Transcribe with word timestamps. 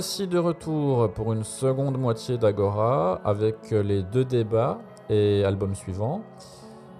voici 0.00 0.26
de 0.26 0.38
retour 0.38 1.12
pour 1.12 1.34
une 1.34 1.44
seconde 1.44 1.98
moitié 1.98 2.38
d'Agora 2.38 3.20
avec 3.22 3.70
les 3.70 4.02
deux 4.02 4.24
débats 4.24 4.78
et 5.10 5.44
albums 5.44 5.74
suivants, 5.74 6.22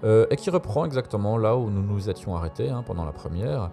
euh, 0.03 0.27
et 0.29 0.35
qui 0.35 0.51
reprend 0.51 0.85
exactement 0.85 1.39
là 1.39 1.57
où 1.57 1.71
nous 1.71 1.81
nous 1.81 2.11
étions 2.11 2.35
arrêtés 2.35 2.69
hein, 2.69 2.83
pendant 2.85 3.03
la 3.03 3.11
première. 3.11 3.71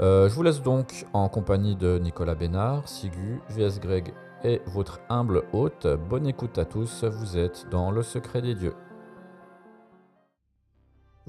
Euh, 0.00 0.28
je 0.28 0.34
vous 0.36 0.44
laisse 0.44 0.62
donc 0.62 1.06
en 1.12 1.28
compagnie 1.28 1.74
de 1.74 1.98
Nicolas 1.98 2.36
Bénard, 2.36 2.86
Sigu, 2.86 3.40
VS 3.50 3.80
Greg 3.80 4.14
et 4.44 4.62
votre 4.66 5.00
humble 5.08 5.42
hôte. 5.52 5.88
Bonne 6.08 6.28
écoute 6.28 6.56
à 6.56 6.64
tous, 6.64 7.02
vous 7.02 7.36
êtes 7.36 7.66
dans 7.72 7.90
le 7.90 8.04
secret 8.04 8.42
des 8.42 8.54
dieux. 8.54 8.74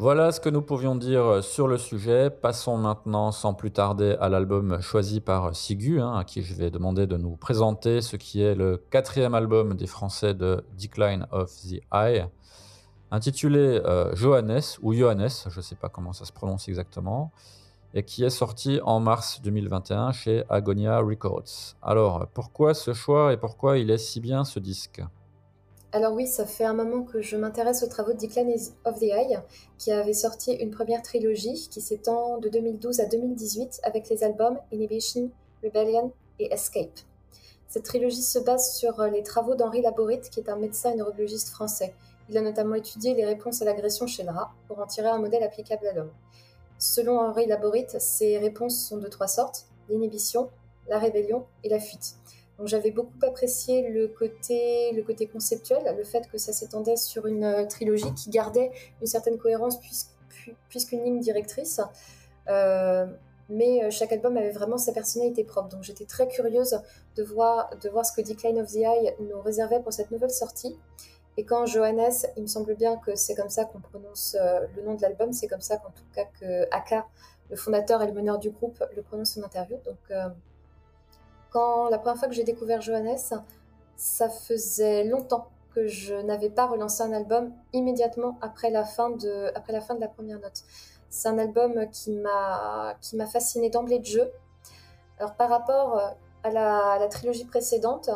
Voilà 0.02 0.31
ce 0.31 0.39
que 0.39 0.47
nous 0.47 0.61
pouvions 0.61 0.95
dire 0.95 1.44
sur 1.44 1.67
le 1.67 1.78
sujet. 1.78 2.30
Passons 2.30 2.78
maintenant 2.78 3.33
sans 3.33 3.53
plus 3.53 3.69
tarder 3.69 4.16
à 4.22 4.30
l'album 4.30 4.80
choisi 4.80 5.19
par 5.19 5.53
Sigu, 5.53 6.00
hein, 6.00 6.16
à 6.16 6.23
qui 6.23 6.42
je 6.42 6.53
vais 6.53 6.72
demander 6.72 7.05
de 7.05 7.17
nous 7.17 7.36
présenter 7.36 8.00
ce 8.00 8.16
qui 8.16 8.42
est 8.42 8.55
le 8.55 8.81
quatrième 8.92 9.36
album 9.36 9.73
des 9.73 9.88
Français 9.88 10.33
de 10.33 10.64
Decline 10.77 11.27
of 11.31 11.52
the 11.52 11.81
Eye, 11.94 12.25
intitulé 13.11 13.59
euh, 13.59 14.16
Johannes 14.16 14.61
ou 14.81 14.94
Johannes, 14.94 15.27
je 15.50 15.58
ne 15.58 15.61
sais 15.61 15.75
pas 15.75 15.89
comment 15.89 16.14
ça 16.14 16.23
se 16.23 16.31
prononce 16.31 16.70
exactement, 16.70 17.33
et 17.94 18.03
qui 18.03 18.23
est 18.23 18.30
sorti 18.30 18.80
en 18.86 19.02
mars 19.02 19.42
2021 19.42 20.14
chez 20.14 20.45
Agonia 20.50 21.00
Records. 21.00 21.75
Alors, 21.81 22.25
pourquoi 22.33 22.73
ce 22.73 22.94
choix 22.94 23.33
et 23.33 23.38
pourquoi 23.38 23.77
il 23.77 23.92
est 23.92 23.97
si 23.97 24.22
bien 24.22 24.45
ce 24.45 24.59
disque? 24.59 25.02
Alors 25.91 26.13
oui, 26.13 26.27
ça 26.27 26.45
fait 26.45 26.65
un 26.65 26.75
moment 26.75 27.01
que 27.01 27.19
je 27.19 27.35
m'intéresse 27.35 27.81
aux 27.81 27.87
travaux 27.87 28.13
de 28.13 28.17
Decline 28.17 28.53
of 28.85 28.99
the 28.99 29.03
Eye, 29.03 29.39
qui 29.79 29.91
avait 29.91 30.13
sorti 30.13 30.53
une 30.53 30.69
première 30.69 31.01
trilogie 31.01 31.67
qui 31.71 31.81
s'étend 31.81 32.37
de 32.37 32.47
2012 32.47 32.99
à 32.99 33.05
2018 33.05 33.79
avec 33.81 34.07
les 34.07 34.23
albums 34.23 34.59
Inhibition, 34.71 35.31
Rebellion 35.63 36.13
et 36.37 36.53
Escape. 36.53 36.99
Cette 37.67 37.83
trilogie 37.83 38.21
se 38.21 38.37
base 38.37 38.75
sur 38.75 39.01
les 39.03 39.23
travaux 39.23 39.55
d'Henri 39.55 39.81
Laborit, 39.81 40.21
qui 40.21 40.39
est 40.39 40.49
un 40.49 40.57
médecin 40.57 40.91
et 40.91 40.95
neurologiste 40.95 41.49
français. 41.49 41.95
Il 42.29 42.37
a 42.37 42.41
notamment 42.41 42.75
étudié 42.75 43.15
les 43.15 43.25
réponses 43.25 43.63
à 43.63 43.65
l'agression 43.65 44.05
chez 44.05 44.21
le 44.21 44.29
rat 44.29 44.51
pour 44.67 44.77
en 44.77 44.85
tirer 44.85 45.09
un 45.09 45.17
modèle 45.17 45.41
applicable 45.41 45.87
à 45.87 45.93
l'homme. 45.93 46.11
Selon 46.77 47.19
Henri 47.19 47.47
Laborit, 47.47 47.87
ces 47.97 48.37
réponses 48.37 48.87
sont 48.87 48.97
de 48.97 49.07
trois 49.07 49.27
sortes 49.27 49.65
l'inhibition, 49.89 50.51
la 50.87 50.99
rébellion 50.99 51.45
et 51.63 51.69
la 51.69 51.79
fuite. 51.79 52.15
J'avais 52.65 52.91
beaucoup 52.91 53.13
apprécié 53.21 53.89
le 53.89 54.07
côté, 54.07 54.91
le 54.91 55.02
côté 55.03 55.27
conceptuel, 55.27 55.95
le 55.95 56.03
fait 56.03 56.29
que 56.29 56.38
ça 56.38 56.52
s'étendait 56.52 56.97
sur 56.97 57.25
une 57.25 57.45
euh, 57.45 57.65
trilogie 57.65 58.13
qui 58.13 58.29
gardait 58.29 58.71
une 58.99 59.07
certaine 59.07 59.38
cohérence 59.38 59.79
puisqu'une 60.67 61.03
ligne 61.03 61.19
directrice. 61.19 61.80
Euh, 62.49 63.05
mais 63.47 63.83
euh, 63.83 63.92
chaque 63.92 64.11
album 64.11 64.36
avait 64.36 64.52
vraiment 64.52 64.77
sa 64.77 64.92
personnalité 64.92 65.43
propre. 65.43 65.70
Donc 65.70 65.83
j'étais 65.83 66.05
très 66.05 66.27
curieuse 66.27 66.81
de 67.15 67.23
voir, 67.23 67.70
de 67.81 67.89
voir 67.89 68.05
ce 68.05 68.11
que 68.11 68.21
Decline 68.21 68.59
of 68.59 68.67
the 68.71 68.77
Eye 68.77 69.15
nous 69.21 69.41
réservait 69.41 69.80
pour 69.80 69.93
cette 69.93 70.11
nouvelle 70.11 70.30
sortie. 70.30 70.77
Et 71.37 71.45
quand 71.45 71.65
Johannes, 71.65 72.11
il 72.36 72.43
me 72.43 72.47
semble 72.47 72.76
bien 72.76 72.97
que 72.97 73.15
c'est 73.15 73.36
comme 73.36 73.49
ça 73.49 73.64
qu'on 73.64 73.80
prononce 73.80 74.36
le 74.76 74.83
nom 74.83 74.95
de 74.95 75.02
l'album, 75.02 75.31
c'est 75.31 75.47
comme 75.47 75.61
ça 75.61 75.77
qu'en 75.77 75.91
tout 75.91 76.03
cas 76.14 76.26
que 76.39 76.64
Aka, 76.71 77.08
le 77.49 77.55
fondateur 77.55 78.02
et 78.02 78.08
le 78.08 78.11
meneur 78.11 78.39
du 78.39 78.49
groupe, 78.49 78.83
le 78.93 79.02
prononce 79.02 79.37
en 79.37 79.43
interview. 79.43 79.77
Donc 79.86 80.33
quand 81.52 81.89
la 81.89 81.98
première 81.98 82.17
fois 82.17 82.27
que 82.27 82.33
j'ai 82.33 82.43
découvert 82.43 82.82
Johannes, 82.82 83.17
ça 83.95 84.30
faisait 84.30 85.04
longtemps 85.04 85.48
que 85.73 85.87
je 85.87 86.15
n'avais 86.15 86.49
pas 86.49 86.65
relancé 86.65 87.04
un 87.04 87.11
album 87.11 87.52
immédiatement 87.73 88.37
après 88.42 88.70
la 88.71 88.83
fin 88.83 89.11
de, 89.11 89.52
après 89.55 89.73
la, 89.73 89.82
fin 89.82 89.95
de 89.95 90.02
la 90.02 90.08
première 90.08 90.39
note. 90.39 90.64
C'est 91.09 91.27
un 91.27 91.38
album 91.38 91.89
qui 91.92 92.11
m'a 92.11 92.95
qui 93.02 93.17
fasciné 93.32 93.70
d'emblée 93.70 93.99
de 93.99 94.05
jeu. 94.05 94.32
Alors 95.17 95.36
par 95.36 95.49
rapport 95.49 96.15
à 96.43 96.49
la, 96.49 96.93
à 96.93 96.99
la 96.99 97.08
trilogie 97.08 97.45
précédente, 97.45 98.09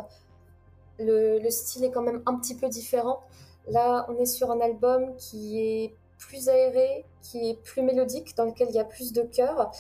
le, 1.00 1.40
le, 1.40 1.50
style 1.50 1.84
est 1.84 1.92
quand 1.92 2.02
même 2.02 2.22
un 2.26 2.38
petit 2.38 2.56
peu 2.56 2.70
différent. 2.70 3.22
Là, 3.68 4.06
on 4.10 4.16
est 4.18 4.26
sur 4.26 4.52
un 4.52 4.62
album 4.62 5.16
qui 5.18 5.60
est 5.60 5.96
plus 6.18 6.50
aéré, 6.50 7.06
qui 7.22 7.50
est 7.50 7.62
plus 7.62 7.82
mélodique, 7.82 8.36
dans 8.36 8.46
lequel 8.46 8.70
il 8.70 8.76
y 8.76 8.80
a 8.80 8.86
plus 8.86 9.12
de 9.12 9.24
cœur 9.24 9.72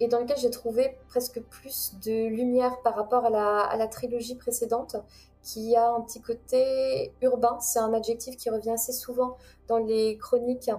et 0.00 0.08
dans 0.08 0.18
lequel 0.20 0.38
j'ai 0.38 0.50
trouvé 0.50 0.96
presque 1.08 1.40
plus 1.42 1.94
de 2.04 2.26
lumière 2.28 2.80
par 2.82 2.96
rapport 2.96 3.26
à 3.26 3.76
la, 3.76 3.86
trilogie 3.86 4.34
précédente, 4.34 4.96
qui 5.42 5.76
a 5.76 5.90
un 5.90 6.00
petit 6.00 6.20
côté 6.20 7.12
urbain. 7.20 7.58
C'est 7.60 7.78
un 7.78 7.92
adjectif 7.92 8.36
qui 8.36 8.50
revient 8.50 8.70
assez 8.70 8.92
souvent 8.92 9.36
dans 9.68 9.78
les 9.78 10.16
chroniques 10.16 10.70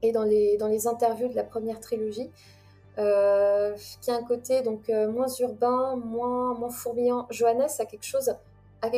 et 0.00 0.12
dans 0.12 0.24
les, 0.24 0.56
dans 0.56 0.68
les 0.68 0.86
interviews 0.86 1.28
de 1.28 1.36
la 1.36 1.44
première 1.44 1.80
trilogie. 1.80 2.30
Euh, 2.98 3.74
qui 4.02 4.10
a 4.10 4.16
un 4.16 4.22
côté 4.22 4.60
donc 4.60 4.90
euh, 4.90 5.10
moins 5.10 5.28
urbain, 5.40 5.96
moins, 5.96 6.52
moins 6.52 6.68
fourmillant. 6.68 7.26
Johannes 7.30 7.70
a 7.78 7.86
quelque 7.86 8.04
chose 8.04 8.34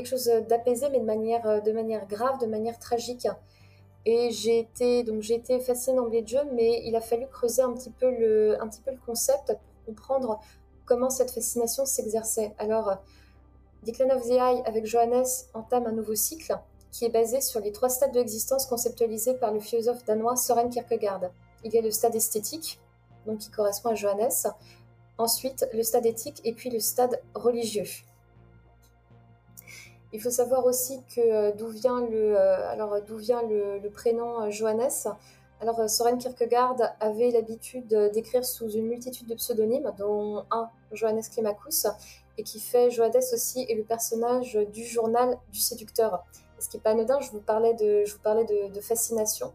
chose 0.04 0.28
d'apaisé, 0.48 0.88
mais 0.90 0.98
de 0.98 1.04
manière, 1.04 1.62
de 1.62 1.70
manière 1.70 2.06
grave, 2.08 2.40
de 2.40 2.46
manière 2.46 2.78
tragique. 2.78 3.28
Et 4.06 4.30
j'ai 4.30 4.58
été, 4.58 5.02
donc 5.02 5.22
j'ai 5.22 5.34
été 5.34 5.58
fascinée 5.60 5.96
d'emblée 5.96 6.22
de 6.22 6.28
jeu, 6.28 6.40
mais 6.52 6.82
il 6.84 6.94
a 6.94 7.00
fallu 7.00 7.26
creuser 7.26 7.62
un 7.62 7.72
petit 7.72 7.90
peu 7.90 8.10
le, 8.10 8.60
un 8.60 8.68
petit 8.68 8.82
peu 8.82 8.92
concept 9.06 9.46
pour 9.46 9.94
comprendre 9.94 10.40
comment 10.84 11.08
cette 11.08 11.30
fascination 11.30 11.86
s'exerçait. 11.86 12.54
Alors, 12.58 12.98
Decline 13.82 14.12
of 14.12 14.22
the 14.22 14.32
Eye 14.32 14.62
avec 14.66 14.86
Johannes 14.86 15.24
entame 15.54 15.86
un 15.86 15.92
nouveau 15.92 16.14
cycle 16.14 16.58
qui 16.90 17.04
est 17.04 17.10
basé 17.10 17.40
sur 17.40 17.60
les 17.60 17.72
trois 17.72 17.88
stades 17.88 18.12
de 18.12 18.18
l'existence 18.18 18.66
conceptualisés 18.66 19.34
par 19.34 19.52
le 19.52 19.60
philosophe 19.60 20.04
danois 20.04 20.36
Søren 20.36 20.70
Kierkegaard. 20.70 21.30
Il 21.64 21.72
y 21.72 21.78
a 21.78 21.80
le 21.80 21.90
stade 21.90 22.14
esthétique, 22.14 22.78
donc 23.26 23.38
qui 23.38 23.50
correspond 23.50 23.90
à 23.90 23.94
Johannes, 23.94 24.30
ensuite 25.18 25.66
le 25.72 25.82
stade 25.82 26.06
éthique 26.06 26.40
et 26.44 26.52
puis 26.52 26.70
le 26.70 26.80
stade 26.80 27.20
religieux. 27.34 27.86
Il 30.14 30.20
faut 30.20 30.30
savoir 30.30 30.64
aussi 30.64 31.00
que 31.12 31.56
d'où 31.56 31.66
vient 31.66 32.00
le, 32.06 32.36
alors 32.38 33.02
d'où 33.02 33.16
vient 33.16 33.42
le, 33.42 33.88
prénom 33.88 34.48
Johannes. 34.48 35.08
Alors 35.60 35.90
Søren 35.90 36.18
Kierkegaard 36.18 36.76
avait 37.00 37.32
l'habitude 37.32 37.88
d'écrire 38.12 38.44
sous 38.44 38.70
une 38.70 38.86
multitude 38.86 39.26
de 39.26 39.34
pseudonymes, 39.34 39.92
dont 39.98 40.44
un 40.52 40.70
Johannes 40.92 41.24
Climacus, 41.32 41.88
et 42.38 42.44
qui 42.44 42.60
fait 42.60 42.92
Johannes 42.92 43.24
aussi 43.32 43.66
est 43.68 43.74
le 43.74 43.82
personnage 43.82 44.54
du 44.72 44.84
journal 44.84 45.36
du 45.52 45.58
séducteur. 45.58 46.24
Ce 46.60 46.68
qui 46.68 46.76
est 46.76 46.80
pas 46.80 46.90
anodin, 46.90 47.18
je 47.18 47.32
vous 47.32 47.40
parlais 47.40 47.74
de, 47.74 48.04
je 48.04 48.12
vous 48.12 48.22
parlais 48.22 48.44
de, 48.44 48.72
de 48.72 48.80
fascination. 48.80 49.52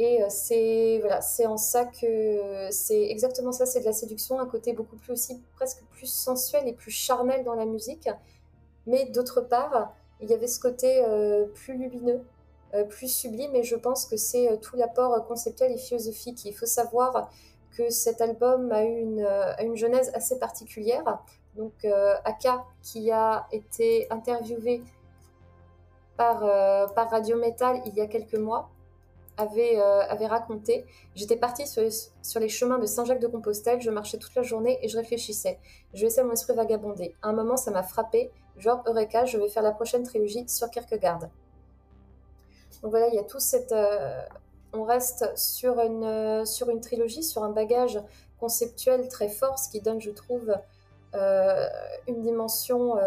Et 0.00 0.18
c'est 0.28 0.98
voilà, 1.02 1.20
c'est 1.20 1.46
en 1.46 1.56
ça 1.56 1.84
que 1.84 2.68
c'est 2.72 3.10
exactement 3.10 3.52
ça, 3.52 3.64
c'est 3.64 3.78
de 3.78 3.84
la 3.84 3.92
séduction, 3.92 4.40
un 4.40 4.46
côté 4.46 4.72
beaucoup 4.72 4.96
plus 4.96 5.12
aussi 5.12 5.40
presque 5.54 5.84
plus 5.92 6.08
sensuel 6.12 6.66
et 6.66 6.72
plus 6.72 6.90
charnel 6.90 7.44
dans 7.44 7.54
la 7.54 7.64
musique. 7.64 8.08
Mais 8.86 9.06
d'autre 9.06 9.40
part, 9.40 9.94
il 10.20 10.30
y 10.30 10.34
avait 10.34 10.46
ce 10.46 10.60
côté 10.60 11.04
euh, 11.04 11.46
plus 11.54 11.76
lumineux, 11.76 12.22
euh, 12.74 12.84
plus 12.84 13.08
sublime, 13.08 13.54
et 13.54 13.62
je 13.62 13.76
pense 13.76 14.06
que 14.06 14.16
c'est 14.16 14.50
euh, 14.50 14.56
tout 14.56 14.76
l'apport 14.76 15.26
conceptuel 15.26 15.72
et 15.72 15.78
philosophique. 15.78 16.44
Il 16.44 16.54
faut 16.54 16.66
savoir 16.66 17.30
que 17.76 17.90
cet 17.90 18.20
album 18.20 18.70
a 18.72 18.82
une, 18.82 19.26
une 19.60 19.76
genèse 19.76 20.10
assez 20.14 20.38
particulière. 20.38 21.18
Donc 21.56 21.84
Aka, 22.24 22.64
qui 22.82 23.10
a 23.10 23.46
été 23.50 24.06
interviewé 24.10 24.80
par, 26.16 26.40
par 26.94 27.10
Radio 27.10 27.36
Metal 27.36 27.80
il 27.86 27.94
y 27.94 28.00
a 28.00 28.06
quelques 28.06 28.36
mois, 28.36 28.70
avait, 29.36 29.80
avait 29.80 30.28
raconté 30.28 30.86
J'étais 31.16 31.34
partie 31.34 31.66
sur, 31.66 31.82
sur, 32.22 32.38
les 32.38 32.48
chemins 32.48 32.78
de 32.78 32.86
Saint-Jacques-de-Compostelle, 32.86 33.80
je 33.80 33.90
marchais 33.90 34.18
toute 34.18 34.36
la 34.36 34.42
journée 34.42 34.78
et 34.82 34.88
je 34.88 34.96
réfléchissais. 34.96 35.58
Je 35.94 36.04
laissais 36.04 36.22
mon 36.22 36.30
esprit 36.30 36.54
vagabonder. 36.54 37.16
À 37.22 37.30
un 37.30 37.32
moment, 37.32 37.56
ça 37.56 37.72
m'a 37.72 37.82
frappé 37.82 38.30
genre, 38.56 38.82
Eureka, 38.86 39.24
je 39.24 39.38
vais 39.38 39.48
faire 39.48 39.62
la 39.62 39.72
prochaine 39.72 40.02
trilogie 40.02 40.48
sur 40.48 40.70
Kierkegaard. 40.70 41.20
Donc 42.82 42.90
voilà, 42.90 43.08
il 43.08 43.14
y 43.14 43.18
a 43.18 43.24
tout 43.24 43.40
cette. 43.40 43.72
Euh, 43.72 44.22
on 44.72 44.84
reste 44.84 45.36
sur 45.36 45.80
une, 45.80 46.04
euh, 46.04 46.44
sur 46.44 46.68
une 46.68 46.80
trilogie, 46.80 47.22
sur 47.22 47.44
un 47.44 47.50
bagage 47.50 48.00
conceptuel 48.38 49.08
très 49.08 49.28
fort, 49.28 49.58
ce 49.58 49.70
qui 49.70 49.80
donne, 49.80 50.00
je 50.00 50.10
trouve, 50.10 50.54
euh, 51.14 51.66
une, 52.08 52.20
dimension, 52.20 52.98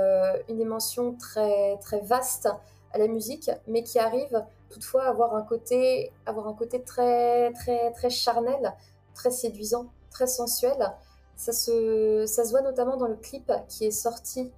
une 0.48 0.58
dimension 0.58 1.14
très, 1.14 1.78
très 1.78 2.00
vaste 2.00 2.50
à 2.94 2.98
la 2.98 3.08
musique, 3.08 3.52
mais 3.68 3.84
qui 3.84 4.00
arrive 4.00 4.44
toutefois 4.70 5.04
à 5.04 5.10
avoir 5.10 5.36
un 5.36 5.44
côté, 5.44 6.12
avoir 6.26 6.48
un 6.48 6.54
côté 6.54 6.82
très, 6.82 7.52
très, 7.54 7.92
très 7.92 8.10
charnel, 8.10 8.74
très 9.14 9.30
séduisant, 9.30 9.88
très 10.10 10.28
sensuel. 10.28 10.94
Ça 11.36 11.52
se, 11.52 12.26
ça 12.26 12.46
se 12.46 12.50
voit 12.50 12.62
notamment 12.62 12.98
dans 12.98 13.08
le 13.08 13.18
clip 13.18 13.52
qui 13.68 13.86
est 13.86 13.92
sorti 13.92 14.52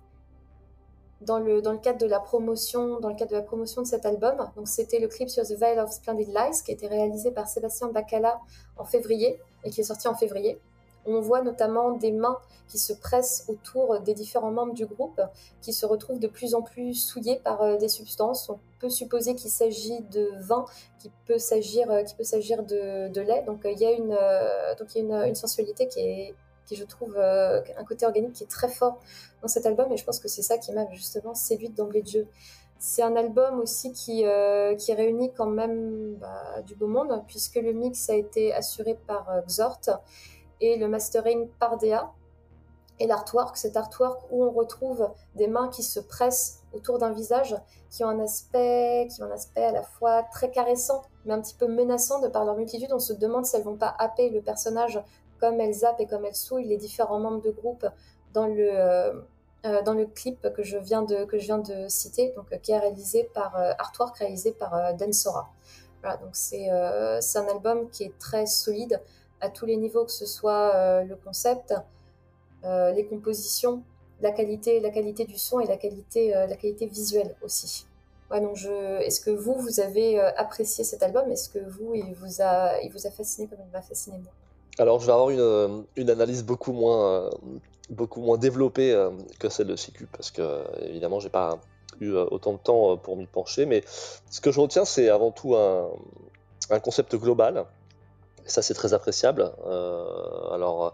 dans 1.22 1.40
le, 1.40 1.62
dans 1.62 1.74
le 1.74 1.80
cadre 1.80 2.00
de 2.00 2.06
la 2.06 2.20
promotion, 2.20 3.00
dans 3.00 3.10
le 3.10 3.16
cadre 3.16 3.32
de 3.32 3.38
la 3.38 3.42
promotion 3.42 3.82
de 3.82 3.88
cet 3.88 4.06
album. 4.06 4.50
Donc 4.56 4.68
c'était 4.68 5.00
le 5.00 5.08
clip 5.08 5.30
sur 5.30 5.44
The 5.44 5.54
Veil 5.54 5.80
of 5.80 5.92
Splendid 5.92 6.28
Lies 6.28 6.62
qui 6.64 6.72
a 6.72 6.74
été 6.74 6.88
réalisé 6.88 7.32
par 7.32 7.48
Sébastien 7.48 7.90
Bacala 7.90 8.40
en 8.78 8.86
février 8.86 9.40
et 9.64 9.70
qui 9.70 9.82
est 9.82 9.86
sorti 9.86 10.08
en 10.08 10.16
février. 10.16 10.60
On 11.06 11.22
voit 11.22 11.42
notamment 11.42 11.92
des 11.92 12.12
mains 12.12 12.38
qui 12.68 12.78
se 12.78 12.94
pressent 12.94 13.46
autour 13.48 14.00
des 14.02 14.14
différents 14.14 14.52
membres 14.52 14.74
du 14.74 14.86
groupe, 14.86 15.22
qui 15.62 15.74
se 15.74 15.86
retrouvent 15.86 16.20
de 16.20 16.28
plus 16.28 16.54
en 16.56 16.62
plus 16.62 16.94
souillés 16.94 17.40
par 17.44 17.62
euh, 17.62 17.78
des 17.78 17.88
substances. 17.88 18.50
On 18.50 18.60
peut 18.80 18.90
supposer 18.90 19.34
qu'il 19.36 19.50
s'agit 19.50 20.02
de 20.12 20.30
vin, 20.40 20.66
qu'il 21.00 21.12
peut 21.26 21.40
s'agir, 21.40 21.90
euh, 21.90 22.04
qui 22.04 22.16
peut 22.16 22.24
s'agir 22.24 22.64
de, 22.64 23.20
lait. 23.22 23.44
Donc 23.48 23.66
euh, 23.66 23.72
il 23.72 23.80
y 23.80 23.86
a 23.86 23.92
une, 23.92 24.16
donc 24.78 24.94
il 24.96 25.06
y 25.06 25.12
a 25.12 25.28
une, 25.28 25.36
sensualité 25.36 25.88
qui 25.88 26.00
est, 26.00 26.36
qui 26.70 26.76
je 26.76 26.86
trouve, 26.86 27.18
un 27.18 27.84
côté 27.88 28.06
organique 28.06 28.34
qui 28.34 28.44
est 28.44 28.48
très 28.48 28.70
fort 28.70 29.00
dans 29.42 29.48
cet 29.48 29.66
album. 29.66 29.92
Et 29.92 29.98
je 29.98 30.06
pense 30.06 30.20
que 30.20 30.28
c'est 30.28 30.44
ça 30.44 30.58
qui 30.58 30.72
m'a 30.72 30.90
justement 30.92 31.34
séduite 31.34 31.76
d'emblée 31.76 32.04
de 32.04 32.08
jeu. 32.08 32.28
C'est 32.78 33.02
un 33.02 33.16
album 33.16 33.60
aussi 33.60 33.92
qui, 33.92 34.24
qui 34.78 34.94
réunit 34.94 35.34
quand 35.34 35.48
même 35.48 36.16
bah, 36.16 36.62
du 36.66 36.76
beau 36.76 36.88
monde, 36.88 37.24
puisque 37.28 37.56
le 37.56 37.74
mix 37.74 38.10
a 38.10 38.16
été 38.16 38.54
assuré 38.54 38.98
par 39.08 39.28
Xort 39.48 40.02
et 40.62 40.78
le 40.78 40.88
mastering 40.88 41.50
par 41.60 41.78
DA. 41.78 42.12
Et 43.02 43.08
l'artwork, 43.08 43.56
cet 43.56 43.78
artwork 43.78 44.24
où 44.30 44.44
on 44.44 44.52
retrouve 44.52 45.10
des 45.36 45.48
mains 45.48 45.70
qui 45.70 45.84
se 45.84 46.02
pressent 46.02 46.60
autour 46.74 47.00
d'un 47.00 47.12
visage, 47.12 47.56
qui 47.90 48.04
ont 48.04 48.10
un 48.10 48.20
aspect, 48.20 49.08
qui 49.10 49.24
ont 49.24 49.26
un 49.26 49.32
aspect 49.32 49.64
à 49.64 49.72
la 49.72 49.84
fois 49.84 50.24
très 50.24 50.52
caressant, 50.52 51.02
mais 51.26 51.34
un 51.34 51.42
petit 51.42 51.56
peu 51.56 51.68
menaçant 51.68 52.20
de 52.20 52.28
par 52.28 52.44
leur 52.44 52.56
multitude. 52.56 52.90
On 52.92 53.00
se 53.00 53.14
demande 53.14 53.46
si 53.46 53.56
elles 53.56 53.64
vont 53.64 53.78
pas 53.78 53.96
happer 54.00 54.30
le 54.30 54.42
personnage 54.42 55.02
comme 55.40 55.60
elles 55.60 55.74
zappent 55.74 56.00
et 56.00 56.08
comme 56.08 56.26
elles 56.26 56.36
souillent 56.36 56.68
les 56.68 56.78
différents 56.78 57.20
membres 57.20 57.42
de 57.42 57.52
groupe 57.52 57.86
dans 58.34 58.48
le, 58.48 58.70
euh, 58.72 59.14
euh, 59.66 59.82
dans 59.82 59.94
le 59.94 60.06
clip 60.06 60.48
que 60.54 60.64
je 60.64 60.78
viens 60.78 61.04
de, 61.04 61.26
que 61.26 61.38
je 61.38 61.46
viens 61.46 61.60
de 61.60 61.88
citer, 61.88 62.34
donc, 62.36 62.48
qui 62.62 62.72
est 62.72 62.80
réalisé 62.80 63.30
par 63.34 63.56
artwork 63.56 64.18
réalisé 64.18 64.52
par 64.52 64.94
Densora. 64.96 65.50
Voilà, 66.02 66.18
donc 66.18 66.30
c'est 66.34 66.70
un 66.70 67.48
album 67.48 67.90
qui 67.90 68.04
est 68.04 68.18
très 68.20 68.46
solide 68.46 69.02
à 69.42 69.50
tous 69.50 69.66
les 69.66 69.78
niveaux, 69.78 70.06
que 70.06 70.12
ce 70.12 70.26
soit 70.26 70.76
euh, 70.76 71.04
le 71.04 71.16
concept, 71.16 71.74
euh, 72.64 72.92
les 72.92 73.06
compositions, 73.06 73.84
la 74.22 74.32
qualité, 74.32 74.80
la 74.80 74.90
qualité 74.90 75.26
du 75.26 75.38
son 75.38 75.60
et 75.60 75.66
la 75.66 75.78
qualité, 75.78 76.36
euh, 76.36 76.48
la 76.48 76.56
qualité 76.56 76.86
visuelle 76.88 77.36
aussi. 77.42 77.86
Ouais, 78.30 78.42
je... 78.54 79.02
Est-ce 79.02 79.22
que 79.22 79.32
vous, 79.32 79.56
vous 79.56 79.80
avez 79.80 80.20
apprécié 80.20 80.84
cet 80.84 81.02
album? 81.02 81.32
Est-ce 81.32 81.50
que 81.50 81.60
vous, 81.60 81.96
il 81.96 82.14
vous 82.14 82.42
a, 82.42 82.80
il 82.82 82.92
vous 82.92 83.08
a 83.08 83.12
fasciné 83.12 83.48
comme 83.48 83.60
il 83.66 83.72
m'a 83.72 83.82
fasciné 83.82 84.18
moi? 84.20 84.32
Alors, 84.80 85.00
je 85.00 85.06
vais 85.06 85.12
avoir 85.12 85.30
une, 85.30 85.86
une 85.96 86.10
analyse 86.10 86.44
beaucoup 86.44 86.72
moins, 86.72 87.30
moins 88.18 88.38
développée 88.38 88.96
que 89.38 89.50
celle 89.50 89.68
de 89.68 89.76
CQ, 89.76 90.08
parce 90.12 90.32
que, 90.32 90.64
évidemment, 90.82 91.20
j'ai 91.20 91.30
pas 91.30 91.60
eu 92.00 92.14
autant 92.14 92.54
de 92.54 92.58
temps 92.58 92.98
pour 92.98 93.18
m'y 93.18 93.28
pencher, 93.28 93.66
mais 93.66 93.84
ce 94.32 94.42
que 94.42 94.52
je 94.52 94.60
retiens, 94.60 94.86
c'est 94.86 95.10
avant 95.10 95.32
tout 95.32 95.56
un, 95.56 96.80
concept 96.80 97.16
global 97.16 97.66
ça, 98.50 98.62
c'est 98.62 98.74
très 98.74 98.94
appréciable. 98.94 99.52
Euh, 99.66 100.50
alors, 100.52 100.94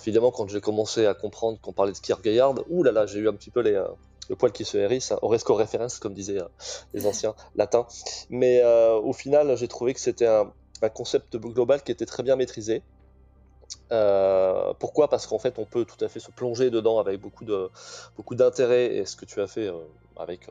évidemment, 0.00 0.30
quand 0.30 0.48
j'ai 0.48 0.60
commencé 0.60 1.06
à 1.06 1.14
comprendre 1.14 1.58
qu'on 1.60 1.72
parlait 1.72 1.92
de 1.92 1.98
Kierkegaard, 1.98 2.54
ouh 2.68 2.82
là 2.82 3.06
j'ai 3.06 3.20
eu 3.20 3.28
un 3.28 3.34
petit 3.34 3.50
peu 3.50 3.60
les, 3.60 3.74
euh, 3.74 3.86
le 4.28 4.36
poil 4.36 4.52
qui 4.52 4.64
se 4.64 4.76
hérisse, 4.76 5.12
hein, 5.12 5.18
Oresco 5.22 5.54
référence, 5.54 5.98
comme 5.98 6.14
disaient 6.14 6.40
euh, 6.40 6.48
les 6.94 7.06
anciens 7.06 7.34
latins. 7.56 7.86
Mais 8.30 8.62
au 8.64 9.12
final, 9.12 9.56
j'ai 9.56 9.68
trouvé 9.68 9.94
que 9.94 10.00
c'était 10.00 10.26
un, 10.26 10.50
concept 10.94 11.36
global 11.36 11.82
qui 11.82 11.90
était 11.90 12.06
très 12.06 12.22
bien 12.22 12.36
maîtrisé. 12.36 12.82
Pourquoi? 14.78 15.08
Parce 15.08 15.26
qu'en 15.26 15.38
fait, 15.38 15.58
on 15.58 15.64
peut 15.64 15.84
tout 15.84 16.02
à 16.04 16.08
fait 16.08 16.20
se 16.20 16.30
plonger 16.30 16.70
dedans 16.70 16.98
avec 16.98 17.20
beaucoup 17.20 17.44
de 17.44 17.70
beaucoup 18.16 18.34
d'intérêt 18.34 18.94
et 18.96 19.04
ce 19.04 19.16
que 19.16 19.24
tu 19.24 19.40
as 19.40 19.46
fait 19.46 19.70
avec 20.16 20.48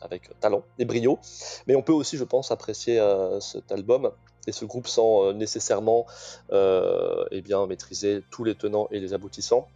avec 0.00 0.30
talent 0.40 0.62
et 0.78 0.84
brio. 0.84 1.18
Mais 1.66 1.74
on 1.74 1.82
peut 1.82 1.92
aussi, 1.92 2.16
je 2.16 2.24
pense, 2.24 2.50
apprécier 2.50 3.00
cet 3.40 3.70
album 3.72 4.10
et 4.46 4.52
ce 4.52 4.64
groupe 4.64 4.86
sans 4.86 5.24
euh, 5.24 5.32
nécessairement 5.32 6.06
euh, 6.52 7.24
eh 7.30 7.40
bien, 7.42 7.66
maîtriser 7.66 8.22
tous 8.30 8.44
les 8.44 8.54
tenants 8.54 8.88
et 8.90 9.00
les 9.00 9.14
aboutissants. 9.14 9.68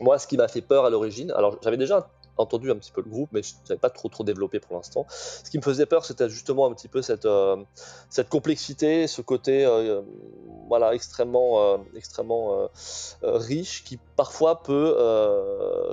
Moi, 0.00 0.18
ce 0.18 0.26
qui 0.26 0.36
m'a 0.36 0.48
fait 0.48 0.62
peur 0.62 0.84
à 0.84 0.90
l'origine, 0.90 1.30
alors 1.32 1.58
j'avais 1.62 1.76
déjà 1.76 2.08
entendu 2.36 2.70
un 2.70 2.76
petit 2.76 2.92
peu 2.92 3.02
le 3.02 3.10
groupe, 3.10 3.30
mais 3.32 3.42
je 3.42 3.54
n'avais 3.68 3.78
pas 3.78 3.90
trop 3.90 4.08
trop 4.08 4.24
développé 4.24 4.60
pour 4.60 4.76
l'instant. 4.76 5.06
Ce 5.10 5.50
qui 5.50 5.58
me 5.58 5.62
faisait 5.62 5.86
peur, 5.86 6.04
c'était 6.04 6.28
justement 6.28 6.66
un 6.66 6.74
petit 6.74 6.88
peu 6.88 7.02
cette, 7.02 7.26
euh, 7.26 7.56
complexité, 8.28 9.06
ce 9.06 9.22
côté 9.22 9.66
voilà, 10.68 10.94
extrêmement, 10.94 11.84
extrêmement 11.96 12.68
riche 13.22 13.84
qui 13.84 13.98
parfois 14.16 14.62
peut, 14.62 14.94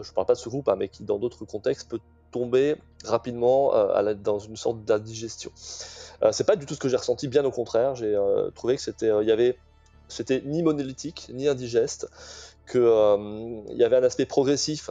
je 0.02 0.10
ne 0.10 0.14
parle 0.14 0.28
pas 0.28 0.34
de 0.34 0.40
ce 0.40 0.50
groupe, 0.50 0.70
hein, 0.70 0.76
mais 0.78 0.90
qui 0.90 1.04
dans 1.04 1.18
d'autres 1.18 1.46
contextes 1.46 1.90
peut 1.90 2.00
tomber 2.32 2.76
rapidement 3.06 3.74
dans 4.24 4.40
une 4.40 4.58
sorte 4.58 4.84
d'indigestion. 4.84 5.52
Euh, 6.24 6.32
c'est 6.32 6.46
pas 6.46 6.56
du 6.56 6.66
tout 6.66 6.74
ce 6.74 6.80
que 6.80 6.90
j'ai 6.90 6.98
ressenti, 6.98 7.28
bien 7.28 7.46
au 7.46 7.52
contraire. 7.52 7.96
J'ai 7.96 8.16
euh, 8.16 8.50
trouvé 8.52 8.76
que 8.76 8.82
c'était, 8.82 9.10
euh, 9.10 9.24
il 9.24 9.30
y 9.30 9.32
avait, 9.32 9.58
c'était 10.08 10.42
ni 10.46 10.64
monolithique 10.64 11.30
ni 11.34 11.48
indigeste, 11.48 12.10
qu'il 12.70 12.82
y 12.82 13.84
avait 13.84 13.98
un 13.98 14.04
aspect 14.04 14.26
progressif 14.26 14.90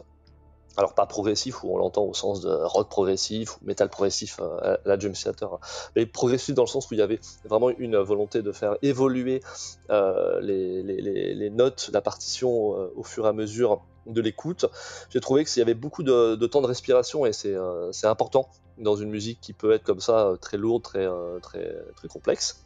alors 0.77 0.95
pas 0.95 1.07
progressif 1.07 1.63
où 1.63 1.73
on 1.73 1.79
l'entend 1.79 2.05
au 2.05 2.15
sens 2.15 2.41
de 2.41 2.51
rock 2.51 2.89
progressif 2.89 3.57
ou 3.57 3.67
metal 3.67 3.89
progressif 3.89 4.41
la 4.85 4.99
James 4.99 5.15
Theater, 5.15 5.59
mais 5.95 6.07
progressif 6.07 6.55
dans 6.55 6.65
le 6.65 6.69
sens 6.69 6.91
où 6.91 6.95
il 6.95 6.99
y 6.99 7.03
avait 7.03 7.21
vraiment 7.49 7.71
une 7.71 7.97
volonté 7.97 8.43
de 8.43 8.53
faire 8.53 8.77
évoluer 8.83 9.43
les, 9.89 10.83
les, 10.83 11.51
notes, 11.51 11.91
la 11.93 12.01
partition 12.01 12.51
au 12.97 13.03
fur 13.03 13.27
et 13.27 13.29
à 13.29 13.33
mesure 13.33 13.81
de 14.07 14.21
l'écoute. 14.21 14.67
J'ai 15.11 15.21
trouvé 15.21 15.45
qu'il 15.45 15.59
y 15.59 15.63
avait 15.63 15.75
beaucoup 15.75 16.03
de, 16.03 16.47
temps 16.47 16.63
de 16.63 16.67
respiration 16.67 17.27
et 17.27 17.33
euh, 17.47 17.93
c'est 17.93 18.07
important 18.07 18.49
dans 18.79 18.97
une 18.97 19.11
musique 19.11 19.41
qui 19.41 19.53
peut 19.53 19.73
être 19.73 19.85
comme 19.85 20.01
ça 20.01 20.29
euh, 20.29 20.37
très 20.37 20.57
lourde, 20.57 20.83
très, 20.83 21.07
euh, 21.07 21.39
très, 21.41 21.75
très 21.97 22.09
complexe. 22.09 22.66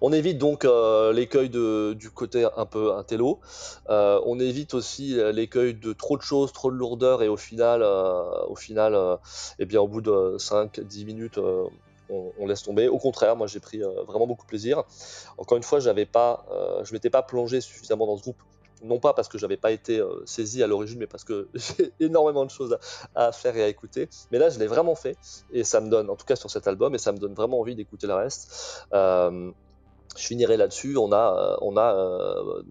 On 0.00 0.12
évite 0.12 0.38
donc 0.38 0.64
l'écueil 1.12 1.48
du 1.50 2.10
côté 2.10 2.46
un 2.56 2.66
peu 2.66 2.94
intello. 2.94 3.40
on 3.88 4.40
évite 4.40 4.74
aussi 4.74 5.16
l'écueil 5.32 5.74
de 5.74 5.92
trop 5.92 6.16
de 6.16 6.22
choses, 6.22 6.52
trop 6.52 6.70
de 6.70 6.76
lourdeur 6.76 7.22
et 7.22 7.28
au 7.28 7.36
final, 7.36 7.82
au 7.82 8.56
final, 8.56 9.18
eh 9.58 9.66
bien 9.66 9.80
au 9.80 9.88
bout 9.88 10.00
de 10.00 10.36
5-10 10.38 11.04
minutes, 11.04 11.38
on, 12.08 12.46
laisse 12.46 12.62
tomber. 12.62 12.88
Au 12.88 12.98
contraire, 12.98 13.36
moi 13.36 13.46
j'ai 13.46 13.60
pris 13.60 13.80
vraiment 14.06 14.26
beaucoup 14.26 14.44
de 14.44 14.48
plaisir. 14.48 14.82
Encore 15.38 15.56
une 15.56 15.62
fois, 15.62 15.80
je 15.80 15.90
m'étais 15.90 17.10
pas 17.10 17.22
plongé 17.22 17.60
suffisamment 17.60 18.06
dans 18.06 18.16
ce 18.16 18.22
groupe 18.22 18.42
non 18.82 18.98
pas 18.98 19.12
parce 19.12 19.28
que 19.28 19.38
j'avais 19.38 19.56
pas 19.56 19.70
été 19.70 19.98
euh, 19.98 20.22
saisi 20.24 20.62
à 20.62 20.66
l'origine, 20.66 20.98
mais 20.98 21.06
parce 21.06 21.24
que 21.24 21.48
j'ai 21.54 21.92
énormément 22.00 22.44
de 22.44 22.50
choses 22.50 22.78
à, 23.14 23.32
faire 23.32 23.56
et 23.56 23.62
à 23.62 23.68
écouter. 23.68 24.08
Mais 24.30 24.38
là, 24.38 24.48
je 24.50 24.58
l'ai 24.58 24.66
vraiment 24.66 24.94
fait, 24.94 25.16
et 25.52 25.64
ça 25.64 25.80
me 25.80 25.88
donne, 25.88 26.10
en 26.10 26.16
tout 26.16 26.26
cas 26.26 26.36
sur 26.36 26.50
cet 26.50 26.66
album, 26.66 26.94
et 26.94 26.98
ça 26.98 27.12
me 27.12 27.18
donne 27.18 27.34
vraiment 27.34 27.60
envie 27.60 27.74
d'écouter 27.74 28.06
le 28.06 28.14
reste. 28.14 28.86
Euh, 28.92 29.50
je 30.16 30.26
finirai 30.26 30.56
là-dessus. 30.56 30.96
On 30.96 31.12
a, 31.12 31.16
euh, 31.16 31.56
on 31.60 31.76
a 31.76 32.62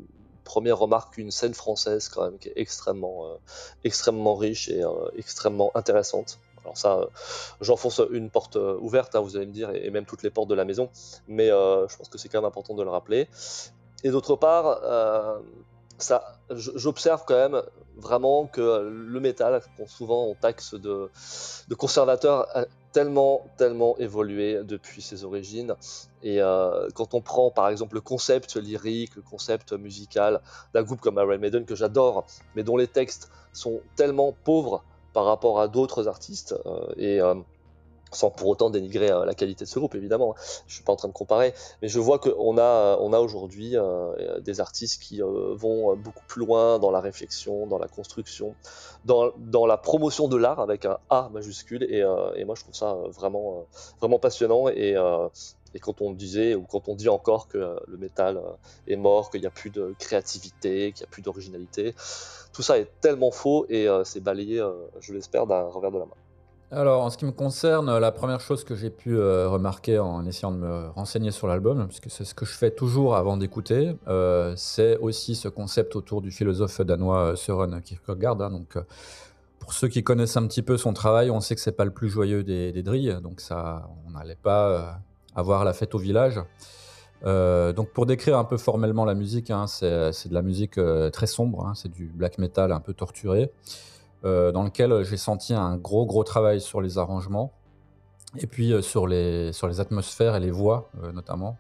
première 0.44 0.80
remarque, 0.80 1.18
une 1.18 1.32
scène 1.32 1.54
française 1.54 2.10
quand 2.10 2.24
même 2.24 2.40
qui 2.40 2.50
est 2.50 2.54
extrêmement, 2.56 3.38
extrêmement 3.84 4.36
riche 4.36 4.68
et 4.68 4.82
extrêmement 5.16 5.72
intéressante. 5.76 6.40
Alors 6.64 6.76
ça, 6.76 7.08
j'enfonce 7.62 8.02
une 8.12 8.32
porte 8.32 8.56
ouverte, 8.56 9.16
hein, 9.16 9.20
vous 9.22 9.38
allez 9.38 9.46
me 9.46 9.54
dire, 9.54 9.70
et, 9.74 9.92
même 9.92 10.06
toutes 10.06 10.24
les 10.24 10.32
portes 10.32 10.50
de 10.50 10.56
la 10.56 10.66
maison, 10.66 10.90
mais 11.28 11.50
je 11.50 11.98
pense 11.98 12.10
que 12.10 12.18
c'est 12.18 12.30
quand 12.30 12.40
même 12.40 12.48
important 12.48 12.74
de 12.74 12.82
le 12.82 12.90
rappeler. 12.90 13.28
Et 14.04 14.10
d'autre 14.10 14.36
part, 14.36 14.82
j'observe 16.50 17.24
quand 17.26 17.36
même 17.36 17.62
vraiment 17.98 18.48
que 18.48 18.90
le 18.90 19.20
métal, 19.20 19.62
qu'on 19.78 19.88
souvent 19.88 20.26
on 20.26 20.36
taxe 20.36 20.74
de, 20.74 21.10
de, 21.68 21.76
conservateur, 21.76 22.48
a 22.56 22.66
tellement, 22.92 23.46
tellement 23.58 23.98
évolué 23.98 24.64
depuis 24.64 25.02
ses 25.02 25.24
origines. 25.24 25.76
Et 26.24 26.42
euh, 26.42 26.88
quand 26.96 27.14
on 27.14 27.22
prend 27.22 27.52
par 27.52 27.70
exemple 27.70 27.96
le 27.96 28.02
concept 28.02 28.56
lyrique, 28.56 29.16
le 29.16 29.22
concept 29.22 29.74
musical 29.74 30.42
d'un 30.74 30.84
groupe 30.84 31.02
comme 31.02 31.18
Iron 31.18 31.38
Maiden 31.38 31.66
que 31.66 31.76
j'adore, 31.76 32.26
mais 32.56 32.64
dont 32.64 32.78
les 32.78 32.88
textes 32.88 33.32
sont 33.54 33.82
tellement 33.96 34.34
pauvres 34.44 34.84
par 35.14 35.26
rapport 35.26 35.60
à 35.60 35.68
d'autres 35.68 36.08
artistes, 36.08 36.56
euh, 36.66 36.94
et 36.98 37.20
euh, 37.20 37.36
sans 38.12 38.30
pour 38.30 38.48
autant 38.48 38.70
dénigrer 38.70 39.12
euh, 39.12 39.26
la 39.26 39.34
qualité 39.34 39.66
de 39.66 39.70
ce 39.70 39.80
groupe, 39.80 39.96
évidemment. 39.96 40.36
Je 40.68 40.76
suis 40.76 40.84
pas 40.84 40.94
en 40.94 40.96
train 40.96 41.08
de 41.08 41.14
comparer, 41.14 41.54
mais 41.82 41.88
je 41.88 42.00
vois 42.00 42.20
qu'on 42.20 42.58
a, 42.58 42.98
on 43.00 43.14
a 43.14 43.20
aujourd'hui 43.20 43.76
euh, 43.76 44.40
des 44.40 44.60
artistes 44.60 45.02
qui 45.02 45.22
euh, 45.22 45.54
vont 45.56 45.96
beaucoup 45.96 46.24
plus 46.28 46.46
loin 46.46 46.80
dans 46.80 46.92
la 46.92 47.00
réflexion, 47.00 47.68
dans 47.68 47.78
la 47.78 47.88
construction, 47.88 48.56
dans, 49.06 49.32
la 49.66 49.78
promotion 49.78 50.28
de 50.28 50.38
l'art 50.38 50.60
avec 50.60 50.86
un 50.86 50.98
A 51.10 51.30
majuscule, 51.34 51.84
et, 51.84 52.04
et, 52.36 52.46
moi 52.46 52.56
je 52.56 52.64
trouve 52.64 52.76
ça 52.76 52.98
vraiment, 53.10 53.66
vraiment 54.00 54.20
passionnant. 54.20 54.68
Et, 54.70 54.96
et 55.74 55.80
quand 55.80 56.02
on 56.02 56.12
disait 56.12 56.56
ou 56.56 56.64
quand 56.64 56.90
on 56.90 56.96
dit 56.96 57.10
encore 57.10 57.48
que 57.48 57.80
le 57.88 57.98
métal 57.98 58.42
est 58.88 58.96
mort, 58.96 59.30
qu'il 59.30 59.42
n'y 59.42 59.48
a 59.48 59.52
plus 59.52 59.70
de 59.70 59.94
créativité, 60.00 60.92
qu'il 60.92 61.04
n'y 61.04 61.10
a 61.10 61.12
plus 61.12 61.22
d'originalité, 61.22 61.94
tout 62.54 62.62
ça 62.62 62.80
est 62.80 62.90
tellement 63.02 63.32
faux 63.32 63.66
et 63.70 63.88
c'est 64.04 64.22
balayé, 64.22 64.66
je 65.00 65.14
l'espère, 65.14 65.46
d'un 65.46 65.68
revers 65.68 65.92
de 65.92 66.00
la 66.00 66.06
main. 66.06 66.29
Alors, 66.72 67.04
en 67.04 67.10
ce 67.10 67.18
qui 67.18 67.26
me 67.26 67.32
concerne, 67.32 67.98
la 67.98 68.12
première 68.12 68.40
chose 68.42 68.64
que 68.64 68.76
j'ai 68.76 68.92
pu 68.92 69.18
euh, 69.18 69.50
remarquer 69.50 69.98
en 69.98 70.24
essayant 70.28 70.52
de 70.52 70.58
me 70.58 70.90
renseigner 70.90 71.32
sur 71.32 71.48
l'album, 71.48 71.88
puisque 71.88 72.12
c'est 72.12 72.24
ce 72.24 72.36
que 72.36 72.46
je 72.46 72.52
fais 72.52 72.70
toujours 72.70 73.16
avant 73.16 73.38
d'écouter, 73.38 73.96
euh, 74.08 74.54
c'est 74.56 74.96
aussi 74.98 75.34
ce 75.34 75.48
concept 75.48 75.96
autour 75.96 76.22
du 76.22 76.30
philosophe 76.30 76.82
danois 76.82 77.32
euh, 77.32 77.36
Søren 77.36 77.82
Kierkegaard. 77.82 78.40
Hein. 78.40 78.52
donc, 78.52 78.78
pour 79.58 79.74
ceux 79.74 79.88
qui 79.88 80.04
connaissent 80.04 80.38
un 80.38 80.46
petit 80.46 80.62
peu 80.62 80.78
son 80.78 80.94
travail, 80.94 81.32
on 81.32 81.40
sait 81.40 81.56
que 81.56 81.62
c'est 81.62 81.72
pas 81.72 81.86
le 81.86 81.92
plus 81.92 82.08
joyeux 82.08 82.44
des, 82.44 82.84
drilles, 82.84 83.18
donc 83.24 83.42
ça, 83.42 83.90
on 84.06 84.12
n'allait 84.12 84.36
pas 84.36 85.02
avoir 85.36 85.66
la 85.66 85.74
fête 85.74 85.96
au 85.96 86.00
village. 86.00 86.40
donc 87.24 87.92
pour 87.94 88.06
décrire 88.06 88.38
un 88.38 88.46
peu 88.46 88.58
formellement 88.58 89.06
la 89.06 89.16
musique, 89.16 89.50
hein, 89.50 89.66
c'est 89.68 90.30
de 90.30 90.34
la 90.34 90.42
musique 90.42 90.80
très 91.12 91.28
sombre, 91.28 91.66
hein, 91.66 91.74
c'est 91.76 91.92
du 91.92 92.06
black 92.06 92.38
metal 92.38 92.72
un 92.72 92.80
peu 92.80 92.94
torturé, 92.94 93.52
dans 94.24 94.64
lequel 94.64 95.04
j'ai 95.04 95.18
senti 95.18 95.54
un 95.54 95.78
gros 95.78 96.06
gros 96.06 96.24
travail 96.24 96.60
sur 96.60 96.82
les 96.82 96.98
arrangements 96.98 97.54
et 98.38 98.48
puis 98.48 98.74
sur, 98.84 99.08
les, 99.08 99.54
sur 99.54 99.68
les 99.68 99.80
atmosphères 99.80 100.36
et 100.36 100.40
les 100.40 100.52
voix 100.52 100.90
notamment. 101.14 101.58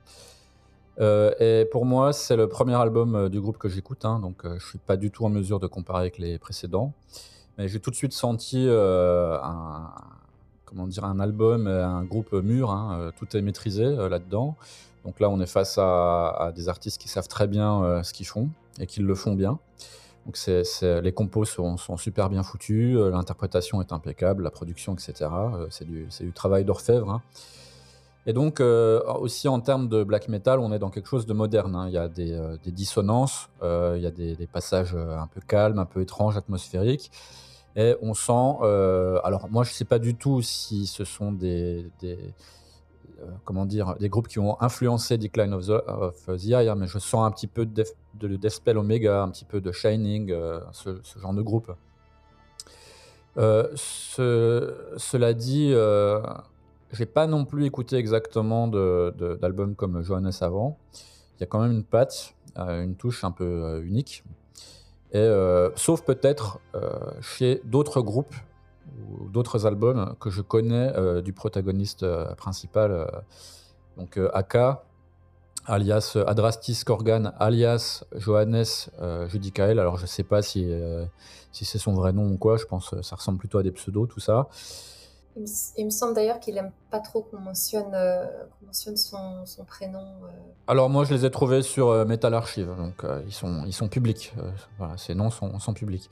Euh, 0.99 1.31
et 1.39 1.65
pour 1.65 1.85
moi, 1.85 2.11
c'est 2.11 2.35
le 2.35 2.47
premier 2.47 2.75
album 2.75 3.15
euh, 3.15 3.29
du 3.29 3.39
groupe 3.39 3.57
que 3.57 3.69
j'écoute, 3.69 4.03
hein, 4.03 4.19
donc 4.19 4.43
euh, 4.43 4.57
je 4.59 4.67
suis 4.67 4.79
pas 4.79 4.97
du 4.97 5.11
tout 5.11 5.25
en 5.25 5.29
mesure 5.29 5.59
de 5.59 5.67
comparer 5.67 6.01
avec 6.01 6.17
les 6.17 6.37
précédents. 6.37 6.93
Mais 7.57 7.67
j'ai 7.69 7.79
tout 7.79 7.89
de 7.89 7.95
suite 7.95 8.13
senti 8.13 8.67
un, 8.69 9.91
comment 10.63 10.87
dire, 10.87 11.03
un 11.03 11.19
album, 11.19 11.67
un 11.67 12.05
groupe 12.05 12.31
mûr, 12.31 12.71
hein, 12.71 13.11
tout 13.17 13.35
est 13.35 13.41
maîtrisé 13.41 13.83
là-dedans. 13.83 14.55
Donc 15.03 15.19
là, 15.19 15.29
on 15.29 15.41
est 15.41 15.45
face 15.45 15.77
à, 15.77 16.53
des 16.55 16.69
artistes 16.69 17.01
qui 17.01 17.09
savent 17.09 17.27
très 17.27 17.47
bien 17.47 18.01
ce 18.01 18.13
qu'ils 18.13 18.27
font 18.27 18.47
et 18.79 18.87
qui 18.87 19.01
le 19.01 19.13
font 19.13 19.35
bien. 19.35 19.59
Donc 20.29 20.37
les 21.03 21.11
compos 21.11 21.45
sont, 21.45 21.97
super 21.97 22.29
bien 22.29 22.43
foutus, 22.43 22.95
l'interprétation 22.95 23.81
est 23.81 23.91
impeccable, 23.91 24.43
la 24.43 24.51
production, 24.51 24.93
etc. 24.93 25.27
c'est, 25.71 25.85
du, 25.87 26.31
travail 26.33 26.65
d'orfèvre. 26.65 27.09
Hein. 27.09 27.23
Et 28.27 28.33
donc, 28.33 28.59
euh, 28.59 29.01
aussi 29.13 29.47
en 29.47 29.59
termes 29.59 29.87
de 29.87 30.03
black 30.03 30.27
metal, 30.27 30.59
on 30.59 30.71
est 30.71 30.77
dans 30.77 30.91
quelque 30.91 31.07
chose 31.07 31.25
de 31.25 31.33
moderne. 31.33 31.75
Hein. 31.75 31.87
Il 31.87 31.93
y 31.93 31.97
a 31.97 32.07
des, 32.07 32.33
euh, 32.33 32.57
dissonances, 32.67 33.49
euh, 33.63 33.95
il 33.97 34.03
y 34.03 34.05
a 34.05 34.11
des, 34.11 34.45
passages 34.45 34.93
un 34.93 35.25
peu 35.25 35.41
calmes, 35.41 35.79
un 35.79 35.85
peu 35.85 36.01
étranges, 36.01 36.37
atmosphériques. 36.37 37.09
Et 37.75 37.95
on 38.03 38.13
sent. 38.13 38.57
alors, 39.23 39.47
moi, 39.49 39.63
je 39.63 39.71
ne 39.71 39.73
sais 39.73 39.85
pas 39.85 39.97
du 39.97 40.13
tout 40.13 40.43
si 40.43 40.85
ce 40.85 41.05
sont 41.05 41.31
des. 41.31 41.87
Comment 43.45 43.65
dire, 43.65 43.95
des 43.99 44.09
groupes 44.09 44.27
qui 44.27 44.39
ont 44.39 44.61
influencé 44.61 45.17
Decline 45.17 45.53
of 45.53 45.65
the, 45.65 45.83
of 45.87 46.25
the 46.25 46.45
Eye, 46.45 46.69
hein, 46.69 46.75
mais 46.75 46.87
je 46.87 46.99
sens 46.99 47.25
un 47.25 47.31
petit 47.31 47.47
peu 47.47 47.65
de, 47.65 47.85
de 48.15 48.35
Deathspell 48.35 48.77
Omega, 48.77 49.23
un 49.23 49.29
petit 49.29 49.45
peu 49.45 49.61
de 49.61 49.71
Shining, 49.71 50.33
ce, 50.71 50.99
genre 51.19 51.33
de 51.33 51.41
groupe. 51.41 51.71
cela 53.35 55.33
dit, 55.33 55.73
j'ai 56.91 57.05
pas 57.05 57.27
non 57.27 57.45
plus 57.45 57.65
écouté 57.65 57.97
exactement 57.97 58.67
d'albums 58.67 59.75
comme 59.75 60.01
Johannes 60.01 60.31
avant. 60.41 60.77
Il 61.39 61.41
y 61.41 61.43
a 61.43 61.47
quand 61.47 61.61
même 61.61 61.71
une 61.71 61.85
patte, 61.85 62.35
euh, 62.57 62.83
une 62.83 62.95
touche 62.95 63.23
un 63.23 63.31
peu 63.31 63.45
euh, 63.45 63.81
unique. 63.81 64.25
Et, 65.13 65.17
euh, 65.17 65.69
sauf 65.75 66.03
peut-être 66.03 66.59
chez 67.21 67.61
d'autres 67.63 68.01
groupes 68.01 68.35
ou 69.07 69.29
d'autres 69.29 69.65
albums 69.65 70.15
que 70.19 70.29
je 70.29 70.41
connais 70.41 70.93
du 71.21 71.33
protagoniste 71.33 72.05
principal, 72.35 73.07
donc 73.97 74.19
Aka, 74.33 74.83
alias 75.65 76.17
Adrastis 76.27 76.83
Korgan, 76.85 77.33
alias 77.39 78.03
Johannes 78.15 78.89
Judicael. 79.27 79.79
Alors 79.79 79.97
je 79.97 80.05
sais 80.05 80.23
pas 80.23 80.41
si, 80.41 80.71
si 81.51 81.65
c'est 81.65 81.79
son 81.79 81.93
vrai 81.93 82.13
nom 82.13 82.31
ou 82.31 82.37
quoi, 82.37 82.57
je 82.57 82.65
pense 82.65 82.89
que 82.89 83.01
ça 83.01 83.15
ressemble 83.15 83.37
plutôt 83.37 83.57
à 83.57 83.63
des 83.63 83.71
pseudos, 83.71 84.07
tout 84.07 84.19
ça. 84.19 84.47
Il 85.77 85.85
me, 85.85 85.89
semble 85.89 86.15
d'ailleurs 86.15 86.39
qu'il 86.39 86.57
aime 86.57 86.71
pas 86.89 86.99
trop 86.99 87.21
qu'on 87.21 87.39
mentionne, 87.39 87.93
euh, 87.93 88.25
mentionne 88.65 88.97
son, 88.97 89.45
son, 89.45 89.63
prénom. 89.63 89.99
Euh. 89.99 90.27
Alors 90.67 90.89
moi 90.89 91.05
je 91.05 91.13
les 91.13 91.25
ai 91.25 91.31
trouvés 91.31 91.61
sur 91.61 91.89
euh, 91.89 92.03
Metal 92.03 92.33
Archive, 92.33 92.75
donc 92.77 93.05
ils, 93.25 93.33
sont, 93.33 93.63
ils 93.65 93.73
sont 93.73 93.87
publics. 93.87 94.33
voilà, 94.77 94.97
ces 94.97 95.15
noms 95.15 95.29
sont, 95.29 95.59
sont 95.59 95.73
publics. 95.73 96.09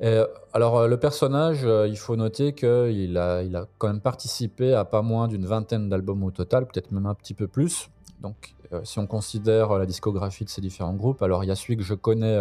Alors 0.00 0.86
le 0.86 0.96
personnage, 0.96 1.66
il 1.88 1.96
faut 1.96 2.14
noter 2.16 2.52
qu'il 2.52 3.18
a, 3.18 3.42
il 3.42 3.56
a 3.56 3.66
quand 3.78 3.88
même 3.88 4.00
participé 4.00 4.72
à 4.72 4.84
pas 4.84 5.02
moins 5.02 5.26
d'une 5.26 5.44
vingtaine 5.44 5.88
d'albums 5.88 6.22
au 6.22 6.30
total, 6.30 6.66
peut-être 6.66 6.92
même 6.92 7.06
un 7.06 7.14
petit 7.14 7.34
peu 7.34 7.48
plus. 7.48 7.90
Donc 8.20 8.54
si 8.84 8.98
on 8.98 9.06
considère 9.06 9.76
la 9.76 9.86
discographie 9.86 10.44
de 10.44 10.50
ces 10.50 10.60
différents 10.60 10.94
groupes, 10.94 11.22
alors 11.22 11.42
il 11.42 11.48
y 11.48 11.50
a 11.50 11.56
celui 11.56 11.76
que 11.76 11.82
je 11.82 11.94
connais 11.94 12.38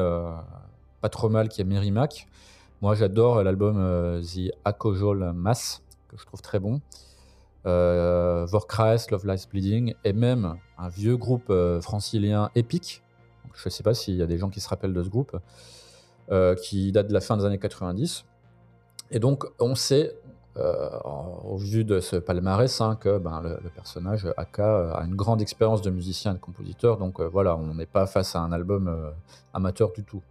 pas 1.01 1.09
trop 1.09 1.29
mal 1.29 1.49
qui 1.49 1.61
est 1.61 1.63
Merrimack. 1.63 2.27
Moi, 2.81 2.93
j'adore 2.93 3.43
l'album 3.43 3.77
euh, 3.79 4.21
The 4.21 4.51
Akojol 4.63 5.33
Mass, 5.33 5.81
que 6.09 6.17
je 6.17 6.25
trouve 6.25 6.41
très 6.41 6.59
bon. 6.59 6.79
Euh, 7.65 8.45
Vorkreis, 8.45 9.07
Love 9.09 9.25
Lies 9.25 9.47
Bleeding, 9.49 9.95
et 10.03 10.13
même 10.13 10.55
un 10.77 10.87
vieux 10.87 11.17
groupe 11.17 11.49
euh, 11.49 11.81
francilien 11.81 12.51
épique. 12.53 13.01
Je 13.55 13.67
ne 13.67 13.71
sais 13.71 13.81
pas 13.81 13.95
s'il 13.95 14.15
y 14.15 14.21
a 14.21 14.27
des 14.27 14.37
gens 14.37 14.49
qui 14.49 14.59
se 14.59 14.69
rappellent 14.69 14.93
de 14.93 15.01
ce 15.01 15.09
groupe, 15.09 15.33
euh, 15.33 15.39
qui 16.61 16.91
date 16.91 17.07
de 17.07 17.13
la 17.13 17.21
fin 17.21 17.37
des 17.37 17.45
années 17.45 17.59
90. 17.59 18.25
Et 19.11 19.19
donc, 19.19 19.45
on 19.59 19.75
sait, 19.75 20.15
au 20.55 21.55
vu 21.57 21.85
de 21.85 21.99
ce 21.99 22.17
palmarès, 22.17 22.81
hein, 22.81 22.97
que 22.99 23.17
ben, 23.17 23.41
le, 23.41 23.69
personnage 23.69 24.27
Aka 24.35 24.91
a 24.91 25.05
une 25.05 25.15
grande 25.15 25.41
expérience 25.41 25.81
de 25.81 25.89
musicien 25.89 26.31
et 26.31 26.35
de 26.35 26.39
compositeur. 26.39 26.97
Donc 26.97 27.21
voilà, 27.21 27.55
on 27.55 27.75
n'est 27.75 27.85
pas 27.85 28.07
face 28.07 28.35
à 28.35 28.41
un 28.41 28.51
album 28.51 29.13
amateur 29.53 29.91
du 29.93 30.03
tout. 30.03 30.21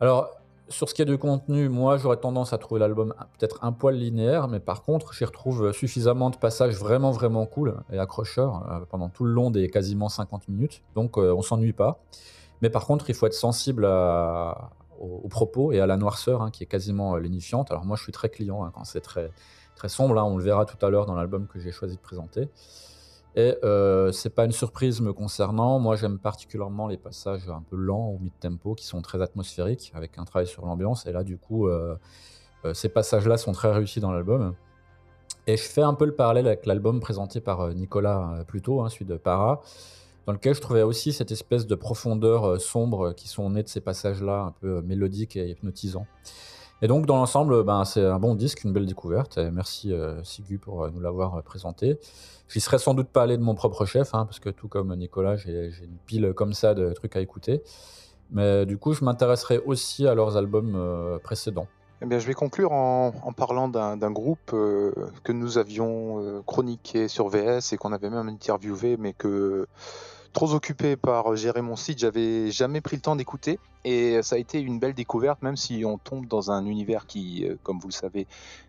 Alors, 0.00 0.30
sur 0.72 0.88
ce 0.88 0.94
qui 0.94 1.02
est 1.02 1.06
de 1.06 1.16
contenu, 1.16 1.68
moi 1.68 1.96
j'aurais 1.96 2.16
tendance 2.16 2.52
à 2.52 2.58
trouver 2.58 2.80
l'album 2.80 3.14
peut-être 3.38 3.62
un 3.62 3.72
poil 3.72 3.94
linéaire, 3.94 4.48
mais 4.48 4.58
par 4.58 4.82
contre 4.82 5.12
j'y 5.12 5.24
retrouve 5.24 5.72
suffisamment 5.72 6.30
de 6.30 6.36
passages 6.36 6.74
vraiment 6.76 7.10
vraiment 7.10 7.46
cool 7.46 7.76
et 7.92 7.98
accrocheurs 7.98 8.66
euh, 8.70 8.84
pendant 8.88 9.08
tout 9.08 9.24
le 9.24 9.32
long 9.32 9.50
des 9.50 9.68
quasiment 9.68 10.08
50 10.08 10.48
minutes, 10.48 10.82
donc 10.94 11.18
euh, 11.18 11.32
on 11.32 11.42
s'ennuie 11.42 11.72
pas. 11.72 12.00
Mais 12.62 12.70
par 12.70 12.86
contre 12.86 13.10
il 13.10 13.14
faut 13.14 13.26
être 13.26 13.34
sensible 13.34 13.84
aux, 13.84 15.28
propos 15.28 15.72
et 15.72 15.80
à 15.80 15.86
la 15.86 15.96
noirceur 15.96 16.42
hein, 16.42 16.50
qui 16.50 16.62
est 16.62 16.66
quasiment 16.66 17.16
euh, 17.16 17.20
lénifiante. 17.20 17.70
Alors 17.70 17.84
moi 17.84 17.96
je 17.96 18.02
suis 18.02 18.12
très 18.12 18.30
client 18.30 18.64
hein, 18.64 18.70
quand 18.72 18.84
c'est 18.84 19.00
très, 19.00 19.30
très 19.76 19.88
sombre, 19.88 20.18
hein, 20.18 20.24
on 20.24 20.36
le 20.36 20.44
verra 20.44 20.64
tout 20.64 20.84
à 20.84 20.88
l'heure 20.88 21.06
dans 21.06 21.14
l'album 21.14 21.46
que 21.46 21.58
j'ai 21.58 21.72
choisi 21.72 21.96
de 21.96 22.00
présenter. 22.00 22.48
Et 23.34 23.56
euh, 23.64 24.12
c'est 24.12 24.30
pas 24.30 24.44
une 24.44 24.52
surprise 24.52 25.00
me 25.00 25.12
concernant. 25.12 25.78
Moi, 25.78 25.96
j'aime 25.96 26.18
particulièrement 26.18 26.86
les 26.86 26.98
passages 26.98 27.48
un 27.48 27.62
peu 27.62 27.76
lents 27.76 28.10
ou 28.10 28.18
mid-tempo 28.18 28.74
qui 28.74 28.84
sont 28.84 29.00
très 29.00 29.22
atmosphériques, 29.22 29.90
avec 29.94 30.18
un 30.18 30.24
travail 30.24 30.46
sur 30.46 30.66
l'ambiance. 30.66 31.06
Et 31.06 31.12
là, 31.12 31.24
du 31.24 31.38
coup, 31.38 31.66
euh, 31.66 31.96
euh, 32.64 32.74
ces 32.74 32.90
passages-là 32.90 33.38
sont 33.38 33.52
très 33.52 33.72
réussis 33.72 34.00
dans 34.00 34.12
l'album. 34.12 34.54
Et 35.46 35.56
je 35.56 35.62
fais 35.62 35.82
un 35.82 35.94
peu 35.94 36.04
le 36.04 36.14
parallèle 36.14 36.46
avec 36.46 36.66
l'album 36.66 37.00
présenté 37.00 37.40
par 37.40 37.70
Nicolas 37.70 38.44
plus 38.46 38.60
tôt, 38.60 38.82
hein, 38.82 38.90
celui 38.90 39.06
de 39.06 39.16
Para, 39.16 39.62
dans 40.26 40.32
lequel 40.32 40.54
je 40.54 40.60
trouvais 40.60 40.82
aussi 40.82 41.12
cette 41.12 41.30
espèce 41.30 41.66
de 41.66 41.74
profondeur 41.74 42.60
sombre 42.60 43.12
qui 43.12 43.28
sont 43.28 43.50
nées 43.50 43.62
de 43.62 43.68
ces 43.68 43.80
passages-là, 43.80 44.42
un 44.42 44.52
peu 44.52 44.82
mélodiques 44.82 45.36
et 45.36 45.50
hypnotisants. 45.50 46.06
Et 46.80 46.88
donc, 46.88 47.06
dans 47.06 47.16
l'ensemble, 47.16 47.62
ben, 47.62 47.84
c'est 47.84 48.04
un 48.04 48.18
bon 48.18 48.34
disque, 48.34 48.64
une 48.64 48.72
belle 48.72 48.86
découverte. 48.86 49.38
Merci 49.38 49.92
Sigu 50.24 50.58
pour 50.58 50.90
nous 50.90 51.00
l'avoir 51.00 51.40
présenté. 51.44 51.98
J'y 52.48 52.60
serais 52.60 52.78
sans 52.78 52.94
doute 52.94 53.08
pas 53.08 53.22
allé 53.22 53.36
de 53.36 53.42
mon 53.42 53.54
propre 53.54 53.86
chef, 53.86 54.14
hein, 54.14 54.26
parce 54.26 54.40
que 54.40 54.50
tout 54.50 54.66
comme 54.66 54.94
Nicolas, 54.96 55.36
j'ai 55.36 55.70
une 55.82 55.96
pile 56.06 56.32
comme 56.34 56.54
ça 56.54 56.74
de 56.74 56.92
trucs 56.92 57.14
à 57.14 57.20
écouter. 57.20 57.62
Mais 58.32 58.64
du 58.66 58.78
coup, 58.78 58.94
je 58.94 59.04
m'intéresserai 59.04 59.58
aussi 59.58 60.08
à 60.08 60.14
leurs 60.14 60.36
albums 60.36 60.74
euh, 60.74 61.18
précédents. 61.18 61.66
Eh 62.00 62.06
bien, 62.06 62.18
je 62.18 62.26
vais 62.26 62.34
conclure 62.34 62.72
en, 62.72 63.12
parlant 63.36 63.68
d'un 63.68 64.10
groupe 64.10 64.50
euh, 64.54 64.92
que 65.22 65.30
nous 65.30 65.56
avions 65.58 66.20
euh, 66.20 66.42
chroniqué 66.44 67.06
sur 67.06 67.28
VS 67.28 67.72
et 67.72 67.76
qu'on 67.76 67.92
avait 67.92 68.10
même 68.10 68.28
interviewé, 68.28 68.96
mais 68.96 69.12
que 69.12 69.68
trop 70.32 70.54
occupé 70.54 70.96
par 70.96 71.36
gérer 71.36 71.62
mon 71.62 71.76
site, 71.76 71.98
j'avais 71.98 72.50
jamais 72.50 72.80
pris 72.80 72.96
le 72.96 73.02
temps 73.02 73.16
d'écouter. 73.16 73.58
Et 73.84 74.22
ça 74.22 74.36
a 74.36 74.38
été 74.38 74.60
une 74.60 74.78
belle 74.78 74.94
découverte, 74.94 75.42
même 75.42 75.56
si 75.56 75.84
on 75.84 75.98
tombe 75.98 76.26
dans 76.26 76.50
un 76.50 76.66
univers 76.66 77.06
qui, 77.06 77.44
euh, 77.44 77.56
comme 77.62 77.78
vous 77.80 77.88
le 77.88 77.92
savez, 77.92 78.26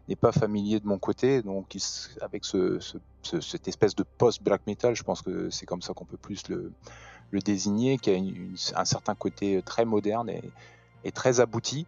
n'est 0.09 0.15
pas 0.15 0.31
familier 0.31 0.79
de 0.79 0.87
mon 0.87 0.97
côté. 0.97 1.41
Donc, 1.41 1.77
avec 2.21 2.45
ce, 2.45 2.79
cette 3.21 3.67
espèce 3.67 3.95
de 3.95 4.03
post-black 4.03 4.65
metal, 4.65 4.95
je 4.95 5.03
pense 5.03 5.21
que 5.21 5.49
c'est 5.51 5.65
comme 5.65 5.81
ça 5.81 5.93
qu'on 5.93 6.05
peut 6.05 6.17
plus 6.17 6.43
le, 6.49 6.71
désigner, 7.39 7.97
qui 7.97 8.11
a 8.11 8.79
un 8.79 8.85
certain 8.85 9.15
côté 9.15 9.61
très 9.63 9.85
moderne 9.85 10.29
et, 11.03 11.11
très 11.11 11.39
abouti. 11.39 11.85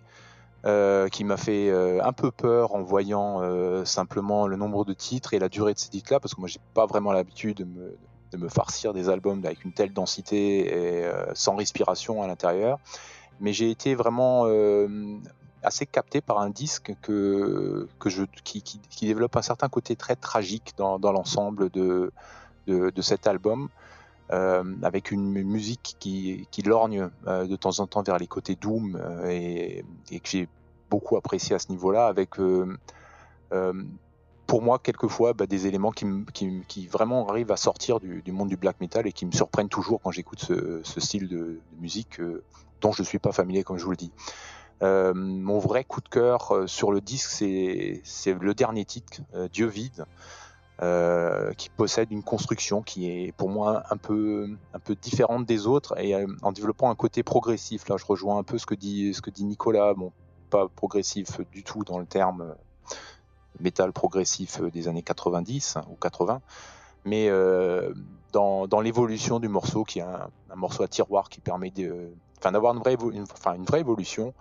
Euh, 0.65 1.09
qui 1.09 1.23
m'a 1.23 1.37
fait 1.37 1.69
euh, 1.69 2.03
un 2.03 2.11
peu 2.11 2.31
peur 2.31 2.73
en 2.73 2.81
voyant 2.81 3.39
simplement 3.85 4.47
le 4.47 4.55
nombre 4.55 4.83
de 4.83 4.93
titres 4.93 5.35
et 5.35 5.39
la 5.39 5.47
durée 5.47 5.75
de 5.75 5.79
ces 5.79 5.89
titres-là, 5.89 6.19
parce 6.19 6.33
que 6.33 6.39
moi 6.39 6.49
j'ai 6.49 6.59
pas 6.73 6.87
vraiment 6.87 7.11
l'habitude 7.11 7.57
de 7.57 7.65
me, 7.65 7.95
de 8.31 8.37
me 8.37 8.49
farcir 8.49 8.93
des 8.93 9.09
albums 9.09 9.41
avec 9.45 9.63
une 9.63 9.73
telle 9.73 9.93
densité 9.93 10.67
et 10.67 11.05
euh, 11.05 11.25
sans 11.33 11.55
respiration 11.55 12.21
à 12.21 12.27
l'intérieur. 12.27 12.79
Mais 13.39 13.53
j'ai 13.53 13.69
été 13.69 13.95
vraiment 13.95 14.45
euh, 14.45 14.87
assez 15.63 15.85
capté 15.85 16.21
par 16.21 16.39
un 16.39 16.49
disque 16.49 16.93
que, 17.01 17.87
que 17.99 18.09
je, 18.09 18.23
qui, 18.43 18.61
qui, 18.61 19.07
développe 19.07 19.35
un 19.35 19.41
certain 19.41 19.67
côté 19.67 19.95
très 19.95 20.15
tragique 20.15 20.73
dans, 20.77 20.99
dans 20.99 21.11
l'ensemble 21.11 21.69
de, 21.69 22.11
de, 22.67 23.01
cet 23.01 23.27
album. 23.27 23.69
Euh, 24.31 24.63
avec 24.81 25.11
une 25.11 25.43
musique 25.43 25.97
qui, 25.99 26.47
qui 26.49 26.63
lorgne 26.63 27.09
de 27.27 27.55
temps 27.55 27.79
en 27.79 27.85
temps 27.85 28.01
vers 28.01 28.17
les 28.17 28.25
côtés 28.25 28.55
doom 28.55 28.99
et, 29.27 29.85
et, 30.09 30.19
que 30.19 30.27
j'ai 30.27 30.47
beaucoup 30.89 31.15
apprécié 31.15 31.55
à 31.55 31.59
ce 31.59 31.69
niveau-là, 31.69 32.07
avec 32.07 32.39
pour 34.47 34.61
moi, 34.61 34.79
quelquefois, 34.79 35.33
bah, 35.33 35.47
des 35.47 35.67
éléments 35.67 35.91
qui, 35.91 36.87
vraiment 36.87 37.27
arrivent 37.27 37.51
à 37.51 37.57
sortir 37.57 37.99
du, 37.99 38.31
monde 38.31 38.49
du 38.49 38.57
black 38.57 38.79
metal 38.79 39.07
et 39.07 39.11
qui 39.11 39.25
me 39.25 39.31
surprennent 39.31 39.69
toujours 39.69 40.01
quand 40.01 40.11
j'écoute 40.11 40.39
ce, 40.39 40.99
style 40.99 41.27
de, 41.27 41.59
musique 41.79 42.19
euh, 42.19 42.43
dont 42.81 42.91
je 42.91 43.01
ne 43.01 43.05
suis 43.05 43.19
pas 43.19 43.31
familier, 43.31 43.63
comme 43.63 43.77
je 43.77 43.85
vous 43.85 43.91
le 43.91 43.97
dis. 43.97 44.11
mon 44.81 45.59
vrai 45.59 45.83
coup 45.83 46.01
de 46.01 46.09
cœur 46.09 46.63
sur 46.67 46.91
le 46.91 47.01
disque, 47.01 47.29
c'est 47.31 48.33
le 48.39 48.53
dernier 48.53 48.85
titre, 48.85 49.21
Dieu 49.51 49.67
vide. 49.67 50.05
qui 51.57 51.69
possède 51.69 52.11
une 52.11 52.23
construction 52.23 52.81
qui 52.81 53.09
est 53.09 53.31
pour 53.31 53.49
moi 53.49 53.83
un 53.89 53.97
peu, 53.97 54.49
un 54.73 54.79
peu 54.79 54.95
différente 54.95 55.45
des 55.45 55.65
autres 55.65 55.97
et 55.99 56.15
en 56.41 56.51
développant 56.51 56.89
un 56.89 56.95
côté 56.95 57.23
progressif. 57.23 57.87
Là, 57.89 57.97
je 57.97 58.05
rejoins 58.05 58.37
un 58.37 58.43
peu 58.43 58.57
ce 58.57 58.65
que 58.65 58.75
dit, 58.75 59.13
ce 59.13 59.21
que 59.21 59.31
dit 59.31 59.45
Nicolas. 59.45 59.93
Bon, 59.93 60.11
pas 60.49 60.67
progressif 60.67 61.39
du 61.51 61.63
tout 61.63 61.83
dans 61.83 61.97
le 61.97 62.05
terme 62.05 62.55
métal 63.59 63.91
progressif 63.93 64.61
des 64.61 64.87
années 64.87 65.03
90 65.03 65.77
ou 65.89 65.95
80, 65.95 66.41
mais 67.05 67.29
euh, 67.29 67.93
dans, 68.33 68.81
l'évolution 68.81 69.39
du 69.39 69.47
morceau, 69.47 69.83
qui 69.83 69.99
est 69.99 70.01
un, 70.01 70.29
morceau 70.55 70.83
à 70.83 70.87
tiroir 70.87 71.29
qui 71.29 71.39
permet 71.39 71.71
d'avoir 72.41 72.73
une, 72.75 72.79
vraie, 72.79 72.97
une, 73.13 73.65
vraie 73.65 73.79
évolution, 73.79 74.33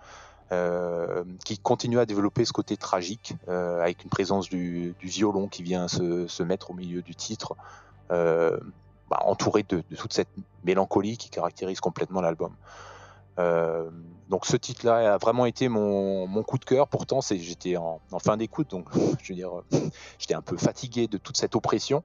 euh, 0.51 1.23
qui 1.45 1.57
continue 1.57 1.99
à 1.99 2.05
développer 2.05 2.43
ce 2.43 2.51
côté 2.51 2.75
tragique, 2.75 3.35
euh, 3.47 3.81
avec 3.81 4.03
une 4.03 4.09
présence 4.09 4.49
du, 4.49 4.95
violon 5.01 5.47
qui 5.47 5.63
vient 5.63 5.87
se, 5.87 6.43
mettre 6.43 6.71
au 6.71 6.73
milieu 6.73 7.01
du 7.01 7.15
titre, 7.15 7.55
bah, 8.09 9.19
entouré 9.21 9.63
de, 9.69 9.81
toute 9.95 10.13
cette 10.13 10.29
mélancolie 10.63 11.17
qui 11.17 11.29
caractérise 11.29 11.79
complètement 11.79 12.21
l'album. 12.21 12.51
Euh, 13.37 13.89
donc 14.29 14.45
ce 14.45 14.57
titre-là 14.57 15.15
a 15.15 15.17
vraiment 15.17 15.45
été 15.45 15.69
mon, 15.69 16.43
coup 16.43 16.57
de 16.57 16.65
cœur. 16.65 16.87
Pourtant, 16.87 17.19
j'étais 17.21 17.77
en, 17.77 17.99
fin 18.23 18.37
d'écoute, 18.37 18.69
donc 18.69 18.87
je 19.21 19.33
veux 19.33 19.35
dire, 19.35 19.51
j'étais 20.19 20.33
un 20.33 20.41
peu 20.41 20.57
fatigué 20.57 21.07
de 21.07 21.17
toute 21.17 21.37
cette 21.37 21.55
oppression. 21.55 22.03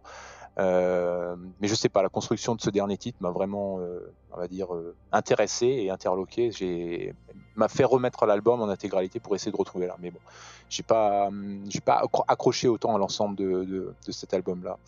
Euh, 0.58 1.36
mais 1.60 1.68
je 1.68 1.74
sais 1.74 1.88
pas, 1.88 2.02
la 2.02 2.08
construction 2.08 2.54
de 2.54 2.60
ce 2.60 2.70
dernier 2.70 2.98
titre 2.98 3.18
m'a 3.20 3.30
vraiment, 3.30 3.78
euh, 3.78 4.12
on 4.32 4.36
va 4.36 4.48
dire, 4.48 4.68
intéressé 5.12 5.66
et 5.66 5.90
interloqué. 5.90 6.50
J'ai 6.52 7.14
m'a 7.56 7.68
fait 7.68 7.84
remettre 7.84 8.26
l'album 8.26 8.62
en 8.62 8.68
intégralité 8.68 9.20
pour 9.20 9.34
essayer 9.34 9.52
de 9.52 9.56
retrouver 9.56 9.86
là. 9.86 9.96
Mais 10.00 10.10
bon, 10.10 10.20
j'ai 10.68 10.82
pas, 10.82 11.30
j'ai 11.68 11.80
pas 11.80 12.02
accroché 12.28 12.68
autant 12.68 12.94
à 12.94 12.98
l'ensemble 12.98 13.36
de, 13.36 13.94
cet 14.08 14.34
album-là. 14.34 14.78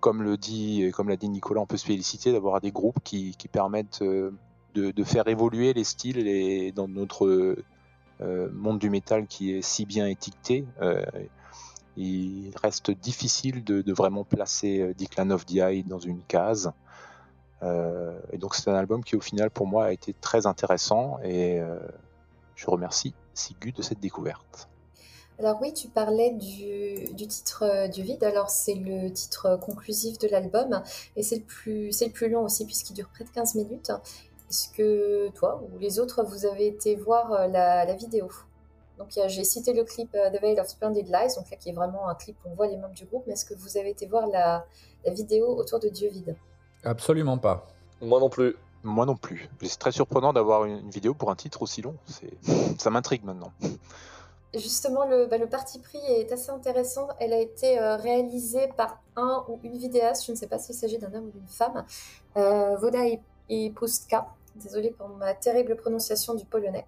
Comme 0.00 0.22
le 0.22 0.36
dit, 0.36 0.90
comme 0.92 1.08
l'a 1.08 1.16
dit 1.16 1.28
Nicolas, 1.28 1.60
on 1.60 1.66
peut 1.66 1.76
se 1.76 1.86
féliciter 1.86 2.32
d'avoir 2.32 2.60
des 2.60 2.72
groupes 2.72 2.98
qui, 3.02 3.34
permettent 3.50 4.02
de, 4.74 5.04
faire 5.04 5.28
évoluer 5.28 5.72
les 5.72 5.84
styles 5.84 6.26
et 6.26 6.72
dans 6.72 6.88
notre 6.88 7.56
euh, 8.20 8.50
monde 8.52 8.78
du 8.78 8.90
métal 8.90 9.26
qui 9.26 9.52
est 9.52 9.62
si 9.62 9.86
bien 9.86 10.06
étiqueté. 10.06 10.66
Euh, 10.82 11.04
il 11.96 12.52
reste 12.62 12.90
difficile 12.90 13.64
de, 13.64 13.92
vraiment 13.92 14.24
placer 14.24 14.80
euh, 14.80 14.94
Declan 14.94 15.30
of 15.30 15.46
the 15.46 15.56
Eye 15.56 15.84
dans 15.84 15.98
une 15.98 16.22
case. 16.22 16.72
Et 18.32 18.38
donc 18.38 18.54
c'est 18.54 18.70
un 18.70 18.74
album 18.74 19.04
qui 19.04 19.16
au 19.16 19.20
final 19.20 19.50
pour 19.50 19.66
moi 19.66 19.84
a 19.84 19.92
été 19.92 20.14
très 20.14 20.46
intéressant 20.46 21.18
et 21.22 21.60
je 22.54 22.70
remercie 22.70 23.12
Sigu 23.34 23.72
de 23.72 23.82
cette 23.82 24.00
découverte. 24.00 24.70
Alors 25.38 25.58
oui, 25.60 25.74
tu 25.74 25.88
parlais 25.88 26.30
du, 26.30 27.12
du 27.12 27.26
titre 27.26 27.90
du 27.90 28.02
vide. 28.02 28.24
Alors 28.24 28.48
c'est 28.48 28.76
le 28.76 29.12
titre 29.12 29.58
conclusif 29.60 30.18
de 30.18 30.28
l'album 30.28 30.82
et 31.16 31.22
c'est 31.22 31.36
le 31.36 31.42
plus 31.42 31.92
c'est 31.92 32.06
le 32.06 32.12
plus 32.12 32.30
long 32.30 32.44
aussi 32.44 32.64
puisqu'il 32.64 32.94
dure 32.94 33.10
près 33.12 33.24
de 33.24 33.30
15 33.30 33.56
minutes. 33.56 33.92
Est-ce 34.50 34.68
que 34.70 35.28
toi 35.30 35.62
ou 35.62 35.78
les 35.78 35.98
autres 36.00 36.22
vous 36.24 36.44
avez 36.44 36.66
été 36.66 36.96
voir 36.96 37.48
la, 37.48 37.84
la 37.84 37.94
vidéo 37.94 38.28
donc 39.00 39.18
j'ai 39.28 39.44
cité 39.44 39.72
le 39.72 39.84
clip 39.84 40.14
euh, 40.14 40.28
The 40.28 40.42
Veil 40.42 40.60
of 40.60 40.66
Splendid 40.66 41.06
Lies, 41.06 41.34
donc 41.34 41.50
là 41.50 41.56
qui 41.56 41.70
est 41.70 41.72
vraiment 41.72 42.06
un 42.10 42.14
clip 42.14 42.36
où 42.44 42.50
on 42.50 42.54
voit 42.54 42.66
les 42.66 42.76
membres 42.76 42.92
du 42.92 43.06
groupe, 43.06 43.24
mais 43.26 43.32
est-ce 43.32 43.46
que 43.46 43.54
vous 43.54 43.78
avez 43.78 43.88
été 43.88 44.04
voir 44.04 44.26
la, 44.26 44.66
la 45.06 45.12
vidéo 45.14 45.46
autour 45.56 45.80
de 45.80 45.88
Dieu 45.88 46.10
vide? 46.10 46.36
Absolument 46.84 47.38
pas. 47.38 47.66
Moi 48.02 48.20
non 48.20 48.28
plus. 48.28 48.56
Moi 48.82 49.06
non 49.06 49.16
plus. 49.16 49.48
C'est 49.62 49.78
très 49.78 49.92
surprenant 49.92 50.34
d'avoir 50.34 50.66
une 50.66 50.90
vidéo 50.90 51.14
pour 51.14 51.30
un 51.30 51.34
titre 51.34 51.62
aussi 51.62 51.80
long. 51.80 51.96
Ça 52.78 52.90
m'intrigue 52.90 53.24
maintenant. 53.24 53.52
Justement, 54.52 55.06
le, 55.06 55.26
bah, 55.26 55.38
le, 55.38 55.46
parti 55.46 55.78
pris 55.78 55.98
est 56.08 56.30
assez 56.30 56.50
intéressant. 56.50 57.08
Elle 57.20 57.32
a 57.32 57.38
été 57.38 57.78
euh, 57.78 57.96
réalisée 57.96 58.68
par 58.76 59.00
un 59.16 59.44
ou 59.48 59.60
une 59.62 59.78
vidéaste, 59.78 60.26
je 60.26 60.32
ne 60.32 60.36
sais 60.36 60.46
pas 60.46 60.58
s'il 60.58 60.74
s'agit 60.74 60.98
d'un 60.98 61.12
homme 61.14 61.26
ou 61.26 61.30
d'une 61.30 61.48
femme, 61.48 61.84
euh, 62.36 62.76
Voda 62.76 62.98
et 63.48 63.70
Pustka. 63.70 64.26
Désolée 64.56 64.90
pour 64.90 65.08
ma 65.08 65.34
terrible 65.34 65.76
prononciation 65.76 66.34
du 66.34 66.44
polonais. 66.44 66.86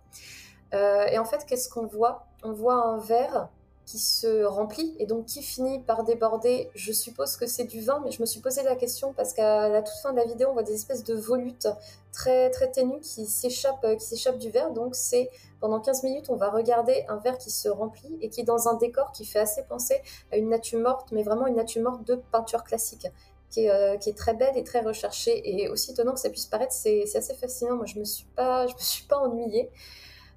Euh, 0.75 1.07
et 1.07 1.19
en 1.19 1.25
fait, 1.25 1.45
qu'est-ce 1.47 1.69
qu'on 1.69 1.87
voit? 1.87 2.27
On 2.43 2.53
voit 2.53 2.75
un 2.75 2.99
verre 2.99 3.49
qui 3.85 3.99
se 3.99 4.45
remplit 4.45 4.95
et 4.99 5.07
donc 5.07 5.27
qui 5.27 5.43
finit 5.43 5.81
par 5.81 6.05
déborder. 6.05 6.71
Je 6.75 6.93
suppose 6.93 7.37
que 7.37 7.47
c'est 7.47 7.65
du 7.65 7.81
vin, 7.81 8.01
mais 8.05 8.13
je 8.13 8.21
me 8.21 8.27
suis 8.27 8.41
posé 8.41 8.63
la 8.63 8.77
question 8.77 9.13
parce 9.13 9.33
qu'à 9.33 9.69
la 9.69 9.83
toute 9.83 9.97
fin 10.03 10.13
de 10.13 10.17
la 10.17 10.25
vidéo, 10.25 10.49
on 10.51 10.53
voit 10.53 10.63
des 10.63 10.75
espèces 10.75 11.05
de 11.05 11.15
volutes 11.15 11.69
très 12.13 12.51
très 12.51 12.71
ténues 12.71 13.01
qui 13.01 13.27
s'échappent 13.27 13.87
qui 13.99 14.05
s'échappent 14.05 14.39
du 14.39 14.51
verre. 14.51 14.71
Donc 14.73 14.95
c'est 14.95 15.31
pendant 15.61 15.81
15 15.81 16.05
minutes, 16.05 16.31
on 16.31 16.37
va 16.37 16.51
regarder 16.51 17.05
un 17.09 17.17
verre 17.19 17.39
qui 17.39 17.51
se 17.51 17.69
remplit 17.69 18.17
et 18.21 18.29
qui 18.29 18.41
est 18.41 18.45
dans 18.45 18.69
un 18.69 18.75
décor 18.75 19.13
qui 19.13 19.25
fait 19.25 19.41
assez 19.41 19.63
penser 19.65 20.01
à 20.33 20.37
une 20.37 20.49
nature 20.49 20.81
morte, 20.81 21.09
mais 21.13 21.23
vraiment 21.23 21.47
une 21.47 21.57
nature 21.57 21.83
morte 21.83 22.05
de 22.05 22.15
peinture 22.31 22.65
classique. 22.65 23.07
Qui 23.53 23.67
est, 23.67 23.71
euh, 23.71 23.99
qui 23.99 24.09
est, 24.09 24.17
très 24.17 24.33
belle 24.33 24.57
et 24.57 24.65
très 24.65 24.81
recherchée 24.81 25.43
et 25.45 25.69
aussi 25.69 25.91
étonnant 25.91 26.15
que 26.15 26.21
ça 26.21 26.31
puisse 26.31 26.47
paraître, 26.47 26.73
c'est 26.73 27.05
assez 27.15 27.35
fascinant. 27.35 27.77
Moi, 27.77 27.85
je 27.85 27.99
me 27.99 28.05
suis 28.05 28.25
pas, 28.35 28.65
me 28.65 28.73
suis 28.79 29.05
pas 29.05 29.19
ennuyée. 29.19 29.71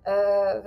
Euh, 0.08 0.62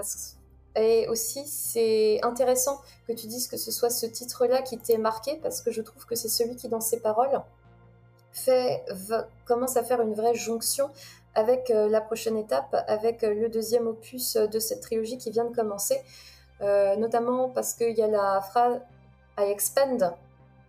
et 0.74 1.06
aussi, 1.08 1.46
c'est 1.46 2.20
intéressant 2.22 2.80
que 3.06 3.12
tu 3.12 3.26
dises 3.26 3.48
que 3.48 3.58
ce 3.58 3.70
soit 3.70 3.90
ce 3.90 4.06
titre-là 4.06 4.62
qui 4.62 4.78
t'est 4.78 4.96
marqué, 4.96 5.36
parce 5.42 5.60
que 5.60 5.70
je 5.70 5.82
trouve 5.82 6.06
que 6.06 6.14
c'est 6.14 6.30
celui 6.30 6.56
qui, 6.56 6.68
dans 6.68 6.80
ses 6.80 7.00
paroles, 7.00 7.42
fait, 8.32 8.82
commence 9.46 9.76
à 9.76 9.84
faire 9.84 10.00
une 10.00 10.14
vraie 10.14 10.34
jonction 10.34 10.88
avec 11.34 11.70
euh, 11.70 11.88
la 11.90 12.00
prochaine 12.00 12.38
étape, 12.38 12.74
avec 12.88 13.20
le 13.22 13.50
deuxième 13.50 13.86
opus 13.86 14.36
de 14.36 14.58
cette 14.58 14.80
trilogie 14.80 15.18
qui 15.18 15.30
vient 15.30 15.44
de 15.44 15.54
commencer, 15.54 16.00
notamment 16.60 17.50
parce 17.50 17.74
qu'il 17.74 17.96
y 17.96 18.02
a 18.02 18.08
la 18.08 18.40
phrase 18.40 18.80
I 19.38 19.50
expand, 19.52 20.14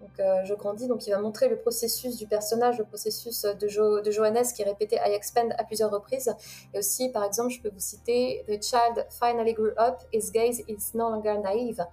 donc, 0.09 0.19
euh, 0.19 0.43
je 0.43 0.53
grandis, 0.53 0.87
donc 0.87 1.05
il 1.07 1.11
va 1.11 1.19
montrer 1.19 1.49
le 1.49 1.57
processus 1.57 2.17
du 2.17 2.25
personnage, 2.25 2.77
le 2.77 2.83
processus 2.83 3.43
de, 3.43 3.67
jo 3.67 4.01
de 4.01 4.11
Johannes 4.11 4.45
qui 4.55 4.61
est 4.61 4.65
répété 4.65 4.97
I 5.05 5.11
expand 5.13 5.53
à 5.57 5.63
plusieurs 5.63 5.91
reprises. 5.91 6.33
Et 6.73 6.79
aussi, 6.79 7.09
par 7.09 7.23
exemple, 7.23 7.49
je 7.49 7.61
peux 7.61 7.69
vous 7.69 7.79
citer 7.79 8.43
The 8.47 8.63
child 8.63 9.05
finally 9.09 9.53
grew 9.53 9.73
up, 9.77 9.99
his 10.11 10.31
gaze 10.31 10.61
is 10.67 10.95
no 10.95 11.09
longer 11.09 11.37
naive. 11.43 11.85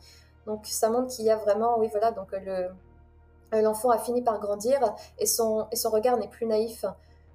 Donc 0.46 0.66
ça 0.66 0.88
montre 0.88 1.08
qu'il 1.08 1.24
y 1.24 1.30
a 1.30 1.36
vraiment, 1.36 1.78
oui 1.78 1.88
voilà, 1.90 2.12
donc 2.12 2.32
le 2.32 2.68
l'enfant 3.52 3.90
a 3.90 3.98
fini 3.98 4.22
par 4.22 4.38
grandir 4.40 4.78
et 5.18 5.24
son, 5.24 5.66
et 5.70 5.76
son 5.76 5.90
regard 5.90 6.18
n'est 6.18 6.28
plus 6.28 6.46
naïf. 6.46 6.84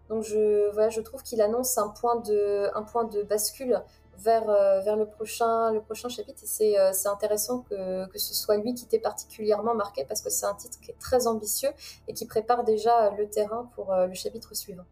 Donc 0.10 0.24
je, 0.24 0.70
voilà, 0.74 0.90
je 0.90 1.02
trouve 1.02 1.24
qu'il 1.24 1.42
annonce 1.42 1.78
un 1.78 1.88
point 1.88 2.18
de, 2.18 2.70
un 2.76 2.84
point 2.84 3.06
de 3.06 3.24
bascule 3.24 3.82
vers, 4.24 4.50
euh, 4.50 4.80
vers 4.82 4.96
le, 4.96 5.06
prochain, 5.06 5.72
chapitre. 6.10 6.44
Euh, 6.62 6.92
c'est 6.94 7.08
intéressant 7.08 7.60
que, 7.70 8.08
ce 8.16 8.34
soit 8.34 8.58
lui 8.58 8.74
qui 8.74 8.86
t'ait 8.86 9.00
particulièrement 9.00 9.74
marqué 9.74 10.06
parce 10.06 10.22
que 10.22 10.30
c'est 10.30 10.46
un 10.46 10.54
titre 10.54 10.80
qui 10.82 10.92
est 10.92 11.00
très 11.00 11.28
ambitieux 11.28 11.70
et 12.08 12.14
qui 12.14 12.26
prépare 12.26 12.64
déjà 12.64 13.12
le 13.12 13.30
terrain 13.30 13.70
pour 13.76 13.94
euh, 13.94 14.08
le 14.08 14.14
chapitre 14.14 14.56
suivant. 14.56 14.86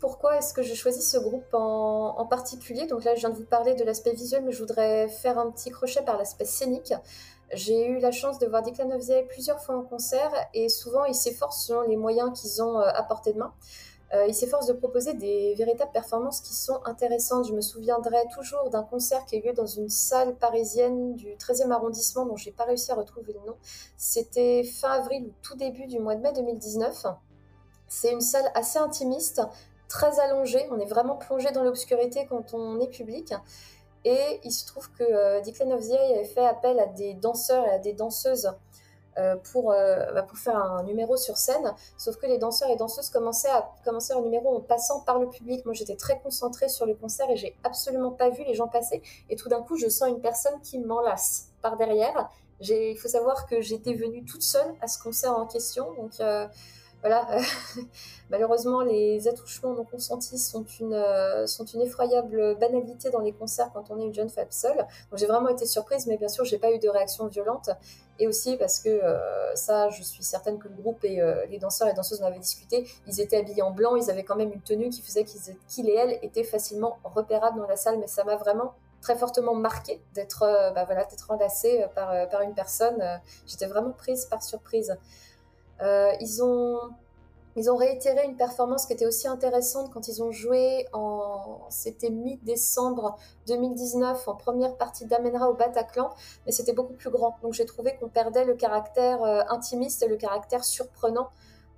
Pourquoi 0.00 0.36
est-ce 0.36 0.52
que 0.52 0.62
je 0.62 0.74
choisis 0.74 1.10
ce 1.10 1.18
groupe 1.18 1.46
en, 1.52 2.26
particulier? 2.26 2.86
Donc 2.86 3.04
là, 3.04 3.14
je 3.14 3.20
viens 3.20 3.30
de 3.30 3.36
vous 3.36 3.46
parler 3.46 3.74
de 3.74 3.84
l'aspect 3.84 4.12
visuel, 4.12 4.42
mais 4.44 4.52
je 4.52 4.58
voudrais 4.58 5.08
faire 5.08 5.38
un 5.38 5.50
petit 5.50 5.70
crochet 5.70 6.02
par 6.02 6.18
l'aspect 6.18 6.44
scénique. 6.44 6.92
J'ai 7.52 7.86
eu 7.86 8.00
la 8.00 8.10
chance 8.10 8.38
de 8.38 8.46
voir 8.46 8.62
Declan 8.62 8.90
plusieurs 9.28 9.60
fois 9.60 9.76
en 9.76 9.82
concert 9.82 10.30
et 10.52 10.68
souvent 10.68 11.04
ils 11.04 11.14
s'efforcent 11.14 11.66
selon 11.66 11.82
les 11.82 11.96
moyens 11.96 12.38
qu'ils 12.38 12.62
ont 12.62 12.78
à 12.78 13.02
portée 13.04 13.32
de 13.32 13.38
main. 13.38 13.54
Euh, 14.14 14.26
il 14.28 14.34
s'efforce 14.34 14.66
de 14.66 14.72
proposer 14.72 15.14
des 15.14 15.54
véritables 15.54 15.90
performances 15.90 16.40
qui 16.40 16.54
sont 16.54 16.78
intéressantes. 16.84 17.48
Je 17.48 17.52
me 17.52 17.60
souviendrai 17.60 18.18
toujours 18.32 18.70
d'un 18.70 18.84
concert 18.84 19.24
qui 19.24 19.36
a 19.36 19.38
eu 19.38 19.42
lieu 19.42 19.52
dans 19.52 19.66
une 19.66 19.88
salle 19.88 20.36
parisienne 20.36 21.14
du 21.16 21.34
13e 21.34 21.72
arrondissement 21.72 22.24
dont 22.24 22.36
j'ai 22.36 22.52
pas 22.52 22.64
réussi 22.64 22.92
à 22.92 22.94
retrouver 22.94 23.32
le 23.32 23.40
nom. 23.40 23.56
C'était 23.96 24.62
fin 24.62 24.90
avril 24.90 25.26
ou 25.26 25.32
tout 25.42 25.56
début 25.56 25.86
du 25.86 25.98
mois 25.98 26.14
de 26.14 26.20
mai 26.20 26.32
2019. 26.32 27.06
C'est 27.88 28.12
une 28.12 28.20
salle 28.20 28.48
assez 28.54 28.78
intimiste, 28.78 29.42
très 29.88 30.20
allongée. 30.20 30.64
On 30.70 30.78
est 30.78 30.86
vraiment 30.86 31.16
plongé 31.16 31.50
dans 31.50 31.64
l'obscurité 31.64 32.26
quand 32.28 32.54
on 32.54 32.78
est 32.80 32.88
public. 32.88 33.34
Et 34.04 34.40
il 34.44 34.52
se 34.52 34.66
trouve 34.66 34.90
que 34.92 35.02
euh, 35.02 35.40
Declan 35.40 35.70
of 35.72 35.80
the 35.80 35.92
avait 35.92 36.24
fait 36.24 36.44
appel 36.44 36.78
à 36.78 36.86
des 36.86 37.14
danseurs 37.14 37.66
et 37.66 37.70
à 37.70 37.78
des 37.78 37.94
danseuses 37.94 38.52
pour, 39.52 39.72
euh, 39.72 40.12
bah, 40.12 40.22
pour 40.22 40.38
faire 40.38 40.56
un 40.56 40.82
numéro 40.82 41.16
sur 41.16 41.36
scène. 41.36 41.74
Sauf 41.96 42.16
que 42.16 42.26
les 42.26 42.38
danseurs 42.38 42.70
et 42.70 42.76
danseuses 42.76 43.10
commençaient 43.10 43.50
à 43.50 43.70
commencer 43.84 44.12
un 44.12 44.20
numéro 44.20 44.56
en 44.56 44.60
passant 44.60 45.00
par 45.00 45.18
le 45.18 45.28
public. 45.28 45.64
Moi, 45.64 45.74
j'étais 45.74 45.96
très 45.96 46.18
concentrée 46.20 46.68
sur 46.68 46.86
le 46.86 46.94
concert 46.94 47.30
et 47.30 47.36
j'ai 47.36 47.56
absolument 47.64 48.10
pas 48.10 48.30
vu 48.30 48.44
les 48.44 48.54
gens 48.54 48.68
passer. 48.68 49.02
Et 49.30 49.36
tout 49.36 49.48
d'un 49.48 49.62
coup, 49.62 49.76
je 49.76 49.88
sens 49.88 50.08
une 50.08 50.20
personne 50.20 50.60
qui 50.62 50.78
m'enlace 50.78 51.48
par 51.62 51.76
derrière. 51.76 52.30
Il 52.60 52.96
faut 52.96 53.08
savoir 53.08 53.46
que 53.46 53.60
j'étais 53.60 53.94
venue 53.94 54.24
toute 54.24 54.42
seule 54.42 54.74
à 54.80 54.88
ce 54.88 55.02
concert 55.02 55.36
en 55.36 55.46
question. 55.46 55.92
Donc, 55.94 56.12
euh, 56.20 56.46
voilà, 57.04 57.28
malheureusement, 58.30 58.80
les 58.80 59.28
attouchements 59.28 59.74
non 59.74 59.84
consentis 59.84 60.38
sont 60.38 60.64
une, 60.80 60.94
euh, 60.94 61.46
sont 61.46 61.66
une 61.66 61.82
effroyable 61.82 62.56
banalité 62.58 63.10
dans 63.10 63.20
les 63.20 63.32
concerts 63.32 63.70
quand 63.74 63.90
on 63.90 64.00
est 64.00 64.04
une 64.04 64.14
jeune 64.14 64.30
femme 64.30 64.46
seule. 64.48 64.78
Donc 65.10 65.18
j'ai 65.18 65.26
vraiment 65.26 65.50
été 65.50 65.66
surprise, 65.66 66.06
mais 66.06 66.16
bien 66.16 66.28
sûr, 66.28 66.46
j'ai 66.46 66.56
pas 66.56 66.72
eu 66.72 66.78
de 66.78 66.88
réaction 66.88 67.26
violente. 67.26 67.68
Et 68.18 68.28
aussi 68.28 68.56
parce 68.56 68.78
que 68.78 68.88
euh, 68.88 69.54
ça, 69.54 69.88
je 69.90 70.02
suis 70.02 70.22
certaine 70.22 70.58
que 70.58 70.68
le 70.68 70.74
groupe 70.74 71.04
et 71.04 71.20
euh, 71.20 71.44
les 71.46 71.58
danseurs 71.58 71.88
et 71.88 71.94
danseuses 71.94 72.22
en 72.22 72.26
avaient 72.26 72.38
discuté. 72.38 72.88
Ils 73.06 73.20
étaient 73.20 73.38
habillés 73.38 73.62
en 73.62 73.72
blanc, 73.72 73.96
ils 73.96 74.10
avaient 74.10 74.24
quand 74.24 74.36
même 74.36 74.52
une 74.52 74.62
tenue 74.62 74.88
qui 74.88 75.02
faisait 75.02 75.24
qu'ils 75.24 75.88
et 75.88 75.94
elles 75.94 76.18
étaient 76.22 76.44
facilement 76.44 76.98
repérables 77.02 77.58
dans 77.58 77.66
la 77.66 77.76
salle, 77.76 77.98
mais 77.98 78.06
ça 78.06 78.24
m'a 78.24 78.36
vraiment 78.36 78.74
très 79.00 79.16
fortement 79.16 79.54
marquée 79.54 80.00
d'être 80.14 80.40
bah, 80.74 80.84
voilà, 80.84 81.06
enlacée 81.28 81.84
par, 81.94 82.28
par 82.30 82.40
une 82.40 82.54
personne. 82.54 83.20
J'étais 83.46 83.66
vraiment 83.66 83.90
prise 83.90 84.24
par 84.26 84.42
surprise. 84.42 84.96
ils 85.82 86.42
ont 86.42 86.78
ils 87.56 87.70
ont 87.70 87.76
réitéré 87.76 88.24
une 88.24 88.36
performance 88.36 88.86
qui 88.86 88.92
était 88.92 89.06
aussi 89.06 89.28
intéressante 89.28 89.92
quand 89.92 90.08
ils 90.08 90.22
ont 90.22 90.32
joué 90.32 90.86
en, 90.92 91.66
c'était 91.68 92.10
mi-décembre 92.10 93.16
2019 93.46 94.26
en 94.26 94.34
première 94.34 94.76
partie 94.76 95.06
d'Amenra 95.06 95.48
au 95.48 95.54
Bataclan, 95.54 96.10
mais 96.46 96.52
c'était 96.52 96.72
beaucoup 96.72 96.94
plus 96.94 97.10
grand. 97.10 97.36
Donc 97.42 97.52
j'ai 97.52 97.66
trouvé 97.66 97.96
qu'on 97.96 98.08
perdait 98.08 98.44
le 98.44 98.54
caractère 98.54 99.22
euh, 99.22 99.42
intimiste 99.48 100.02
et 100.02 100.08
le 100.08 100.16
caractère 100.16 100.64
surprenant 100.64 101.30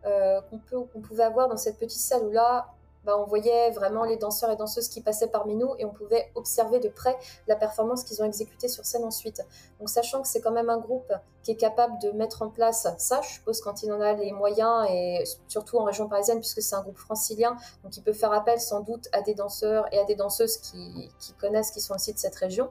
euh, 0.06 0.40
qu'on 0.70 1.00
pouvait 1.00 1.24
avoir 1.24 1.48
dans 1.48 1.56
cette 1.56 1.78
petite 1.78 2.00
salle 2.00 2.30
là, 2.30 2.75
bah, 3.06 3.16
on 3.16 3.24
voyait 3.24 3.70
vraiment 3.70 4.04
les 4.04 4.16
danseurs 4.16 4.50
et 4.50 4.56
danseuses 4.56 4.88
qui 4.88 5.00
passaient 5.00 5.28
parmi 5.28 5.54
nous 5.54 5.74
et 5.78 5.84
on 5.84 5.90
pouvait 5.90 6.30
observer 6.34 6.80
de 6.80 6.88
près 6.88 7.16
la 7.46 7.54
performance 7.54 8.02
qu'ils 8.02 8.20
ont 8.20 8.24
exécutée 8.24 8.66
sur 8.66 8.84
scène 8.84 9.04
ensuite. 9.04 9.42
Donc 9.78 9.88
sachant 9.88 10.22
que 10.22 10.28
c'est 10.28 10.40
quand 10.40 10.50
même 10.50 10.68
un 10.68 10.78
groupe 10.78 11.12
qui 11.44 11.52
est 11.52 11.56
capable 11.56 11.98
de 12.02 12.10
mettre 12.10 12.42
en 12.42 12.50
place 12.50 12.88
ça, 12.98 13.20
je 13.22 13.28
suppose 13.28 13.60
quand 13.60 13.84
il 13.84 13.92
en 13.92 14.00
a 14.00 14.12
les 14.14 14.32
moyens 14.32 14.86
et 14.90 15.22
surtout 15.46 15.78
en 15.78 15.84
région 15.84 16.08
parisienne 16.08 16.40
puisque 16.40 16.60
c'est 16.60 16.74
un 16.74 16.82
groupe 16.82 16.98
francilien, 16.98 17.56
donc 17.84 17.96
il 17.96 18.02
peut 18.02 18.12
faire 18.12 18.32
appel 18.32 18.60
sans 18.60 18.80
doute 18.80 19.08
à 19.12 19.22
des 19.22 19.34
danseurs 19.34 19.86
et 19.92 19.98
à 20.00 20.04
des 20.04 20.16
danseuses 20.16 20.56
qui, 20.56 21.08
qui 21.20 21.32
connaissent, 21.34 21.70
qui 21.70 21.80
sont 21.80 21.94
aussi 21.94 22.12
de 22.12 22.18
cette 22.18 22.34
région. 22.34 22.70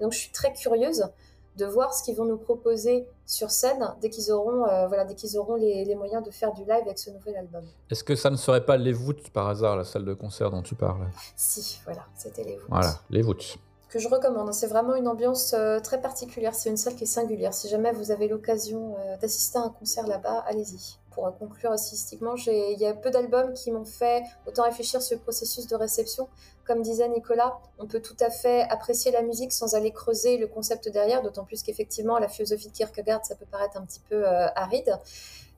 Donc 0.00 0.12
je 0.12 0.18
suis 0.18 0.32
très 0.32 0.52
curieuse 0.52 1.08
de 1.56 1.64
voir 1.66 1.94
ce 1.94 2.02
qu'ils 2.02 2.16
vont 2.16 2.24
nous 2.24 2.36
proposer 2.36 3.08
sur 3.24 3.50
scène 3.50 3.94
dès 4.00 4.10
qu'ils 4.10 4.30
auront, 4.30 4.66
euh, 4.66 4.86
voilà, 4.88 5.04
dès 5.04 5.14
qu'ils 5.14 5.38
auront 5.38 5.56
les, 5.56 5.94
moyens 5.94 6.22
de 6.22 6.30
faire 6.30 6.52
du 6.52 6.62
live 6.62 6.82
avec 6.84 6.98
ce 6.98 7.10
nouvel 7.10 7.36
album. 7.36 7.64
Est-ce 7.90 8.04
que 8.04 8.14
ça 8.14 8.30
ne 8.30 8.36
serait 8.36 8.64
pas 8.64 8.76
Les 8.76 8.92
Voûtes 8.92 9.30
par 9.30 9.48
hasard, 9.48 9.76
la 9.76 9.84
salle 9.84 10.04
de 10.04 10.14
concert 10.14 10.50
dont 10.50 10.62
tu 10.62 10.74
parles? 10.74 11.06
Si, 11.34 11.80
voilà, 11.84 12.02
c'était 12.14 12.44
Les 12.44 12.56
Voûtes. 12.56 12.68
Voilà, 12.68 12.94
Les 13.10 13.22
Voûtes. 13.22 13.58
Que 13.88 13.98
je 13.98 14.08
recommande. 14.08 14.52
C'est 14.52 14.66
vraiment 14.66 14.94
une 14.94 15.08
ambiance 15.08 15.54
euh, 15.54 15.80
très 15.80 16.00
particulière. 16.00 16.54
C'est 16.54 16.68
une 16.68 16.76
salle 16.76 16.96
qui 16.96 17.04
est 17.04 17.06
singulière. 17.06 17.54
Si 17.54 17.68
jamais 17.68 17.92
vous 17.92 18.10
avez 18.10 18.28
l'occasion 18.28 18.96
euh, 18.98 19.16
d'assister 19.18 19.58
à 19.58 19.62
un 19.62 19.70
concert 19.70 20.06
là-bas, 20.06 20.44
allez-y 20.46 20.98
pour 21.16 21.34
conclure 21.38 21.72
artistiquement, 21.72 22.34
il 22.46 22.78
y 22.78 22.84
a 22.84 22.92
peu 22.92 23.10
d'albums 23.10 23.54
qui 23.54 23.72
m'ont 23.72 23.86
fait 23.86 24.22
autant 24.46 24.64
réfléchir 24.64 25.00
sur 25.00 25.16
le 25.16 25.22
processus 25.22 25.66
de 25.66 25.74
réception. 25.74 26.28
Comme 26.66 26.82
disait 26.82 27.08
Nicolas, 27.08 27.58
on 27.78 27.86
peut 27.86 28.02
tout 28.02 28.16
à 28.20 28.28
fait 28.28 28.62
apprécier 28.68 29.10
la 29.12 29.22
musique 29.22 29.50
sans 29.50 29.74
aller 29.74 29.92
creuser 29.92 30.36
le 30.36 30.46
concept 30.46 30.90
derrière, 30.90 31.22
d'autant 31.22 31.44
plus 31.44 31.62
qu'effectivement, 31.62 32.18
la 32.18 32.28
philosophie 32.28 32.68
de 32.68 32.72
Kierkegaard, 32.72 33.24
ça 33.24 33.34
peut 33.34 33.46
paraître 33.50 33.78
un 33.78 33.86
petit 33.86 34.00
peu 34.10 34.28
euh, 34.28 34.46
aride. 34.54 34.94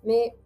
Mais 0.04 0.36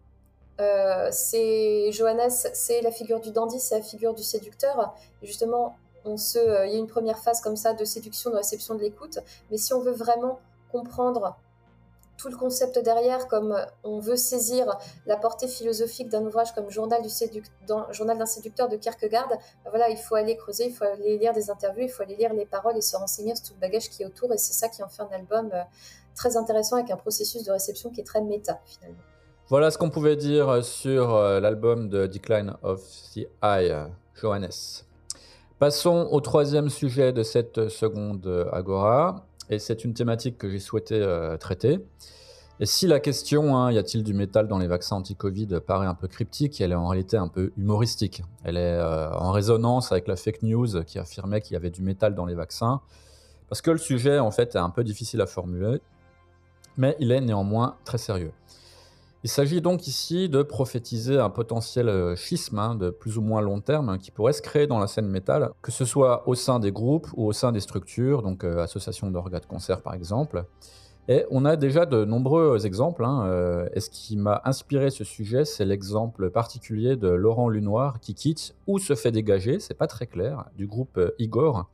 euh, 0.59 1.09
c'est 1.11 1.91
Johannes, 1.91 2.31
c'est 2.31 2.81
la 2.81 2.91
figure 2.91 3.19
du 3.19 3.31
dandy, 3.31 3.59
c'est 3.59 3.75
la 3.75 3.83
figure 3.83 4.15
du 4.15 4.23
séducteur. 4.23 4.95
Et 5.21 5.27
justement, 5.27 5.75
euh, 6.07 6.65
il 6.65 6.73
y 6.73 6.75
a 6.75 6.79
une 6.79 6.87
première 6.87 7.19
phase 7.19 7.39
comme 7.39 7.55
ça 7.55 7.73
de 7.73 7.85
séduction, 7.85 8.31
de 8.31 8.37
réception 8.37 8.73
de 8.73 8.81
l'écoute. 8.81 9.19
Mais 9.51 9.57
si 9.57 9.73
on 9.73 9.79
veut 9.79 9.93
vraiment 9.93 10.39
comprendre 10.71 11.37
tout 12.17 12.29
le 12.29 12.37
concept 12.37 12.79
derrière, 12.79 13.27
comme 13.27 13.55
on 13.83 13.99
veut 13.99 14.15
saisir 14.15 14.77
la 15.05 15.17
portée 15.17 15.47
philosophique 15.47 16.09
d'un 16.09 16.23
ouvrage 16.25 16.53
comme 16.53 16.69
Journal 16.69 17.01
d'un 17.01 18.25
séducteur 18.25 18.69
de 18.69 18.77
Kierkegaard, 18.77 19.27
ben 19.29 19.69
voilà, 19.69 19.89
il 19.89 19.97
faut 19.97 20.15
aller 20.15 20.37
creuser, 20.37 20.67
il 20.67 20.73
faut 20.73 20.85
aller 20.85 21.17
lire 21.17 21.33
des 21.33 21.49
interviews, 21.49 21.83
il 21.83 21.89
faut 21.89 22.03
aller 22.03 22.15
lire 22.15 22.33
les 22.33 22.45
paroles 22.45 22.77
et 22.77 22.81
se 22.81 22.95
renseigner 22.95 23.35
sur 23.35 23.47
tout 23.47 23.53
le 23.55 23.59
bagage 23.59 23.89
qui 23.89 24.03
est 24.03 24.05
autour. 24.05 24.31
Et 24.31 24.37
c'est 24.37 24.53
ça 24.53 24.69
qui 24.69 24.83
en 24.83 24.87
fait 24.87 25.01
un 25.01 25.09
album 25.13 25.49
euh, 25.53 25.61
très 26.15 26.37
intéressant 26.37 26.77
avec 26.77 26.91
un 26.91 26.97
processus 26.97 27.43
de 27.43 27.51
réception 27.51 27.89
qui 27.89 28.01
est 28.01 28.05
très 28.05 28.21
méta 28.21 28.59
finalement. 28.65 29.01
Voilà 29.49 29.71
ce 29.71 29.77
qu'on 29.77 29.89
pouvait 29.89 30.15
dire 30.15 30.63
sur 30.63 31.15
euh, 31.15 31.39
l'album 31.39 31.89
de 31.89 32.07
Decline 32.07 32.55
of 32.63 32.81
the 33.13 33.27
Eye, 33.43 33.73
Johannes. 34.15 34.83
Passons 35.59 36.07
au 36.11 36.21
troisième 36.21 36.69
sujet 36.69 37.13
de 37.13 37.23
cette 37.23 37.69
seconde 37.69 38.49
Agora. 38.51 39.25
C'est 39.59 39.83
une 39.83 39.93
thématique 39.93 40.37
que 40.37 40.49
j'ai 40.49 40.59
souhaité 40.59 40.95
euh, 40.95 41.37
traiter. 41.37 41.79
Et 42.59 42.65
si 42.65 42.87
la 42.87 42.99
question, 42.99 43.57
hein, 43.57 43.71
y 43.71 43.77
a-t-il 43.77 44.03
du 44.03 44.13
métal 44.13 44.47
dans 44.47 44.59
les 44.59 44.67
vaccins 44.67 44.97
anti-Covid, 44.97 45.59
paraît 45.65 45.87
un 45.87 45.95
peu 45.95 46.07
cryptique, 46.07 46.61
elle 46.61 46.71
est 46.71 46.75
en 46.75 46.87
réalité 46.87 47.17
un 47.17 47.27
peu 47.27 47.51
humoristique. 47.57 48.23
Elle 48.43 48.57
est 48.57 48.77
euh, 48.77 49.11
en 49.11 49.31
résonance 49.31 49.91
avec 49.91 50.07
la 50.07 50.15
fake 50.15 50.43
news 50.43 50.83
qui 50.83 50.99
affirmait 50.99 51.41
qu'il 51.41 51.53
y 51.53 51.57
avait 51.57 51.71
du 51.71 51.81
métal 51.81 52.13
dans 52.13 52.25
les 52.25 52.35
vaccins. 52.35 52.81
Parce 53.49 53.61
que 53.61 53.71
le 53.71 53.77
sujet, 53.77 54.19
en 54.19 54.31
fait, 54.31 54.55
est 54.55 54.59
un 54.59 54.69
peu 54.69 54.83
difficile 54.83 55.21
à 55.21 55.25
formuler, 55.25 55.81
mais 56.77 56.95
il 56.99 57.11
est 57.11 57.21
néanmoins 57.21 57.75
très 57.85 57.97
sérieux. 57.97 58.31
Il 59.25 59.29
s'agit 59.29 59.61
donc 59.61 59.87
ici 59.87 60.27
de 60.27 60.43
prophétiser 60.43 61.17
un 61.17 61.29
potentiel 61.29 61.87
euh, 61.87 62.13
schisme 62.13 62.59
hein, 62.59 62.75
de 62.75 62.89
plus 62.89 63.17
ou 63.17 63.21
moins 63.21 63.39
long 63.39 63.61
terme 63.61 63.87
hein, 63.87 63.97
qui 63.97 64.11
pourrait 64.11 64.33
se 64.33 64.41
créer 64.41 64.67
dans 64.67 64.79
la 64.79 64.87
scène 64.87 65.07
métal, 65.07 65.51
que 65.61 65.71
ce 65.71 65.85
soit 65.85 66.27
au 66.27 66.35
sein 66.35 66.59
des 66.59 66.73
groupes 66.73 67.07
ou 67.15 67.27
au 67.27 67.31
sein 67.31 67.53
des 67.53 67.61
structures, 67.61 68.21
donc 68.21 68.43
euh, 68.43 68.61
association 68.61 69.09
d'organes 69.09 69.39
de 69.39 69.45
concert 69.45 69.81
par 69.81 69.93
exemple. 69.93 70.43
Et 71.07 71.25
on 71.31 71.45
a 71.45 71.55
déjà 71.55 71.85
de 71.85 72.03
nombreux 72.03 72.65
exemples. 72.65 73.05
Hein, 73.05 73.25
euh, 73.27 73.69
et 73.73 73.79
ce 73.79 73.89
qui 73.89 74.17
m'a 74.17 74.41
inspiré 74.43 74.89
ce 74.89 75.05
sujet, 75.05 75.45
c'est 75.45 75.65
l'exemple 75.65 76.29
particulier 76.29 76.97
de 76.97 77.07
Laurent 77.07 77.47
Lunoir 77.47 78.01
qui 78.01 78.15
quitte 78.15 78.55
ou 78.67 78.77
se 78.77 78.93
fait 78.93 79.11
dégager, 79.13 79.59
c'est 79.59 79.73
pas 79.73 79.87
très 79.87 80.05
clair, 80.05 80.49
du 80.57 80.67
groupe 80.67 80.99
Igor 81.17 81.69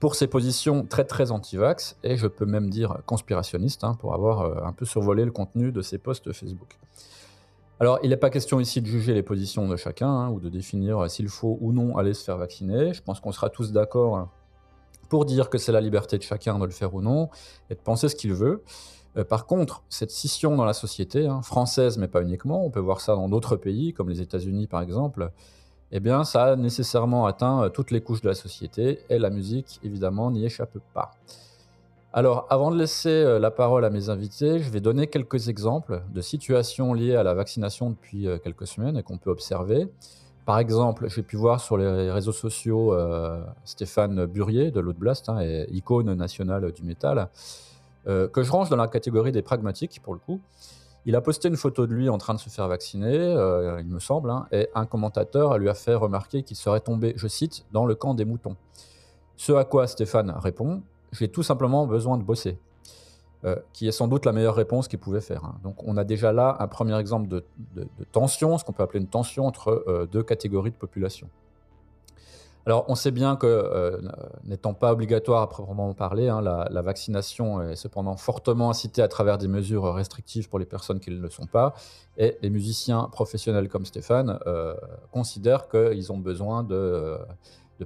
pour 0.00 0.14
ses 0.14 0.28
positions 0.28 0.86
très 0.86 1.04
très 1.04 1.30
anti-vax 1.30 1.96
et 2.04 2.16
je 2.16 2.26
peux 2.26 2.46
même 2.46 2.70
dire 2.70 2.98
conspirationnistes 3.06 3.84
hein, 3.84 3.94
pour 3.94 4.14
avoir 4.14 4.42
euh, 4.42 4.64
un 4.64 4.72
peu 4.72 4.84
survolé 4.84 5.24
le 5.24 5.32
contenu 5.32 5.72
de 5.72 5.82
ses 5.82 5.98
posts 5.98 6.32
Facebook. 6.32 6.78
Alors, 7.80 8.00
il 8.02 8.10
n'est 8.10 8.16
pas 8.16 8.30
question 8.30 8.58
ici 8.58 8.80
de 8.80 8.86
juger 8.86 9.14
les 9.14 9.22
positions 9.22 9.68
de 9.68 9.76
chacun 9.76 10.08
hein, 10.08 10.30
ou 10.30 10.40
de 10.40 10.48
définir 10.48 10.98
euh, 10.98 11.08
s'il 11.08 11.28
faut 11.28 11.58
ou 11.60 11.72
non 11.72 11.96
aller 11.96 12.14
se 12.14 12.24
faire 12.24 12.36
vacciner. 12.36 12.92
Je 12.92 13.02
pense 13.02 13.20
qu'on 13.20 13.32
sera 13.32 13.50
tous 13.50 13.72
d'accord 13.72 14.16
hein, 14.16 14.30
pour 15.08 15.24
dire 15.24 15.50
que 15.50 15.58
c'est 15.58 15.72
la 15.72 15.80
liberté 15.80 16.18
de 16.18 16.22
chacun 16.22 16.58
de 16.58 16.64
le 16.64 16.70
faire 16.70 16.94
ou 16.94 17.02
non 17.02 17.28
et 17.70 17.74
de 17.74 17.80
penser 17.80 18.08
ce 18.08 18.16
qu'il 18.16 18.34
veut. 18.34 18.62
Euh, 19.16 19.24
par 19.24 19.46
contre, 19.46 19.82
cette 19.88 20.10
scission 20.10 20.54
dans 20.56 20.64
la 20.64 20.74
société, 20.74 21.28
française 21.42 21.98
mais 21.98 22.08
pas 22.08 22.22
uniquement, 22.22 22.64
on 22.64 22.70
peut 22.70 22.80
voir 22.80 23.00
ça 23.00 23.14
dans 23.14 23.28
d'autres 23.28 23.56
pays 23.56 23.92
comme 23.94 24.08
les 24.08 24.20
États-Unis 24.20 24.68
par 24.68 24.80
exemple, 24.80 25.32
eh 25.90 26.00
bien, 26.00 26.24
ça 26.24 26.44
a 26.44 26.56
nécessairement 26.56 27.26
atteint 27.26 27.64
euh, 27.64 27.68
toutes 27.70 27.90
les 27.90 28.02
couches 28.02 28.20
de 28.20 28.28
la 28.28 28.34
société 28.34 29.00
et 29.08 29.18
la 29.18 29.30
musique, 29.30 29.80
évidemment, 29.82 30.30
n'y 30.30 30.44
échappe 30.44 30.78
pas. 30.92 31.12
Alors, 32.12 32.46
avant 32.50 32.70
de 32.70 32.76
laisser 32.76 33.08
euh, 33.08 33.38
la 33.38 33.50
parole 33.50 33.84
à 33.84 33.90
mes 33.90 34.10
invités, 34.10 34.58
je 34.58 34.70
vais 34.70 34.80
donner 34.80 35.06
quelques 35.06 35.48
exemples 35.48 36.02
de 36.12 36.20
situations 36.20 36.92
liées 36.92 37.16
à 37.16 37.22
la 37.22 37.32
vaccination 37.32 37.90
depuis 37.90 38.26
euh, 38.26 38.38
quelques 38.38 38.66
semaines 38.66 38.98
et 38.98 39.02
qu'on 39.02 39.16
peut 39.16 39.30
observer. 39.30 39.88
Par 40.44 40.58
exemple, 40.58 41.08
j'ai 41.08 41.22
pu 41.22 41.36
voir 41.36 41.60
sur 41.60 41.76
les 41.76 42.10
réseaux 42.10 42.32
sociaux 42.32 42.96
Stéphane 43.66 44.24
Burier 44.24 44.70
de 44.70 44.80
l'Outblast, 44.80 45.28
hein, 45.28 45.42
icône 45.70 46.14
nationale 46.14 46.72
du 46.72 46.84
métal, 46.84 47.28
que 48.06 48.42
je 48.42 48.50
range 48.50 48.70
dans 48.70 48.76
la 48.76 48.88
catégorie 48.88 49.30
des 49.30 49.42
pragmatiques 49.42 50.00
pour 50.02 50.14
le 50.14 50.20
coup. 50.20 50.40
Il 51.08 51.16
a 51.16 51.22
posté 51.22 51.48
une 51.48 51.56
photo 51.56 51.86
de 51.86 51.94
lui 51.94 52.10
en 52.10 52.18
train 52.18 52.34
de 52.34 52.38
se 52.38 52.50
faire 52.50 52.68
vacciner, 52.68 53.16
euh, 53.16 53.80
il 53.80 53.86
me 53.86 53.98
semble, 53.98 54.28
hein, 54.28 54.46
et 54.52 54.68
un 54.74 54.84
commentateur 54.84 55.56
lui 55.56 55.70
a 55.70 55.74
fait 55.74 55.94
remarquer 55.94 56.42
qu'il 56.42 56.54
serait 56.54 56.80
tombé, 56.80 57.14
je 57.16 57.26
cite, 57.26 57.64
dans 57.72 57.86
le 57.86 57.94
camp 57.94 58.12
des 58.12 58.26
moutons. 58.26 58.56
Ce 59.34 59.52
à 59.52 59.64
quoi 59.64 59.86
Stéphane 59.86 60.30
répond 60.36 60.82
J'ai 61.12 61.28
tout 61.28 61.42
simplement 61.42 61.86
besoin 61.86 62.18
de 62.18 62.24
bosser. 62.24 62.58
Euh, 63.44 63.56
qui 63.72 63.88
est 63.88 63.92
sans 63.92 64.06
doute 64.06 64.26
la 64.26 64.32
meilleure 64.32 64.56
réponse 64.56 64.86
qu'il 64.86 64.98
pouvait 64.98 65.22
faire. 65.22 65.44
Hein. 65.44 65.54
Donc 65.62 65.82
on 65.84 65.96
a 65.96 66.04
déjà 66.04 66.30
là 66.32 66.56
un 66.58 66.66
premier 66.66 66.98
exemple 66.98 67.28
de, 67.28 67.42
tension, 68.12 68.58
ce 68.58 68.64
qu'on 68.64 68.72
peut 68.72 68.82
appeler 68.82 69.00
une 69.00 69.08
tension 69.08 69.46
entre 69.46 69.84
euh, 69.86 70.06
deux 70.06 70.22
catégories 70.22 70.72
de 70.72 70.76
population. 70.76 71.30
Alors, 72.68 72.84
on 72.88 72.94
sait 72.94 73.12
bien 73.12 73.36
que, 73.36 73.46
euh, 73.46 73.98
n'étant 74.44 74.74
pas 74.74 74.92
obligatoire 74.92 75.40
à 75.40 75.48
proprement 75.48 75.94
parler, 75.94 76.28
hein, 76.28 76.42
la, 76.42 76.82
vaccination 76.82 77.62
est 77.62 77.76
cependant 77.76 78.18
fortement 78.18 78.68
incitée 78.68 79.00
à 79.00 79.08
travers 79.08 79.38
des 79.38 79.48
mesures 79.48 79.94
restrictives 79.94 80.50
pour 80.50 80.58
les 80.58 80.66
personnes 80.66 81.00
qui 81.00 81.10
ne 81.10 81.18
le 81.18 81.30
sont 81.30 81.46
pas. 81.46 81.72
Et 82.18 82.36
les 82.42 82.50
musiciens 82.50 83.08
professionnels 83.10 83.70
comme 83.70 83.86
Stéphane 83.86 84.38
euh, 84.46 84.74
considèrent 85.12 85.70
qu'ils 85.70 86.12
ont 86.12 86.18
besoin 86.18 86.62
de, 86.62 87.16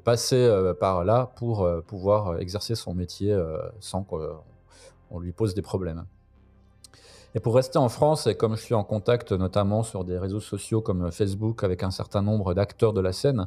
passer 0.03 0.35
euh, 0.35 0.75
par 0.75 1.05
là 1.05 1.31
pour 1.37 1.71
pouvoir 1.87 2.41
exercer 2.41 2.75
son 2.75 2.93
métier 2.93 3.41
sans 3.79 4.03
qu'on 4.03 5.21
lui 5.21 5.31
pose 5.31 5.55
des 5.55 5.63
problèmes. 5.63 6.07
Et 7.37 7.41
pour 7.41 7.55
rester 7.55 7.79
en 7.79 7.89
France, 7.89 8.27
et 8.27 8.35
comme 8.35 8.57
je 8.57 8.63
suis 8.63 8.75
en 8.75 8.85
contact 8.85 9.31
notamment 9.31 9.85
sur 9.85 10.05
des 10.05 10.19
réseaux 10.19 10.41
sociaux 10.41 10.83
comme 10.83 11.13
Facebook 11.13 11.63
avec 11.63 11.85
un 11.85 11.93
certain 11.93 12.21
nombre 12.21 12.53
d'acteurs 12.53 12.93
de 12.93 13.01
la 13.01 13.13
scène, 13.13 13.47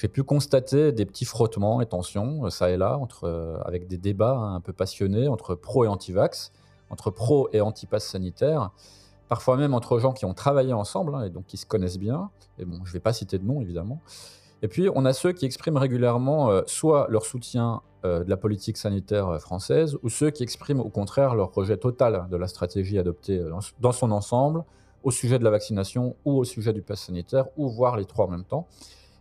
j'ai 0.00 0.08
pu 0.08 0.22
constater 0.22 0.92
des 0.92 1.04
petits 1.04 1.26
frottements 1.26 1.82
et 1.82 1.86
tensions, 1.86 2.46
euh, 2.46 2.50
ça 2.50 2.70
et 2.70 2.78
là, 2.78 2.98
euh, 3.22 3.58
avec 3.66 3.86
des 3.86 3.98
débats 3.98 4.34
hein, 4.34 4.54
un 4.54 4.60
peu 4.60 4.72
passionnés 4.72 5.28
entre 5.28 5.54
pro 5.54 5.84
et 5.84 5.88
anti-vax, 5.88 6.52
entre 6.88 7.10
pro 7.10 7.50
et 7.52 7.60
anti-pass 7.60 8.06
sanitaire, 8.06 8.70
parfois 9.28 9.58
même 9.58 9.74
entre 9.74 9.98
gens 9.98 10.14
qui 10.14 10.24
ont 10.24 10.32
travaillé 10.32 10.72
ensemble 10.72 11.14
hein, 11.14 11.24
et 11.24 11.28
donc 11.28 11.44
qui 11.44 11.58
se 11.58 11.66
connaissent 11.66 11.98
bien. 11.98 12.30
Et 12.58 12.64
bon, 12.64 12.80
je 12.84 12.90
ne 12.90 12.92
vais 12.94 13.00
pas 13.00 13.12
citer 13.12 13.38
de 13.38 13.44
nom 13.44 13.60
évidemment. 13.60 14.00
Et 14.62 14.68
puis, 14.68 14.88
on 14.94 15.04
a 15.04 15.12
ceux 15.12 15.32
qui 15.32 15.44
expriment 15.44 15.76
régulièrement 15.76 16.50
euh, 16.50 16.62
soit 16.66 17.06
leur 17.10 17.26
soutien 17.26 17.82
de 18.02 18.24
la 18.26 18.38
politique 18.38 18.78
sanitaire 18.78 19.38
française, 19.42 19.98
ou 20.02 20.08
ceux 20.08 20.30
qui 20.30 20.42
expriment 20.42 20.80
au 20.80 20.88
contraire 20.88 21.34
leur 21.34 21.50
projet 21.50 21.76
total 21.76 22.28
de 22.30 22.36
la 22.38 22.46
stratégie 22.46 22.98
adoptée 22.98 23.44
dans 23.78 23.92
son 23.92 24.10
ensemble, 24.10 24.64
au 25.02 25.10
sujet 25.10 25.38
de 25.38 25.44
la 25.44 25.50
vaccination 25.50 26.16
ou 26.24 26.38
au 26.38 26.44
sujet 26.44 26.72
du 26.72 26.80
pass 26.80 27.02
sanitaire, 27.02 27.48
ou 27.58 27.68
voire 27.68 27.98
les 27.98 28.06
trois 28.06 28.24
en 28.24 28.30
même 28.30 28.44
temps. 28.44 28.66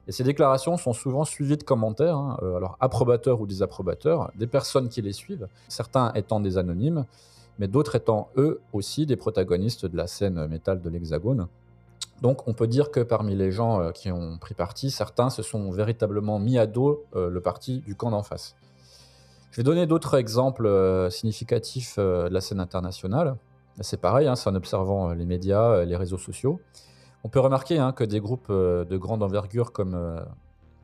Et 0.09 0.11
ces 0.11 0.23
déclarations 0.23 0.75
sont 0.77 0.91
souvent 0.91 1.23
suivies 1.23 1.55
de 1.55 1.61
commentaires, 1.61 2.17
hein, 2.17 2.39
euh, 2.41 2.55
alors 2.55 2.77
approbateurs 2.79 3.41
ou 3.41 3.45
désapprobateurs, 3.45 4.31
des 4.33 4.47
personnes 4.47 4.89
qui 4.89 5.03
les 5.03 5.13
suivent, 5.13 5.47
certains 5.67 6.11
étant 6.13 6.39
des 6.39 6.57
anonymes, 6.57 7.05
mais 7.59 7.67
d'autres 7.67 7.93
étant 7.93 8.29
eux 8.35 8.59
aussi 8.73 9.05
des 9.05 9.15
protagonistes 9.15 9.85
de 9.85 9.95
la 9.95 10.07
scène 10.07 10.47
métal 10.47 10.81
de 10.81 10.89
l'Hexagone. 10.89 11.47
Donc 12.23 12.47
on 12.47 12.55
peut 12.55 12.65
dire 12.65 12.89
que 12.89 13.01
parmi 13.01 13.35
les 13.35 13.51
gens 13.51 13.81
euh, 13.81 13.91
qui 13.91 14.11
ont 14.11 14.39
pris 14.39 14.55
parti, 14.55 14.89
certains 14.89 15.29
se 15.29 15.43
sont 15.43 15.69
véritablement 15.69 16.39
mis 16.39 16.57
à 16.57 16.65
dos 16.65 17.05
euh, 17.15 17.29
le 17.29 17.39
parti 17.39 17.81
du 17.81 17.93
camp 17.93 18.09
d'en 18.09 18.23
face. 18.23 18.55
Je 19.51 19.57
vais 19.57 19.63
donner 19.63 19.85
d'autres 19.85 20.17
exemples 20.17 20.67
significatifs 21.11 21.97
de 21.97 22.29
la 22.31 22.41
scène 22.41 22.59
internationale. 22.59 23.35
C'est 23.81 24.01
pareil, 24.01 24.27
hein, 24.27 24.35
c'est 24.35 24.49
en 24.49 24.55
observant 24.55 25.13
les 25.13 25.25
médias, 25.25 25.85
les 25.85 25.95
réseaux 25.95 26.17
sociaux. 26.17 26.59
On 27.23 27.29
peut 27.29 27.39
remarquer 27.39 27.77
hein, 27.77 27.91
que 27.91 28.03
des 28.03 28.19
groupes 28.19 28.51
de 28.51 28.97
grande 28.97 29.23
envergure 29.23 29.71
comme 29.71 30.23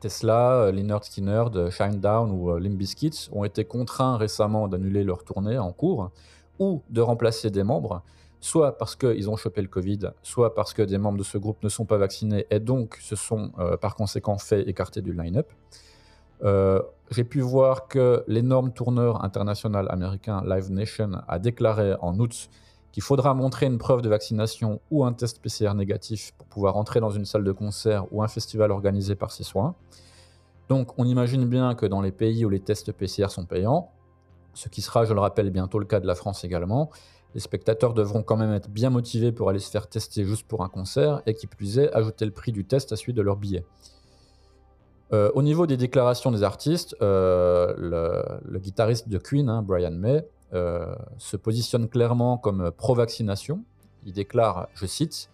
Tesla, 0.00 0.70
Leonard 0.70 1.04
Skinner, 1.04 1.44
Shinedown 1.70 2.30
ou 2.30 2.58
Limp 2.58 2.76
Bizkit 2.76 3.28
ont 3.32 3.44
été 3.44 3.64
contraints 3.64 4.16
récemment 4.16 4.68
d'annuler 4.68 5.02
leur 5.02 5.24
tournée 5.24 5.58
en 5.58 5.72
cours 5.72 6.10
ou 6.58 6.82
de 6.90 7.00
remplacer 7.00 7.50
des 7.50 7.64
membres 7.64 8.02
soit 8.40 8.78
parce 8.78 8.94
qu'ils 8.96 9.28
ont 9.28 9.36
chopé 9.36 9.62
le 9.62 9.68
Covid, 9.68 10.10
soit 10.22 10.54
parce 10.54 10.72
que 10.72 10.82
des 10.82 10.98
membres 10.98 11.18
de 11.18 11.24
ce 11.24 11.38
groupe 11.38 11.62
ne 11.62 11.68
sont 11.68 11.84
pas 11.84 11.96
vaccinés 11.96 12.46
et 12.50 12.60
donc 12.60 12.96
se 13.00 13.16
sont 13.16 13.50
euh, 13.58 13.76
par 13.76 13.96
conséquent 13.96 14.38
fait 14.38 14.68
écarter 14.68 15.02
du 15.02 15.12
line-up. 15.12 15.48
Euh, 16.44 16.80
j'ai 17.10 17.24
pu 17.24 17.40
voir 17.40 17.88
que 17.88 18.22
l'énorme 18.28 18.72
tourneur 18.72 19.24
international 19.24 19.88
américain 19.90 20.42
Live 20.46 20.70
Nation 20.70 21.12
a 21.26 21.38
déclaré 21.38 21.94
en 22.00 22.18
août 22.20 22.48
qu'il 22.96 23.02
faudra 23.02 23.34
montrer 23.34 23.66
une 23.66 23.76
preuve 23.76 24.00
de 24.00 24.08
vaccination 24.08 24.80
ou 24.90 25.04
un 25.04 25.12
test 25.12 25.42
PCR 25.42 25.74
négatif 25.74 26.32
pour 26.38 26.46
pouvoir 26.46 26.78
entrer 26.78 26.98
dans 26.98 27.10
une 27.10 27.26
salle 27.26 27.44
de 27.44 27.52
concert 27.52 28.10
ou 28.10 28.22
un 28.22 28.26
festival 28.26 28.70
organisé 28.70 29.14
par 29.14 29.32
ses 29.32 29.44
soins. 29.44 29.74
Donc 30.70 30.94
on 30.96 31.04
imagine 31.04 31.44
bien 31.44 31.74
que 31.74 31.84
dans 31.84 32.00
les 32.00 32.10
pays 32.10 32.42
où 32.46 32.48
les 32.48 32.60
tests 32.60 32.92
PCR 32.92 33.28
sont 33.28 33.44
payants, 33.44 33.90
ce 34.54 34.70
qui 34.70 34.80
sera, 34.80 35.04
je 35.04 35.12
le 35.12 35.20
rappelle, 35.20 35.50
bientôt 35.50 35.78
le 35.78 35.84
cas 35.84 36.00
de 36.00 36.06
la 36.06 36.14
France 36.14 36.42
également, 36.42 36.88
les 37.34 37.40
spectateurs 37.40 37.92
devront 37.92 38.22
quand 38.22 38.38
même 38.38 38.54
être 38.54 38.70
bien 38.70 38.88
motivés 38.88 39.30
pour 39.30 39.50
aller 39.50 39.58
se 39.58 39.70
faire 39.70 39.88
tester 39.88 40.24
juste 40.24 40.48
pour 40.48 40.64
un 40.64 40.70
concert 40.70 41.20
et 41.26 41.34
qui 41.34 41.46
plus 41.46 41.78
est, 41.78 41.92
ajouter 41.92 42.24
le 42.24 42.32
prix 42.32 42.50
du 42.50 42.64
test 42.64 42.92
à 42.92 42.96
celui 42.96 43.12
de 43.12 43.20
leur 43.20 43.36
billet. 43.36 43.66
Euh, 45.12 45.30
au 45.34 45.42
niveau 45.42 45.66
des 45.66 45.76
déclarations 45.76 46.30
des 46.30 46.42
artistes, 46.42 46.96
euh, 47.02 48.40
le, 48.42 48.58
guitariste 48.58 49.10
de 49.10 49.18
Queen, 49.18 49.50
hein, 49.50 49.60
Brian 49.60 49.90
May, 49.90 50.26
se 50.52 51.36
positionne 51.36 51.88
clairement 51.88 52.38
comme 52.38 52.70
pro-vaccination. 52.70 53.64
Il 54.04 54.12
déclare, 54.12 54.68
je 54.74 54.86
cite, 54.86 55.28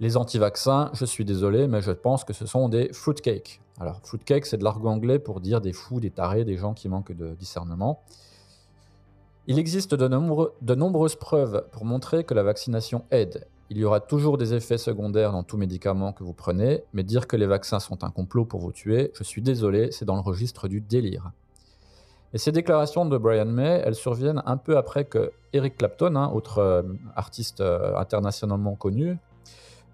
Les 0.00 0.16
anti-vaccins, 0.16 0.90
je 0.94 1.04
suis 1.04 1.24
désolé, 1.24 1.68
mais 1.68 1.80
je 1.80 1.90
pense 1.90 2.24
que 2.24 2.32
ce 2.32 2.46
sont 2.46 2.68
des 2.68 2.92
fruitcakes. 2.92 3.60
Alors, 3.80 4.00
fruitcake, 4.02 4.46
c'est 4.46 4.58
de 4.58 4.64
l'argot 4.64 4.88
anglais 4.88 5.18
pour 5.18 5.40
dire 5.40 5.60
des 5.60 5.72
fous, 5.72 6.00
des 6.00 6.10
tarés, 6.10 6.44
des 6.44 6.56
gens 6.56 6.74
qui 6.74 6.88
manquent 6.88 7.12
de 7.12 7.34
discernement. 7.34 8.02
Il 9.46 9.58
existe 9.58 9.94
de, 9.94 10.08
nombreuses 10.74 11.16
preuves 11.16 11.64
pour 11.72 11.84
montrer 11.86 12.24
que 12.24 12.34
la 12.34 12.42
vaccination 12.42 13.04
aide. 13.10 13.46
Il 13.70 13.78
y 13.78 13.84
aura 13.84 14.00
toujours 14.00 14.36
des 14.36 14.52
effets 14.52 14.78
secondaires 14.78 15.32
dans 15.32 15.42
tout 15.42 15.56
médicament 15.56 16.12
que 16.12 16.24
vous 16.24 16.34
prenez, 16.34 16.82
mais 16.92 17.02
dire 17.02 17.26
que 17.26 17.36
les 17.36 17.46
vaccins 17.46 17.80
sont 17.80 18.04
un 18.04 18.10
complot 18.10 18.44
pour 18.44 18.60
vous 18.60 18.72
tuer, 18.72 19.10
je 19.14 19.24
suis 19.24 19.42
désolé, 19.42 19.90
c'est 19.90 20.04
dans 20.04 20.16
le 20.16 20.20
registre 20.20 20.68
du 20.68 20.80
délire. 20.80 21.32
Et 22.34 22.38
ces 22.38 22.52
déclarations 22.52 23.06
de 23.06 23.16
Brian 23.16 23.46
May, 23.46 23.82
elles 23.84 23.94
surviennent 23.94 24.42
un 24.44 24.58
peu 24.58 24.76
après 24.76 25.04
que 25.04 25.32
Eric 25.54 25.78
Clapton, 25.78 26.14
hein, 26.14 26.30
autre 26.34 26.58
euh, 26.58 26.82
artiste 27.16 27.62
euh, 27.62 27.96
internationalement 27.96 28.74
connu, 28.74 29.16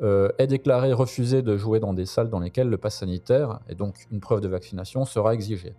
euh, 0.02 0.30
ait 0.38 0.48
déclaré 0.48 0.92
refuser 0.92 1.42
de 1.42 1.56
jouer 1.56 1.78
dans 1.78 1.94
des 1.94 2.06
salles 2.06 2.30
dans 2.30 2.40
lesquelles 2.40 2.68
le 2.68 2.76
pass 2.76 2.98
sanitaire, 2.98 3.60
et 3.68 3.76
donc 3.76 4.06
une 4.10 4.18
preuve 4.18 4.40
de 4.40 4.48
vaccination, 4.48 5.04
sera 5.04 5.32
exigé. 5.32 5.74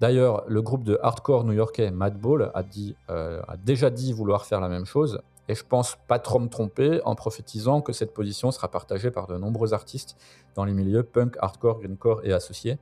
D'ailleurs, 0.00 0.42
le 0.48 0.60
groupe 0.60 0.82
de 0.82 0.98
hardcore 1.02 1.44
new-yorkais 1.44 1.92
Madball 1.92 2.50
a, 2.54 2.64
a 3.08 3.56
déjà 3.58 3.90
dit 3.90 4.12
vouloir 4.12 4.46
faire 4.46 4.60
la 4.60 4.68
même 4.68 4.86
chose, 4.86 5.20
et 5.48 5.54
je 5.54 5.64
pense 5.64 5.96
pas 6.08 6.18
trop 6.18 6.40
me 6.40 6.48
tromper 6.48 7.00
en 7.04 7.14
prophétisant 7.14 7.80
que 7.80 7.92
cette 7.92 8.12
position 8.12 8.50
sera 8.50 8.68
partagée 8.68 9.12
par 9.12 9.28
de 9.28 9.36
nombreux 9.36 9.72
artistes 9.74 10.16
dans 10.56 10.64
les 10.64 10.72
milieux 10.72 11.04
punk, 11.04 11.36
hardcore, 11.40 11.80
greencore 11.80 12.22
et 12.24 12.32
associés. 12.32 12.78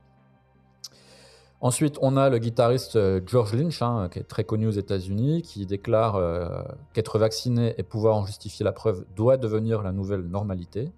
Ensuite, 1.61 1.97
on 2.01 2.15
a 2.15 2.29
le 2.29 2.37
guitariste 2.37 2.95
euh, 2.95 3.19
George 3.25 3.53
Lynch, 3.53 3.81
hein, 3.81 4.07
qui 4.11 4.19
est 4.19 4.23
très 4.23 4.45
connu 4.45 4.67
aux 4.67 4.71
États-Unis, 4.71 5.41
qui 5.41 5.65
déclare 5.65 6.15
euh, 6.15 6.47
qu'être 6.93 7.19
vacciné 7.19 7.75
et 7.77 7.83
pouvoir 7.83 8.15
en 8.15 8.25
justifier 8.25 8.63
la 8.63 8.71
preuve 8.71 9.03
doit 9.17 9.35
devenir 9.35 9.81
la 9.81 9.91
nouvelle 9.91 10.21
normalité. 10.21 10.89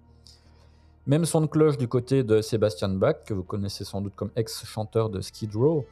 Même 1.06 1.24
son 1.24 1.40
de 1.40 1.46
cloche 1.46 1.78
du 1.78 1.88
côté 1.88 2.22
de 2.22 2.40
Sebastian 2.40 2.90
Bach, 2.90 3.24
que 3.26 3.34
vous 3.34 3.42
connaissez 3.42 3.82
sans 3.82 4.00
doute 4.02 4.12
comme 4.14 4.30
ex-chanteur 4.36 5.10
de 5.10 5.20
Skid 5.20 5.52
Row. 5.56 5.84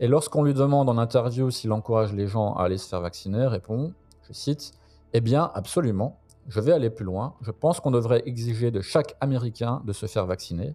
Et 0.00 0.06
lorsqu'on 0.06 0.42
lui 0.42 0.52
demande 0.52 0.90
en 0.90 0.98
interview 0.98 1.50
s'il 1.50 1.72
encourage 1.72 2.12
les 2.12 2.26
gens 2.26 2.52
à 2.56 2.64
aller 2.64 2.76
se 2.76 2.86
faire 2.86 3.00
vacciner, 3.00 3.46
répond, 3.46 3.94
je 4.28 4.34
cite, 4.34 4.72
Eh 5.14 5.22
bien, 5.22 5.50
absolument. 5.54 6.18
Je 6.48 6.60
vais 6.60 6.72
aller 6.72 6.90
plus 6.90 7.06
loin. 7.06 7.32
Je 7.40 7.50
pense 7.50 7.80
qu'on 7.80 7.90
devrait 7.90 8.22
exiger 8.26 8.70
de 8.70 8.82
chaque 8.82 9.16
Américain 9.22 9.80
de 9.86 9.94
se 9.94 10.04
faire 10.04 10.26
vacciner. 10.26 10.74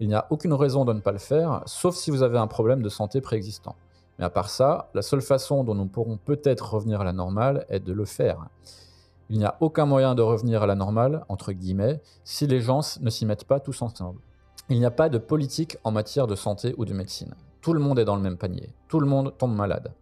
Il 0.00 0.08
n'y 0.08 0.14
a 0.14 0.26
aucune 0.30 0.54
raison 0.54 0.86
de 0.86 0.94
ne 0.94 1.00
pas 1.00 1.12
le 1.12 1.18
faire, 1.18 1.62
sauf 1.66 1.94
si 1.94 2.10
vous 2.10 2.22
avez 2.22 2.38
un 2.38 2.46
problème 2.46 2.82
de 2.82 2.88
santé 2.88 3.20
préexistant. 3.20 3.76
Mais 4.18 4.24
à 4.24 4.30
part 4.30 4.48
ça, 4.48 4.88
la 4.94 5.02
seule 5.02 5.20
façon 5.20 5.62
dont 5.62 5.74
nous 5.74 5.86
pourrons 5.86 6.16
peut-être 6.16 6.72
revenir 6.72 7.02
à 7.02 7.04
la 7.04 7.12
normale 7.12 7.66
est 7.68 7.80
de 7.80 7.92
le 7.92 8.06
faire. 8.06 8.48
Il 9.28 9.38
n'y 9.38 9.44
a 9.44 9.56
aucun 9.60 9.84
moyen 9.84 10.14
de 10.14 10.22
revenir 10.22 10.62
à 10.62 10.66
la 10.66 10.74
normale, 10.74 11.24
entre 11.28 11.52
guillemets, 11.52 12.00
si 12.24 12.46
les 12.46 12.62
gens 12.62 12.80
ne 13.00 13.10
s'y 13.10 13.26
mettent 13.26 13.44
pas 13.44 13.60
tous 13.60 13.82
ensemble. 13.82 14.20
Il 14.70 14.78
n'y 14.78 14.86
a 14.86 14.90
pas 14.90 15.10
de 15.10 15.18
politique 15.18 15.76
en 15.84 15.90
matière 15.90 16.26
de 16.26 16.34
santé 16.34 16.74
ou 16.78 16.84
de 16.86 16.94
médecine. 16.94 17.34
Tout 17.60 17.74
le 17.74 17.80
monde 17.80 17.98
est 17.98 18.04
dans 18.06 18.16
le 18.16 18.22
même 18.22 18.38
panier. 18.38 18.72
Tout 18.88 19.00
le 19.00 19.06
monde 19.06 19.34
tombe 19.36 19.54
malade. 19.54 19.92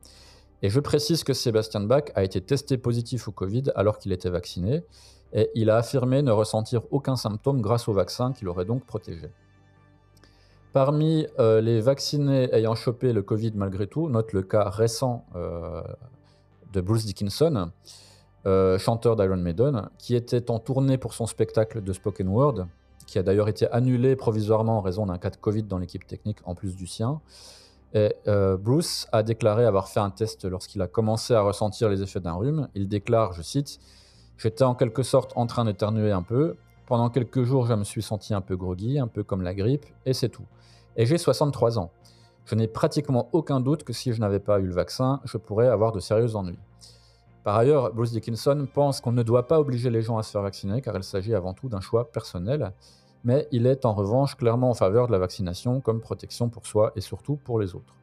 Et 0.63 0.71
je 0.71 0.79
précise 0.79 1.25
que 1.25 1.33
Sébastien 1.33 1.81
Bach 1.81 2.05
a 2.15 2.23
été 2.23 2.41
testé 2.41 2.79
positif 2.79 3.27
au 3.27 3.33
Covid 3.33 3.65
alors 3.75 3.99
qu'il 3.99 4.13
était 4.13 4.31
vacciné, 4.31 4.85
et 5.33 5.51
il 5.55 5.71
a 5.71 5.77
affirmé 5.77 6.23
ne 6.23 6.31
ressentir 6.31 6.83
aucun 6.91 7.17
symptôme 7.17 7.61
grâce 7.61 7.89
au 7.89 7.93
vaccin 7.93 8.33
qui 8.33 8.45
l'aurait 8.45 8.65
donc 8.65 8.85
protégé. 8.85 9.31
Parmi 10.73 11.27
euh, 11.39 11.61
les 11.61 11.81
vaccinés 11.81 12.55
ayant 12.55 12.75
chopé 12.75 13.13
le 13.13 13.23
Covid 13.23 13.53
malgré 13.55 13.87
tout, 13.87 14.09
note 14.09 14.33
le 14.33 14.43
cas 14.43 14.69
récent 14.69 15.25
euh, 15.35 15.83
de 16.73 16.81
Bruce 16.81 17.05
Dickinson, 17.05 17.71
euh, 18.47 18.79
chanteur 18.79 19.17
d'Iron 19.17 19.39
Maiden, 19.39 19.89
qui 19.99 20.15
était 20.15 20.51
en 20.51 20.59
tournée 20.59 20.99
pour 20.99 21.15
son 21.15 21.27
spectacle 21.27 21.83
de 21.83 21.93
Spoken 21.93 22.29
Word, 22.29 22.67
qui 23.07 23.19
a 23.19 23.23
d'ailleurs 23.23 23.49
été 23.49 23.71
annulé 23.73 24.15
provisoirement 24.17 24.79
en 24.79 24.81
raison 24.83 25.07
d'un 25.07 25.19
cas 25.19 25.31
de 25.31 25.37
Covid 25.37 25.63
dans 25.63 25.79
l'équipe 25.79 26.07
technique 26.07 26.39
en 26.45 26.55
plus 26.55 26.77
du 26.77 26.87
sien. 26.87 27.21
Bruce 28.61 29.09
a 29.13 29.23
déclaré 29.23 29.65
avoir 29.65 29.89
fait 29.89 30.01
un 30.01 30.11
test 30.11 30.45
lorsqu'il 30.45 30.83
a 30.83 30.87
commencé 30.87 31.33
à 31.33 31.41
ressentir 31.41 31.89
les 31.89 32.03
effets 32.03 32.21
d'un 32.21 32.35
rhume. 32.35 32.69
Il 32.75 32.87
déclare, 32.87 33.33
je 33.33 33.41
cite, 33.41 33.81
J'étais 34.39 34.63
en 34.63 34.77
quelque 34.77 35.03
sorte 35.03 35.33
en 35.35 35.47
train 35.47 35.65
d'éternuer 35.65 36.13
un 36.13 36.23
peu. 36.23 36.57
Pendant 36.87 37.11
quelques 37.11 37.43
jours, 37.43 37.67
je 37.67 37.75
me 37.75 37.83
suis 37.83 38.03
senti 38.03 38.33
un 38.33 38.41
peu 38.41 38.57
groggy, 38.57 39.01
un 39.01 39.09
peu 39.09 39.25
comme 39.25 39.43
la 39.43 39.53
grippe, 39.53 39.85
et 40.07 40.15
c'est 40.15 40.29
tout. 40.29 40.47
Et 40.99 41.07
j'ai 41.07 41.17
63 41.17 41.79
ans. 41.79 41.91
Je 42.45 42.57
n'ai 42.57 42.67
pratiquement 42.67 43.29
aucun 43.33 43.61
doute 43.61 43.85
que 43.85 43.93
si 43.93 44.13
je 44.13 44.21
n'avais 44.21 44.41
pas 44.41 44.59
eu 44.59 44.67
le 44.67 44.75
vaccin, 44.75 45.21
je 45.25 45.39
pourrais 45.39 45.69
avoir 45.69 45.93
de 45.93 46.01
sérieux 46.01 46.35
ennuis. 46.35 46.59
Par 47.45 47.57
ailleurs, 47.57 47.95
Bruce 47.95 48.11
Dickinson 48.11 48.67
pense 48.75 49.01
qu'on 49.01 49.13
ne 49.13 49.23
doit 49.23 49.47
pas 49.47 49.61
obliger 49.61 49.91
les 49.91 50.03
gens 50.03 50.19
à 50.19 50.23
se 50.25 50.33
faire 50.33 50.43
vacciner 50.43 50.83
car 50.83 50.97
il 50.97 51.05
s'agit 51.05 51.35
avant 51.35 51.55
tout 51.55 51.69
d'un 51.69 51.81
choix 51.81 52.11
personnel, 52.11 52.73
mais 53.23 53.47
il 53.53 53.67
est 53.67 53.87
en 53.87 53.95
revanche 53.95 54.35
clairement 54.35 54.71
en 54.71 54.75
faveur 54.75 55.07
de 55.07 55.13
la 55.13 55.19
vaccination 55.19 55.81
comme 55.81 56.01
protection 56.01 56.49
pour 56.49 56.67
soi 56.67 56.93
et 56.97 57.01
surtout 57.01 57.37
pour 57.37 57.61
les 57.61 57.77
autres. 57.77 57.95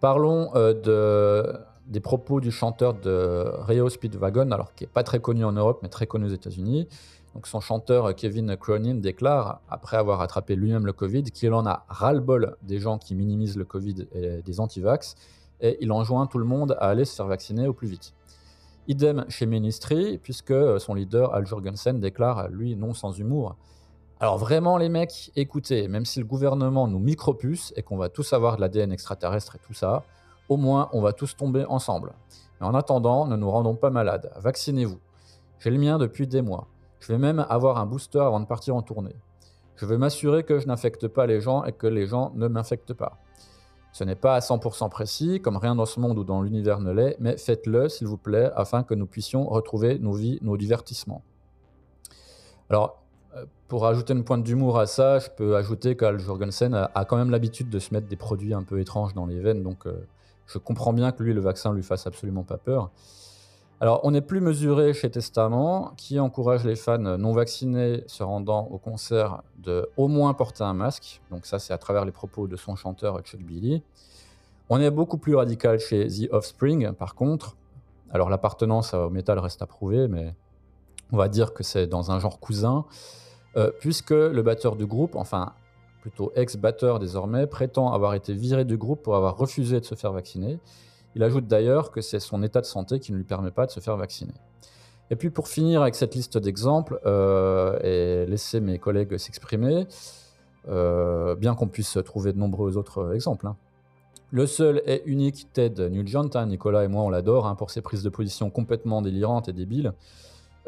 Parlons 0.00 0.50
euh, 0.54 0.72
de, 0.72 1.60
des 1.86 2.00
propos 2.00 2.40
du 2.40 2.50
chanteur 2.50 2.94
de 2.94 3.44
Rio 3.66 3.90
Speedwagon, 3.90 4.50
alors 4.50 4.74
qui 4.74 4.84
n'est 4.84 4.90
pas 4.90 5.02
très 5.02 5.20
connu 5.20 5.44
en 5.44 5.52
Europe 5.52 5.80
mais 5.82 5.90
très 5.90 6.06
connu 6.06 6.24
aux 6.24 6.34
États-Unis. 6.34 6.88
Donc 7.34 7.46
son 7.46 7.60
chanteur 7.60 8.14
Kevin 8.14 8.56
Cronin 8.56 8.96
déclare, 8.96 9.60
après 9.68 9.96
avoir 9.96 10.20
attrapé 10.20 10.56
lui-même 10.56 10.84
le 10.84 10.92
Covid, 10.92 11.24
qu'il 11.24 11.52
en 11.52 11.66
a 11.66 11.84
ras-le-bol 11.88 12.56
des 12.62 12.78
gens 12.78 12.98
qui 12.98 13.14
minimisent 13.14 13.56
le 13.56 13.64
Covid 13.64 14.06
et 14.12 14.42
des 14.42 14.60
antivax 14.60 15.14
et 15.60 15.78
il 15.80 15.92
enjoint 15.92 16.26
tout 16.26 16.38
le 16.38 16.44
monde 16.44 16.76
à 16.80 16.88
aller 16.88 17.04
se 17.04 17.14
faire 17.14 17.26
vacciner 17.26 17.68
au 17.68 17.72
plus 17.72 17.88
vite. 17.88 18.14
Idem 18.88 19.24
chez 19.28 19.46
Ministry, 19.46 20.18
puisque 20.18 20.54
son 20.80 20.94
leader 20.94 21.34
Al 21.34 21.46
Jorgensen 21.46 22.00
déclare, 22.00 22.48
lui, 22.48 22.74
non 22.76 22.94
sans 22.94 23.16
humour. 23.18 23.56
Alors 24.18 24.36
vraiment 24.36 24.76
les 24.76 24.88
mecs, 24.88 25.30
écoutez, 25.36 25.86
même 25.86 26.04
si 26.04 26.18
le 26.18 26.26
gouvernement 26.26 26.88
nous 26.88 26.98
micropuce 26.98 27.72
et 27.76 27.82
qu'on 27.82 27.96
va 27.96 28.08
tous 28.08 28.32
avoir 28.32 28.56
de 28.56 28.62
l'ADN 28.62 28.92
extraterrestre 28.92 29.56
et 29.56 29.58
tout 29.60 29.74
ça, 29.74 30.02
au 30.48 30.56
moins 30.56 30.88
on 30.92 31.00
va 31.00 31.12
tous 31.12 31.36
tomber 31.36 31.64
ensemble. 31.66 32.12
Mais 32.60 32.66
en 32.66 32.74
attendant, 32.74 33.26
ne 33.26 33.36
nous 33.36 33.50
rendons 33.50 33.76
pas 33.76 33.90
malades, 33.90 34.32
vaccinez-vous. 34.36 34.98
J'ai 35.60 35.70
le 35.70 35.78
mien 35.78 35.98
depuis 35.98 36.26
des 36.26 36.42
mois. 36.42 36.66
Je 37.00 37.12
vais 37.12 37.18
même 37.18 37.44
avoir 37.48 37.78
un 37.78 37.86
booster 37.86 38.20
avant 38.20 38.40
de 38.40 38.46
partir 38.46 38.76
en 38.76 38.82
tournée. 38.82 39.16
Je 39.76 39.86
veux 39.86 39.98
m'assurer 39.98 40.44
que 40.44 40.58
je 40.58 40.66
n'infecte 40.66 41.08
pas 41.08 41.26
les 41.26 41.40
gens 41.40 41.64
et 41.64 41.72
que 41.72 41.86
les 41.86 42.06
gens 42.06 42.32
ne 42.34 42.46
m'infectent 42.48 42.92
pas. 42.92 43.18
Ce 43.92 44.04
n'est 44.04 44.14
pas 44.14 44.36
à 44.36 44.40
100% 44.40 44.88
précis, 44.90 45.40
comme 45.40 45.56
rien 45.56 45.74
dans 45.74 45.86
ce 45.86 45.98
monde 45.98 46.18
ou 46.18 46.24
dans 46.24 46.42
l'univers 46.42 46.80
ne 46.80 46.92
l'est, 46.92 47.16
mais 47.18 47.36
faites-le, 47.36 47.88
s'il 47.88 48.06
vous 48.06 48.18
plaît, 48.18 48.50
afin 48.54 48.84
que 48.84 48.94
nous 48.94 49.06
puissions 49.06 49.48
retrouver 49.48 49.98
nos 49.98 50.12
vies, 50.12 50.38
nos 50.42 50.56
divertissements. 50.56 51.22
Alors, 52.68 53.02
pour 53.66 53.86
ajouter 53.86 54.12
une 54.12 54.22
pointe 54.22 54.44
d'humour 54.44 54.78
à 54.78 54.86
ça, 54.86 55.18
je 55.18 55.28
peux 55.30 55.56
ajouter 55.56 55.96
qu'Al 55.96 56.18
Jorgensen 56.18 56.74
a, 56.74 57.04
quand 57.04 57.16
même 57.16 57.30
l'habitude 57.30 57.70
de 57.70 57.78
se 57.78 57.92
mettre 57.94 58.06
des 58.06 58.16
produits 58.16 58.54
un 58.54 58.62
peu 58.62 58.78
étranges 58.78 59.14
dans 59.14 59.26
les 59.26 59.40
veines, 59.40 59.62
donc 59.62 59.86
je 60.46 60.58
comprends 60.58 60.92
bien 60.92 61.12
que 61.12 61.22
lui, 61.22 61.32
le 61.32 61.40
vaccin 61.40 61.72
lui 61.72 61.82
fasse 61.82 62.06
absolument 62.06 62.42
pas 62.42 62.58
peur. 62.58 62.90
Alors, 63.82 64.00
on 64.04 64.10
n'est 64.10 64.20
plus 64.20 64.42
mesuré 64.42 64.92
chez 64.92 65.10
Testament, 65.10 65.92
qui 65.96 66.20
encourage 66.20 66.64
les 66.66 66.76
fans 66.76 66.98
non 66.98 67.32
vaccinés 67.32 68.04
se 68.06 68.22
rendant 68.22 68.68
au 68.70 68.76
concert 68.76 69.42
de 69.56 69.88
au 69.96 70.06
moins 70.06 70.34
porter 70.34 70.64
un 70.64 70.74
masque. 70.74 71.22
Donc 71.30 71.46
ça, 71.46 71.58
c'est 71.58 71.72
à 71.72 71.78
travers 71.78 72.04
les 72.04 72.12
propos 72.12 72.46
de 72.46 72.56
son 72.56 72.76
chanteur 72.76 73.18
Chuck 73.22 73.40
Billy. 73.40 73.82
On 74.68 74.80
est 74.82 74.90
beaucoup 74.90 75.16
plus 75.16 75.34
radical 75.34 75.78
chez 75.78 76.08
The 76.08 76.30
Offspring, 76.30 76.92
par 76.92 77.14
contre. 77.14 77.56
Alors 78.10 78.28
l'appartenance 78.28 78.92
au 78.92 79.08
métal 79.08 79.38
reste 79.38 79.62
à 79.62 79.66
prouver, 79.66 80.08
mais 80.08 80.34
on 81.10 81.16
va 81.16 81.28
dire 81.28 81.54
que 81.54 81.62
c'est 81.62 81.86
dans 81.86 82.10
un 82.10 82.20
genre 82.20 82.38
cousin, 82.38 82.84
euh, 83.56 83.70
puisque 83.80 84.10
le 84.10 84.42
batteur 84.42 84.76
du 84.76 84.84
groupe, 84.84 85.16
enfin 85.16 85.54
plutôt 86.02 86.32
ex-batteur 86.34 86.98
désormais, 86.98 87.46
prétend 87.46 87.92
avoir 87.92 88.12
été 88.12 88.34
viré 88.34 88.66
du 88.66 88.76
groupe 88.76 89.02
pour 89.02 89.16
avoir 89.16 89.38
refusé 89.38 89.80
de 89.80 89.84
se 89.86 89.94
faire 89.94 90.12
vacciner. 90.12 90.58
Il 91.14 91.22
ajoute 91.22 91.46
d'ailleurs 91.46 91.90
que 91.90 92.00
c'est 92.00 92.20
son 92.20 92.42
état 92.42 92.60
de 92.60 92.66
santé 92.66 93.00
qui 93.00 93.12
ne 93.12 93.16
lui 93.16 93.24
permet 93.24 93.50
pas 93.50 93.66
de 93.66 93.70
se 93.70 93.80
faire 93.80 93.96
vacciner. 93.96 94.34
Et 95.10 95.16
puis 95.16 95.30
pour 95.30 95.48
finir 95.48 95.82
avec 95.82 95.96
cette 95.96 96.14
liste 96.14 96.38
d'exemples 96.38 97.00
euh, 97.04 97.78
et 97.82 98.30
laisser 98.30 98.60
mes 98.60 98.78
collègues 98.78 99.16
s'exprimer, 99.16 99.86
euh, 100.68 101.34
bien 101.34 101.54
qu'on 101.54 101.66
puisse 101.68 101.98
trouver 102.04 102.32
de 102.32 102.38
nombreux 102.38 102.76
autres 102.76 103.12
exemples. 103.14 103.48
Hein. 103.48 103.56
Le 104.30 104.46
seul 104.46 104.82
et 104.86 105.02
unique 105.06 105.48
Ted 105.52 105.90
Nugent, 105.90 106.36
hein, 106.36 106.46
Nicolas 106.46 106.84
et 106.84 106.88
moi 106.88 107.02
on 107.02 107.10
l'adore 107.10 107.46
hein, 107.46 107.56
pour 107.56 107.70
ses 107.70 107.80
prises 107.80 108.04
de 108.04 108.08
position 108.08 108.50
complètement 108.50 109.02
délirantes 109.02 109.48
et 109.48 109.52
débiles, 109.52 109.92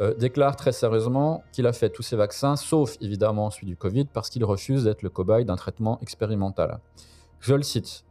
euh, 0.01 0.15
déclare 0.15 0.57
très 0.57 0.73
sérieusement 0.73 1.45
qu'il 1.53 1.69
a 1.69 1.73
fait 1.73 1.91
tous 1.91 2.03
ses 2.03 2.17
vaccins, 2.17 2.57
sauf 2.57 2.97
évidemment 3.01 3.51
celui 3.51 3.69
du 3.69 3.77
Covid, 3.77 4.07
parce 4.07 4.31
qu'il 4.31 4.45
refuse 4.45 4.85
d'être 4.85 5.03
le 5.03 5.11
cobaye 5.11 5.45
d'un 5.45 5.55
traitement 5.55 6.01
expérimental. 6.01 6.81
Je 7.39 7.55
le 7.55 7.63
cite. 7.63 8.05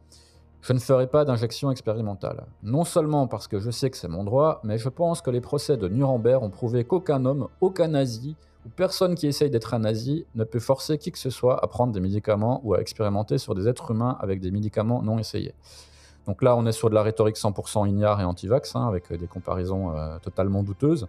Je 0.62 0.74
ne 0.74 0.80
ferai 0.80 1.08
pas 1.08 1.26
d'injection 1.26 1.72
expérimentale. 1.72 2.46
Non 2.62 2.84
seulement 2.84 3.28
parce 3.28 3.48
que 3.48 3.60
je 3.60 3.72
sais 3.72 3.90
que 3.90 3.98
c'est 3.98 4.08
mon 4.08 4.24
droit, 4.24 4.62
mais 4.64 4.78
je 4.78 4.90
pense 4.90 5.22
que 5.22 5.32
les 5.32 5.42
procès 5.42 5.76
de 5.76 5.88
Nuremberg 5.88 6.44
ont 6.44 6.52
prouvé 6.52 6.84
qu'aucun 6.84 7.26
homme, 7.26 7.48
aucun 7.62 7.88
nazi, 7.88 8.36
ou 8.66 8.70
personne 8.70 9.16
qui 9.16 9.26
essaye 9.26 9.50
d'être 9.50 9.74
un 9.74 9.80
nazi 9.80 10.28
ne 10.36 10.44
peut 10.44 10.60
forcer 10.60 11.00
qui 11.00 11.12
que 11.12 11.18
ce 11.18 11.32
soit 11.32 11.64
à 11.64 11.68
prendre 11.68 11.92
des 11.94 12.00
médicaments 12.00 12.62
ou 12.64 12.76
à 12.76 12.80
expérimenter 12.80 13.40
sur 13.40 13.56
des 13.56 13.68
êtres 13.68 13.90
humains 13.90 14.18
avec 14.20 14.40
des 14.40 14.52
médicaments 14.52 15.02
non 15.02 15.18
essayés. 15.18 15.56
Donc 16.28 16.44
là, 16.44 16.56
on 16.56 16.68
est 16.68 16.72
sur 16.72 16.92
de 16.92 16.94
la 16.96 17.02
rhétorique 17.02 17.38
100% 17.38 17.90
ignare 17.90 18.22
et 18.22 18.24
anti-vax, 18.24 18.76
hein, 18.76 18.88
avec 18.88 19.12
des 19.12 19.26
comparaisons 19.26 19.98
euh, 19.98 20.20
totalement 20.20 20.62
douteuses. 20.62 21.08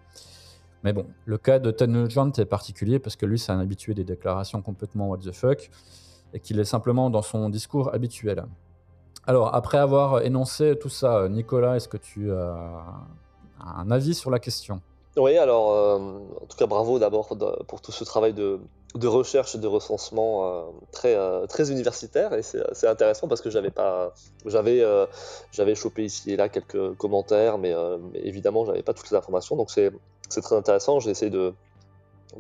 Mais 0.83 0.95
bon, 0.95 1.05
le 1.27 1.37
cas 1.37 1.59
de 1.59 1.71
Ted 1.71 1.93
Nugent 1.93 2.39
est 2.39 2.47
particulier 2.47 2.99
parce 2.99 3.17
que 3.17 3.27
lui, 3.27 3.39
c'est 3.39 3.53
un 3.53 3.61
habitué 3.61 3.93
des 3.93 4.05
déclarations 4.05 4.63
complètement 4.63 5.09
what 5.09 5.19
the 5.19 5.33
fuck 5.33 5.71
et 6.33 6.41
qu'il 6.41 6.59
est 6.59 6.65
simplement 6.65 7.11
dans 7.11 7.21
son 7.21 7.51
discours 7.51 7.93
habituel. 7.95 8.47
Alors, 9.27 9.55
après 9.55 9.79
avoir 9.79 10.23
énoncé 10.23 10.77
tout 10.79 10.89
ça, 10.89 11.29
Nicolas, 11.29 11.77
est-ce 11.77 11.89
que 11.89 11.97
tu 11.97 12.33
as 12.33 12.85
un 13.65 13.91
avis 13.91 14.15
sur 14.15 14.31
la 14.31 14.39
question? 14.39 14.81
Oui, 15.17 15.37
alors, 15.37 15.73
euh, 15.73 15.99
en 15.99 16.47
tout 16.47 16.57
cas, 16.57 16.67
bravo 16.67 16.99
d'abord 16.99 17.37
pour 17.69 17.81
tout 17.83 17.93
ce 17.93 18.05
travail 18.05 18.33
de, 18.33 18.59
recherche 19.05 19.55
et 19.55 19.59
de 19.59 19.67
recensement 19.67 20.47
euh, 20.47 20.63
très, 20.91 21.15
euh, 21.15 21.47
très 21.47 21.71
universitaire. 21.71 22.33
Et 22.33 22.43
c'est 22.43 22.87
intéressant 22.87 23.29
parce 23.29 23.43
que 23.43 23.51
j'avais 23.51 23.71
pas. 23.71 24.15
Chopé 25.75 26.05
ici 26.05 26.33
et 26.33 26.37
là 26.37 26.49
quelques 26.49 26.95
commentaires, 26.97 27.59
mais, 27.59 27.75
mais 28.13 28.21
évidemment, 28.21 28.65
j'avais 28.65 28.83
pas 28.83 28.95
toutes 28.95 29.11
les 29.11 29.17
informations. 29.17 29.57
Donc, 29.57 29.71
c'est 29.71 29.93
très 30.41 30.57
intéressant. 30.57 30.99
J'ai 30.99 31.11
essayé 31.11 31.31
de, 31.31 31.53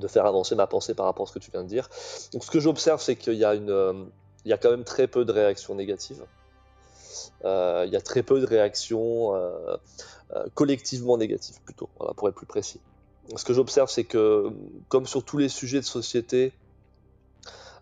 faire 0.09 0.25
avancer 0.25 0.55
ma 0.55 0.66
pensée 0.66 0.95
par 0.95 1.07
rapport 1.07 1.25
à 1.25 1.29
ce 1.29 1.35
que 1.35 1.38
tu 1.38 1.51
viens 1.51 1.62
de 1.62 1.68
dire. 1.68 1.90
Donc, 2.33 2.42
ce 2.42 2.51
que 2.51 2.59
j'observe, 2.59 3.03
c'est 3.03 3.16
qu'il 3.16 3.35
y 3.35 3.45
a 3.45 4.59
quand 4.59 4.71
même 4.71 4.85
très 4.85 5.07
peu 5.07 5.27
de 5.27 5.33
réactions 5.33 5.75
négatives. 5.75 6.25
Euh, 7.44 7.85
il 7.87 7.92
y 7.92 7.96
a 7.96 8.01
très 8.01 8.22
peu 8.22 8.40
de 8.40 8.46
réactions 8.46 9.35
euh, 9.35 9.77
euh, 10.35 10.44
collectivement 10.55 11.16
négatives, 11.16 11.61
plutôt, 11.64 11.88
pour 12.16 12.29
être 12.29 12.35
plus 12.35 12.46
précis. 12.46 12.81
Ce 13.37 13.44
que 13.44 13.55
j'observe, 13.55 13.90
c'est 13.90 14.05
que, 14.05 14.51
comme 14.88 15.07
sur 15.07 15.25
tous 15.25 15.38
les 15.38 15.48
sujets 15.48 15.81
de 15.81 15.85
société, 15.85 16.53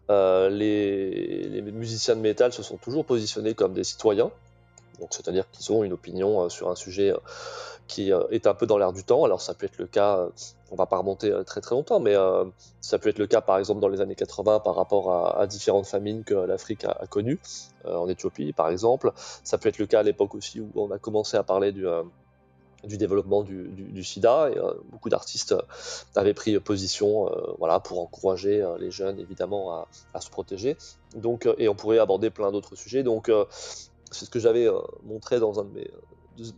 les, 0.08 1.62
musiciens 1.72 2.16
de 2.16 2.20
métal 2.20 2.52
se 2.52 2.62
sont 2.62 2.76
toujours 2.76 3.04
positionnés 3.04 3.54
comme 3.54 3.72
des 3.72 3.84
citoyens, 3.84 4.30
c'est-à-dire 5.10 5.48
qu'ils 5.50 5.72
ont 5.72 5.82
une 5.84 5.92
opinion 5.92 6.48
sur 6.50 6.68
un 6.68 6.74
sujet 6.74 7.14
qui 7.90 8.10
est 8.30 8.46
un 8.46 8.54
peu 8.54 8.66
dans 8.66 8.78
l'air 8.78 8.92
du 8.92 9.04
temps. 9.04 9.24
Alors 9.24 9.42
ça 9.42 9.54
peut 9.54 9.66
être 9.66 9.78
le 9.78 9.86
cas 9.86 10.28
on 10.70 10.76
va 10.76 10.86
pas 10.86 10.98
remonter 10.98 11.30
euh, 11.30 11.42
très 11.42 11.60
très 11.60 11.74
longtemps, 11.74 12.00
mais 12.00 12.14
euh, 12.14 12.44
ça 12.80 12.98
peut 12.98 13.08
être 13.08 13.18
le 13.18 13.26
cas 13.26 13.40
par 13.40 13.58
exemple 13.58 13.80
dans 13.80 13.88
les 13.88 14.00
années 14.00 14.14
80 14.14 14.60
par 14.60 14.76
rapport 14.76 15.36
à, 15.38 15.46
différentes 15.46 15.86
famines 15.86 16.24
que 16.24 16.34
l'Afrique 16.34 16.84
a, 16.84 17.06
connues, 17.08 17.40
euh, 17.86 17.96
en 17.96 18.08
Éthiopie 18.08 18.52
par 18.52 18.68
exemple. 18.70 19.12
Ça 19.16 19.58
peut 19.58 19.68
être 19.68 19.78
le 19.78 19.86
cas 19.86 20.00
à 20.00 20.02
l'époque 20.02 20.34
aussi 20.34 20.60
où 20.60 20.70
on 20.74 20.90
a 20.90 20.98
commencé 20.98 21.36
à 21.36 21.42
parler 21.42 21.72
du, 21.72 21.86
développement 22.84 23.42
du, 23.42 24.04
sida 24.04 24.50
beaucoup 24.90 25.10
d'artistes 25.10 25.54
avaient 26.14 26.34
pris 26.34 26.58
position 26.60 27.30
voilà, 27.58 27.80
pour 27.80 28.00
encourager 28.00 28.66
les 28.78 28.90
jeunes 28.90 29.18
évidemment 29.18 29.72
à, 29.72 29.88
à, 30.14 30.20
se 30.20 30.30
protéger. 30.30 30.76
Donc, 31.14 31.48
et 31.58 31.68
on 31.68 31.74
pourrait 31.74 31.98
aborder 31.98 32.30
plein 32.30 32.52
d'autres 32.52 32.76
sujets. 32.76 33.02
Donc 33.02 33.30
c'est 34.10 34.24
ce 34.24 34.30
que 34.30 34.38
j'avais 34.38 34.68
montré 35.02 35.40
dans 35.40 35.60
un 35.60 35.64
de 35.64 35.72
mes 35.72 35.90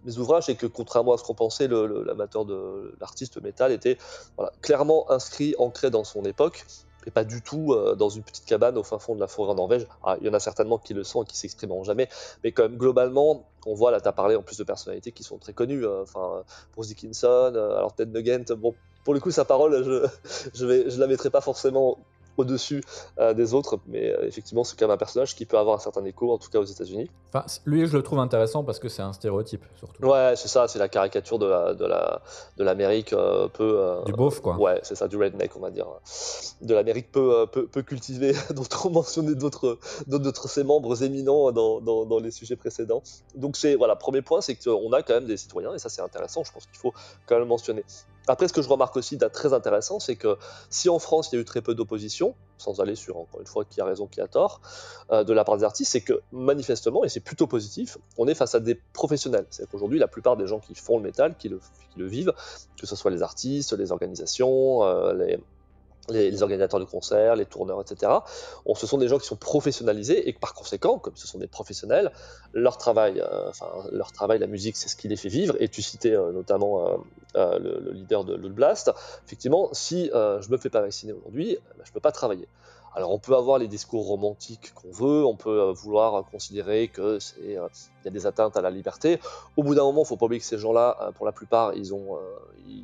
mes 0.05 0.19
ouvrages, 0.19 0.45
c'est 0.47 0.55
que 0.55 0.67
contrairement 0.67 1.15
à 1.15 1.19
ce 1.19 1.25
qu'on 1.25 1.35
pensait, 1.35 1.69
l'amateur 1.69 2.45
de 2.45 2.95
l'artiste 3.01 3.43
métal 3.43 3.73
était 3.73 3.99
clairement 4.61 5.11
inscrit, 5.11 5.55
ancré 5.59 5.91
dans 5.91 6.05
son 6.05 6.25
époque, 6.25 6.65
et 7.07 7.11
pas 7.11 7.25
du 7.25 7.43
tout 7.43 7.73
euh, 7.73 7.95
dans 7.95 8.09
une 8.09 8.23
petite 8.23 8.45
cabane 8.45 8.79
au 8.79 8.83
fin 8.83 8.99
fond 8.99 9.15
de 9.15 9.21
la 9.21 9.27
forêt 9.27 9.51
en 9.51 9.55
Norvège. 9.55 9.87
Il 10.21 10.27
y 10.27 10.31
en 10.31 10.35
a 10.35 10.41
certainement 10.41 10.79
qui 10.79 10.95
le 10.95 11.05
sont 11.05 11.23
et 11.23 11.27
qui 11.27 11.37
s'exprimeront 11.37 11.85
jamais, 11.85 12.09
mais 12.45 12.53
quand 12.53 12.63
même 12.63 12.77
globalement, 12.77 13.45
on 13.67 13.75
voit 13.75 13.91
là, 13.91 14.01
tu 14.01 14.09
as 14.09 14.13
parlé 14.13 14.37
en 14.37 14.43
plus 14.43 14.57
de 14.57 14.65
personnalités 14.65 15.13
qui 15.13 15.23
sont 15.23 15.39
très 15.39 15.53
connues, 15.53 15.85
euh, 15.85 16.03
enfin 16.03 16.43
Bruce 16.75 16.89
Dickinson, 16.89 17.53
euh, 17.55 17.77
alors 17.77 17.95
Ted 17.95 18.11
Nugent, 18.13 18.53
bon, 18.57 18.75
pour 19.05 19.15
le 19.15 19.21
coup, 19.21 19.31
sa 19.31 19.45
parole, 19.45 19.83
je, 19.83 20.07
je, 20.55 20.67
vais, 20.67 20.91
je 20.91 21.01
la 21.01 21.07
mettrai 21.07 21.31
pas 21.31 21.41
forcément 21.41 21.99
au-dessus 22.37 22.83
euh, 23.19 23.35
des 23.35 23.55
autres, 23.55 23.79
mais 23.87 24.11
euh, 24.11 24.27
effectivement, 24.27 24.65
c'est 24.65 24.79
quand 24.79 24.87
même 24.87 24.95
un 24.95 24.99
personnage 24.99 25.35
qui 25.35 25.47
peut 25.47 25.59
avoir 25.59 25.77
un 25.77 25.81
certain 25.81 26.05
écho, 26.05 26.33
en 26.33 26.39
tout 26.39 26.51
cas 26.51 26.59
aux 26.59 26.65
États-Unis. 26.65 27.11
Enfin, 27.29 27.45
lui, 27.65 27.87
je 27.87 27.97
le 27.97 28.03
trouve 28.03 28.19
intéressant 28.19 28.65
parce 28.65 28.79
que 28.79 28.89
c'est 28.89 29.03
un 29.03 29.13
stéréotype, 29.13 29.65
surtout. 29.77 30.05
Ouais, 30.05 30.35
c'est 30.37 30.49
ça, 30.49 30.69
c'est 30.69 30.79
la 30.79 30.89
caricature 30.89 31.39
de 31.39 31.47
la 31.47 31.75
de 31.75 31.85
la 31.85 32.23
de 32.57 32.65
l'Amérique 32.65 33.13
euh, 33.13 33.49
peu 33.49 34.03
du 34.07 34.13
beauf, 34.13 34.41
quoi. 34.41 34.57
Ouais, 34.57 34.81
c'est 34.83 34.95
ça, 34.95 35.09
du 35.09 35.17
redneck, 35.17 35.57
on 35.57 35.61
va 35.61 35.71
dire, 35.71 35.87
de 36.61 36.75
l'Amérique 36.75 37.11
peu, 37.13 37.47
peu, 37.51 37.67
peu 37.67 37.83
cultivée, 37.83 38.33
dont 38.55 38.65
on 38.85 38.91
mentionnait 38.91 39.35
d'autres 39.35 39.79
d'autres 40.07 40.49
ses 40.49 40.65
membres 40.65 41.03
éminents 41.03 41.53
dans, 41.53 41.81
dans, 41.81 42.05
dans, 42.05 42.19
les 42.19 42.31
sujets 42.31 42.57
précédents. 42.57 43.03
Donc 43.35 43.57
c'est 43.57 43.75
voilà, 43.75 43.97
premier 43.97 44.23
point, 44.23 44.41
c'est 44.41 44.55
qu'on 44.55 44.93
a 44.93 45.03
quand 45.03 45.15
même 45.15 45.27
des 45.27 45.37
citoyens 45.37 45.75
et 45.75 45.79
ça 45.79 45.89
c'est 45.89 46.03
intéressant. 46.03 46.45
Je 46.45 46.53
pense 46.53 46.67
qu'il 46.67 46.79
faut 46.79 46.93
quand 47.27 47.39
même 47.39 47.49
mentionner. 47.49 47.85
Après, 48.29 48.49
ce 48.49 48.53
que 48.53 48.63
je 48.63 48.69
remarque 48.69 48.97
aussi 48.97 49.17
d'être 49.17 49.33
très 49.33 49.53
intéressant, 49.53 49.99
c'est 49.99 50.17
que 50.17 50.37
si 50.71 50.89
en 50.89 50.99
France 50.99 51.31
il 51.33 51.37
y 51.37 51.39
a 51.39 51.43
eu 51.43 51.45
très 51.45 51.63
peu 51.63 51.75
d'opposition, 51.75 52.35
sans 52.59 52.81
aller 52.81 52.95
sur 52.95 53.17
encore 53.17 53.41
une 53.41 53.47
fois 53.47 53.65
qui 53.65 53.81
a 53.81 53.85
raison, 53.85 54.07
qui 54.07 54.21
a 54.21 54.29
tort, 54.29 54.61
euh, 55.11 55.25
de 55.25 55.33
la 55.33 55.45
part 55.45 55.57
des 55.57 55.65
artistes, 55.65 55.93
c'est 55.93 56.01
que 56.01 56.21
manifestement, 56.31 57.05
et 57.05 57.09
c'est 57.09 57.21
plutôt 57.21 57.47
positif, 57.47 57.99
on 58.19 58.29
est 58.29 58.35
face 58.35 58.55
à 58.55 58.61
des 58.61 58.79
professionnels. 58.93 59.47
C'est 59.51 59.69
qu'aujourd'hui, 59.69 59.99
la 59.99 60.09
plupart 60.09 60.37
des 60.37 60.47
gens 60.47 60.61
qui 60.61 60.75
font 60.75 60.99
le 60.99 61.03
métal, 61.03 61.37
qui 61.37 61.49
le, 61.49 61.61
vivent, 62.07 62.33
que 62.79 62.87
ce 62.87 62.97
soit 62.97 63.11
les 63.11 63.23
artistes, 63.23 63.73
les 63.73 63.93
organisations, 63.93 64.85
euh, 64.85 65.13
les, 65.15 65.39
les, 66.09 66.43
organisateurs 66.43 66.81
de 66.81 66.85
concerts, 66.85 67.37
les 67.37 67.47
tourneurs, 67.47 67.81
etc. 67.81 68.13
Ce 68.75 68.87
sont 68.87 68.99
des 68.99 69.09
gens 69.09 69.19
qui 69.19 69.27
sont 69.27 69.37
professionnalisés 69.37 70.29
et 70.29 70.33
par 70.33 70.55
conséquent, 70.55 70.99
comme 70.99 71.17
ce 71.17 71.27
sont 71.27 71.39
des 71.39 71.47
professionnels, 71.47 72.13
leur 72.53 72.77
travail, 72.79 73.21
euh, 73.21 73.49
enfin 73.49 73.67
leur 73.93 74.13
travail, 74.13 74.39
la 74.39 74.47
musique, 74.47 74.77
c'est 74.77 74.89
ce 74.89 74.97
qui 74.97 75.09
les 75.09 75.17
fait 75.17 75.29
vivre. 75.29 75.57
Et 75.61 75.69
tu 75.69 75.83
citais 75.83 76.13
euh, 76.13 76.33
notamment 76.33 77.01
euh, 77.37 77.59
le, 77.59 77.93
leader 77.93 78.25
de 78.25 78.35
Loot 78.35 78.53
Blast. 78.53 78.91
Effectivement, 79.27 79.69
si 79.73 80.11
je 80.13 80.51
me 80.51 80.57
fais 80.57 80.71
pas 80.71 80.81
vacciner 80.81 81.13
aujourd'hui, 81.13 81.59
ben, 81.77 81.85
je 81.85 81.93
peux 81.93 82.01
pas 82.01 82.13
travailler. 82.13 82.49
Alors 82.95 83.11
on 83.11 83.19
peut 83.19 83.35
avoir 83.35 83.59
les 83.59 83.69
discours 83.69 84.07
romantiques 84.07 84.75
qu'on 84.75 84.91
veut, 84.91 85.25
on 85.25 85.37
peut 85.37 85.71
vouloir 85.71 86.27
considérer 86.31 86.89
que 86.89 87.19
c'est 87.21 87.57
il 88.03 88.07
y 88.07 88.09
a 88.09 88.13
des 88.13 88.27
atteintes 88.27 88.57
à 88.57 88.61
la 88.61 88.71
liberté. 88.71 89.19
Au 89.57 89.63
bout 89.63 89.75
d'un 89.75 89.85
moment, 89.85 90.03
il 90.03 90.07
faut 90.07 90.17
pas 90.17 90.27
oublier 90.27 90.41
que 90.41 90.47
ces 90.47 90.59
gens-là, 90.59 90.97
euh, 91.01 91.13
pour 91.13 91.27
la 91.27 91.33
plupart, 91.33 91.75
ils 91.75 91.95
ont 91.95 92.19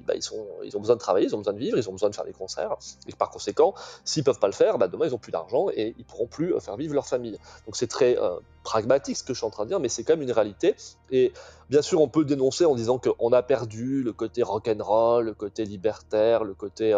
bah, 0.07 0.15
ils, 0.15 0.23
sont, 0.23 0.47
ils 0.65 0.77
ont 0.77 0.81
besoin 0.81 0.97
de 0.97 1.01
travailler, 1.01 1.27
ils 1.27 1.35
ont 1.35 1.39
besoin 1.39 1.53
de 1.53 1.59
vivre, 1.59 1.79
ils 1.79 1.89
ont 1.89 1.93
besoin 1.93 2.11
de 2.11 2.15
faire 2.15 2.25
des 2.25 2.33
concerts. 2.33 2.77
Et 3.07 3.13
par 3.13 3.31
conséquent, 3.31 3.75
s'ils 4.05 4.25
peuvent 4.25 4.39
pas 4.39 4.47
le 4.47 4.53
faire, 4.53 4.79
bah, 4.79 4.89
demain 4.89 5.07
ils 5.07 5.15
ont 5.15 5.19
plus 5.19 5.33
d'argent 5.33 5.69
et 5.71 5.95
ils 5.99 6.05
pourront 6.05 6.27
plus 6.27 6.59
faire 6.61 6.77
vivre 6.77 6.95
leur 6.95 7.07
famille. 7.07 7.39
Donc 7.67 7.77
c'est 7.77 7.87
très 7.87 8.17
pragmatique 8.65 9.17
ce 9.17 9.23
que 9.23 9.33
je 9.33 9.39
suis 9.39 9.47
en 9.47 9.51
train 9.51 9.65
de 9.65 9.71
dire, 9.71 9.81
mais 9.81 9.89
c'est 9.89 10.05
quand 10.05 10.15
même 10.15 10.23
une 10.23 10.33
réalité. 10.33 10.75
Et 11.11 11.33
bien 11.71 11.81
sûr, 11.81 12.01
on 12.01 12.09
peut 12.09 12.25
dénoncer 12.25 12.65
en 12.65 12.75
disant 12.75 12.99
qu'on 12.99 13.33
a 13.33 13.43
perdu 13.43 14.03
le 14.03 14.13
côté 14.13 14.43
rock'n'roll, 14.43 15.25
le 15.25 15.35
côté 15.35 15.65
libertaire, 15.65 16.45
le 16.45 16.55
côté 16.55 16.93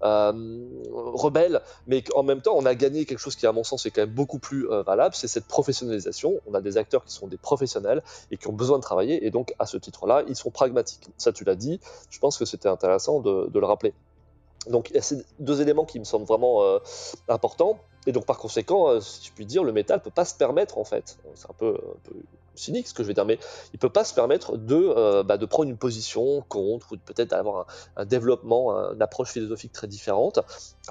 rebelle, 0.00 1.60
mais 1.86 2.02
qu'en 2.02 2.22
même 2.22 2.40
temps, 2.40 2.54
on 2.56 2.64
a 2.64 2.74
gagné 2.74 3.04
quelque 3.04 3.18
chose 3.18 3.36
qui, 3.36 3.46
à 3.46 3.52
mon 3.52 3.64
sens, 3.64 3.86
est 3.86 3.90
quand 3.90 4.02
même 4.02 4.14
beaucoup 4.14 4.38
plus 4.38 4.70
euh, 4.70 4.82
valable, 4.82 5.14
c'est 5.14 5.28
cette 5.28 5.46
professionnalisation. 5.46 6.40
On 6.46 6.54
a 6.54 6.60
des 6.60 6.76
acteurs 6.76 7.04
qui 7.04 7.12
sont 7.12 7.26
des 7.26 7.36
professionnels 7.52 8.02
et 8.30 8.38
qui 8.38 8.48
ont 8.48 8.52
besoin 8.54 8.78
de 8.78 8.82
travailler, 8.82 9.26
et 9.26 9.30
donc 9.30 9.54
à 9.58 9.66
ce 9.66 9.76
titre-là, 9.76 10.24
ils 10.26 10.36
sont 10.36 10.50
pragmatiques. 10.50 11.08
Ça, 11.18 11.32
tu 11.32 11.44
l'as 11.44 11.54
dit, 11.54 11.80
je 12.08 12.18
pense 12.18 12.38
que 12.38 12.46
c'était 12.46 12.68
intéressant 12.68 13.20
de, 13.20 13.50
le 13.52 13.66
rappeler. 13.66 13.92
Donc 14.68 14.88
il 14.90 14.94
y 14.94 14.98
a 14.98 15.02
ces 15.02 15.22
deux 15.38 15.60
éléments 15.60 15.84
qui 15.84 15.98
me 15.98 16.04
semblent 16.04 16.26
vraiment 16.26 16.62
euh, 16.62 16.78
importants. 17.28 17.78
Et 18.06 18.12
donc 18.12 18.24
par 18.24 18.38
conséquent, 18.38 18.88
euh, 18.88 19.00
si 19.00 19.26
je 19.26 19.32
puis 19.32 19.44
dire, 19.44 19.64
le 19.64 19.72
métal 19.72 20.00
peut 20.00 20.10
pas 20.10 20.24
se 20.24 20.34
permettre 20.34 20.78
en 20.78 20.84
fait, 20.84 21.18
c'est 21.34 21.50
un 21.50 21.54
peu, 21.54 21.74
un 21.74 22.00
peu 22.08 22.14
cynique 22.54 22.88
ce 22.88 22.94
que 22.94 23.02
je 23.02 23.08
vais 23.08 23.14
dire, 23.14 23.24
mais 23.24 23.38
il 23.72 23.78
peut 23.78 23.90
pas 23.90 24.04
se 24.04 24.14
permettre 24.14 24.56
de, 24.56 24.76
euh, 24.76 25.22
bah, 25.22 25.38
de 25.38 25.46
prendre 25.46 25.68
une 25.68 25.76
position 25.76 26.42
contre 26.48 26.92
ou 26.92 26.96
peut-être 26.96 27.30
d'avoir 27.30 27.66
un, 27.96 28.04
développement, 28.04 28.72
une 28.92 29.02
approche 29.02 29.30
philosophique 29.30 29.72
très 29.72 29.86
différente. 29.86 30.40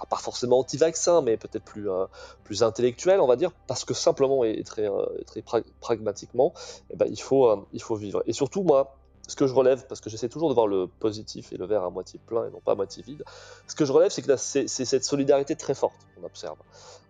Pas 0.10 0.18
forcément 0.18 0.60
anti-vaccin, 0.60 1.22
mais 1.22 1.38
peut-être 1.38 1.64
plus, 1.64 1.90
euh, 1.90 2.06
plus 2.44 2.64
intellectuel, 2.64 3.20
on 3.20 3.28
va 3.28 3.36
dire, 3.36 3.52
parce 3.68 3.86
que 3.86 3.94
simplement 3.94 4.44
et, 4.44 4.64
très, 4.64 4.90
euh, 4.90 5.06
très 5.26 5.42
pra 5.42 5.62
pragmatiquement, 5.80 6.54
eh 6.90 6.96
ben, 6.96 7.08
il, 7.10 7.22
faut, 7.22 7.48
euh, 7.48 7.58
il 7.74 7.82
faut 7.82 7.96
vivre. 7.96 8.24
Et 8.26 8.34
surtout, 8.34 8.64
moi, 8.64 8.96
ce 9.28 9.36
que 9.36 9.48
je 9.48 9.54
relève, 9.54 9.86
parce 9.88 10.02
que 10.02 10.10
j'essaie 10.10 10.30
toujours 10.30 10.50
de 10.50 10.54
voir 10.54 10.68
le 10.68 10.88
positif 10.88 11.54
et 11.54 11.58
le 11.58 11.66
verre 11.66 11.84
à 11.84 11.90
moitié 11.90 12.20
plein 12.26 12.46
et 12.48 12.52
non 12.52 12.60
pas 12.60 12.74
à 12.74 12.76
moitié 12.76 13.04
vide, 13.04 13.24
ce 13.68 13.76
que 13.76 13.86
je 13.86 13.92
relève, 13.92 14.12
c'est 14.12 14.22
que 14.22 14.36
c'est 14.36 14.68
cette 14.68 15.06
solidarité 15.06 15.56
très 15.56 15.74
forte 15.74 15.96
qu'on 16.16 16.26
observe. 16.26 16.58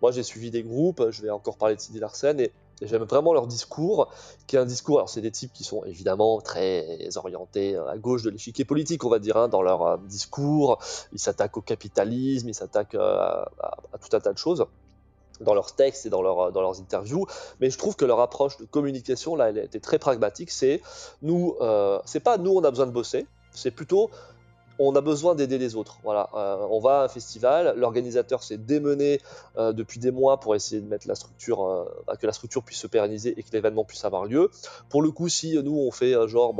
Moi, 0.01 0.11
j'ai 0.11 0.23
suivi 0.23 0.51
des 0.51 0.63
groupes, 0.63 1.09
je 1.09 1.21
vais 1.21 1.29
encore 1.29 1.57
parler 1.57 1.75
de 1.75 1.81
Sidi 1.81 1.99
Larsen, 1.99 2.39
et 2.39 2.51
j'aime 2.81 3.03
vraiment 3.03 3.33
leur 3.33 3.47
discours, 3.47 4.09
qui 4.47 4.55
est 4.55 4.59
un 4.59 4.65
discours, 4.65 4.97
alors 4.97 5.09
c'est 5.09 5.21
des 5.21 5.31
types 5.31 5.53
qui 5.53 5.63
sont 5.63 5.83
évidemment 5.85 6.41
très 6.41 7.09
orientés 7.15 7.75
à 7.75 7.97
gauche 7.97 8.23
de 8.23 8.29
l'échiquier 8.29 8.65
politique, 8.65 9.03
on 9.03 9.09
va 9.09 9.19
dire, 9.19 9.37
hein, 9.37 9.47
dans 9.47 9.61
leur 9.61 9.81
euh, 9.83 9.97
discours, 10.05 10.79
ils 11.13 11.19
s'attaquent 11.19 11.57
au 11.57 11.61
capitalisme, 11.61 12.49
ils 12.49 12.55
s'attaquent 12.55 12.95
euh, 12.95 13.43
à, 13.59 13.97
tout 14.01 14.15
un 14.15 14.19
tas 14.19 14.33
de 14.33 14.37
choses 14.37 14.65
dans 15.39 15.53
leurs 15.55 15.73
textes 15.75 16.05
et 16.05 16.09
dans, 16.09 16.21
dans 16.21 16.61
leurs 16.61 16.79
interviews, 16.79 17.25
mais 17.59 17.69
je 17.69 17.77
trouve 17.77 17.95
que 17.95 18.05
leur 18.05 18.19
approche 18.19 18.57
de 18.57 18.65
communication, 18.65 19.35
là, 19.35 19.49
elle 19.49 19.57
était 19.57 19.79
très 19.79 19.97
pragmatique. 19.97 20.51
C'est 20.51 20.81
nous, 21.23 21.55
euh, 21.61 21.99
c'est 22.05 22.19
pas 22.19 22.37
nous, 22.37 22.51
on 22.51 22.63
a 22.63 22.69
besoin 22.69 22.85
de 22.85 22.91
bosser, 22.91 23.25
c'est 23.51 23.71
plutôt 23.71 24.11
on 24.87 24.95
a 24.95 25.01
besoin 25.01 25.35
d'aider 25.35 25.57
les 25.57 25.75
autres. 25.75 25.99
Voilà, 26.03 26.29
euh, 26.33 26.65
on 26.69 26.79
va 26.79 27.01
à 27.01 27.03
un 27.05 27.07
festival, 27.07 27.73
l'organisateur 27.77 28.43
s'est 28.43 28.57
démené 28.57 29.21
euh, 29.57 29.73
depuis 29.73 29.99
des 29.99 30.11
mois 30.11 30.39
pour 30.39 30.55
essayer 30.55 30.81
de 30.81 30.87
mettre 30.87 31.07
la 31.07 31.15
structure, 31.15 31.65
euh, 31.65 32.15
que 32.19 32.25
la 32.25 32.33
structure 32.33 32.63
puisse 32.63 32.79
se 32.79 32.87
pérenniser 32.87 33.33
et 33.37 33.43
que 33.43 33.49
l'événement 33.53 33.83
puisse 33.83 34.03
avoir 34.05 34.25
lieu. 34.25 34.49
Pour 34.89 35.01
le 35.01 35.11
coup, 35.11 35.29
si 35.29 35.57
nous 35.61 35.77
on 35.77 35.91
fait 35.91 36.15
genre 36.27 36.53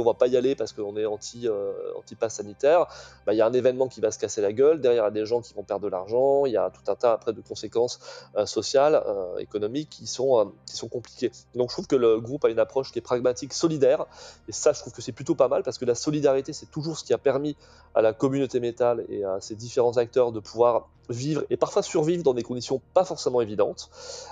on 0.00 0.04
va 0.04 0.14
pas 0.14 0.26
y 0.26 0.36
aller 0.36 0.54
parce 0.54 0.72
qu'on 0.72 0.96
est 0.96 1.04
euh, 1.04 1.94
anti 1.96 2.14
pass 2.18 2.34
sanitaire, 2.34 2.86
bah, 3.26 3.34
il 3.34 3.36
y 3.36 3.40
a 3.40 3.46
un 3.46 3.52
événement 3.52 3.88
qui 3.88 4.00
va 4.00 4.10
se 4.10 4.18
casser 4.18 4.40
la 4.40 4.52
gueule, 4.52 4.80
derrière 4.80 5.04
il 5.04 5.06
y 5.06 5.08
a 5.08 5.10
des 5.10 5.26
gens 5.26 5.40
qui 5.40 5.54
vont 5.54 5.62
perdre 5.62 5.84
de 5.84 5.90
l'argent, 5.90 6.46
il 6.46 6.52
y 6.52 6.56
a 6.56 6.70
tout 6.70 6.90
un 6.90 6.94
tas 6.94 7.12
après 7.12 7.32
de 7.32 7.40
conséquences 7.40 8.00
euh, 8.36 8.46
sociales, 8.46 9.02
euh, 9.06 9.38
économiques 9.38 9.90
qui 9.90 10.06
sont, 10.06 10.52
qui 10.66 10.76
sont 10.76 10.88
compliquées. 10.88 11.30
Donc 11.54 11.70
je 11.70 11.74
trouve 11.74 11.86
que 11.86 11.96
le 11.96 12.20
groupe 12.20 12.44
a 12.44 12.48
une 12.48 12.58
approche 12.58 12.92
qui 12.92 12.98
est 12.98 13.02
pragmatique, 13.02 13.52
solidaire, 13.52 14.06
et 14.48 14.52
ça 14.52 14.72
je 14.72 14.80
trouve 14.80 14.92
que 14.92 15.02
c'est 15.02 15.12
plutôt 15.12 15.34
pas 15.34 15.48
mal 15.48 15.62
parce 15.62 15.78
que 15.78 15.84
la 15.84 15.94
solidarité 15.94 16.52
c'est 16.52 16.70
toujours 16.70 16.98
ce 16.98 17.04
qui 17.04 17.12
a 17.12 17.18
permis 17.18 17.56
à 17.94 18.02
la 18.02 18.12
communauté 18.12 18.60
métal 18.60 19.04
et 19.08 19.24
à 19.24 19.40
ces 19.40 19.54
différents 19.54 19.96
acteurs 19.96 20.32
de 20.32 20.40
pouvoir 20.40 20.88
vivre 21.08 21.44
et 21.50 21.56
parfois 21.56 21.82
survivre 21.82 22.22
dans 22.22 22.34
des 22.34 22.42
conditions 22.42 22.80
pas 22.94 23.04
forcément 23.04 23.40
évidentes. 23.40 23.90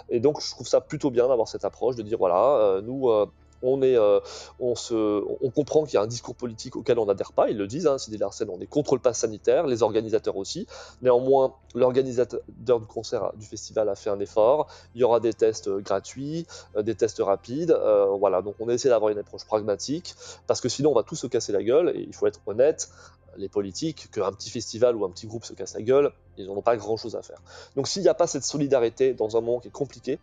Et 0.09 0.21
donc 0.21 0.41
je 0.41 0.51
trouve 0.51 0.67
ça 0.67 0.81
plutôt 0.81 1.11
bien 1.11 1.29
d'avoir 1.29 1.49
cette 1.49 1.65
approche 1.65 1.97
de 1.97 2.03
dire 2.03 2.19
voilà, 2.19 2.81
nous 2.83 3.11
euh, 3.63 4.21
on, 4.59 5.51
comprend 5.51 5.85
qu'il 5.85 5.95
y 5.95 5.97
a 5.97 6.03
un 6.03 6.07
discours 6.07 6.35
politique 6.35 6.77
auquel 6.77 6.99
on 6.99 7.07
n'adhère 7.07 7.33
pas, 7.33 7.51
ils 7.51 7.57
le 7.57 7.67
disent, 7.67 7.87
hein, 7.87 7.99
Sidi 7.99 8.19
Larsen, 8.19 8.49
on 8.51 8.61
est 8.61 8.67
contre 8.67 8.95
le 8.95 9.01
pass 9.01 9.19
sanitaire, 9.19 9.67
les 9.67 9.83
organisateurs 9.83 10.37
aussi. 10.37 10.67
Néanmoins, 11.03 11.55
l'organisateur 11.75 12.41
du 12.49 12.73
concert 12.87 13.33
du 13.37 13.47
festival 13.47 13.89
a 13.89 13.95
fait 13.95 14.11
un 14.11 14.21
effort, 14.21 14.69
il 14.95 15.01
y 15.01 15.05
aura 15.05 15.21
des 15.21 15.33
tests 15.33 15.69
euh, 15.69 15.81
gratuits, 15.81 16.47
euh, 16.77 16.83
des 16.83 16.95
tests 16.95 17.21
rapides, 17.21 17.77
voilà, 18.19 18.43
donc 18.43 18.55
on 18.61 18.69
essaie 18.69 18.89
d'avoir 18.89 19.11
une 19.11 19.19
approche 19.19 19.45
pragmatique, 19.45 20.15
parce 20.47 20.61
que 20.61 20.69
sinon 20.69 20.91
on 20.91 20.95
va 20.95 21.03
tous 21.03 21.17
se 21.17 21.27
casser 21.27 21.53
la 21.53 21.63
gueule, 21.63 21.93
et 21.95 22.01
il 22.01 22.15
faut 22.15 22.27
être 22.27 22.41
honnête, 22.47 22.91
les 23.37 23.49
politiques, 23.49 24.11
qu'un 24.11 24.33
petit 24.33 24.51
festival 24.51 24.97
ou 24.97 25.05
un 25.05 25.11
petit 25.11 25.27
groupe 25.27 25.45
se 25.45 25.53
casse 25.53 25.75
la 25.75 25.83
gueule, 25.83 26.13
ils 26.37 26.47
n'en 26.47 26.57
ont 26.57 26.63
pas 26.63 26.77
grand-chose 26.77 27.17
à 27.17 27.23
faire. 27.23 27.41
Donc 27.77 27.89
s'il 27.89 28.03
n'y 28.03 28.09
a 28.09 28.15
pas 28.15 28.27
cette 28.27 28.45
solidarité 28.45 29.15
dans 29.15 29.37
un 29.37 29.41
moment 29.41 29.61
qui 29.61 29.69
est 29.69 29.73
compliqué, 29.73 30.19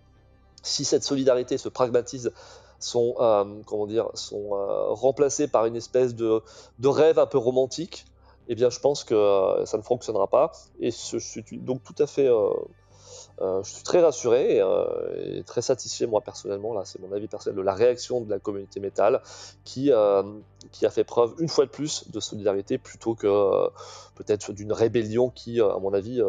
si 0.63 0.85
cette 0.85 1.03
solidarité 1.03 1.57
se 1.57 1.69
pragmatise 1.69 2.31
sont, 2.79 3.15
euh, 3.19 3.45
comment 3.65 3.87
dire, 3.87 4.09
sont 4.13 4.49
euh, 4.53 4.93
remplacés 4.93 5.47
par 5.47 5.65
une 5.65 5.75
espèce 5.75 6.15
de, 6.15 6.41
de, 6.79 6.87
rêve 6.87 7.19
un 7.19 7.25
peu 7.25 7.37
romantique, 7.37 8.05
eh 8.47 8.55
bien, 8.55 8.69
je 8.69 8.79
pense 8.79 9.03
que 9.03 9.13
euh, 9.13 9.65
ça 9.65 9.77
ne 9.77 9.83
fonctionnera 9.83 10.27
pas. 10.27 10.51
Et 10.79 10.91
je 10.91 11.17
suis 11.17 11.43
donc 11.51 11.83
tout 11.83 11.95
à 11.99 12.07
fait. 12.07 12.29
Je 13.39 13.69
suis 13.69 13.83
très 13.83 14.01
rassuré 14.01 14.61
et, 15.17 15.43
très 15.43 15.61
satisfait, 15.61 16.07
moi 16.07 16.21
personnellement, 16.21 16.73
là 16.73 16.85
c'est 16.85 16.99
mon 16.99 17.11
avis 17.11 17.27
personnel, 17.27 17.55
de 17.55 17.61
la 17.61 17.75
réaction 17.75 18.21
de 18.21 18.29
la 18.31 18.39
communauté 18.39 18.79
métal 18.79 19.21
qui, 19.63 19.91
qui 20.71 20.85
a 20.85 20.89
fait 20.89 21.03
preuve 21.03 21.35
une 21.39 21.49
fois 21.49 21.65
de 21.65 21.71
plus 21.71 22.09
de 22.11 22.19
solidarité 22.19 22.77
plutôt 22.77 23.15
que 23.15 23.67
peut-être 24.15 24.53
d'une 24.53 24.73
rébellion 24.73 25.29
qui, 25.29 25.61
à 25.61 25.77
mon 25.79 25.93
avis, 25.93 26.21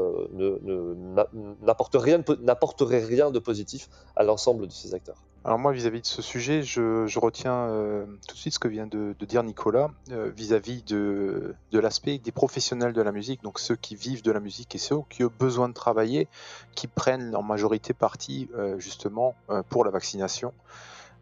n'apporterait 1.62 2.16
rien, 2.16 3.06
rien 3.06 3.30
de 3.30 3.38
positif 3.38 3.88
à 4.16 4.22
l'ensemble 4.22 4.66
de 4.66 4.72
ces 4.72 4.94
acteurs. 4.94 5.22
Alors 5.44 5.58
moi, 5.58 5.72
vis-à-vis 5.72 6.00
-vis 6.00 6.02
de 6.02 6.06
ce 6.06 6.20
sujet, 6.20 6.62
je, 6.62 7.18
retiens 7.18 7.68
euh, 7.68 8.04
tout 8.26 8.34
de 8.34 8.38
suite 8.38 8.54
ce 8.54 8.58
que 8.58 8.68
vient 8.68 8.86
de, 8.86 9.14
dire 9.20 9.42
Nicolas 9.42 9.90
vis-à-vis 10.08 10.80
-vis 10.80 10.88
de, 10.88 11.54
de 11.70 11.78
l'aspect 11.78 12.18
des 12.18 12.32
professionnels 12.32 12.92
de 12.92 13.02
la 13.02 13.12
musique, 13.12 13.42
donc 13.42 13.58
ceux 13.58 13.76
qui 13.76 13.94
vivent 13.94 14.22
de 14.22 14.32
la 14.32 14.40
musique 14.40 14.74
et 14.74 14.78
ceux 14.78 14.98
qui 15.08 15.24
ont 15.24 15.32
besoin 15.38 15.68
de 15.68 15.74
travailler, 15.74 16.28
qui 16.74 16.86
prennent 16.86 17.34
en 17.34 17.42
majorité 17.42 17.94
parti 17.94 18.48
euh, 18.54 18.78
justement 18.78 19.34
euh, 19.50 19.62
pour 19.68 19.84
la 19.84 19.90
vaccination. 19.90 20.52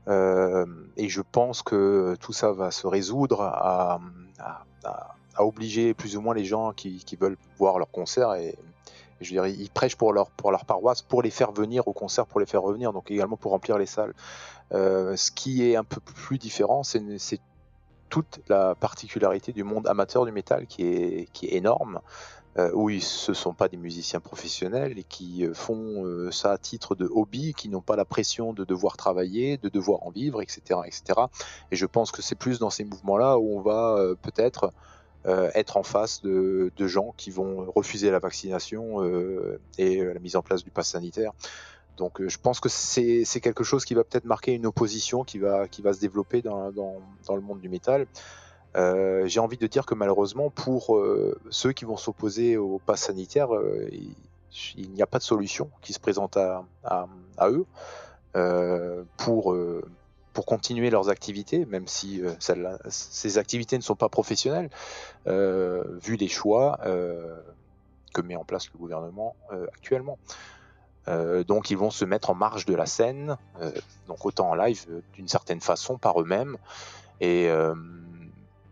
Et 0.09 1.09
je 1.09 1.21
pense 1.21 1.63
que 1.63 2.17
tout 2.21 2.33
ça 2.33 2.53
va 2.53 2.71
se 2.71 2.87
résoudre 2.87 3.43
à, 3.43 4.01
obliger 5.39 5.93
plus 5.93 6.17
ou 6.17 6.23
moins 6.23 6.35
les 6.35 6.45
gens 6.45 6.73
qui, 6.73 7.05
qui 7.05 7.17
veulent 7.17 7.37
voir 7.59 7.79
leur 7.79 7.91
concert 7.91 8.33
et 8.35 8.57
je 9.21 9.35
veux 9.35 9.49
dire, 9.49 9.61
ils 9.61 9.71
prêchent 9.71 9.97
pour 9.97 10.13
leur, 10.13 10.31
pour 10.31 10.51
leur 10.51 10.65
paroisse, 10.65 11.03
pour 11.03 11.23
les 11.23 11.31
faire 11.31 11.53
venir 11.53 11.89
au 11.89 11.93
concert, 11.93 12.27
pour 12.27 12.41
les 12.41 12.47
faire 12.47 12.63
revenir, 12.63 12.93
donc 12.93 13.11
également 13.11 13.37
pour 13.37 13.53
remplir 13.53 13.79
les 13.79 13.87
salles. 13.87 14.15
Euh, 14.73 15.17
ce 15.17 15.31
qui 15.31 15.69
est 15.69 15.77
un 15.77 15.85
peu 15.85 16.01
plus 16.01 16.39
différent, 16.39 16.83
c'est 16.83 17.01
toute 18.09 18.41
la 18.49 18.75
particularité 18.75 19.53
du 19.53 19.65
monde 19.65 19.87
amateur 19.89 20.25
du 20.27 20.33
métal 20.33 20.67
qui 20.67 20.83
est, 20.83 21.29
qui 21.33 21.47
est 21.47 21.55
énorme, 21.55 22.01
euh, 22.59 22.91
ils, 22.91 23.03
ce 23.03 23.33
ne 23.33 23.35
sont 23.35 23.53
pas 23.53 23.69
des 23.69 23.77
musiciens 23.77 24.21
professionnels 24.21 24.99
et 24.99 25.05
qui 25.05 25.45
euh, 25.45 25.53
font 25.53 26.05
euh, 26.05 26.31
ça 26.31 26.53
à 26.53 26.59
titre 26.59 26.95
de 26.95 27.07
hobby, 27.07 27.53
qui 27.55 27.69
n'ont 27.69 27.83
pas 27.83 27.97
la 27.97 28.07
pression 28.07 28.53
de 28.55 28.65
devoir 28.65 28.97
travailler, 28.97 29.59
de 29.59 29.69
devoir 29.69 30.07
en 30.07 30.11
vivre, 30.11 30.41
etc. 30.41 30.81
etc. 30.87 31.21
Et 31.71 31.77
je 31.77 31.87
pense 31.87 32.11
que 32.11 32.23
c'est 32.23 32.35
plus 32.35 32.59
dans 32.59 32.71
ces 32.71 32.85
mouvements-là 32.85 33.39
où 33.39 33.59
on 33.59 33.61
va 33.61 33.99
peut-être 34.23 34.73
être 35.55 35.77
en 35.77 35.83
face 35.83 36.23
de, 36.23 36.71
gens 36.79 37.13
qui 37.17 37.33
vont 37.33 37.69
refuser 37.75 38.13
la 38.13 38.21
vaccination 38.21 39.03
et 39.77 40.01
la 40.01 40.21
mise 40.21 40.37
en 40.37 40.43
place 40.43 40.63
du 40.63 40.71
pass 40.71 40.91
sanitaire. 40.91 41.33
Donc 41.97 42.25
je 42.25 42.39
pense 42.39 42.61
que 42.61 42.69
c'est 42.69 43.41
quelque 43.41 43.65
chose 43.65 43.85
qui 43.85 43.95
va 43.95 44.05
peut-être 44.05 44.25
marquer 44.25 44.53
une 44.53 44.67
opposition 44.67 45.25
qui 45.25 45.39
va, 45.39 45.67
qui 45.67 45.83
va 45.83 45.93
se 45.93 45.99
développer 45.99 46.43
dans, 46.43 46.71
dans, 46.71 47.01
dans 47.27 47.35
le 47.35 47.43
monde 47.43 47.61
du 47.61 47.69
métal. 47.69 48.07
Euh, 48.77 49.27
J'ai 49.27 49.41
envie 49.41 49.57
de 49.57 49.67
dire 49.67 49.87
que 49.87 49.95
malheureusement, 49.95 50.51
pour 50.51 50.97
euh, 50.97 51.39
ceux 51.51 51.73
qui 51.73 51.85
vont 51.85 51.97
s'opposer 51.97 52.57
au 52.57 52.79
pass 52.85 53.03
sanitaire, 53.03 53.55
euh, 53.55 53.89
il, 54.77 54.91
n'y 54.91 55.03
a 55.03 55.07
pas 55.07 55.19
de 55.19 55.23
solution 55.23 55.71
qui 55.83 55.93
se 55.93 56.01
présente 56.01 56.37
à, 56.37 56.67
eux 57.49 57.67
pour 59.17 59.55
continuer 60.47 60.91
leurs 60.91 61.09
activités, 61.11 61.67
même 61.67 61.87
si 61.87 62.23
ces 62.39 63.39
activités 63.39 63.77
ne 63.77 63.83
sont 63.83 63.97
pas 63.97 64.09
professionnelles, 64.09 64.71
vu 65.27 66.17
les 66.17 66.29
choix 66.29 66.79
que 68.15 68.23
met 68.23 68.37
en 68.37 68.45
place 68.45 68.71
le 68.73 68.79
gouvernement 68.79 69.37
actuellement. 69.75 70.19
donc 71.47 71.71
ils 71.71 71.77
vont 71.77 71.91
se 71.91 72.07
mettre 72.07 72.31
en 72.31 72.35
marge 72.35 72.65
de 72.65 72.75
la 72.75 72.87
scène, 72.87 73.37
donc 74.09 74.25
autant 74.25 74.51
en 74.51 74.55
live 74.55 74.87
d'une 75.13 75.29
certaine 75.29 75.61
façon 75.61 75.99
par 75.99 76.19
eux-mêmes. 76.19 76.57
Et 77.21 77.51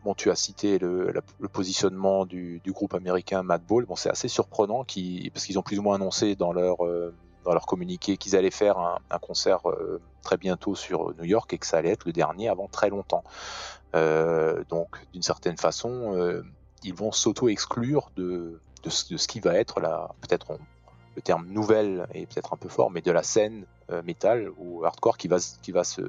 bon, 0.04 0.14
tu 0.14 0.30
as 0.30 0.36
cité 0.36 0.78
le, 0.78 1.12
positionnement 1.52 2.26
du, 2.26 2.60
groupe 2.66 2.94
américain 2.94 3.42
Madball. 3.42 3.86
Bon, 3.86 3.96
c'est 3.96 4.10
assez 4.10 4.28
surprenant 4.28 4.84
parce 4.84 5.46
qu'ils 5.46 5.58
ont 5.58 5.62
plus 5.62 5.78
ou 5.78 5.82
moins 5.82 5.96
annoncé 5.96 6.36
dans 6.36 6.52
leur 6.52 6.78
dans 7.44 7.52
leur 7.52 7.66
communiqué 7.66 8.16
qu'ils 8.16 8.34
allaient 8.36 8.50
faire 8.50 8.78
un, 8.78 9.18
concert 9.18 9.68
euh, 9.68 10.00
très 10.22 10.36
bientôt 10.36 10.74
sur 10.74 11.14
New 11.16 11.24
York 11.24 11.52
et 11.52 11.58
que 11.58 11.66
ça 11.66 11.76
allait 11.76 11.90
être 11.90 12.06
le 12.06 12.12
dernier 12.12 12.48
avant 12.48 12.66
très 12.66 12.88
longtemps. 12.88 13.22
Euh, 13.94 14.64
donc, 14.68 14.96
d'une 15.12 15.22
certaine 15.22 15.56
façon, 15.56 16.14
euh, 16.16 16.42
ils 16.82 16.94
vont 16.94 17.12
s'auto-exclure 17.12 18.10
de, 18.16 18.60
de, 18.82 18.90
ce 18.90 19.28
qui 19.28 19.40
va 19.40 19.54
être 19.54 19.80
peut-être 20.20 20.58
le 21.14 21.22
terme 21.22 21.46
nouvelle 21.46 22.08
est 22.12 22.26
peut-être 22.26 22.54
un 22.54 22.56
peu 22.56 22.68
fort, 22.68 22.90
mais 22.90 23.00
de 23.00 23.12
la 23.12 23.22
scène 23.22 23.66
euh, 23.90 24.02
métal 24.02 24.50
ou 24.58 24.84
hardcore 24.84 25.16
qui 25.16 25.28
va, 25.28 25.36
qui 25.62 25.70
va 25.70 25.84
se 25.84 26.02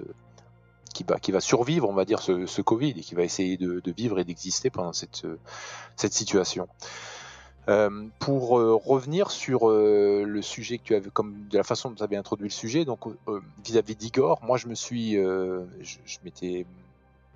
qui 1.03 1.31
va, 1.31 1.39
survivre, 1.39 1.89
on 1.89 1.93
va 1.93 2.05
dire, 2.05 2.21
ce, 2.21 2.61
Covid 2.61 2.91
et 2.91 3.01
qui 3.01 3.15
va 3.15 3.23
essayer 3.23 3.57
de, 3.57 3.81
vivre 3.91 4.19
et 4.19 4.23
d'exister 4.23 4.69
pendant 4.69 4.93
cette, 4.93 5.25
cette 5.95 6.13
situation. 6.13 6.67
Euh, 7.67 8.05
pour 8.19 8.59
euh, 8.59 8.75
revenir 8.75 9.31
sur 9.31 9.69
euh, 9.69 10.23
le 10.23 10.41
sujet 10.43 10.77
que 10.77 10.83
tu 10.83 10.95
avais, 10.95 11.09
comme 11.09 11.47
de 11.49 11.57
la 11.57 11.63
façon 11.63 11.89
dont 11.89 11.95
tu 11.95 12.03
avais 12.03 12.15
introduit 12.15 12.45
le 12.45 12.53
sujet, 12.53 12.85
donc 12.85 13.07
euh, 13.27 13.41
vis-à-vis 13.63 13.95
d'Igor, 13.95 14.39
moi 14.43 14.57
je 14.57 14.67
me 14.67 14.75
suis, 14.75 15.17
euh, 15.17 15.65
je, 15.81 16.17
m'étais 16.23 16.67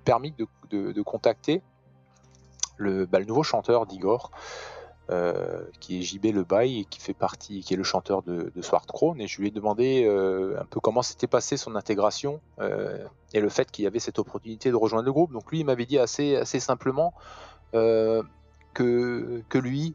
permis 0.04 0.32
de, 0.70 1.02
contacter 1.02 1.62
le, 2.76 3.06
bah, 3.06 3.18
le 3.18 3.24
nouveau 3.24 3.42
chanteur 3.42 3.86
d'Igor, 3.86 4.30
qui 5.80 5.98
est 5.98 6.02
JB 6.02 6.26
Le 6.26 6.44
Bail 6.44 6.86
qui 6.88 7.00
fait 7.00 7.14
partie, 7.14 7.62
qui 7.62 7.74
est 7.74 7.76
le 7.76 7.82
chanteur 7.82 8.22
de, 8.22 8.52
de. 8.54 9.20
Et 9.20 9.26
je 9.26 9.40
lui 9.40 9.48
ai 9.48 9.50
demandé 9.50 10.06
un 10.06 10.64
peu 10.66 10.80
comment 10.80 11.02
s'était 11.02 11.26
passé 11.26 11.56
son 11.56 11.74
intégration 11.74 12.40
et 13.32 13.40
le 13.40 13.48
fait 13.48 13.70
qu'il 13.70 13.84
y 13.84 13.86
avait 13.86 13.98
cette 13.98 14.18
opportunité 14.18 14.70
de 14.70 14.76
rejoindre 14.76 15.06
le 15.06 15.12
groupe. 15.12 15.32
Donc 15.32 15.50
lui, 15.50 15.60
il 15.60 15.64
m'avait 15.64 15.86
dit 15.86 15.98
assez, 15.98 16.44
simplement 16.44 17.14
que, 17.72 19.42
lui, 19.54 19.94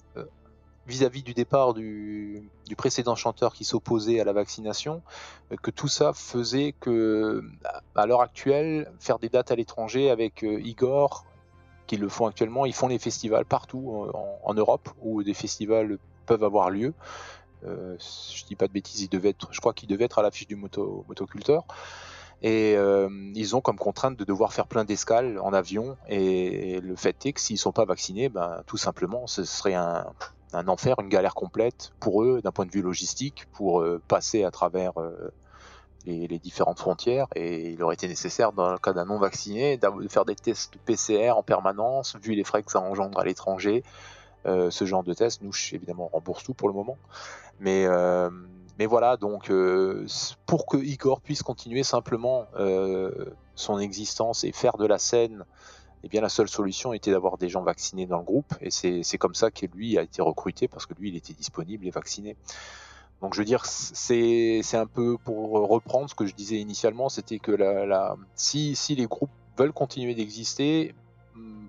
vis-à-vis 0.87 1.23
du 1.23 1.33
départ 1.33 1.73
du, 1.73 2.49
précédent 2.77 3.15
chanteur 3.15 3.53
qui 3.53 3.63
s'opposait 3.63 4.19
à 4.19 4.23
la 4.23 4.33
vaccination, 4.33 5.01
euh, 5.51 5.55
que 5.61 5.71
tout 5.71 5.87
ça 5.87 6.13
faisait 6.13 6.73
que, 6.79 7.43
à 7.95 8.05
l'heure 8.05 8.21
actuelle, 8.21 8.91
faire 8.99 9.19
des 9.19 9.29
dates 9.29 9.51
à 9.51 9.55
l'étranger 9.55 10.09
avec 10.09 10.43
euh, 10.43 10.59
Igor, 10.61 11.25
qui 11.87 11.97
le 11.97 12.09
font 12.09 12.27
actuellement, 12.27 12.65
ils 12.65 12.73
font 12.73 12.87
les 12.87 12.99
festivals 12.99 13.45
partout 13.45 14.09
en, 14.43 14.53
Europe 14.53 14.89
où 15.01 15.23
des 15.23 15.33
festivals 15.33 15.97
peuvent 16.25 16.43
avoir 16.43 16.69
lieu. 16.69 16.93
Euh, 17.65 17.95
je 17.99 18.45
dis 18.45 18.55
pas 18.55 18.67
de 18.67 18.73
bêtises, 18.73 19.01
il 19.01 19.09
devait 19.09 19.29
être, 19.29 19.47
je 19.51 19.59
crois 19.59 19.73
qu'il 19.73 19.89
devait 19.89 20.05
être 20.05 20.19
à 20.19 20.21
l'affiche 20.21 20.47
du 20.47 20.55
moto, 20.55 21.05
motoculteur. 21.07 21.63
Et 22.41 22.75
ils 23.33 23.55
ont 23.55 23.61
comme 23.61 23.77
contrainte 23.77 24.17
de 24.17 24.23
devoir 24.23 24.53
faire 24.53 24.67
plein 24.67 24.83
d'escales 24.83 25.39
en 25.39 25.53
avion. 25.53 25.97
Et 26.09 26.79
le 26.81 26.95
fait 26.95 27.25
est 27.25 27.33
que 27.33 27.39
s'ils 27.39 27.57
sont 27.57 27.71
pas 27.71 27.85
vaccinés, 27.85 28.29
ben, 28.29 28.61
tout 28.67 28.77
simplement, 28.77 29.25
ce 29.25 29.45
serait 29.45 29.73
un, 29.73 30.05
un 30.55 30.67
enfer, 30.67 30.95
une 30.99 31.09
galère 31.09 31.35
complète 31.35 31.93
pour 31.99 32.23
eux 32.23 32.41
d'un 32.41 32.51
point 32.51 32.65
de 32.65 32.71
vue 32.71 32.81
logistique, 32.81 33.45
pour 33.51 33.81
euh, 33.81 34.01
passer 34.07 34.43
à 34.43 34.51
travers 34.51 34.93
euh, 36.07 36.27
les, 36.27 36.39
différentes 36.39 36.79
frontières. 36.79 37.27
Et 37.35 37.71
il 37.71 37.83
aurait 37.83 37.95
été 37.95 38.07
nécessaire, 38.07 38.51
dans 38.51 38.71
le 38.71 38.77
cas 38.77 38.93
d'un 38.93 39.05
non 39.05 39.17
vacciné, 39.17 39.77
de 39.77 40.07
faire 40.07 40.25
des 40.25 40.35
tests 40.35 40.75
PCR 40.85 41.31
en 41.31 41.43
permanence, 41.43 42.15
vu 42.21 42.33
les 42.33 42.43
frais 42.43 42.63
que 42.63 42.71
ça 42.71 42.81
engendre 42.81 43.19
à 43.19 43.25
l'étranger. 43.25 43.83
Euh, 44.45 44.69
ce 44.69 44.85
genre 44.85 45.03
de 45.03 45.13
tests, 45.13 45.41
nous, 45.41 45.53
évidemment, 45.71 46.09
on 46.11 46.17
rembourse 46.17 46.43
tout 46.43 46.53
pour 46.53 46.67
le 46.67 46.73
moment. 46.73 46.97
Mais, 47.59 47.87
mais 48.77 48.85
voilà, 48.85 49.15
donc, 49.15 49.51
pour 50.45 50.65
que 50.65 50.77
Igor 50.77 51.21
puisse 51.21 51.41
continuer 51.41 51.83
simplement 51.83 52.45
son 53.55 53.79
existence 53.79 54.43
et 54.43 54.51
faire 54.51 54.77
de 54.77 54.85
la 54.85 54.97
scène 54.97 55.45
eh 56.05 56.07
bien 56.07 56.21
la 56.21 56.29
seule 56.29 56.47
solution 56.47 56.93
était 56.93 57.09
d'avoir 57.09 57.39
des 57.39 57.49
gens 57.49 57.63
vaccinés 57.63 58.05
dans 58.05 58.19
le 58.19 58.23
groupe, 58.23 58.53
et 58.61 58.69
c'est 58.69 59.17
comme 59.17 59.33
ça 59.33 59.49
que 59.49 59.65
lui 59.65 59.97
a 59.97 60.03
été 60.03 60.21
recruté, 60.21 60.67
parce 60.67 60.85
que 60.85 60.93
lui, 60.93 61.09
il 61.09 61.15
était 61.15 61.33
disponible 61.33 61.87
et 61.87 61.89
vacciné. 61.89 62.37
Donc 63.25 63.33
je 63.33 63.39
veux 63.39 63.45
dire, 63.45 63.65
c'est 63.65 64.61
un 64.75 64.85
peu 64.85 65.17
pour 65.17 65.67
reprendre 65.67 66.07
ce 66.07 66.13
que 66.13 66.27
je 66.27 66.35
disais 66.35 66.57
initialement, 66.57 67.09
c'était 67.09 67.39
que 67.39 67.57
si, 68.35 68.75
les 68.89 69.07
groupes 69.07 69.31
veulent 69.57 69.73
continuer 69.73 70.13
d'exister, 70.13 70.93
hmm, 71.33 71.65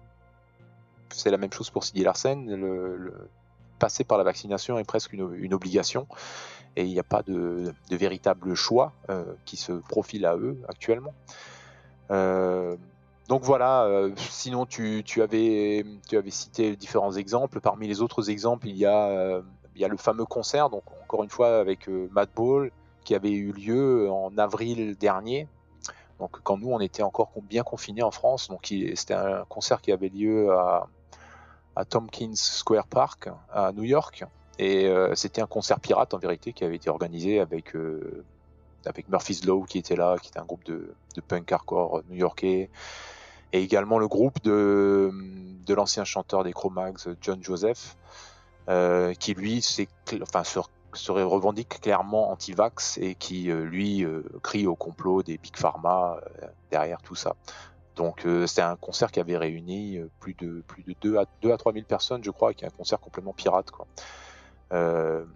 c'est 1.09 1.30
la 1.30 1.38
même 1.38 1.50
chose 1.50 1.70
pour 1.70 1.82
Sidi 1.82 2.04
Larsen, 2.04 3.11
passer 3.78 4.04
par 4.04 4.18
la 4.18 4.24
vaccination 4.24 4.78
est 4.78 4.84
presque 4.84 5.14
une, 5.14 5.54
obligation, 5.54 6.07
et 6.76 6.84
il 6.84 6.92
n'y 6.92 7.00
a 7.00 7.02
pas 7.02 7.22
de, 7.22 7.72
véritable 7.90 8.54
choix 8.54 8.92
euh, 9.09 9.24
qui 9.46 9.57
se 9.57 9.72
profile 9.72 10.26
à 10.26 10.36
eux 10.36 10.59
actuellement. 10.68 11.14
Euh, 12.11 12.76
donc 13.28 13.42
voilà, 13.42 13.84
euh, 13.84 14.12
sinon 14.16 14.66
tu, 14.66 15.02
avais, 15.22 15.84
cité 16.28 16.76
différents 16.76 17.12
exemples. 17.12 17.61
Parmi 17.61 17.88
les 17.88 18.02
autres 18.02 18.30
exemples, 18.30 18.68
il 18.68 18.76
y 18.76 18.86
a, 18.86 19.40
il 19.77 19.81
y 19.81 19.85
a 19.85 19.89
le 19.89 19.97
fameux 19.97 20.24
concert, 20.24 20.70
donc 20.70 20.83
encore 21.03 21.22
une 21.22 21.31
fois 21.31 21.59
avec 21.59 21.89
euh, 21.89 22.09
Madball, 22.11 22.72
qui 23.05 23.14
avait 23.14 23.31
eu 23.31 23.53
lieu 23.53 24.11
en 24.11 24.37
avril 24.39 24.97
dernier. 24.97 25.47
Donc 26.18 26.41
quand 26.43 26.57
nous 26.57 26.70
on 26.70 26.81
était 26.81 27.03
encore 27.03 27.31
bien 27.43 27.62
confinés 27.62 28.03
en 28.03 28.11
France, 28.11 28.49
donc 28.49 28.72
c'était 28.95 29.14
un 29.14 29.45
concert 29.49 29.81
qui 29.81 29.93
avait 29.93 30.09
lieu 30.09 30.51
à, 30.51 30.89
Tompkins 31.91 32.35
Square 32.35 32.87
Park 32.87 33.29
à 33.53 33.70
New 33.72 33.85
York. 33.85 34.24
Et 34.59 34.91
c'était 35.14 35.43
un 35.43 35.47
concert 35.47 35.79
pirate 35.79 36.14
en 36.14 36.18
vérité 36.18 36.55
qui 36.55 36.64
avait 36.64 36.77
été 36.77 36.89
organisé 36.89 37.39
avec 37.39 37.74
avec 38.87 39.09
Murphy's 39.09 39.45
Law 39.45 39.64
qui 39.64 39.79
était 39.79 39.97
là, 39.97 40.16
qui 40.20 40.29
était 40.29 40.39
un 40.39 40.45
groupe 40.45 40.64
de, 40.64 40.95
punk 41.29 41.51
hardcore 41.53 42.03
new-yorkais, 42.09 42.70
et 43.53 43.62
également 43.62 43.99
le 43.99 44.09
groupe 44.09 44.43
de, 44.43 45.12
l'ancien 45.68 46.05
chanteur 46.05 46.45
des 46.45 46.53
Cro-Mags, 46.53 47.16
John 47.20 47.43
Joseph, 47.43 47.97
euh, 48.69 49.14
qui 49.14 49.35
lui 49.35 49.64
enfin, 50.23 50.45
se, 50.45 51.11
revendique 51.11 51.81
clairement 51.81 52.31
anti-vax 52.31 52.99
et 52.99 53.14
qui 53.14 53.51
euh, 53.51 53.64
lui 53.64 54.05
euh, 54.05 54.23
crie 54.43 54.67
au 54.67 54.75
complot 54.75 55.23
des 55.23 55.39
big 55.39 55.57
pharma 55.57 56.19
derrière 56.71 57.03
tout 57.03 57.14
ça. 57.14 57.37
Donc 57.97 58.27
c'était 58.47 58.62
un 58.62 58.77
concert 58.77 59.11
qui 59.11 59.21
avait 59.21 59.39
réuni 59.39 59.99
plus 60.21 60.35
de 60.35 60.62
plus 60.67 60.83
de 60.83 60.95
2 61.01 61.17
à 61.17 61.25
2 61.41 61.51
à 61.51 61.57
3 61.57 61.73
000 61.73 61.87
personnes, 61.87 62.23
je 62.23 62.31
crois, 62.31 62.53
qui 62.53 62.64
est 62.64 62.69
un 62.69 62.77
concert 62.77 63.01
complètement 63.01 63.33
pirate, 63.33 63.71
quoi. 63.71 63.87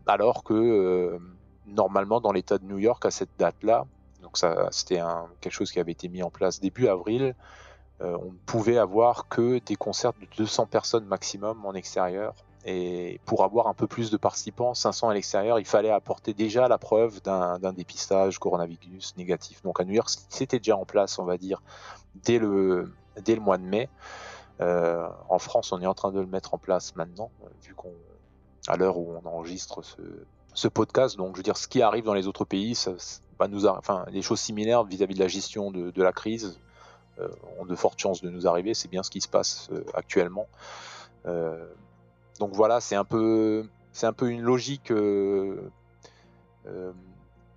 alors 0.06 0.44
que 0.44 1.18
normalement 1.66 2.20
dans 2.20 2.32
l'État 2.32 2.58
de 2.58 2.66
New 2.66 2.76
York 2.76 3.06
à 3.06 3.10
cette 3.10 3.30
date-là, 3.38 3.86
donc 4.20 4.36
ça 4.36 4.68
c'était 4.72 5.00
quelque 5.40 5.54
chose 5.54 5.72
qui 5.72 5.80
avait 5.80 5.92
été 5.92 6.08
mis 6.08 6.22
en 6.22 6.28
place 6.28 6.60
début 6.60 6.86
avril. 6.86 7.34
Euh, 8.02 8.16
on 8.20 8.32
ne 8.32 8.38
pouvait 8.46 8.78
avoir 8.78 9.28
que 9.28 9.58
des 9.58 9.76
concerts 9.76 10.14
de 10.14 10.26
200 10.36 10.66
personnes 10.66 11.04
maximum 11.04 11.64
en 11.66 11.74
extérieur. 11.74 12.34
Et 12.64 13.20
pour 13.24 13.44
avoir 13.44 13.68
un 13.68 13.74
peu 13.74 13.86
plus 13.86 14.10
de 14.10 14.16
participants, 14.16 14.74
500 14.74 15.08
à 15.08 15.14
l'extérieur, 15.14 15.58
il 15.58 15.64
fallait 15.64 15.90
apporter 15.90 16.34
déjà 16.34 16.68
la 16.68 16.76
preuve 16.76 17.22
d'un 17.22 17.72
dépistage 17.72 18.38
coronavirus 18.38 19.16
négatif. 19.16 19.62
Donc 19.62 19.80
à 19.80 19.84
New 19.84 19.94
York, 19.94 20.10
c'était 20.28 20.58
déjà 20.58 20.76
en 20.76 20.84
place, 20.84 21.18
on 21.18 21.24
va 21.24 21.38
dire, 21.38 21.62
dès 22.16 22.38
le, 22.38 22.92
mois 23.40 23.56
de 23.56 23.64
mai. 23.64 23.88
Euh, 24.60 25.08
en 25.30 25.38
France, 25.38 25.72
on 25.72 25.80
est 25.80 25.86
en 25.86 25.94
train 25.94 26.12
de 26.12 26.20
le 26.20 26.26
mettre 26.26 26.52
en 26.52 26.58
place 26.58 26.94
maintenant, 26.96 27.30
vu 27.62 27.74
qu'on, 27.74 27.94
à 28.68 28.76
l'heure 28.76 28.98
où 28.98 29.14
on 29.24 29.26
enregistre 29.26 29.80
ce, 30.52 30.68
podcast. 30.68 31.16
Donc, 31.16 31.36
je 31.36 31.38
veux 31.38 31.42
dire, 31.42 31.56
ce 31.56 31.66
qui 31.66 31.80
arrive 31.80 32.04
dans 32.04 32.12
les 32.12 32.26
autres 32.26 32.44
pays, 32.44 32.76
des 34.12 34.22
choses 34.22 34.40
similaires 34.40 34.84
vis-à-vis 34.84 35.14
de 35.14 35.20
la 35.20 35.28
gestion 35.28 35.70
de 35.70 36.02
la 36.02 36.12
crise 36.12 36.60
euh, 37.20 37.28
ont 37.58 37.64
de 37.64 37.74
fortes 37.74 37.98
chances 37.98 38.22
de 38.22 38.30
nous 38.30 38.46
arriver. 38.46 38.74
C'est 38.74 38.88
bien 38.88 39.02
ce 39.02 39.10
qui 39.10 39.20
se 39.20 39.28
passe 39.28 39.68
euh, 39.72 39.84
actuellement. 39.94 40.46
Euh, 42.40 42.46
donc 42.46 42.54
voilà, 42.54 42.80
c'est 42.80 42.96
un 42.96 43.04
peu, 43.04 43.68
c'est 43.92 44.06
un 44.06 44.12
peu 44.12 44.30
une 44.30 44.42
logique 44.42 44.92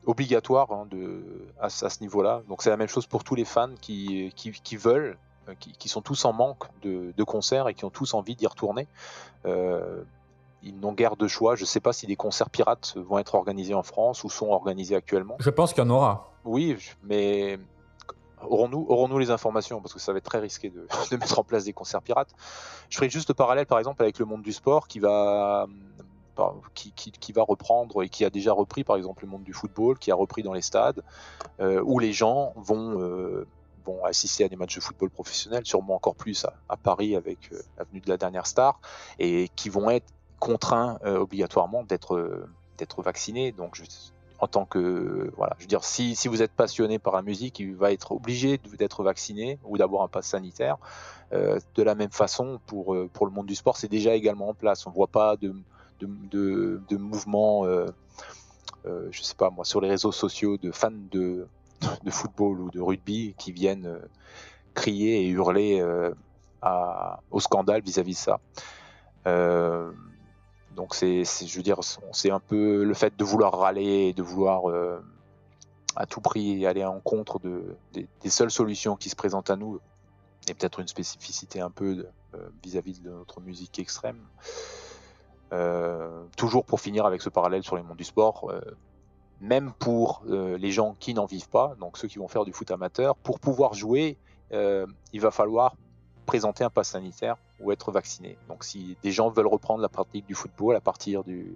obligatoire 0.05 0.71
hein, 0.71 0.87
de, 0.89 1.23
à, 1.59 1.69
ce 1.69 2.01
niveau-là. 2.01 2.41
Donc 2.49 2.61
c'est 2.61 2.69
la 2.69 2.77
même 2.77 2.87
chose 2.87 3.07
pour 3.07 3.23
tous 3.23 3.35
les 3.35 3.45
fans 3.45 3.75
qui, 3.79 4.31
qui, 4.35 4.75
veulent, 4.75 5.17
qui, 5.59 5.89
sont 5.89 6.01
tous 6.01 6.25
en 6.25 6.33
manque 6.33 6.65
de, 6.81 7.13
de, 7.15 7.23
concerts 7.23 7.67
et 7.67 7.73
qui 7.73 7.85
ont 7.85 7.89
tous 7.89 8.13
envie 8.13 8.35
d'y 8.35 8.47
retourner. 8.47 8.87
ils 9.45 10.79
n'ont 10.79 10.93
guère 10.93 11.15
de 11.15 11.27
choix. 11.27 11.55
Je 11.55 11.63
ne 11.63 11.67
sais 11.67 11.79
pas 11.79 11.93
si 11.93 12.07
des 12.07 12.15
concerts 12.15 12.49
pirates 12.49 12.95
vont 12.97 13.19
être 13.19 13.35
organisés 13.35 13.73
en 13.73 13.83
France 13.83 14.23
ou 14.23 14.29
sont 14.29 14.49
organisés 14.49 14.95
actuellement. 14.95 15.35
Je 15.39 15.49
pense 15.49 15.73
qu'il 15.73 15.83
y 15.83 15.87
en 15.87 15.89
aura. 15.89 16.31
Oui, 16.45 16.77
mais 17.03 17.57
Aurons-nous 18.49 18.85
aurons 18.89 19.17
les 19.17 19.31
informations 19.31 19.81
Parce 19.81 19.93
que 19.93 19.99
ça 19.99 20.11
va 20.11 20.17
être 20.17 20.25
très 20.25 20.39
risqué 20.39 20.69
de, 21.11 21.17
mettre 21.17 21.39
en 21.39 21.43
place 21.43 21.65
des 21.65 21.73
concerts 21.73 22.01
pirates. 22.01 22.33
Je 22.89 22.97
ferai 22.97 23.09
juste 23.09 23.29
le 23.29 23.33
parallèle, 23.33 23.65
par 23.65 23.79
exemple, 23.79 24.01
avec 24.01 24.19
le 24.19 24.25
monde 24.25 24.41
du 24.41 24.53
sport 24.53 24.87
qui 24.87 24.99
va, 24.99 25.67
euh, 26.39 26.43
qui, 26.73 27.31
va 27.31 27.43
reprendre 27.43 28.03
et 28.03 28.09
qui 28.09 28.25
a 28.25 28.29
déjà 28.29 28.53
repris, 28.53 28.83
par 28.83 28.95
exemple, 28.95 29.23
le 29.23 29.31
monde 29.31 29.43
du 29.43 29.53
football, 29.53 29.97
qui 29.97 30.11
a 30.11 30.15
repris 30.15 30.43
dans 30.43 30.53
les 30.53 30.61
stades, 30.61 31.01
euh, 31.59 31.81
où 31.83 31.99
les 31.99 32.13
gens 32.13 32.53
vont, 32.57 32.99
euh, 32.99 33.47
assister 34.05 34.45
à 34.45 34.47
des 34.47 34.55
matchs 34.55 34.75
de 34.75 34.81
football 34.81 35.09
professionnels, 35.09 35.65
sûrement 35.65 35.95
encore 35.95 36.15
plus 36.15 36.45
à, 36.69 36.77
Paris 36.77 37.17
avec 37.17 37.51
l'avenue 37.77 37.99
de 37.99 38.09
la 38.09 38.15
dernière 38.15 38.47
star, 38.47 38.79
et 39.19 39.49
qui 39.57 39.69
vont 39.69 39.89
être 39.89 40.07
contraints 40.39 40.99
obligatoirement 41.03 41.83
d'être 41.83 42.47
d'être 42.77 43.01
vaccinés. 43.01 43.51
Donc, 43.51 43.75
je, 43.75 43.83
en 44.43 44.47
tant 44.47 44.65
que 44.65 45.31
voilà, 45.37 45.55
je 45.57 45.63
veux 45.63 45.67
dire, 45.69 45.85
si, 45.85 46.15
vous 46.27 46.41
êtes 46.41 46.51
passionné 46.51 46.99
par 46.99 47.15
la 47.15 47.21
musique, 47.21 47.59
il 47.59 47.75
va 47.75 47.93
être 47.93 48.11
obligé 48.11 48.59
d'être 48.77 49.01
vacciné 49.01 49.57
ou 49.63 49.77
d'avoir 49.77 50.03
un 50.03 50.09
pass 50.09 50.27
sanitaire. 50.27 50.77
Euh, 51.31 51.59
de 51.75 51.81
la 51.83 51.95
même 51.95 52.11
façon, 52.11 52.59
pour, 52.67 52.93
euh, 52.93 53.09
pour 53.11 53.25
le 53.25 53.31
monde 53.31 53.45
du 53.45 53.55
sport, 53.55 53.77
c'est 53.77 53.87
déjà 53.87 54.13
également 54.15 54.49
en 54.49 54.53
place. 54.53 54.85
On 54.85 54.89
ne 54.89 54.95
voit 54.95 55.07
pas 55.07 55.37
de, 55.37 55.55
de, 56.01 56.81
de, 56.89 56.97
mouvements, 56.97 57.65
euh, 57.65 57.87
je 59.11 59.21
sais 59.21 59.35
pas 59.35 59.49
moi, 59.49 59.63
sur 59.63 59.79
les 59.79 59.87
réseaux 59.87 60.11
sociaux 60.11 60.57
de 60.57 60.71
fans 60.71 60.91
de, 60.91 61.47
de 62.03 62.11
football 62.11 62.59
ou 62.59 62.69
de 62.69 62.81
rugby 62.81 63.35
qui 63.37 63.53
viennent 63.53 63.97
crier 64.73 65.21
et 65.21 65.29
hurler 65.29 65.81
au 67.31 67.39
scandale 67.39 67.81
vis-à-vis 67.81 68.15
-vis 68.15 68.27
de 68.27 68.39
ça. 69.25 69.89
Donc 70.75 70.95
c'est, 70.95 71.23
je 71.23 71.55
veux 71.55 71.63
dire, 71.63 71.79
c'est 72.11 72.31
un 72.31 72.39
peu 72.39 72.83
le 72.83 72.93
fait 72.93 73.15
de 73.17 73.23
vouloir 73.23 73.57
râler 73.57 74.07
et 74.07 74.13
de 74.13 74.23
vouloir 74.23 74.69
euh, 74.69 74.99
à 75.95 76.05
tout 76.05 76.21
prix 76.21 76.65
aller 76.65 76.83
en 76.83 76.99
contre 76.99 77.39
de, 77.39 77.75
des, 77.93 78.29
seules 78.29 78.51
solutions 78.51 78.95
qui 78.95 79.09
se 79.09 79.15
présentent 79.15 79.49
à 79.49 79.55
nous, 79.55 79.79
et 80.47 80.53
peut-être 80.53 80.79
une 80.79 80.87
spécificité 80.87 81.61
un 81.61 81.69
peu 81.69 82.07
euh, 82.33 82.49
vis-à-vis 82.63 83.01
de, 83.01 83.11
notre 83.11 83.41
musique 83.41 83.77
extrême. 83.79 84.19
Euh, 85.51 86.23
toujours 86.35 86.65
pour 86.65 86.81
finir 86.81 87.05
avec 87.05 87.21
ce 87.21 87.29
parallèle 87.29 87.63
sur 87.63 87.75
les 87.75 87.83
mondes 87.83 87.97
du 87.97 88.03
sport, 88.03 88.51
même 89.39 89.73
pour 89.73 90.23
les 90.25 90.71
gens 90.71 90.95
qui 90.99 91.13
n'en 91.13 91.25
vivent 91.25 91.49
pas, 91.49 91.75
donc 91.79 91.97
ceux 91.97 92.07
qui 92.07 92.17
vont 92.17 92.27
faire 92.27 92.45
du 92.45 92.53
foot 92.53 92.71
amateur, 92.71 93.15
pour 93.17 93.39
pouvoir 93.39 93.73
jouer, 93.75 94.17
il 94.51 95.21
va 95.21 95.29
falloir 95.29 95.75
présenter 96.25 96.63
un 96.63 96.69
pass 96.69 96.89
sanitaire 96.89 97.37
ou 97.63 97.71
être 97.71 97.91
vaccinés. 97.91 98.37
Donc 98.47 98.63
si 98.63 98.97
des 99.01 99.11
gens 99.11 99.29
veulent 99.29 99.47
reprendre 99.47 99.81
la 99.81 99.89
pratique 99.89 100.25
du 100.25 100.35
football 100.35 100.75
à 100.75 100.81
partir 100.81 101.23
du 101.23 101.55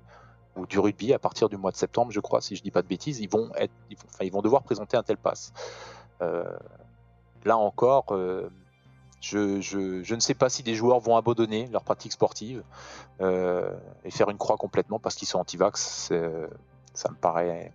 ou 0.56 0.66
du 0.66 0.80
rugby 0.80 1.14
à 1.14 1.20
partir 1.20 1.50
du 1.50 1.58
mois 1.58 1.72
de 1.72 1.78
septembre, 1.78 2.12
je 2.12 2.20
crois, 2.20 2.42
si 2.42 2.56
je 2.56 2.64
dis 2.64 2.72
pas 2.72 2.82
de 2.82 2.88
bêtises, 2.88 3.20
ils 3.20 3.30
vont 3.30 3.52
être, 3.56 3.74
enfin, 3.94 4.24
ils 4.24 4.32
vont 4.32 4.42
devoir 4.42 4.64
présenter 4.64 4.98
un 4.98 5.04
tel 5.04 5.18
pass. 5.18 5.54
Euh, 6.22 6.58
là 7.46 7.58
encore, 7.58 8.06
euh, 8.12 8.50
je, 9.22 9.62
je, 9.62 10.02
je, 10.02 10.16
ne 10.16 10.20
sais 10.20 10.34
pas 10.34 10.50
si 10.50 10.64
des 10.64 10.74
joueurs 10.74 11.00
vont 11.00 11.16
abandonner 11.16 11.68
leur 11.68 11.84
pratique 11.84 12.12
sportive 12.12 12.64
euh, 13.22 13.72
et 14.04 14.10
faire 14.10 14.30
une 14.30 14.38
croix 14.38 14.58
complètement 14.58 15.00
parce 15.00 15.16
qu'ils 15.16 15.28
sont 15.28 15.40
anti-vax. 15.40 16.12
Ça 16.94 17.10
me 17.12 17.16
paraît 17.16 17.72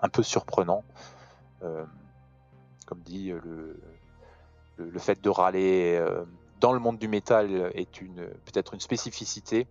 un 0.00 0.08
peu 0.08 0.22
surprenant. 0.22 0.82
Euh, 1.62 1.84
comme 2.86 3.00
dit, 3.00 3.30
le, 3.30 3.80
le, 4.76 4.98
fait 4.98 5.22
de 5.22 5.30
râler 5.30 6.02
le 6.72 6.80
monde 6.80 6.98
du 6.98 7.08
métal 7.08 7.70
est 7.74 7.88
peut-être 8.44 8.74
une 8.74 8.80
spécificité. 8.80 9.66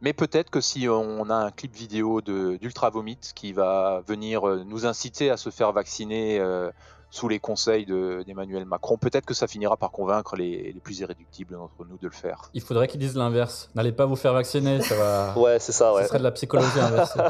Mais 0.00 0.12
peut-être 0.14 0.50
que 0.50 0.60
si 0.60 0.88
on 0.88 1.28
a 1.28 1.34
un 1.34 1.50
clip 1.50 1.74
vidéo 1.74 2.22
d'Ultra 2.22 2.90
Vomit 2.90 3.18
qui 3.34 3.52
va 3.52 4.02
venir 4.06 4.48
euh, 4.48 4.64
nous 4.64 4.86
inciter 4.86 5.30
à 5.30 5.36
se 5.36 5.50
faire 5.50 5.72
vacciner 5.72 6.38
euh, 6.40 6.70
sous 7.10 7.28
les 7.28 7.38
conseils 7.38 7.86
d'Emmanuel 7.86 8.64
Macron, 8.64 8.96
peut-être 8.96 9.26
que 9.26 9.34
ça 9.34 9.46
finira 9.46 9.76
par 9.76 9.90
convaincre 9.90 10.36
les, 10.36 10.72
les 10.72 10.80
plus 10.80 11.00
irréductibles 11.00 11.54
d'entre 11.54 11.84
nous 11.88 11.98
de 11.98 12.06
le 12.06 12.12
faire. 12.12 12.50
Il 12.54 12.62
faudrait 12.62 12.88
qu'ils 12.88 13.00
disent 13.00 13.16
l'inverse. 13.16 13.68
N'allez 13.74 13.92
pas 13.92 14.06
vous 14.06 14.16
faire 14.16 14.32
vacciner, 14.32 14.80
ça 14.80 14.94
va. 14.94 15.34
ouais, 15.38 15.58
c'est 15.58 15.72
ça, 15.72 15.92
ouais. 15.92 16.02
Ce 16.02 16.08
serait 16.08 16.18
de 16.18 16.24
la 16.24 16.30
psychologie 16.30 16.78
inversée. 16.78 17.20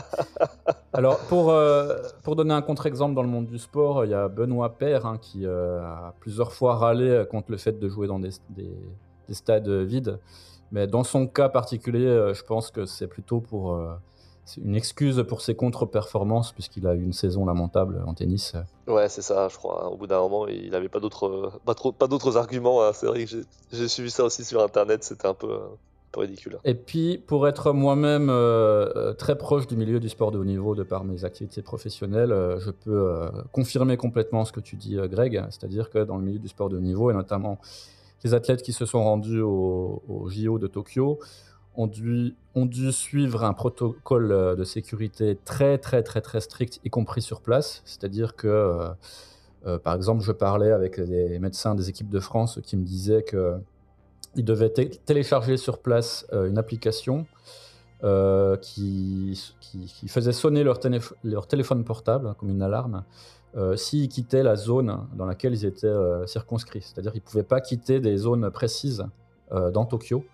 Alors, 0.93 1.18
pour, 1.20 1.51
euh, 1.51 1.97
pour 2.22 2.37
donner 2.37 2.53
un 2.53 2.62
contre-exemple 2.62 3.14
dans 3.14 3.22
le 3.22 3.28
monde 3.28 3.47
du 3.47 3.59
sport, 3.59 4.05
il 4.05 4.11
y 4.11 4.14
a 4.14 4.28
Benoît 4.28 4.76
Père 4.76 5.07
hein, 5.07 5.18
qui 5.20 5.47
euh, 5.47 5.81
a 5.83 6.14
plusieurs 6.20 6.53
fois 6.53 6.76
râlé 6.76 7.24
contre 7.31 7.51
le 7.51 7.57
fait 7.57 7.78
de 7.78 7.89
jouer 7.89 8.07
dans 8.07 8.18
des, 8.18 8.31
des, 8.51 8.70
des 9.28 9.35
stades 9.35 9.68
vides. 9.68 10.18
Mais 10.72 10.87
dans 10.87 11.05
son 11.05 11.26
cas 11.26 11.49
particulier, 11.49 12.07
euh, 12.07 12.35
je 12.35 12.45
pense 12.45 12.70
que 12.70 12.87
c'est 12.87 13.09
plutôt 13.09 13.41
pour 13.41 13.74
euh, 13.74 13.95
une 14.57 14.74
excuse 14.74 15.24
pour 15.28 15.40
ses 15.40 15.55
contre-performances, 15.55 16.53
puisqu'il 16.53 16.86
a 16.86 16.94
eu 16.94 17.03
une 17.03 17.12
saison 17.12 17.44
lamentable 17.44 18.03
en 18.07 18.14
tennis. 18.14 18.55
Ouais, 18.86 19.09
c'est 19.09 19.22
ça, 19.22 19.48
je 19.48 19.57
crois. 19.57 19.90
Au 19.90 19.96
bout 19.96 20.07
d'un 20.07 20.20
moment, 20.20 20.46
il 20.48 20.70
n'avait 20.70 20.88
pas 20.88 21.01
d'autres, 21.01 21.53
pas, 21.64 21.74
pas 21.74 22.07
d'autres 22.07 22.36
arguments. 22.36 22.84
Hein. 22.84 22.92
C'est 22.92 23.07
vrai 23.07 23.24
que 23.24 23.42
j'ai 23.72 23.88
suivi 23.88 24.11
ça 24.11 24.24
aussi 24.24 24.44
sur 24.44 24.62
Internet, 24.62 25.05
c'était 25.05 25.26
un 25.26 25.34
peu, 25.34 25.59
peu 26.12 26.20
ridicule. 26.20 26.59
Et 26.64 26.74
puis, 26.74 27.18
pour 27.18 27.46
être 27.48 27.72
moi-même 27.72 28.28
euh, 28.30 29.12
très 29.14 29.36
proche 29.36 29.66
du 29.66 29.76
milieu 29.76 30.01
du 30.01 30.09
sport 30.09 30.30
de 30.30 30.38
haut 30.38 30.44
niveau 30.44 30.74
de 30.74 30.82
par 30.82 31.05
mes 31.05 31.24
activités 31.24 31.62
professionnelles, 31.62 32.32
euh, 32.32 32.59
je 32.61 32.70
peux 32.70 32.90
euh, 32.90 33.30
confirmer 33.53 33.96
complètement 33.96 34.44
ce 34.44 34.53
que 34.53 34.61
tu 34.61 34.76
dis, 34.76 34.96
Greg. 35.05 35.44
C'est-à-dire 35.51 35.90
que 35.90 36.05
dans 36.05 36.16
le 36.16 36.24
milieu 36.24 36.38
du 36.38 36.48
sport 36.48 36.68
de 36.68 36.76
haut 36.76 36.80
niveau, 36.80 37.11
et 37.11 37.14
notamment 37.14 37.59
les 38.24 38.34
athlètes 38.34 38.62
qui 38.62 38.72
se 38.72 38.84
sont 38.84 39.03
rendus 39.03 39.40
au, 39.40 40.03
au 40.09 40.28
JO 40.28 40.59
de 40.59 40.66
Tokyo 40.66 41.18
ont 41.81 42.66
dû, 42.66 42.93
suivre 42.93 43.45
un 43.45 43.53
protocole 43.53 44.57
de 44.57 44.64
sécurité 44.64 45.39
très 45.45 45.78
très 45.78 46.03
très 46.03 46.20
très 46.20 46.41
strict, 46.41 46.81
y 46.85 46.91
compris 46.91 47.22
sur 47.22 47.41
place. 47.41 47.83
C'est-à-dire 47.85 48.37
que, 48.37 48.49
euh, 48.49 48.89
euh, 49.66 49.78
par 49.78 49.95
exemple, 49.95 50.22
je 50.22 50.33
parlais 50.33 50.72
avec 50.72 50.97
les 50.97 51.39
médecins 51.39 51.74
des 51.74 51.89
équipes 51.89 52.11
de 52.11 52.20
France 52.20 52.61
qui 52.62 52.76
me 52.76 52.85
disaient 52.85 53.24
qu'ils 53.24 54.45
devaient 54.45 54.70
télécharger 54.70 55.57
sur 55.57 55.78
place 55.78 56.26
euh, 56.33 56.49
une 56.49 56.59
application 56.59 57.26
qui, 58.62 59.39
faisait 60.09 60.33
sonner 60.33 60.64
leur, 60.64 60.78
téléphone 60.78 61.85
portable 61.85 62.35
comme 62.39 62.49
une 62.49 62.62
alarme 62.62 63.05
euh, 63.57 63.74
s'ils 63.74 64.09
quittaient 64.09 64.45
la 64.45 64.55
zone 64.55 65.09
dans 65.14 65.26
laquelle 65.26 65.55
ils 65.55 65.64
étaient 65.64 65.87
euh, 65.87 66.24
circonscrits. 66.26 66.83
C'est-à-dire 66.83 67.11
qu'ils 67.11 67.22
ne 67.22 67.26
pouvaient 67.26 67.43
pas 67.43 67.61
quitter 67.61 67.99
des 67.99 68.16
zones 68.16 68.49
précises 68.51 69.05
euh, 69.51 69.72
dans 69.72 69.85
Tokyo, 69.87 70.24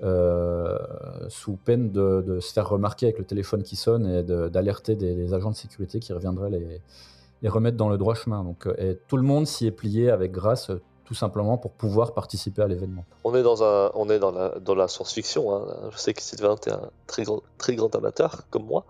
sous 0.00 1.56
peine 1.64 1.90
de, 1.90 2.38
se 2.40 2.52
faire 2.52 2.68
remarquer 2.68 3.06
avec 3.06 3.18
le 3.18 3.24
téléphone 3.24 3.62
qui 3.62 3.76
sonne 3.76 4.06
et 4.06 4.22
d'alerter 4.22 4.94
des, 4.94 5.34
agents 5.34 5.50
de 5.50 5.56
sécurité 5.56 5.98
qui 6.00 6.12
reviendraient 6.12 6.50
les, 6.50 7.48
remettre 7.48 7.76
dans 7.76 7.88
le 7.88 7.98
droit 7.98 8.14
chemin. 8.14 8.44
Donc, 8.44 8.68
et 8.78 8.98
tout 9.08 9.16
le 9.16 9.22
monde 9.22 9.46
s'y 9.46 9.66
est 9.66 9.72
plié 9.72 10.10
avec 10.10 10.32
grâce, 10.32 10.70
tout 11.08 11.14
simplement 11.14 11.56
pour 11.56 11.70
pouvoir 11.70 12.12
participer 12.12 12.60
à 12.60 12.66
l'événement. 12.66 13.06
On 13.24 13.34
est 13.34 13.42
dans, 13.42 13.64
un, 13.64 13.90
on 13.94 14.10
est 14.10 14.18
dans 14.18 14.30
la, 14.30 14.50
dans 14.60 14.74
la 14.74 14.88
science-fiction. 14.88 15.54
Hein. 15.54 15.88
Je 15.90 15.96
sais 15.96 16.12
que 16.12 16.20
Sylvain, 16.20 16.54
tu 16.60 16.68
es 16.68 16.72
un 16.72 16.90
très 17.06 17.24
grand, 17.24 17.96
amateur, 17.96 18.42
comme 18.50 18.66
moi. 18.66 18.84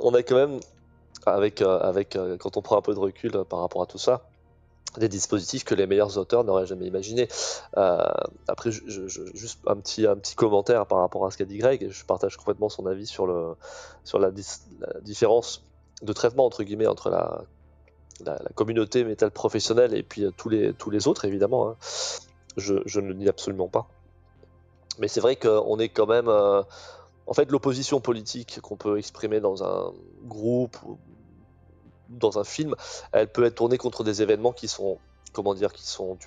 On 0.00 0.12
a 0.12 0.24
quand 0.24 0.34
même 0.34 0.58
avec, 1.24 1.62
euh, 1.62 1.78
avec 1.78 2.16
euh, 2.16 2.36
quand 2.36 2.56
on 2.56 2.62
prend 2.62 2.78
un 2.78 2.82
peu 2.82 2.94
de 2.94 2.98
recul 2.98 3.36
euh, 3.36 3.44
par 3.44 3.60
rapport 3.60 3.80
à 3.80 3.86
tout 3.86 3.98
ça, 3.98 4.22
des 4.98 5.08
dispositifs 5.08 5.64
que 5.64 5.74
les 5.74 5.86
meilleurs 5.86 6.18
auteurs 6.18 6.44
n'auraient 6.44 6.66
jamais 6.66 6.86
imaginé. 6.86 7.28
Euh, 7.76 8.04
après, 8.48 8.70
juste 8.70 9.60
un 9.66 9.76
petit, 9.76 10.06
commentaire 10.36 10.86
par 10.86 10.98
rapport 10.98 11.26
à 11.26 11.30
ce 11.30 11.38
qu'a 11.38 11.44
dit 11.44 11.58
Greg, 11.58 11.88
je 11.90 12.04
partage 12.04 12.36
complètement 12.36 12.68
son 12.68 12.86
avis 12.86 13.06
sur, 13.06 13.26
la, 13.26 14.30
différence 15.00 15.64
de 16.02 16.12
traitement 16.12 16.44
entre 16.44 16.62
guillemets 16.62 16.86
entre 16.86 17.10
la, 17.10 17.44
communauté 18.54 19.02
métal 19.02 19.30
professionnelle 19.30 19.94
et 19.94 20.02
puis 20.02 20.24
tous 20.36 20.48
les, 20.48 20.72
tous 20.74 20.90
les 20.90 21.08
autres, 21.08 21.24
évidemment. 21.24 21.70
Hein. 21.70 21.76
Je, 22.56 22.74
ne 23.00 23.08
le 23.08 23.14
nie 23.14 23.28
absolument 23.28 23.68
pas. 23.68 23.88
Mais 24.98 25.08
c'est 25.08 25.20
vrai 25.20 25.36
qu'on 25.36 25.78
est 25.78 25.88
quand 25.88 26.06
même. 26.06 26.28
Euh, 26.28 26.62
en 27.26 27.34
fait, 27.34 27.50
l'opposition 27.50 28.00
politique 28.00 28.60
qu'on 28.60 28.76
peut 28.76 28.98
exprimer 28.98 29.40
dans 29.40 29.64
un 29.64 29.92
groupe 30.24 30.76
ou 30.84 30.98
dans 32.18 32.38
un 32.38 32.44
film, 32.44 32.74
elle 33.12 33.28
peut 33.28 33.44
être 33.44 33.56
tournée 33.56 33.78
contre 33.78 34.04
des 34.04 34.22
événements 34.22 34.52
qui 34.52 34.68
sont, 34.68 34.98
comment 35.32 35.54
dire, 35.54 35.72
qui 35.72 35.86
sont 35.86 36.18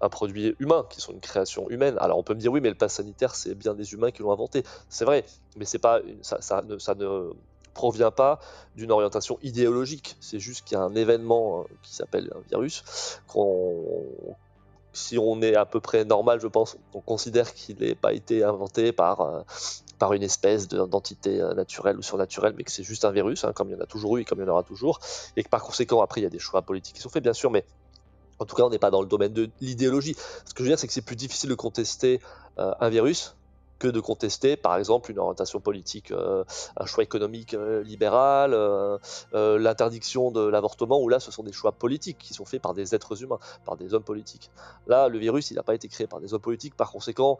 un 0.00 0.08
produit 0.08 0.56
humain, 0.58 0.84
qui 0.90 1.00
sont 1.00 1.12
une 1.12 1.20
création 1.20 1.70
humaine. 1.70 1.96
Alors 2.00 2.18
on 2.18 2.22
peut 2.22 2.34
me 2.34 2.40
dire 2.40 2.52
oui, 2.52 2.60
mais 2.60 2.68
le 2.68 2.74
pass 2.74 2.94
sanitaire, 2.94 3.34
c'est 3.34 3.54
bien 3.54 3.74
des 3.74 3.92
humains 3.92 4.10
qui 4.10 4.22
l'ont 4.22 4.32
inventé. 4.32 4.64
C'est 4.88 5.04
vrai, 5.04 5.24
mais 5.56 5.64
c'est 5.64 5.78
pas, 5.78 6.00
ça, 6.22 6.62
ne, 6.62 6.78
ça 6.78 6.94
ne 6.94 7.30
provient 7.72 8.10
pas 8.10 8.40
d'une 8.76 8.90
orientation 8.90 9.38
idéologique. 9.42 10.16
C'est 10.20 10.40
juste 10.40 10.64
qu'il 10.64 10.76
y 10.76 10.80
a 10.80 10.84
un 10.84 10.94
événement 10.94 11.60
euh, 11.60 11.64
qui 11.82 11.94
s'appelle 11.94 12.30
un 12.34 12.40
virus 12.48 13.20
qu'on 13.28 14.36
si 14.92 15.18
on 15.18 15.40
est 15.42 15.56
à 15.56 15.64
peu 15.64 15.80
près 15.80 16.04
normal, 16.04 16.40
je 16.40 16.46
pense, 16.46 16.76
on 16.94 17.00
considère 17.00 17.52
qu'il 17.54 17.78
n'ait 17.78 17.94
pas 17.94 18.12
été 18.12 18.44
inventé 18.44 18.92
par, 18.92 19.20
euh, 19.20 19.42
une 20.12 20.22
espèce 20.24 20.66
d'entité 20.66 21.40
euh, 21.40 21.54
naturelle 21.54 21.96
ou 21.96 22.02
surnaturelle, 22.02 22.54
mais 22.56 22.64
que 22.64 22.72
c'est 22.72 22.82
juste 22.82 23.04
un 23.04 23.12
virus, 23.12 23.44
hein, 23.44 23.52
comme 23.54 23.68
il 23.68 23.72
y 23.72 23.76
en 23.76 23.80
a 23.80 23.86
toujours 23.86 24.16
eu 24.16 24.22
et 24.22 24.24
comme 24.24 24.40
il 24.40 24.42
y 24.42 24.44
en 24.44 24.52
aura 24.52 24.64
toujours, 24.64 24.98
et 25.36 25.44
que 25.44 25.48
par 25.48 25.62
conséquent, 25.62 26.02
après, 26.02 26.20
il 26.20 26.24
y 26.24 26.26
a 26.26 26.30
des 26.30 26.40
choix 26.40 26.62
politiques 26.62 26.96
qui 26.96 27.02
sont 27.02 27.08
faits, 27.08 27.22
bien 27.22 27.32
sûr, 27.32 27.52
mais 27.52 27.64
en 28.40 28.44
tout 28.44 28.56
cas, 28.56 28.64
on 28.64 28.70
n'est 28.70 28.80
pas 28.80 28.90
dans 28.90 29.00
le 29.00 29.06
domaine 29.06 29.32
de 29.32 29.48
l'idéologie. 29.60 30.16
Ce 30.44 30.54
que 30.54 30.58
je 30.58 30.62
veux 30.64 30.68
dire, 30.70 30.78
c'est 30.78 30.88
que 30.88 30.92
c'est 30.92 31.02
plus 31.02 31.14
difficile 31.14 31.50
de 31.50 31.54
contester 31.54 32.20
euh, 32.58 32.72
un 32.80 32.88
virus 32.88 33.36
que 33.82 33.88
de 33.88 33.98
contester, 33.98 34.56
par 34.56 34.76
exemple, 34.76 35.10
une 35.10 35.18
orientation 35.18 35.58
politique, 35.58 36.12
euh, 36.12 36.44
un 36.76 36.86
choix 36.86 37.02
économique 37.02 37.54
euh, 37.54 37.82
libéral, 37.82 38.52
euh, 38.54 38.96
l'interdiction 39.32 40.30
de 40.30 40.40
l'avortement, 40.46 41.00
où 41.00 41.08
là, 41.08 41.18
ce 41.18 41.32
sont 41.32 41.42
des 41.42 41.50
choix 41.50 41.72
politiques 41.72 42.18
qui 42.18 42.32
sont 42.32 42.44
faits 42.44 42.62
par 42.62 42.74
des 42.74 42.94
êtres 42.94 43.24
humains, 43.24 43.40
par 43.64 43.76
des 43.76 43.92
hommes 43.92 44.04
politiques. 44.04 44.52
Là, 44.86 45.08
le 45.08 45.18
virus, 45.18 45.50
il 45.50 45.54
n'a 45.54 45.64
pas 45.64 45.74
été 45.74 45.88
créé 45.88 46.06
par 46.06 46.20
des 46.20 46.32
hommes 46.32 46.40
politiques, 46.40 46.76
par 46.76 46.92
conséquent, 46.92 47.38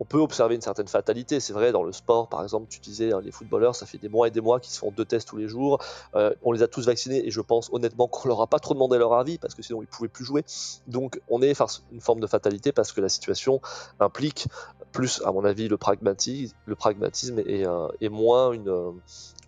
on 0.00 0.04
peut 0.04 0.18
observer 0.18 0.54
une 0.54 0.60
certaine 0.60 0.88
fatalité. 0.88 1.40
C'est 1.40 1.52
vrai, 1.52 1.72
dans 1.72 1.82
le 1.82 1.92
sport, 1.92 2.28
par 2.28 2.42
exemple, 2.42 2.66
tu 2.68 2.80
disais, 2.80 3.12
hein, 3.12 3.20
les 3.22 3.30
footballeurs, 3.30 3.74
ça 3.76 3.86
fait 3.86 3.98
des 3.98 4.08
mois 4.08 4.28
et 4.28 4.30
des 4.30 4.40
mois 4.40 4.60
qu'ils 4.60 4.72
se 4.72 4.78
font 4.78 4.90
deux 4.90 5.04
tests 5.04 5.28
tous 5.28 5.36
les 5.36 5.48
jours. 5.48 5.78
Euh, 6.14 6.34
on 6.42 6.52
les 6.52 6.62
a 6.62 6.68
tous 6.68 6.86
vaccinés 6.86 7.26
et 7.26 7.30
je 7.30 7.40
pense 7.40 7.70
honnêtement 7.72 8.08
qu'on 8.08 8.28
leur 8.28 8.40
a 8.40 8.46
pas 8.46 8.58
trop 8.58 8.74
demandé 8.74 8.98
leur 8.98 9.12
avis 9.14 9.38
parce 9.38 9.54
que 9.54 9.62
sinon 9.62 9.82
ils 9.82 9.88
pouvaient 9.88 10.08
plus 10.08 10.24
jouer. 10.24 10.44
Donc 10.86 11.20
on 11.28 11.42
est 11.42 11.54
face 11.54 11.78
à 11.78 11.94
une 11.94 12.00
forme 12.00 12.20
de 12.20 12.26
fatalité 12.26 12.72
parce 12.72 12.92
que 12.92 13.00
la 13.00 13.08
situation 13.08 13.60
implique 14.00 14.48
plus, 14.92 15.22
à 15.24 15.32
mon 15.32 15.44
avis, 15.44 15.68
le 15.68 15.76
pragmatisme, 15.76 16.54
et, 17.46 17.66
euh, 17.66 17.88
moins 18.10 18.52
euh, 18.54 18.92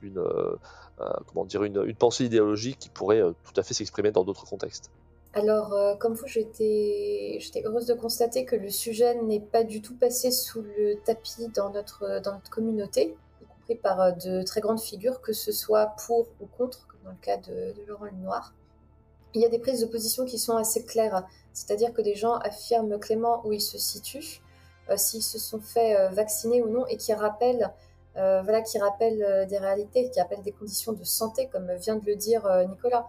une, 0.02 1.94
pensée 1.98 2.24
idéologique 2.24 2.78
qui 2.78 2.88
pourrait 2.88 3.22
tout 3.44 3.60
à 3.60 3.62
fait 3.62 3.74
s'exprimer 3.74 4.10
dans 4.10 4.24
d'autres 4.24 4.44
contextes. 4.44 4.90
Alors, 5.36 5.74
euh, 5.74 5.94
comme 5.96 6.14
vous, 6.14 6.26
j'étais 6.26 7.62
heureuse 7.62 7.84
de 7.84 7.92
constater 7.92 8.46
que 8.46 8.56
le 8.56 8.70
sujet 8.70 9.14
n'est 9.16 9.38
pas 9.38 9.64
du 9.64 9.82
tout 9.82 9.94
passé 9.94 10.30
sous 10.30 10.62
le 10.62 10.94
tapis 11.04 11.48
dans 11.54 11.68
notre, 11.68 12.22
dans 12.22 12.32
notre 12.32 12.48
communauté, 12.48 13.14
y 13.42 13.44
compris 13.44 13.74
par 13.74 14.00
euh, 14.00 14.10
de 14.12 14.42
très 14.44 14.62
grandes 14.62 14.80
figures, 14.80 15.20
que 15.20 15.34
ce 15.34 15.52
soit 15.52 15.94
pour 16.06 16.26
ou 16.40 16.46
contre, 16.56 16.86
comme 16.86 17.00
dans 17.04 17.10
le 17.10 17.18
cas 17.20 17.36
de, 17.36 17.74
de 17.78 17.84
Laurent 17.86 18.06
Lenoir. 18.06 18.54
Il 19.34 19.42
y 19.42 19.44
a 19.44 19.50
des 19.50 19.58
prises 19.58 19.82
de 19.82 19.86
position 19.86 20.24
qui 20.24 20.38
sont 20.38 20.56
assez 20.56 20.86
claires, 20.86 21.26
c'est-à-dire 21.52 21.92
que 21.92 22.00
des 22.00 22.14
gens 22.14 22.36
affirment 22.36 22.98
clairement 22.98 23.46
où 23.46 23.52
ils 23.52 23.60
se 23.60 23.76
situent, 23.76 24.40
euh, 24.88 24.96
s'ils 24.96 25.22
se 25.22 25.38
sont 25.38 25.60
fait 25.60 25.96
euh, 25.96 26.08
vacciner 26.08 26.62
ou 26.62 26.70
non, 26.70 26.86
et 26.86 26.96
qui 26.96 27.12
rappellent, 27.12 27.70
euh, 28.16 28.40
voilà, 28.40 28.62
qui 28.62 28.78
rappellent 28.78 29.46
des 29.46 29.58
réalités, 29.58 30.08
qui 30.08 30.18
rappellent 30.18 30.40
des 30.40 30.52
conditions 30.52 30.94
de 30.94 31.04
santé, 31.04 31.50
comme 31.52 31.70
vient 31.74 31.96
de 31.96 32.06
le 32.06 32.16
dire 32.16 32.48
Nicolas 32.70 33.06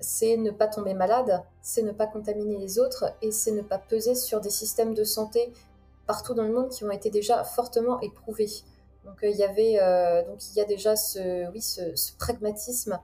c'est 0.00 0.36
ne 0.36 0.50
pas 0.50 0.66
tomber 0.66 0.94
malade, 0.94 1.42
c'est 1.62 1.82
ne 1.82 1.92
pas 1.92 2.06
contaminer 2.06 2.58
les 2.58 2.78
autres 2.78 3.14
et 3.22 3.30
c'est 3.30 3.52
ne 3.52 3.62
pas 3.62 3.78
peser 3.78 4.14
sur 4.14 4.40
des 4.40 4.50
systèmes 4.50 4.94
de 4.94 5.04
santé 5.04 5.52
partout 6.06 6.34
dans 6.34 6.44
le 6.44 6.52
monde 6.52 6.68
qui 6.68 6.84
ont 6.84 6.90
été 6.90 7.10
déjà 7.10 7.44
fortement 7.44 8.00
éprouvés. 8.00 8.50
Donc 9.04 9.22
euh, 9.22 9.28
il 9.28 9.36
y 9.36 9.44
avait 9.44 9.78
euh, 9.80 10.24
donc 10.24 10.38
il 10.50 10.56
y 10.56 10.60
a 10.60 10.64
déjà 10.64 10.96
ce 10.96 11.50
oui 11.52 11.60
ce, 11.60 11.92
pragmatisme 12.18 13.00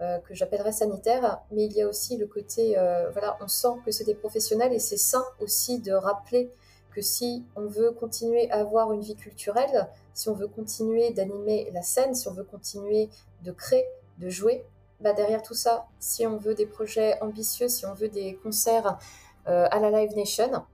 euh, 0.00 0.18
que 0.18 0.34
j'appellerais 0.34 0.72
sanitaire, 0.72 1.40
mais 1.50 1.64
il 1.64 1.72
y 1.72 1.82
a 1.82 1.88
aussi 1.88 2.16
le 2.16 2.26
côté 2.26 2.74
voilà 3.12 3.38
on 3.40 3.48
sent 3.48 3.80
que 3.84 3.90
c'est 3.90 4.04
des 4.04 4.14
professionnels 4.14 4.72
et 4.72 4.78
c'est 4.78 4.96
sain 4.96 5.24
aussi 5.40 5.80
de 5.80 5.92
rappeler 5.92 6.50
que 6.92 7.02
si 7.02 7.44
on 7.56 7.66
veut 7.66 7.90
continuer 7.90 8.50
à 8.50 8.60
avoir 8.60 8.92
une 8.92 9.02
vie 9.02 9.16
culturelle, 9.16 9.88
si 10.14 10.30
on 10.30 10.32
veut 10.32 10.48
continuer 10.48 11.10
d'animer 11.10 11.70
la 11.72 11.82
scène, 11.82 12.14
si 12.14 12.26
on 12.26 12.32
veut 12.32 12.44
continuer 12.44 13.10
de 13.42 13.52
créer, 13.52 13.84
de 14.18 14.30
jouer, 14.30 14.64
bah 15.00 15.12
derrière 15.12 15.42
tout 15.42 15.54
ça, 15.54 15.86
si 15.98 16.26
on 16.26 16.36
veut 16.36 16.54
des 16.54 16.66
projets 16.66 17.20
ambitieux, 17.20 17.68
si 17.68 17.84
on 17.86 17.94
veut 17.94 18.08
des 18.08 18.36
concerts 18.36 18.98
euh, 19.46 19.66
à 19.70 19.78
la 19.78 19.90
Live 19.90 20.16
Nation, 20.16 20.64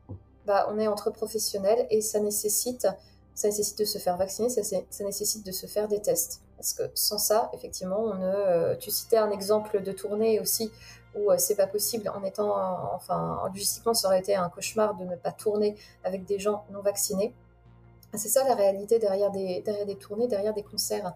bah 0.47 0.67
on 0.71 0.79
est 0.79 0.87
entre 0.87 1.11
professionnels 1.11 1.87
et 1.91 2.01
ça 2.01 2.21
nécessite, 2.21 2.87
ça 3.35 3.49
nécessite 3.49 3.79
de 3.79 3.85
se 3.85 3.99
faire 3.99 4.17
vacciner, 4.17 4.49
ça, 4.49 5.05
nécessite 5.05 5.45
de 5.45 5.53
se 5.53 5.67
faire 5.67 5.89
des 5.89 6.01
tests. 6.01 6.43
Parce 6.57 6.75
que 6.75 6.85
sans 6.95 7.19
ça, 7.19 7.51
effectivement, 7.55 8.15
euh, 8.21 8.77
tu 8.77 8.91
citais 8.93 9.17
un 9.17 9.31
exemple 9.33 9.83
de 9.83 9.91
tournée 9.91 10.39
aussi 10.39 10.71
où 11.17 11.31
euh, 11.31 11.37
c'est 11.39 11.57
pas 11.57 11.67
possible 11.67 12.09
en 12.09 12.23
étant, 12.23 12.55
enfin, 12.95 13.43
logistiquement, 13.49 13.95
ça 13.95 14.09
aurait 14.09 14.21
été 14.21 14.37
un 14.37 14.49
cauchemar 14.49 14.95
de 14.95 15.05
ne 15.05 15.17
pas 15.17 15.33
tourner 15.33 15.77
avec 16.05 16.25
des 16.25 16.39
gens 16.39 16.65
non 16.71 16.81
vaccinés. 16.81 17.35
C'est 18.15 18.29
ça 18.29 18.45
la 18.45 18.55
réalité 18.55 18.99
derrière 18.99 19.31
des, 19.31 19.63
derrière 19.63 19.87
des 19.87 19.97
tournées, 19.97 20.29
derrière 20.29 20.53
des 20.53 20.63
concerts. 20.63 21.15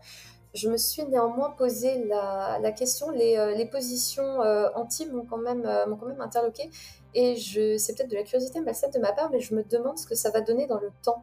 Je 0.57 0.69
me 0.69 0.77
suis 0.77 1.05
néanmoins 1.05 1.51
posé 1.51 2.05
la, 2.07 2.73
question, 2.73 3.11
les, 3.11 3.37
euh, 3.37 3.67
positions 3.67 4.43
euh, 4.43 4.69
anti 4.75 5.07
m'ont 5.07 5.25
quand, 5.25 5.39
même, 5.39 5.63
m'ont 5.89 5.97
quand 5.97 6.07
même 6.07 6.21
interloqué, 6.21 6.71
et 7.15 7.37
je, 7.37 7.77
c'est 7.79 7.95
peut-être 7.95 8.11
de 8.11 8.17
la 8.17 8.25
curiosité 8.25 8.61
malsaine 8.61 8.91
de 8.91 8.99
ma 8.99 9.13
part, 9.13 9.31
mais 9.31 9.41
je 9.41 9.55
me 9.55 9.63
demande 9.63 9.99
ce 9.99 10.07
que 10.07 10.15
ça 10.15 10.31
va 10.31 10.41
donner 10.41 10.67
dans 10.67 10.81
le 10.81 10.91
temps. 11.03 11.23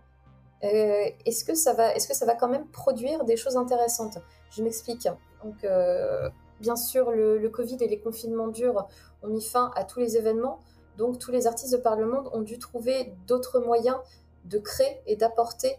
est-ce 0.62 1.44
que 1.44 1.56
ça 1.56 1.74
va, 1.74 1.94
est-ce 1.94 2.08
que 2.08 2.16
ça 2.16 2.26
va 2.26 2.36
quand 2.36 2.48
même 2.48 2.68
produire 2.68 3.26
des 3.26 3.36
choses 3.36 3.58
intéressantes? 3.58 4.20
Je 4.52 4.64
m'explique. 4.64 5.10
Donc, 5.44 5.66
Bien 6.64 6.78
sûr, 6.78 7.12
le, 7.12 7.50
Covid 7.50 7.76
et 7.82 7.90
les 7.90 8.00
confinements 8.00 8.48
durs 8.48 8.88
ont 9.22 9.28
mis 9.28 9.42
fin 9.42 9.70
à 9.76 9.84
tous 9.84 10.00
les 10.00 10.16
événements, 10.16 10.60
donc 10.98 11.20
tous 11.20 11.30
les 11.30 11.46
artistes 11.46 11.74
de 11.74 11.78
par 11.78 11.98
le 11.98 12.06
monde 12.06 12.30
ont 12.32 12.40
dû 12.40 12.58
trouver 12.58 13.14
d'autres 13.28 13.60
moyens 13.60 13.98
de 14.46 14.60
créer 14.60 15.02
et 15.06 15.18
d'apporter 15.18 15.68
euh, 15.72 15.76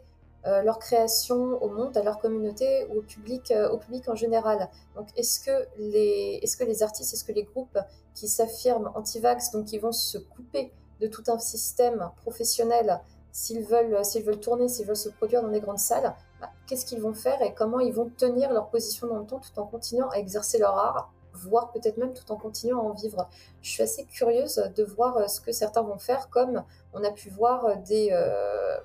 leur 0.63 0.79
création 0.79 1.63
au 1.63 1.69
monde, 1.69 1.97
à 1.97 2.03
leur 2.03 2.19
communauté 2.19 2.87
ou 2.91 2.99
au 2.99 3.03
public, 3.03 3.51
euh, 3.51 3.71
au 3.71 3.79
public 3.79 4.09
en 4.09 4.15
général. 4.15 4.69
Donc, 4.95 5.09
est-ce 5.17 5.41
que 5.41 5.67
les, 5.79 6.83
artistes, 6.83 7.15
est-ce 7.15 7.25
que 7.25 7.33
les 7.33 7.45
groupes 7.45 7.79
qui 8.15 8.29
s'affirment 8.29 8.91
anti-vax, 8.95 9.53
donc 9.53 9.65
qui 9.67 9.79
vont 9.79 9.93
se 9.93 10.19
couper 10.19 10.73
de 11.01 11.07
tout 11.07 11.25
un 11.29 11.39
système 11.39 12.11
professionnel 12.23 13.01
s'ils 13.33 13.65
veulent, 13.65 13.99
veulent 14.25 14.41
tourner, 14.41 14.69
s'ils 14.69 14.87
veulent 14.87 14.97
se 14.97 15.09
produire 15.09 15.43
dans 15.43 15.49
des 15.49 15.61
grandes 15.61 15.79
salles, 15.79 16.15
bah, 16.41 16.51
qu'est-ce 16.67 16.85
qu'ils 16.85 17.01
vont 17.01 17.15
faire 17.15 17.41
et 17.43 17.55
comment 17.55 17.81
ils 17.81 17.93
vont 17.93 18.11
tenir 18.17 18.53
leur 18.53 18.69
position 18.69 19.09
dans 19.09 19.19
le 19.19 19.27
temps 19.27 19.41
tout 19.41 19.59
en 19.59 19.67
continuant 19.67 20.09
à 20.11 20.19
exercer 20.19 20.59
leur 20.59 20.77
art, 20.77 21.13
voire 21.33 21.73
peut-être 21.73 21.97
même 21.97 22.13
tout 22.13 22.31
en 22.31 22.37
continuant 22.37 22.81
à 22.81 22.83
en 22.83 22.93
vivre? 22.93 23.29
Je 23.63 23.71
suis 23.71 23.83
assez 23.83 24.05
curieuse 24.05 24.57
de 24.77 24.85
voir 24.85 25.17
euh, 25.17 25.27
ce 25.27 25.41
que 25.41 25.53
certains 25.53 25.83
vont 25.83 25.99
faire, 25.99 26.29
comme 26.29 26.63
on 26.93 27.03
a 27.03 27.11
pu 27.11 27.31
voir 27.31 27.79
des, 27.79 28.11
euh, 28.13 28.77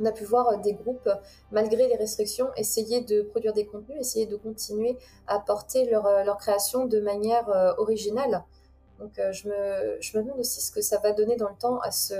on 0.00 0.04
a 0.04 0.12
pu 0.12 0.24
voir 0.24 0.58
des 0.58 0.74
groupes, 0.74 1.08
malgré 1.52 1.86
les 1.86 1.96
restrictions, 1.96 2.48
essayer 2.56 3.02
de 3.02 3.22
produire 3.22 3.52
des 3.52 3.66
contenus, 3.66 3.98
essayer 4.00 4.26
de 4.26 4.36
continuer 4.36 4.96
à 5.26 5.38
porter 5.38 5.88
leur, 5.88 6.06
euh, 6.06 6.34
création 6.34 6.86
de 6.86 7.00
manière 7.00 7.48
originale. 7.78 8.44
Donc 8.98 9.12
je, 9.16 9.48
me, 9.48 9.96
je 10.00 10.16
me 10.16 10.22
demande 10.22 10.40
aussi 10.40 10.60
ce 10.60 10.70
que 10.70 10.80
ça 10.80 10.98
va 10.98 11.12
donner 11.12 11.36
dans 11.36 11.48
le 11.48 11.56
temps 11.56 11.78
à 11.80 11.90
ce, 11.90 12.14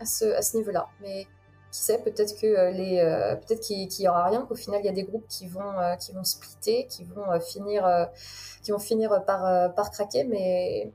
à 0.00 0.06
ce, 0.06 0.24
à 0.24 0.42
ce 0.42 0.56
niveau-là. 0.56 0.88
Mais 1.00 1.26
qui 1.72 1.80
sait, 1.80 1.98
peut-être 1.98 2.34
euh, 2.44 2.70
euh, 2.70 3.36
peut-être 3.36 3.60
qu'il 3.60 3.88
n'y 3.98 4.08
aura 4.08 4.26
rien, 4.28 4.42
qu'au 4.42 4.54
final 4.54 4.80
il 4.82 4.86
y 4.86 4.90
a 4.90 4.92
des 4.92 5.04
groupes 5.04 5.26
qui 5.26 5.48
vont, 5.48 5.78
euh, 5.78 5.96
qui 5.96 6.12
vont 6.12 6.22
splitter, 6.22 6.86
qui 6.86 7.02
vont 7.04 7.40
finir, 7.40 8.08
qui 8.62 8.70
vont 8.70 8.78
finir 8.78 9.24
par, 9.24 9.74
par 9.74 9.90
craquer, 9.90 10.24
mais 10.24 10.92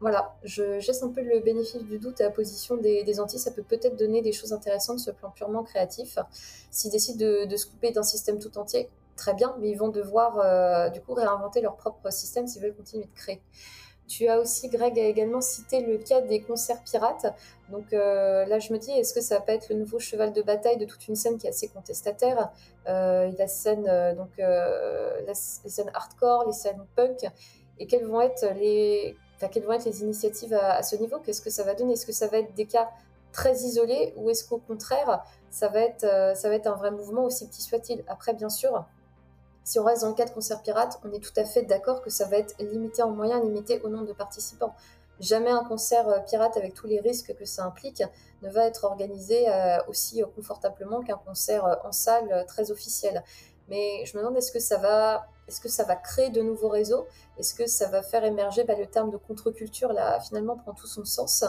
voilà, 0.00 0.36
je 0.44 0.62
laisse 0.86 1.02
un 1.02 1.10
peu 1.10 1.22
le 1.22 1.40
bénéfice 1.40 1.82
du 1.82 1.98
doute 1.98 2.20
à 2.20 2.24
la 2.24 2.30
position 2.30 2.76
des, 2.76 3.20
antis. 3.20 3.38
Ça 3.38 3.50
peut 3.50 3.62
peut-être 3.62 3.96
donner 3.96 4.22
des 4.22 4.32
choses 4.32 4.52
intéressantes 4.52 5.00
sur 5.00 5.12
le 5.12 5.18
plan 5.18 5.30
purement 5.30 5.64
créatif. 5.64 6.18
S'ils 6.70 6.90
décident 6.90 7.18
de, 7.18 7.56
se 7.56 7.66
couper 7.66 7.90
d'un 7.90 8.02
système 8.02 8.38
tout 8.38 8.56
entier, 8.58 8.88
très 9.16 9.34
bien, 9.34 9.56
mais 9.60 9.70
ils 9.70 9.76
vont 9.76 9.88
devoir 9.88 10.90
du 10.92 11.00
coup 11.00 11.14
réinventer 11.14 11.60
leur 11.60 11.76
propre 11.76 12.10
système 12.12 12.46
s'ils 12.46 12.62
veulent 12.62 12.76
continuer 12.76 13.04
de 13.04 13.14
créer. 13.14 13.42
Tu 14.08 14.26
as 14.26 14.40
aussi, 14.40 14.68
Greg 14.68 14.98
a 14.98 15.04
également 15.04 15.42
cité 15.42 15.80
le 15.80 15.98
cas 15.98 16.22
des 16.22 16.40
concerts 16.40 16.82
pirates. 16.82 17.26
Donc 17.70 17.92
euh, 17.92 18.46
là, 18.46 18.58
je 18.58 18.72
me 18.72 18.78
dis, 18.78 18.90
est-ce 18.90 19.12
que 19.12 19.20
ça 19.20 19.36
va 19.36 19.40
pas 19.42 19.52
être 19.52 19.68
le 19.68 19.76
nouveau 19.76 19.98
cheval 19.98 20.32
de 20.32 20.40
bataille 20.40 20.78
de 20.78 20.86
toute 20.86 21.06
une 21.08 21.14
scène 21.14 21.36
qui 21.36 21.46
est 21.46 21.50
assez 21.50 21.68
contestataire? 21.68 22.50
Euh, 22.88 23.30
La 23.38 23.46
scène, 23.46 23.86
euh, 23.86 24.14
donc 24.14 24.30
les 24.38 25.34
scènes 25.34 25.90
hardcore, 25.92 26.46
les 26.46 26.54
scènes 26.54 26.86
punk, 26.96 27.26
et 27.78 27.86
quelles 27.86 28.06
vont 28.06 28.22
être 28.22 28.46
les, 28.54 29.14
quelles 29.46 29.64
vont 29.64 29.72
être 29.72 29.84
les 29.84 30.02
initiatives 30.02 30.54
à, 30.54 30.82
ce 30.82 30.96
niveau? 30.96 31.18
Qu'est-ce 31.20 31.42
que 31.42 31.50
ça 31.50 31.62
va 31.62 31.74
donner? 31.74 31.92
Est-ce 31.92 32.06
que 32.06 32.12
ça 32.12 32.26
va 32.26 32.38
être 32.38 32.54
des 32.54 32.66
cas 32.66 32.88
très 33.32 33.54
isolés 33.58 34.12
ou 34.16 34.30
est-ce 34.30 34.48
qu'au 34.48 34.58
contraire, 34.58 35.22
ça 35.50 35.68
va 35.68 35.80
être, 35.80 36.06
ça 36.36 36.48
va 36.48 36.54
être 36.54 36.66
un 36.66 36.74
vrai 36.74 36.90
mouvement 36.90 37.24
aussi 37.24 37.46
petit 37.46 37.62
soit-il? 37.62 38.02
Après, 38.08 38.34
bien 38.34 38.48
sûr, 38.48 38.84
si 39.68 39.78
on 39.78 39.84
reste 39.84 40.00
dans 40.00 40.08
le 40.08 40.14
cas 40.14 40.24
de 40.24 40.30
concert 40.30 40.62
pirate, 40.62 40.98
on 41.04 41.12
est 41.12 41.20
tout 41.20 41.38
à 41.38 41.44
fait 41.44 41.60
d'accord 41.60 42.00
que 42.00 42.08
ça 42.08 42.24
va 42.24 42.38
être 42.38 42.54
limité 42.58 43.02
en 43.02 43.10
moyens, 43.10 43.42
limité 43.44 43.82
au 43.84 43.90
nombre 43.90 44.06
de 44.06 44.14
participants. 44.14 44.74
Jamais 45.20 45.50
un 45.50 45.62
concert 45.62 46.08
euh, 46.08 46.20
pirate 46.20 46.56
avec 46.56 46.72
tous 46.72 46.86
les 46.86 47.00
risques 47.00 47.34
que 47.36 47.44
ça 47.44 47.64
implique 47.64 48.02
ne 48.40 48.48
va 48.48 48.64
être 48.64 48.84
organisé 48.84 49.46
euh, 49.46 49.76
aussi 49.88 50.22
confortablement 50.34 51.02
qu'un 51.02 51.18
concert 51.18 51.66
euh, 51.66 51.74
en 51.84 51.92
salle 51.92 52.46
très 52.46 52.70
officiel. 52.70 53.22
Mais 53.68 54.06
je 54.06 54.16
me 54.16 54.22
demande 54.22 54.38
est-ce 54.38 54.52
que 54.52 54.58
ça 54.58 54.78
va, 54.78 55.26
est-ce 55.48 55.60
que 55.60 55.68
ça 55.68 55.84
va 55.84 55.96
créer 55.96 56.30
de 56.30 56.42
nouveaux 56.42 56.68
réseaux? 56.68 57.06
Est-ce 57.38 57.54
que 57.54 57.66
ça 57.66 57.88
va 57.88 58.02
faire 58.02 58.24
émerger 58.24 58.64
bah, 58.64 58.74
le 58.78 58.86
terme 58.86 59.10
de 59.10 59.16
contre-culture 59.16 59.92
là 59.92 60.20
finalement 60.20 60.56
prend 60.56 60.74
tout 60.74 60.86
son 60.86 61.04
sens? 61.04 61.44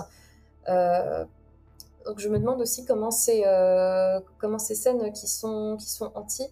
donc 2.06 2.20
je 2.20 2.30
me 2.30 2.38
demande 2.40 2.62
aussi 2.62 2.86
comment 2.86 3.12
ces, 3.12 3.44
ces 4.60 4.76
scènes 4.76 5.12
qui 5.12 5.28
sont, 5.28 5.78
qui 5.78 6.04
anti 6.16 6.46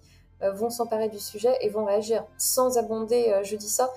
euh, 0.44 0.52
vont 0.52 0.70
s'emparer 0.70 1.10
du 1.10 1.18
sujet 1.20 1.58
et 1.62 1.70
vont 1.70 1.86
réagir 1.86 2.24
sans 2.38 2.78
abonder, 2.78 3.32
euh, 3.32 3.44
je 3.44 3.56
dis 3.56 3.68
ça, 3.68 3.90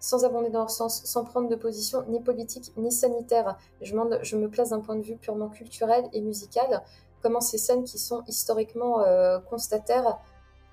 sans 0.00 0.26
abonder 0.26 0.50
dans 0.50 0.58
leur 0.58 0.70
sens, 0.70 1.02
sans 1.04 1.24
prendre 1.24 1.48
de 1.48 1.56
position 1.56 2.04
ni 2.08 2.20
politique 2.20 2.72
ni 2.76 2.92
sanitaire. 2.92 3.56
Je, 3.80 3.94
je 4.20 4.36
me 4.36 4.50
place 4.50 4.68
d'un 4.70 4.80
point 4.80 4.96
de 4.96 5.02
vue 5.02 5.16
purement 5.16 5.48
culturel 5.48 6.04
et 6.12 6.20
musical, 6.20 6.82
comment 7.22 7.40
ces 7.40 7.56
scènes 7.56 7.84
qui 7.84 7.98
sont 7.98 8.22
historiquement 8.26 9.00
euh, 9.00 9.38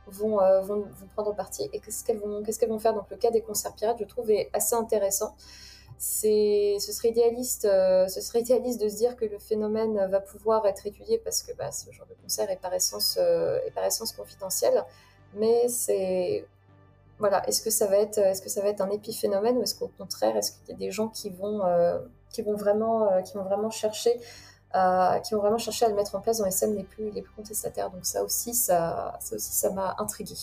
vont, 0.08 0.38
vont, 0.62 0.86
prendre 1.14 1.36
parti 1.36 1.70
et 1.74 1.80
qu'est-ce 1.80 2.03
qu'elles 2.03 2.20
vont, 2.20 2.43
qu'est-ce 2.43 2.66
vont 2.66 2.80
faire? 2.80 2.93
Donc 2.93 3.10
le 3.10 3.18
cas 3.18 3.32
des 3.32 3.41
concerts 3.41 3.74
pirates, 3.74 3.97
je 3.99 4.06
trouve, 4.06 4.30
est 4.32 4.49
assez 4.53 4.76
intéressant. 4.76 5.36
C'est, 5.97 6.76
ce 6.80 6.91
serait 6.91 7.10
idéaliste, 7.10 7.64
ce 7.64 8.22
serait 8.22 8.41
idéaliste 8.41 8.82
de 8.82 8.89
se 8.89 8.97
dire 8.97 9.16
que 9.16 9.26
le 9.26 9.39
phénomène 9.39 10.08
va 10.08 10.20
pouvoir 10.20 10.66
être 10.68 10.86
étudié 10.86 11.18
parce 11.20 11.41
que 11.41 11.53
bah, 11.53 11.72
ce 11.72 11.89
genre 11.91 12.08
de 12.08 12.16
concert 12.22 12.49
est 12.49 12.60
par 12.62 12.74
essence, 12.74 13.18
est 13.18 13.72
par 13.74 13.86
essence 13.86 14.12
confidentiel 14.12 14.84
mais 15.36 15.68
c'est 15.68 16.47
voilà, 17.18 17.47
est-ce 17.47 17.62
que 17.62 17.70
ça 17.70 17.88
va 17.88 17.97
être, 17.97 18.18
est-ce 18.18 18.41
que 18.41 18.49
ça 18.49 18.62
va 18.62 18.68
être 18.70 18.82
un 18.82 18.89
épiphénomène 18.89 19.58
ou 19.58 19.64
est-ce 19.64 19.76
qu'au 19.76 19.89
contraire, 19.97 20.36
est-ce 20.36 20.51
qu'il 20.51 20.70
y 20.70 20.74
a 20.74 20.76
des 20.76 20.91
gens 20.91 21.08
qui 21.08 21.30
vont, 21.30 21.66
euh, 21.66 21.97
qui 22.30 22.41
vont 22.41 22.56
vraiment, 22.56 23.10
euh, 23.10 23.22
qui 23.22 23.38
vont 23.38 23.43
vraiment 23.43 23.70
chercher, 23.70 24.20
à, 24.76 25.20
qui 25.22 25.34
vont 25.34 25.42
vraiment 25.42 25.58
chercher 25.58 25.86
à 25.86 25.90
le 25.90 25.96
mettre 25.96 26.16
en 26.16 26.22
place 26.22 26.40
dans 26.40 26.46
les 26.46 26.52
scènes 26.52 26.76
les 26.76 26.84
plus, 26.84 27.12
les 27.12 27.22
plus 27.22 27.34
contestataires. 27.36 27.90
Donc 27.90 28.06
ça 28.06 28.24
aussi, 28.24 28.54
ça, 28.54 29.18
ça 29.20 29.36
aussi, 29.36 29.52
ça 29.54 29.72
m'a 29.72 29.96
intrigué. 30.00 30.36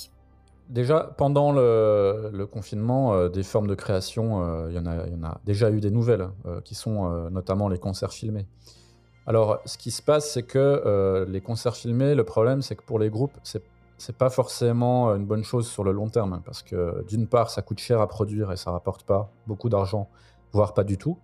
Déjà, 0.68 1.12
pendant 1.18 1.52
le, 1.52 2.44
confinement, 2.50 3.14
euh, 3.14 3.28
des 3.28 3.42
formes 3.42 3.66
de 3.66 3.74
création, 3.74 4.68
il 4.68 4.74
y, 4.74 4.78
en 4.78 4.86
a, 4.86 5.06
y 5.06 5.14
en 5.14 5.24
a 5.24 5.38
déjà 5.44 5.70
eu 5.70 5.80
des 5.80 5.90
nouvelles, 5.90 6.28
qui 6.64 6.74
sont 6.74 7.30
notamment 7.30 7.68
les 7.68 7.78
concerts 7.78 8.12
filmés. 8.12 8.46
Alors, 9.26 9.60
ce 9.66 9.78
qui 9.78 9.90
se 9.90 10.02
passe, 10.02 10.30
c'est 10.30 10.42
que 10.42 11.26
les 11.28 11.40
concerts 11.40 11.76
filmés, 11.76 12.14
le 12.14 12.24
problème, 12.24 12.62
c'est 12.62 12.74
que 12.74 12.82
pour 12.82 12.98
les 12.98 13.10
groupes, 13.10 13.36
c'est 13.42 13.62
c'est 14.02 14.16
pas 14.16 14.30
forcément 14.30 15.10
euh, 15.10 15.16
une 15.16 15.26
bonne 15.26 15.44
chose 15.44 15.68
sur 15.68 15.84
le 15.84 15.92
long 15.92 16.08
terme, 16.08 16.32
hein, 16.32 16.42
parce 16.44 16.62
que 16.64 17.04
d'une 17.06 17.28
part, 17.28 17.50
ça 17.50 17.62
coûte 17.62 17.78
cher 17.78 18.00
à 18.00 18.08
produire 18.08 18.50
et 18.50 18.56
ça 18.56 18.72
rapporte 18.72 19.04
pas 19.04 19.30
beaucoup 19.46 19.68
d'argent, 19.68 20.08
voire 20.52 20.74
pas 20.74 20.82
du 20.82 20.98
tout, 20.98 21.18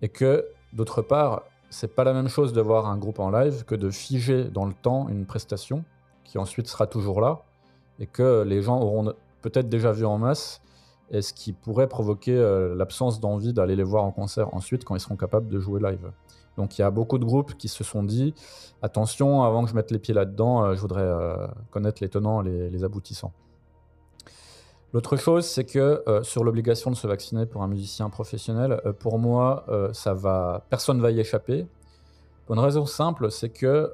et 0.00 0.08
que 0.08 0.46
d'autre 0.72 1.02
part, 1.02 1.42
c'est 1.70 1.94
pas 1.94 2.04
la 2.04 2.12
même 2.12 2.28
chose 2.28 2.52
de 2.52 2.60
voir 2.60 2.86
un 2.86 2.96
groupe 2.98 3.20
en 3.20 3.30
live 3.30 3.64
que 3.64 3.74
de 3.76 3.90
figer 3.90 4.44
dans 4.44 4.66
le 4.66 4.74
temps 4.74 5.08
une 5.08 5.24
prestation 5.24 5.84
qui 6.24 6.36
ensuite 6.36 6.66
sera 6.66 6.86
toujours 6.86 7.20
là 7.20 7.42
et 7.98 8.06
que 8.06 8.42
les 8.42 8.60
gens 8.60 8.80
auront 8.80 9.14
peut-être 9.40 9.68
déjà 9.68 9.92
vu 9.92 10.04
en 10.04 10.18
masse 10.18 10.60
et 11.10 11.22
ce 11.22 11.32
qui 11.32 11.52
pourrait 11.52 11.88
provoquer 11.88 12.36
euh, 12.36 12.74
l'absence 12.74 13.20
d'envie 13.20 13.52
d'aller 13.52 13.76
les 13.76 13.82
voir 13.82 14.04
en 14.04 14.12
concert 14.12 14.54
ensuite 14.54 14.84
quand 14.84 14.94
ils 14.96 15.00
seront 15.00 15.16
capables 15.16 15.48
de 15.48 15.58
jouer 15.58 15.80
live. 15.80 16.10
Donc 16.56 16.78
il 16.78 16.82
y 16.82 16.84
a 16.84 16.90
beaucoup 16.90 17.18
de 17.18 17.24
groupes 17.24 17.54
qui 17.56 17.68
se 17.68 17.84
sont 17.84 18.02
dit 18.02 18.34
attention, 18.82 19.42
avant 19.42 19.64
que 19.64 19.70
je 19.70 19.74
mette 19.74 19.90
les 19.90 19.98
pieds 19.98 20.14
là-dedans, 20.14 20.64
euh, 20.64 20.74
je 20.74 20.80
voudrais 20.80 21.02
euh, 21.02 21.46
connaître 21.70 22.02
les 22.02 22.08
tenants, 22.08 22.40
les, 22.40 22.68
les 22.70 22.84
aboutissants. 22.84 23.32
L'autre 24.92 25.16
chose, 25.16 25.46
c'est 25.46 25.64
que 25.64 26.02
euh, 26.08 26.22
sur 26.22 26.42
l'obligation 26.42 26.90
de 26.90 26.96
se 26.96 27.06
vacciner 27.06 27.46
pour 27.46 27.62
un 27.62 27.68
musicien 27.68 28.10
professionnel, 28.10 28.80
pour 28.98 29.18
moi, 29.18 29.64
ça 29.92 30.14
va, 30.14 30.66
personne 30.70 31.00
va 31.00 31.10
y 31.10 31.20
échapper. 31.20 31.66
Pour 32.46 32.56
une 32.56 32.60
raison 32.60 32.86
simple, 32.86 33.30
c'est 33.30 33.50
que 33.50 33.92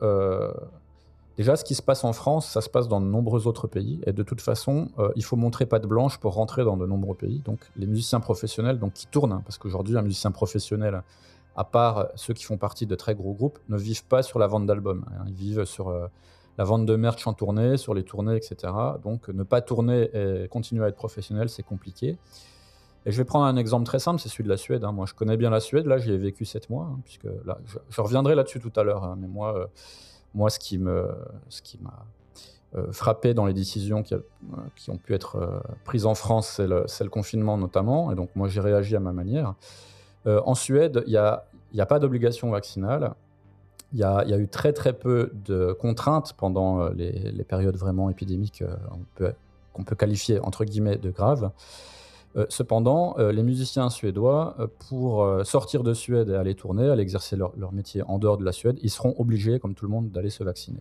déjà, 1.37 1.57
ce 1.57 1.65
qui 1.65 1.75
se 1.75 1.83
passe 1.83 2.05
en 2.05 2.15
France, 2.15 2.49
ça 2.49 2.63
se 2.63 2.71
passe 2.71 2.89
dans 2.89 3.01
de 3.03 3.07
nombreux 3.07 3.47
autres 3.47 3.67
pays, 3.67 4.01
et 4.07 4.13
de 4.15 4.23
toute 4.23 4.41
façon, 4.41 4.89
il 5.17 5.25
faut 5.25 5.37
montrer 5.37 5.67
patte 5.67 5.87
blanche 5.87 6.17
pour 6.17 6.33
rentrer 6.33 6.65
dans 6.65 6.79
de 6.79 6.87
nombreux 6.87 7.15
pays. 7.15 7.41
Donc, 7.41 7.61
les 7.77 7.87
musiciens 7.87 8.21
professionnels, 8.21 8.79
donc 8.79 8.95
qui 8.95 9.07
tournent, 9.07 9.33
hein, 9.33 9.43
parce 9.45 9.59
qu'aujourd'hui, 9.59 9.99
un 9.99 10.03
musicien 10.03 10.31
professionnel 10.31 11.03
à 11.57 11.65
part 11.65 12.09
ceux 12.15 12.35
qui 12.35 12.45
font 12.45 12.59
partie 12.59 12.87
de 12.87 12.95
très 12.95 13.15
gros 13.15 13.33
groupes, 13.33 13.59
ne 13.69 13.77
vivent 13.77 14.05
pas 14.05 14.23
sur 14.23 14.39
la 14.39 14.47
vente 14.47 14.67
d'albums. 14.67 15.05
Hein. 15.11 15.25
Ils 15.27 15.35
vivent 15.35 15.65
sur 15.65 15.91
la 16.59 16.65
vente 16.65 16.87
de 16.87 16.97
merch 16.97 17.27
en 17.27 17.35
tournée, 17.35 17.77
sur 17.77 17.95
les 17.95 18.03
tournées, 18.03 18.37
etc. 18.37 18.73
Donc 19.03 19.29
ne 19.29 19.43
pas 19.43 19.61
tourner 19.61 20.11
et 20.15 20.49
continuer 20.49 20.85
à 20.85 20.89
être 20.89 20.97
professionnel, 20.97 21.49
c'est 21.49 21.63
compliqué. 21.63 22.17
Et 23.07 23.13
je 23.13 23.17
vais 23.19 23.25
prendre 23.25 23.45
un 23.45 23.57
exemple 23.57 23.87
très 23.87 24.01
simple, 24.01 24.21
c'est 24.21 24.29
celui 24.29 24.43
de 24.45 24.49
la 24.49 24.57
Suède. 24.57 24.83
Hein. 24.83 24.91
Moi, 24.91 25.07
je 25.07 25.15
connais 25.15 25.37
bien 25.37 25.49
la 25.49 25.61
Suède. 25.61 25.87
Là, 25.87 25.97
j'y 25.97 26.11
ai 26.11 26.19
vécu 26.19 26.45
sept 26.45 26.69
mois, 26.69 26.91
hein, 26.91 27.01
puisque 27.05 27.29
là, 27.45 27.59
je, 27.89 28.01
reviendrai 28.01 28.35
là-dessus 28.35 28.59
tout 28.59 28.73
à 28.75 28.83
l'heure. 28.83 29.05
Hein. 29.05 29.17
mais 29.19 29.29
moi, 29.29 29.57
euh, 29.57 29.67
moi, 30.35 30.51
ce 30.51 30.59
qui 30.59 30.77
me, 30.77 31.09
ce 31.49 31.63
qui 31.63 31.79
m'a 31.81 32.05
euh, 32.75 32.91
frappé 32.91 33.33
dans 33.33 33.47
les 33.47 33.55
décisions 33.55 34.03
qui, 34.03 34.15
euh, 34.15 34.21
qui 34.75 34.91
ont 34.91 34.99
pu 34.99 35.15
être 35.15 35.63
prises 35.85 36.05
en 36.05 36.17
France, 36.17 36.49
c'est 36.57 36.67
le, 36.67 36.85
le, 37.01 37.09
confinement 37.09 37.57
notamment. 37.57 38.11
Et 38.11 38.17
donc, 38.17 38.31
moi, 38.35 38.49
j'ai 38.49 38.61
réagi 38.61 38.97
à 38.97 39.01
ma 39.01 39.13
manière. 39.13 39.55
en 40.27 40.57
Suède, 40.57 41.05
il 41.07 41.11
n'y 41.11 41.17
a, 41.17 41.45
y 41.75 41.81
a 41.81 41.87
pas 41.87 42.01
d'obligation 42.01 42.51
vaccinale. 42.51 43.15
Il 43.93 44.01
y, 44.01 44.05
a, 44.05 44.39
eu 44.39 44.49
très 44.49 44.73
très 44.73 44.93
peu 44.93 45.31
de 45.33 45.73
contraintes 45.73 46.35
pendant 46.37 46.89
les, 46.91 47.13
les 47.13 47.45
périodes 47.45 47.77
vraiment 47.77 48.11
épidémiques 48.11 48.63
qu'on 48.91 49.05
peut, 49.15 49.33
qu'on 49.73 49.85
peut 49.85 49.95
qualifier 49.95 50.41
entre 50.41 50.65
guillemets 50.65 50.97
de 50.97 51.11
graves. 51.11 51.51
Euh, 52.37 52.45
cependant, 52.51 53.15
euh, 53.19 53.33
les 53.33 53.43
musiciens 53.43 53.89
suédois, 53.89 54.57
euh, 54.59 54.67
pour 54.89 55.27
sortir 55.45 55.83
de 55.83 55.95
Suède 55.95 56.29
et 56.29 56.35
aller 56.35 56.55
tourner, 56.55 56.89
aller 56.89 57.03
exercer 57.03 57.37
leur, 57.37 57.73
métier 57.73 58.03
en 58.07 58.19
dehors 58.19 58.37
de 58.37 58.45
la 58.45 58.53
Suède, 58.53 58.79
ils 58.83 58.91
seront 58.91 59.15
obligés, 59.19 59.59
comme 59.59 59.75
tout 59.75 59.87
le 59.87 59.91
monde, 59.91 60.11
d'aller 60.11 60.31
se 60.31 60.45
vacciner. 60.45 60.81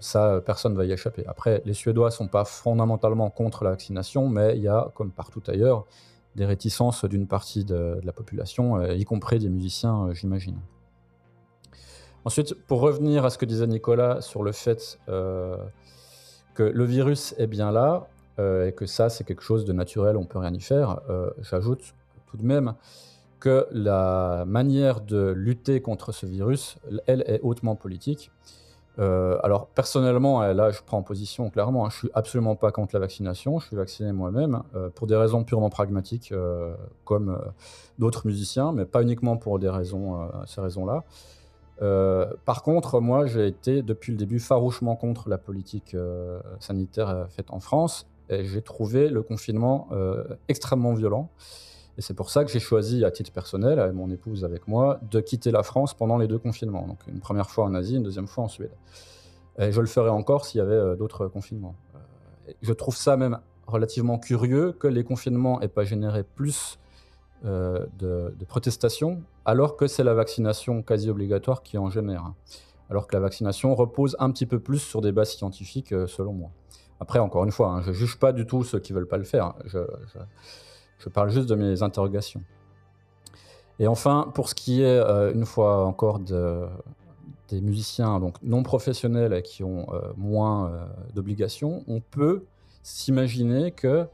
ça, 0.00 0.40
personne 0.44 0.72
ne 0.72 0.78
va 0.78 0.84
y 0.86 0.92
échapper. 0.92 1.24
Après, 1.26 1.62
les 1.64 1.74
Suédois 1.74 2.08
ne 2.08 2.12
sont 2.12 2.28
pas 2.28 2.44
fondamentalement 2.44 3.30
contre 3.30 3.64
la 3.64 3.70
vaccination, 3.70 4.28
mais 4.28 4.56
il 4.56 4.62
y 4.62 4.68
a, 4.68 4.90
comme 4.94 5.10
partout 5.10 5.42
ailleurs, 5.46 5.86
des 6.34 6.44
réticences 6.44 7.04
d'une 7.04 7.26
partie 7.26 7.64
de, 7.64 8.00
la 8.02 8.12
population, 8.12 8.82
y 8.90 9.04
compris 9.04 9.38
des 9.38 9.48
musiciens, 9.48 10.08
j'imagine. 10.12 10.58
Ensuite, 12.26 12.52
pour 12.66 12.80
revenir 12.80 13.24
à 13.24 13.30
ce 13.30 13.38
que 13.38 13.46
disait 13.46 13.66
Nicolas 13.66 14.20
sur 14.20 14.42
le 14.42 14.52
fait 14.52 14.98
que 15.06 16.62
le 16.62 16.84
virus 16.84 17.34
est 17.38 17.46
bien 17.46 17.70
là, 17.70 18.08
euh, 18.38 18.68
et 18.68 18.72
que 18.72 18.86
ça, 18.86 19.08
c'est 19.08 19.24
quelque 19.24 19.42
chose 19.42 19.64
de 19.64 19.72
naturel, 19.72 20.16
on 20.16 20.24
peut 20.24 20.38
rien 20.38 20.52
y 20.52 20.60
faire. 20.60 21.00
Euh, 21.08 21.30
j'ajoute 21.40 21.94
tout 22.26 22.36
de 22.36 22.44
même 22.44 22.74
que 23.40 23.66
la 23.70 24.44
manière 24.46 25.00
de 25.00 25.28
lutter 25.28 25.80
contre 25.80 26.12
ce 26.12 26.26
virus, 26.26 26.78
elle 27.06 27.24
est 27.26 27.40
hautement 27.42 27.76
politique. 27.76 28.30
Euh, 28.98 29.38
alors 29.42 29.66
personnellement, 29.66 30.40
là 30.40 30.70
je 30.70 30.80
prends 30.84 31.02
position 31.02 31.50
clairement, 31.50 31.84
hein, 31.84 31.90
je 31.90 31.98
suis 31.98 32.10
absolument 32.14 32.56
pas 32.56 32.72
contre 32.72 32.94
la 32.94 33.00
vaccination, 33.00 33.58
je 33.58 33.66
suis 33.66 33.76
vacciné 33.76 34.10
moi-même 34.10 34.62
pour 34.94 35.06
des 35.06 35.16
raisons 35.16 35.44
purement 35.44 35.68
pragmatiques 35.68 36.32
comme 37.04 37.38
d'autres 37.98 38.26
musiciens, 38.26 38.72
mais 38.72 38.86
pas 38.86 39.02
uniquement 39.02 39.36
pour 39.36 39.58
des 39.58 39.68
raisons, 39.68 40.30
ces 40.46 40.62
raisons-là. 40.62 41.04
Par 41.78 42.62
contre, 42.62 43.00
moi 43.00 43.26
j'ai 43.26 43.46
été 43.46 43.82
depuis 43.82 44.12
le 44.12 44.18
début 44.18 44.38
farouchement 44.38 44.96
contre 44.96 45.28
la 45.28 45.38
politique 45.38 45.96
sanitaire 46.58 47.26
faite 47.30 47.50
en 47.50 47.60
France 47.60 48.06
j'ai 48.30 48.62
trouvé 48.62 49.08
le 49.08 49.22
confinement 49.22 49.88
euh, 49.92 50.24
extrêmement 50.48 50.94
violent. 50.94 51.30
Et 51.98 52.02
c'est 52.02 52.14
pour 52.14 52.28
ça 52.30 52.44
que 52.44 52.50
j'ai 52.50 52.60
choisi, 52.60 53.04
à 53.04 53.10
titre 53.10 53.32
personnel, 53.32 53.78
avec 53.78 53.94
mon 53.94 54.10
épouse 54.10 54.44
avec 54.44 54.68
moi, 54.68 55.00
de 55.10 55.20
quitter 55.20 55.50
la 55.50 55.62
France 55.62 55.94
pendant 55.94 56.18
les 56.18 56.28
deux 56.28 56.38
confinements. 56.38 56.86
Donc 56.86 56.98
une 57.06 57.20
première 57.20 57.48
fois 57.48 57.64
en 57.64 57.74
Asie, 57.74 57.96
une 57.96 58.02
deuxième 58.02 58.26
fois 58.26 58.44
en 58.44 58.48
Suède. 58.48 58.72
Et 59.58 59.72
je 59.72 59.80
le 59.80 59.86
ferai 59.86 60.10
encore 60.10 60.44
s'il 60.44 60.58
y 60.58 60.62
avait 60.62 60.74
euh, 60.74 60.96
d'autres 60.96 61.28
confinements. 61.28 61.74
Euh, 61.94 62.52
je 62.60 62.72
trouve 62.72 62.96
ça 62.96 63.16
même 63.16 63.38
relativement 63.66 64.18
curieux 64.18 64.72
que 64.72 64.86
les 64.86 65.04
confinements 65.04 65.58
n'aient 65.60 65.68
pas 65.68 65.84
généré 65.84 66.22
plus 66.22 66.78
de, 67.44 68.32
protestations, 68.48 69.22
alors 69.46 69.76
que 69.76 69.86
c'est 69.86 70.04
la 70.04 70.12
vaccination 70.12 70.82
quasi 70.82 71.08
obligatoire 71.08 71.62
qui 71.62 71.78
en 71.78 71.88
génère. 71.88 72.32
Alors 72.90 73.06
que 73.06 73.16
la 73.16 73.20
vaccination 73.20 73.74
repose 73.74 74.16
un 74.18 74.30
petit 74.30 74.46
peu 74.46 74.60
plus 74.60 74.78
sur 74.78 75.00
des 75.00 75.12
bases 75.12 75.30
scientifiques, 75.30 75.94
selon 76.06 76.34
moi. 76.34 76.50
Après, 77.00 77.18
encore 77.18 77.44
une 77.44 77.52
fois, 77.52 77.68
hein, 77.68 77.82
je 77.82 77.90
ne 77.90 77.94
juge 77.94 78.18
pas 78.18 78.32
du 78.32 78.46
tout 78.46 78.64
ceux 78.64 78.78
qui 78.78 78.92
ne 78.92 78.98
veulent 78.98 79.08
pas 79.08 79.18
le 79.18 79.24
faire. 79.24 79.54
Je, 79.64 81.08
parle 81.08 81.30
juste 81.30 81.48
de 81.48 81.54
mes 81.54 81.82
interrogations. 81.82 82.42
Et 83.78 83.86
enfin, 83.86 84.30
pour 84.34 84.48
ce 84.48 84.54
qui 84.54 84.82
est, 84.82 84.86
euh, 84.98 85.32
une 85.32 85.44
fois 85.44 85.84
encore, 85.84 86.18
des 86.18 87.60
musiciens 87.60 88.18
donc 88.18 88.36
non 88.42 88.62
professionnels 88.62 89.42
qui 89.42 89.62
ont 89.62 89.86
euh, 89.92 90.00
moins 90.16 90.68
euh, 90.68 90.84
d'obligations, 91.14 91.84
on 91.86 92.00
peut 92.00 92.44
s'imaginer 92.82 93.72
que 93.72 94.06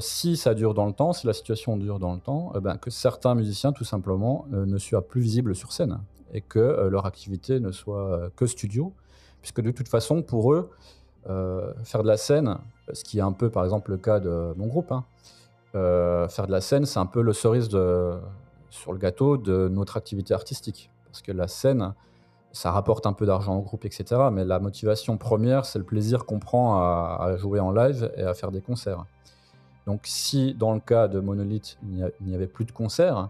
si 0.00 0.36
ça 0.36 0.54
dure 0.54 0.74
dans 0.74 0.86
le 0.86 0.92
temps, 0.92 1.12
si 1.12 1.26
la 1.26 1.32
situation 1.32 1.76
dure 1.76 1.98
dans 1.98 2.12
le 2.14 2.20
temps, 2.20 2.52
ben, 2.60 2.76
que 2.76 2.90
certains 2.90 3.34
musiciens, 3.34 3.72
tout 3.72 3.84
simplement, 3.84 4.46
ne 4.50 4.78
soient 4.78 5.06
plus 5.06 5.20
visibles 5.20 5.54
sur 5.54 5.72
scène 5.72 6.00
et 6.32 6.40
que 6.40 6.88
leur 6.90 7.06
activité 7.06 7.60
ne 7.60 7.72
soit 7.72 8.30
que 8.36 8.46
studio, 8.46 8.92
puisque 9.40 9.60
de 9.60 9.70
toute 9.70 9.88
façon, 9.88 10.22
pour 10.22 10.52
eux, 10.52 10.70
euh, 11.28 11.72
faire 11.84 12.02
de 12.02 12.08
la 12.08 12.16
scène, 12.16 12.56
ce 12.92 13.04
qui 13.04 13.18
est 13.18 13.22
un 13.22 13.32
peu 13.32 13.50
par 13.50 13.64
exemple 13.64 13.90
le 13.90 13.98
cas 13.98 14.20
de 14.20 14.54
mon 14.56 14.66
groupe, 14.66 14.90
hein, 14.90 15.04
euh, 15.74 16.28
faire 16.28 16.46
de 16.46 16.52
la 16.52 16.60
scène, 16.60 16.86
c'est 16.86 16.98
un 16.98 17.06
peu 17.06 17.20
le 17.20 17.32
cerise 17.32 17.68
sur 18.70 18.92
le 18.92 18.98
gâteau 18.98 19.36
de 19.36 19.68
notre 19.68 19.96
activité 19.96 20.32
artistique. 20.32 20.90
Parce 21.06 21.22
que 21.22 21.32
la 21.32 21.48
scène, 21.48 21.92
ça 22.52 22.70
rapporte 22.70 23.06
un 23.06 23.12
peu 23.12 23.26
d'argent 23.26 23.56
au 23.56 23.60
groupe, 23.60 23.84
etc. 23.84 24.28
Mais 24.32 24.44
la 24.44 24.60
motivation 24.60 25.18
première, 25.18 25.66
c'est 25.66 25.78
le 25.78 25.84
plaisir 25.84 26.24
qu'on 26.24 26.38
prend 26.38 26.78
à, 26.78 27.36
jouer 27.36 27.60
en 27.60 27.72
live 27.72 28.10
et 28.16 28.22
à 28.22 28.34
faire 28.34 28.50
des 28.50 28.60
concerts. 28.60 29.04
Donc 29.90 30.02
si 30.04 30.54
dans 30.54 30.72
le 30.72 30.78
cas 30.78 31.08
de 31.08 31.18
Monolith, 31.18 31.76
il 31.82 32.10
n'y 32.20 32.34
avait 32.34 32.46
plus 32.46 32.64
de 32.64 32.70
concerts, 32.70 33.28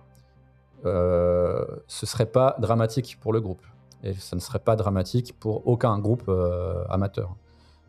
euh, 0.85 1.65
ce 1.87 2.05
serait 2.05 2.27
pas 2.27 2.55
dramatique 2.59 3.17
pour 3.19 3.33
le 3.33 3.41
groupe. 3.41 3.63
Et 4.03 4.13
ça 4.13 4.37
ne 4.37 4.43
serait 4.43 4.59
pas 4.59 4.77
dramatique 4.77 5.35
pour 5.41 5.67
aucun 5.67 5.99
groupe 5.99 6.25
euh, 6.29 6.85
amateur 6.91 7.35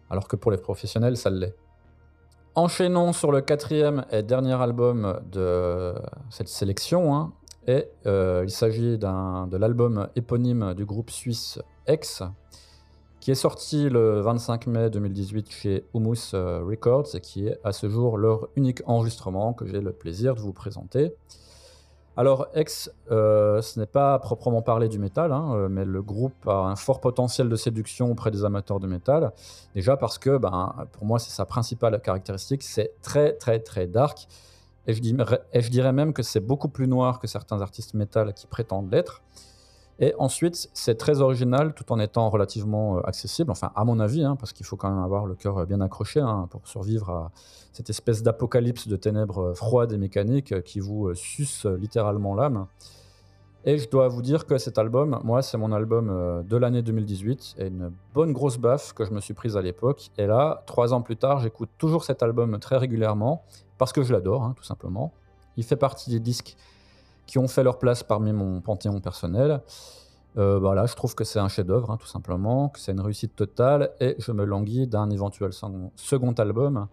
alors 0.10 0.30
que 0.30 0.38
pour 0.38 0.52
les 0.52 0.58
professionnels, 0.58 1.18
ça 1.18 1.30
l'est. 1.30 1.56
Enchaînons 2.56 3.12
sur 3.12 3.32
le 3.34 3.42
quatrième 3.42 4.06
et 4.10 4.24
dernier 4.24 4.54
album 4.54 5.20
de 5.30 5.94
cette 6.30 6.48
sélection. 6.48 7.14
Hein, 7.14 7.34
et 7.68 7.90
euh, 8.06 8.44
il 8.46 8.52
s'agit 8.52 8.98
de 8.98 9.58
l'album 9.58 10.08
éponyme 10.16 10.74
du 10.76 10.86
groupe 10.86 11.12
suisse 11.12 11.60
X, 11.90 12.24
qui 13.22 13.30
est 13.30 13.36
sorti 13.36 13.88
le 13.88 14.20
25 14.20 14.66
mai 14.66 14.90
2018 14.90 15.52
chez 15.52 15.86
Humus 15.94 16.34
euh, 16.34 16.64
Records 16.64 17.16
et 17.16 17.22
qui 17.22 17.48
est 17.48 17.60
à 17.64 17.72
ce 17.72 17.88
jour 17.88 18.18
leur 18.18 18.50
unique 18.56 18.82
enregistrement 18.88 19.54
que 19.54 19.68
j'ai 19.68 19.80
le 19.80 19.94
plaisir 19.94 20.34
de 20.34 20.40
vous 20.42 20.54
présenter. 20.54 21.14
Alors, 22.18 22.48
X, 22.56 22.92
euh, 23.12 23.62
ce 23.62 23.80
n'est 23.80 23.86
pas 23.86 24.18
proprement 24.20 24.64
parler 24.64 24.90
du 24.90 24.98
métal, 24.98 25.32
hein, 25.32 25.54
euh, 25.54 25.70
mais 25.70 25.86
le 25.86 26.02
groupe 26.02 26.48
a 26.48 26.64
un 26.66 26.76
fort 26.76 27.00
potentiel 27.00 27.48
de 27.48 27.56
séduction 27.56 28.12
auprès 28.12 28.32
des 28.32 28.44
amateurs 28.44 28.80
de 28.80 28.88
métal. 28.88 29.32
Déjà 29.76 29.96
parce 29.96 30.18
que, 30.18 30.38
ben, 30.38 30.74
pour 30.92 31.06
moi, 31.06 31.20
c'est 31.20 31.32
sa 31.32 31.46
principale 31.46 32.02
caractéristique, 32.02 32.64
c'est 32.64 32.92
très, 33.04 33.34
très, 33.34 33.60
très 33.60 33.86
dark. 33.86 34.28
Et 34.88 34.94
je, 34.94 35.02
et 35.54 35.62
je 35.62 35.70
dirais 35.70 35.94
même 35.94 36.12
que 36.12 36.24
c'est 36.24 36.40
beaucoup 36.40 36.70
plus 36.70 36.88
noir 36.88 37.20
que 37.20 37.28
certains 37.28 37.62
artistes 37.62 37.94
métal 37.94 38.34
qui 38.34 38.48
prétendent 38.48 38.92
l'être. 38.92 39.22
Et 40.00 40.16
ensuite, 40.18 40.70
c'est 40.74 40.96
très 40.96 41.22
original 41.22 41.74
tout 41.74 41.92
en 41.92 42.00
étant 42.00 42.30
relativement 42.30 42.98
euh, 42.98 43.02
accessible, 43.02 43.52
enfin 43.52 43.72
à 43.76 43.86
mon 43.86 44.00
avis, 44.00 44.24
hein, 44.24 44.36
parce 44.36 44.54
qu'il 44.54 44.66
faut 44.66 44.76
quand 44.76 44.90
même 44.90 45.04
avoir 45.04 45.26
le 45.26 45.36
cœur 45.36 45.66
bien 45.68 45.82
accroché 45.82 46.20
hein, 46.20 46.48
pour 46.50 46.68
survivre 46.68 47.10
à 47.10 47.32
cette 47.72 47.90
espèce 47.90 48.24
d'apocalypse 48.24 48.88
de 48.88 48.96
ténèbres 48.96 49.50
euh, 49.50 49.54
froides 49.54 49.92
et 49.92 49.98
mécaniques 49.98 50.54
euh, 50.54 50.62
qui 50.62 50.80
vous 50.80 51.14
suce 51.14 51.66
littéralement 51.66 52.34
l'âme. 52.34 52.66
Et 53.64 53.78
je 53.78 53.88
dois 53.88 54.08
vous 54.08 54.24
dire 54.24 54.48
que 54.48 54.58
cet 54.58 54.80
album, 54.80 55.20
moi, 55.24 55.44
c'est 55.44 55.58
mon 55.60 55.72
album 55.72 56.44
de 56.44 56.58
l'année 56.58 56.82
2018 56.82 57.58
et 57.60 57.68
une 57.68 57.92
bonne 58.12 58.34
grosse 58.34 58.58
baffe 58.58 58.94
que 58.94 59.06
je 59.06 59.12
me 59.12 59.20
suis 59.20 59.36
prise 59.36 59.56
à 59.56 59.62
l'époque. 59.62 60.10
Et 60.18 60.26
là, 60.26 60.64
trois 60.66 60.96
ans 60.96 61.04
plus 61.04 61.16
tard, 61.16 61.42
j'écoute 61.42 61.70
toujours 61.78 62.04
cet 62.04 62.24
album 62.24 62.58
très 62.58 62.78
régulièrement 62.78 63.44
parce 63.78 63.94
que 63.94 64.02
je 64.02 64.14
l'adore, 64.14 64.44
hein, 64.44 64.56
tout 64.58 64.64
simplement. 64.64 65.14
Il 65.58 65.64
fait 65.64 65.76
partie 65.76 66.10
des 66.10 66.20
disques 66.20 66.58
qui 67.26 67.40
ont 67.40 67.48
fait 67.48 67.64
leur 67.64 67.80
place 67.80 68.04
parmi 68.04 68.34
mon 68.34 68.62
panthéon 68.62 69.00
personnel. 69.00 69.62
Euh, 70.38 70.60
voilà, 70.60 70.86
je 70.86 70.96
trouve 70.96 71.14
que 71.14 71.24
c'est 71.24 71.40
un 71.40 71.50
chef-d'œuvre, 71.50 71.92
hein, 71.92 71.98
tout 71.98 72.08
simplement, 72.08 72.70
que 72.70 72.80
c'est 72.80 72.94
une 72.94 73.02
réussite 73.02 73.36
totale, 73.36 73.92
et 74.00 74.16
je 74.18 74.32
me 74.32 74.46
languis 74.46 74.88
d'un 74.88 75.10
éventuel 75.10 75.52
second 75.96 76.32
album, 76.34 76.88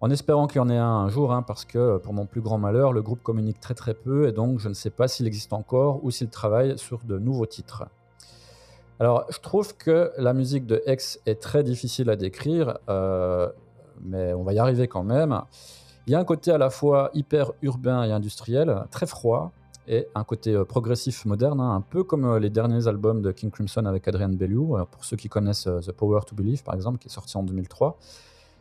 en 0.00 0.10
espérant 0.10 0.46
qu'il 0.46 0.58
y 0.58 0.60
en 0.60 0.70
ait 0.70 0.78
un 0.78 0.86
un 0.86 1.08
jour, 1.08 1.32
hein, 1.32 1.42
parce 1.42 1.64
que 1.64 1.98
pour 1.98 2.12
mon 2.12 2.26
plus 2.26 2.40
grand 2.40 2.58
malheur, 2.58 2.92
le 2.92 3.02
groupe 3.02 3.22
communique 3.22 3.58
très 3.58 3.74
très 3.74 3.94
peu, 3.94 4.28
et 4.28 4.32
donc 4.32 4.60
je 4.60 4.68
ne 4.68 4.74
sais 4.74 4.90
pas 4.90 5.08
s'il 5.08 5.26
existe 5.26 5.52
encore 5.52 6.04
ou 6.04 6.10
s'il 6.12 6.28
travaille 6.28 6.78
sur 6.78 7.00
de 7.04 7.18
nouveaux 7.18 7.46
titres. 7.46 7.84
Alors, 9.00 9.26
je 9.30 9.38
trouve 9.38 9.76
que 9.76 10.12
la 10.18 10.32
musique 10.32 10.66
de 10.66 10.82
X 10.86 11.20
est 11.26 11.40
très 11.40 11.62
difficile 11.62 12.10
à 12.10 12.16
décrire, 12.16 12.78
euh, 12.88 13.48
mais 14.02 14.34
on 14.34 14.42
va 14.42 14.52
y 14.52 14.58
arriver 14.58 14.88
quand 14.88 15.04
même. 15.04 15.40
Il 16.06 16.12
y 16.12 16.14
a 16.14 16.18
un 16.18 16.24
côté 16.24 16.50
à 16.50 16.58
la 16.58 16.70
fois 16.70 17.10
hyper 17.14 17.52
urbain 17.62 18.02
et 18.04 18.12
industriel, 18.12 18.84
très 18.90 19.06
froid, 19.06 19.52
et 19.88 20.06
un 20.14 20.22
côté 20.22 20.54
euh, 20.54 20.64
progressif 20.64 21.24
moderne, 21.24 21.60
hein, 21.60 21.74
un 21.74 21.80
peu 21.80 22.04
comme 22.04 22.26
euh, 22.26 22.38
les 22.38 22.50
derniers 22.50 22.86
albums 22.86 23.22
de 23.22 23.32
King 23.32 23.50
Crimson 23.50 23.86
avec 23.86 24.06
Adrian 24.06 24.28
Bellew, 24.28 24.76
euh, 24.76 24.84
pour 24.84 25.04
ceux 25.04 25.16
qui 25.16 25.28
connaissent 25.28 25.64
The 25.64 25.92
Power 25.92 26.20
to 26.26 26.36
Believe 26.36 26.62
par 26.62 26.74
exemple, 26.74 26.98
qui 26.98 27.08
est 27.08 27.12
sorti 27.12 27.36
en 27.36 27.42
2003. 27.42 27.98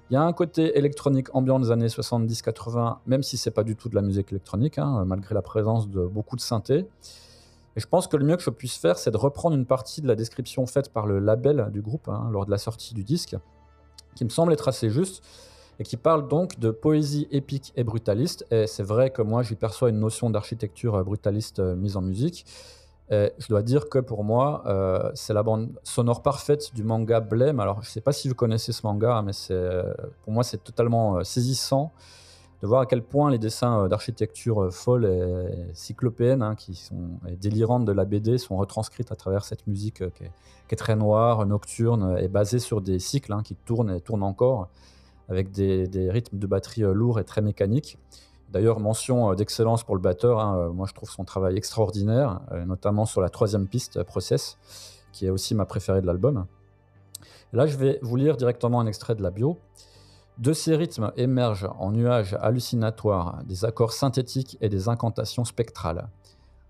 Il 0.09 0.13
y 0.13 0.17
a 0.17 0.23
un 0.23 0.31
côté 0.31 0.77
électronique 0.77 1.27
ambiant 1.35 1.59
des 1.59 1.69
années 1.69 1.87
70-80, 1.87 2.99
même 3.07 3.23
si 3.23 3.35
c'est 3.35 3.51
pas 3.51 3.63
du 3.63 3.75
tout 3.75 3.89
de 3.89 3.95
la 3.95 4.01
musique 4.01 4.31
électronique, 4.31 4.77
hein, 4.77 5.03
malgré 5.05 5.35
la 5.35 5.41
présence 5.41 5.89
de 5.89 6.05
beaucoup 6.07 6.37
de 6.37 6.41
synthé. 6.41 6.87
Et 7.75 7.79
je 7.81 7.87
pense 7.87 8.07
que 8.07 8.15
le 8.15 8.23
mieux 8.23 8.37
que 8.37 8.41
je 8.41 8.49
puisse 8.49 8.77
faire, 8.77 8.97
c'est 8.97 9.11
de 9.11 9.17
reprendre 9.17 9.57
une 9.57 9.65
partie 9.65 10.01
de 10.01 10.07
la 10.07 10.15
description 10.15 10.65
faite 10.65 10.93
par 10.93 11.07
le 11.07 11.19
label 11.19 11.67
du 11.73 11.81
groupe 11.81 12.07
hein, 12.07 12.29
lors 12.31 12.45
de 12.45 12.51
la 12.51 12.57
sortie 12.57 12.93
du 12.93 13.03
disque, 13.03 13.35
qui 14.15 14.23
me 14.23 14.29
semble 14.29 14.53
être 14.53 14.69
assez 14.69 14.89
juste, 14.89 15.21
et 15.79 15.83
qui 15.83 15.97
parle 15.97 16.27
donc 16.27 16.59
de 16.59 16.71
poésie 16.71 17.27
épique 17.31 17.73
et 17.75 17.83
brutaliste. 17.83 18.45
Et 18.51 18.67
c'est 18.67 18.83
vrai 18.83 19.09
que 19.09 19.21
moi, 19.21 19.43
j'y 19.43 19.55
perçois 19.55 19.89
une 19.89 19.99
notion 19.99 20.29
d'architecture 20.29 21.03
brutaliste 21.03 21.59
euh, 21.59 21.75
mise 21.75 21.97
en 21.97 22.01
musique. 22.01 22.45
Et 23.09 23.31
je 23.37 23.47
dois 23.47 23.61
dire 23.61 23.87
que 23.87 23.99
pour 23.99 24.23
moi, 24.25 24.63
euh, 24.65 25.11
c'est 25.13 25.33
la 25.33 25.41
bande 25.41 25.69
sonore 25.83 26.21
parfaite 26.21 26.73
du 26.75 26.83
manga 26.83 27.21
Blame. 27.21 27.59
Alors, 27.59 27.81
je 27.81 27.87
ne 27.87 27.91
sais 27.91 28.01
pas 28.01 28.11
si 28.11 28.27
vous 28.27 28.35
connaissez 28.35 28.73
ce 28.73 28.85
manga, 28.85 29.21
mais 29.21 29.31
pour 30.23 30.33
moi, 30.33 30.43
c'est 30.43 30.61
totalement 30.61 31.17
euh, 31.17 31.23
saisissant 31.23 31.93
de 32.61 32.67
voir 32.67 32.81
à 32.81 32.85
quel 32.85 33.03
point 33.03 33.31
les 33.31 33.37
dessins 33.37 33.83
euh, 33.83 33.87
d'architecture 33.87 34.73
folle 34.73 35.05
et 35.05 35.73
cyclopéenne, 35.73 36.41
hein, 36.41 36.55
qui 36.55 36.75
sont 36.75 37.19
délirantes 37.39 37.85
de 37.85 37.93
la 37.93 38.03
BD, 38.03 38.37
sont 38.37 38.57
retranscrits 38.57 39.05
à 39.09 39.15
travers 39.15 39.45
cette 39.45 39.67
musique 39.67 40.03
qui 40.15 40.23
est, 40.73 40.75
très 40.75 40.97
noire, 40.97 41.45
nocturne, 41.45 42.17
et 42.19 42.27
basée 42.27 42.59
sur 42.59 42.81
des 42.81 42.99
cycles 42.99 43.31
hein, 43.31 43.41
qui 43.41 43.55
tournent 43.55 43.91
et 43.91 44.01
tournent 44.01 44.23
encore, 44.23 44.67
avec 45.29 45.51
des, 45.51 46.09
rythmes 46.09 46.37
de 46.37 46.47
batterie 46.47 46.81
lourds 46.81 47.19
et 47.19 47.23
très 47.23 47.41
mécaniques. 47.41 47.97
D'ailleurs, 48.49 48.79
mention 48.79 49.31
euh, 49.31 49.35
d'excellence 49.35 49.83
pour 49.83 49.95
le 49.95 50.01
batteur. 50.01 50.39
Hein, 50.39 50.57
euh, 50.57 50.69
moi, 50.69 50.87
je 50.87 50.93
trouve 50.93 51.09
son 51.09 51.25
travail 51.25 51.57
extraordinaire, 51.57 52.41
euh, 52.51 52.65
notamment 52.65 53.05
sur 53.05 53.21
la 53.21 53.29
troisième 53.29 53.67
piste, 53.67 54.01
Process, 54.03 54.57
qui 55.11 55.25
est 55.25 55.29
aussi 55.29 55.53
ma 55.53 55.65
préférée 55.65 56.01
de 56.01 56.07
l'album. 56.07 56.45
Là, 57.53 57.65
je 57.65 57.77
vais 57.77 57.99
vous 58.01 58.15
lire 58.15 58.37
directement 58.37 58.79
un 58.79 58.87
extrait 58.87 59.15
de 59.15 59.23
la 59.23 59.31
bio. 59.31 59.57
De 60.37 60.53
ces 60.53 60.75
rythmes 60.75 61.11
émergent 61.17 61.69
en 61.79 61.91
nuages 61.91 62.37
hallucinatoires 62.41 63.43
des 63.45 63.65
accords 63.65 63.93
synthétiques 63.93 64.57
et 64.61 64.69
des 64.69 64.87
incantations 64.87 65.45
spectrales. 65.45 66.09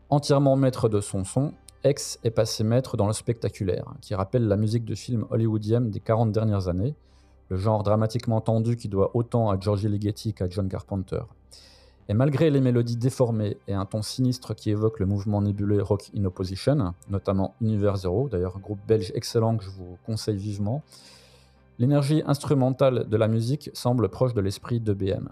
Entièrement 0.09 0.55
maître 0.55 0.87
de 0.87 1.01
son 1.01 1.25
son, 1.25 1.53
X 1.83 2.17
est 2.23 2.31
passé 2.31 2.63
maître 2.63 2.95
dans 2.95 3.07
le 3.07 3.13
spectaculaire, 3.13 3.93
qui 4.01 4.15
rappelle 4.15 4.47
la 4.47 4.55
musique 4.55 4.85
de 4.85 4.95
films 4.95 5.25
hollywoodiennes 5.29 5.91
des 5.91 5.99
40 5.99 6.31
dernières 6.31 6.69
années, 6.69 6.95
le 7.49 7.57
genre 7.57 7.83
dramatiquement 7.83 8.41
tendu 8.41 8.75
qui 8.75 8.87
doit 8.87 9.11
autant 9.13 9.49
à 9.49 9.59
Georgie 9.59 9.87
Ligeti 9.87 10.33
qu'à 10.33 10.49
John 10.49 10.67
Carpenter. 10.67 11.21
Et 12.09 12.13
malgré 12.13 12.49
les 12.49 12.61
mélodies 12.61 12.95
déformées 12.95 13.57
et 13.67 13.73
un 13.73 13.85
ton 13.85 14.01
sinistre 14.01 14.55
qui 14.55 14.69
évoque 14.69 14.99
le 14.99 15.05
mouvement 15.05 15.41
nébuleux 15.41 15.83
Rock 15.83 16.09
in 16.15 16.23
Opposition, 16.23 16.93
notamment 17.09 17.53
Univers 17.61 17.97
Zero, 17.97 18.29
d'ailleurs 18.29 18.55
un 18.55 18.59
groupe 18.59 18.79
belge 18.87 19.11
excellent 19.13 19.57
que 19.57 19.65
je 19.65 19.69
vous 19.69 19.97
conseille 20.05 20.37
vivement, 20.37 20.83
l'énergie 21.79 22.23
instrumentale 22.25 23.09
de 23.09 23.17
la 23.17 23.27
musique 23.27 23.69
semble 23.73 24.07
proche 24.07 24.33
de 24.33 24.41
l'esprit 24.41 24.79
de 24.79 24.93
BM. 24.93 25.29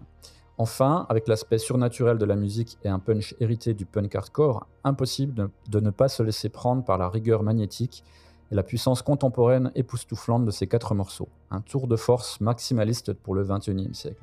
Enfin, 0.58 1.06
avec 1.10 1.28
l'aspect 1.28 1.58
surnaturel 1.58 2.18
de 2.18 2.26
la 2.26 2.36
musique 2.36 2.78
et 2.84 2.90
un 2.90 3.00
punch 3.00 3.36
hérité 3.40 3.74
du 3.74 3.86
punk 3.86 4.16
hardcore, 4.16 4.68
impossible 4.84 5.50
de, 5.70 5.80
ne 5.80 5.90
pas 5.90 6.08
se 6.08 6.24
laisser 6.24 6.50
prendre 6.50 6.84
par 6.84 6.98
la 6.98 7.10
rigueur 7.10 7.44
magnétique 7.44 8.04
et 8.52 8.56
la 8.56 8.64
puissance 8.64 9.02
contemporaine 9.02 9.72
époustouflante 9.76 10.46
de 10.46 10.52
ces 10.52 10.68
quatre 10.68 10.94
morceaux. 10.94 11.30
Un 11.52 11.62
tour 11.62 11.88
de 11.88 11.96
force 11.96 12.40
maximaliste 12.42 13.14
pour 13.14 13.36
le 13.36 13.44
XXIe 13.44 13.94
siècle. 13.94 14.22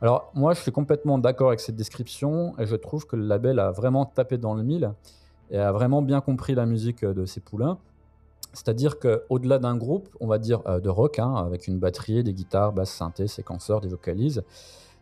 Alors 0.00 0.30
moi, 0.34 0.52
je 0.52 0.60
suis 0.60 0.72
complètement 0.72 1.18
d'accord 1.18 1.48
avec 1.48 1.60
cette 1.60 1.76
description 1.76 2.54
et 2.58 2.66
je 2.66 2.74
trouve 2.74 3.06
que 3.06 3.14
le 3.16 3.24
label 3.24 3.60
a 3.60 3.70
vraiment 3.70 4.04
tapé 4.04 4.36
dans 4.36 4.54
le 4.54 4.62
mille 4.62 4.92
et 5.50 5.58
a 5.58 5.70
vraiment 5.70 6.02
bien 6.02 6.20
compris 6.20 6.54
la 6.54 6.66
musique 6.66 7.04
de 7.04 7.24
ses 7.24 7.40
poulains. 7.40 7.78
C'est-à-dire 8.52 8.98
qu'au-delà 8.98 9.58
d'un 9.58 9.76
groupe, 9.76 10.08
on 10.20 10.26
va 10.26 10.38
dire 10.38 10.62
euh, 10.66 10.80
de 10.80 10.88
rock, 10.88 11.18
hein, 11.18 11.34
avec 11.36 11.68
une 11.68 11.78
batterie, 11.78 12.22
des 12.22 12.34
guitares, 12.34 12.72
basses, 12.72 12.90
synthé, 12.90 13.26
séquenceurs, 13.26 13.80
des 13.80 13.88
vocalises, 13.88 14.42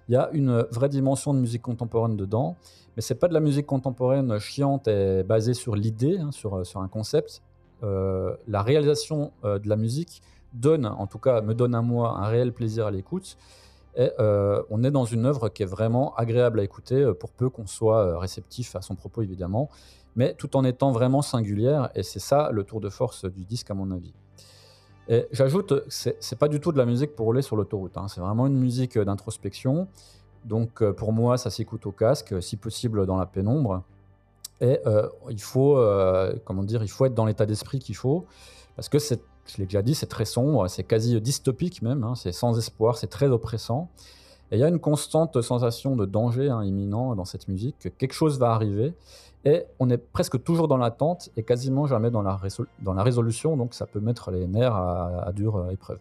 il 0.09 0.15
y 0.15 0.17
a 0.17 0.29
une 0.33 0.67
vraie 0.71 0.89
dimension 0.89 1.35
de 1.35 1.39
musique 1.39 1.63
contemporaine 1.63 2.17
dedans. 2.17 2.57
Mais 2.97 3.03
c'est 3.03 3.15
pas 3.15 3.29
de 3.29 3.35
la 3.35 3.41
musique 3.41 3.67
contemporaine 3.67 4.39
chiante 4.39 4.89
et 4.89 5.23
basée 5.23 5.55
sur 5.55 5.77
l'idée, 5.77 6.19
hein, 6.19 6.31
euh, 6.45 6.65
sur 6.65 6.81
un 6.81 6.89
concept. 6.89 7.43
La 7.83 8.63
réalisation 8.63 9.33
de 9.43 9.69
la 9.69 9.77
musique 9.77 10.23
donne, 10.53 10.87
en 10.87 11.07
tout 11.07 11.19
cas 11.19 11.41
me 11.41 11.55
donne 11.55 11.75
à 11.75 11.83
moi, 11.83 12.19
un 12.19 12.27
réel 12.27 12.53
plaisir 12.53 12.87
à 12.87 12.91
l'écoute. 12.91 13.37
Et 13.97 14.11
euh, 14.21 14.63
on 14.71 14.85
est 14.85 14.91
dans 14.91 15.05
une 15.05 15.27
œuvre 15.27 15.49
qui 15.49 15.63
est 15.63 15.67
vraiment 15.67 16.15
agréable 16.15 16.61
à 16.61 16.63
écouter, 16.63 16.97
euh, 16.97 17.13
pour 17.13 17.33
peu 17.33 17.51
qu'on 17.51 17.67
soit 17.67 18.05
euh, 18.05 18.19
réceptif 18.19 18.77
à 18.77 18.83
son 18.83 18.95
propos 18.95 19.23
évidemment, 19.23 19.69
mais 20.15 20.35
tout 20.35 20.57
en 20.57 20.65
étant 20.65 20.93
vraiment 20.93 21.23
singulière, 21.23 21.91
et 21.95 22.03
c'est 22.03 22.21
ça 22.21 22.51
le 22.53 22.63
tour 22.63 22.81
de 22.81 22.89
force 22.89 23.25
du 23.25 23.45
disque 23.45 23.71
à 23.71 23.75
mon 23.75 23.91
avis. 23.91 24.15
Et 25.09 25.27
j'ajoute, 25.33 25.75
c'est 25.89 26.39
pas 26.39 26.47
du 26.47 26.61
tout 26.61 26.71
de 26.71 26.79
la 26.79 26.87
musique 26.87 27.17
pour 27.17 27.27
rouler 27.27 27.43
sur 27.43 27.57
l'autoroute, 27.57 27.97
hein. 27.97 28.07
c'est 28.07 28.21
vraiment 28.21 28.47
une 28.47 28.59
musique 28.59 28.97
d'introspection, 28.97 29.89
donc 30.45 30.85
pour 30.93 31.13
moi 31.13 31.37
ça 31.37 31.51
s'écoute 31.51 31.85
au 31.87 31.91
casque, 31.91 32.41
si 32.41 32.57
possible 32.57 33.07
dans 33.07 33.17
la 33.17 33.27
pénombre, 33.27 33.83
et 34.61 34.79
il 35.31 35.41
faut, 35.41 35.83
comment 36.45 36.63
dire, 36.63 36.83
il 36.83 36.89
faut 36.89 37.07
être 37.07 37.15
dans 37.15 37.25
l'état 37.25 37.47
d'esprit 37.47 37.79
qu'il 37.79 37.97
faut, 37.97 38.27
parce 38.77 38.89
que 38.89 38.99
c'est 38.99 39.21
je 39.51 39.59
l'ai 39.59 39.65
déjà 39.65 39.83
dit, 39.83 39.95
c'est 39.95 40.07
très 40.07 40.25
sombre, 40.25 40.69
c'est 40.69 40.85
quasi 40.85 41.21
dystopique 41.21 41.83
même, 41.83 42.05
hein, 42.05 42.15
c'est 42.15 42.33
sans 42.33 42.57
espoir, 42.59 42.97
c'est 42.97 43.09
très 43.09 43.27
oppressant. 43.29 43.91
Et 44.53 44.57
il 44.57 44.61
y 44.61 44.65
a 44.65 44.69
une 44.69 44.81
constante 44.81 45.41
sensation 45.43 45.97
de 45.97 46.07
danger 46.07 46.51
hein, 46.51 46.65
imminent 46.65 47.15
dans 47.15 47.25
cette 47.25 47.49
musique, 47.49 47.77
que 47.79 47.89
quelque 47.89 48.13
chose 48.13 48.39
va 48.39 48.53
arriver, 48.53 48.95
et 49.45 49.65
on 49.79 49.89
est 49.89 49.99
presque 49.99 50.43
toujours 50.43 50.69
dans 50.69 50.77
l'attente 50.77 51.31
et 51.37 51.43
quasiment 51.43 51.87
jamais 51.87 52.11
dans 52.11 52.23
la, 52.23 52.39
résolution, 53.03 53.57
donc 53.57 53.75
ça 53.75 53.87
peut 53.87 54.01
mettre 54.01 54.31
les 54.31 54.47
nerfs 54.47 54.75
à, 54.75 55.31
dure 55.33 55.57
euh, 55.57 55.71
épreuve. 55.71 56.01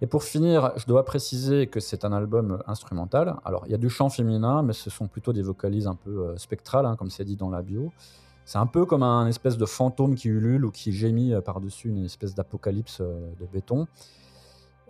Et 0.00 0.06
pour 0.06 0.22
finir, 0.22 0.72
je 0.76 0.86
dois 0.86 1.04
préciser 1.04 1.66
que 1.66 1.80
c'est 1.80 2.04
un 2.04 2.12
album 2.12 2.62
instrumental. 2.66 3.36
Alors, 3.44 3.64
il 3.66 3.72
y 3.72 3.74
a 3.74 3.78
du 3.78 3.90
chant 3.90 4.10
féminin, 4.10 4.62
mais 4.62 4.72
ce 4.72 4.90
sont 4.90 5.08
plutôt 5.08 5.32
des 5.32 5.42
vocalises 5.42 5.88
un 5.88 5.96
peu 5.96 6.10
euh, 6.10 6.36
spectrales, 6.36 6.86
hein, 6.86 6.94
comme 6.96 7.10
c'est 7.10 7.24
dit 7.24 7.36
dans 7.36 7.50
la 7.50 7.62
bio. 7.62 7.90
C'est 8.44 8.58
un 8.58 8.66
peu 8.66 8.86
comme 8.86 9.02
un 9.02 9.26
espèce 9.26 9.58
de 9.58 9.66
fantôme 9.66 10.14
qui 10.14 10.28
ulule 10.28 10.64
ou 10.64 10.70
qui 10.70 10.92
gémit 10.92 11.34
euh, 11.34 11.40
par-dessus 11.40 11.88
une 11.88 12.04
espèce 12.04 12.34
d'apocalypse 12.34 13.00
euh, 13.00 13.32
de 13.40 13.46
béton. 13.46 13.86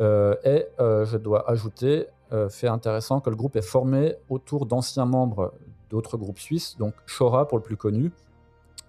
Et 0.00 0.64
je 0.78 1.16
dois 1.16 1.50
ajouter, 1.50 2.06
fait 2.50 2.68
intéressant, 2.68 3.18
que 3.18 3.30
le 3.30 3.34
groupe 3.34 3.56
est 3.56 3.62
formé 3.62 4.14
autour 4.28 4.64
d'anciens 4.64 5.06
membres 5.06 5.52
d'autres 5.90 6.16
groupes 6.16 6.38
suisses, 6.38 6.76
donc 6.78 6.94
Shora 7.04 7.48
pour 7.48 7.59
le 7.59 7.64
plus 7.64 7.76
connu. 7.76 8.12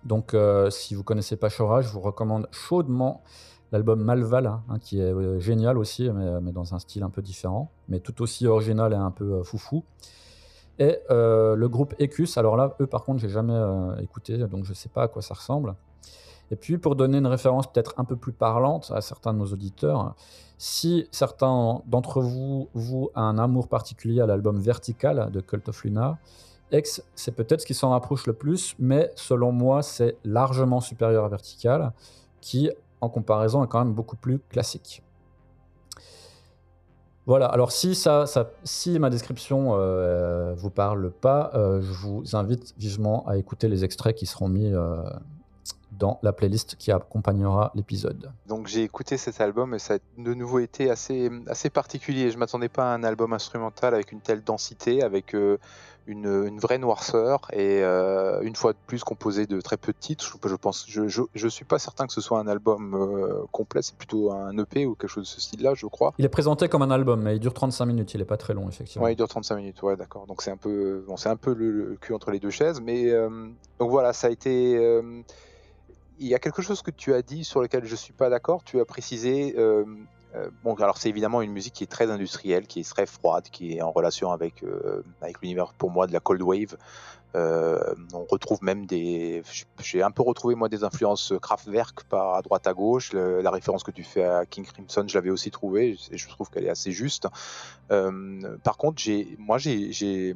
Donc 0.03 0.35
si 0.69 0.93
vous 0.93 1.03
connaissez 1.03 1.35
pas 1.35 1.49
Shora, 1.49 1.81
je 1.81 1.89
vous 1.89 1.99
recommande 1.99 2.47
chaudement 2.51 3.23
l'album 3.71 4.01
Malval, 4.01 4.47
hein, 4.47 4.79
qui 4.79 4.99
est 4.99 5.39
génial 5.39 5.77
aussi, 5.77 6.09
mais, 6.09 6.41
mais, 6.41 6.51
dans 6.51 6.73
un 6.73 6.79
style 6.79 7.03
un 7.03 7.09
peu 7.09 7.21
différent, 7.21 7.71
mais 7.87 7.99
tout 7.99 8.21
aussi 8.21 8.47
original 8.47 8.93
et 8.93 8.97
un 8.97 9.11
peu 9.11 9.43
foufou. 9.43 9.83
Et 10.79 10.97
euh, 11.11 11.55
le 11.55 11.67
groupe 11.67 11.93
Ecus, 12.01 12.37
alors 12.37 12.55
là, 12.55 12.75
eux 12.79 12.87
par 12.87 13.03
contre, 13.03 13.19
j'ai 13.19 13.29
jamais 13.29 13.53
euh, 13.53 13.97
écouté, 13.97 14.37
donc 14.37 14.63
je 14.63 14.69
ne 14.69 14.75
sais 14.75 14.89
pas 14.89 15.03
à 15.03 15.07
quoi 15.09 15.21
ça 15.21 15.33
ressemble. 15.33 15.75
Et 16.51 16.55
puis, 16.55 16.77
pour 16.77 16.95
donner 16.95 17.17
une 17.17 17.27
référence 17.27 17.71
peut-être 17.71 17.93
un 17.97 18.05
peu 18.05 18.15
plus 18.15 18.31
parlante 18.31 18.91
à 18.95 19.01
certains 19.01 19.33
de 19.33 19.39
nos 19.39 19.47
auditeurs, 19.47 20.15
si 20.57 21.07
certains 21.11 21.81
d'entre 21.85 22.21
vous 22.21 22.69
vouent 22.73 23.11
un 23.13 23.37
amour 23.37 23.67
particulier 23.67 24.21
à 24.21 24.25
l'album 24.25 24.59
Vertical 24.59 25.29
de 25.31 25.41
Cult 25.41 25.67
of 25.69 25.83
Luna, 25.83 26.17
X, 26.71 27.03
c'est 27.13 27.33
peut-être 27.33 27.61
ce 27.61 27.65
qui 27.65 27.73
s'en 27.73 27.89
rapproche 27.89 28.25
le 28.25 28.33
plus, 28.33 28.75
mais 28.79 29.11
selon 29.15 29.51
moi, 29.51 29.83
c'est 29.83 30.17
largement 30.23 30.79
supérieur 30.81 31.25
à 31.25 31.29
Vertical, 31.29 31.91
qui, 32.41 32.71
en 33.01 33.09
comparaison, 33.09 33.63
est 33.63 33.67
quand 33.67 33.83
même 33.83 33.93
beaucoup 33.93 34.15
plus 34.15 34.39
classique. 34.39 35.03
Voilà, 37.29 37.45
alors 37.45 37.71
si, 37.71 37.93
ça, 37.93 38.25
si 38.63 38.97
ma 38.97 39.11
description 39.11 39.73
euh, 39.73 40.55
vous 40.57 40.71
parle 40.71 41.11
pas, 41.11 41.51
euh, 41.53 41.79
je 41.79 41.91
vous 41.91 42.23
invite 42.35 42.73
vivement 42.79 43.23
à 43.27 43.37
écouter 43.37 43.67
les 43.67 43.83
extraits 43.83 44.15
qui 44.15 44.25
seront 44.25 44.49
mis 44.49 44.73
euh, 44.73 45.03
dans 45.99 46.17
la 46.23 46.31
playlist 46.31 46.75
qui 46.77 46.91
accompagnera 46.91 47.71
l'épisode. 47.75 48.31
Donc 48.47 48.67
j'ai 48.67 48.83
écouté 48.83 49.17
cet 49.17 49.41
album 49.41 49.73
et 49.73 49.79
ça 49.79 49.95
a 49.95 49.97
de 50.17 50.33
nouveau 50.33 50.59
été 50.59 50.89
assez, 50.89 51.29
assez 51.47 51.69
particulier. 51.69 52.29
Je 52.29 52.35
ne 52.35 52.39
m'attendais 52.39 52.69
pas 52.69 52.91
à 52.91 52.95
un 52.95 53.03
album 53.03 53.33
instrumental 53.33 53.93
avec 53.93 54.11
une 54.11 54.21
telle 54.21 54.43
densité, 54.43 55.03
avec 55.03 55.35
euh, 55.35 55.57
une, 56.07 56.57
vraie 56.59 56.77
noirceur 56.77 57.41
et 57.51 57.83
euh, 57.83 58.41
une 58.41 58.55
fois 58.55 58.73
de 58.73 58.77
plus 58.87 59.03
composé 59.03 59.45
de 59.45 59.59
très 59.61 59.77
peu 59.77 59.91
de 59.91 59.97
titres. 59.97 60.25
Je, 60.25 60.55
pense, 60.55 60.85
je, 60.87 61.01
je, 61.07 61.47
suis 61.47 61.65
pas 61.65 61.79
certain 61.79 62.07
que 62.07 62.13
ce 62.13 62.21
soit 62.21 62.39
un 62.39 62.47
album 62.47 62.95
euh, 62.95 63.43
complet, 63.51 63.81
c'est 63.81 63.95
plutôt 63.95 64.31
un 64.31 64.57
EP 64.57 64.85
ou 64.85 64.95
quelque 64.95 65.09
chose 65.09 65.25
de 65.25 65.29
ce 65.29 65.41
style-là, 65.41 65.73
je 65.75 65.85
crois. 65.85 66.13
Il 66.17 66.25
est 66.25 66.29
présenté 66.29 66.69
comme 66.69 66.81
un 66.81 66.91
album, 66.91 67.21
mais 67.21 67.35
il 67.35 67.39
dure 67.39 67.53
35 67.53 67.85
minutes, 67.85 68.13
il 68.13 68.21
est 68.21 68.25
pas 68.25 68.37
très 68.37 68.53
long 68.53 68.69
effectivement. 68.69 69.05
Ouais, 69.05 69.13
il 69.13 69.17
dure 69.17 69.27
35 69.27 69.57
minutes, 69.57 69.81
ouais, 69.83 69.97
d'accord. 69.97 70.25
Donc 70.25 70.41
c'est 70.41 70.51
un 70.51 70.57
peu, 70.57 71.03
bon, 71.07 71.17
c'est 71.17 71.29
un 71.29 71.35
peu 71.35 71.53
le, 71.53 71.97
cul 71.99 72.13
entre 72.13 72.31
les 72.31 72.39
deux 72.39 72.49
chaises, 72.49 72.79
mais 72.81 73.11
donc 73.79 73.91
voilà, 73.91 74.13
ça 74.13 74.27
a 74.27 74.29
été. 74.29 74.77
Il 76.19 76.27
y 76.27 76.35
a 76.35 76.39
quelque 76.39 76.61
chose 76.61 76.81
que 76.81 76.91
tu 76.91 77.13
as 77.13 77.21
dit 77.21 77.43
sur 77.43 77.61
lequel 77.61 77.85
je 77.85 77.95
suis 77.95 78.13
pas 78.13 78.29
d'accord. 78.29 78.63
Tu 78.63 78.79
as 78.79 78.85
précisé 78.85 79.55
bon, 80.63 80.75
alors 80.75 80.97
c'est 80.97 81.09
évidemment 81.09 81.41
une 81.41 81.51
musique 81.51 81.73
qui 81.73 81.83
est 81.83 81.87
très 81.87 82.11
industrielle, 82.11 82.67
qui 82.67 82.81
est 82.81 82.89
très 82.89 83.05
froide, 83.05 83.45
qui 83.51 83.77
est 83.77 83.81
en 83.81 83.91
relation 83.91 84.31
avec, 84.31 84.63
avec 85.21 85.41
l'univers 85.41 85.73
pour 85.73 85.89
moi 85.89 86.07
de 86.07 86.13
la 86.13 86.19
cold 86.19 86.41
wave. 86.41 86.77
on 87.33 88.25
retrouve 88.29 88.59
même 88.61 88.85
des, 88.85 89.41
j'ai 89.81 90.03
un 90.03 90.11
peu 90.11 90.21
retrouvé 90.21 90.55
moi 90.55 90.69
des 90.69 90.83
influences 90.83 91.33
Kraftwerk 91.41 92.03
par 92.03 92.35
à 92.35 92.41
droite 92.41 92.67
à 92.67 92.73
gauche. 92.73 93.13
la 93.13 93.49
référence 93.49 93.83
que 93.83 93.91
tu 93.91 94.03
fais 94.03 94.23
à 94.23 94.45
King 94.45 94.65
Crimson, 94.65 95.05
je 95.07 95.15
l'avais 95.15 95.31
aussi 95.31 95.51
trouvée 95.51 95.97
et 96.11 96.17
je 96.17 96.27
trouve 96.27 96.49
qu'elle 96.49 96.65
est 96.65 96.69
assez 96.69 96.91
juste. 96.91 97.27
par 97.87 98.77
contre, 98.77 99.01
j'ai, 99.01 99.35
moi 99.39 99.57
j'ai, 99.57 100.35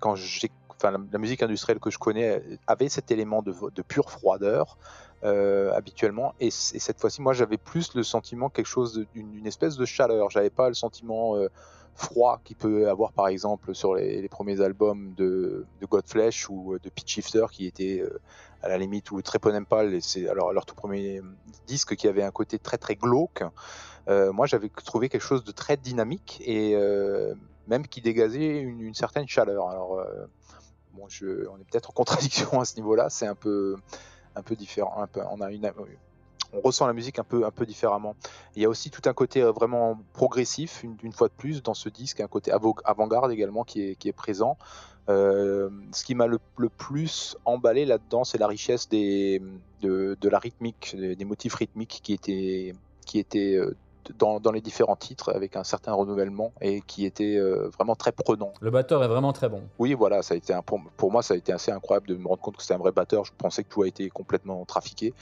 quand 0.00 0.16
j'ai 0.16 0.50
Enfin, 0.82 0.96
la, 1.12 1.18
musique 1.18 1.42
industrielle 1.42 1.78
que 1.78 1.90
je 1.90 1.98
connais 1.98 2.42
avait 2.66 2.88
cet 2.88 3.10
élément 3.10 3.42
de, 3.42 3.82
pure 3.82 4.10
froideur, 4.10 4.78
euh, 5.24 5.70
habituellement. 5.74 6.34
Et, 6.40 6.50
cette 6.50 6.98
fois-ci, 6.98 7.20
moi, 7.20 7.34
j'avais 7.34 7.58
plus 7.58 7.94
le 7.94 8.02
sentiment 8.02 8.48
quelque 8.48 8.66
chose 8.66 9.04
d'une 9.14 9.46
espèce 9.46 9.76
de 9.76 9.84
chaleur. 9.84 10.30
J'avais 10.30 10.48
pas 10.48 10.68
le 10.68 10.74
sentiment 10.74 11.36
euh, 11.36 11.48
froid 11.94 12.40
qu'il 12.44 12.56
peut 12.56 12.88
avoir, 12.88 13.12
par 13.12 13.28
exemple, 13.28 13.74
sur 13.74 13.94
les, 13.94 14.26
premiers 14.30 14.62
albums 14.62 15.12
de, 15.18 15.66
de, 15.82 15.86
Godflesh 15.86 16.48
ou 16.48 16.78
de 16.82 16.88
Pitch 16.88 17.12
Shifter, 17.12 17.44
qui 17.52 17.66
était 17.66 18.00
euh, 18.00 18.18
à 18.62 18.70
la 18.70 18.78
limite 18.78 19.10
ou 19.10 19.20
Treponempal. 19.20 20.00
C'est 20.00 20.30
alors 20.30 20.54
leur 20.54 20.64
tout 20.64 20.74
premier 20.74 21.20
disque 21.66 21.94
qui 21.94 22.08
avait 22.08 22.22
un 22.22 22.30
côté 22.30 22.58
très 22.58 22.78
très 22.78 22.94
glauque. 22.94 23.42
moi, 24.08 24.46
j'avais 24.46 24.70
trouvé 24.70 25.10
quelque 25.10 25.20
chose 25.20 25.44
de 25.44 25.52
très 25.52 25.76
dynamique 25.76 26.40
et 26.46 26.74
même 27.68 27.86
qui 27.86 28.00
dégageait 28.00 28.60
une, 28.60 28.80
une 28.80 28.94
certaine 28.94 29.28
chaleur. 29.28 29.68
Alors 29.68 30.02
on 30.98 31.06
est 31.06 31.70
peut-être 31.70 31.90
en 31.90 31.92
contradiction 31.92 32.60
à 32.60 32.64
ce 32.64 32.76
niveau-là. 32.76 33.10
C'est 33.10 33.26
un 33.26 33.34
peu 33.34 33.76
différent. 34.56 35.06
On 36.52 36.60
ressent 36.60 36.86
la 36.86 36.92
musique 36.92 37.18
un 37.18 37.24
peu, 37.24 37.66
différemment. 37.66 38.16
Il 38.56 38.62
y 38.62 38.64
a 38.64 38.68
aussi 38.68 38.90
tout 38.90 39.08
un 39.08 39.12
côté 39.12 39.42
euh, 39.42 39.52
vraiment 39.52 40.00
progressif, 40.12 40.82
une, 40.82 41.12
fois 41.12 41.28
de 41.28 41.32
plus, 41.32 41.62
dans 41.62 41.74
ce 41.74 41.88
disque, 41.88 42.20
un 42.20 42.26
côté 42.26 42.50
avant-garde 42.50 43.30
également 43.30 43.62
qui 43.62 43.96
est, 44.00 44.12
présent. 44.12 44.56
Euh, 45.08 45.70
ce 45.92 46.04
qui 46.04 46.14
m'a 46.14 46.26
le, 46.26 46.38
plus 46.76 47.36
emballé 47.44 47.84
là-dedans, 47.84 48.24
c'est 48.24 48.38
la 48.38 48.48
richesse 48.48 48.88
des, 48.88 49.40
de, 49.80 50.16
de 50.20 50.28
la 50.28 50.38
rythmique, 50.38 50.96
des, 50.96 51.14
des, 51.14 51.24
motifs 51.24 51.54
rythmiques 51.54 52.00
qui 52.02 52.12
étaient, 52.12 52.74
qui 53.06 53.18
étaient 53.18 53.60
dans, 54.18 54.40
les 54.52 54.60
différents 54.60 54.96
titres 54.96 55.32
avec 55.34 55.56
un 55.56 55.64
certain 55.64 55.92
renouvellement 55.92 56.52
et 56.60 56.80
qui 56.82 57.04
était 57.04 57.36
euh, 57.36 57.68
vraiment 57.68 57.94
très 57.94 58.12
prenant. 58.12 58.52
Le 58.60 58.70
batteur 58.70 59.02
est 59.04 59.08
vraiment 59.08 59.32
très 59.32 59.48
bon. 59.48 59.62
Oui, 59.78 59.94
voilà, 59.94 60.22
ça 60.22 60.34
a 60.34 60.36
été 60.36 60.52
un, 60.52 60.62
pour, 60.62 61.10
moi, 61.10 61.22
ça 61.22 61.34
a 61.34 61.36
été 61.36 61.52
assez 61.52 61.70
incroyable 61.70 62.08
de 62.08 62.16
me 62.16 62.26
rendre 62.26 62.40
compte 62.40 62.56
que 62.56 62.62
c'est 62.62 62.74
un 62.74 62.78
vrai 62.78 62.92
batteur. 62.92 63.24
Je 63.24 63.32
pensais 63.36 63.64
que 63.64 63.68
tout 63.68 63.82
a 63.82 63.88
été 63.88 64.08
complètement 64.10 64.64
trafiqué. 64.64 65.14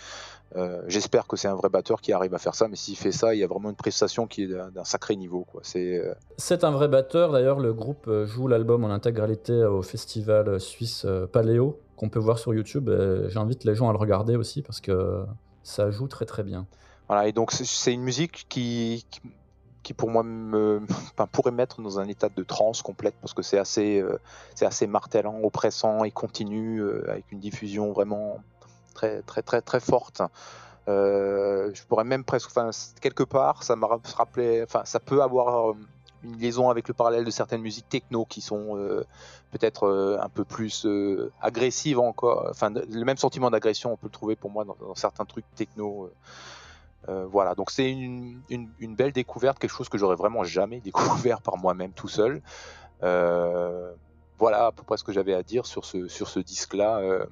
Euh, 0.57 0.83
j'espère 0.87 1.27
que 1.27 1.37
c'est 1.37 1.49
un 1.49 1.55
vrai 1.55 1.69
batteur 1.69 2.01
qui 2.01 2.13
arrive 2.13 2.35
à 2.35 2.39
faire 2.39 2.55
ça, 2.55 2.69
mais 2.69 2.77
s'il 2.77 2.97
fait 2.97 3.13
ça, 3.13 3.35
il 3.35 3.41
y 3.41 3.45
a 3.45 3.47
vraiment 3.47 3.69
une 3.69 3.77
prestation 3.77 4.27
qui 4.27 4.45
est 4.45 4.47
d'un 4.47 4.85
sacré 4.85 5.17
niveau. 5.17 5.47
Euh, 5.77 6.15
c'est 6.37 6.65
un 6.65 6.71
vrai 6.71 6.89
batteur. 6.89 7.33
D'ailleurs, 7.33 7.61
le 7.61 7.75
groupe 7.75 8.11
joue 8.25 8.49
l'album 8.49 8.85
en 8.85 8.91
intégralité 8.91 9.65
au 9.65 9.83
festival 9.83 10.59
suisse 10.61 11.07
Paléo 11.33 11.81
qu'on 11.97 12.09
peut 12.09 12.19
voir 12.19 12.39
sur 12.39 12.55
YouTube. 12.55 12.91
J'invite 13.29 13.65
les 13.65 13.75
gens 13.75 13.89
à 13.89 13.93
le 13.93 13.99
regarder 13.99 14.37
aussi 14.37 14.63
parce 14.63 14.81
que 14.81 15.25
ça 15.63 15.91
joue 15.91 16.09
très 16.09 16.25
très 16.25 16.43
bien. 16.43 16.67
Et 17.25 17.33
donc 17.33 17.53
c'est 17.53 17.93
une 17.93 18.03
musique 18.03 18.47
qui, 18.49 19.07
qui, 19.83 19.95
pour 19.95 20.11
moi 20.11 20.23
me, 20.23 20.83
pourrait 21.33 21.53
mettre 21.53 21.81
dans 21.81 21.99
un 21.99 22.07
état 22.07 22.29
de 22.29 22.43
transe 22.43 22.83
complète 22.83 23.15
parce 23.21 23.33
que 23.33 23.43
c'est 23.43 23.59
assez, 23.59 23.99
euh, 23.99 24.21
assez 24.61 24.87
martelant, 24.87 25.41
oppressant 25.43 26.05
et 26.05 26.11
continu 26.11 26.81
euh, 26.81 27.11
avec 27.11 27.33
une 27.33 27.41
diffusion 27.41 27.93
vraiment 27.93 28.43
très 28.95 29.23
très 29.23 29.43
très 29.43 29.63
très 29.63 29.81
forte. 29.81 30.21
Euh, 30.89 31.71
je 31.73 31.83
pourrais 31.85 32.05
même 32.05 32.25
presque, 32.25 32.51
enfin 32.51 32.71
quelque 33.01 33.25
part, 33.25 33.63
ça 33.63 33.75
rappelé, 34.17 34.63
enfin 34.63 34.83
ça 34.85 35.01
peut 35.01 35.23
avoir 35.23 35.75
une 36.25 36.37
liaison 36.37 36.69
avec 36.69 36.89
le 36.89 36.95
parallèle 36.95 37.25
de 37.25 37.31
certaines 37.31 37.63
musiques 37.63 37.89
techno 37.89 38.27
qui 38.27 38.43
sont 38.43 38.77
peut-être 39.53 40.19
un 40.21 40.29
peu 40.29 40.45
plus 40.45 40.87
agressives 41.41 42.01
encore. 42.01 42.49
Enfin, 42.51 42.71
le 42.71 43.05
même 43.05 43.17
sentiment 43.17 43.51
d'agression, 43.51 43.93
on 43.93 43.97
peut 43.97 44.09
le 44.09 44.13
trouver 44.13 44.35
pour 44.35 44.51
moi 44.51 44.65
dans 44.65 44.95
certains 44.97 45.25
trucs 45.25 45.45
techno. 45.55 46.11
Euh, 47.09 47.27
voilà, 47.27 47.55
donc 47.55 47.71
c'est 47.71 47.91
une, 47.91 48.43
belle 48.81 49.13
découverte, 49.13 49.59
quelque 49.59 49.71
chose 49.71 49.89
que 49.89 49.99
j'aurais 49.99 50.17
vraiment 50.17 50.45
jamais 50.45 50.81
découvert 50.81 51.41
par 51.41 51.57
moi-même 51.57 51.93
tout 51.93 52.09
seul. 52.09 52.43
Euh, 53.03 53.93
voilà 54.39 54.67
à 54.67 54.73
peu 54.73 54.83
près 54.83 54.97
ce 54.97 55.05
que 55.05 55.13
j'avais 55.13 55.35
à 55.35 55.43
dire 55.43 55.67
sur 55.67 55.85
ce, 55.85 56.09
sur 56.09 56.29
ce 56.29 56.41
disque-là, 56.41 56.99
euh, 56.99 57.27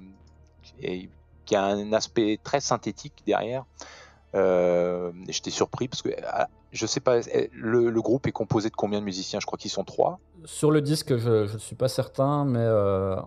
et 0.81 1.09
qui 1.45 1.57
a 1.57 1.65
un 1.65 1.93
aspect 1.93 2.39
très 2.43 2.61
synthétique 2.61 3.23
derrière. 3.27 3.65
J'étais 5.29 5.51
surpris 5.51 5.89
parce 5.89 6.03
que 6.03 6.11
ah, 6.27 6.49
je 6.73 6.85
sais 6.85 7.01
pas, 7.01 7.21
eh, 7.27 7.49
le, 7.55 7.91
groupe 8.03 8.27
est 8.27 8.33
composé 8.33 8.69
de 8.69 8.75
combien 8.75 9.01
de 9.01 9.05
musiciens? 9.05 9.41
Je 9.41 9.47
crois 9.47 9.59
qu'ils 9.59 9.71
sont 9.71 9.85
trois. 9.85 10.19
Sur 10.45 10.71
le 10.71 10.83
disque, 10.83 11.17
je 11.17 11.53
ne 11.53 11.59
suis 11.59 11.77
pas 11.77 11.89
certain, 11.89 12.45
mais 12.45 12.67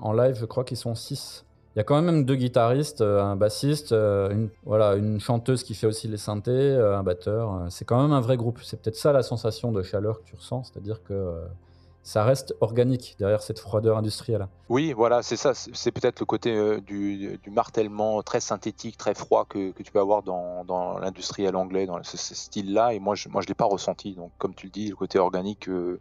en 0.02 0.14
live, 0.14 0.36
je 0.36 0.46
crois 0.46 0.64
qu'ils 0.64 0.78
sont 0.78 0.94
six. 0.94 1.46
Il 1.76 1.80
y 1.80 1.82
a 1.82 1.84
quand 1.84 2.02
même 2.02 2.26
deux 2.26 2.36
guitaristes, 2.36 3.02
euh, 3.02 3.22
un 3.22 3.36
bassiste, 3.36 3.92
euh, 3.92 4.32
une, 4.32 4.50
voilà, 4.66 4.96
une 4.96 5.20
chanteuse 5.20 5.64
qui 5.64 5.76
fait 5.76 5.86
aussi 5.86 6.08
les 6.08 6.18
synthés, 6.18 6.52
euh, 6.52 6.98
un 6.98 7.04
batteur. 7.04 7.68
C'est 7.70 7.86
quand 7.86 8.02
même 8.02 8.12
un 8.12 8.22
vrai 8.22 8.38
groupe. 8.38 8.60
C'est 8.64 8.82
peut-être 8.82 8.96
ça 8.96 9.14
la 9.14 9.22
sensation 9.22 9.72
de 9.72 9.84
chaleur 9.84 10.20
que 10.20 10.26
tu 10.26 10.36
ressens, 10.36 10.64
c'est-à-dire 10.64 11.04
que 11.04 11.32
ça 12.02 12.24
reste 12.24 12.56
organique 12.60 13.16
derrière 13.20 13.44
cette 13.44 13.60
froideur 13.60 13.98
industrielle. 13.98 14.48
Oui, 14.68 14.94
voilà, 14.94 15.22
c'est 15.22 15.36
ça. 15.36 15.54
C'est 15.54 15.92
peut-être 15.92 16.20
le 16.22 16.26
côté 16.26 16.82
du, 16.82 17.40
martèlement 17.52 18.24
très 18.24 18.40
synthétique, 18.40 18.98
très 18.98 19.14
froid 19.14 19.46
que, 19.48 19.72
tu 19.72 19.92
peux 19.92 20.00
avoir 20.00 20.24
dans, 20.24 20.66
dans 20.66 20.98
l'industriel 20.98 21.56
anglais, 21.56 21.86
dans 21.86 22.02
ce, 22.02 22.18
style-là. 22.18 22.96
Et 22.96 23.00
moi, 23.00 23.14
je 23.14 23.28
ne 23.28 23.34
moi, 23.34 23.44
je 23.44 23.48
l'ai 23.48 23.54
pas 23.54 23.66
ressenti. 23.66 24.16
Donc, 24.16 24.32
comme 24.40 24.56
tu 24.56 24.66
le 24.66 24.72
dis, 24.72 24.90
le 24.90 24.96
côté 24.96 25.20
organique 25.20 25.70
de, 25.70 26.00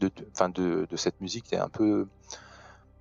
de, 0.00 0.10
de, 0.54 0.86
de 0.90 0.96
cette 0.96 1.22
musique 1.22 1.50
est 1.54 1.58
un 1.58 1.70
peu 1.70 2.06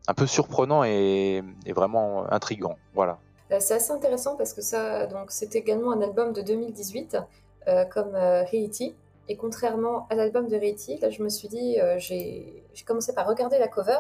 un 0.08 0.14
peu 0.14 0.28
surprenant 0.28 0.84
et, 0.84 1.44
vraiment 1.68 2.32
intrigant. 2.32 2.78
Voilà. 2.94 3.18
Euh, 3.52 3.58
c'est 3.60 3.76
assez 3.76 3.92
intéressant 3.92 4.36
parce 4.36 4.54
que 4.54 4.62
ça, 4.62 5.06
donc, 5.08 5.28
c'est 5.30 5.56
également 5.56 5.92
un 5.92 6.02
album 6.02 6.34
de 6.34 6.42
2018, 6.42 7.18
euh, 7.68 7.86
comme 7.86 8.16
euh, 8.16 8.44
Et 9.28 9.38
contrairement 9.38 10.08
à 10.10 10.16
l'album 10.16 10.48
de 10.48 10.56
Reiti, 10.56 10.98
là, 11.00 11.10
je 11.10 11.24
me 11.24 11.30
suis 11.30 11.48
dit, 11.48 11.80
euh, 11.80 11.98
j'ai 11.98 12.64
commencé 12.86 13.14
par 13.14 13.28
regarder 13.28 13.58
la 13.58 13.68
cover 13.68 14.00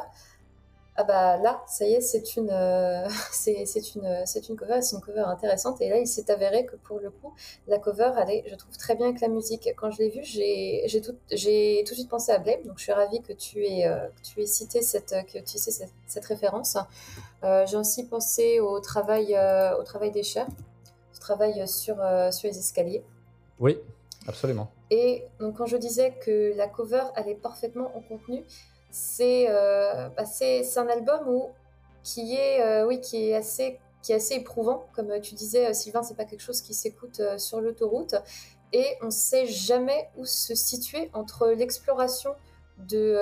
ah 0.97 1.03
bah 1.03 1.35
là, 1.37 1.61
ça 1.67 1.85
y 1.85 1.93
est, 1.93 1.99
c'est 1.99 2.37
une, 2.37 2.49
euh, 2.49 3.05
c'est 3.31 3.95
une, 3.95 4.23
c'est 4.25 4.47
une 4.47 4.55
cover, 4.55 4.81
c'est 4.81 4.95
une 4.95 5.01
cover 5.01 5.19
intéressante. 5.27 5.81
Et 5.81 5.89
là, 5.89 5.97
il 5.97 6.07
s'est 6.07 6.31
avéré 6.31 6.65
que 6.65 6.77
pour 6.77 6.99
le 6.99 7.09
coup, 7.09 7.33
la 7.67 7.79
cover 7.79 8.11
allait, 8.15 8.45
je 8.47 8.55
trouve 8.55 8.77
très 8.77 8.95
bien 8.95 9.07
avec 9.07 9.19
la 9.19 9.27
musique. 9.27 9.69
Quand 9.75 9.91
je 9.91 9.99
l'ai 9.99 10.09
vue, 10.09 10.23
j'ai, 10.23 10.83
j'ai 10.85 11.01
tout, 11.01 11.15
j'ai 11.31 11.83
tout 11.85 11.91
de 11.91 11.99
suite 11.99 12.09
pensé 12.09 12.31
à 12.31 12.37
Blame. 12.37 12.61
Donc, 12.63 12.77
je 12.77 12.83
suis 12.83 12.93
ravie 12.93 13.21
que 13.21 13.33
tu 13.33 13.65
aies, 13.65 13.85
euh, 13.85 14.07
que 14.07 14.21
tu 14.21 14.41
aies 14.41 14.45
cité 14.45 14.81
cette, 14.81 15.13
que 15.27 15.39
tu 15.39 15.57
aies 15.57 15.59
cette, 15.59 15.91
cette 16.07 16.25
référence. 16.25 16.77
Euh, 17.43 17.65
j'ai 17.65 17.77
aussi 17.77 18.05
pensé 18.05 18.61
au 18.61 18.79
travail, 18.79 19.37
au 19.77 19.83
travail 19.83 20.11
des 20.11 20.23
chers, 20.23 20.47
au 20.47 21.19
travail 21.19 21.67
sur, 21.67 21.97
sur 22.31 22.49
les 22.49 22.57
escaliers. 22.57 23.03
Oui, 23.59 23.77
absolument. 24.27 24.71
Et 24.91 25.25
donc, 25.41 25.57
quand 25.57 25.65
je 25.65 25.75
disais 25.75 26.13
que 26.25 26.55
la 26.55 26.67
cover 26.67 27.03
allait 27.15 27.35
parfaitement 27.35 27.91
en 27.97 28.01
contenu, 28.01 28.45
euh, 29.21 30.09
bah, 30.09 30.25
c'est 30.25 30.77
un 30.77 30.87
album 30.87 31.27
qui, 32.03 32.35
est, 32.35 32.61
euh, 32.61 32.85
oui, 32.85 33.01
qui, 33.01 33.29
est 33.29 33.35
assez, 33.35 33.79
qui 34.01 34.11
est 34.11 34.15
assez 34.15 34.35
éprouvant. 34.35 34.85
Comme 34.93 35.19
tu 35.21 35.35
disais, 35.35 35.67
euh, 35.67 35.73
Sylvain, 35.73 36.03
c'est 36.03 36.15
pas 36.15 36.25
quelque 36.25 36.41
chose 36.41 36.61
qui 36.61 36.73
s'écoute 36.73 37.21
sur 37.37 37.61
l'autoroute. 37.61 38.15
Et 38.73 38.85
on 39.01 39.05
ne 39.05 39.11
sait 39.11 39.45
jamais 39.45 40.09
où 40.17 40.25
se 40.25 40.55
situer 40.55 41.09
entre 41.13 41.47
l'exploration 41.49 42.31
de, 42.89 43.15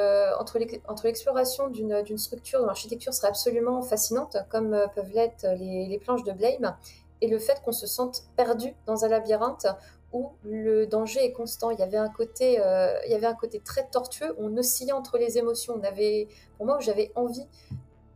l'exploration 1.03 1.67
d'une 1.67 2.17
structure 2.17 2.59
dont 2.59 2.65
l'architecture 2.65 3.13
serait 3.13 3.27
absolument 3.27 3.83
fascinante, 3.83 4.37
comme 4.49 4.75
peuvent 4.95 5.11
l'être 5.13 5.45
les, 5.59 5.85
les, 5.85 5.99
planches 5.99 6.23
de 6.23 6.31
Blame, 6.31 6.75
et 7.21 7.27
le 7.27 7.37
fait 7.37 7.61
qu'on 7.63 7.71
se 7.71 7.85
sente 7.85 8.23
perdu 8.35 8.73
dans 8.87 9.05
un 9.05 9.09
labyrinthe 9.09 9.67
où 10.13 10.31
le 10.43 10.85
danger 10.85 11.25
est 11.25 11.33
constant. 11.33 11.71
Il 11.71 11.79
y 11.79 11.83
avait 11.83 11.97
un 11.97 12.09
côté, 12.09 12.59
euh, 12.59 12.93
il 13.05 13.11
y 13.11 13.15
avait 13.15 13.27
un 13.27 13.33
côté 13.33 13.59
très 13.59 13.87
tortueux. 13.89 14.35
On 14.37 14.55
oscillait 14.57 14.93
entre 14.93 15.17
les 15.17 15.37
émotions. 15.37 15.75
On 15.77 15.83
avait, 15.83 16.27
pour 16.57 16.65
moi, 16.65 16.79
j'avais 16.79 17.11
envie 17.15 17.47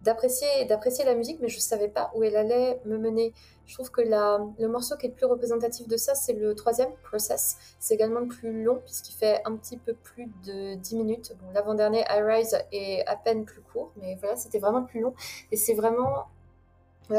d'apprécier, 0.03 0.47
d'apprécier 0.69 1.03
la 1.03 1.15
musique, 1.15 1.39
mais 1.41 1.49
je 1.49 1.57
ne 1.57 1.61
savais 1.61 1.89
pas 1.89 2.11
où 2.15 2.23
elle 2.23 2.37
allait 2.37 2.79
me 2.85 2.97
mener. 2.97 3.33
Je 3.65 3.73
trouve 3.73 3.91
que 3.91 4.01
le 4.01 4.67
morceau 4.67 4.95
qui 4.95 5.07
est 5.07 5.09
le 5.09 5.15
plus 5.15 5.25
représentatif 5.25 5.87
de 5.87 5.97
ça, 5.97 6.15
c'est 6.15 6.33
le 6.33 6.55
troisième, 6.55 6.93
Process. 7.03 7.57
C'est 7.79 7.95
également 7.95 8.21
le 8.21 8.27
plus 8.27 8.63
long, 8.63 8.79
puisqu'il 8.85 9.13
fait 9.13 9.41
un 9.43 9.57
petit 9.57 9.77
peu 9.77 9.93
plus 9.93 10.31
de 10.45 10.75
10 10.75 10.95
minutes. 10.95 11.35
L'avant-dernier, 11.53 12.05
I 12.09 12.21
Rise, 12.21 12.57
est 12.71 13.05
à 13.07 13.17
peine 13.17 13.43
plus 13.43 13.61
court, 13.61 13.91
mais 13.97 14.15
voilà, 14.21 14.37
c'était 14.37 14.59
vraiment 14.59 14.79
le 14.79 14.85
plus 14.85 15.01
long. 15.01 15.13
Et 15.51 15.57
c'est 15.57 15.73
vraiment 15.73 16.27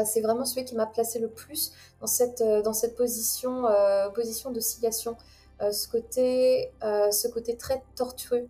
c'est 0.05 0.21
vraiment 0.21 0.45
celui 0.45 0.65
qui 0.65 0.75
m'a 0.75 0.85
placé 0.85 1.19
le 1.19 1.29
plus 1.29 1.73
dans 1.99 2.07
cette, 2.07 2.41
euh, 2.41 2.61
dans 2.61 2.73
cette 2.73 2.95
position, 2.95 3.65
euh, 3.67 4.09
position 4.09 4.51
d'oscillation. 4.51 5.17
Euh, 5.61 5.71
ce, 5.71 5.89
côté, 5.89 6.71
ce 6.81 7.27
côté 7.27 7.57
très 7.57 7.83
tortueux. 7.95 8.47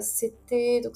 C'était 0.00 0.80
donc 0.80 0.94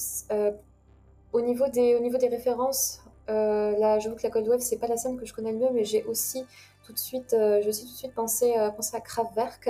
au 1.32 1.40
niveau 1.42 1.68
des, 1.68 1.94
au 1.96 2.00
niveau 2.00 2.16
des 2.16 2.28
références. 2.28 3.00
là, 3.28 3.98
j'avoue 3.98 4.16
que 4.16 4.22
la 4.22 4.30
Cold 4.30 4.48
Wave 4.48 4.60
c'est 4.60 4.78
pas 4.78 4.86
la 4.86 4.96
scène 4.96 5.18
que 5.18 5.26
je 5.26 5.34
connais 5.34 5.52
le 5.52 5.58
mieux, 5.58 5.70
mais 5.72 5.84
j'ai 5.84 6.04
aussi 6.04 6.44
tout 6.82 6.94
de 6.94 6.98
suite, 6.98 7.30
tout 7.30 7.66
de 7.66 7.72
suite 7.72 8.14
pensé, 8.14 8.54
pensé 8.74 8.96
à 8.96 9.00
Kraftwerk. 9.00 9.68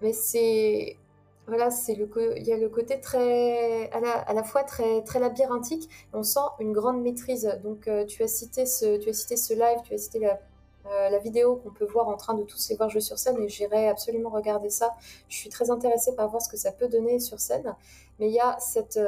mais 0.00 0.14
c'est 0.14 0.96
voilà, 1.46 1.70
c'est 1.70 1.94
le 1.94 2.08
il 2.36 2.46
y 2.46 2.52
a 2.52 2.56
le 2.56 2.68
côté 2.68 3.00
très 3.00 3.90
à 3.90 4.00
la, 4.32 4.44
fois 4.44 4.64
très 4.64 5.02
très 5.02 5.18
labyrinthique. 5.18 5.88
On 6.12 6.22
sent 6.22 6.40
une 6.60 6.72
grande 6.72 7.02
maîtrise. 7.02 7.58
Donc 7.62 7.88
tu 8.08 8.22
as 8.22 8.28
cité 8.28 8.66
ce 8.66 8.96
tu 8.98 9.08
as 9.08 9.12
cité 9.12 9.36
ce 9.36 9.54
live, 9.54 9.78
tu 9.84 9.94
as 9.94 9.98
cité 9.98 10.18
la 10.20 10.38
la 10.84 11.18
vidéo 11.18 11.56
qu'on 11.56 11.70
peut 11.70 11.86
voir 11.86 12.08
en 12.08 12.16
train 12.16 12.34
de 12.34 12.42
tous 12.42 12.68
les 12.68 12.76
voir 12.76 12.90
jouer 12.90 13.00
sur 13.00 13.18
scène 13.18 13.40
et 13.40 13.48
j'irai 13.48 13.88
absolument 13.88 14.30
regarder 14.30 14.68
ça. 14.68 14.94
Je 15.28 15.36
suis 15.36 15.48
très 15.48 15.70
intéressée 15.70 16.14
par 16.14 16.28
voir 16.28 16.42
ce 16.42 16.48
que 16.48 16.56
ça 16.56 16.72
peut 16.72 16.88
donner 16.88 17.20
sur 17.20 17.40
scène. 17.40 17.74
Mais 18.18 18.28
il 18.28 18.34
y 18.34 18.40
a 18.40 18.56
cette 18.58 18.98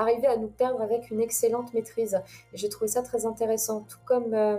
arriver 0.00 0.26
à 0.26 0.36
nous 0.36 0.48
perdre 0.48 0.80
avec 0.80 1.10
une 1.10 1.20
excellente 1.20 1.72
maîtrise. 1.74 2.20
Et 2.52 2.56
j'ai 2.56 2.68
trouvé 2.68 2.88
ça 2.88 3.02
très 3.02 3.26
intéressant. 3.26 3.82
Tout 3.82 3.98
comme, 4.04 4.34
euh, 4.34 4.58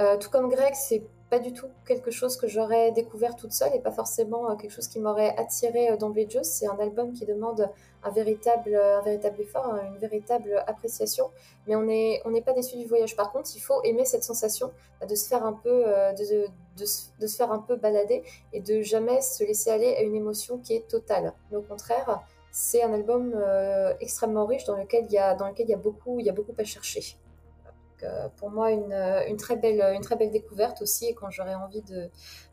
euh, 0.00 0.16
tout 0.18 0.30
comme 0.30 0.50
Greg, 0.50 0.74
c'est 0.74 1.02
pas 1.32 1.38
du 1.38 1.52
tout 1.54 1.68
quelque 1.86 2.10
chose 2.10 2.36
que 2.36 2.46
j'aurais 2.46 2.92
découvert 2.92 3.34
toute 3.36 3.52
seule 3.52 3.74
et 3.74 3.80
pas 3.80 3.90
forcément 3.90 4.50
euh, 4.50 4.54
quelque 4.54 4.70
chose 4.70 4.86
qui 4.86 5.00
m'aurait 5.00 5.34
attiré 5.38 5.96
d'emblée 5.96 6.26
de. 6.26 6.42
C'est 6.42 6.66
un 6.66 6.78
album 6.78 7.14
qui 7.14 7.24
demande 7.24 7.70
un 8.04 8.10
véritable, 8.10 8.74
un 8.74 9.00
véritable 9.00 9.40
effort, 9.40 9.66
hein, 9.66 9.80
une 9.92 9.98
véritable 9.98 10.62
appréciation, 10.66 11.30
mais 11.66 11.74
on 11.74 11.84
n'est 11.84 12.20
on 12.26 12.30
n'est 12.30 12.42
pas 12.42 12.52
déçu 12.52 12.76
du 12.76 12.86
voyage. 12.86 13.16
Par 13.16 13.32
contre, 13.32 13.48
il 13.56 13.60
faut 13.60 13.80
aimer 13.82 14.04
cette 14.04 14.24
sensation 14.24 14.72
de 15.08 15.14
se 15.14 15.26
faire 15.26 15.44
un 15.46 15.54
peu, 15.54 15.84
de, 16.18 16.86
se 17.26 17.36
faire 17.36 17.50
un 17.50 17.60
peu 17.60 17.76
balader 17.76 18.22
et 18.52 18.60
de 18.60 18.82
jamais 18.82 19.22
se 19.22 19.42
laisser 19.42 19.70
aller 19.70 19.94
à 19.96 20.02
une 20.02 20.14
émotion 20.14 20.58
qui 20.58 20.74
est 20.74 20.86
totale. 20.86 21.32
Mais 21.50 21.56
au 21.56 21.62
contraire, 21.62 22.22
c'est 22.52 22.82
un 22.82 22.92
album 22.92 23.32
euh, 23.34 23.94
extrêmement 24.00 24.44
riche 24.44 24.64
dans 24.64 24.76
lequel 24.76 25.06
il 25.06 25.12
y 25.12 25.18
a, 25.18 25.34
dans 25.34 25.48
lequel 25.48 25.66
il 25.66 25.70
y 25.70 25.74
a, 25.74 25.78
beaucoup, 25.78 26.20
il 26.20 26.26
y 26.26 26.28
a 26.28 26.32
beaucoup 26.32 26.54
à 26.58 26.64
chercher. 26.64 27.16
Euh, 28.04 28.28
pour 28.36 28.50
moi, 28.50 28.70
une, 28.70 28.92
une, 29.28 29.36
très 29.36 29.56
belle, 29.56 30.30
découverte 30.30 30.82
aussi. 30.82 31.06
Et 31.06 31.14
quand 31.14 31.30
j'aurais 31.30 31.54
envie 31.54 31.82
de, 31.82 32.10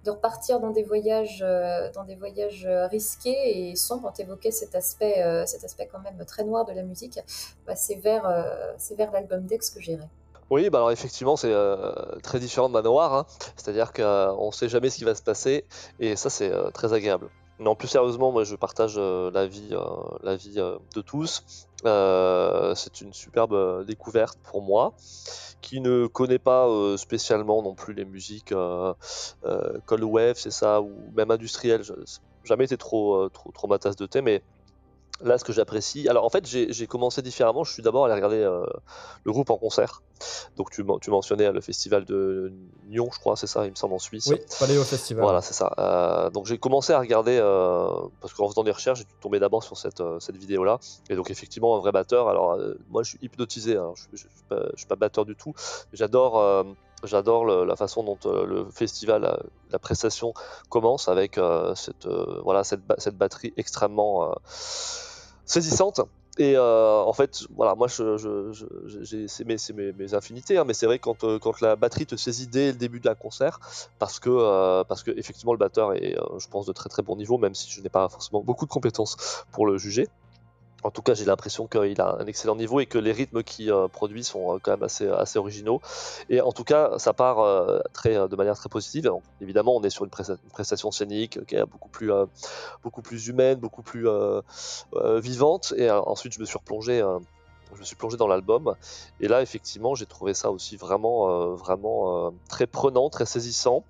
repartir 0.07 0.59
dans 0.59 0.71
des 0.71 0.83
voyages, 0.83 1.43
euh, 1.45 1.91
dans 1.93 2.03
des 2.03 2.15
voyages 2.15 2.67
risqués 2.89 3.69
et 3.69 3.75
sombres, 3.75 4.03
quand 4.03 4.19
évoquais 4.19 4.51
cet 4.51 4.75
aspect, 4.75 5.23
cet 5.45 5.63
aspect 5.63 5.87
quand 5.91 5.99
même 5.99 6.23
très 6.25 6.43
noir 6.43 6.65
de 6.65 6.73
la 6.73 6.83
musique, 6.83 7.19
bah, 7.65 7.75
c'est 7.75 7.95
vers, 7.95 8.27
l'album 9.13 9.45
Dex 9.45 9.69
que 9.69 9.79
j'irai. 9.79 10.07
Oui, 10.49 10.71
bah 10.71 10.79
alors 10.79 10.91
effectivement, 10.91 11.35
c'est 11.35 11.53
très 12.23 12.39
différent 12.39 12.69
de 12.69 12.73
Manoir. 12.73 13.13
Hein. 13.13 13.25
C'est-à-dire 13.55 13.93
qu'on 13.93 14.47
ne 14.47 14.51
sait 14.51 14.69
jamais 14.69 14.89
ce 14.89 14.97
qui 14.97 15.03
va 15.03 15.13
se 15.13 15.21
passer. 15.21 15.65
Et 15.99 16.15
ça, 16.15 16.29
c'est 16.29 16.51
très 16.73 16.93
agréable. 16.93 17.29
Non, 17.59 17.75
plus 17.75 17.89
sérieusement, 17.89 18.31
moi 18.31 18.45
je 18.45 18.55
partage 18.55 18.95
euh, 18.97 19.29
l'avis 19.31 19.75
la 20.23 20.35
vie 20.37 20.59
euh, 20.59 20.75
euh, 20.75 20.77
de 20.95 21.01
tous. 21.01 21.67
C'est 21.83 23.01
une 23.01 23.13
superbe 23.13 23.85
découverte 23.85 24.37
pour 24.43 24.61
moi, 24.61 24.95
qui 25.61 25.81
ne 25.81 26.07
connaît 26.07 26.39
pas 26.39 26.67
spécialement 26.97 27.61
non 27.61 27.75
plus 27.75 27.93
les 27.93 28.05
musiques 28.05 28.53
cold 29.85 30.03
wave, 30.03 30.35
c'est 30.37 30.51
ça, 30.51 30.81
ou 30.81 31.11
même 31.15 31.31
industrielles. 31.31 31.83
Jamais 32.43 32.65
été 32.65 32.77
trop, 32.77 33.29
trop, 33.29 33.51
trop 33.51 33.67
ma 33.67 33.79
tasse 33.79 33.95
de 33.95 34.05
thé, 34.05 34.21
mais 34.21 34.43
Là, 35.21 35.37
ce 35.37 35.43
que 35.43 35.51
j'apprécie. 35.51 36.07
Alors, 36.07 36.23
en 36.23 36.29
fait, 36.29 36.45
j'ai 36.47 36.87
commencé 36.87 37.21
différemment. 37.21 37.65
Je 37.65 37.73
suis 37.73 37.83
d'abord 37.83 38.05
allé 38.05 38.13
regarder 38.13 38.37
euh, 38.37 38.65
le 39.25 39.31
groupe 39.31 39.49
en 39.49 39.57
concert. 39.57 40.01
Donc, 40.55 40.71
tu, 40.71 40.85
tu, 41.01 41.11
mentionnais 41.11 41.45
euh, 41.45 41.51
le 41.51 41.59
festival 41.59 42.05
de 42.05 42.53
Nyon, 42.87 43.09
je 43.11 43.19
crois, 43.19 43.35
c'est 43.35 43.47
ça, 43.47 43.65
il 43.65 43.71
me 43.71 43.75
semble, 43.75 43.95
en 43.95 43.99
Suisse. 43.99 44.27
Oui, 44.27 44.39
aller 44.61 44.77
au 44.77 44.83
festival. 44.83 45.23
Voilà, 45.23 45.41
c'est 45.41 45.53
ça. 45.53 45.73
Euh, 45.77 46.29
donc, 46.29 46.45
j'ai 46.45 46.57
commencé 46.57 46.93
à 46.93 46.99
regarder, 46.99 47.37
parce 48.21 48.33
qu'en 48.33 48.47
faisant 48.47 48.63
des 48.63 48.71
recherches, 48.71 48.99
j'ai 48.99 49.05
tombé 49.19 49.39
d'abord 49.39 49.63
sur 49.63 49.77
cette, 49.77 50.01
cette 50.19 50.37
vidéo-là. 50.37 50.79
Et 51.09 51.15
donc, 51.15 51.31
effectivement, 51.31 51.75
un 51.75 51.79
vrai 51.79 51.91
batteur. 51.91 52.29
Alors, 52.29 52.57
moi, 52.89 53.03
je 53.03 53.09
suis 53.09 53.19
hypnotisé. 53.21 53.75
Hein. 53.75 53.91
Je 53.95 54.03
ne 54.13 54.17
suis, 54.17 54.29
suis, 54.75 54.87
pas 54.87 54.95
batteur 54.95 55.25
du 55.25 55.35
tout. 55.35 55.53
J'adore. 55.91 56.65
J'adore 57.05 57.45
la 57.45 57.75
façon 57.77 58.03
dont 58.03 58.17
le 58.25 58.67
festival, 58.71 59.39
la, 59.71 59.79
prestation 59.79 60.33
commence 60.67 61.07
avec 61.07 61.39
cette, 61.75 62.07
voilà, 62.43 62.65
cette, 62.65 62.81
cette, 62.97 63.17
batterie 63.17 63.53
extrêmement 63.55 64.33
saisissante. 65.49 66.01
Et 66.37 66.55
euh, 66.55 67.01
en 67.01 67.11
fait, 67.11 67.43
voilà, 67.53 67.75
moi, 67.75 67.87
je, 67.87 68.15
je, 68.15 69.27
c'est 69.27 69.45
mes, 69.45 69.57
mes, 69.91 70.13
infinités, 70.13 70.57
hein, 70.57 70.63
mais 70.65 70.73
c'est 70.73 70.85
vrai 70.85 70.97
quand, 70.97 71.25
euh, 71.25 71.37
quand 71.37 71.59
la 71.59 71.75
batterie 71.75 72.05
te 72.05 72.15
saisit 72.15 72.47
dès 72.47 72.67
le 72.67 72.77
début 72.77 73.01
de 73.01 73.07
la 73.07 73.15
concert, 73.15 73.59
parce 73.97 74.19
que, 74.21 74.29
euh, 74.29 74.85
parce 74.85 75.03
que 75.03 75.11
effectivement, 75.11 75.51
le 75.51 75.57
batteur 75.57 75.93
est, 75.93 76.15
je 76.37 76.47
pense, 76.47 76.65
de 76.65 76.71
très 76.71 76.87
très 76.87 77.01
bon 77.01 77.17
niveau, 77.17 77.37
même 77.37 77.55
si 77.55 77.69
je 77.69 77.81
n'ai 77.81 77.89
pas 77.89 78.07
forcément 78.07 78.41
beaucoup 78.41 78.65
de 78.65 78.71
compétences 78.71 79.43
pour 79.51 79.65
le 79.67 79.77
juger. 79.77 80.07
En 80.83 80.91
tout 80.91 81.01
cas, 81.01 81.13
j'ai 81.13 81.25
l'impression 81.25 81.67
qu'il 81.67 81.99
a 81.99 82.17
un 82.19 82.25
excellent 82.25 82.55
niveau 82.55 82.79
et 82.79 82.85
que 82.85 82.97
les 82.97 83.11
rythmes 83.11 83.43
qu'il 83.43 83.71
euh, 83.71 83.87
produit 83.87 84.23
sont 84.23 84.55
euh, 84.55 84.59
quand 84.61 84.71
même 84.71 84.83
assez, 84.83 85.37
originaux. 85.37 85.81
Et 86.29 86.41
en 86.41 86.51
tout 86.51 86.63
cas, 86.63 86.97
ça 86.97 87.13
part 87.13 87.39
euh, 87.39 87.79
de 88.05 88.35
manière 88.35 88.55
très 88.55 88.69
positive. 88.69 89.11
évidemment, 89.41 89.75
on 89.75 89.83
est 89.83 89.89
sur 89.89 90.05
une, 90.05 90.11
prestation 90.11 90.91
scénique 90.91 91.45
qui 91.45 91.55
est 91.55 91.65
beaucoup 91.65 91.89
beaucoup 92.83 93.01
plus 93.01 93.27
humaine, 93.27 93.59
beaucoup 93.59 93.81
plus 93.81 94.07
vivante. 95.17 95.73
Et 95.77 95.89
ensuite, 95.89 96.33
je 96.33 96.39
me 96.39 96.45
suis 96.45 96.57
replongé 96.57 97.03
je 97.75 97.79
me 97.79 97.85
suis 97.85 97.95
plongé 97.95 98.17
dans 98.17 98.27
l'album. 98.27 98.75
Et 99.19 99.27
là 99.27 99.41
effectivement 99.41 99.95
j'ai 99.95 100.05
trouvé 100.05 100.33
ça 100.33 100.51
aussi 100.51 100.77
vraiment 100.77 101.29
euh, 101.29 101.55
vraiment 101.55 102.27
euh, 102.27 102.31
très 102.47 102.67
prenant 102.67 103.09
très 103.09 103.25
saisissant. 103.25 103.83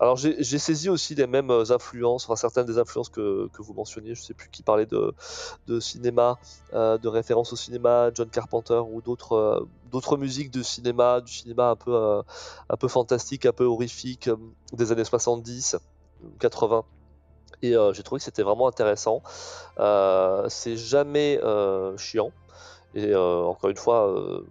Alors 0.00 0.16
j'ai 0.16 0.58
saisi 0.58 0.88
aussi 0.88 1.14
les 1.14 1.26
mêmes 1.26 1.50
euh, 1.50 1.70
influences 1.70 2.24
enfin 2.24 2.36
certaines 2.36 2.66
des 2.66 2.78
influences 2.78 3.08
que, 3.08 3.48
que 3.52 3.62
vous 3.62 3.74
mentionniez. 3.74 4.14
Je 4.14 4.22
sais 4.22 4.34
plus 4.34 4.48
qui 4.50 4.62
parlait 4.62 4.86
de, 4.86 5.14
cinéma 5.80 6.38
de 6.72 7.08
références 7.08 7.52
au 7.52 7.56
cinéma 7.56 8.10
John 8.14 8.28
Carpenter 8.28 8.82
ou 8.90 9.00
d'autres 9.00 9.66
d'autres 9.90 10.16
musiques 10.16 10.50
de 10.50 10.62
cinéma 10.62 11.20
du 11.20 11.32
cinéma 11.32 11.70
un 11.70 11.76
peu 11.76 12.22
un 12.68 12.76
peu 12.76 12.88
fantastique 12.88 13.46
un 13.46 13.52
peu 13.52 13.64
horrifique 13.64 14.30
des 14.72 14.92
années 14.92 15.04
70 15.04 15.76
80 16.40 16.84
et 17.62 17.74
j'ai 17.92 18.02
trouvé 18.02 18.18
que 18.18 18.24
c'était 18.24 18.42
vraiment 18.42 18.68
intéressant. 18.68 19.22
C'est 20.48 20.76
jamais 20.76 21.40
chiant 21.96 22.32
et 22.94 23.10
euh, 23.10 23.44
encore 23.44 23.70
une 23.70 23.76
fois, 23.76 24.08
euh, 24.08 24.46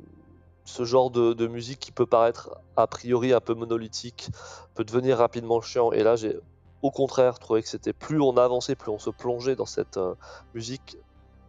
ce 0.66 0.84
genre 0.84 1.12
de, 1.12 1.48
musique 1.48 1.80
qui 1.80 1.92
peut 1.92 2.06
paraître 2.06 2.58
a 2.76 2.88
priori 2.88 3.34
un 3.34 3.40
peu 3.40 3.54
monolithique 3.54 4.30
peut 4.74 4.84
devenir 4.84 5.18
rapidement 5.18 5.62
chiant. 5.62 5.92
Et 5.92 6.04
là, 6.04 6.16
j'ai 6.16 6.38
au 6.82 6.92
contraire 6.92 7.40
trouvé 7.40 7.62
que 7.62 7.70
c'était 7.70 7.94
plus 7.94 8.22
on 8.22 8.38
avançait, 8.38 8.76
plus 8.76 8.92
on 8.92 9.00
se 9.00 9.10
plongeait 9.10 9.56
dans 9.56 9.66
cette 9.66 9.98
euh, 9.98 10.16
musique, 10.56 10.98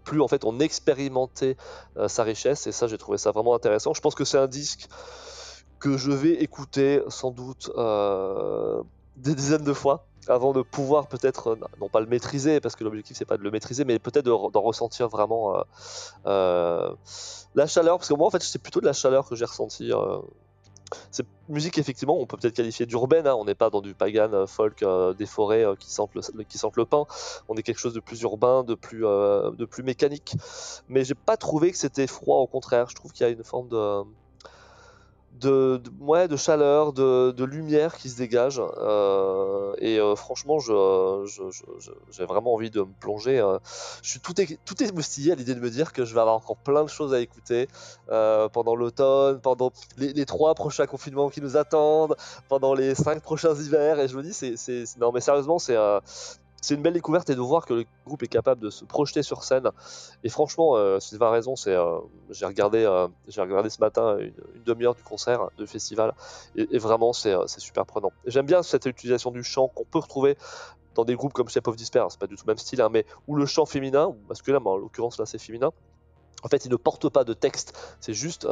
plus 0.05 0.21
en 0.21 0.29
fait 0.29 0.45
on 0.45 0.59
expérimentait 0.61 1.57
sa 2.09 2.25
richesse. 2.25 2.67
Et 2.67 2.73
ça, 2.73 2.89
j'ai 2.89 2.99
trouvé 2.99 3.19
ça 3.19 3.31
vraiment 3.31 3.55
intéressant. 3.55 3.95
Je 3.95 4.01
pense 4.01 4.15
que 4.15 4.25
c'est 4.25 4.39
un 4.39 4.49
disque 4.49 4.89
que 5.79 5.97
je 5.97 6.13
vais 6.13 6.35
écouter 6.43 7.03
sans 7.09 7.31
doute 7.31 7.71
des 9.17 9.35
dizaines 9.35 9.65
de 9.65 9.73
fois 9.73 10.07
avant 10.29 10.53
de 10.53 10.63
pouvoir 10.63 11.07
peut-être, 11.09 11.49
euh, 11.49 11.57
non 11.81 11.89
pas 11.89 12.01
le 12.01 12.07
maîtriser, 12.07 12.61
parce 12.61 12.77
que 12.77 12.85
l'objectif 12.85 13.17
c'est 13.17 13.25
pas 13.25 13.37
de 13.37 13.43
le 13.43 13.51
maîtriser, 13.51 13.85
mais 13.85 13.99
peut-être 13.99 14.25
d'en 14.25 14.61
ressentir 14.61 15.09
vraiment 15.09 15.57
euh, 15.57 15.63
euh, 16.27 16.95
la 17.55 17.67
chaleur, 17.67 17.99
parce 17.99 18.09
que 18.09 18.15
moi 18.15 18.27
en 18.27 18.31
fait 18.31 18.43
c'est 18.43 18.63
plutôt 18.63 18.81
de 18.81 18.87
la 18.87 18.93
chaleur 18.93 19.29
que 19.29 19.35
j'ai 19.35 19.45
ressenti. 19.45 19.91
cette 21.11 21.27
musique 21.49 21.79
effectivement 21.79 22.19
on 22.19 22.27
peut 22.27 22.37
peut-être 22.37 22.55
qualifier 22.55 22.87
d'urbaine, 22.87 23.27
hein. 23.27 23.35
on 23.35 23.45
n'est 23.45 23.55
pas 23.55 23.71
dans 23.71 23.81
du 23.81 23.95
pagan 23.95 24.47
folk 24.47 24.85
des 25.19 25.27
forêts 25.27 25.65
qui, 25.79 25.91
sentent 25.91 26.15
le, 26.15 26.45
qui 26.45 26.59
sentent 26.59 26.77
le 26.77 26.85
pain, 26.85 27.05
on 27.49 27.57
est 27.57 27.63
quelque 27.63 27.81
chose 27.81 27.95
de 27.95 28.01
plus 28.01 28.23
urbain, 28.23 28.63
de 28.63 28.75
plus, 28.75 29.03
de 29.03 29.65
plus 29.65 29.83
mécanique, 29.83 30.35
mais 30.89 31.05
j'ai 31.05 31.15
pas 31.15 31.37
trouvé 31.37 31.73
que 31.73 31.79
c'était 31.79 32.07
froid, 32.07 32.39
au 32.39 32.47
contraire, 32.47 32.89
je 32.89 32.95
trouve 32.95 33.13
qu'il 33.13 33.27
y 33.27 33.29
a 33.29 33.33
une 33.33 33.45
forme 33.45 33.69
de 33.69 34.03
de, 35.43 35.83
de, 35.83 36.27
de 36.27 36.37
chaleur, 36.37 36.93
de, 36.93 37.45
lumière 37.45 37.97
qui 37.97 38.09
se 38.09 38.17
dégage. 38.17 38.61
Euh, 38.79 39.75
et 39.79 39.99
euh, 39.99 40.15
franchement, 40.15 40.59
j'ai 40.61 42.25
vraiment 42.25 42.55
envie 42.55 42.71
de 42.71 42.81
me 42.81 42.93
plonger. 43.01 43.39
Euh. 43.41 43.59
je 44.03 44.11
suis 44.11 44.21
tout, 44.21 44.41
est, 44.41 44.59
tout 44.65 44.83
émoustillé 44.83 45.33
à 45.33 45.35
l'idée 45.35 45.55
de 45.55 45.61
me 45.61 45.71
dire 45.71 45.93
que 45.93 46.05
je 46.05 46.15
vais 46.15 46.21
avoir 46.21 46.37
encore 46.37 46.57
plein 46.57 46.85
de 46.85 46.89
choses 46.89 47.13
à 47.13 47.21
écouter 47.21 47.69
pendant 48.09 48.77
l'automne, 48.77 49.41
pendant 49.41 49.73
les, 49.99 50.27
trois 50.27 50.55
prochains 50.55 50.87
confinements 50.87 51.29
qui 51.29 51.41
nous 51.41 51.57
attendent, 51.57 52.17
pendant 52.49 52.75
les 52.75 52.95
cinq 52.95 53.21
prochains 53.21 53.55
hivers. 53.55 53.99
Et 54.01 54.09
je 54.09 54.17
me 54.17 54.23
dis, 54.23 54.33
c'est, 54.33 54.85
non 54.99 55.13
mais 55.13 55.21
sérieusement, 55.21 55.59
c'est 55.59 55.77
c'est 56.63 56.75
une 56.75 56.83
belle 56.83 56.95
découverte 56.95 57.29
et 57.29 57.35
de 57.35 57.41
voir 57.41 57.67
que 57.67 57.75
le 57.75 57.85
groupe 58.07 58.23
est 58.23 58.29
capable 58.29 58.61
de 58.61 58.71
se 58.71 58.85
projeter 58.85 59.23
sur 59.23 59.43
scène. 59.43 59.69
Et 60.23 60.29
franchement, 60.29 60.77
euh, 60.77 61.01
Sylvain 61.01 61.27
a 61.27 61.31
raison, 61.31 61.55
euh, 61.67 61.99
j'ai, 62.31 62.47
regardé, 62.47 62.85
euh, 62.85 63.09
regardé 63.37 63.69
ce 63.69 63.81
matin 63.81 64.17
une, 64.19 64.33
demi-heure 64.65 64.95
du 64.95 65.03
concert, 65.03 65.49
de 65.59 65.67
festival, 65.67 66.15
et, 66.57 66.79
vraiment 66.79 67.13
c'est, 67.13 67.35
c'est 67.47 67.61
super 67.61 67.85
prenant. 67.85 68.13
j'aime 68.27 68.47
bien 68.47 68.63
cette 68.63 68.87
utilisation 68.87 69.33
du 69.33 69.43
chant 69.43 69.69
qu'on 69.69 69.85
peut 69.85 69.99
retrouver 69.99 70.37
dans 70.95 71.05
des 71.05 71.17
groupes 71.17 71.33
comme 71.33 71.49
Shape 71.49 71.67
of 71.67 71.77
Despair, 71.77 72.07
c'est 72.11 72.21
pas 72.21 72.29
du 72.29 72.37
tout 72.37 72.45
le 72.47 72.53
même 72.53 72.59
style, 72.59 72.81
hein, 72.81 72.91
mais 72.93 73.05
où 73.27 73.35
le 73.35 73.47
chant 73.47 73.67
féminin, 73.67 74.07
ou 74.07 74.17
masculin, 74.29 74.61
mais 74.61 74.71
en 74.71 74.77
l'occurrence 74.77 75.19
là 75.19 75.27
c'est 75.27 75.39
féminin, 75.39 75.73
en 76.45 76.49
fait 76.49 76.65
il 76.65 76.71
ne 76.71 76.77
porte 76.77 77.09
pas 77.09 77.25
de 77.25 77.33
texte, 77.33 77.77
c'est 78.01 78.15
juste 78.15 78.47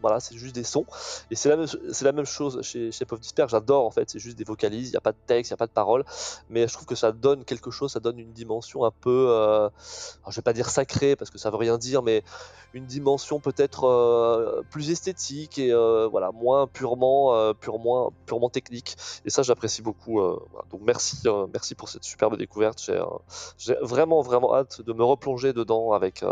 voilà, 0.00 0.20
c'est 0.20 0.36
juste 0.36 0.54
des 0.54 0.64
sons. 0.64 0.86
Et 1.30 1.34
c'est 1.36 1.48
la, 1.48 1.56
même- 1.56 1.68
la 2.00 2.12
même 2.12 2.24
chose 2.24 2.60
chez 2.62 2.92
Shape 2.92 3.12
of. 3.12 3.20
J'adore 3.48 3.84
en 3.86 3.90
fait, 3.90 4.10
c'est 4.10 4.18
juste 4.18 4.38
des 4.38 4.44
vocalises, 4.44 4.88
il 4.88 4.92
n'y 4.92 4.96
a 4.96 5.00
pas 5.00 5.12
de 5.12 5.18
texte, 5.26 5.50
il 5.50 5.54
n'y 5.54 5.56
a 5.56 5.58
pas 5.58 5.66
de 5.66 5.72
paroles. 5.72 6.04
Mais 6.50 6.66
je 6.68 6.72
trouve 6.72 6.86
que 6.86 6.94
ça 6.94 7.12
donne 7.12 7.44
quelque 7.44 7.70
chose, 7.70 7.92
ça 7.92 8.00
donne 8.00 8.18
une 8.18 8.32
dimension 8.32 8.84
un 8.84 8.90
peu, 8.90 9.26
euh, 9.30 9.68
alors, 9.68 10.30
je 10.30 10.36
vais 10.36 10.42
pas 10.42 10.52
dire 10.52 10.68
sacrée 10.70 11.16
parce 11.16 11.30
que 11.30 11.38
ça 11.38 11.50
veut 11.50 11.56
rien 11.56 11.78
dire, 11.78 12.02
mais 12.02 12.22
une 12.74 12.86
dimension 12.86 13.40
peut-être 13.40 13.84
euh, 13.84 14.62
plus 14.70 14.90
esthétique 14.90 15.58
et 15.58 15.72
euh, 15.72 16.06
voilà, 16.10 16.32
moins 16.32 16.66
purement, 16.66 17.34
euh, 17.34 17.52
purement, 17.54 18.12
purement 18.26 18.50
technique. 18.50 18.96
Et 19.24 19.30
ça, 19.30 19.42
j'apprécie 19.42 19.82
beaucoup. 19.82 20.20
Donc 20.70 20.80
merci, 20.82 21.22
merci 21.52 21.74
pour 21.74 21.88
cette 21.88 22.04
superbe 22.04 22.36
découverte. 22.36 22.90
J'ai, 23.58 23.74
vraiment, 23.80 24.20
vraiment 24.22 24.54
hâte 24.54 24.82
de 24.82 24.92
me 24.92 25.04
replonger 25.04 25.52
dedans 25.52 25.92
avec 25.92 26.22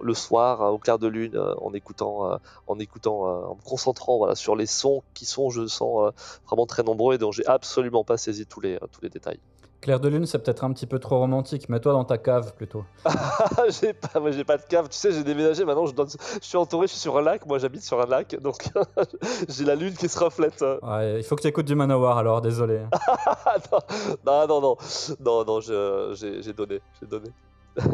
le 0.00 0.14
soir, 0.14 0.62
hein, 0.62 0.68
au 0.70 0.78
clair 0.78 0.98
de 0.98 1.06
lune, 1.06 1.38
en 1.60 1.72
écoutant, 1.72 2.38
euh, 3.06 3.46
en 3.46 3.54
me 3.56 3.62
concentrant 3.62 4.18
voilà, 4.18 4.34
sur 4.34 4.56
les 4.56 4.66
sons 4.66 5.02
qui 5.14 5.24
sont, 5.24 5.50
je 5.50 5.66
sens, 5.66 6.08
euh, 6.08 6.10
vraiment 6.46 6.66
très 6.66 6.82
nombreux 6.82 7.14
et 7.14 7.18
dont 7.18 7.32
j'ai 7.32 7.46
absolument 7.46 8.04
pas 8.04 8.16
saisi 8.16 8.46
tous 8.46 8.60
les, 8.60 8.74
euh, 8.74 8.86
tous 8.90 9.00
les 9.02 9.08
détails. 9.08 9.40
Clair 9.80 9.98
de 9.98 10.08
lune, 10.08 10.26
c'est 10.26 10.38
peut-être 10.38 10.62
un 10.62 10.72
petit 10.72 10.86
peu 10.86 11.00
trop 11.00 11.18
romantique. 11.18 11.68
Mets-toi 11.68 11.92
dans 11.92 12.04
ta 12.04 12.16
cave 12.16 12.54
plutôt. 12.54 12.84
j'ai 13.80 13.92
pas, 13.92 14.20
moi, 14.20 14.30
j'ai 14.30 14.44
pas 14.44 14.56
de 14.56 14.62
cave. 14.62 14.88
Tu 14.88 14.96
sais, 14.96 15.10
j'ai 15.10 15.24
déménagé. 15.24 15.64
Maintenant, 15.64 15.86
je, 15.86 15.92
donne- 15.92 16.08
je 16.08 16.46
suis 16.46 16.56
entouré. 16.56 16.86
Je 16.86 16.92
suis 16.92 17.00
sur 17.00 17.18
un 17.18 17.20
lac. 17.22 17.44
Moi, 17.46 17.58
j'habite 17.58 17.82
sur 17.82 18.00
un 18.00 18.06
lac, 18.06 18.40
donc 18.40 18.68
j'ai 19.48 19.64
la 19.64 19.74
lune 19.74 19.94
qui 19.94 20.08
se 20.08 20.20
reflète. 20.20 20.64
Ouais, 20.82 21.18
il 21.18 21.24
faut 21.24 21.34
que 21.34 21.42
tu 21.42 21.48
écoutes 21.48 21.66
du 21.66 21.74
Manowar 21.74 22.16
alors, 22.16 22.40
désolé. 22.40 22.78
non, 24.24 24.46
non, 24.46 24.60
non, 24.60 24.76
non, 25.18 25.44
non, 25.44 25.60
j'ai 25.60 26.52
donné, 26.52 26.80
j'ai 27.00 27.06
donné. 27.08 27.30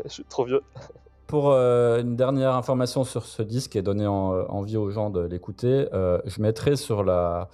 je 0.05 0.11
suis 0.11 0.25
trop 0.27 0.45
vieux. 0.45 0.61
Pour 1.29 1.51
euh, 1.51 2.01
une 2.01 2.17
dernière 2.17 2.55
information 2.55 3.05
sur 3.05 3.27
ce 3.27 3.43
disque 3.43 3.77
et 3.77 3.83
donner 3.83 4.07
euh, 4.07 4.09
envie 4.49 4.79
aux 4.79 4.89
gens 4.89 5.11
de 5.11 5.21
l'écouter, 5.21 5.87
euh, 5.93 6.19
je 6.25 6.41
mettrai 6.41 6.75
sur 6.75 7.05
la, 7.05 7.51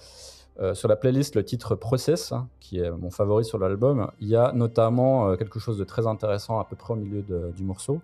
sur 0.73 0.87
la 0.87 0.95
playlist 0.95 1.35
le 1.35 1.43
titre 1.43 1.75
Process, 1.75 2.31
hein, 2.31 2.47
qui 2.61 2.79
est 2.79 2.89
mon 2.89 3.09
favori 3.11 3.43
sur 3.43 3.59
l'album. 3.59 4.09
Il 4.21 4.29
y 4.29 4.37
a 4.37 4.53
notamment 4.53 5.35
quelque 5.35 5.59
chose 5.59 5.77
de 5.77 5.83
très 5.83 6.07
intéressant 6.07 6.57
à 6.57 6.63
peu 6.63 6.77
près 6.77 6.93
au 6.93 6.95
milieu 6.95 7.21
du 7.21 7.63
morceau. 7.63 7.99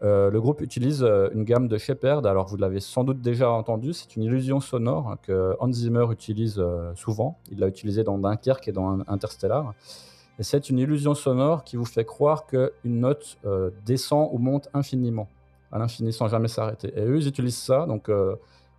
Le 0.00 0.38
groupe 0.38 0.62
utilise 0.62 1.02
une 1.34 1.44
gamme 1.44 1.68
de 1.68 1.76
Shepard, 1.76 2.24
alors 2.24 2.46
vous 2.46 2.56
l'avez 2.56 2.80
sans 2.80 3.04
doute 3.04 3.20
déjà 3.20 3.50
entendu, 3.50 3.92
c'est 3.92 4.16
une 4.16 4.22
illusion 4.22 4.60
sonore 4.60 5.16
que 5.22 5.54
Hans 5.60 5.72
Zimmer 5.72 6.06
utilise 6.10 6.62
souvent. 6.94 7.38
Il 7.52 7.58
l'a 7.58 7.68
utilisé 7.68 8.04
dans 8.04 8.16
Dunkerque 8.16 8.68
et 8.68 8.72
dans 8.72 9.00
Interstellar. 9.06 9.74
Et 10.38 10.42
c'est 10.42 10.68
une 10.68 10.78
illusion 10.78 11.14
sonore 11.14 11.64
qui 11.64 11.76
vous 11.76 11.84
fait 11.84 12.04
croire 12.04 12.46
qu'une 12.46 12.72
note 12.84 13.38
euh, 13.44 13.70
descend 13.86 14.28
ou 14.32 14.38
monte 14.38 14.68
infiniment, 14.74 15.28
à 15.70 15.78
l'infini 15.78 16.12
sans 16.12 16.28
jamais 16.28 16.48
s'arrêter. 16.48 16.92
Et 16.96 17.04
eux, 17.04 17.18
ils 17.18 17.28
utilisent 17.28 17.56
ça 17.56 17.86
donc, 17.86 18.08
euh, 18.08 18.34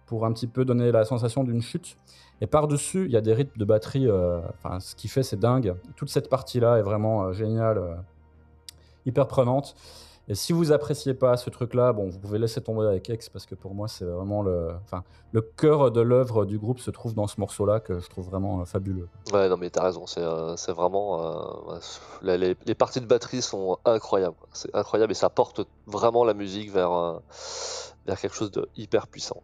pour 0.06 0.26
un 0.26 0.34
petit 0.34 0.48
peu 0.48 0.66
donner 0.66 0.92
la 0.92 1.06
sensation 1.06 1.44
d'une 1.44 1.62
chute. 1.62 1.98
Et 2.42 2.48
par-dessus, 2.48 3.06
il 3.06 3.12
y 3.12 3.18
a 3.18 3.22
des 3.22 3.34
rythmes 3.34 3.58
de 3.58 3.66
batterie. 3.66 4.08
euh, 4.08 4.42
Enfin, 4.58 4.82
ce 4.82 4.96
qui 4.96 5.08
fait, 5.08 5.24
c'est 5.24 5.40
dingue. 5.40 5.76
Toute 5.96 6.10
cette 6.10 6.30
partie-là 6.30 6.78
est 6.78 6.82
vraiment 6.82 7.32
géniale, 7.32 8.04
hyper 9.06 9.28
prenante. 9.28 9.76
Et 10.28 10.34
si 10.34 10.54
vous 10.54 10.72
appréciez 10.72 11.14
pas 11.14 11.38
ce 11.38 11.52
truc-là, 11.52 11.94
bon, 11.94 12.10
vous 12.10 12.18
pouvez 12.18 12.40
laisser 12.40 12.60
tomber 12.60 12.88
avec 12.88 13.08
X 13.10 13.30
parce 13.30 13.46
que 13.46 13.54
pour 13.54 13.76
moi, 13.76 13.88
c'est 13.88 14.06
vraiment 14.06 14.42
le, 14.42 14.70
enfin, 14.84 15.04
le 15.34 15.42
cœur 15.42 15.92
de 15.92 16.02
l'œuvre 16.02 16.46
du 16.46 16.58
groupe 16.58 16.80
se 16.80 16.90
trouve 16.90 17.14
dans 17.14 17.28
ce 17.28 17.40
morceau-là 17.40 17.80
que 17.80 18.00
je 18.00 18.10
trouve 18.10 18.26
vraiment 18.28 18.62
euh, 18.62 18.66
fabuleux. 18.66 19.08
Ouais, 19.32 19.48
non, 19.50 19.58
mais 19.58 19.70
t'as 19.70 19.84
raison. 19.84 20.08
C'est 20.08 20.22
euh, 20.24 20.56
c'est 20.56 20.72
vraiment. 20.72 21.74
euh, 21.74 21.80
la- 22.24 22.38
les, 22.38 22.56
les 22.66 22.74
parties 22.76 23.02
de 23.02 23.06
batterie 23.06 23.44
sont 23.44 23.78
incroyables. 23.86 24.36
C'est 24.52 24.74
incroyable 24.76 25.12
et 25.12 25.16
ça 25.16 25.30
porte 25.30 25.62
vraiment 25.86 26.24
la 26.26 26.34
musique 26.34 26.72
vers, 26.72 26.92
euh, 26.92 27.20
vers 28.08 28.20
quelque 28.20 28.36
chose 28.36 28.50
de 28.52 28.68
hyper 28.76 29.06
puissant. 29.08 29.44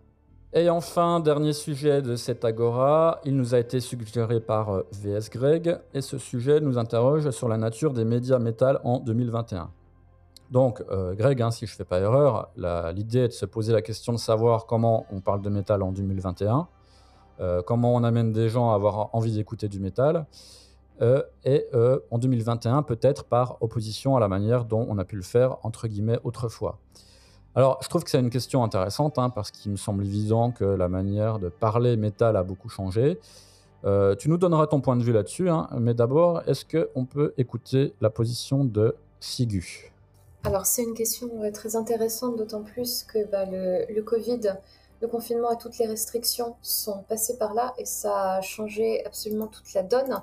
Et 0.53 0.69
enfin, 0.69 1.19
dernier 1.21 1.53
sujet 1.53 2.01
de 2.01 2.15
cette 2.17 2.43
agora, 2.43 3.21
il 3.23 3.37
nous 3.37 3.53
a 3.55 3.59
été 3.59 3.79
suggéré 3.79 4.41
par 4.41 4.81
VS 4.91 5.29
Greg, 5.31 5.79
et 5.93 6.01
ce 6.01 6.17
sujet 6.17 6.59
nous 6.59 6.77
interroge 6.77 7.29
sur 7.29 7.47
la 7.47 7.55
nature 7.57 7.93
des 7.93 8.03
médias 8.03 8.37
métal 8.39 8.81
en 8.83 8.99
2021. 8.99 9.69
Donc, 10.51 10.83
euh, 10.91 11.15
Greg, 11.15 11.41
hein, 11.41 11.49
si 11.49 11.65
je 11.65 11.71
ne 11.71 11.77
fais 11.77 11.85
pas 11.85 11.99
erreur, 11.99 12.49
l'idée 12.93 13.19
est 13.19 13.27
de 13.29 13.33
se 13.33 13.45
poser 13.45 13.71
la 13.71 13.81
question 13.81 14.11
de 14.11 14.17
savoir 14.17 14.65
comment 14.65 15.05
on 15.09 15.21
parle 15.21 15.41
de 15.41 15.49
métal 15.49 15.81
en 15.81 15.93
2021, 15.93 16.67
euh, 17.39 17.61
comment 17.61 17.95
on 17.95 18.03
amène 18.03 18.33
des 18.33 18.49
gens 18.49 18.71
à 18.71 18.75
avoir 18.75 19.15
envie 19.15 19.33
d'écouter 19.33 19.69
du 19.69 19.79
métal, 19.79 20.25
euh, 21.01 21.23
et 21.45 21.65
en 22.11 22.17
2021 22.17 22.83
peut-être 22.83 23.23
par 23.23 23.57
opposition 23.61 24.17
à 24.17 24.19
la 24.19 24.27
manière 24.27 24.65
dont 24.65 24.85
on 24.89 24.97
a 24.97 25.05
pu 25.05 25.15
le 25.15 25.23
faire, 25.23 25.55
entre 25.63 25.87
guillemets, 25.87 26.19
autrefois. 26.25 26.77
Alors, 27.55 27.79
je 27.81 27.87
trouve 27.87 28.03
que 28.03 28.09
c'est 28.09 28.19
une 28.19 28.29
question 28.29 28.63
intéressante, 28.63 29.17
hein, 29.17 29.29
parce 29.29 29.51
qu'il 29.51 29.71
me 29.71 29.77
semble 29.77 30.05
évident 30.05 30.51
que 30.51 30.65
la 30.65 30.89
manière 30.89 31.39
de 31.39 31.47
parler 31.47 31.95
métal 31.95 32.35
a 32.35 32.43
beaucoup 32.43 32.69
changé. 32.69 33.19
Tu 33.83 34.29
nous 34.29 34.37
donneras 34.37 34.67
ton 34.67 34.81
point 34.81 34.97
de 34.97 35.03
vue 35.03 35.13
là-dessus, 35.13 35.49
hein, 35.49 35.69
mais 35.79 35.93
d'abord, 35.93 36.43
est-ce 36.45 36.65
qu'on 36.65 37.05
peut 37.05 37.33
écouter 37.37 37.93
la 38.01 38.09
position 38.09 38.63
de 38.65 38.95
Sigu? 39.19 39.90
Alors 40.43 40.65
c'est 40.65 40.83
une 40.83 40.95
question 40.95 41.29
très 41.53 41.75
intéressante, 41.75 42.35
d'autant 42.35 42.63
plus 42.63 43.03
que 43.03 43.23
bah, 43.25 43.45
le, 43.45 43.85
le 43.93 44.01
Covid, 44.01 44.55
le 45.01 45.07
confinement 45.07 45.51
et 45.51 45.57
toutes 45.57 45.77
les 45.77 45.85
restrictions 45.85 46.55
sont 46.61 47.03
passées 47.03 47.37
par 47.37 47.53
là 47.53 47.73
et 47.77 47.85
ça 47.85 48.35
a 48.35 48.41
changé 48.41 49.05
absolument 49.05 49.47
toute 49.47 49.71
la 49.73 49.83
donne, 49.83 50.21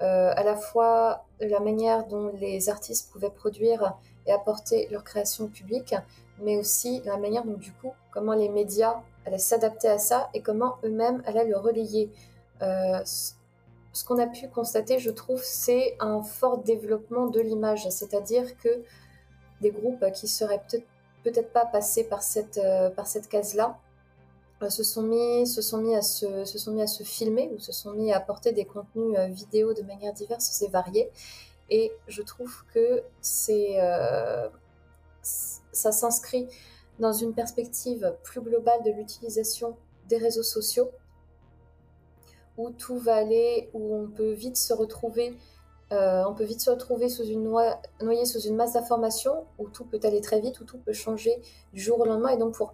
euh, 0.00 0.32
à 0.34 0.42
la 0.42 0.56
fois 0.56 1.26
la 1.40 1.60
manière 1.60 2.06
dont 2.06 2.30
les 2.40 2.70
artistes 2.70 3.10
pouvaient 3.12 3.30
produire 3.30 3.94
et 4.26 4.32
apporter 4.32 4.88
leur 4.90 5.04
création 5.04 5.44
au 5.44 5.48
public, 5.48 5.94
mais 6.40 6.56
aussi 6.56 7.02
la 7.04 7.16
manière 7.18 7.44
dont 7.44 7.56
du 7.56 7.72
coup, 7.72 7.92
comment 8.10 8.34
les 8.34 8.48
médias 8.48 9.02
allaient 9.26 9.38
s'adapter 9.38 9.88
à 9.88 9.98
ça 9.98 10.30
et 10.32 10.40
comment 10.40 10.76
eux-mêmes 10.84 11.22
allaient 11.26 11.46
le 11.46 11.58
relayer. 11.58 12.10
Euh, 12.62 13.00
ce 13.04 14.04
qu'on 14.04 14.18
a 14.18 14.26
pu 14.26 14.48
constater, 14.48 14.98
je 14.98 15.10
trouve, 15.10 15.42
c'est 15.42 15.96
un 16.00 16.22
fort 16.22 16.58
développement 16.58 17.26
de 17.26 17.40
l'image, 17.40 17.88
c'est-à-dire 17.90 18.56
que 18.58 18.82
des 19.60 19.70
groupes 19.70 20.04
qui 20.12 20.28
seraient 20.28 20.62
peut-être 21.24 21.52
pas 21.52 21.66
passés 21.66 22.04
par 22.04 22.22
cette, 22.22 22.58
euh, 22.58 22.90
cette 23.04 23.28
case-là 23.28 23.78
euh, 24.62 24.70
se, 24.70 24.82
sont 24.82 25.02
mis, 25.02 25.46
se, 25.46 25.60
à 25.94 26.02
se, 26.02 26.44
se 26.44 26.58
sont 26.58 26.72
mis 26.72 26.82
à 26.82 26.86
se 26.86 27.02
filmer 27.02 27.50
ou 27.54 27.58
se 27.58 27.72
sont 27.72 27.92
mis 27.92 28.12
à 28.12 28.16
apporter 28.16 28.52
des 28.52 28.64
contenus 28.64 29.16
euh, 29.16 29.26
vidéo 29.26 29.74
de 29.74 29.82
manière 29.82 30.12
diverse 30.12 30.62
et 30.62 30.68
variée. 30.68 31.10
Et 31.70 31.92
je 32.06 32.22
trouve 32.22 32.64
que 32.72 33.02
c'est, 33.20 33.76
ça 35.22 35.92
s'inscrit 35.92 36.48
dans 36.98 37.12
une 37.12 37.34
perspective 37.34 38.16
plus 38.22 38.40
globale 38.40 38.82
de 38.84 38.90
l'utilisation 38.90 39.76
des 40.08 40.16
réseaux 40.16 40.42
sociaux 40.42 40.90
où 42.56 42.70
tout 42.70 42.98
va 42.98 43.16
aller, 43.16 43.68
où 43.74 43.94
on 43.94 44.08
peut 44.08 44.32
vite 44.32 44.56
se 44.56 44.72
retrouver, 44.72 45.36
euh, 45.92 46.24
on 46.26 46.34
peut 46.34 46.44
vite 46.44 46.60
se 46.60 46.70
retrouver 46.70 47.08
sous 47.08 47.24
une 47.24 47.44
noi- 47.44 47.80
noyé 48.02 48.24
sous 48.26 48.40
une 48.40 48.56
masse 48.56 48.74
d'informations, 48.74 49.46
où 49.58 49.68
tout 49.68 49.84
peut 49.84 50.00
aller 50.02 50.20
très 50.20 50.40
vite, 50.40 50.60
où 50.60 50.64
tout 50.64 50.78
peut 50.78 50.92
changer 50.92 51.40
du 51.72 51.80
jour 51.80 51.98
au 52.00 52.04
lendemain. 52.04 52.30
Et 52.30 52.36
donc 52.36 52.54
pour, 52.54 52.72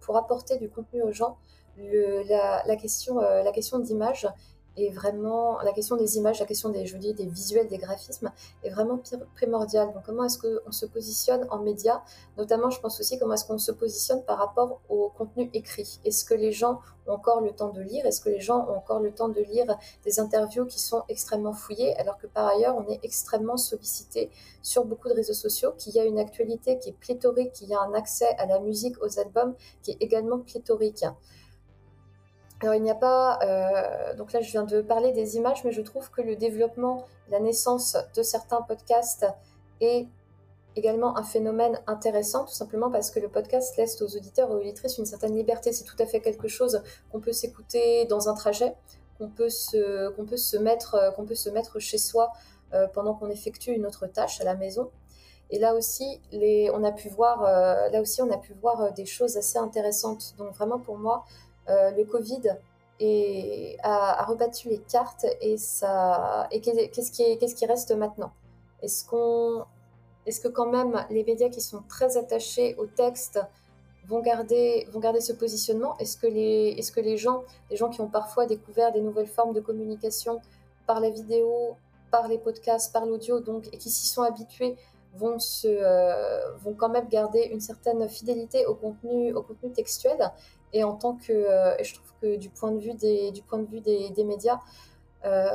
pour 0.00 0.16
apporter 0.16 0.56
du 0.58 0.70
contenu 0.70 1.02
aux 1.02 1.12
gens, 1.12 1.36
la 1.76 2.76
question, 2.76 3.20
euh, 3.20 3.42
la 3.42 3.52
question 3.52 3.78
d'image 3.78 4.28
est 4.76 4.90
vraiment, 4.90 5.60
la 5.60 5.72
question 5.72 5.96
des 5.96 6.16
images, 6.16 6.40
la 6.40 6.46
question 6.46 6.68
des, 6.68 6.86
je 6.86 6.96
dis, 6.96 7.14
des 7.14 7.26
visuels, 7.26 7.68
des 7.68 7.78
graphismes 7.78 8.32
est 8.62 8.70
vraiment 8.70 9.00
primordiale. 9.34 9.92
Donc 9.92 10.04
comment 10.04 10.24
est-ce 10.24 10.38
qu'on 10.38 10.72
se 10.72 10.86
positionne 10.86 11.46
en 11.50 11.58
médias? 11.58 12.02
Notamment, 12.36 12.70
je 12.70 12.80
pense 12.80 12.98
aussi 13.00 13.18
comment 13.18 13.34
est-ce 13.34 13.44
qu'on 13.44 13.58
se 13.58 13.72
positionne 13.72 14.22
par 14.24 14.38
rapport 14.38 14.80
au 14.88 15.10
contenu 15.10 15.50
écrit. 15.52 16.00
Est-ce 16.04 16.24
que 16.24 16.34
les 16.34 16.52
gens 16.52 16.80
ont 17.06 17.12
encore 17.12 17.40
le 17.40 17.52
temps 17.52 17.70
de 17.70 17.82
lire? 17.82 18.06
Est-ce 18.06 18.20
que 18.20 18.30
les 18.30 18.40
gens 18.40 18.66
ont 18.68 18.76
encore 18.76 19.00
le 19.00 19.12
temps 19.12 19.28
de 19.28 19.40
lire 19.40 19.76
des 20.04 20.20
interviews 20.20 20.66
qui 20.66 20.80
sont 20.80 21.02
extrêmement 21.08 21.52
fouillées, 21.52 21.94
alors 21.96 22.18
que 22.18 22.26
par 22.26 22.46
ailleurs, 22.46 22.76
on 22.76 22.88
est 22.90 23.00
extrêmement 23.02 23.56
sollicité 23.56 24.30
sur 24.62 24.84
beaucoup 24.84 25.08
de 25.08 25.14
réseaux 25.14 25.34
sociaux, 25.34 25.72
qu'il 25.76 25.94
y 25.94 26.00
a 26.00 26.04
une 26.04 26.18
actualité 26.18 26.78
qui 26.78 26.90
est 26.90 26.98
pléthorique, 26.98 27.52
qu'il 27.52 27.68
y 27.68 27.74
a 27.74 27.80
un 27.80 27.94
accès 27.94 28.34
à 28.38 28.46
la 28.46 28.58
musique, 28.58 28.96
aux 29.02 29.18
albums 29.18 29.54
qui 29.82 29.92
est 29.92 29.98
également 30.00 30.38
pléthorique? 30.38 31.04
Alors 32.60 32.74
il 32.74 32.82
n'y 32.82 32.90
a 32.90 32.94
pas, 32.94 33.38
euh, 33.42 34.14
donc 34.14 34.32
là 34.32 34.40
je 34.40 34.50
viens 34.50 34.64
de 34.64 34.80
parler 34.80 35.12
des 35.12 35.36
images, 35.36 35.64
mais 35.64 35.72
je 35.72 35.82
trouve 35.82 36.10
que 36.10 36.22
le 36.22 36.36
développement, 36.36 37.04
la 37.30 37.40
naissance 37.40 37.96
de 38.14 38.22
certains 38.22 38.62
podcasts 38.62 39.26
est 39.80 40.06
également 40.76 41.16
un 41.16 41.22
phénomène 41.22 41.80
intéressant, 41.86 42.44
tout 42.44 42.54
simplement 42.54 42.90
parce 42.90 43.10
que 43.10 43.20
le 43.20 43.28
podcast 43.28 43.76
laisse 43.76 44.00
aux 44.02 44.16
auditeurs 44.16 44.50
et 44.50 44.54
aux 44.54 44.58
auditrices 44.58 44.98
une 44.98 45.06
certaine 45.06 45.36
liberté. 45.36 45.72
C'est 45.72 45.84
tout 45.84 45.96
à 45.98 46.06
fait 46.06 46.20
quelque 46.20 46.48
chose 46.48 46.82
qu'on 47.12 47.20
peut 47.20 47.32
s'écouter 47.32 48.06
dans 48.06 48.28
un 48.28 48.34
trajet, 48.34 48.74
qu'on 49.18 49.28
peut 49.28 49.50
se, 49.50 50.10
qu'on 50.10 50.24
peut 50.24 50.36
se 50.36 50.56
mettre, 50.56 50.94
euh, 50.94 51.10
qu'on 51.10 51.24
peut 51.24 51.36
se 51.36 51.50
mettre 51.50 51.78
chez 51.78 51.98
soi 51.98 52.32
euh, 52.72 52.86
pendant 52.88 53.14
qu'on 53.14 53.30
effectue 53.30 53.72
une 53.72 53.86
autre 53.86 54.06
tâche 54.06 54.40
à 54.40 54.44
la 54.44 54.54
maison. 54.54 54.90
Et 55.50 55.58
là 55.58 55.74
aussi, 55.74 56.20
les, 56.32 56.70
on 56.72 56.82
a 56.82 56.90
pu 56.90 57.08
voir, 57.10 57.42
là 57.42 58.00
aussi, 58.00 58.22
on 58.22 58.30
a 58.32 58.38
pu 58.38 58.54
voir 58.54 58.92
des 58.94 59.04
choses 59.04 59.36
assez 59.36 59.58
intéressantes. 59.58 60.34
Donc 60.38 60.52
vraiment 60.54 60.80
pour 60.80 60.96
moi, 60.96 61.24
le 61.68 62.04
Covid 62.04 62.42
est- 63.00 63.76
a, 63.82 64.20
a 64.22 64.24
rebattu 64.24 64.68
les 64.68 64.78
cartes 64.78 65.26
et 65.40 65.56
et 66.50 66.60
qu'est-ce 66.60 67.10
qui, 67.12 67.22
est- 67.22 67.66
reste 67.66 67.92
maintenant? 67.92 68.32
Est-ce 68.82 69.04
qu'on 69.08 69.64
est-ce 70.26 70.40
que 70.40 70.48
quand 70.48 70.70
même 70.70 71.04
les 71.10 71.22
médias 71.24 71.50
qui 71.50 71.60
sont 71.60 71.82
très 71.88 72.16
attachés 72.16 72.74
au 72.76 72.86
texte 72.86 73.38
vont 74.06 74.20
garder, 74.20 74.86
vont 74.90 75.00
garder 75.00 75.20
ce 75.20 75.32
positionnement? 75.34 75.96
Est-ce 75.98 76.16
que, 76.16 76.26
les, 76.26 76.74
est 76.78 76.94
que 76.94 77.00
les 77.00 77.16
gens, 77.18 77.42
les 77.70 77.76
gens 77.76 77.90
qui 77.90 78.00
ont 78.00 78.08
parfois 78.08 78.46
découvert 78.46 78.90
des 78.92 79.02
nouvelles 79.02 79.26
formes 79.26 79.52
de 79.52 79.60
communication 79.60 80.40
par 80.86 81.00
la 81.00 81.10
vidéo, 81.10 81.76
par 82.10 82.28
les 82.28 82.38
podcasts, 82.38 82.90
par 82.92 83.04
l'audio, 83.06 83.42
et 83.72 83.76
qui 83.78 83.90
s'y 83.90 84.06
sont 84.06 84.22
habitués, 84.22 84.76
vont, 85.14 85.38
se, 85.38 85.68
euh, 85.68 86.54
vont 86.56 86.74
quand 86.74 86.88
même 86.88 87.08
garder 87.08 87.42
une 87.52 87.60
certaine 87.60 88.08
fidélité 88.08 88.66
au 88.66 88.74
contenu, 88.74 89.32
au 89.34 89.42
contenu 89.42 89.72
textuel? 89.72 90.32
Et 90.74 90.84
en 90.84 90.94
tant 90.94 91.14
que, 91.14 91.32
euh, 91.32 91.74
je 91.82 91.94
trouve 91.94 92.12
que 92.20 92.36
du 92.36 92.50
point 92.50 92.72
de 92.72 92.78
vue 92.78 92.94
des, 92.94 93.30
du 93.30 93.42
point 93.42 93.58
de 93.58 93.66
vue 93.66 93.80
des, 93.80 94.24
médias, 94.24 94.60
euh, 95.24 95.48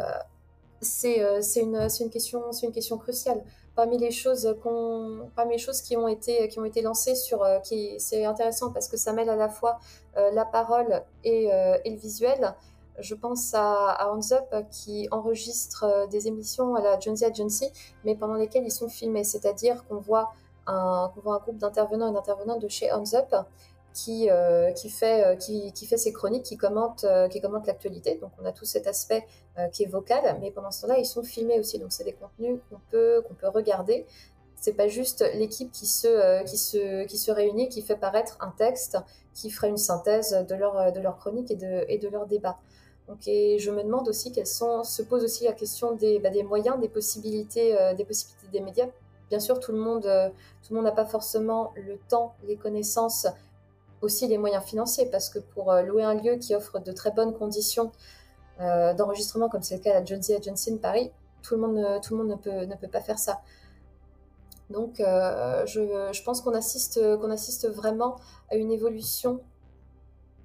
c'est 0.82 1.20
une, 1.62 1.76
une, 1.76 2.10
question, 2.10 2.42
une 2.64 2.72
question 2.72 2.98
cruciale 2.98 3.44
parmi 3.80 3.98
les 3.98 4.12
choses 4.12 4.58
qu'on, 4.62 5.30
parmi 5.38 5.54
les 5.54 5.58
choses 5.58 5.82
qui 5.82 5.96
ont 5.96 6.10
été 6.10 6.50
qui 6.50 6.60
ont 6.60 6.66
été 6.66 6.82
lancées 6.82 7.16
sur 7.16 7.44
euh, 7.44 7.60
qui 7.60 7.96
c'est 7.98 8.26
intéressant 8.26 8.74
parce 8.74 8.90
que 8.90 8.98
ça 8.98 9.14
mêle 9.14 9.30
à 9.30 9.38
la 9.38 9.48
fois 9.48 9.80
euh, 10.18 10.32
la 10.32 10.44
parole 10.44 11.02
et, 11.24 11.54
euh, 11.54 11.78
le 11.86 11.96
visuel. 11.96 12.54
Je 13.00 13.16
pense 13.16 13.54
à, 13.54 13.92
à 13.92 14.10
Hands 14.10 14.34
Up 14.34 14.68
qui 14.70 15.08
enregistre 15.12 16.08
des 16.12 16.28
émissions 16.28 16.76
à 16.76 16.82
la 16.82 17.00
Jonesy 17.00 17.24
Agency, 17.24 17.72
mais 18.04 18.16
pendant 18.16 18.34
lesquelles 18.34 18.66
ils 18.66 18.78
sont 18.82 18.90
filmés, 18.90 19.24
c'est-à-dire 19.24 19.86
qu'on 19.88 20.00
voit 20.00 20.34
un, 20.68 21.10
voit 21.24 21.36
un 21.36 21.40
groupe 21.40 21.58
d'intervenants 21.58 22.10
et 22.10 22.14
d'intervenants 22.14 22.58
de 22.58 22.68
chez 22.68 22.92
Hands 22.92 23.14
Up 23.14 23.34
qui, 24.04 24.30
euh, 24.30 24.72
qui, 24.72 24.90
fait, 24.90 25.26
euh, 25.26 25.98
ses 25.98 26.14
chroniques, 26.14 26.44
qui 26.44 26.58
commente, 26.58 27.04
euh, 27.04 27.28
qui 27.28 27.42
commente 27.42 27.68
l'actualité. 27.68 28.18
Donc 28.22 28.32
on 28.42 28.46
a 28.46 28.52
tout 28.52 28.66
cet 28.66 28.88
aspect 28.88 29.26
qui 29.74 29.84
est 29.84 29.88
vocal, 29.88 30.38
mais 30.40 30.52
pendant 30.52 30.72
ce 30.72 30.84
temps-là, 30.84 30.98
ils 31.00 31.06
sont 31.06 31.22
filmés 31.22 31.60
aussi. 31.60 31.80
Donc 31.80 31.92
c'est 31.92 32.06
des 32.06 32.14
contenus 32.14 32.60
qu'on 32.70 32.80
peut, 32.92 33.22
qu'on 33.28 33.34
peut 33.34 33.50
regarder. 33.50 34.06
C'est 34.56 34.74
pas 34.74 34.88
juste 34.88 35.26
l'équipe 35.34 35.70
qui 35.72 35.86
se, 35.86 36.44
qui, 36.46 36.58
se, 36.58 37.04
qui 37.06 37.32
réunit, 37.32 37.68
qui 37.68 37.82
fait 37.82 37.98
paraître 37.98 38.38
un 38.40 38.52
texte, 38.58 38.98
qui 39.34 39.50
ferait 39.50 39.68
une 39.68 39.78
synthèse 39.78 40.46
de 40.48 40.56
leur, 40.56 40.94
de 40.94 41.02
chronique 41.18 41.52
et 41.52 41.56
de, 41.56 41.84
et 41.90 41.98
de 41.98 42.08
leur 42.08 42.26
débat. 42.26 42.58
Donc, 43.10 43.28
et 43.28 43.60
je 43.60 43.70
me 43.72 43.84
demande 43.84 44.08
aussi 44.08 44.32
quelles 44.32 44.48
sont, 44.48 44.86
se 44.86 45.02
pose 45.02 45.26
aussi 45.26 45.44
la 45.44 45.54
question 45.54 45.94
des, 45.96 46.20
bah, 46.20 46.30
moyens, 46.48 46.80
des 46.80 46.90
possibilités, 46.90 47.76
des 47.98 48.06
possibilités 48.06 48.48
des 48.52 48.62
médias. 48.62 48.88
Bien 49.30 49.42
sûr, 49.42 49.60
tout 49.60 49.74
le 49.74 49.80
monde, 49.80 50.04
tout 50.04 50.74
le 50.74 50.76
monde 50.76 50.86
n'a 50.86 50.94
pas 50.94 51.06
forcément 51.06 51.74
le 51.76 51.98
temps, 52.08 52.34
les 52.48 52.56
connaissances 52.56 53.28
aussi 54.02 54.28
les 54.28 54.38
moyens 54.38 54.64
financiers, 54.64 55.06
parce 55.08 55.30
que 55.30 55.40
pour 55.40 55.72
euh, 55.72 55.82
louer 55.82 56.04
un 56.04 56.14
lieu 56.14 56.36
qui 56.36 56.56
offre 56.56 56.80
de 56.80 56.92
très 56.92 57.12
bonnes 57.12 57.34
conditions 57.34 57.92
euh, 58.62 58.94
d'enregistrement, 58.94 59.50
comme 59.50 59.62
c'est 59.62 59.78
le 59.78 59.82
cas 59.82 59.92
à 59.92 60.00
la 60.00 60.06
Jonesy 60.06 60.34
Agency 60.34 60.72
de 60.72 60.78
Paris, 60.78 61.12
tout 61.42 61.56
le 61.56 61.62
monde, 61.62 61.76
ne, 61.76 62.00
tout 62.00 62.16
le 62.16 62.24
monde 62.24 62.32
ne, 62.32 62.36
peut, 62.36 62.66
ne 62.66 62.76
peut 62.76 62.88
pas 62.88 63.02
faire 63.02 63.20
ça. 63.20 63.42
Donc 64.70 65.00
euh, 65.00 65.66
je, 65.66 66.10
je, 66.12 66.24
pense 66.24 66.42
qu'on 66.42 66.54
assiste, 66.54 67.00
qu'on 67.18 67.32
assiste 67.32 67.68
vraiment 67.68 68.18
à 68.52 68.56
une 68.56 68.72
évolution 68.72 69.42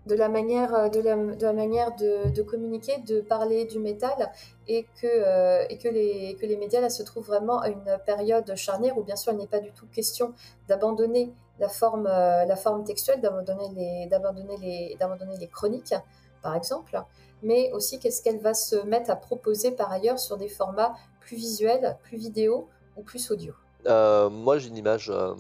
de 0.06 0.14
la 0.14 0.28
manière, 0.28 0.90
de 0.90 1.00
la, 1.00 1.52
manière 1.52 1.94
de, 1.96 2.42
communiquer, 2.42 2.98
de 2.98 3.20
parler 3.22 3.64
du 3.64 3.78
métal, 3.78 4.30
et 4.68 4.86
que, 5.00 5.72
et 5.72 5.78
que, 5.78 5.88
les, 5.88 6.36
que 6.38 6.44
les 6.44 6.56
médias 6.56 6.88
se 6.90 7.02
trouvent 7.02 7.26
vraiment 7.26 7.60
à 7.60 7.68
une 7.68 7.98
période 8.04 8.54
charnière 8.54 8.98
où 8.98 9.02
bien 9.02 9.16
sûr 9.16 9.32
il 9.32 9.38
n'est 9.38 9.46
pas 9.46 9.60
du 9.60 9.72
tout 9.72 9.86
question 9.86 10.34
d'abandonner 10.68 11.32
la 11.58 11.68
forme, 11.68 12.06
euh, 12.06 12.44
la 12.44 12.56
forme 12.56 12.84
textuelle, 12.84 13.20
d'abandonner 13.20 13.68
les, 13.74 14.06
d'abandonner 14.06 14.56
les, 14.56 14.96
d'abandonner 14.98 15.36
les 15.36 15.48
chroniques, 15.48 15.94
par 16.42 16.54
exemple, 16.54 17.00
mais 17.42 17.70
aussi 17.72 17.98
qu'est-ce 17.98 18.22
qu'elle 18.22 18.40
va 18.40 18.54
se 18.54 18.76
mettre 18.84 19.10
à 19.10 19.16
proposer 19.16 19.70
par 19.70 19.90
ailleurs 19.92 20.18
sur 20.18 20.36
des 20.36 20.48
formats 20.48 20.94
plus 21.20 21.36
visuels, 21.36 21.96
plus 22.02 22.18
vidéo 22.18 22.68
ou 22.96 23.02
plus 23.02 23.30
audio. 23.30 23.54
Euh, 23.86 24.28
moi, 24.30 24.58
j'ai 24.58 24.68
une 24.68 24.76
image 24.76 25.10
euh, 25.10 25.34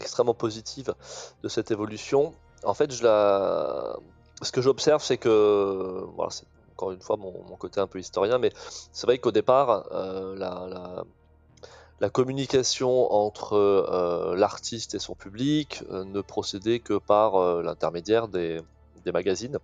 extrêmement 0.00 0.34
positive 0.34 0.94
de 1.42 1.48
cette 1.48 1.70
évolution. 1.70 2.32
En 2.64 2.74
fait, 2.74 2.92
je 2.92 3.02
la... 3.02 3.96
ce 4.42 4.52
que 4.52 4.60
j'observe, 4.60 5.02
c'est 5.02 5.18
que, 5.18 6.04
voilà, 6.14 6.30
c'est 6.30 6.46
encore 6.72 6.92
une 6.92 7.00
fois 7.00 7.16
mon, 7.16 7.32
côté 7.56 7.80
un 7.80 7.86
peu 7.86 7.98
historien, 7.98 8.38
mais 8.38 8.52
c'est 8.92 9.06
vrai 9.06 9.18
qu'au 9.18 9.32
départ, 9.32 9.86
la 10.36 11.04
la 12.00 12.08
communication 12.08 13.12
entre 13.12 13.54
euh, 13.54 14.34
l'artiste 14.34 14.94
et 14.94 14.98
son 14.98 15.14
public 15.14 15.84
euh, 15.90 16.04
ne 16.04 16.22
procédait 16.22 16.80
que 16.80 16.94
par 16.98 17.36
euh, 17.36 17.62
l'intermédiaire 17.62 18.28
des, 18.28 18.62
magazines 19.12 19.58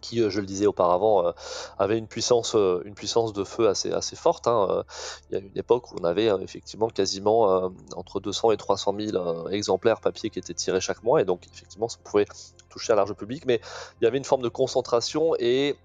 qui, 0.00 0.18
je 0.30 0.40
le 0.40 0.46
disais 0.46 0.66
auparavant, 0.66 1.34
avaient 1.78 1.98
une 1.98 2.06
puissance, 2.06 2.54
de 2.54 3.44
feu 3.44 3.68
assez, 3.68 3.92
assez 3.92 4.16
forte. 4.16 4.46
Hein. 4.46 4.84
Il 5.28 5.34
y 5.34 5.36
a 5.36 5.44
une 5.44 5.58
époque 5.58 5.92
où 5.92 5.96
on 6.00 6.04
avait 6.04 6.30
effectivement 6.40 6.88
quasiment 6.88 7.70
entre 7.96 8.20
200 8.20 8.52
et 8.52 8.56
300 8.56 8.94
000 8.98 9.48
exemplaires 9.48 10.00
papier 10.00 10.30
qui 10.30 10.38
étaient 10.38 10.54
tirés 10.54 10.80
chaque 10.80 11.02
mois, 11.02 11.20
et 11.20 11.24
donc 11.24 11.46
effectivement 11.52 11.88
ça 11.88 11.98
pouvait 12.02 12.24
toucher 12.70 12.94
un 12.94 12.96
large 12.96 13.12
public, 13.12 13.44
mais 13.44 13.60
il 14.00 14.04
y 14.04 14.06
avait 14.06 14.16
une 14.16 14.24
forme 14.24 14.42
de 14.42 14.48
concentration 14.48 15.34
et 15.38 15.76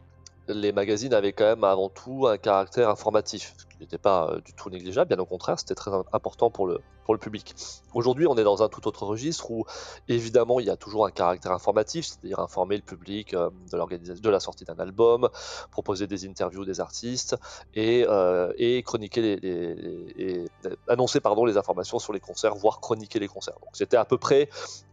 les 0.48 0.72
magazines 0.72 1.14
avaient 1.14 1.34
quand 1.34 1.46
même 1.46 1.64
avant 1.64 1.90
tout 1.90 2.28
un 2.28 2.38
caractère 2.38 2.90
informatif, 2.90 3.54
ce 3.58 3.66
qui 3.66 3.78
n'était 3.80 3.98
pas 3.98 4.30
euh, 4.30 4.42
du 4.42 4.54
tout 4.54 4.70
négligeable, 4.70 5.10
bien 5.10 5.20
au 5.20 5.26
contraire, 5.26 5.60
c'était 5.60 5.76
très 5.76 5.92
important 6.14 6.50
pour 6.50 6.68
le, 6.68 6.80
public. 7.22 7.54
Aujourd'hui, 7.94 8.26
on 8.26 8.36
est 8.36 8.44
dans 8.44 8.64
un 8.64 8.68
tout 8.68 8.88
autre 8.88 9.06
registre 9.06 9.52
où, 9.52 9.64
évidemment, 10.08 10.60
il 10.60 10.66
y 10.66 10.72
a 10.72 10.76
toujours 10.76 11.06
un 11.06 11.12
caractère 11.12 11.52
informatif, 11.52 12.06
c'est-à-dire 12.06 12.40
informer 12.40 12.78
le 12.78 12.82
public 12.82 13.36
euh, 13.36 13.52
de, 13.72 14.20
de 14.20 14.30
la 14.30 14.40
sortie 14.40 14.66
d'un 14.66 14.80
album, 14.80 15.30
proposer 15.70 16.08
des 16.08 16.28
interviews 16.28 16.66
des 16.66 16.80
artistes 16.80 17.36
et, 17.76 18.06
euh, 18.10 18.52
chroniquer 18.82 19.22
les, 19.22 19.76
les, 20.16 20.46
annoncer 20.88 21.20
pardon, 21.20 21.46
les 21.46 21.58
informations 21.58 22.00
sur 22.00 22.12
les 22.12 22.20
concerts, 22.20 22.56
voire 22.56 22.80
chroniquer 22.80 23.20
les 23.20 23.28
concerts. 23.28 23.60
Donc 23.62 23.70
c'était 23.74 23.98
à 23.98 24.06
peu 24.06 24.18
près, 24.18 24.50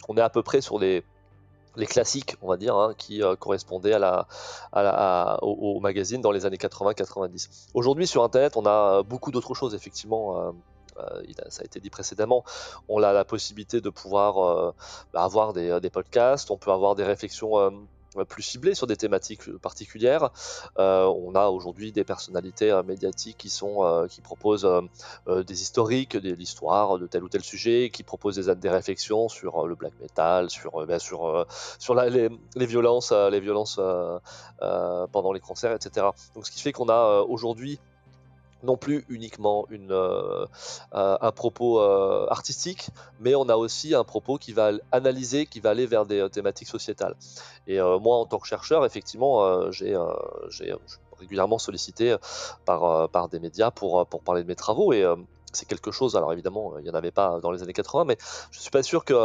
on 0.06 0.16
est 0.18 0.20
à 0.20 0.28
peu 0.28 0.42
près 0.42 0.60
sur 0.60 0.78
les 0.78 1.04
les 1.76 1.86
classiques, 1.86 2.36
on 2.42 2.48
va 2.48 2.56
dire, 2.56 2.76
hein, 2.76 2.94
qui 2.96 3.22
euh, 3.22 3.36
correspondaient 3.36 3.94
à 3.94 3.98
la, 3.98 4.26
à 4.72 5.38
au, 5.42 5.80
magazine 5.80 6.20
dans 6.20 6.30
les 6.30 6.46
années 6.46 6.56
80-90. 6.56 7.68
Aujourd'hui, 7.74 8.06
sur 8.06 8.22
Internet, 8.22 8.56
on 8.56 8.66
a 8.66 9.02
beaucoup 9.02 9.30
d'autres 9.30 9.54
choses, 9.54 9.74
effectivement. 9.74 10.38
Euh, 10.38 10.52
euh, 10.98 11.22
ça 11.48 11.62
a 11.62 11.64
été 11.64 11.80
dit 11.80 11.88
précédemment, 11.88 12.44
on 12.88 13.02
a 13.02 13.12
la 13.12 13.24
possibilité 13.24 13.80
de 13.80 13.88
pouvoir 13.88 14.74
bah, 15.14 15.22
avoir 15.22 15.54
des, 15.54 15.80
des, 15.80 15.88
podcasts, 15.88 16.50
on 16.50 16.58
peut 16.58 16.70
avoir 16.70 16.94
des 16.94 17.04
réflexions 17.04 17.58
euh, 17.58 17.70
plus 18.28 18.42
ciblé 18.42 18.74
sur 18.74 18.86
des 18.86 18.96
thématiques 18.96 19.48
euh, 19.48 19.58
particulières. 19.58 20.30
Euh, 20.78 21.04
on 21.04 21.34
a 21.34 21.46
aujourd'hui 21.48 21.92
des 21.92 22.04
personnalités 22.04 22.80
médiatiques 22.86 23.38
qui 23.38 23.50
sont 23.50 24.06
qui 24.08 24.20
proposent 24.20 24.68
des 25.28 25.62
historiques 25.62 26.16
de 26.16 26.32
l'histoire 26.34 26.98
de 26.98 27.06
tel 27.06 27.22
ou 27.24 27.28
tel 27.28 27.42
sujet, 27.42 27.90
qui 27.92 28.02
proposent 28.02 28.36
des, 28.36 28.68
réflexions 28.68 29.28
sur 29.28 29.66
le 29.66 29.74
black 29.74 29.92
metal, 30.00 30.50
sur 30.50 30.86
bien 30.86 30.98
sur 30.98 31.46
sur 31.78 31.94
les, 31.94 32.28
les, 32.56 32.66
violences 32.66 33.12
les 33.12 33.40
violences 33.40 33.80
pendant 34.58 35.32
les 35.32 35.40
concerts, 35.40 35.72
etc. 35.72 36.06
Donc 36.34 36.46
ce 36.46 36.50
qui 36.50 36.60
fait 36.60 36.72
qu'on 36.72 36.88
a 36.88 37.20
aujourd'hui 37.22 37.78
non 38.62 38.76
plus 38.76 39.04
uniquement 39.08 39.66
une, 39.70 39.92
euh, 39.92 40.46
euh, 40.94 41.18
un 41.20 41.32
propos 41.32 41.80
euh, 41.80 42.26
artistique, 42.30 42.88
mais 43.20 43.34
on 43.34 43.48
a 43.48 43.56
aussi 43.56 43.94
un 43.94 44.04
propos 44.04 44.38
qui 44.38 44.52
va 44.52 44.72
analyser, 44.92 45.46
qui 45.46 45.60
va 45.60 45.70
aller 45.70 45.86
vers 45.86 46.06
des 46.06 46.28
thématiques 46.30 46.68
sociétales. 46.68 47.14
Et 47.66 47.80
moi, 47.80 48.16
en 48.16 48.26
tant 48.26 48.38
que 48.38 48.46
chercheur, 48.46 48.84
effectivement, 48.84 49.70
j'ai 49.70 49.96
régulièrement 51.18 51.58
sollicité 51.58 52.16
par, 52.64 53.08
par 53.10 53.28
des 53.28 53.38
médias 53.38 53.70
pour, 53.70 54.06
pour 54.06 54.22
parler 54.22 54.42
de 54.42 54.48
mes 54.48 54.56
travaux. 54.56 54.92
C'est 55.52 55.66
quelque 55.66 55.90
chose, 55.90 56.16
alors 56.16 56.32
évidemment, 56.32 56.78
il 56.78 56.84
n'y 56.84 56.90
en 56.90 56.94
avait 56.94 57.10
pas 57.10 57.40
dans 57.40 57.50
les 57.50 57.62
années 57.62 57.72
80, 57.72 58.04
mais 58.04 58.16
je 58.50 58.58
ne 58.58 58.62
suis 58.62 58.70
pas 58.70 58.82
sûr 58.82 59.04
qu'il 59.04 59.16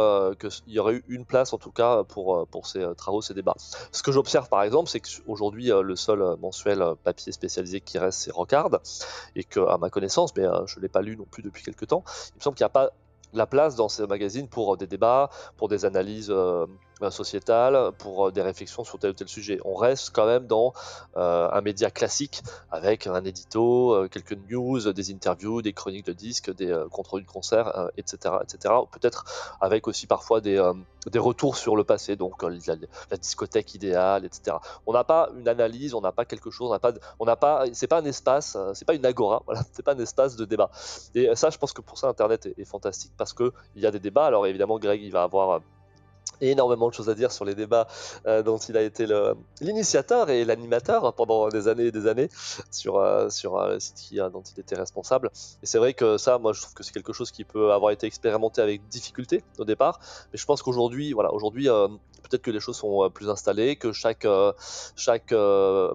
y 0.66 0.78
aurait 0.78 0.94
eu 0.94 1.04
une 1.08 1.24
place, 1.24 1.52
en 1.52 1.58
tout 1.58 1.72
cas, 1.72 2.04
pour, 2.04 2.46
pour 2.48 2.66
ces 2.66 2.84
travaux, 2.96 3.22
ces 3.22 3.34
débats. 3.34 3.56
Ce 3.92 4.02
que 4.02 4.12
j'observe, 4.12 4.48
par 4.48 4.62
exemple, 4.62 4.88
c'est 4.88 5.00
qu'aujourd'hui, 5.00 5.68
le 5.68 5.96
seul 5.96 6.36
mensuel 6.40 6.84
papier 7.04 7.32
spécialisé 7.32 7.80
qui 7.80 7.98
reste, 7.98 8.20
c'est 8.20 8.32
Rockard, 8.32 8.80
et 9.36 9.44
qu'à 9.44 9.78
ma 9.78 9.90
connaissance, 9.90 10.34
mais 10.36 10.44
je 10.66 10.76
ne 10.76 10.82
l'ai 10.82 10.88
pas 10.88 11.02
lu 11.02 11.16
non 11.16 11.26
plus 11.30 11.42
depuis 11.42 11.62
quelques 11.62 11.86
temps, 11.88 12.04
il 12.34 12.38
me 12.38 12.42
semble 12.42 12.56
qu'il 12.56 12.64
n'y 12.64 12.68
a 12.68 12.70
pas 12.70 12.90
la 13.32 13.46
place 13.46 13.74
dans 13.74 13.88
ces 13.88 14.06
magazines 14.06 14.48
pour 14.48 14.76
des 14.76 14.86
débats, 14.86 15.30
pour 15.56 15.68
des 15.68 15.84
analyses 15.84 16.30
euh, 16.30 16.66
sociétale, 17.10 17.92
pour 17.98 18.28
euh, 18.28 18.32
des 18.32 18.42
réflexions 18.42 18.84
sur 18.84 18.98
tel 18.98 19.10
ou 19.10 19.14
tel 19.14 19.28
sujet. 19.28 19.60
On 19.64 19.74
reste 19.74 20.10
quand 20.12 20.26
même 20.26 20.46
dans 20.46 20.72
euh, 21.16 21.48
un 21.50 21.60
média 21.60 21.90
classique 21.90 22.42
avec 22.70 23.06
un 23.06 23.24
édito, 23.24 24.06
quelques 24.10 24.36
news, 24.50 24.92
des 24.92 25.12
interviews, 25.12 25.62
des 25.62 25.72
chroniques 25.72 26.06
de 26.06 26.12
disques, 26.12 26.54
des 26.54 26.76
comptes 26.90 27.14
de 27.14 27.26
concert, 27.26 27.90
etc., 27.96 28.36
etc. 28.42 28.74
Peut-être 28.90 29.24
avec 29.60 29.88
aussi 29.88 30.06
parfois 30.06 30.40
des, 30.40 30.60
des 31.10 31.18
retours 31.18 31.56
sur 31.56 31.76
le 31.76 31.84
passé, 31.84 32.16
donc 32.16 32.42
la, 32.42 33.16
discothèque 33.16 33.74
idéale, 33.74 34.24
etc. 34.24 34.56
On 34.86 34.92
n'a 34.92 35.04
pas 35.04 35.30
une 35.38 35.48
analyse, 35.48 35.94
on 35.94 36.00
n'a 36.00 36.12
pas 36.12 36.24
quelque 36.24 36.50
chose, 36.50 36.68
on 36.68 36.72
n'a 36.72 36.78
pas, 36.78 36.92
on 37.18 37.24
n'a 37.24 37.36
pas, 37.36 37.64
c'est 37.72 37.86
pas 37.86 38.00
un 38.00 38.04
espace, 38.04 38.56
c'est 38.74 38.84
pas 38.84 38.94
une 38.94 39.06
agora, 39.06 39.42
voilà, 39.46 39.62
c'est 39.72 39.84
pas 39.84 39.94
un 39.94 39.98
espace 39.98 40.36
de 40.36 40.44
débat. 40.44 40.70
Et 41.14 41.34
ça, 41.34 41.50
je 41.50 41.58
pense 41.58 41.72
que 41.72 41.80
pour 41.80 41.98
ça, 41.98 42.08
Internet 42.08 42.46
est, 42.46 42.58
est 42.58 42.64
fantastique 42.64 43.12
parce 43.16 43.32
que 43.32 43.52
il 43.74 43.82
y 43.82 43.86
a 43.86 43.90
des 43.90 44.00
débats. 44.00 44.26
Alors 44.26 44.46
évidemment, 44.46 44.78
Greg, 44.78 45.02
il 45.02 45.12
va 45.12 45.22
avoir 45.22 45.60
énormément 46.40 46.88
de 46.88 46.94
choses 46.94 47.08
à 47.08 47.14
dire 47.14 47.32
sur 47.32 47.44
les 47.44 47.54
débats 47.54 47.86
euh, 48.26 48.42
dont 48.42 48.58
il 48.58 48.76
a 48.76 48.82
été 48.82 49.06
l'initiateur 49.60 50.30
et 50.30 50.44
l'animateur 50.44 51.14
pendant 51.14 51.48
des 51.48 51.68
années 51.68 51.86
et 51.86 51.92
des 51.92 52.06
années 52.06 52.28
sur, 52.70 52.98
euh, 52.98 53.28
sur 53.30 53.60
un 53.60 53.78
site 53.78 53.96
qui, 53.96 54.16
dont 54.16 54.42
il 54.42 54.60
était 54.60 54.76
responsable. 54.76 55.30
Et 55.62 55.66
c'est 55.66 55.78
vrai 55.78 55.94
que 55.94 56.18
ça, 56.18 56.38
moi, 56.38 56.52
je 56.52 56.62
trouve 56.62 56.74
que 56.74 56.82
c'est 56.82 56.92
quelque 56.92 57.12
chose 57.12 57.30
qui 57.30 57.44
peut 57.44 57.72
avoir 57.72 57.92
été 57.92 58.06
expérimenté 58.06 58.60
avec 58.60 58.86
difficulté 58.88 59.42
au 59.58 59.64
départ, 59.64 60.00
mais 60.32 60.38
je 60.38 60.44
pense 60.44 60.62
qu'aujourd'hui, 60.62 61.12
voilà, 61.12 61.32
aujourd'hui, 61.32 61.68
euh, 61.68 61.88
peut-être 62.28 62.42
que 62.42 62.50
les 62.50 62.60
choses 62.60 62.76
sont 62.76 63.10
plus 63.10 63.28
installées, 63.28 63.76
que 63.76 63.92
chaque, 63.92 64.26
chaque 64.96 65.34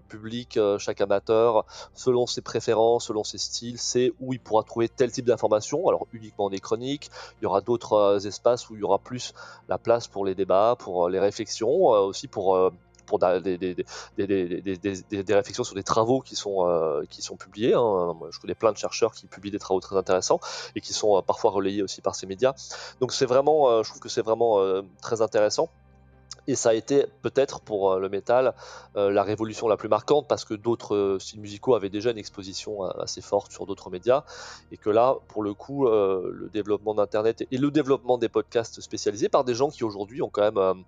public, 0.09 0.59
chaque 0.79 1.01
amateur, 1.01 1.65
selon 1.93 2.27
ses 2.27 2.41
préférences, 2.41 3.07
selon 3.07 3.23
ses 3.23 3.37
styles, 3.37 3.79
sait 3.79 4.11
où 4.19 4.33
il 4.33 4.39
pourra 4.39 4.63
trouver 4.63 4.89
tel 4.89 5.11
type 5.11 5.25
d'information. 5.25 5.87
Alors 5.87 6.07
uniquement 6.13 6.49
des 6.49 6.59
chroniques, 6.59 7.09
il 7.39 7.43
y 7.43 7.45
aura 7.45 7.61
d'autres 7.61 8.25
espaces 8.25 8.69
où 8.69 8.75
il 8.75 8.81
y 8.81 8.83
aura 8.83 8.99
plus 8.99 9.33
la 9.69 9.77
place 9.77 10.07
pour 10.07 10.25
les 10.25 10.35
débats, 10.35 10.75
pour 10.77 11.05
euh, 11.05 11.09
les 11.09 11.19
réflexions, 11.19 11.93
euh, 11.93 11.99
aussi 11.99 12.27
pour 12.27 12.55
euh, 12.55 12.69
des, 13.39 13.75
réflexions 15.29 15.63
sur 15.63 15.75
des 15.75 15.83
travaux 15.83 16.21
qui 16.21 16.35
sont, 16.35 16.65
qui 17.09 17.21
sont 17.21 17.35
publiés. 17.35 17.73
Hein. 17.73 18.15
je 18.31 18.39
connais 18.39 18.55
plein 18.55 18.71
de 18.71 18.77
chercheurs 18.77 19.13
qui 19.13 19.27
publient 19.27 19.51
des 19.51 19.59
travaux 19.59 19.81
très 19.81 19.97
intéressants 19.97 20.39
et 20.75 20.81
qui 20.81 20.93
sont 20.93 21.21
parfois 21.21 21.51
relayés 21.51 21.83
aussi 21.83 22.01
par 22.01 22.15
ces 22.15 22.25
médias. 22.25 22.53
Donc 23.01 23.11
c'est 23.11 23.25
vraiment, 23.25 23.83
je 23.83 23.89
trouve 23.89 24.01
que 24.01 24.09
c'est 24.09 24.21
vraiment 24.21 24.57
très 25.01 25.21
intéressant. 25.21 25.69
Et 26.47 26.55
ça 26.55 26.69
a 26.69 26.73
été 26.73 27.05
peut-être 27.21 27.61
pour 27.61 27.95
le 27.97 28.09
métal 28.09 28.53
la 28.95 29.23
révolution 29.23 29.67
la 29.67 29.77
plus 29.77 29.89
marquante 29.89 30.27
parce 30.27 30.45
que 30.45 30.53
d'autres 30.53 31.17
styles 31.19 31.39
musicaux 31.39 31.75
avaient 31.75 31.89
déjà 31.89 32.11
une 32.11 32.17
exposition 32.17 32.83
assez 32.83 33.21
forte 33.21 33.51
sur 33.51 33.65
d'autres 33.65 33.89
médias. 33.89 34.23
Et 34.71 34.77
que 34.77 34.89
là, 34.89 35.15
pour 35.27 35.43
le 35.43 35.53
coup, 35.53 35.87
le 35.87 36.49
développement 36.51 36.93
d'Internet 36.93 37.45
et 37.49 37.57
le 37.57 37.71
développement 37.71 38.17
des 38.17 38.29
podcasts 38.29 38.81
spécialisés 38.81 39.29
par 39.29 39.43
des 39.43 39.55
gens 39.55 39.69
qui 39.69 39.83
aujourd'hui 39.83 40.21
ont 40.21 40.29
quand 40.29 40.51
même 40.51 40.83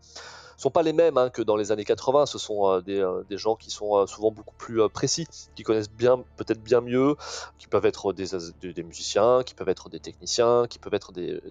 sont 0.57 0.71
pas 0.71 0.83
les 0.83 0.93
mêmes 0.93 1.17
hein, 1.17 1.29
que 1.29 1.41
dans 1.41 1.55
les 1.55 1.71
années 1.71 1.85
80. 1.85 2.25
Ce 2.25 2.37
sont 2.37 2.69
euh, 2.69 2.81
euh, 2.89 3.23
des, 3.29 3.37
gens 3.37 3.55
qui 3.55 3.71
sont 3.71 3.97
euh, 3.97 4.05
souvent 4.05 4.31
beaucoup 4.31 4.55
plus 4.55 4.87
précis, 4.89 5.27
qui 5.55 5.63
connaissent 5.63 5.89
peut-être 5.89 6.61
bien 6.61 6.81
mieux, 6.81 7.15
qui 7.59 7.67
peuvent 7.67 7.85
être 7.85 8.13
des, 8.13 8.83
musiciens, 8.83 9.43
qui 9.43 9.53
peuvent 9.53 9.69
être 9.69 9.89
des 9.89 9.99
techniciens, 9.99 10.65
qui 10.69 10.79
peuvent 10.79 10.93
être 10.93 11.11
des, 11.11 11.41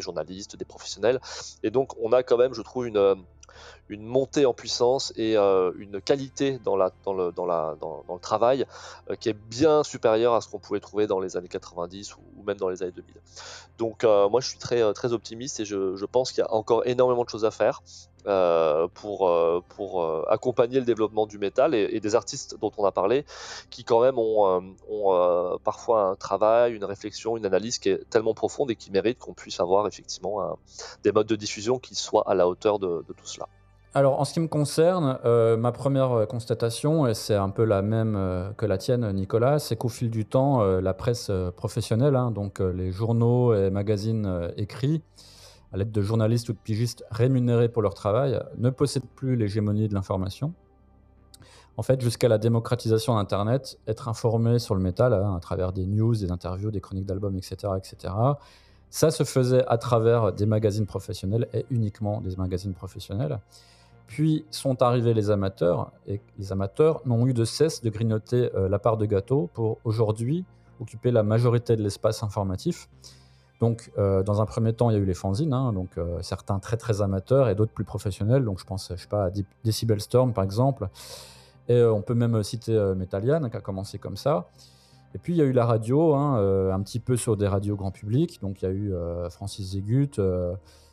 journalistes, 0.00 0.56
des 0.56 0.64
professionnels. 0.64 1.20
Et 1.62 1.70
donc, 1.70 1.92
on 2.00 2.12
a 2.12 2.22
quand 2.22 2.36
même, 2.36 2.54
je 2.54 2.62
trouve, 2.62 2.86
une 2.86 4.06
montée 4.06 4.46
en 4.46 4.54
puissance 4.54 5.12
et 5.16 5.36
une 5.36 6.00
qualité 6.00 6.58
dans, 6.64 6.76
le, 6.76 8.18
travail 8.20 8.66
qui 9.20 9.28
est 9.28 9.38
bien 9.50 9.82
supérieure 9.82 10.34
à 10.34 10.40
ce 10.40 10.48
qu'on 10.48 10.58
pouvait 10.58 10.80
trouver 10.80 11.06
dans 11.06 11.20
les 11.20 11.36
années 11.36 11.48
90 11.48 12.16
ou, 12.16 12.42
même 12.44 12.56
dans 12.56 12.68
les 12.68 12.82
années 12.82 12.92
2000. 12.92 13.14
Donc 13.78 14.04
moi 14.04 14.40
je 14.40 14.48
suis 14.48 14.58
très, 14.58 15.12
optimiste 15.12 15.60
et 15.60 15.64
je 15.64 16.04
pense 16.04 16.32
qu'il 16.32 16.42
y 16.42 16.46
a 16.46 16.52
encore 16.52 16.86
énormément 16.86 17.24
de 17.24 17.28
choses 17.28 17.44
à 17.44 17.50
faire. 17.50 17.82
Euh, 18.28 18.88
pour, 18.92 19.26
euh, 19.26 19.62
euh, 19.80 20.22
accompagner 20.28 20.78
le 20.78 20.84
développement 20.84 21.26
du 21.26 21.38
métal 21.38 21.74
et, 21.74 21.98
des 21.98 22.14
artistes 22.14 22.58
dont 22.60 22.70
on 22.76 22.84
a 22.84 22.92
parlé 22.92 23.24
qui 23.70 23.84
quand 23.84 24.02
même 24.02 24.18
ont, 24.18 24.74
ont 24.90 25.58
parfois 25.64 26.10
un 26.10 26.14
travail, 26.14 26.74
une 26.74 26.84
réflexion, 26.84 27.36
une 27.36 27.46
analyse 27.46 27.78
qui 27.78 27.88
est 27.88 28.10
tellement 28.10 28.34
profonde 28.34 28.70
et 28.70 28.76
qui 28.76 28.90
mérite 28.90 29.18
qu'on 29.18 29.32
puisse 29.32 29.60
avoir 29.60 29.86
effectivement 29.86 30.58
des 31.04 31.12
modes 31.12 31.26
de 31.26 31.36
diffusion 31.36 31.78
qui 31.78 31.94
soient 31.94 32.24
à 32.26 32.34
la 32.34 32.48
hauteur 32.48 32.78
de, 32.78 33.04
tout 33.06 33.26
cela. 33.26 33.48
Alors, 33.94 34.20
en 34.20 34.24
ce 34.24 34.34
qui 34.34 34.40
me 34.40 34.48
concerne, 34.48 35.18
ma 35.56 35.72
première 35.72 36.26
constatation, 36.28 37.06
et 37.06 37.14
c'est 37.14 37.34
un 37.34 37.50
peu 37.50 37.64
la 37.64 37.82
même 37.82 38.52
que 38.56 38.66
la 38.66 38.78
tienne, 38.78 39.10
Nicolas, 39.12 39.58
c'est 39.58 39.76
qu'au 39.76 39.88
fil 39.88 40.10
du 40.10 40.26
temps, 40.26 40.62
la 40.62 40.94
presse 40.94 41.30
professionnelle, 41.56 42.16
hein, 42.16 42.30
donc 42.30 42.60
les 42.60 42.92
journaux 42.92 43.54
et 43.54 43.70
magazines 43.70 44.52
écrits, 44.56 45.02
à 45.72 45.76
l'aide 45.76 45.92
de 45.92 46.02
journalistes 46.02 46.48
ou 46.48 46.52
de 46.52 46.58
pigistes 46.58 47.04
rémunérés 47.10 47.68
pour 47.68 47.82
leur 47.82 47.94
travail, 47.94 48.40
ne 48.56 48.70
possèdent 48.70 49.08
plus 49.14 49.36
l'hégémonie 49.36 49.88
de 49.88 49.94
l'information. 49.94 50.54
En 51.76 51.82
fait, 51.82 52.00
jusqu'à 52.00 52.28
la 52.28 52.38
démocratisation 52.38 53.14
d'Internet, 53.14 53.78
être 53.86 54.08
informé 54.08 54.58
sur 54.58 54.74
le 54.74 54.80
métal 54.80 55.14
hein, 55.14 55.36
à 55.36 55.40
travers 55.40 55.72
des 55.72 55.86
news, 55.86 56.14
des 56.16 56.32
interviews, 56.32 56.72
des 56.72 56.80
chroniques 56.80 57.06
d'albums, 57.06 57.36
etc., 57.36 57.72
etc., 57.76 58.12
ça 58.90 59.10
se 59.10 59.22
faisait 59.22 59.64
à 59.68 59.78
travers 59.78 60.32
des 60.32 60.46
magazines 60.46 60.86
professionnels 60.86 61.46
et 61.52 61.66
uniquement 61.70 62.20
des 62.20 62.34
magazines 62.36 62.74
professionnels. 62.74 63.38
Puis 64.06 64.46
sont 64.50 64.82
arrivés 64.82 65.12
les 65.12 65.30
amateurs, 65.30 65.92
et 66.06 66.20
les 66.38 66.50
amateurs 66.50 67.02
n'ont 67.04 67.26
eu 67.26 67.34
de 67.34 67.44
cesse 67.44 67.82
de 67.82 67.90
grignoter 67.90 68.50
euh, 68.54 68.68
la 68.68 68.78
part 68.78 68.96
de 68.96 69.04
gâteau 69.04 69.50
pour 69.52 69.78
aujourd'hui 69.84 70.44
occuper 70.80 71.10
la 71.10 71.22
majorité 71.22 71.76
de 71.76 71.82
l'espace 71.82 72.22
informatif. 72.22 72.88
Donc, 73.60 73.90
euh, 73.98 74.22
dans 74.22 74.40
un 74.40 74.46
premier 74.46 74.72
temps, 74.72 74.90
il 74.90 74.94
y 74.94 74.96
a 74.96 75.00
eu 75.00 75.04
les 75.04 75.14
fanzines, 75.14 75.52
hein, 75.52 75.72
donc 75.72 75.98
euh, 75.98 76.18
certains 76.22 76.60
très 76.60 76.76
très 76.76 77.02
amateurs 77.02 77.48
et 77.48 77.54
d'autres 77.54 77.72
plus 77.72 77.84
professionnels. 77.84 78.44
Donc, 78.44 78.60
je 78.60 78.64
pense, 78.64 78.92
je 78.94 79.00
sais 79.00 79.08
pas, 79.08 79.26
à 79.26 79.30
Decibel 79.64 80.00
Storm 80.00 80.32
par 80.32 80.44
exemple. 80.44 80.88
Et 81.68 81.74
euh, 81.74 81.92
on 81.92 82.02
peut 82.02 82.14
même 82.14 82.42
citer 82.42 82.72
Metallian 82.96 83.48
qui 83.50 83.56
a 83.56 83.60
commencé 83.60 83.98
comme 83.98 84.16
ça. 84.16 84.48
Et 85.14 85.18
puis, 85.18 85.32
il 85.32 85.36
y 85.36 85.42
a 85.42 85.44
eu 85.44 85.52
la 85.52 85.66
radio, 85.66 86.14
hein, 86.14 86.36
un 86.72 86.80
petit 86.82 87.00
peu 87.00 87.16
sur 87.16 87.36
des 87.36 87.48
radios 87.48 87.76
grand 87.76 87.90
public. 87.90 88.40
Donc, 88.42 88.62
il 88.62 88.64
y 88.66 88.68
a 88.68 88.70
eu 88.70 88.92
Francis 89.30 89.70
Zegut, 89.70 90.20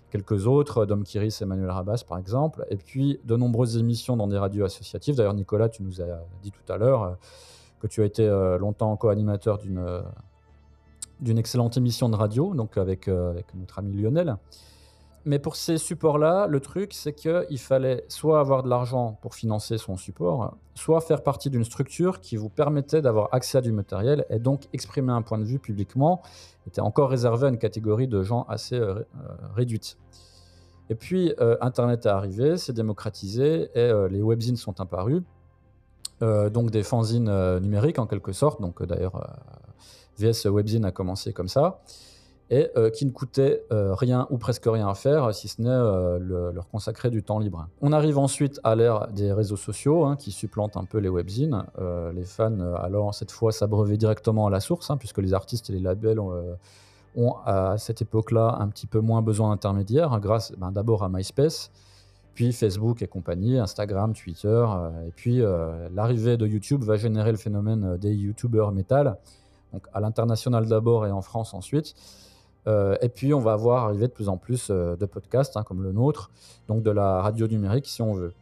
quelques 0.10 0.48
autres, 0.48 0.86
Dom 0.86 1.04
Kiris, 1.04 1.42
Emmanuel 1.42 1.70
Rabas 1.70 2.04
par 2.08 2.18
exemple. 2.18 2.66
Et 2.70 2.78
puis, 2.78 3.20
de 3.26 3.36
nombreuses 3.36 3.78
émissions 3.78 4.16
dans 4.16 4.28
des 4.28 4.38
radios 4.38 4.64
associatives. 4.64 5.16
D'ailleurs, 5.16 5.34
Nicolas, 5.34 5.68
tu 5.68 5.84
nous 5.84 6.02
as 6.02 6.06
dit 6.42 6.52
tout 6.52 6.72
à 6.72 6.78
l'heure 6.78 7.18
que 7.82 7.88
tu 7.88 8.02
as 8.02 8.06
été 8.06 8.26
longtemps 8.58 8.96
co-animateur 8.96 9.58
d'une 9.58 10.02
d'une 11.20 11.38
excellente 11.38 11.78
émission 11.78 12.10
de 12.10 12.16
radio, 12.16 12.54
donc 12.54 12.78
avec, 12.78 13.08
euh, 13.08 13.32
avec 13.32 13.54
notre 13.56 13.80
ami 13.80 13.94
Lionel. 13.94 14.38
Mais 15.28 15.40
pour 15.40 15.56
ces 15.56 15.80
supports-là, 15.80 16.46
le 16.46 16.60
truc, 16.60 16.94
c'est 16.94 17.14
qu'il 17.14 17.58
fallait 17.58 18.06
soit 18.10 18.40
avoir 18.40 18.62
de 18.62 18.70
l'argent 18.70 19.18
pour 19.22 19.34
financer 19.34 19.80
son 19.80 19.98
support, 19.98 20.56
soit 20.76 21.02
faire 21.02 21.24
partie 21.24 21.50
d'une 21.50 21.64
structure 21.64 22.20
qui 22.22 22.36
vous 22.36 22.50
permettait 22.50 23.02
d'avoir 23.02 23.30
accès 23.32 23.58
à 23.58 23.62
du 23.62 23.72
matériel 23.72 24.26
et 24.30 24.38
donc 24.38 24.68
exprimer 24.72 25.12
un 25.12 25.24
point 25.24 25.40
de 25.40 25.44
vue 25.44 25.58
publiquement 25.58 26.22
était 26.68 26.82
encore 26.82 27.10
réservé 27.10 27.48
à 27.48 27.50
une 27.50 27.58
catégorie 27.58 28.08
de 28.08 28.22
gens 28.22 28.46
assez 28.50 28.76
euh, 28.76 29.00
euh, 29.00 29.04
réduite. 29.56 29.98
Et 30.92 30.96
puis, 30.96 31.34
Internet 31.62 32.06
est 32.06 32.10
arrivé, 32.10 32.58
s'est 32.58 32.72
démocratisé 32.72 33.72
et 33.74 33.92
les 34.08 34.22
webzines 34.22 34.56
sont 34.56 34.80
apparus. 34.80 35.24
donc 36.22 36.70
des 36.70 36.84
fanzines 36.84 37.58
numériques 37.58 37.98
en 37.98 38.06
quelque 38.06 38.34
sorte, 38.34 38.62
donc 38.62 38.84
d'ailleurs 38.84 39.20
VS 40.20 40.48
Webzine 40.48 40.86
a 40.86 40.92
commencé 40.92 41.34
comme 41.34 41.48
ça, 41.48 41.82
et 42.52 42.70
euh, 42.78 42.90
qui 42.90 43.06
ne 43.06 43.12
coûtait 43.12 43.64
euh, 43.72 43.96
rien 43.96 44.28
ou 44.30 44.38
presque 44.38 44.66
rien 44.66 44.88
à 44.88 44.94
faire, 44.94 45.34
si 45.34 45.48
ce 45.48 45.62
n'est 45.62 45.70
euh, 45.70 46.52
leur 46.52 46.68
consacrer 46.68 47.10
du 47.10 47.24
temps 47.24 47.40
libre. 47.40 47.68
On 47.82 47.92
arrive 47.92 48.18
ensuite 48.18 48.60
à 48.64 48.76
l'ère 48.76 49.08
des 49.08 49.34
réseaux 49.34 49.56
sociaux, 49.56 50.06
hein, 50.06 50.16
qui 50.16 50.32
supplantent 50.32 50.78
un 50.78 50.86
peu 50.86 51.00
les 51.00 51.10
webzines. 51.10 51.64
les 52.14 52.26
fans, 52.26 52.60
alors 52.76 53.14
cette 53.14 53.32
fois, 53.32 53.52
s'abreuvaient 53.52 53.98
directement 53.98 54.48
à 54.48 54.50
la 54.50 54.60
source, 54.60 54.92
hein, 54.92 54.98
puisque 54.98 55.18
les 55.18 55.34
artistes 55.34 55.70
et 55.70 55.74
les 55.74 55.80
labels 55.80 56.20
ont, 56.20 57.36
à 57.46 57.78
cette 57.78 58.02
époque-là 58.02 58.58
un 58.60 58.68
petit 58.68 58.88
peu 58.88 59.00
moins 59.00 59.22
besoin 59.22 59.50
d'intermédiaires, 59.50 60.20
grâce 60.20 60.52
ben, 60.58 60.72
d'abord 60.72 61.04
à 61.04 61.10
MySpace, 61.10 61.72
puis 62.36 62.52
Facebook 62.52 63.02
et 63.02 63.08
compagnie, 63.08 63.58
Instagram, 63.58 64.14
Twitter, 64.14 64.66
et 65.08 65.12
puis 65.16 65.42
l'arrivée 65.94 66.36
de 66.38 66.46
YouTube 66.46 66.84
va 66.84 66.98
générer 66.98 67.32
le 67.32 67.38
phénomène 67.38 67.98
des 67.98 68.14
YouTubers 68.14 68.72
métal, 68.74 69.18
donc 69.76 69.88
à 69.94 70.00
l'international 70.00 70.66
d'abord 70.68 71.06
et 71.06 71.12
en 71.12 71.22
France 71.22 71.54
ensuite. 71.54 71.96
Euh, 72.68 72.96
et 73.02 73.10
puis 73.10 73.34
on 73.34 73.42
va 73.42 73.56
voir 73.56 73.84
arriver 73.84 74.08
de 74.08 74.12
plus 74.14 74.30
en 74.30 74.38
plus 74.38 74.70
euh, 74.72 74.96
de 74.96 75.06
podcasts 75.06 75.56
hein, 75.58 75.64
comme 75.64 75.84
le 75.84 75.92
nôtre, 75.92 76.32
donc 76.68 76.82
de 76.82 76.90
la 76.90 77.22
radio 77.22 77.48
numérique 77.48 77.86
si 77.88 78.02
on 78.02 78.14
veut. 78.14 78.34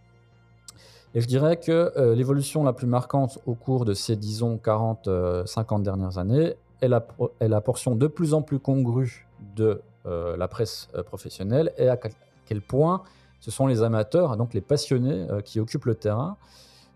Et 1.16 1.22
je 1.22 1.28
dirais 1.28 1.58
que 1.58 1.92
euh, 1.98 2.16
l'évolution 2.16 2.64
la 2.64 2.72
plus 2.72 2.88
marquante 2.88 3.40
au 3.46 3.56
cours 3.56 3.84
de 3.84 3.94
ces, 3.94 4.16
disons, 4.16 4.58
40, 4.58 5.10
50 5.46 5.84
dernières 5.84 6.18
années 6.20 6.54
est 6.82 6.88
la, 6.88 7.06
est 7.40 7.48
la, 7.48 7.62
portion 7.62 7.96
de 7.96 8.08
plus 8.08 8.34
en 8.34 8.42
plus 8.42 8.60
congrue 8.60 9.28
de 9.56 9.82
la 10.06 10.50
presse 10.50 10.90
professionnelle 11.06 11.72
et 11.78 11.88
à 11.88 11.98
quel 12.46 12.62
point 12.62 13.04
ce 13.40 13.52
sont 13.52 13.68
les 13.68 13.84
amateurs, 13.84 14.36
donc 14.36 14.54
les 14.54 14.60
passionnés, 14.60 15.28
qui 15.46 15.62
occupent 15.62 15.86
le 15.86 15.96
terrain 15.96 16.36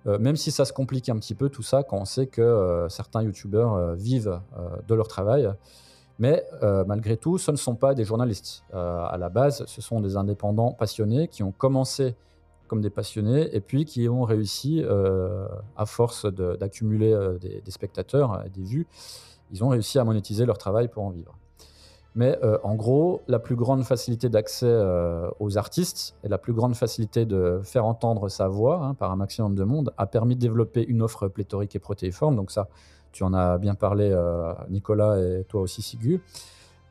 euh, 0.07 0.17
même 0.19 0.35
si 0.35 0.51
ça 0.51 0.65
se 0.65 0.73
complique 0.73 1.09
un 1.09 1.17
petit 1.17 1.35
peu 1.35 1.49
tout 1.49 1.63
ça 1.63 1.84
quand 1.84 1.97
on 1.97 2.05
sait 2.05 2.27
que 2.27 2.41
euh, 2.41 2.88
certains 2.89 3.23
youtubeurs 3.23 3.73
euh, 3.73 3.95
vivent 3.95 4.39
de 4.88 4.95
leur 4.95 5.07
travail. 5.07 5.49
Mais 6.19 6.43
malgré 6.88 7.15
tout, 7.15 7.38
ce 7.38 7.51
ne 7.51 7.57
sont 7.57 7.75
pas 7.75 7.93
des 7.93 8.03
journalistes. 8.03 8.63
à 8.73 9.17
la 9.19 9.29
base, 9.29 9.63
ce 9.67 9.81
sont 9.84 10.01
des 10.01 10.17
indépendants 10.17 10.71
passionnés 10.71 11.27
qui 11.27 11.43
ont 11.43 11.51
commencé 11.51 12.15
comme 12.67 12.81
des 12.81 12.89
passionnés 12.89 13.55
et 13.55 13.61
puis 13.61 13.85
qui 13.85 14.09
ont 14.09 14.23
réussi, 14.23 14.84
à 15.75 15.85
force 15.85 16.25
d'accumuler 16.25 17.15
des, 17.39 17.61
des, 17.61 17.71
spectateurs 17.71 18.43
et 18.47 18.49
des 18.49 18.63
vues, 18.63 18.88
ils 19.51 19.63
ont 19.63 19.67
réussi 19.67 19.99
à 19.99 20.03
monétiser 20.03 20.47
leur 20.47 20.57
travail 20.57 20.88
pour 20.88 21.03
en 21.03 21.11
vivre. 21.11 21.38
Mais 22.18 22.35
euh, 22.44 22.57
en 22.64 22.73
gros, 22.73 23.22
la 23.27 23.38
plus 23.38 23.56
grande 23.56 23.84
facilité 23.84 24.27
d'accès 24.27 24.65
euh, 24.65 25.30
aux 25.39 25.60
artistes 25.60 26.15
et 26.23 26.27
la 26.27 26.39
plus 26.39 26.52
grande 26.52 26.76
facilité 26.76 27.26
de 27.26 27.61
faire 27.64 27.85
entendre 27.85 28.27
sa 28.27 28.48
voix 28.48 28.84
hein, 28.84 28.95
par 28.95 29.11
un 29.11 29.15
maximum 29.15 29.53
de 29.53 29.64
monde 29.64 29.94
a 29.99 30.07
permis 30.07 30.35
de 30.35 30.39
développer 30.39 30.84
une 30.84 31.03
offre 31.03 31.27
pléthorique 31.27 31.76
et 31.76 31.80
protéiforme. 31.80 32.35
Donc 32.35 32.49
ça, 32.49 32.69
tu 33.11 33.22
en 33.22 33.35
as 33.35 33.60
bien 33.60 33.76
parlé, 33.76 34.10
euh, 34.11 34.52
Nicolas, 34.68 35.19
et 35.19 35.45
toi 35.48 35.61
aussi, 35.61 35.84
Sigu, 35.84 36.19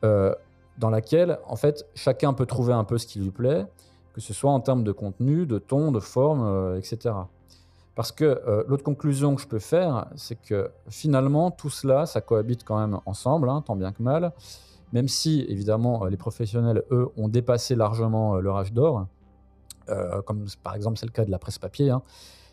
dans 0.01 0.89
laquelle, 0.89 1.39
en 1.45 1.57
fait, 1.57 1.85
chacun 1.93 2.31
peut 2.31 2.45
trouver 2.45 2.71
un 2.71 2.85
peu 2.85 2.97
ce 2.97 3.05
qui 3.05 3.19
lui 3.19 3.31
plaît, 3.31 3.65
que 4.13 4.21
ce 4.21 4.33
soit 4.33 4.51
en 4.51 4.61
termes 4.61 4.85
de 4.85 4.93
contenu, 4.93 5.45
de 5.45 5.57
ton, 5.57 5.91
de 5.91 5.99
forme, 5.99 6.77
etc. 6.77 7.15
Parce 7.95 8.11
que 8.11 8.63
l'autre 8.67 8.83
conclusion 8.83 9.35
que 9.35 9.41
je 9.41 9.47
peux 9.47 9.59
faire, 9.59 10.05
c'est 10.15 10.39
que 10.39 10.69
finalement, 10.87 11.49
tout 11.49 11.71
cela, 11.71 12.05
ça 12.05 12.21
cohabite 12.21 12.63
quand 12.63 12.79
même 12.79 12.99
ensemble, 13.07 13.49
hein, 13.49 13.63
tant 13.65 13.75
bien 13.75 13.91
que 13.91 14.03
mal, 14.03 14.31
même 14.93 15.07
si, 15.07 15.45
évidemment, 15.49 16.05
les 16.05 16.17
professionnels, 16.17 16.83
eux, 16.91 17.09
ont 17.17 17.27
dépassé 17.27 17.75
largement 17.75 18.35
leur 18.37 18.57
âge 18.57 18.73
d'or, 18.73 19.07
comme 20.25 20.45
par 20.63 20.75
exemple 20.75 20.97
c'est 20.97 21.05
le 21.05 21.11
cas 21.11 21.23
de 21.23 21.31
la 21.31 21.39
presse 21.39 21.59
papier, 21.59 21.89
hein, 21.89 22.01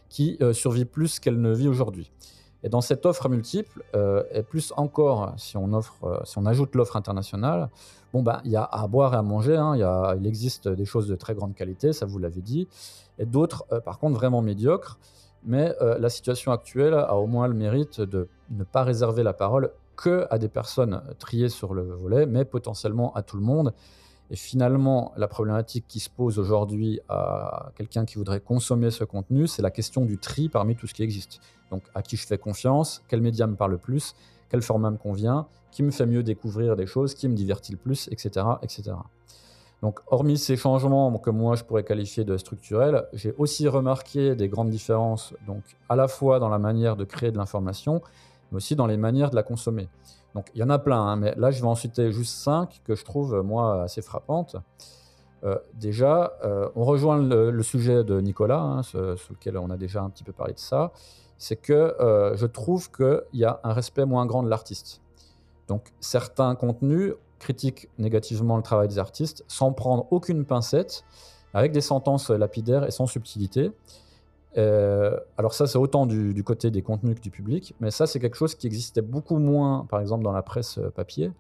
qui 0.09 0.39
survit 0.53 0.85
plus 0.85 1.19
qu'elle 1.21 1.41
ne 1.41 1.53
vit 1.53 1.69
aujourd'hui. 1.69 2.11
Et 2.65 2.71
dans 2.71 2.81
cette 2.81 3.05
offre 3.05 3.29
multiple, 3.29 3.85
euh, 3.95 4.25
et 4.33 4.43
plus 4.43 4.73
encore 4.79 5.35
si 5.37 5.59
on, 5.59 5.75
offre, 5.75 6.03
euh, 6.05 6.19
si 6.25 6.39
on 6.39 6.47
ajoute 6.47 6.75
l'offre 6.75 6.97
internationale, 6.97 7.69
bon 8.15 8.23
bah, 8.23 8.41
il 8.47 8.51
y 8.51 8.57
a 8.57 8.65
à 8.65 8.87
boire 8.87 9.13
et 9.13 9.19
à 9.19 9.23
manger, 9.23 9.57
hein, 9.57 9.77
il 10.17 10.27
existe 10.27 10.69
des 10.69 10.87
choses 10.87 11.07
de 11.07 11.15
très 11.15 11.35
grande 11.35 11.55
qualité, 11.55 11.93
ça 11.93 12.07
vous 12.07 12.19
l'avez 12.19 12.41
dit, 12.41 12.67
et 13.19 13.27
d'autres 13.27 13.67
euh, 13.71 13.81
par 13.81 13.99
contre 13.99 14.15
vraiment 14.15 14.41
médiocres, 14.41 14.99
mais 15.47 15.75
la 15.99 16.09
situation 16.09 16.53
actuelle 16.53 16.95
a 16.95 17.17
au 17.17 17.27
moins 17.27 17.49
le 17.49 17.53
mérite 17.53 18.01
de 18.01 18.29
ne 18.51 18.65
pas 18.65 18.83
réserver 18.83 19.23
la 19.23 19.35
parole 19.35 19.73
que 19.97 20.27
à 20.31 20.39
des 20.39 20.49
personnes 20.49 21.03
triées 21.19 21.49
sur 21.49 21.75
le 21.75 21.83
volet, 21.83 22.27
mais 22.27 22.45
potentiellement 22.45 23.13
à 23.15 23.23
tout 23.23 23.37
le 23.37 23.43
monde. 23.43 23.73
Et 24.31 24.37
finalement, 24.37 25.13
la 25.17 25.29
problématique 25.29 25.85
qui 25.87 26.01
se 26.01 26.09
pose 26.09 26.39
aujourd'hui 26.39 27.01
à 27.09 27.71
quelqu'un 27.77 28.05
qui 28.05 28.17
voudrait 28.17 28.41
consommer 28.41 28.91
ce 28.91 29.05
contenu, 29.05 29.47
c'est 29.47 29.63
la 29.63 29.71
question 29.71 30.05
du 30.05 30.19
tri 30.19 30.49
parmi 30.49 30.77
tout 30.77 30.87
ce 30.87 30.95
qui 30.95 31.03
existe. 31.03 31.41
Donc, 31.71 31.83
à 31.95 32.03
qui 32.03 32.17
je 32.17 32.27
fais 32.27 32.39
confiance, 32.39 33.03
quel 33.09 33.21
média 33.21 33.47
me 33.47 33.55
parle 33.55 33.73
le 33.73 33.79
plus, 33.79 34.15
quel 34.49 34.63
format 34.63 34.91
me 34.91 34.97
convient, 34.97 35.47
qui 35.71 35.83
me 35.83 35.91
fait 35.91 36.07
mieux 36.07 36.23
découvrir 36.23 36.75
des 36.75 36.87
choses, 36.87 37.15
qui 37.15 37.29
me 37.29 37.35
divertit 37.35 37.73
le 37.73 37.79
plus, 37.79 38.09
etc. 38.13 38.47
etc. 38.63 38.93
Donc, 39.83 40.01
hormis 40.07 40.39
ces 40.39 40.57
changements 40.57 41.19
que 41.19 41.29
moi 41.29 41.57
je 41.57 41.65
pourrais 41.65 41.85
qualifier 41.85 42.25
de 42.25 42.39
structurels, 42.39 43.07
j'ai 43.13 43.35
aussi 43.37 43.69
remarqué 43.69 44.35
des 44.35 44.49
grandes 44.49 44.71
différences, 44.71 45.35
donc 45.47 45.63
à 45.91 45.97
la 45.97 46.09
fois 46.09 46.39
dans 46.39 46.49
la 46.49 46.59
manière 46.59 46.97
de 46.97 47.05
créer 47.05 47.31
de 47.31 47.37
l'information, 47.37 48.01
mais 48.55 48.59
aussi 48.59 48.77
dans 48.77 48.87
les 48.87 48.97
manières 48.97 49.31
de 49.31 49.37
la 49.37 49.43
consommer. 49.43 49.89
Donc 50.35 50.47
il 50.55 50.61
y 50.61 50.63
en 50.63 50.71
a 50.71 50.79
plein, 50.79 51.01
hein, 51.01 51.17
mais 51.17 51.35
là 51.37 51.51
je 51.51 51.61
vais 51.61 51.67
en 51.67 51.75
citer 51.75 52.13
juste 52.13 52.37
cinq 52.37 52.81
que 52.85 52.95
je 52.95 53.05
trouve 53.05 53.43
moi 53.43 53.83
assez 53.83 54.01
frappantes. 54.01 54.57
Euh, 55.45 55.59
déjà, 55.75 56.33
euh, 56.45 56.69
on 56.75 56.85
rejoint 56.85 57.19
le, 57.19 57.63
sujet 57.63 58.03
de 58.03 58.21
Nicolas, 58.21 58.61
hein, 58.61 58.83
sur 58.83 59.17
lequel 59.31 59.59
on 59.59 59.71
a 59.71 59.77
déjà 59.77 60.03
un 60.03 60.09
petit 60.09 60.25
peu 60.25 60.33
parlé 60.33 60.55
de 60.55 60.59
ça, 60.59 60.93
c'est 61.37 61.57
que 61.57 61.73
euh, 61.73 62.37
je 62.37 62.47
trouve 62.47 62.91
qu'il 62.91 63.21
y 63.35 63.45
a 63.45 63.61
un 63.63 63.73
respect 63.73 64.07
moins 64.07 64.25
grand 64.25 64.43
de 64.43 64.49
l'artiste. 64.49 65.03
Donc 65.69 65.93
certains 66.01 66.55
contenus 66.55 67.15
critiquent 67.39 67.91
négativement 67.99 68.57
le 68.57 68.63
travail 68.63 68.89
des 68.89 68.99
artistes 68.99 69.45
sans 69.49 69.73
prendre 69.73 70.07
aucune 70.11 70.47
pincette, 70.47 71.05
avec 71.53 71.73
des 71.73 71.83
sentences 71.83 72.31
lapidaires 72.31 72.85
et 72.85 72.91
sans 72.91 73.07
subtilité. 73.07 73.71
Euh, 74.57 75.19
alors 75.37 75.55
ça, 75.55 75.67
c'est 75.67 75.79
autant 75.79 76.07
du, 76.07 76.45
côté 76.45 76.71
des 76.71 76.83
contenus 76.83 77.17
que 77.17 77.21
du 77.21 77.31
public, 77.31 77.75
mais 77.81 77.91
ça, 77.91 78.07
c'est 78.07 78.21
quelque 78.21 78.37
chose 78.37 78.55
qui 78.55 78.67
existait 78.67 79.03
beaucoup 79.03 79.39
moins, 79.39 79.87
par 79.89 80.01
exemple, 80.01 80.23
dans 80.23 80.33
la 80.33 80.43
presse 80.43 80.79
euh, 80.79 80.91
papier, 80.91 81.33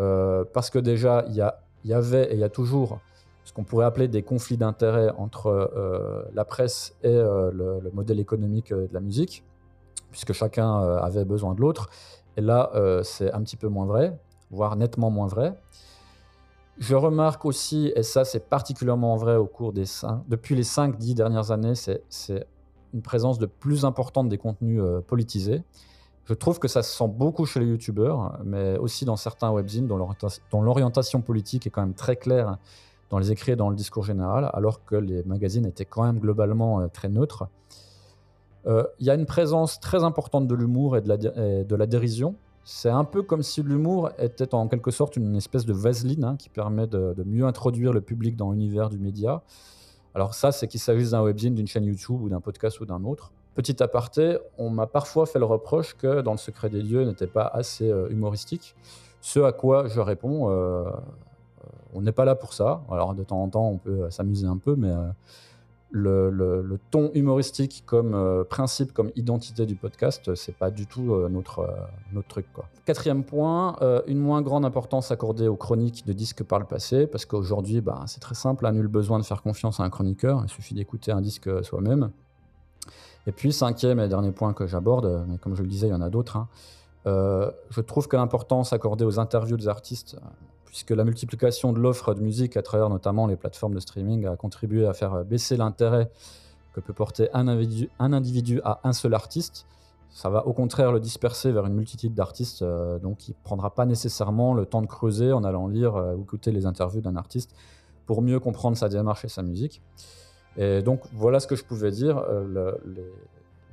euh, 0.00 0.44
parce 0.52 0.70
que 0.70 0.78
déjà, 0.78 1.24
il 1.28 1.34
y, 1.34 1.92
avait 1.92 2.30
et 2.30 2.34
il 2.34 2.40
y 2.40 2.44
a 2.44 2.48
toujours 2.48 3.00
ce 3.44 3.52
qu'on 3.52 3.64
pourrait 3.64 3.86
appeler 3.86 4.06
des 4.06 4.22
conflits 4.22 4.56
d'intérêts 4.56 5.10
entre 5.18 5.72
la 6.32 6.44
presse 6.44 6.94
et 7.02 7.12
le, 7.12 7.90
modèle 7.92 8.20
économique 8.20 8.72
de 8.72 8.88
la 8.92 9.00
musique, 9.00 9.44
puisque 10.12 10.32
chacun 10.32 10.80
avait 10.98 11.24
besoin 11.24 11.54
de 11.54 11.60
l'autre. 11.60 11.90
Et 12.36 12.40
là, 12.40 12.70
c'est 13.02 13.32
un 13.32 13.42
petit 13.42 13.56
peu 13.56 13.66
moins 13.66 13.86
vrai, 13.86 14.16
voire 14.52 14.76
nettement 14.76 15.10
moins 15.10 15.26
vrai. 15.26 15.54
Je 16.78 16.94
remarque 16.94 17.44
aussi, 17.44 17.92
et 17.94 18.02
ça 18.02 18.24
c'est 18.24 18.48
particulièrement 18.48 19.16
vrai 19.16 19.36
au 19.36 19.46
cours 19.46 19.72
des 19.72 19.84
depuis 20.28 20.54
les 20.54 20.64
5-10 20.64 21.14
dernières 21.14 21.50
années, 21.50 21.74
c'est 21.74 22.46
une 22.94 23.02
présence 23.02 23.38
de 23.38 23.46
plus 23.46 23.84
importante 23.84 24.28
des 24.28 24.38
contenus 24.38 24.80
euh, 24.80 25.00
politisés. 25.00 25.62
Je 26.24 26.34
trouve 26.34 26.58
que 26.58 26.68
ça 26.68 26.82
se 26.82 26.96
sent 26.96 27.08
beaucoup 27.08 27.46
chez 27.46 27.60
les 27.60 27.66
youtubeurs, 27.66 28.38
mais 28.44 28.78
aussi 28.78 29.04
dans 29.04 29.16
certains 29.16 29.50
webzines 29.50 29.88
dont 29.88 30.62
l'orientation 30.62 31.20
politique 31.20 31.66
est 31.66 31.70
quand 31.70 31.82
même 31.82 31.94
très 31.94 32.16
claire 32.16 32.58
dans 33.10 33.18
les 33.18 33.32
écrits 33.32 33.52
et 33.52 33.56
dans 33.56 33.70
le 33.70 33.76
discours 33.76 34.04
général, 34.04 34.48
alors 34.54 34.84
que 34.84 34.94
les 34.96 35.22
magazines 35.24 35.66
étaient 35.66 35.84
quand 35.84 36.04
même 36.04 36.20
globalement 36.20 36.80
euh, 36.80 36.86
très 36.86 37.08
neutres. 37.08 37.48
Euh, 38.66 38.84
il 39.00 39.06
y 39.06 39.10
a 39.10 39.14
une 39.14 39.26
présence 39.26 39.80
très 39.80 40.04
importante 40.04 40.46
de 40.46 40.54
l'humour 40.54 40.96
et, 40.96 41.00
de 41.00 41.74
la 41.74 41.86
dérision, 41.86 42.36
c'est 42.64 42.90
un 42.90 43.04
peu 43.04 43.22
comme 43.22 43.42
si 43.42 43.62
l'humour 43.62 44.10
était 44.18 44.54
en 44.54 44.68
quelque 44.68 44.90
sorte 44.90 45.16
une 45.16 45.34
espèce 45.34 45.66
de 45.66 45.72
vaseline 45.72 46.24
hein, 46.24 46.36
qui 46.38 46.48
permet 46.48 46.86
de, 46.86 47.14
mieux 47.26 47.44
introduire 47.44 47.92
le 47.92 48.00
public 48.00 48.36
dans 48.36 48.52
l'univers 48.52 48.88
du 48.88 48.98
média. 48.98 49.42
Alors 50.14 50.34
ça, 50.34 50.52
c'est 50.52 50.68
qu'il 50.68 50.80
s'agisse 50.80 51.10
d'un 51.10 51.22
webzine, 51.22 51.54
d'une 51.54 51.66
chaîne 51.66 51.84
YouTube 51.84 52.20
ou 52.22 52.28
d'un 52.28 52.40
podcast 52.40 52.80
ou 52.80 52.86
d'un 52.86 53.02
autre. 53.04 53.32
Petit 53.54 53.82
aparté, 53.82 54.38
on 54.58 54.70
m'a 54.70 54.86
parfois 54.86 55.26
fait 55.26 55.38
le 55.38 55.44
reproche 55.44 55.94
que 55.94 56.20
Dans 56.20 56.32
le 56.32 56.38
secret 56.38 56.70
des 56.70 56.82
dieux 56.82 57.04
n'était 57.04 57.26
pas 57.26 57.46
assez 57.46 57.90
euh, 57.90 58.08
humoristique. 58.08 58.74
Ce 59.20 59.40
à 59.40 59.52
quoi 59.52 59.88
je 59.88 60.00
réponds, 60.00 60.48
euh, 60.48 60.52
euh, 60.52 60.90
on 61.94 62.02
n'est 62.02 62.12
pas 62.12 62.24
là 62.24 62.34
pour 62.34 62.54
ça. 62.54 62.82
Alors 62.90 63.14
de 63.14 63.24
temps 63.24 63.42
en 63.42 63.48
temps, 63.48 63.68
on 63.68 63.78
peut 63.78 64.10
s'amuser 64.10 64.46
un 64.46 64.56
peu, 64.56 64.76
mais 64.76 64.92
le, 65.92 66.78
ton 66.90 67.10
humoristique 67.14 67.84
comme 67.86 68.14
euh, 68.14 68.44
principe, 68.44 68.92
comme 68.92 69.10
identité 69.14 69.66
du 69.66 69.76
podcast, 69.76 70.34
c'est 70.34 70.56
pas 70.56 70.70
du 70.70 70.86
tout 70.86 71.12
euh, 71.12 71.28
notre, 71.28 71.60
euh, 71.60 71.72
notre 72.12 72.28
truc. 72.28 72.46
Quatrième 72.84 73.24
point, 73.24 73.76
une 74.06 74.18
moins 74.18 74.42
grande 74.42 74.64
importance 74.64 75.10
accordée 75.10 75.46
aux 75.46 75.56
chroniques 75.56 76.04
de 76.06 76.12
disques 76.12 76.42
par 76.42 76.58
le 76.58 76.64
passé, 76.64 77.06
parce 77.06 77.26
qu'aujourd'hui, 77.26 77.80
bah, 77.80 78.02
c'est 78.06 78.20
très 78.20 78.34
simple, 78.34 78.68
nul 78.72 78.88
besoin 78.88 79.18
de 79.18 79.24
faire 79.24 79.42
confiance 79.42 79.78
à 79.78 79.84
un 79.84 79.90
chroniqueur, 79.90 80.42
il 80.44 80.48
suffit 80.48 80.74
d'écouter 80.74 81.12
un 81.12 81.20
disque 81.20 81.48
soi-même. 81.64 82.10
Et 83.26 83.32
puis, 83.32 83.52
cinquième 83.52 84.00
et 84.00 84.08
dernier 84.08 84.32
point 84.32 84.52
que 84.52 84.66
j'aborde, 84.66 85.24
mais 85.28 85.38
comme 85.38 85.54
je 85.54 85.62
le 85.62 85.68
disais, 85.68 85.86
il 85.86 85.90
y 85.90 85.94
en 85.94 86.00
a 86.00 86.10
d'autres, 86.10 86.36
hein, 86.36 86.48
je 87.04 87.80
trouve 87.80 88.08
que 88.08 88.16
l'importance 88.16 88.72
accordée 88.72 89.04
aux 89.04 89.20
interviews 89.20 89.56
des 89.56 89.68
artistes, 89.68 90.16
puisque 90.72 90.90
la 90.90 91.04
multiplication 91.04 91.72
de 91.72 91.78
l'offre 91.78 92.14
de 92.14 92.20
musique 92.20 92.56
à 92.56 92.62
travers 92.62 92.88
notamment 92.88 93.28
les 93.28 93.36
plateformes 93.36 93.74
de 93.74 93.80
streaming 93.80 94.26
a 94.26 94.34
contribué 94.36 94.86
à 94.86 94.94
faire 94.94 95.24
baisser 95.24 95.56
l'intérêt 95.56 96.10
que 96.72 96.80
peut 96.80 96.94
porter 96.94 97.28
un 97.34 97.46
individu, 97.46 98.60
à 98.64 98.80
un 98.84 98.92
seul 98.92 99.14
artiste. 99.14 99.66
Ça 100.10 100.28
va 100.28 100.46
au 100.46 100.52
contraire 100.52 100.92
le 100.92 101.00
disperser 101.00 101.52
vers 101.52 101.66
une 101.66 101.74
multitude 101.74 102.14
d'artistes, 102.14 102.62
euh, 102.62 102.98
donc 102.98 103.28
il 103.28 103.32
ne 103.32 103.44
prendra 103.44 103.74
pas 103.74 103.86
nécessairement 103.86 104.52
le 104.52 104.66
temps 104.66 104.82
de 104.82 104.86
creuser 104.86 105.32
en 105.32 105.44
allant 105.44 105.68
lire 105.68 105.96
euh, 105.96 106.14
ou 106.14 106.22
écouter 106.22 106.52
les 106.52 106.66
interviews 106.66 107.00
d'un 107.02 107.16
artiste 107.16 107.54
pour 108.06 108.20
mieux 108.20 108.40
comprendre 108.40 108.76
sa 108.76 108.88
démarche 108.88 109.26
et 109.26 109.28
sa 109.28 109.42
musique. 109.42 109.80
Et 110.56 110.82
donc 110.82 111.00
voilà 111.12 111.40
ce 111.40 111.46
que 111.46 111.56
je 111.56 111.64
pouvais 111.64 111.90
dire. 111.90 112.18
Euh, 112.18 112.72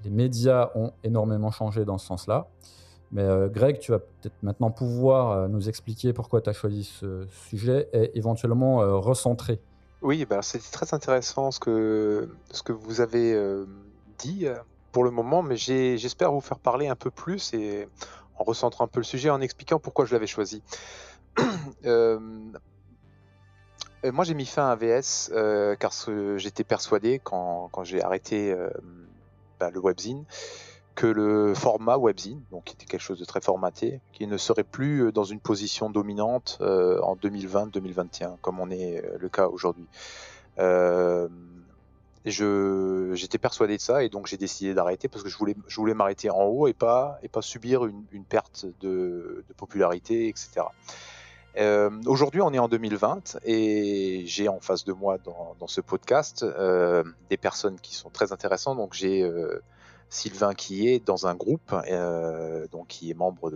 les, 0.04 0.10
médias 0.10 0.70
ont 0.76 0.92
énormément 1.04 1.52
changé 1.52 1.84
dans 1.84 1.98
ce 1.98 2.08
sens-là. 2.08 2.48
Mais 3.12 3.24
euh, 3.24 3.48
Greg, 3.48 3.80
tu 3.80 3.92
vas 3.92 4.00
peut-être 4.00 4.36
maintenant 4.44 4.70
pouvoir 4.70 5.32
euh, 5.32 5.48
nous 5.48 5.68
expliquer 5.68 6.14
pourquoi 6.14 6.42
tu 6.42 6.50
as 6.50 6.54
choisi 6.54 6.84
ce 6.84 7.26
sujet 7.50 7.90
et 7.94 8.18
éventuellement 8.18 8.82
euh, 8.82 8.98
recentrer. 8.98 9.60
Oui, 10.02 10.26
ben 10.26 10.42
c'était 10.42 10.72
très 10.72 10.94
intéressant 10.94 11.52
ce 11.52 11.60
que, 11.60 12.30
ce 12.52 12.64
que 12.64 12.72
vous 12.72 13.02
avez 13.02 13.38
dit 14.18 14.48
pour 14.94 15.04
le 15.04 15.12
moment, 15.12 15.44
mais 15.44 15.58
j'espère 15.58 16.32
vous 16.32 16.40
faire 16.40 16.60
parler 16.60 16.88
un 16.88 16.96
peu 16.96 17.12
plus 17.12 17.54
et 17.54 17.86
en 18.38 18.46
recentrant 18.46 18.86
un 18.86 18.88
peu 18.88 19.02
le 19.02 19.06
sujet, 19.06 19.30
en 19.30 19.42
expliquant 19.42 19.78
pourquoi 19.78 20.06
je 20.06 20.14
l'avais 20.14 20.26
choisi. 20.26 20.64
moi, 21.84 22.22
j'ai 24.24 24.34
mis 24.36 24.46
fin 24.46 24.70
à 24.70 24.76
VS 24.78 25.32
car 25.78 25.92
j'étais 26.38 26.64
persuadé 26.64 27.20
quand, 27.22 27.68
quand 27.74 27.84
j'ai 27.84 28.02
arrêté 28.02 28.56
bah, 29.60 29.70
le 29.70 29.82
webzine 29.82 30.24
que 31.00 31.08
le 31.08 31.54
format 31.54 31.98
webzine, 31.98 32.42
donc 32.52 32.66
qui 32.66 32.74
était 32.74 32.86
quelque 32.86 33.00
chose 33.00 33.20
de 33.20 33.24
très 33.24 33.40
formaté, 33.40 34.02
qui 34.12 34.28
ne 34.28 34.36
serait 34.36 34.66
plus 34.66 35.06
euh, 35.06 35.12
dans 35.14 35.24
une 35.24 35.40
position 35.40 35.90
dominante 35.90 36.58
euh, 36.60 37.00
en 37.00 37.16
2020-2021, 37.16 38.36
comme 38.42 38.60
on 38.60 38.70
est 38.70 38.98
euh, 38.98 39.18
le 39.18 39.30
cas 39.30 39.48
aujourd'hui. 39.48 39.88
j'étais 42.26 43.38
persuadé 43.38 43.78
de 43.78 43.82
ça 43.82 44.04
et 44.04 44.10
donc 44.10 44.28
j'ai 44.28 44.36
décidé 44.36 44.74
d'arrêter 44.74 45.08
parce 45.08 45.24
que 45.24 45.30
je 45.30 45.38
voulais, 45.38 45.94
m'arrêter 45.94 46.30
en 46.30 46.44
haut 46.44 46.68
et 46.68 46.74
pas, 46.74 47.18
et 47.24 47.30
pas 47.30 47.42
subir 47.42 47.86
une, 47.86 48.26
perte 48.26 48.66
de, 48.82 49.46
popularité, 49.56 50.28
etc. 50.28 50.66
Aujourd'hui, 52.08 52.42
on 52.42 52.54
est 52.54 52.60
en 52.60 52.68
2020 52.68 53.38
et 53.46 54.24
j'ai 54.26 54.50
en 54.50 54.60
face 54.60 54.84
de 54.84 54.92
moi 54.92 55.18
dans, 55.18 55.68
ce 55.68 55.80
podcast 55.80 56.46
des 57.30 57.38
personnes 57.38 57.80
qui 57.80 57.96
sont 57.96 58.10
très 58.10 58.34
intéressantes. 58.34 58.76
Donc 58.76 58.94
j'ai 58.94 59.24
Sylvain 60.10 60.54
qui 60.54 60.90
est 60.90 61.06
dans 61.06 61.28
un 61.28 61.36
groupe, 61.36 61.74
euh, 61.74 62.68
donc 62.72 62.88
qui 62.88 63.12
est 63.12 63.14
membre 63.14 63.52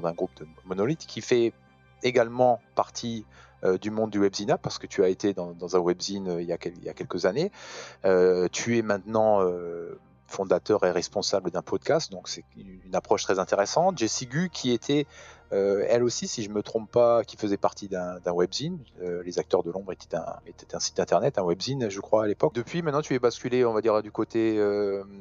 d'un 0.00 0.12
groupe 0.12 0.30
de 0.36 0.46
Monolith, 0.64 1.06
qui 1.06 1.20
fait 1.20 1.52
également 2.02 2.60
partie 2.74 3.26
euh, 3.64 3.76
du 3.76 3.90
monde 3.90 4.10
du 4.10 4.20
webzina 4.20 4.56
parce 4.56 4.78
que 4.78 4.86
tu 4.86 5.02
as 5.02 5.08
été 5.08 5.34
dans, 5.34 5.76
un 5.76 5.78
webzine 5.80 6.28
euh, 6.28 6.42
il, 6.42 6.46
y 6.46 6.52
a 6.52 6.58
il, 6.64 6.84
y 6.84 6.88
a 6.88 6.94
quelques 6.94 7.26
années. 7.26 7.50
tu 8.52 8.78
es 8.78 8.82
maintenant 8.82 9.44
fondateur 10.28 10.84
et 10.84 10.90
responsable 10.90 11.50
d'un 11.50 11.62
podcast, 11.62 12.12
donc 12.12 12.28
c'est 12.28 12.44
une 12.56 12.94
approche 12.94 13.22
très 13.22 13.38
intéressante. 13.38 13.98
J'ai 13.98 14.08
Sigu 14.08 14.50
qui 14.50 14.72
était 14.72 15.06
elle 15.50 16.02
aussi, 16.02 16.28
si 16.28 16.42
je 16.42 16.50
me 16.50 16.62
trompe 16.62 16.90
pas, 16.90 17.24
qui 17.24 17.36
faisait 17.36 17.56
partie 17.56 17.88
d'un 17.88 18.32
webzine. 18.32 18.78
les 19.24 19.38
acteurs 19.38 19.62
de 19.62 19.70
l'ombre 19.70 19.92
étaient 19.92 20.16
un, 20.16 20.36
un 20.72 20.80
site 20.80 21.00
internet, 21.00 21.38
un 21.38 21.42
webzine, 21.42 21.88
je 21.88 22.00
crois 22.00 22.24
à 22.24 22.26
l'époque. 22.26 22.54
Depuis, 22.54 22.82
maintenant, 22.82 23.02
tu 23.02 23.14
es 23.14 23.18
basculé, 23.18 23.64
on 23.64 23.72
va 23.72 23.80
dire, 23.80 24.02
du 24.02 24.10
côté 24.10 24.58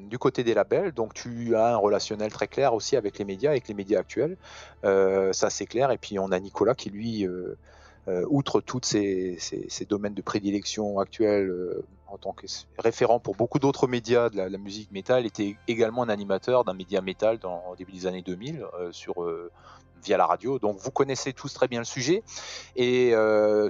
du 0.09 0.17
côté 0.17 0.43
des 0.43 0.53
labels. 0.53 0.91
Donc, 0.91 1.13
tu 1.13 1.55
as 1.55 1.73
un 1.73 1.77
relationnel 1.77 2.31
très 2.31 2.47
clair 2.47 2.73
aussi 2.73 2.95
avec 2.95 3.17
les 3.17 3.25
médias, 3.25 3.51
avec 3.51 3.67
les 3.67 3.73
médias 3.73 3.99
actuels. 3.99 4.37
ça, 4.83 5.49
c'est 5.49 5.65
clair. 5.65 5.91
Et 5.91 5.97
puis, 5.97 6.19
on 6.19 6.31
a 6.31 6.39
Nicolas 6.39 6.75
qui 6.75 6.89
lui 6.89 7.27
euh, 8.07 8.25
outre 8.29 8.61
tous 8.61 8.79
ces, 8.83 9.37
domaines 9.89 10.13
de 10.13 10.21
prédilection 10.21 10.97
actuels 10.99 11.49
euh, 11.49 11.83
en 12.07 12.17
tant 12.17 12.31
que 12.31 12.45
référent 12.79 13.19
pour 13.19 13.35
beaucoup 13.35 13.59
d'autres 13.59 13.85
médias 13.85 14.29
de 14.29 14.37
la, 14.37 14.57
musique 14.57 14.93
métal, 14.93 15.25
était 15.25 15.57
également 15.67 16.03
un 16.03 16.09
animateur 16.09 16.63
d'un 16.63 16.73
média 16.73 17.01
métal 17.01 17.37
dans, 17.37 17.61
au 17.69 17.75
début 17.75 17.91
des 17.91 18.07
années 18.07 18.21
2000 18.21 18.63
euh, 18.79 18.93
sur 18.93 19.15
via 20.03 20.17
la 20.17 20.25
radio. 20.25 20.59
Donc 20.59 20.77
vous 20.77 20.91
connaissez 20.91 21.33
tous 21.33 21.53
très 21.53 21.67
bien 21.67 21.79
le 21.79 21.85
sujet. 21.85 22.23
Et 22.75 23.13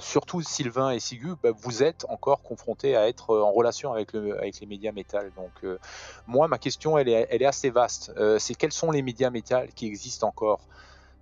surtout 0.00 0.42
Sylvain 0.42 0.90
et 0.90 1.00
Sigu, 1.00 1.34
bah, 1.42 1.50
vous 1.56 1.82
êtes 1.82 2.04
encore 2.08 2.42
confrontés 2.42 2.96
à 2.96 3.08
être 3.08 3.36
en 3.36 3.52
relation 3.52 3.92
avec, 3.92 4.12
le, 4.12 4.38
avec 4.38 4.60
les 4.60 4.66
médias 4.66 4.92
métal. 4.92 5.32
Donc 5.36 5.78
moi, 6.26 6.48
ma 6.48 6.58
question, 6.58 6.98
elle 6.98 7.08
est, 7.08 7.44
assez 7.44 7.70
vaste. 7.70 8.12
c'est 8.38 8.54
quels 8.54 8.72
sont 8.72 8.90
les 8.90 9.02
médias 9.02 9.30
métal 9.30 9.68
qui 9.74 9.86
existent 9.86 10.28
encore? 10.28 10.60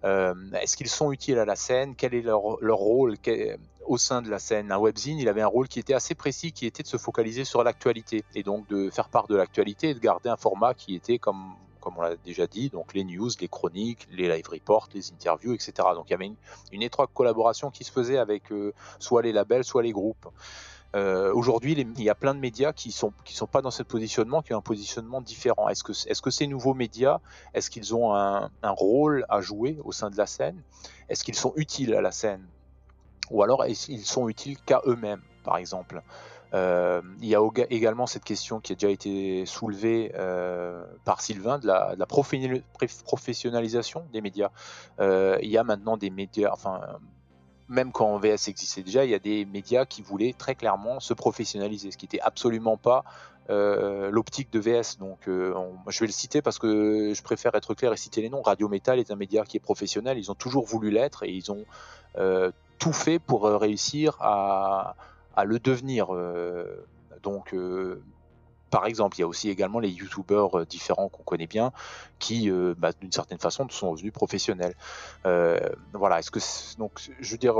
Euh, 0.04 0.34
est-ce 0.60 0.76
qu'ils 0.76 0.88
sont 0.88 1.12
utiles 1.12 1.38
à 1.38 1.44
la 1.44 1.56
scène? 1.56 1.94
Quel 1.96 2.14
est 2.14 2.22
leur, 2.22 2.42
rôle 2.42 3.16
au 3.86 3.98
sein 3.98 4.22
de 4.22 4.30
la 4.30 4.38
scène? 4.38 4.70
Un 4.70 4.78
webzine, 4.78 5.18
il 5.18 5.28
avait 5.28 5.42
un 5.42 5.46
rôle 5.48 5.68
qui 5.68 5.80
était 5.80 5.94
assez 5.94 6.14
précis, 6.14 6.52
qui 6.52 6.66
était 6.66 6.82
de 6.82 6.88
se 6.88 6.96
focaliser 6.96 7.44
sur 7.44 7.64
l'actualité 7.64 8.24
et 8.34 8.42
donc 8.42 8.68
de 8.68 8.90
faire 8.90 9.08
part 9.08 9.26
de 9.26 9.36
l'actualité 9.36 9.90
et 9.90 9.94
de 9.94 9.98
garder 9.98 10.28
un 10.28 10.36
format 10.36 10.74
qui 10.74 10.94
était 10.94 11.18
comme 11.18 11.54
comme 11.86 11.98
on 11.98 12.02
l'a 12.02 12.16
déjà 12.16 12.48
dit, 12.48 12.68
donc 12.68 12.94
les 12.94 13.04
news, 13.04 13.30
les 13.40 13.46
chroniques, 13.46 14.08
les 14.10 14.28
live 14.28 14.48
reports, 14.48 14.88
les 14.92 15.12
interviews, 15.12 15.54
etc. 15.54 15.72
Donc 15.94 16.06
il 16.08 16.10
y 16.10 16.14
avait 16.14 16.32
une, 16.72 16.82
étroite 16.82 17.10
collaboration 17.14 17.70
qui 17.70 17.84
se 17.84 17.92
faisait 17.92 18.18
avec 18.18 18.50
euh, 18.50 18.74
soit 18.98 19.22
les 19.22 19.32
labels, 19.32 19.62
soit 19.62 19.84
les 19.84 19.92
groupes. 19.92 20.26
Euh, 20.96 21.32
aujourd'hui, 21.32 21.74
il 21.74 22.02
y 22.02 22.10
a 22.10 22.16
plein 22.16 22.34
de 22.34 22.40
médias 22.40 22.72
qui 22.72 22.90
sont 22.90 23.12
qui 23.24 23.36
sont 23.36 23.46
pas 23.46 23.62
dans 23.62 23.70
ce 23.70 23.84
positionnement, 23.84 24.42
qui 24.42 24.52
ont 24.52 24.58
un 24.58 24.62
positionnement 24.62 25.20
différent. 25.20 25.68
Est-ce 25.68 25.84
que 25.84 25.92
est-ce 25.92 26.20
que 26.20 26.30
ces 26.30 26.48
nouveaux 26.48 26.74
médias, 26.74 27.20
est-ce 27.54 27.70
qu'ils 27.70 27.94
ont 27.94 28.12
un, 28.16 28.50
rôle 28.64 29.24
à 29.28 29.40
jouer 29.40 29.78
au 29.84 29.92
sein 29.92 30.10
de 30.10 30.16
la 30.16 30.26
scène? 30.26 30.60
Est-ce 31.08 31.22
qu'ils 31.22 31.36
sont 31.36 31.52
utiles 31.54 31.94
à 31.94 32.00
la 32.00 32.10
scène? 32.10 32.44
Ou 33.30 33.44
alors 33.44 33.64
qu'ils 33.64 34.04
sont 34.04 34.28
utiles 34.28 34.58
qu'à 34.58 34.80
eux-mêmes, 34.86 35.22
par 35.44 35.56
exemple? 35.56 36.02
Euh, 36.54 37.02
il 37.20 37.28
y 37.28 37.34
a 37.34 37.40
également 37.70 38.06
cette 38.06 38.24
question 38.24 38.60
qui 38.60 38.72
a 38.72 38.76
déjà 38.76 38.90
été 38.90 39.46
soulevée 39.46 40.12
euh, 40.16 40.84
par 41.04 41.20
Sylvain 41.20 41.58
de 41.58 41.66
la, 41.66 41.96
professionnalisation 42.06 44.04
des 44.12 44.20
médias. 44.20 44.50
il 45.00 45.48
y 45.48 45.58
a 45.58 45.64
maintenant 45.64 45.96
des 45.96 46.10
médias, 46.10 46.50
enfin 46.52 46.80
même 47.68 47.90
quand 47.92 48.16
VS 48.18 48.48
existait 48.48 48.82
déjà, 48.82 49.04
il 49.04 49.10
y 49.10 49.14
a 49.14 49.18
des 49.18 49.44
médias 49.44 49.86
qui 49.86 50.02
voulaient 50.02 50.34
très 50.36 50.54
clairement 50.54 51.00
se 51.00 51.14
professionnaliser, 51.14 51.90
ce 51.90 51.96
qui 51.96 52.04
n'était 52.04 52.20
absolument 52.20 52.76
pas 52.76 53.04
euh, 53.48 54.10
l'optique 54.10 54.52
de 54.52 54.58
VS. 54.58 54.98
Donc, 54.98 55.28
euh, 55.28 55.54
je 55.88 56.00
vais 56.00 56.06
le 56.06 56.12
citer 56.12 56.42
parce 56.42 56.58
que 56.58 57.12
je 57.14 57.22
préfère 57.22 57.54
être 57.54 57.74
clair 57.74 57.92
et 57.92 57.96
citer 57.96 58.20
les 58.20 58.28
noms. 58.28 58.42
Radio 58.42 58.68
Metal 58.68 58.98
est 58.98 59.10
un 59.10 59.16
média 59.16 59.44
qui 59.44 59.56
est 59.56 59.60
professionnel. 59.60 60.18
Ils 60.18 60.30
ont 60.30 60.34
toujours 60.34 60.64
voulu 60.64 60.90
l'être 60.90 61.22
et 61.22 61.30
ils 61.30 61.52
ont 61.52 61.64
euh, 62.18 62.50
tout 62.78 62.92
fait 62.92 63.18
pour 63.18 63.44
réussir 63.44 64.16
à, 64.20 64.96
à 65.36 65.44
le 65.44 65.58
devenir. 65.58 66.08
donc, 67.22 67.54
par 68.70 68.86
exemple, 68.86 69.16
il 69.16 69.20
y 69.20 69.24
a 69.24 69.26
aussi 69.26 69.48
également 69.48 69.78
les 69.78 69.90
youtubeurs 69.90 70.58
euh, 70.58 70.66
différents 70.66 71.08
qu'on 71.08 71.22
connaît 71.22 71.46
bien 71.46 71.72
qui, 72.18 72.50
euh, 72.50 72.74
bah, 72.76 72.90
d'une 73.00 73.12
certaine 73.12 73.38
façon, 73.38 73.68
sont 73.68 73.92
devenus 73.94 74.12
professionnels. 74.12 74.74
Euh, 75.24 75.58
voilà, 75.92 76.18
est-ce 76.18 76.30
que 76.30 76.40
donc, 76.78 77.00
je 77.20 77.30
veux 77.30 77.38
dire, 77.38 77.56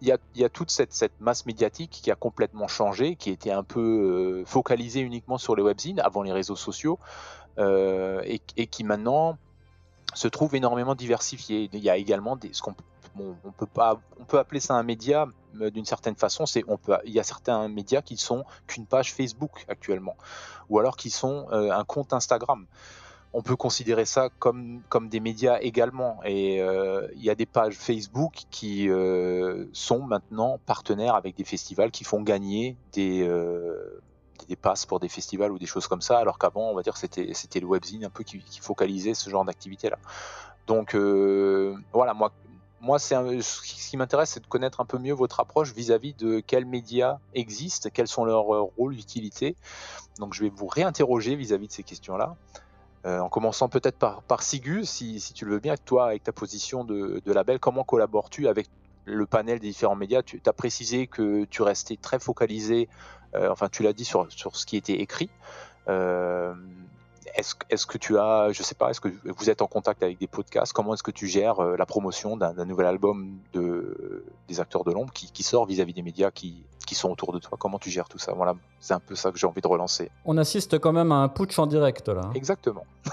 il 0.00 0.08
y, 0.08 0.44
a, 0.44 0.48
toute 0.48 0.70
cette, 0.70 1.12
masse 1.20 1.44
médiatique 1.44 1.90
qui 2.02 2.10
a 2.10 2.14
complètement 2.14 2.68
changé, 2.68 3.16
qui 3.16 3.30
était 3.30 3.50
un 3.50 3.64
peu 3.64 4.44
focalisée 4.46 5.00
uniquement 5.00 5.38
sur 5.38 5.56
les 5.56 5.62
webzines 5.62 6.00
avant 6.00 6.22
les 6.22 6.32
réseaux 6.32 6.56
sociaux, 6.56 6.98
et, 7.58 8.40
qui 8.70 8.84
maintenant 8.84 9.36
se 10.14 10.28
trouve 10.28 10.54
énormément 10.54 10.94
diversifiée. 10.94 11.68
Il 11.72 11.80
y 11.80 11.90
a 11.90 11.96
également 11.96 12.36
des, 12.36 12.52
ce 12.52 12.62
qu'on 12.62 12.74
on 13.44 13.52
peut 13.52 13.66
pas, 13.66 14.00
on 14.20 14.24
peut 14.24 14.38
appeler 14.38 14.60
ça 14.60 14.74
un 14.74 14.82
média 14.82 15.26
d'une 15.54 15.84
certaine 15.84 16.16
façon. 16.16 16.46
C'est, 16.46 16.64
on 16.68 16.76
peut, 16.76 16.96
il 17.04 17.12
y 17.12 17.20
a 17.20 17.24
certains 17.24 17.68
médias 17.68 18.02
qui 18.02 18.16
sont 18.16 18.44
qu'une 18.66 18.86
page 18.86 19.12
Facebook 19.14 19.64
actuellement, 19.68 20.16
ou 20.68 20.78
alors 20.78 20.96
qui 20.96 21.10
sont 21.10 21.46
euh, 21.52 21.70
un 21.70 21.84
compte 21.84 22.12
Instagram. 22.12 22.66
On 23.32 23.42
peut 23.42 23.56
considérer 23.56 24.06
ça 24.06 24.30
comme, 24.38 24.80
comme 24.88 25.08
des 25.08 25.20
médias 25.20 25.58
également. 25.60 26.20
Et 26.24 26.62
euh, 26.62 27.06
il 27.14 27.22
y 27.22 27.30
a 27.30 27.34
des 27.34 27.46
pages 27.46 27.74
Facebook 27.74 28.44
qui 28.50 28.88
euh, 28.88 29.66
sont 29.72 30.00
maintenant 30.00 30.58
partenaires 30.64 31.14
avec 31.14 31.36
des 31.36 31.44
festivals 31.44 31.90
qui 31.90 32.04
font 32.04 32.22
gagner 32.22 32.76
des, 32.92 33.28
des 34.48 34.56
passes 34.56 34.86
pour 34.86 34.98
des 34.98 35.08
festivals 35.08 35.52
ou 35.52 35.58
des 35.58 35.66
choses 35.66 35.86
comme 35.86 36.00
ça, 36.00 36.18
alors 36.18 36.38
qu'avant, 36.38 36.70
on 36.70 36.74
va 36.74 36.82
dire, 36.82 36.96
c'était, 36.96 37.34
c'était 37.34 37.60
le 37.60 37.66
webzine 37.66 38.04
un 38.06 38.10
peu 38.10 38.24
qui, 38.24 38.38
qui 38.38 38.60
focalisait 38.60 39.14
ce 39.14 39.28
genre 39.28 39.44
d'activité-là. 39.44 39.98
Donc 40.66 40.94
voilà, 40.94 42.14
moi, 42.14 42.32
moi, 42.80 42.98
ce 42.98 43.88
qui 43.88 43.96
m'intéresse, 43.96 44.30
c'est 44.30 44.40
de 44.40 44.46
connaître 44.46 44.80
un 44.80 44.84
peu 44.84 44.98
mieux 44.98 45.12
votre 45.12 45.40
approche 45.40 45.72
vis-à-vis 45.72 46.14
de 46.14 46.40
quels 46.40 46.64
médias 46.64 47.18
existent, 47.34 47.88
quels 47.92 48.06
sont 48.08 48.24
leurs 48.24 48.54
euh, 48.54 48.62
rôles, 48.78 48.94
utilités. 48.94 49.56
Donc, 50.18 50.34
je 50.34 50.44
vais 50.44 50.50
vous 50.50 50.66
réinterroger 50.66 51.34
vis-à-vis 51.34 51.66
de 51.66 51.72
ces 51.72 51.82
questions-là. 51.82 52.36
Euh, 53.06 53.20
en 53.20 53.28
commençant 53.28 53.68
peut-être 53.68 53.96
par, 53.96 54.22
par 54.22 54.42
Sigu, 54.42 54.84
si, 54.84 55.20
tu 55.34 55.44
le 55.44 55.52
veux 55.52 55.60
bien, 55.60 55.76
toi, 55.76 56.06
avec 56.06 56.22
ta 56.22 56.32
position 56.32 56.84
de, 56.84 57.20
label, 57.26 57.58
comment 57.58 57.84
collabores-tu 57.84 58.48
avec 58.48 58.68
le 59.04 59.26
panel 59.26 59.58
des 59.58 59.68
différents 59.68 59.96
médias? 59.96 60.22
Tu 60.22 60.40
as 60.44 60.52
précisé 60.52 61.06
que 61.06 61.44
tu 61.44 61.62
restais 61.62 61.96
très 61.96 62.18
focalisé, 62.18 62.88
euh, 63.34 63.50
enfin, 63.50 63.68
tu 63.68 63.82
l'as 63.82 63.92
dit 63.92 64.04
sur, 64.04 64.30
sur 64.30 64.56
ce 64.56 64.66
qui 64.66 64.76
était 64.76 65.00
écrit. 65.00 65.30
Est-ce 67.34 67.86
que 67.86 67.98
tu 67.98 68.18
as, 68.18 68.50
je 68.52 68.62
sais 68.62 68.74
pas, 68.74 68.90
est-ce 68.90 69.00
que 69.00 69.08
vous 69.24 69.50
êtes 69.50 69.62
en 69.62 69.66
contact 69.66 70.02
avec 70.02 70.18
des 70.18 70.26
podcasts? 70.26 70.72
Comment 70.72 70.94
est-ce 70.94 71.02
que 71.02 71.10
tu 71.10 71.26
gères 71.26 71.60
euh, 71.60 71.76
la 71.76 71.86
promotion 71.86 72.36
d'un 72.36 72.64
nouvel 72.64 72.86
album 72.86 73.38
de, 73.52 74.24
des 74.48 74.60
acteurs 74.60 74.84
de 74.84 74.92
l'ombre 74.92 75.12
qui, 75.12 75.42
sort 75.42 75.66
vis-à-vis 75.66 75.94
des 75.94 76.02
médias 76.02 76.30
qui, 76.30 76.64
sont 76.92 77.10
autour 77.10 77.32
de 77.32 77.38
toi? 77.38 77.58
Comment 77.58 77.78
tu 77.78 77.90
gères 77.90 78.08
tout 78.08 78.18
ça? 78.18 78.32
Voilà, 78.32 78.54
c'est 78.80 78.94
un 78.94 79.00
peu 79.00 79.14
ça 79.14 79.30
que 79.30 79.38
j'ai 79.38 79.46
envie 79.46 79.60
de 79.60 79.68
relancer. 79.68 80.10
On 80.24 80.36
assiste 80.38 80.78
quand 80.78 80.92
même 80.92 81.12
à 81.12 81.16
un 81.16 81.28
putsch 81.28 81.58
en 81.58 81.66
direct 81.66 82.08
là. 82.08 82.30
Exactement. 82.34 82.84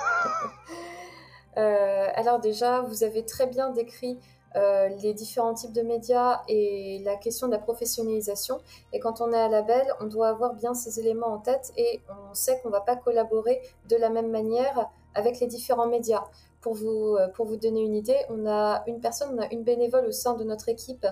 Euh, 1.58 2.08
alors 2.16 2.42
déjà, 2.42 2.82
vous 2.82 3.06
avez 3.06 3.24
très 3.24 3.48
bien 3.48 3.70
décrit 3.70 4.20
euh, 4.56 4.88
les 5.02 5.14
différents 5.14 5.54
types 5.54 5.74
de 5.74 5.82
médias 5.82 6.42
et 6.48 7.02
la 7.04 7.16
question 7.16 7.48
de 7.48 7.52
la 7.52 7.60
professionnalisation. 7.60 8.60
Et 8.94 9.00
quand 9.00 9.22
on 9.22 9.34
est 9.34 9.40
à 9.40 9.50
label, 9.50 9.86
on 10.00 10.06
doit 10.06 10.30
avoir 10.30 10.54
bien 10.54 10.74
ces 10.74 11.00
éléments 11.00 11.28
en 11.28 11.40
tête 11.40 11.74
et 11.78 12.02
on 12.10 12.34
sait 12.34 12.60
qu'on 12.62 12.70
ne 12.70 12.74
va 12.74 12.82
pas 12.82 12.96
collaborer 12.96 13.62
de 13.90 13.96
la 13.98 14.10
même 14.10 14.32
manière 14.32 14.90
avec 15.14 15.40
les 15.40 15.48
différents 15.48 15.88
médias. 15.88 16.24
Pour 16.62 16.74
vous, 16.74 17.16
euh, 17.16 17.28
pour 17.28 17.46
vous 17.46 17.58
donner 17.58 17.82
une 17.82 17.96
idée, 17.96 18.18
on 18.30 18.48
a 18.48 18.84
une 18.88 19.02
personne, 19.02 19.38
on 19.38 19.42
a 19.42 19.52
une 19.52 19.64
bénévole 19.64 20.06
au 20.06 20.12
sein 20.12 20.36
de 20.36 20.44
notre 20.44 20.70
équipe 20.70 21.06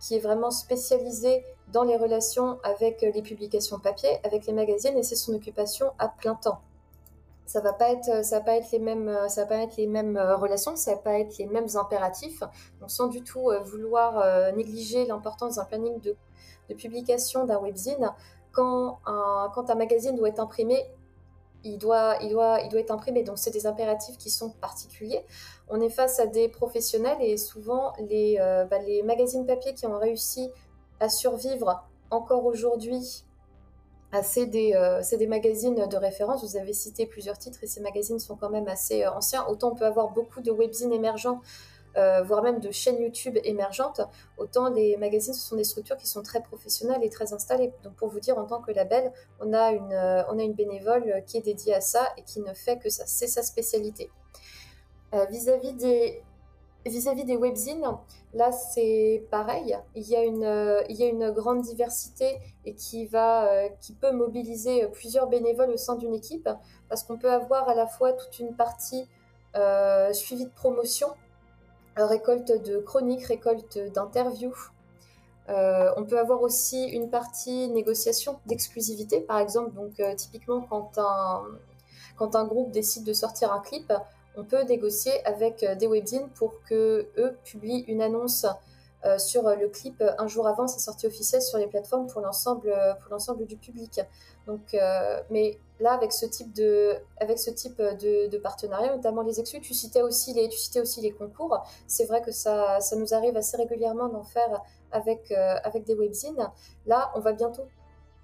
qui 0.00 0.14
est 0.14 0.20
vraiment 0.20 0.50
spécialisée 0.50 1.44
dans 1.72 1.84
les 1.84 1.96
relations 1.96 2.58
avec 2.62 3.02
les 3.02 3.22
publications 3.22 3.78
papier, 3.78 4.18
avec 4.24 4.46
les 4.46 4.52
magazines, 4.52 4.96
et 4.96 5.02
c'est 5.02 5.16
son 5.16 5.34
occupation 5.34 5.92
à 5.98 6.08
plein 6.08 6.34
temps 6.34 6.60
ça 7.50 7.60
va 7.60 7.72
pas 7.72 7.90
être 7.90 8.24
ça 8.24 8.38
va 8.38 8.44
pas 8.44 8.54
être 8.54 8.70
les 8.70 8.78
mêmes 8.78 9.10
mêmes 9.88 10.16
euh, 10.16 10.36
relations 10.36 10.76
ça 10.76 10.92
va 10.92 10.98
pas 10.98 11.18
être 11.18 11.36
les 11.38 11.46
mêmes 11.46 11.66
impératifs 11.74 12.44
donc 12.78 12.92
sans 12.92 13.08
du 13.08 13.24
tout 13.24 13.50
euh, 13.50 13.58
vouloir 13.58 14.20
euh, 14.20 14.52
négliger 14.52 15.04
l'importance 15.04 15.56
d'un 15.56 15.64
planning 15.64 16.00
de, 16.00 16.16
publication 16.76 17.46
d'un 17.46 17.58
webzine 17.58 18.12
quand 18.52 19.00
un, 19.04 19.74
magazine 19.74 20.14
doit 20.14 20.28
être 20.28 20.38
imprimé 20.38 20.78
il 21.64 21.76
doit 21.76 22.16
être 22.22 22.90
imprimé. 22.90 23.22
Donc, 23.22 23.36
c'est 23.36 23.50
des 23.50 23.66
impératifs 23.66 24.16
qui 24.16 24.30
sont 24.30 24.48
particuliers. 24.48 25.26
On 25.68 25.78
est 25.82 25.90
face 25.90 26.18
à 26.18 26.26
des 26.26 26.48
professionnels 26.48 27.18
et 27.20 27.36
souvent, 27.36 27.92
les, 27.98 28.38
bah, 28.70 28.78
les 28.78 29.02
magazines 29.02 29.44
papier 29.44 29.74
qui 29.74 29.84
ont 29.86 29.98
réussi 29.98 30.50
à 31.00 31.10
survivre 31.10 31.84
encore 32.10 32.46
aujourd'hui 32.46 33.24
euh, 34.14 34.20
c'est 35.02 35.16
des, 35.16 35.26
magazines 35.26 35.86
de 35.86 35.96
référence. 35.96 36.42
Vous 36.42 36.56
avez 36.56 36.72
cité 36.72 37.06
plusieurs 37.06 37.38
titres 37.38 37.60
et 37.62 37.66
ces 37.66 37.80
magazines 37.80 38.18
sont 38.18 38.36
quand 38.36 38.50
même 38.50 38.68
assez 38.68 39.04
euh, 39.04 39.12
anciens. 39.12 39.46
Autant 39.46 39.72
on 39.72 39.74
peut 39.74 39.86
avoir 39.86 40.10
beaucoup 40.10 40.40
de 40.40 40.50
webzines 40.50 40.92
émergents, 40.92 41.40
euh, 41.96 42.22
voire 42.22 42.42
même 42.42 42.60
de 42.60 42.70
chaînes 42.70 43.00
YouTube 43.00 43.38
émergentes, 43.44 44.00
autant 44.36 44.68
les 44.68 44.96
magazines, 44.96 45.34
ce 45.34 45.40
sont 45.40 45.56
des 45.56 45.64
structures 45.64 45.96
qui 45.96 46.08
sont 46.08 46.22
très 46.22 46.42
professionnelles 46.42 47.04
et 47.04 47.10
très 47.10 47.32
installées. 47.32 47.72
Donc 47.84 47.94
pour 47.94 48.08
vous 48.08 48.20
dire, 48.20 48.36
en 48.38 48.46
tant 48.46 48.60
que 48.60 48.72
label, 48.72 49.12
on 49.40 49.52
a 49.52 49.72
une, 49.72 49.94
on 50.28 50.38
a 50.38 50.42
une 50.42 50.54
bénévole 50.54 51.22
qui 51.26 51.36
est 51.36 51.42
dédiée 51.42 51.74
à 51.74 51.80
ça 51.80 52.08
et 52.16 52.22
qui 52.22 52.40
ne 52.40 52.52
fait 52.52 52.78
que 52.78 52.90
ça. 52.90 53.04
C'est 53.06 53.28
sa 53.28 53.42
spécialité. 53.42 54.10
Vis-à-vis 55.28 55.72
des, 55.74 56.22
Vis-à-vis 56.86 57.24
des 57.24 57.36
webzines, 57.36 57.84
là 58.32 58.52
c'est 58.52 59.26
pareil. 59.30 59.76
Il 59.94 60.08
y, 60.08 60.16
a 60.16 60.24
une, 60.24 60.44
euh, 60.44 61.32
grande 61.32 61.60
diversité 61.60 62.38
euh, 62.66 63.68
qui 63.80 63.92
peut 64.00 64.12
mobiliser 64.12 64.86
plusieurs 64.88 65.26
bénévoles 65.26 65.70
au 65.70 65.76
sein 65.76 65.96
d'une 65.96 66.14
équipe 66.14 66.48
parce 66.88 67.02
qu'on 67.02 67.18
peut 67.18 67.30
avoir 67.30 67.68
à 67.68 67.74
la 67.74 67.86
fois 67.86 68.14
toute 68.14 68.38
une 68.38 68.56
partie 68.56 69.06
euh, 69.56 70.14
suivie 70.14 70.46
de 70.46 70.50
promotion 70.50 71.08
récolte 71.96 72.50
de 72.50 72.78
chroniques, 72.78 73.26
récolte 73.26 73.78
d'interviews. 73.92 74.56
on 75.48 76.04
peut 76.08 76.18
avoir 76.18 76.40
aussi 76.40 76.84
une 76.84 77.10
partie 77.10 77.68
négociation 77.68 78.38
d'exclusivité, 78.46 79.20
par 79.20 79.38
exemple. 79.38 79.74
Donc, 79.74 80.00
typiquement, 80.16 80.62
quand 80.62 82.36
un 82.36 82.44
groupe 82.46 82.70
décide 82.70 83.04
de 83.04 83.12
sortir 83.12 83.52
un 83.52 83.60
clip, 83.60 83.92
on 84.36 84.44
peut 84.44 84.62
négocier 84.62 85.12
avec 85.26 85.64
des 85.78 85.86
webzines 85.86 86.28
pour 86.30 86.54
que 86.68 87.08
eux 87.16 87.36
publient 87.44 87.84
une 87.88 88.02
annonce 88.02 88.46
euh, 89.06 89.16
sur 89.18 89.44
le 89.44 89.68
clip 89.68 90.04
un 90.18 90.26
jour 90.28 90.46
avant 90.46 90.66
sa 90.66 90.78
sortie 90.78 91.06
officielle 91.06 91.40
sur 91.40 91.56
les 91.56 91.66
plateformes 91.66 92.06
pour 92.06 92.20
l'ensemble 92.20 93.46
du 93.46 93.56
public. 93.56 94.00
Euh, 94.74 95.22
mais 95.30 95.58
là 95.78 95.92
avec 95.92 96.12
ce 96.12 96.26
type 96.26 96.52
de 96.52 96.96
avec 97.18 97.38
ce 97.38 97.50
type 97.50 97.80
de, 97.80 98.38
partenariat, 98.38 98.94
notamment 98.94 99.22
les 99.22 99.40
exclus, 99.40 99.60
tu 99.60 99.72
citais 99.72 100.02
aussi 100.02 100.34
les 100.34 100.48
tu 100.48 100.58
citais 100.58 100.80
aussi 100.80 101.00
les 101.00 101.12
concours. 101.12 101.64
C'est 101.86 102.04
vrai 102.04 102.20
que 102.20 102.30
ça 102.30 102.78
nous 102.96 103.14
arrive 103.14 103.36
assez 103.36 103.56
régulièrement 103.56 104.08
d'en 104.08 104.24
faire 104.24 104.60
avec 104.92 105.30
euh, 105.30 105.56
avec 105.64 105.84
des 105.84 105.94
webzines. 105.94 106.50
Là, 106.86 107.10
on 107.14 107.20
va 107.20 107.32
bientôt 107.32 107.66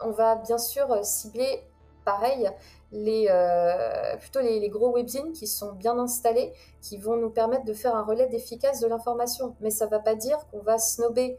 on 0.05 0.11
va 0.11 0.37
bien 0.37 0.59
sûr 0.59 0.87
cibler 1.05 1.65
pareil 2.07 2.49
les, 2.93 3.27
euh, 3.29 4.17
plutôt 4.17 4.41
les, 4.41 4.69
gros 4.71 4.93
webzines 4.93 5.33
qui 5.33 5.47
sont 5.47 5.73
bien 5.73 5.99
installés, 5.99 6.53
qui 6.81 6.97
vont 6.97 7.17
nous 7.17 7.31
permettre 7.31 7.65
de 7.65 7.75
faire 7.75 7.95
un 7.95 8.05
relais 8.05 8.29
efficace 8.33 8.81
de 8.81 8.87
l'information. 8.87 9.55
Mais 9.61 9.71
ça 9.71 9.87
ne 9.87 9.91
va 9.91 9.99
pas 9.99 10.15
dire 10.15 10.39
qu'on 10.51 10.61
va 10.61 10.79
snober 10.79 11.37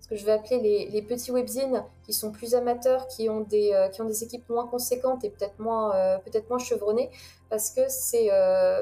ce 0.00 0.08
que 0.08 0.16
je 0.16 0.26
vais 0.26 0.32
appeler 0.32 0.86
les, 0.90 1.02
petits 1.02 1.32
webzines 1.32 1.82
qui 2.04 2.12
sont 2.12 2.30
plus 2.30 2.54
amateurs, 2.54 3.08
qui 3.08 3.30
ont 3.30 3.40
des, 3.40 3.72
euh, 3.72 3.88
qui 3.88 4.02
ont 4.02 4.04
des 4.04 4.22
équipes 4.22 4.46
moins 4.50 4.66
conséquentes 4.66 5.24
et 5.24 5.30
peut-être 5.30 5.58
moins, 5.58 5.96
euh, 5.96 6.18
peut-être 6.18 6.50
moins 6.50 6.58
chevronnées, 6.58 7.10
parce 7.48 7.70
que 7.70 7.80
c'est, 7.88 8.28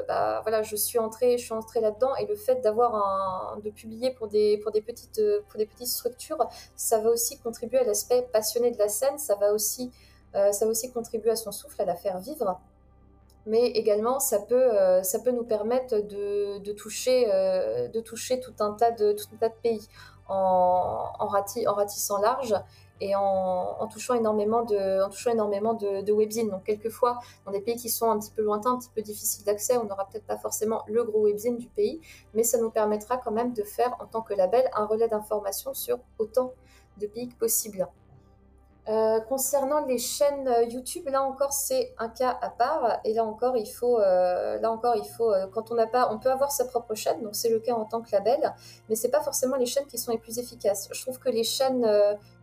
bah, 0.09 0.41
voilà, 0.43 0.63
je 0.65 0.75
suis 0.75 0.99
entrée, 0.99 1.39
je 1.39 1.45
suis 1.45 1.55
entrée 1.55 1.81
là-dedans 1.81 2.17
et 2.17 2.27
le 2.27 2.35
fait 2.35 2.61
d'avoir 2.61 2.97
un, 2.97 3.61
de 3.61 3.71
publier 3.71 4.11
pour 4.11 4.27
des, 4.27 4.59
pour 4.59 4.73
des 4.73 4.83
petites, 4.83 5.23
pour 5.49 5.59
des 5.59 5.67
petites 5.67 5.87
structures, 5.87 6.45
ça 6.75 6.99
va 6.99 7.11
aussi 7.11 7.39
contribuer 7.39 7.79
à 7.79 7.85
l'aspect 7.85 8.27
passionné 8.33 8.73
de 8.73 8.79
la 8.79 8.89
scène, 8.89 9.19
ça 9.19 9.37
va 9.37 9.53
aussi 9.53 9.93
ça 10.35 10.67
aussi 10.67 10.91
contribue 10.91 11.31
à 11.31 11.37
son 11.37 11.53
souffle, 11.53 11.81
à 11.83 11.85
la 11.85 11.97
faire 11.97 12.19
vivre. 12.19 12.61
Mais 13.45 13.67
également, 13.69 14.21
ça 14.21 14.39
peut, 14.39 14.55
euh, 14.55 15.03
ça 15.03 15.19
peut 15.19 15.33
nous 15.33 15.45
permettre 15.45 15.99
de, 15.99 16.73
toucher, 16.73 17.27
euh, 17.33 17.89
de 17.89 18.01
toucher 18.01 18.39
tout 18.41 18.55
un 18.61 18.73
tas 18.73 18.93
de, 18.93 19.13
tout 19.13 19.27
un 19.35 19.37
tas 19.37 19.49
de 19.49 19.55
pays 19.63 19.89
en, 20.29 21.27
ratissant 21.27 22.19
large 22.19 22.55
et 23.01 23.17
en, 23.17 23.89
touchant 23.89 24.15
énormément 24.15 24.63
de, 24.63 25.03
en 25.03 25.11
touchant 25.11 25.33
énormément 25.33 25.75
de 25.75 26.13
webzines. 26.13 26.51
Donc, 26.51 26.63
quelquefois, 26.63 27.19
dans 27.45 27.51
des 27.51 27.61
pays 27.61 27.75
qui 27.75 27.89
sont 27.89 28.09
un 28.09 28.19
petit 28.21 28.31
peu 28.31 28.43
lointains, 28.43 28.75
un 28.75 28.79
petit 28.79 28.91
peu 28.95 29.03
difficiles 29.03 29.45
d'accès, 29.45 29.77
on 29.77 29.85
n'aura 29.85 30.07
peut-être 30.07 30.27
pas 30.27 30.39
forcément 30.39 30.85
le 30.87 31.03
gros 31.03 31.25
webzine 31.25 31.59
du 31.59 31.69
pays, 31.69 32.01
mais 32.35 32.45
ça 32.45 32.59
nous 32.59 32.71
permettra 32.71 33.17
quand 33.17 33.33
même 33.33 33.53
de 33.53 33.65
faire, 33.65 33.97
en 33.99 34.07
tant 34.07 34.23
que 34.23 34.35
label, 34.35 34.71
un 34.75 34.87
relais 34.87 35.09
d'information 35.09 35.75
sur 35.75 35.99
autant 36.21 36.53
de 36.99 37.09
pays 37.09 37.29
que 37.29 37.35
possible. 37.35 37.89
Euh, 38.89 39.21
concernant 39.21 39.87
les 39.87 39.99
chaînes 39.99 40.49
euh, 40.49 40.65
YouTube, 40.65 41.09
là 41.09 41.23
encore 41.23 41.53
c'est 41.53 41.95
un 41.99 42.09
cas 42.09 42.37
à 42.43 42.51
part 42.51 42.99
et 43.05 43.15
là 43.15 43.25
encore 43.25 43.57
il 43.57 43.71
faut, 43.71 44.01
euh, 44.01 44.59
là 44.59 44.73
encore 44.73 44.97
il 44.97 45.05
faut, 45.05 45.33
quand 45.53 45.71
on 45.71 45.77
n'a 45.77 45.87
pas, 45.87 46.13
on 46.13 46.19
peut 46.19 46.33
avoir 46.33 46.51
sa 46.51 46.65
propre 46.65 46.97
chaîne, 46.97 47.23
donc 47.23 47.37
c'est 47.37 47.49
le 47.49 47.61
cas 47.61 47.75
en 47.75 47.85
tant 47.85 48.01
que 48.03 48.11
label, 48.11 48.53
mais 48.89 48.97
c'est 48.97 49.11
pas 49.11 49.21
forcément 49.21 49.55
les 49.55 49.67
chaînes 49.67 49.87
qui 49.87 49.99
sont 49.99 50.11
les 50.11 50.19
plus 50.19 50.41
efficaces. 50.41 50.89
Je 50.91 51.01
trouve 51.01 51.21
que 51.21 51.29
les 51.29 51.45
chaînes 51.45 51.87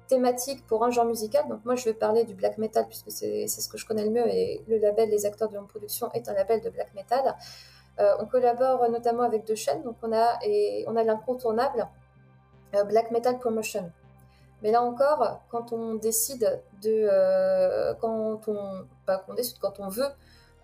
thématiques 0.07 0.65
pour 0.65 0.85
un 0.85 0.91
genre 0.91 1.03
musical, 1.03 1.45
donc 1.49 1.65
moi 1.65 1.75
je 1.75 1.83
vais 1.83 1.93
parler 1.93 2.23
du 2.23 2.35
black 2.35 2.57
metal 2.57 2.87
puisque 2.87 3.11
c'est 3.11 3.47
ce 3.47 3.67
que 3.67 3.77
je 3.77 3.85
connais 3.85 4.05
le 4.05 4.11
mieux 4.11 4.27
et 4.29 4.63
le 4.69 4.77
label 4.77 5.09
Les 5.09 5.25
Acteurs 5.25 5.49
de 5.49 5.57
Home 5.57 5.67
Production 5.67 6.09
est 6.13 6.29
un 6.29 6.33
label 6.33 6.61
de 6.61 6.69
black 6.69 6.93
metal. 6.95 7.35
on 7.97 8.25
collabore 8.25 8.89
notamment 8.89 9.23
avec 9.23 9.45
deux 9.45 9.55
chaînes, 9.55 9.83
donc 9.83 9.97
on 10.03 10.13
a 10.13 10.39
et 10.45 10.85
on 10.87 10.95
a 10.95 11.03
l'incontournable 11.03 11.89
Black 12.87 13.11
Metal 13.11 13.37
Promotion. 13.39 13.91
Mais 14.61 14.72
là 14.72 14.81
encore, 14.84 15.41
quand 15.49 15.72
on 15.72 15.95
décide 15.95 16.61
de, 16.81 17.07
euh, 17.10 17.94
quand 17.95 18.48
on, 18.48 18.86
quand 19.61 19.80
on 19.80 19.88
veut 19.88 20.10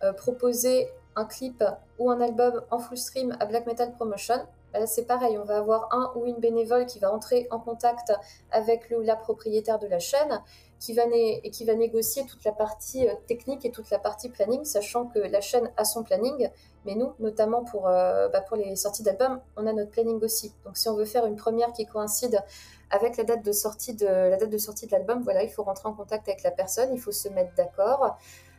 euh, 0.04 0.14
proposer 0.14 0.90
un 1.16 1.26
clip 1.26 1.64
ou 1.98 2.12
un 2.12 2.20
album 2.20 2.62
en 2.72 2.80
full 2.80 2.98
stream 2.98 3.38
à 3.40 3.46
Black 3.46 3.66
Metal 3.66 3.94
Promotion, 3.94 4.46
bah 4.74 4.80
là 4.80 4.88
c'est 4.88 5.06
pareil, 5.06 5.38
on 5.38 5.46
va 5.46 5.58
avoir 5.58 5.88
un 5.94 6.12
ou 6.16 6.26
une 6.26 6.40
bénévole 6.40 6.86
qui 6.86 7.00
va 7.00 7.14
entrer 7.14 7.48
en 7.52 7.60
contact 7.60 8.12
avec 8.52 8.90
le 8.90 9.00
ou 9.00 9.02
la 9.02 9.16
propriétaire 9.16 9.80
de 9.80 9.88
la 9.88 10.00
chaîne, 10.00 10.42
qui 10.82 10.92
va 10.92 11.04
et 11.14 11.50
qui 11.52 11.64
va 11.64 11.74
négocier 11.74 12.26
toute 12.26 12.44
la 12.44 12.52
partie 12.52 13.08
euh, 13.08 13.14
technique 13.28 13.64
et 13.64 13.72
toute 13.72 13.90
la 13.90 14.00
partie 14.00 14.28
planning, 14.28 14.66
sachant 14.66 15.06
que 15.06 15.20
la 15.20 15.40
chaîne 15.40 15.72
a 15.78 15.86
son 15.86 16.04
planning, 16.04 16.50
mais 16.84 16.96
nous, 16.96 17.14
notamment 17.20 17.64
pour, 17.64 17.84
bah, 17.84 18.42
pour 18.48 18.58
les 18.58 18.76
sorties 18.76 19.02
d'albums, 19.02 19.40
on 19.56 19.66
a 19.66 19.72
notre 19.72 19.92
planning 19.92 20.22
aussi. 20.22 20.54
Donc 20.66 20.76
si 20.76 20.90
on 20.90 20.96
veut 20.96 21.06
faire 21.06 21.26
une 21.26 21.38
première 21.38 21.72
qui 21.72 21.86
coïncide 21.86 22.44
avec 22.92 23.18
la 23.18 23.24
date 23.24 23.44
de 23.44 23.52
sortie 23.52 23.96
de 23.96 24.06
la 24.06 24.38
date 24.38 24.50
de 24.50 24.58
sortie 24.58 24.88
de 24.88 24.92
l'album, 24.92 25.22
voilà, 25.24 25.44
il 25.44 25.50
faut 25.50 25.64
rentrer 25.64 25.90
en 25.90 25.94
contact 25.94 26.28
avec 26.28 26.44
la 26.44 26.52
personne, 26.52 26.90
il 26.94 27.00
faut 27.00 27.12
se 27.12 27.30
mettre 27.30 27.54
d'accord. 27.56 28.18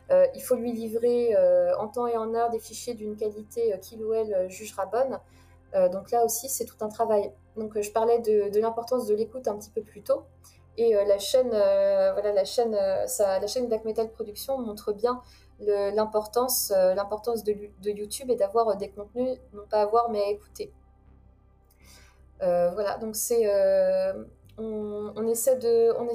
Euh, 0.09 0.25
il 0.35 0.41
faut 0.41 0.55
lui 0.55 0.71
livrer 0.71 1.35
euh, 1.35 1.75
en 1.77 1.87
temps 1.89 2.07
et 2.07 2.15
en 2.15 2.33
heure 2.33 2.49
des 2.49 2.59
fichiers 2.59 2.93
d'une 2.93 3.17
qualité 3.17 3.73
euh, 3.73 3.77
qu'il 3.77 4.03
ou 4.03 4.13
elle 4.13 4.49
jugera 4.49 4.85
bonne. 4.85 5.19
donc 5.91 6.11
là 6.11 6.23
aussi, 6.25 6.49
c'est 6.49 6.65
tout 6.65 6.77
un 6.81 6.87
travail. 6.89 7.31
Donc 7.55 7.79
je 7.79 7.91
parlais 7.91 8.19
de, 8.19 8.59
l'importance 8.59 9.05
de 9.05 9.13
l'écoute 9.13 9.47
un 9.47 9.57
petit 9.57 9.69
peu 9.69 9.81
plus 9.81 10.01
tôt. 10.01 10.23
Et 10.77 10.93
la 10.93 11.19
chaîne, 11.19 11.49
voilà, 11.49 12.31
la 12.33 12.45
chaîne, 12.45 12.71
la 12.71 13.47
chaîne 13.47 13.67
Black 13.67 13.83
Metal 13.83 14.09
Production 14.09 14.59
montre 14.59 14.93
bien 14.93 15.21
l'importance, 15.59 16.71
l'importance 16.71 17.43
de, 17.43 17.53
YouTube 17.83 18.29
et 18.29 18.35
d'avoir 18.35 18.75
des 18.77 18.89
contenus, 18.89 19.37
non 19.53 19.63
pas 19.69 19.81
à 19.81 19.85
voir 19.85 20.09
mais 20.09 20.21
à 20.21 20.29
écouter. 20.29 20.71
Euh, 22.41 22.69
voilà, 22.71 22.97
donc 22.97 23.15
euh, 23.31 24.13
on, 24.57 25.27
essaie 25.27 25.57
de, 25.57 25.91
on 25.99 26.07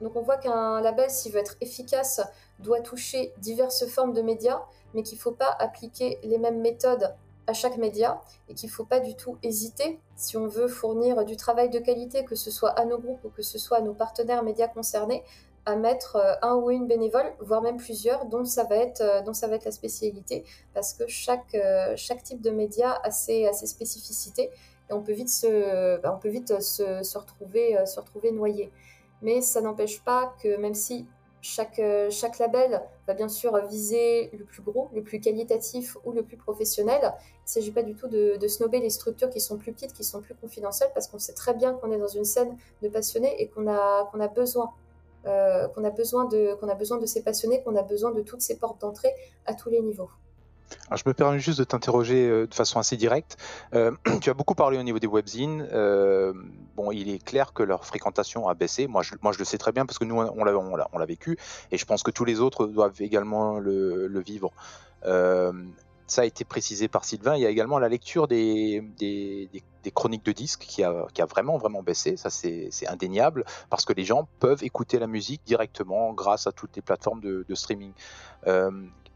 donc 0.00 0.14
on 0.14 0.22
voit 0.22 0.36
qu'un 0.36 0.80
label, 0.80 1.10
s'il 1.10 1.32
veut 1.32 1.40
être 1.40 1.56
efficace, 1.60 2.20
doit 2.58 2.80
toucher 2.80 3.32
diverses 3.38 3.86
formes 3.86 4.12
de 4.12 4.22
médias, 4.22 4.62
mais 4.94 5.02
qu'il 5.02 5.16
ne 5.16 5.22
faut 5.22 5.32
pas 5.32 5.56
appliquer 5.58 6.18
les 6.22 6.38
mêmes 6.38 6.60
méthodes 6.60 7.14
à 7.46 7.52
chaque 7.52 7.76
média 7.76 8.20
et 8.48 8.54
qu'il 8.54 8.68
ne 8.68 8.74
faut 8.74 8.84
pas 8.84 9.00
du 9.00 9.14
tout 9.14 9.38
hésiter, 9.42 10.00
si 10.16 10.36
on 10.36 10.46
veut 10.46 10.68
fournir 10.68 11.24
du 11.24 11.36
travail 11.36 11.70
de 11.70 11.78
qualité, 11.78 12.24
que 12.24 12.34
ce 12.34 12.50
soit 12.50 12.70
à 12.70 12.84
nos 12.84 12.98
groupes 12.98 13.24
ou 13.24 13.30
que 13.30 13.42
ce 13.42 13.58
soit 13.58 13.78
à 13.78 13.80
nos 13.80 13.94
partenaires 13.94 14.42
médias 14.42 14.68
concernés, 14.68 15.22
à 15.64 15.76
mettre 15.76 16.16
euh, 16.16 16.34
un 16.42 16.54
ou 16.54 16.70
une 16.70 16.86
bénévole, 16.86 17.34
voire 17.40 17.62
même 17.62 17.76
plusieurs, 17.76 18.26
dont 18.26 18.44
ça 18.44 18.64
va 18.64 18.76
être, 18.76 19.02
la 19.64 19.70
spécialité, 19.70 20.44
parce 20.74 20.92
que 20.92 21.06
chaque, 21.06 21.56
type 22.24 22.40
de 22.40 22.50
média 22.50 23.00
a 23.02 23.10
ses 23.10 23.50
spécificités 23.52 24.50
on 24.90 25.00
peut 25.02 25.12
vite 25.12 25.28
se, 25.28 26.00
bah, 26.00 26.20
euh, 26.22 27.02
se 27.02 27.18
retrouver 28.00 28.32
noyé. 28.32 28.70
Mais 29.22 29.40
ça 29.40 29.60
n'empêche 29.60 30.02
pas 30.02 30.34
que 30.42 30.56
même 30.56 30.74
si 30.74 31.06
chaque, 31.40 31.78
euh, 31.78 32.10
chaque 32.10 32.38
label 32.38 32.82
va 33.06 33.14
bien 33.14 33.28
sûr 33.28 33.56
viser 33.66 34.30
le 34.36 34.44
plus 34.44 34.62
gros, 34.62 34.90
le 34.92 35.02
plus 35.02 35.20
qualitatif 35.20 35.96
ou 36.04 36.12
le 36.12 36.22
plus 36.22 36.36
professionnel, 36.36 37.00
il 37.02 37.06
ne 37.06 37.48
s'agit 37.48 37.70
pas 37.70 37.82
du 37.82 37.94
tout 37.94 38.08
de, 38.08 38.36
de, 38.36 38.78
les 38.78 38.90
structures 38.90 39.30
qui 39.30 39.40
sont 39.40 39.56
plus 39.56 39.72
petites, 39.72 39.92
qui 39.92 40.04
sont 40.04 40.20
plus 40.20 40.34
confidentielles, 40.34 40.90
parce 40.92 41.06
qu'on 41.06 41.18
sait 41.18 41.34
très 41.34 41.54
bien 41.54 41.74
qu'on 41.74 41.92
est 41.92 41.98
dans 41.98 42.08
une 42.08 42.24
scène 42.24 42.56
de 42.82 42.88
passionnés 42.88 43.40
et 43.40 43.48
qu'on 43.48 43.68
a, 43.68 44.08
qu'on 44.10 44.20
a 44.20 44.28
besoin. 44.28 44.72
Euh, 45.26 45.66
de 47.00 47.06
ces 47.06 47.22
passionnés, 47.22 47.62
qu'on 47.62 47.74
a 47.74 47.82
besoin 47.82 48.12
de 48.12 48.22
toutes 48.22 48.42
ces 48.42 48.58
portes 48.58 48.80
d'entrée 48.80 49.12
à 49.44 49.54
tous 49.54 49.70
les 49.70 49.80
niveaux. 49.80 50.08
Je 50.94 51.02
me 51.06 51.14
permets 51.14 51.38
juste 51.38 51.58
de 51.58 51.64
t'interroger 51.64 52.28
euh, 52.28 52.46
de 52.46 52.54
façon 52.54 52.78
assez 52.78 52.96
directe. 52.96 53.36
Euh, 53.74 53.92
tu 54.20 54.30
as 54.30 54.34
beaucoup 54.34 54.54
parlé 54.54 54.78
au 54.78 54.82
niveau 54.82 54.98
des 54.98 55.06
webzines. 55.06 55.66
Euh, 55.72 56.32
bon, 56.76 56.92
il 56.92 57.08
est 57.08 57.22
clair 57.22 57.52
que 57.52 57.62
leur 57.62 57.84
fréquentation 57.84 58.48
a 58.48 58.54
baissé. 58.54 58.86
Moi 58.86 59.02
je, 59.02 59.14
moi, 59.22 59.32
je 59.32 59.38
le 59.38 59.44
sais 59.44 59.58
très 59.58 59.72
bien 59.72 59.86
parce 59.86 59.98
que 59.98 60.04
nous, 60.04 60.16
on 60.16 60.44
l'a, 60.44 60.56
on 60.56 60.98
l'a, 60.98 61.06
vécu 61.06 61.38
et 61.70 61.78
je 61.78 61.84
pense 61.84 62.02
que 62.02 62.10
tous 62.10 62.24
les 62.24 62.40
autres 62.40 62.66
doivent 62.66 63.00
également 63.00 63.58
le, 63.58 64.20
vivre. 64.20 64.52
Ça 66.08 66.22
a 66.22 66.24
été 66.24 66.44
précisé 66.44 66.86
par 66.86 67.04
Sylvain. 67.04 67.34
Il 67.34 67.42
y 67.42 67.46
a 67.46 67.50
également 67.50 67.80
la 67.80 67.88
lecture 67.88 68.28
des, 68.28 68.82
chroniques 69.92 70.24
de 70.24 70.32
disques 70.32 70.64
qui 70.66 70.84
a, 70.84 71.06
vraiment, 71.28 71.58
vraiment 71.58 71.82
baissé. 71.82 72.16
Ça, 72.16 72.30
c'est, 72.30 72.70
indéniable 72.88 73.44
parce 73.70 73.84
que 73.84 73.92
les 73.92 74.04
gens 74.04 74.28
peuvent 74.40 74.62
écouter 74.62 74.98
la 74.98 75.06
musique 75.08 75.42
directement 75.46 76.12
grâce 76.12 76.46
à 76.46 76.52
toutes 76.52 76.74
les 76.76 76.82
plateformes 76.82 77.20
de 77.20 77.54
streaming. 77.54 77.92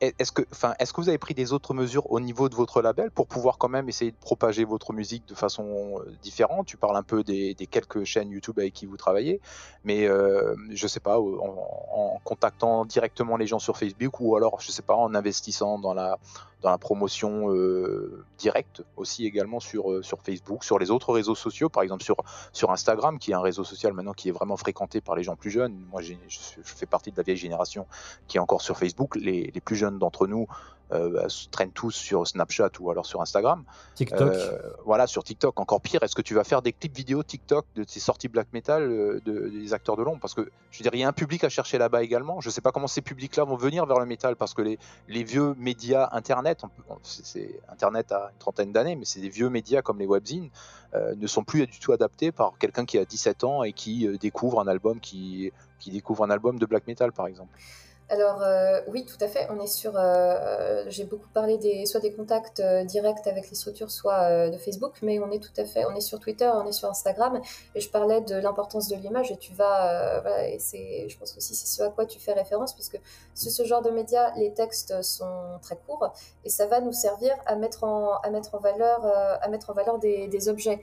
Euh, 0.03 0.11
est-ce 0.19 0.33
que, 0.33 1.01
vous 1.01 1.09
avez 1.09 1.19
pris 1.19 1.35
des 1.35 1.53
autres 1.53 1.75
mesures 1.75 2.11
au 2.11 2.21
niveau 2.21 2.49
de 2.49 2.55
votre 2.55 2.83
label 2.83 3.11
pour 3.11 3.27
pouvoir 3.27 3.59
quand 3.59 3.69
même 3.69 3.89
essayer 3.89 4.11
de 4.11 4.17
propager 4.17 4.65
votre 4.65 4.93
musique 4.93 5.27
de 5.29 5.35
façon 5.35 5.99
euh, 5.99 6.13
différente? 6.23 6.67
Tu 6.67 6.77
parles 6.77 6.97
un 6.97 7.03
peu 7.03 7.23
des, 7.23 7.55
quelques 7.71 8.05
chaînes 8.05 8.31
YouTube 8.31 8.59
avec 8.59 8.73
qui 8.73 8.87
vous 8.87 8.97
travaillez, 8.97 9.41
mais 9.85 10.07
euh, 10.07 10.55
je 10.71 10.87
sais 10.87 11.01
pas, 11.01 11.19
en, 11.19 12.21
contactant 12.25 12.85
directement 12.85 13.37
les 13.37 13.47
gens 13.47 13.59
sur 13.59 13.77
Facebook 13.77 14.21
ou 14.21 14.37
alors, 14.37 14.61
je 14.61 14.71
sais 14.71 14.83
pas, 14.83 14.95
en 14.95 15.15
investissant 15.15 15.79
dans 15.79 15.95
la 15.95 16.19
dans 16.63 16.71
la 16.71 16.79
promotion 16.79 17.53
euh, 17.53 18.25
directe 18.39 18.83
aussi 18.97 19.27
également 19.27 19.61
sur, 19.61 19.91
euh, 19.91 20.03
sur 20.03 20.21
Facebook, 20.23 20.65
sur 20.65 20.79
les 20.79 20.91
autres 20.91 21.13
réseaux 21.13 21.35
sociaux, 21.35 21.69
par 21.69 21.83
exemple 21.83 22.05
sur, 22.05 22.71
Instagram, 22.71 23.19
qui 23.19 23.33
est 23.33 23.35
un 23.35 23.41
réseau 23.41 23.65
social 23.65 23.93
maintenant 23.93 24.13
qui 24.13 24.29
est 24.29 24.33
vraiment 24.33 24.57
fréquenté 24.57 25.01
par 25.01 25.17
les 25.17 25.23
gens 25.23 25.37
plus 25.37 25.51
jeunes. 25.51 25.75
Moi, 25.91 26.03
je, 26.03 26.15
fais 26.63 26.87
partie 26.87 27.11
de 27.11 27.17
la 27.17 27.23
vieille 27.23 27.37
génération 27.37 27.87
qui 28.29 28.37
est 28.37 28.41
encore 28.41 28.63
sur 28.63 28.77
Facebook. 28.77 29.17
Les, 29.17 29.53
plus 29.65 29.77
jeunes 29.77 29.99
d'entre 29.99 30.27
nous 30.27 30.47
bah, 30.91 31.27
traînent 31.51 31.73
tous 31.73 31.93
sur 31.93 32.27
Snapchat 32.27 32.71
ou 32.81 32.91
alors 32.91 33.07
sur 33.07 33.21
Instagram. 33.23 33.65
TikTok. 33.95 34.33
voilà, 34.85 35.07
sur 35.07 35.25
TikTok. 35.25 35.59
Encore 35.61 35.81
pire, 35.81 36.03
est-ce 36.03 36.15
que 36.15 36.23
tu 36.23 36.35
vas 36.35 36.45
faire 36.45 36.63
des 36.63 36.73
clips 36.73 36.97
vidéo 36.97 37.23
TikTok 37.23 37.67
de 37.77 37.85
tes 37.85 38.01
sorties 38.01 38.29
black 38.29 38.49
metal 38.53 38.89
de, 39.25 39.49
des 39.49 39.73
acteurs 39.73 39.97
de 39.97 40.03
l'ombre? 40.03 40.21
Parce 40.21 40.35
que 40.35 40.51
je 40.71 40.79
veux 40.79 40.83
dire, 40.83 40.95
il 40.95 41.01
y 41.01 41.05
a 41.05 41.09
un 41.09 41.13
public 41.13 41.45
à 41.45 41.49
chercher 41.49 41.79
là-bas 41.79 42.03
également. 42.03 42.41
Je 42.41 42.49
ne 42.49 42.53
sais 42.53 42.61
pas 42.61 42.73
comment 42.73 42.89
ces 42.89 43.03
publics-là 43.03 43.45
vont 43.45 43.57
venir 43.57 43.87
vers 43.87 43.99
le 43.99 44.07
métal 44.07 44.37
parce 44.37 44.55
que 44.55 44.63
les, 44.63 44.79
les 45.09 45.25
vieux 45.25 45.55
médias 45.59 46.09
Internet, 46.13 46.63
c'est 47.03 47.61
Internet 47.69 48.13
a 48.13 48.31
une 48.33 48.39
trentaine 48.39 48.73
d'années, 48.73 48.97
mais 48.97 49.05
c'est 49.05 49.21
des 49.21 49.29
vieux 49.29 49.49
médias 49.49 49.83
comme 49.83 49.99
les 49.99 50.07
webzines, 50.07 50.51
ne 50.95 51.27
sont 51.27 51.45
plus 51.45 51.67
du 51.67 51.79
tout 51.79 51.93
adaptés 51.93 52.33
par 52.33 52.59
quelqu'un 52.59 52.85
qui 52.85 52.99
a 52.99 53.05
17 53.05 53.45
ans 53.45 53.63
et 53.63 53.73
qui 53.73 54.09
découvre 54.19 54.61
un 54.61 54.67
album 54.67 55.01
qui, 55.01 55.53
qui 55.79 55.91
découvre 55.91 56.25
un 56.25 56.31
album 56.31 56.59
de 56.59 56.67
black 56.67 56.87
metal 56.87 57.13
par 57.13 57.27
exemple. 57.27 57.51
Alors 58.11 58.43
euh, 58.43 58.81
oui, 58.89 59.05
tout 59.05 59.23
à 59.25 59.29
fait. 59.29 59.47
On 59.51 59.61
est 59.61 59.69
sur. 59.69 59.97
Euh, 59.97 60.01
euh, 60.01 60.85
j'ai 60.89 61.05
beaucoup 61.05 61.29
parlé 61.33 61.59
des 61.59 61.87
soit 61.87 62.01
des 62.01 62.13
contacts 62.13 62.61
directs 62.87 63.25
avec 63.27 63.49
les 63.49 63.55
structures, 63.55 63.91
soit 63.91 64.51
de 64.51 64.57
Facebook, 64.59 64.99
mais 65.03 65.21
on 65.21 65.31
est 65.31 65.39
tout 65.39 65.53
à 65.57 65.65
fait. 65.65 65.85
On 65.87 65.95
est 65.95 66.01
sur 66.01 66.19
Twitter, 66.19 66.51
on 66.53 66.67
est 66.67 66.73
sur 66.73 66.91
Instagram, 66.91 67.41
et 67.77 67.81
je 67.81 67.89
parlais 67.89 68.21
de 68.21 68.35
l'importance 68.35 68.89
de 68.89 68.97
l'image. 68.97 69.31
Et 69.31 69.37
tu 69.37 69.55
vas. 69.55 70.49
et 70.49 70.59
c'est. 70.59 71.09
Je 71.09 71.17
pense 71.19 71.37
aussi 71.37 71.55
c'est 71.55 71.69
ce 71.69 71.85
à 71.85 71.91
quoi 71.91 72.05
tu 72.05 72.19
fais 72.19 72.33
référence, 72.33 72.75
puisque 72.75 73.01
ce, 73.35 73.49
ce 73.49 73.63
genre 73.65 73.81
de 73.81 73.91
médias, 73.91 74.35
les 74.37 74.53
textes 74.53 75.03
sont 75.03 75.59
très 75.63 75.77
courts, 75.77 76.13
et 76.45 76.51
ça 76.51 76.67
va 76.67 76.81
nous 76.81 76.93
servir 76.93 77.37
à 77.47 77.55
mettre 77.55 77.85
en 77.85 78.17
à 78.17 78.31
mettre 78.31 78.57
en 78.57 78.59
valeur 78.59 79.07
à 79.07 79.49
mettre 79.49 79.71
en 79.71 79.73
valeur 79.73 80.01
des 80.01 80.49
objets. 80.49 80.81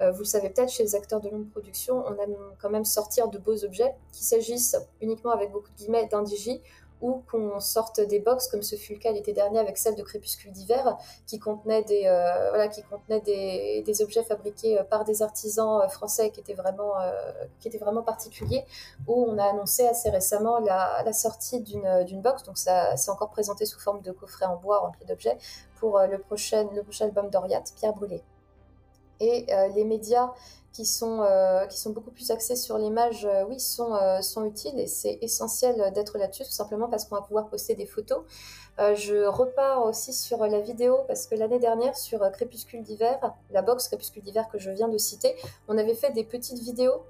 Euh, 0.00 0.12
vous 0.12 0.20
le 0.20 0.24
savez 0.24 0.48
peut-être, 0.50 0.70
chez 0.70 0.82
les 0.82 0.94
acteurs 0.94 1.20
de 1.20 1.28
longue 1.28 1.48
production, 1.50 2.04
on 2.06 2.16
aime 2.22 2.36
quand 2.60 2.70
même 2.70 2.84
sortir 2.84 3.28
de 3.28 3.38
beaux 3.38 3.64
objets, 3.64 3.94
qu'il 4.12 4.24
s'agisse 4.24 4.76
uniquement 5.00 5.30
avec 5.30 5.52
beaucoup 5.52 5.70
de 5.70 5.76
guillemets 5.76 6.06
d'indigi 6.06 6.60
ou 7.02 7.22
qu'on 7.30 7.60
sorte 7.60 7.98
des 7.98 8.20
box, 8.20 8.48
comme 8.48 8.62
ce 8.62 8.76
fut 8.76 8.92
le 8.92 8.98
cas 8.98 9.10
l'été 9.10 9.32
dernier 9.32 9.58
avec 9.58 9.78
celle 9.78 9.94
de 9.94 10.02
Crépuscule 10.02 10.52
d'hiver, 10.52 10.98
qui 11.26 11.38
contenait 11.38 11.82
des, 11.82 12.02
euh, 12.04 12.50
voilà, 12.50 12.68
qui 12.68 12.82
contenait 12.82 13.20
des, 13.20 13.82
des, 13.86 14.02
objets 14.02 14.22
fabriqués 14.22 14.78
euh, 14.78 14.84
par 14.84 15.04
des 15.04 15.22
artisans 15.22 15.88
français 15.88 16.30
qui 16.30 16.40
étaient 16.40 16.52
vraiment, 16.52 16.92
qui 17.58 17.68
étaient 17.68 17.78
vraiment 17.78 18.02
particuliers, 18.02 18.64
où 19.06 19.24
on 19.26 19.38
a 19.38 19.44
annoncé 19.44 19.86
assez 19.86 20.10
récemment 20.10 20.58
la, 20.58 21.10
sortie 21.14 21.60
d'une 21.60 22.20
box, 22.20 22.42
donc 22.42 22.58
ça 22.58 22.96
c'est 22.96 23.10
encore 23.10 23.30
présenté 23.30 23.64
sous 23.64 23.80
forme 23.80 24.02
de 24.02 24.12
coffret 24.12 24.44
en 24.44 24.56
bois 24.56 24.78
rempli 24.80 25.06
d'objets, 25.06 25.38
pour 25.76 25.98
le, 26.00 26.18
prochain, 26.18 26.68
le 26.74 26.82
prochain 26.82 27.06
album 27.06 27.30
d'Oriat, 27.30 27.62
Pierre 27.76 27.94
Brûlé 27.94 28.22
et 29.20 29.46
euh, 29.52 29.68
les 29.68 29.84
médias 29.84 30.32
qui 30.72 30.86
sont, 30.86 31.22
euh, 31.22 31.66
qui 31.66 31.78
sont 31.78 31.90
beaucoup 31.90 32.10
plus 32.10 32.30
axés 32.30 32.54
sur 32.56 32.78
l'image, 32.78 33.24
euh, 33.26 33.44
oui, 33.48 33.58
sont, 33.58 33.98
sont 34.22 34.44
utiles 34.44 34.78
et 34.78 34.86
c'est 34.86 35.18
essentiel 35.20 35.92
d'être 35.92 36.16
là-dessus, 36.16 36.44
tout 36.44 36.50
simplement 36.50 36.88
parce 36.88 37.04
qu'on 37.04 37.16
va 37.16 37.22
pouvoir 37.22 37.48
poster 37.48 37.74
des 37.74 37.86
photos. 37.86 38.22
je 38.78 39.26
repars 39.26 39.84
aussi 39.84 40.12
sur 40.12 40.46
la 40.46 40.60
vidéo 40.60 40.98
parce 41.08 41.26
que 41.26 41.34
l'année 41.34 41.58
dernière, 41.58 41.96
sur 41.96 42.20
Crépuscule 42.30 42.82
d'hiver, 42.82 43.34
la 43.50 43.62
box 43.62 43.88
Crépuscule 43.88 44.22
d'hiver 44.22 44.48
que 44.48 44.58
je 44.58 44.70
viens 44.70 44.88
de 44.88 44.98
citer, 44.98 45.34
on 45.68 45.76
avait 45.76 45.94
fait 45.94 46.12
des 46.12 46.24
petites 46.24 46.60
vidéos 46.60 47.02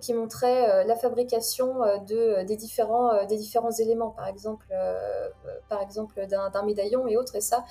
qui 0.00 0.14
montrait 0.14 0.70
euh, 0.70 0.84
la 0.84 0.96
fabrication 0.96 1.82
euh, 1.82 1.98
de, 1.98 2.16
euh, 2.16 2.44
des, 2.44 2.56
différents, 2.56 3.24
des 3.26 3.36
différents 3.36 3.70
éléments, 3.70 4.10
par 4.10 4.26
exemple, 4.28 4.66
par 5.68 5.82
exemple 5.82 6.26
d'un 6.26 6.62
médaillon 6.64 7.06
et 7.06 7.16
autres. 7.16 7.36
Et 7.36 7.40
ça, 7.40 7.64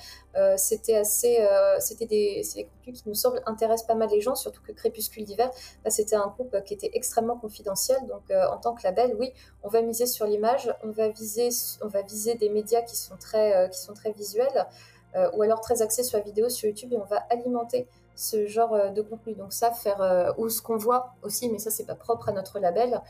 c'était 0.56 0.96
assez, 0.96 1.46
c'était 1.78 2.06
des, 2.06 2.42
des, 2.54 2.64
contenus 2.64 3.02
qui 3.02 3.08
nous 3.08 3.14
semblent 3.14 3.42
intéressent 3.46 3.86
pas 3.86 3.94
mal 3.94 4.08
les 4.10 4.20
gens, 4.20 4.34
surtout 4.34 4.62
que 4.62 4.72
Crépuscule 4.72 5.24
d'hiver, 5.24 5.50
bah, 5.84 5.90
c'était 5.90 6.16
un 6.16 6.26
groupe 6.26 6.62
qui 6.64 6.74
était 6.74 6.90
extrêmement 6.94 7.36
confidentiel. 7.36 7.98
Donc, 8.06 8.30
en 8.30 8.58
tant 8.58 8.74
que 8.74 8.82
label, 8.82 9.16
oui, 9.18 9.32
on 9.62 9.68
va 9.68 9.82
miser 9.82 10.06
sur 10.06 10.26
l'image, 10.26 10.72
on 10.84 10.90
va 10.90 11.08
viser, 11.08 11.48
on 11.82 11.88
va 11.88 12.02
viser 12.02 12.34
des 12.34 12.48
médias 12.48 12.82
qui 12.82 12.96
sont 12.96 13.16
très, 13.16 13.68
qui 13.70 13.78
sont 13.78 13.94
très 13.94 14.12
visuels. 14.12 14.66
ou 15.34 15.42
alors 15.42 15.60
très 15.60 15.80
axés 15.82 16.02
sur 16.02 16.18
la 16.18 16.24
vidéo 16.24 16.48
sur 16.48 16.68
YouTube 16.68 16.92
et 16.92 16.96
on 16.96 17.04
va 17.04 17.16
alimenter 17.30 17.88
ce 18.16 18.46
genre 18.46 18.74
euh, 18.74 18.88
de 18.88 19.02
contenu. 19.02 19.34
Donc 19.34 19.52
ça, 19.52 19.70
faire 19.70 20.00
euh, 20.00 20.32
ou 20.38 20.48
ce 20.48 20.60
qu'on 20.60 20.76
voit 20.76 21.14
aussi, 21.22 21.48
mais 21.50 21.58
ça 21.58 21.70
c'est 21.70 21.84
pas 21.84 21.94
propre 21.94 22.30
à 22.30 22.32
notre 22.32 22.58
label, 22.58 23.00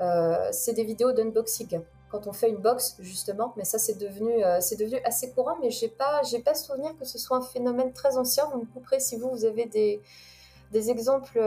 euh, 0.00 0.48
c'est 0.50 0.72
des 0.72 0.84
vidéos 0.84 1.12
d'unboxing. 1.12 1.80
Quand 2.10 2.26
on 2.26 2.32
fait 2.32 2.48
une 2.48 2.56
box 2.56 2.96
justement, 3.00 3.52
mais 3.56 3.64
ça 3.64 3.78
c'est 3.78 3.98
devenu 3.98 4.40
devenu 4.78 4.98
assez 5.04 5.32
courant, 5.32 5.56
mais 5.60 5.70
j'ai 5.70 5.88
pas 5.88 6.22
pas 6.44 6.54
souvenir 6.54 6.96
que 6.98 7.04
ce 7.04 7.18
soit 7.18 7.36
un 7.36 7.42
phénomène 7.42 7.92
très 7.92 8.16
ancien. 8.16 8.48
Vous 8.52 8.60
me 8.60 8.66
couperez 8.66 9.00
si 9.00 9.16
vous 9.16 9.30
vous 9.30 9.44
avez 9.44 9.66
des 9.66 10.00
des 10.70 10.90
exemples 10.90 11.38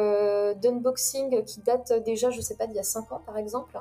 d'unboxing 0.61 1.43
qui 1.45 1.61
datent 1.61 1.93
déjà, 2.03 2.29
je 2.31 2.41
sais 2.41 2.55
pas, 2.55 2.67
d'il 2.67 2.75
y 2.75 2.79
a 2.79 2.83
5 2.83 3.11
ans 3.13 3.21
par 3.25 3.37
exemple, 3.37 3.79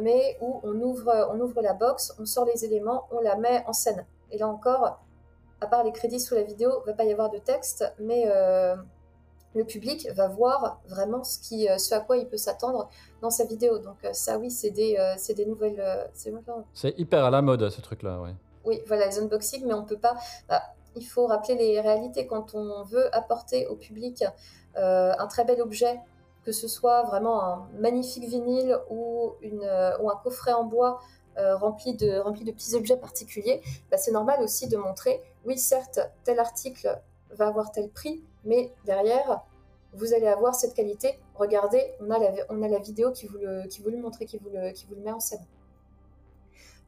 mais 0.00 0.36
où 0.40 0.60
on 0.64 0.80
ouvre, 0.80 1.28
on 1.32 1.40
ouvre 1.40 1.60
la 1.62 1.74
box, 1.74 2.12
on 2.18 2.26
sort 2.26 2.44
les 2.44 2.64
éléments, 2.64 3.06
on 3.12 3.20
la 3.20 3.36
met 3.36 3.64
en 3.68 3.72
scène. 3.72 4.04
Et 4.32 4.38
là 4.38 4.48
encore, 4.48 5.00
à 5.60 5.66
part 5.66 5.84
les 5.84 5.92
crédits 5.92 6.20
sous 6.20 6.34
la 6.34 6.42
vidéo, 6.42 6.70
il 6.70 6.80
ne 6.80 6.86
va 6.86 6.92
pas 6.94 7.04
y 7.04 7.12
avoir 7.12 7.30
de 7.30 7.38
texte, 7.38 7.84
mais 7.98 8.24
euh, 8.26 8.74
le 9.54 9.64
public 9.64 10.08
va 10.14 10.28
voir 10.28 10.80
vraiment 10.88 11.22
ce, 11.22 11.38
qui, 11.38 11.68
euh, 11.68 11.78
ce 11.78 11.94
à 11.94 12.00
quoi 12.00 12.16
il 12.16 12.26
peut 12.28 12.36
s'attendre 12.36 12.88
dans 13.20 13.30
sa 13.30 13.44
vidéo. 13.44 13.78
Donc 13.78 13.96
euh, 14.04 14.12
ça, 14.12 14.38
oui, 14.38 14.50
c'est 14.50 14.70
des, 14.70 14.96
des 15.36 15.46
nouvelles... 15.46 16.08
c'est 16.74 16.98
hyper 16.98 17.24
à 17.24 17.30
la 17.30 17.42
mode, 17.42 17.68
ce 17.68 17.80
truc-là, 17.80 18.20
oui. 18.22 18.30
Oui, 18.64 18.82
voilà, 18.86 19.06
les 19.06 19.18
unboxings, 19.18 19.64
mais 19.66 19.74
on 19.74 19.84
peut 19.84 19.98
pas... 19.98 20.16
Bah, 20.48 20.62
il 20.96 21.06
faut 21.06 21.26
rappeler 21.26 21.54
les 21.54 21.80
réalités 21.80 22.26
quand 22.26 22.54
on 22.54 22.82
veut 22.82 23.14
apporter 23.14 23.66
au 23.68 23.76
public 23.76 24.24
un 24.74 25.26
très 25.28 25.44
bel 25.44 25.60
objet, 25.62 26.00
que 26.44 26.50
ce 26.50 26.66
soit 26.66 27.04
vraiment 27.04 27.44
un 27.44 27.68
magnifique 27.78 28.24
vinyle 28.24 28.76
ou, 28.90 29.34
une, 29.40 29.70
ou 30.00 30.10
un 30.10 30.16
coffret 30.16 30.52
en 30.52 30.64
bois 30.64 31.00
euh, 31.38 31.56
rempli, 31.56 31.94
de, 31.94 32.44
de 32.44 32.50
petits 32.52 32.74
objets 32.74 32.96
particuliers, 32.96 33.62
bah, 33.90 33.96
c'est 33.96 34.10
normal 34.10 34.42
aussi 34.42 34.68
de 34.68 34.76
montrer, 34.76 35.22
oui, 35.44 35.58
certes, 35.58 36.00
tel 36.24 36.38
article 36.38 37.00
va 37.30 37.46
avoir 37.46 37.70
tel 37.70 37.88
prix, 37.88 38.22
mais 38.44 38.72
derrière, 38.84 39.42
vous 39.92 40.12
allez 40.12 40.26
avoir 40.26 40.54
cette 40.54 40.74
qualité. 40.74 41.18
Regardez, 41.34 41.92
on 42.00 42.10
a 42.10 42.68
la, 42.68 42.78
vidéo 42.78 43.12
qui 43.12 43.26
vous, 43.26 43.38
le, 43.38 43.66
qui 43.68 43.80
vous 43.80 43.90
le 43.90 43.98
montre, 43.98 44.18
qui 44.24 44.38
vous 44.38 44.50
le, 44.50 45.02
met 45.02 45.12
en 45.12 45.20
scène. 45.20 45.44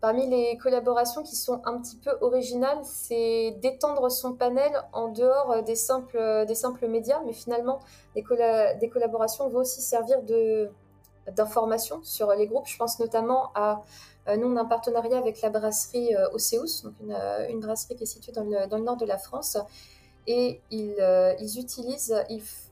Parmi 0.00 0.28
les 0.28 0.56
collaborations 0.58 1.22
qui 1.22 1.36
sont 1.36 1.62
un 1.64 1.80
petit 1.80 1.96
peu 1.96 2.10
originales, 2.22 2.80
c'est 2.82 3.52
d'étendre 3.62 4.10
son 4.10 4.32
panel 4.34 4.72
en 4.92 5.08
dehors 5.08 5.62
des 5.62 5.76
simples, 5.76 6.44
des 6.46 6.56
simples 6.56 6.88
médias, 6.88 7.20
mais 7.24 7.32
finalement, 7.32 7.78
des, 8.16 8.24
des 8.80 8.88
collaborations 8.88 9.48
vont 9.48 9.60
aussi 9.60 9.80
servir 9.80 10.20
d'information 11.30 12.00
sur 12.02 12.32
les 12.32 12.46
groupes. 12.46 12.66
Je 12.66 12.76
pense 12.76 12.98
notamment 12.98 13.52
à 13.54 13.82
euh, 14.28 14.36
nous, 14.36 14.48
on 14.48 14.56
a 14.56 14.62
un 14.62 14.66
partenariat 14.66 15.18
avec 15.18 15.40
la 15.40 15.50
brasserie 15.50 16.14
euh, 16.14 16.28
Océus, 16.32 16.82
donc 16.84 16.94
euh, 17.10 17.48
une, 17.48 17.60
brasserie 17.60 17.96
qui 17.96 18.04
est 18.04 18.06
située 18.06 18.32
dans 18.32 18.44
le, 18.44 18.82
nord 18.82 18.96
de 18.96 19.06
la 19.06 19.18
France. 19.18 19.58
Et 20.28 20.60
ils, 20.70 21.58
utilisent, 21.58 22.14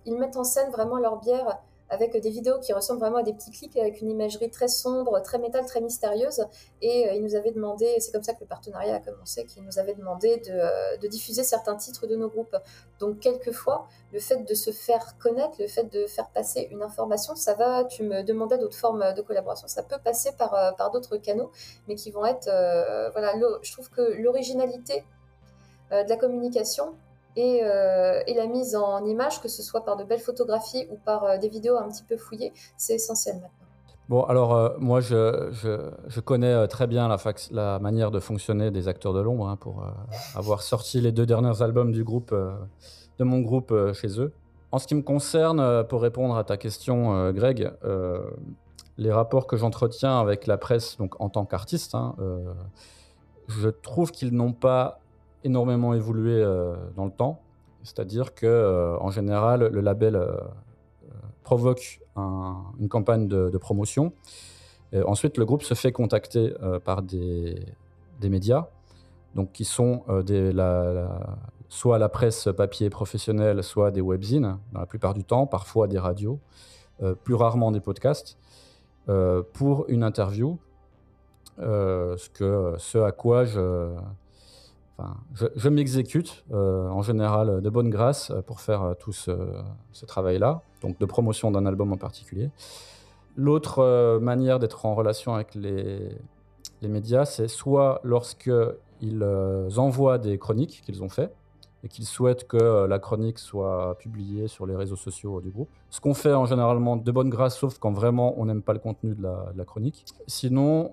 ils, 0.07 0.17
mettent 0.17 0.37
en 0.37 0.45
scène 0.45 0.71
vraiment 0.71 0.99
leur 0.99 1.19
bière 1.19 1.59
avec 1.91 2.17
des 2.17 2.31
vidéos 2.31 2.59
qui 2.61 2.73
ressemblent 2.73 3.01
vraiment 3.01 3.19
à 3.19 3.23
des 3.23 3.33
petits 3.33 3.51
clics 3.51 3.77
avec 3.77 4.01
une 4.01 4.11
imagerie 4.11 4.49
très 4.49 4.69
sombre, 4.69 5.21
très 5.23 5.39
métal, 5.39 5.67
très 5.67 5.81
mystérieuse. 5.81 6.47
Et 6.81 7.09
euh, 7.09 7.15
ils 7.15 7.23
nous 7.23 7.35
avaient 7.35 7.51
demandé, 7.51 7.97
c'est 7.99 8.13
comme 8.13 8.23
ça 8.23 8.33
que 8.33 8.41
le 8.41 8.47
partenariat 8.47 8.95
a 8.95 9.01
commencé, 9.01 9.45
qu'ils 9.45 9.65
nous 9.65 9.79
avaient 9.79 9.95
demandé 9.95 10.37
de, 10.39 10.53
euh, 10.53 10.97
de, 10.97 11.09
diffuser 11.09 11.43
certains 11.43 11.75
titres 11.77 12.07
de 12.07 12.15
nos 12.15 12.29
groupes. 12.29 12.57
Donc 13.01 13.19
quelquefois, 13.19 13.89
le 14.13 14.21
fait 14.21 14.37
de 14.37 14.55
se 14.55 14.71
faire 14.71 15.19
connaître, 15.19 15.57
le 15.59 15.67
fait 15.67 15.85
de 15.85 16.07
faire 16.07 16.31
passer 16.31 16.69
une 16.71 16.83
information, 16.83 17.35
ça 17.35 17.55
va, 17.55 17.85
tu 17.85 18.05
me 18.05 18.23
demandais 18.23 18.59
d'autres 18.59 18.79
formes 18.79 19.13
de 19.13 19.23
collaboration, 19.23 19.67
ça 19.67 19.83
peut 19.83 19.99
passer 20.03 20.31
par, 20.39 20.55
euh, 20.55 20.71
par 20.73 20.93
d'autres 20.93 21.17
canaux, 21.17 21.51
mais 21.89 21.97
qui 21.97 22.13
vont 22.13 22.25
être, 22.25 22.49
voilà, 23.13 23.35
je 23.63 23.73
trouve 23.73 23.91
que 23.91 24.03
l'originalité 24.21 25.05
de 25.91 26.09
la 26.09 26.17
communication, 26.17 26.95
euh, 27.39 28.21
et, 28.27 28.35
la 28.35 28.47
mise 28.47 28.75
en 28.75 29.05
image, 29.05 29.41
que 29.41 29.49
ce 29.49 29.63
soit 29.63 29.85
par 29.85 29.97
de 29.97 30.05
belles 30.05 30.21
photographies 30.21 30.87
ou 30.91 30.97
par 30.97 31.25
euh, 31.25 31.39
des 31.39 31.49
vidéos 31.49 31.77
un 31.77 31.89
petit 31.89 32.03
peu 32.03 32.17
fouillées, 32.17 32.53
c'est 32.77 32.95
essentiel 32.95 33.37
maintenant. 33.37 33.51
Bon, 34.09 34.25
alors 34.25 34.55
euh, 34.55 34.71
moi, 34.79 35.01
je, 35.01 36.21
connais 36.21 36.67
très 36.67 36.89
bien 36.89 37.09
la, 37.53 37.79
manière 37.79 38.11
de 38.11 38.19
fonctionner 38.19 38.73
des 38.73 38.89
acteurs 38.89 39.13
de 39.13 39.21
l'ombre 39.21 39.49
hein, 39.49 39.57
pour 39.57 39.85
avoir 40.35 40.63
sorti 40.63 41.01
les 41.01 41.13
deux 41.13 41.27
derniers 41.27 41.63
albums 41.63 41.93
de 41.93 43.25
mon 43.25 43.39
groupe 43.39 43.73
chez 43.93 44.21
eux. 44.21 44.33
En 44.73 44.79
ce 44.79 44.89
qui 44.89 44.97
me 44.97 45.03
concerne, 45.03 45.85
pour 45.85 46.03
répondre 46.03 46.37
à 46.37 46.43
ta 46.43 46.57
question, 46.57 47.31
Greg, 47.31 47.71
les 48.99 49.13
rapports 49.13 49.47
que 49.47 49.57
j'entretiens 49.57 50.19
avec 50.19 50.49
la 50.49 50.59
presse 50.59 50.97
donc 50.97 51.21
en 51.21 51.29
tant 51.29 51.45
qu'artiste, 51.45 51.95
hein, 51.95 52.17
je 53.47 53.69
trouve 53.69 54.11
qu'ils 54.11 54.35
n'ont 54.35 54.53
pas 54.53 55.01
énormément 55.45 55.95
évolué 55.95 56.35
euh, 56.35 56.75
dans 56.97 57.05
le 57.05 57.11
temps. 57.11 57.43
C'est-à-dire 57.83 58.35
que 58.35 58.47
euh, 58.47 58.99
en 58.99 59.11
général, 59.11 59.69
le 59.73 59.81
label 59.81 60.17
euh, 60.17 60.33
provoque 61.43 62.01
une 62.17 62.89
campagne 62.89 63.27
de, 63.27 63.57
promotion. 63.57 64.13
Ensuite, 65.07 65.39
le 65.39 65.47
groupe 65.47 65.63
se 65.63 65.73
fait 65.73 65.91
contacter 65.91 66.53
par 66.85 67.01
des, 67.01 67.65
médias, 68.23 68.67
donc 69.35 69.53
qui 69.53 69.65
sont 69.65 70.03
soit 71.69 71.99
la 71.99 72.09
presse 72.11 72.49
papier 72.55 72.91
professionnelle, 72.91 73.63
soit 73.63 73.91
des 73.91 74.03
webzines, 74.03 74.59
dans 74.73 74.81
la 74.81 74.87
plupart 74.87 75.15
du 75.15 75.25
temps, 75.25 75.47
parfois 75.47 75.89
des 75.89 75.99
radios, 75.99 76.41
plus 77.25 77.35
rarement 77.35 77.73
des 77.73 77.81
podcasts, 77.81 78.37
pour 79.55 79.87
une 79.89 80.03
interview. 80.03 80.59
ce 81.59 82.99
à 82.99 83.13
quoi 83.13 83.47
je, 83.47 83.95
je, 85.35 85.69
m'exécute 85.69 86.45
en 86.53 87.03
général 87.03 87.61
de 87.61 87.71
bonne 87.71 87.91
grâce 87.91 88.33
pour 88.47 88.61
faire 88.61 88.95
tout 88.99 89.13
ce, 89.13 89.33
travail-là, 90.07 90.63
donc 90.83 90.99
de 90.99 91.07
promotion 91.07 91.51
d'un 91.51 91.67
album 91.67 91.93
en 91.93 91.97
particulier. 91.97 92.51
L'autre 93.37 94.19
manière 94.19 94.59
d'être 94.59 94.87
en 94.87 94.95
relation 94.95 95.35
avec 95.35 95.55
les, 95.55 96.17
médias, 96.83 97.25
c'est 97.25 97.49
soit 97.49 98.01
lorsqu'ils 98.05 99.25
envoient 99.77 100.19
des 100.19 100.39
chroniques 100.39 100.83
qu'ils 100.85 101.03
ont 101.03 101.09
fait, 101.09 101.33
et 101.83 101.89
qu'ils 101.89 102.07
souhaitent 102.07 102.47
que 102.47 102.57
euh, 102.57 102.87
la 102.87 102.99
chronique 102.99 103.39
soit 103.39 103.97
publiée 103.99 104.49
sur 104.49 104.67
les 104.67 104.77
réseaux 104.77 104.97
sociaux 104.97 105.41
du 105.41 105.51
groupe. 105.51 105.71
Ce 105.89 106.01
qu'on 106.01 106.15
fait 106.15 106.33
en 106.33 106.45
généralement 106.45 106.97
de 106.97 107.13
bonne 107.13 107.31
grâce, 107.31 107.59
sauf 107.59 107.79
quand 107.79 107.93
vraiment 107.93 108.35
on 108.39 108.47
n'aime 108.47 108.63
pas 108.63 108.73
le 108.73 108.79
contenu 108.79 109.15
de 109.15 109.23
la, 109.23 109.65
chronique. 109.65 110.05
Sinon, 110.27 110.93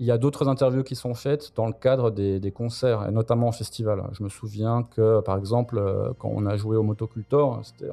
il 0.00 0.06
y 0.06 0.10
a 0.10 0.18
d'autres 0.18 0.48
interviews 0.48 0.82
qui 0.82 0.96
sont 0.96 1.14
faites 1.14 1.52
dans 1.54 1.66
le 1.66 1.72
cadre 1.72 2.10
des, 2.10 2.52
concerts, 2.52 3.06
et 3.08 3.12
notamment 3.12 3.48
en 3.48 3.52
festival. 3.52 4.02
Je 4.12 4.24
me 4.24 4.28
souviens 4.28 4.82
que, 4.82 5.20
par 5.20 5.38
exemple, 5.38 5.78
euh, 5.78 6.12
quand 6.18 6.30
on 6.34 6.46
a 6.46 6.56
joué 6.56 6.76
au 6.76 6.82
Motocultor, 6.82 7.60
c'était 7.62 7.90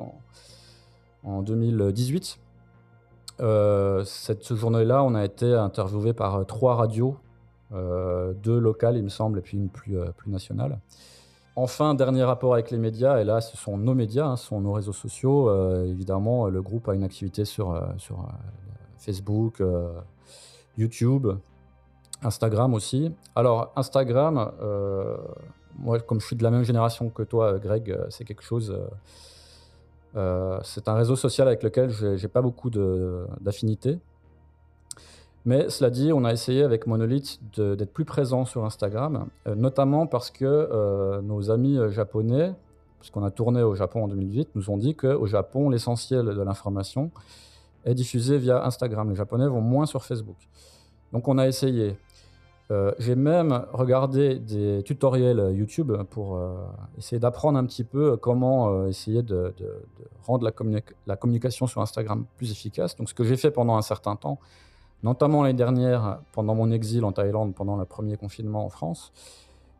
en, 1.23 1.41
2018, 1.41 2.39
euh, 3.39 4.03
cette 4.05 4.55
journée-là, 4.55 5.03
on 5.03 5.13
a 5.13 5.23
été 5.25 5.53
interviewé 5.53 6.13
par 6.13 6.45
trois 6.45 6.75
radios, 6.75 7.17
deux 7.71 8.59
locales, 8.59 8.97
il 8.97 9.03
me 9.03 9.09
semble, 9.09 9.39
et 9.39 9.41
puis 9.41 9.57
une 9.57 9.69
plus, 9.69 9.97
nationale. 10.25 10.79
Enfin, 11.59 11.95
dernier 11.95 12.23
rapport 12.23 12.53
avec 12.53 12.69
les 12.69 12.77
médias, 12.77 13.19
et 13.19 13.23
là, 13.23 13.41
ce 13.41 13.57
sont 13.57 13.79
nos 13.79 13.95
médias, 13.95 14.27
hein, 14.27 14.35
ce 14.35 14.45
sont 14.45 14.61
nos 14.61 14.73
réseaux 14.73 14.93
sociaux. 14.93 15.49
Euh, 15.49 15.85
évidemment, 15.85 16.49
le 16.49 16.61
groupe 16.61 16.87
a 16.87 16.93
une 16.93 17.03
activité 17.03 17.45
sur, 17.45 17.71
euh, 17.71 17.81
euh, 18.11 18.15
Facebook, 18.99 19.63
YouTube, 20.77 21.27
Instagram 22.21 22.73
aussi. 22.73 23.11
Alors, 23.35 23.71
Instagram, 23.75 24.51
moi, 25.77 25.99
comme 25.99 26.19
je 26.19 26.25
suis 26.25 26.35
de 26.35 26.43
la 26.43 26.51
même 26.51 26.63
génération 26.63 27.09
que 27.09 27.23
toi, 27.23 27.59
Greg, 27.59 27.97
c'est 28.09 28.23
quelque 28.25 28.43
chose. 28.43 28.75
c'est 30.13 30.87
un 30.87 30.93
réseau 30.95 31.15
social 31.15 31.47
avec 31.47 31.63
lequel 31.63 31.89
je 31.89 32.21
n'ai 32.21 32.27
pas 32.27 32.41
beaucoup 32.41 32.69
d'affinité. 32.69 33.99
Mais 35.47 35.69
cela 35.69 35.89
dit, 35.89 36.11
on 36.11 36.25
a 36.25 36.33
essayé 36.33 36.61
avec 36.61 36.87
Monolith 36.87 37.39
d'être 37.55 37.93
plus 37.93 38.03
présent 38.03 38.43
sur 38.43 38.65
Instagram, 38.65 39.27
euh, 39.47 39.55
notamment 39.55 40.05
parce 40.05 40.29
que 40.29 40.43
euh, 40.43 41.21
nos 41.21 41.49
amis 41.49 41.77
euh, 41.77 41.89
japonais, 41.89 42.53
puisqu'on 42.99 43.23
a 43.23 43.31
tourné 43.31 43.63
au 43.63 43.73
Japon 43.73 44.03
en 44.03 44.07
2008, 44.09 44.49
nous 44.55 44.69
ont 44.69 44.75
dit 44.75 44.93
qu'au 44.93 45.25
Japon, 45.25 45.69
l'essentiel 45.69 46.25
de 46.25 46.41
l'information 46.41 47.11
est 47.85 47.93
diffusé 47.93 48.37
via 48.37 48.65
Instagram. 48.65 49.09
Les 49.09 49.15
Japonais 49.15 49.47
vont 49.47 49.61
moins 49.61 49.85
sur 49.85 50.03
Facebook. 50.03 50.35
Donc 51.13 51.29
on 51.29 51.37
a 51.37 51.47
essayé. 51.47 51.95
J'ai 52.99 53.15
même 53.15 53.65
regardé 53.71 54.39
des 54.39 54.83
tutoriels 54.83 55.53
YouTube 55.55 55.93
pour 56.09 56.37
essayer 56.97 57.19
d'apprendre 57.19 57.57
un 57.57 57.65
petit 57.65 57.85
peu 57.85 58.17
comment 58.17 58.85
essayer 58.87 59.23
de, 59.23 59.53
rendre 60.23 60.51
la, 61.05 61.15
communication 61.15 61.65
sur 61.65 61.81
Instagram 61.81 62.25
plus 62.35 62.51
efficace. 62.51 62.95
Donc 62.97 63.09
ce 63.09 63.13
que 63.13 63.23
j'ai 63.23 63.37
fait 63.37 63.51
pendant 63.51 63.77
un 63.77 63.81
certain 63.81 64.17
temps, 64.17 64.39
notamment 65.03 65.43
l'année 65.43 65.57
dernière, 65.57 66.19
pendant 66.33 66.55
mon 66.55 66.71
exil 66.71 67.05
en 67.05 67.11
Thaïlande, 67.11 67.55
pendant 67.55 67.77
le 67.77 67.85
premier 67.85 68.17
confinement 68.17 68.65
en 68.65 68.69
France. 68.69 69.13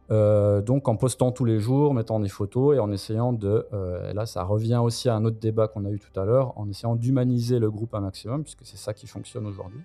Euh, 0.10 0.62
donc 0.62 0.88
en 0.88 0.96
postant 0.96 1.32
tous 1.32 1.44
les 1.44 1.60
jours, 1.60 1.94
mettant 1.94 2.20
des 2.22 2.30
photos 2.30 2.78
et 2.78 2.80
en 2.80 2.92
essayant 2.92 3.34
de, 3.34 3.68
euh, 3.74 4.10
et 4.10 4.14
là 4.14 4.26
ça 4.26 4.44
revient 4.44 4.80
aussi 4.82 5.10
à 5.10 5.16
un 5.16 5.26
autre 5.26 5.38
débat 5.38 5.68
qu'on 5.68 5.84
a 5.84 5.90
eu 5.90 6.00
tout 6.00 6.18
à 6.18 6.24
l'heure, 6.24 6.58
en 6.58 6.70
essayant 6.70 6.96
d'humaniser 6.96 7.60
le 7.60 7.70
groupe 7.70 7.94
un 7.94 8.00
maximum, 8.00 8.44
puisque 8.44 8.64
c'est 8.66 8.78
ça 8.78 8.94
qui 8.94 9.06
fonctionne 9.06 9.46
aujourd'hui. 9.46 9.82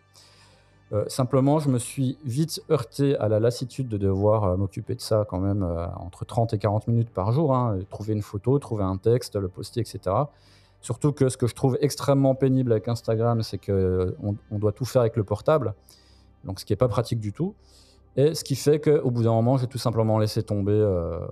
Euh, 0.93 1.05
simplement, 1.09 1.59
je 1.59 1.69
me 1.70 1.78
suis 1.78 2.19
vite 2.24 2.62
heurté 2.70 3.16
à 3.16 3.28
la 3.28 3.40
lassitude 3.40 3.89
de 3.89 3.97
devoir 3.97 4.59
m'occuper 4.59 4.94
de 4.94 5.01
ça 5.01 5.24
quand 5.28 5.40
même 5.40 5.62
entre 5.97 6.24
30 6.24 6.52
et 6.55 6.59
40 6.59 6.89
minutes 6.89 7.10
par 7.10 7.32
jour, 7.32 7.55
hein, 7.55 7.78
trouver 7.90 8.12
une 8.12 8.23
photo, 8.23 8.59
trouver 8.59 8.85
un 8.85 8.98
texte, 8.98 9.36
le 9.36 9.48
poster, 9.48 9.81
etc. 9.81 10.27
Surtout 10.82 11.12
que 11.12 11.28
ce 11.28 11.36
que 11.36 11.47
je 11.47 11.55
trouve 11.55 11.78
extrêmement 11.81 12.35
pénible 12.35 12.73
avec 12.73 12.89
Instagram, 12.89 13.43
c'est 13.43 13.56
qu'on 13.56 13.73
euh, 13.73 14.16
on 14.51 14.59
doit 14.59 14.73
tout 14.73 14.85
faire 14.85 15.02
avec 15.02 15.16
le 15.16 15.23
portable, 15.23 15.74
donc 16.44 16.59
ce 16.59 16.64
qui 16.64 16.73
n'est 16.73 16.77
pas 16.77 16.89
pratique 16.89 17.20
du 17.20 17.32
tout. 17.32 17.55
Et 18.16 18.35
ce 18.35 18.43
qui 18.43 18.56
fait 18.56 18.81
qu'au 18.81 19.10
bout 19.12 19.23
d'un 19.23 19.31
moment, 19.31 19.56
j'ai 19.56 19.69
tout 19.69 19.78
simplement 19.78 20.19
laissé 20.19 20.43
tomber 20.43 20.73
euh, 20.73 21.24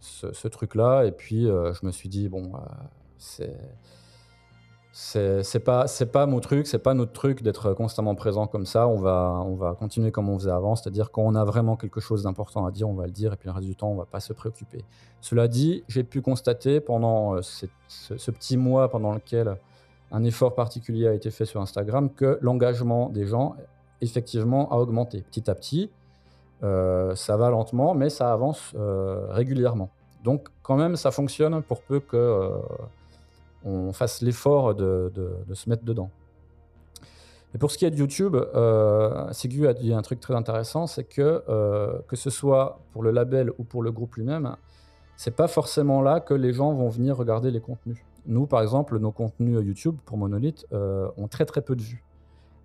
ce, 0.00 0.48
truc-là. 0.48 1.04
Et 1.04 1.12
puis, 1.12 1.48
euh, 1.48 1.72
je 1.72 1.86
me 1.86 1.92
suis 1.92 2.08
dit, 2.08 2.28
bon, 2.28 2.52
c'est 3.16 3.56
c'est 4.96 5.64
pas 5.64 5.88
c'est 5.88 6.06
pas 6.06 6.24
mon 6.26 6.38
truc, 6.38 6.68
c'est 6.68 6.78
pas 6.78 6.94
notre 6.94 7.10
truc 7.10 7.42
d'être 7.42 7.72
constamment 7.72 8.14
présent 8.14 8.46
comme 8.46 8.64
ça. 8.64 8.86
On 8.86 9.00
va 9.00 9.42
on 9.44 9.56
va 9.56 9.74
continuer 9.74 10.12
comme 10.12 10.28
on 10.28 10.38
faisait 10.38 10.52
avant, 10.52 10.76
c'est-à-dire 10.76 11.10
quand 11.10 11.22
on 11.22 11.34
a 11.34 11.44
vraiment 11.44 11.74
quelque 11.74 11.98
chose 11.98 12.22
d'important 12.22 12.64
à 12.64 12.70
dire, 12.70 12.88
on 12.88 12.94
va 12.94 13.06
le 13.06 13.10
dire 13.10 13.32
et 13.32 13.36
puis 13.36 13.48
le 13.48 13.54
reste 13.54 13.66
du 13.66 13.74
temps, 13.74 13.88
on 13.88 13.96
va 13.96 14.04
pas 14.04 14.20
se 14.20 14.32
préoccuper. 14.32 14.84
Cela 15.20 15.48
dit, 15.48 15.82
j'ai 15.88 16.04
pu 16.04 16.22
constater 16.22 16.78
pendant 16.78 17.34
euh, 17.34 17.40
ce, 17.42 18.30
petit 18.30 18.56
mois 18.56 18.88
pendant 18.88 19.12
lequel 19.12 19.56
un 20.12 20.22
effort 20.22 20.54
particulier 20.54 21.08
a 21.08 21.12
été 21.12 21.32
fait 21.32 21.44
sur 21.44 21.60
Instagram 21.60 22.08
que 22.08 22.38
l'engagement 22.40 23.08
des 23.08 23.26
gens 23.26 23.56
effectivement 24.00 24.70
a 24.70 24.76
augmenté 24.76 25.22
petit 25.22 25.50
à 25.50 25.56
petit. 25.56 25.90
Euh, 26.62 27.16
ça 27.16 27.36
va 27.36 27.50
lentement, 27.50 27.94
mais 27.94 28.10
ça 28.10 28.32
avance 28.32 28.72
euh, 28.76 29.26
régulièrement. 29.30 29.90
Donc 30.22 30.50
quand 30.62 30.76
même, 30.76 30.94
ça 30.94 31.10
fonctionne 31.10 31.62
pour 31.64 31.82
peu 31.82 31.98
que 31.98 32.60
on 33.64 33.92
fasse 33.92 34.22
l'effort 34.22 34.74
de, 34.74 35.12
se 35.52 35.68
mettre 35.68 35.84
dedans. 35.84 36.10
Et 37.54 37.58
pour 37.58 37.70
ce 37.70 37.78
qui 37.78 37.84
est 37.84 37.90
de 37.90 37.96
YouTube, 37.96 38.34
euh, 38.34 39.28
a 39.28 39.72
dit 39.74 39.92
un 39.92 40.02
truc 40.02 40.20
très 40.20 40.34
intéressant, 40.34 40.86
c'est 40.86 41.04
que 41.04 41.44
euh, 41.48 41.98
que 42.08 42.16
ce 42.16 42.28
soit 42.28 42.80
pour 42.92 43.02
le 43.02 43.10
label 43.10 43.52
ou 43.58 43.64
pour 43.64 43.82
le 43.82 43.92
groupe 43.92 44.16
lui-même, 44.16 44.56
c'est 45.16 45.36
pas 45.36 45.46
forcément 45.46 46.02
là 46.02 46.18
que 46.20 46.34
les 46.34 46.52
gens 46.52 46.72
vont 46.72 46.88
venir 46.88 47.16
regarder 47.16 47.52
les 47.52 47.60
contenus. 47.60 48.04
Nous, 48.26 48.46
par 48.46 48.60
exemple, 48.60 48.98
nos 48.98 49.12
contenus 49.12 49.60
YouTube 49.64 49.96
pour 50.04 50.18
Monolith 50.18 50.66
euh, 50.72 51.08
ont 51.16 51.28
très 51.28 51.44
très 51.44 51.62
peu 51.62 51.76
de 51.76 51.82
vues. 51.82 52.02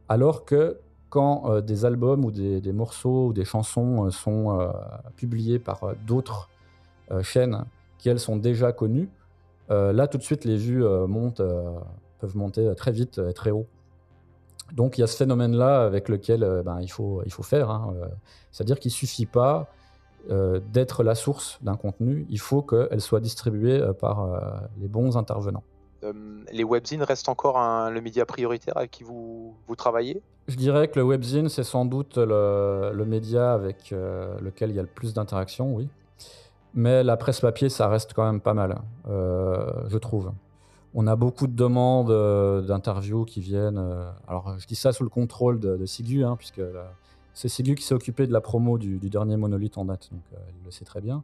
Alors 0.07 0.43
que 0.43 0.79
quand 1.09 1.43
euh, 1.45 1.61
des 1.61 1.85
albums 1.85 2.25
ou 2.25 2.31
des, 2.31 2.73
morceaux 2.73 3.27
ou 3.27 3.33
des 3.33 3.45
chansons 3.45 4.09
sont 4.09 4.71
publiés 5.15 5.59
par 5.59 5.93
d'autres 6.07 6.49
chaînes 7.21 7.65
qui 7.99 8.09
elles 8.09 8.19
sont 8.19 8.37
déjà 8.37 8.71
connues, 8.71 9.09
là, 9.69 10.07
tout 10.07 10.17
de 10.17 10.23
suite, 10.23 10.45
les 10.45 10.57
vues 10.57 10.83
euh, 10.83 11.07
montent, 11.07 11.41
euh, 11.41 11.71
peuvent 12.19 12.35
monter 12.35 12.73
très 12.75 12.91
vite 12.91 13.19
et 13.19 13.33
très 13.33 13.51
haut. 13.51 13.67
Donc 14.73 14.97
il 14.97 15.01
y 15.01 15.03
a 15.03 15.07
ce 15.07 15.17
phénomène-là 15.17 15.83
avec 15.83 16.09
lequel 16.09 16.61
ben, 16.63 16.79
il, 16.81 16.91
faut, 16.91 17.23
il 17.25 17.31
faut 17.31 17.43
faire. 17.43 17.71
Hein, 17.71 17.93
c'est-à-dire 18.51 18.79
qu'il 18.79 18.89
ne 18.89 18.93
suffit 18.93 19.25
pas 19.25 19.67
d'être 20.29 21.01
la 21.01 21.15
source 21.15 21.57
d'un 21.63 21.75
contenu, 21.75 22.27
il 22.29 22.39
faut 22.39 22.61
qu'elle 22.61 23.01
soit 23.01 23.19
distribuée 23.19 23.81
par 23.99 24.27
les 24.79 24.87
bons 24.87 25.17
intervenants. 25.17 25.63
les 26.51 26.63
webzines 26.63 27.01
restent 27.01 27.29
encore 27.29 27.89
le 27.89 27.99
média 27.99 28.27
prioritaire 28.27 28.77
avec 28.77 28.91
qui 28.91 29.03
vous, 29.03 29.55
vous 29.67 29.75
travaillez? 29.75 30.21
Je 30.47 30.55
dirais 30.55 30.87
que 30.87 30.99
le 30.99 31.03
webzine, 31.03 31.49
c'est 31.49 31.63
sans 31.63 31.85
doute 31.85 32.17
le, 32.19 32.91
le 32.93 33.05
média 33.05 33.53
avec 33.53 33.89
lequel 33.89 34.69
il 34.69 34.75
y 34.75 34.79
a 34.79 34.83
le 34.83 34.87
plus 34.87 35.15
d'interaction, 35.15 35.73
oui. 35.73 35.89
Mais 36.73 37.03
la 37.03 37.17
presse 37.17 37.41
papier, 37.41 37.69
ça 37.69 37.87
reste 37.87 38.13
quand 38.13 38.25
même 38.25 38.41
pas 38.41 38.53
mal, 38.53 38.81
euh, 39.07 39.87
je 39.87 39.97
trouve. 39.97 40.31
On 40.93 41.07
a 41.07 41.15
beaucoup 41.15 41.47
de 41.47 41.55
demandes 41.55 42.11
euh, 42.11 42.61
d'interviews 42.61 43.25
qui 43.25 43.41
viennent. 43.41 43.77
Euh, 43.77 44.09
alors, 44.27 44.57
je 44.57 44.67
dis 44.67 44.75
ça 44.75 44.91
sous 44.91 45.03
le 45.03 45.09
contrôle 45.09 45.59
de, 45.59 45.85
Sigu, 45.85 46.23
hein, 46.23 46.35
puisque 46.35 46.61
c'est 47.33 47.47
Sigu 47.47 47.75
qui 47.75 47.83
s'est 47.83 47.95
occupé 47.95 48.27
de 48.27 48.33
la 48.33 48.41
promo 48.41 48.77
du, 48.77 48.97
dernier 48.97 49.37
monolithe 49.37 49.77
en 49.77 49.85
date, 49.85 50.09
donc 50.11 50.21
il 50.31 50.65
le 50.65 50.71
sait 50.71 50.85
très 50.85 51.01
bien. 51.01 51.23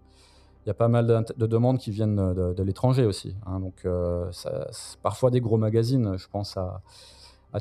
Il 0.66 0.70
y 0.70 0.72
a 0.72 0.76
pas 0.76 0.88
mal 0.88 1.26
de, 1.38 1.46
demandes 1.46 1.78
qui 1.78 1.92
viennent 1.92 2.34
de, 2.34 2.64
l'étranger 2.64 3.06
aussi. 3.06 3.36
Hein, 3.46 3.60
donc, 3.60 3.88
parfois 5.04 5.30
des 5.30 5.42
gros 5.42 5.58
magazines. 5.58 6.18
Je 6.18 6.28
pense 6.28 6.58
à, 6.58 6.82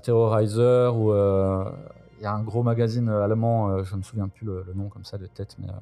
Terrorizer 0.03 0.97
ou 0.97 1.13
il 2.19 2.23
y 2.23 2.27
a 2.27 2.33
un 2.33 2.43
gros 2.43 2.63
magazine 2.63 3.09
allemand, 3.09 3.83
je 3.83 3.93
ne 3.93 3.99
me 3.99 4.03
souviens 4.03 4.29
plus 4.29 4.47
le, 4.47 4.65
nom 4.75 4.89
comme 4.89 5.05
ça 5.05 5.19
de 5.19 5.27
tête, 5.27 5.57
mais 5.59 5.69
euh, 5.69 5.73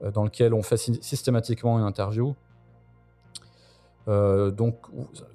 dans 0.00 0.24
lequel 0.24 0.54
on 0.54 0.62
fait 0.62 0.76
systématiquement 0.76 1.78
une 1.78 1.84
interview. 1.84 2.34
Euh, 4.08 4.50
donc 4.50 4.76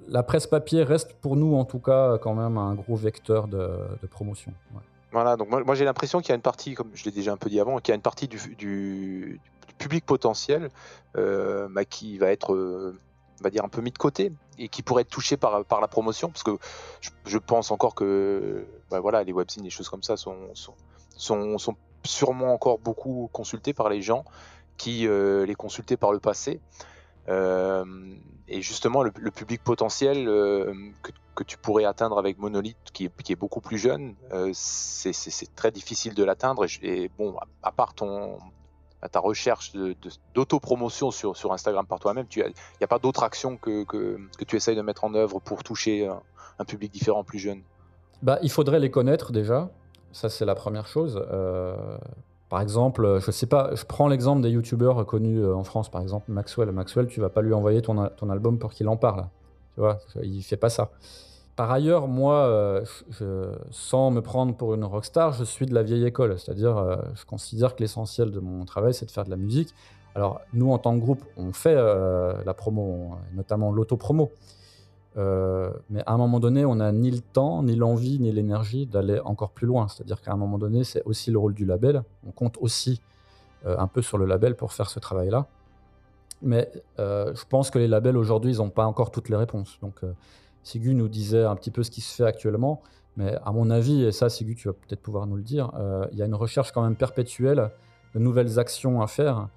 la 0.08 0.24
presse 0.24 0.48
papier 0.48 0.82
reste 0.82 1.14
pour 1.20 1.36
nous 1.36 1.54
en 1.54 1.64
tout 1.64 1.78
cas 1.78 2.18
quand 2.18 2.34
même 2.34 2.58
un 2.58 2.74
gros 2.74 2.96
vecteur 2.96 3.46
de, 3.46 3.78
promotion. 4.10 4.52
Voilà, 5.12 5.36
donc 5.36 5.48
moi, 5.48 5.74
j'ai 5.76 5.84
l'impression 5.84 6.18
qu'il 6.20 6.30
y 6.30 6.32
a 6.32 6.34
une 6.34 6.42
partie, 6.42 6.74
comme 6.74 6.90
je 6.92 7.04
l'ai 7.04 7.12
déjà 7.12 7.32
un 7.32 7.36
peu 7.36 7.48
dit 7.48 7.60
avant, 7.60 7.78
qu'il 7.78 7.90
y 7.90 7.92
a 7.92 7.94
une 7.94 8.02
partie 8.02 8.26
du, 8.26 9.40
public 9.78 10.04
potentiel 10.04 10.70
euh, 11.16 11.68
bah, 11.70 11.84
qui 11.84 12.18
va 12.18 12.32
être, 12.32 12.52
on 12.52 13.44
va 13.44 13.50
dire, 13.50 13.64
un 13.64 13.68
peu 13.68 13.80
mis 13.80 13.92
de 13.92 13.98
côté 13.98 14.32
et 14.58 14.68
qui 14.68 14.82
pourrait 14.82 15.02
être 15.02 15.08
touché 15.08 15.36
par, 15.36 15.62
la 15.80 15.88
promotion, 15.88 16.30
parce 16.30 16.42
que 16.42 16.58
je, 17.26 17.38
pense 17.38 17.70
encore 17.70 17.94
que 17.94 18.66
bah, 18.90 18.98
voilà, 18.98 19.22
les 19.22 19.32
webzines, 19.32 19.62
les 19.62 19.70
choses 19.70 19.88
comme 19.88 20.02
ça 20.02 20.16
sont, 20.16 20.36
sont 21.14 21.76
sûrement 22.02 22.52
encore 22.52 22.80
beaucoup 22.80 23.30
consultés 23.32 23.72
par 23.72 23.88
les 23.88 24.02
gens 24.02 24.24
qui 24.76 25.06
euh, 25.06 25.46
les 25.46 25.54
consultaient 25.54 25.96
par 25.96 26.12
le 26.12 26.18
passé. 26.18 26.60
Euh, 27.28 27.84
et 28.48 28.60
justement, 28.60 29.02
le, 29.02 29.10
public 29.30 29.62
potentiel 29.62 30.28
euh, 30.28 30.74
que, 31.34 31.42
tu 31.44 31.56
pourrais 31.56 31.84
atteindre 31.84 32.18
avec 32.18 32.38
Monolith, 32.38 32.76
qui 32.92 33.06
est, 33.06 33.36
beaucoup 33.36 33.60
plus 33.60 33.78
jeune, 33.78 34.14
c'est 34.52 35.54
très 35.54 35.70
difficile 35.70 36.14
de 36.14 36.22
l'atteindre. 36.22 36.66
Et, 36.82 37.10
bon, 37.16 37.36
à, 37.62 37.72
part 37.72 37.94
ton, 37.94 38.38
ta 39.10 39.20
recherche 39.20 39.72
d'autopromotion 40.34 41.10
sur, 41.10 41.36
sur 41.36 41.52
Instagram 41.52 41.86
par 41.86 41.98
toi-même, 41.98 42.26
il 42.36 42.44
n'y 42.44 42.84
a, 42.84 42.86
pas 42.86 42.98
d'autre 42.98 43.22
action 43.22 43.56
que, 43.56 43.84
que, 43.84 44.44
tu 44.46 44.56
essayes 44.56 44.76
de 44.76 44.82
mettre 44.82 45.04
en 45.04 45.14
œuvre 45.14 45.40
pour 45.40 45.62
toucher 45.62 46.06
un, 46.58 46.64
public 46.66 46.92
différent, 46.92 47.24
plus 47.24 47.38
jeune? 47.38 47.62
Bah, 48.22 48.38
Il 48.42 48.50
faudrait 48.50 48.80
les 48.80 48.90
connaître 48.90 49.32
déjà. 49.32 49.70
Ça, 50.12 50.28
c'est 50.28 50.44
la 50.44 50.54
première 50.54 50.86
chose. 50.86 51.20
Par 52.54 52.62
exemple, 52.62 53.18
je 53.18 53.32
sais 53.32 53.48
pas, 53.48 53.74
je 53.74 53.84
prends 53.84 54.06
l'exemple 54.06 54.40
des 54.40 54.50
youtubeurs 54.50 55.04
connus 55.06 55.40
euh, 55.40 55.56
en 55.56 55.64
France, 55.64 55.90
par 55.90 56.00
exemple 56.02 56.30
Maxwell. 56.30 56.70
Maxwell, 56.70 57.08
tu 57.08 57.20
vas 57.20 57.28
pas 57.28 57.42
lui 57.42 57.52
envoyer 57.52 57.82
ton, 57.82 58.08
ton 58.16 58.30
album 58.30 58.60
pour 58.60 58.70
qu'il 58.70 58.86
en 58.86 58.96
parle. 58.96 59.26
Tu 59.74 59.80
vois, 59.80 59.98
il 60.22 60.40
fait 60.40 60.56
pas 60.56 60.68
ça. 60.68 60.92
Par 61.56 61.72
ailleurs, 61.72 62.06
moi, 62.06 62.34
euh, 62.46 62.84
sans 63.72 64.12
me 64.12 64.20
prendre 64.20 64.54
pour 64.54 64.72
une 64.72 64.84
rockstar, 64.84 65.32
je 65.32 65.42
suis 65.42 65.66
de 65.66 65.74
la 65.74 65.82
vieille 65.82 66.06
école. 66.06 66.38
C'est-à-dire, 66.38 66.76
je 67.16 67.24
considère 67.24 67.74
que 67.74 67.82
l'essentiel 67.82 68.30
de 68.30 68.38
mon 68.38 68.64
travail, 68.64 68.94
c'est 68.94 69.06
de 69.06 69.10
faire 69.10 69.24
de 69.24 69.30
la 69.30 69.36
musique. 69.36 69.74
Alors, 70.14 70.40
nous, 70.52 70.70
en 70.70 70.78
tant 70.78 70.94
que 70.94 71.00
groupe, 71.00 71.24
on 71.36 71.52
fait 71.52 71.74
la 71.74 72.54
promo, 72.54 73.16
notamment 73.34 73.72
l'auto-promo. 73.72 74.30
Euh, 75.16 75.70
mais 75.90 76.02
à 76.06 76.12
un 76.12 76.16
moment 76.16 76.40
donné, 76.40 76.64
on 76.64 76.76
n'a 76.76 76.92
ni 76.92 77.10
le 77.10 77.20
temps, 77.20 77.62
ni 77.62 77.76
l'envie, 77.76 78.18
ni 78.18 78.32
l'énergie 78.32 78.86
d'aller 78.86 79.20
encore 79.20 79.50
plus 79.50 79.66
loin. 79.66 79.88
C'est-à-dire 79.88 80.20
qu'à 80.20 80.32
un 80.32 80.36
moment 80.36 80.58
donné, 80.58 80.84
c'est 80.84 81.02
aussi 81.04 81.30
le 81.30 81.38
rôle 81.38 81.54
du 81.54 81.64
label. 81.64 82.02
On 82.26 82.32
compte 82.32 82.58
aussi 82.60 83.00
euh, 83.66 83.76
un 83.78 83.86
peu 83.86 84.02
sur 84.02 84.18
le 84.18 84.26
label 84.26 84.56
pour 84.56 84.72
faire 84.72 84.90
ce 84.90 84.98
travail-là. 84.98 85.46
Mais 86.42 86.70
euh, 86.98 87.32
je 87.34 87.44
pense 87.48 87.70
que 87.70 87.78
les 87.78 87.88
labels 87.88 88.16
aujourd'hui, 88.16 88.52
ils 88.52 88.58
n'ont 88.58 88.70
pas 88.70 88.86
encore 88.86 89.10
toutes 89.10 89.28
les 89.28 89.36
réponses. 89.36 89.78
Donc, 89.80 90.00
Sigu 90.62 90.94
nous 90.94 91.08
disait 91.08 91.44
un 91.44 91.54
petit 91.56 91.70
peu 91.70 91.82
ce 91.82 91.90
qui 91.90 92.00
se 92.00 92.14
fait 92.14 92.26
actuellement. 92.26 92.82
Mais 93.16 93.36
à 93.44 93.52
mon 93.52 93.70
avis, 93.70 94.02
et 94.02 94.12
ça, 94.12 94.28
Sigu, 94.28 94.56
tu 94.56 94.66
vas 94.66 94.74
peut-être 94.74 95.00
pouvoir 95.00 95.26
nous 95.26 95.36
le 95.36 95.42
dire, 95.42 95.70
il 96.10 96.18
y 96.18 96.22
a 96.22 96.26
une 96.26 96.34
recherche 96.34 96.72
quand 96.72 96.82
même 96.82 96.96
perpétuelle 96.96 97.70
de 98.14 98.18
nouvelles 98.18 98.58
actions 98.58 99.00
à 99.00 99.06
faire 99.06 99.48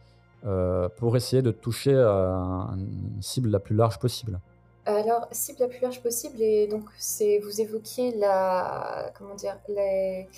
pour 0.97 1.17
essayer 1.17 1.41
de 1.41 1.49
toucher 1.49 1.95
à 1.95 2.69
une 2.77 3.21
cible 3.21 3.49
la 3.49 3.59
plus 3.59 3.75
large 3.75 3.97
possible. 3.97 4.39
Alors, 4.87 5.27
cible 5.33 5.59
la 5.59 5.67
plus 5.67 5.81
large 5.81 6.01
possible, 6.01 6.41
et 6.41 6.65
donc 6.65 6.85
c'est 6.97 7.39
vous 7.39 7.59
évoquiez 7.59 8.13
la, 8.15 9.11
comment 9.17 9.35
dire, 9.35 9.59
les, 9.67 10.29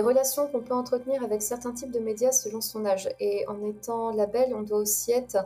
relations 0.00 0.46
qu'on 0.46 0.60
peut 0.60 0.72
entretenir 0.72 1.22
avec 1.22 1.42
certains 1.42 1.72
types 1.72 1.90
de 1.90 1.98
médias 1.98 2.32
selon 2.32 2.62
son 2.62 2.86
âge. 2.86 3.10
Et 3.20 3.46
en 3.48 3.62
étant 3.68 4.10
label, 4.10 4.54
on 4.54 4.62
doit 4.62 4.78
aussi 4.78 5.12
être 5.12 5.36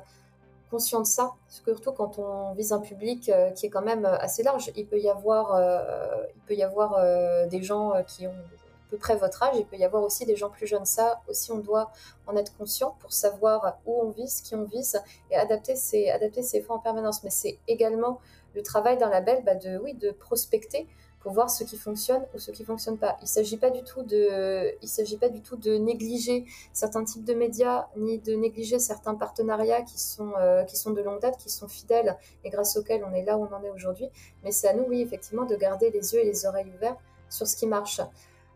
conscient 0.70 1.01
de 1.01 1.06
ça, 1.06 1.32
surtout 1.48 1.90
quand 1.90 2.20
on 2.20 2.55
vise 2.55 2.73
un 2.73 2.78
public 2.78 3.28
euh, 3.31 3.51
qui 3.51 3.66
est 3.66 3.68
quand 3.68 3.82
même 3.82 4.05
assez 4.05 4.44
large. 4.44 4.70
Il 4.77 4.86
peut 4.86 5.01
y 5.01 5.09
avoir, 5.09 5.56
euh, 5.56 6.23
il 6.36 6.43
peut 6.43 6.55
y 6.55 6.62
avoir 6.62 6.94
euh, 6.98 7.47
des 7.48 7.64
gens 7.64 7.94
qui 8.06 8.28
ont 8.28 8.44
à 8.86 8.90
peu 8.90 8.98
près 8.98 9.16
votre 9.16 9.42
âge, 9.42 9.56
il 9.56 9.66
peut 9.66 9.76
y 9.76 9.84
avoir 9.84 10.02
aussi 10.02 10.26
des 10.26 10.36
gens 10.36 10.50
plus 10.50 10.66
jeunes. 10.66 10.86
Ça 10.86 11.20
aussi, 11.28 11.50
on 11.50 11.58
doit 11.58 11.90
en 12.26 12.36
être 12.36 12.56
conscient 12.56 12.96
pour 13.00 13.12
savoir 13.12 13.78
où 13.84 14.00
on 14.00 14.10
vise, 14.10 14.40
qui 14.40 14.54
on 14.54 14.64
vise 14.64 15.00
et 15.30 15.36
adapter 15.36 15.74
ses, 15.74 16.08
adapter 16.10 16.42
ses 16.42 16.64
en 16.68 16.78
permanence. 16.78 17.24
Mais 17.24 17.30
c'est 17.30 17.58
également 17.66 18.20
le 18.54 18.62
travail 18.62 18.96
d'un 18.96 19.10
label 19.10 19.42
bah 19.44 19.54
de, 19.54 19.78
oui, 19.78 19.94
de 19.94 20.10
prospecter 20.10 20.86
pour 21.20 21.32
voir 21.32 21.50
ce 21.50 21.64
qui 21.64 21.76
fonctionne 21.76 22.24
ou 22.34 22.38
ce 22.38 22.52
qui 22.52 22.64
fonctionne 22.64 22.98
pas. 22.98 23.16
Il 23.20 23.24
ne 23.24 23.28
s'agit 23.28 23.56
pas 23.56 23.70
du 23.70 23.82
tout 23.82 24.04
de, 24.04 25.16
pas 25.16 25.28
du 25.28 25.42
tout 25.42 25.56
de 25.56 25.76
négliger 25.76 26.44
certains 26.72 27.02
types 27.02 27.24
de 27.24 27.34
médias 27.34 27.88
ni 27.96 28.18
de 28.18 28.34
négliger 28.34 28.78
certains 28.78 29.16
partenariats 29.16 29.82
qui 29.82 29.98
sont, 29.98 30.34
euh, 30.38 30.62
qui 30.62 30.76
sont 30.76 30.92
de 30.92 31.02
longue 31.02 31.20
date, 31.20 31.36
qui 31.38 31.50
sont 31.50 31.66
fidèles 31.66 32.16
et 32.44 32.50
grâce 32.50 32.76
auxquels 32.76 33.02
on 33.04 33.12
est 33.12 33.24
là 33.24 33.36
où 33.36 33.42
on 33.44 33.52
en 33.52 33.64
est 33.64 33.70
aujourd'hui. 33.70 34.08
Mais 34.44 34.52
c'est 34.52 34.68
à 34.68 34.74
nous, 34.74 34.84
oui, 34.84 35.00
effectivement, 35.00 35.44
de 35.44 35.56
garder 35.56 35.90
les 35.90 36.14
yeux 36.14 36.20
et 36.20 36.24
les 36.24 36.46
oreilles 36.46 36.72
ouverts 36.76 36.96
sur 37.28 37.48
ce 37.48 37.56
qui 37.56 37.66
marche. 37.66 38.00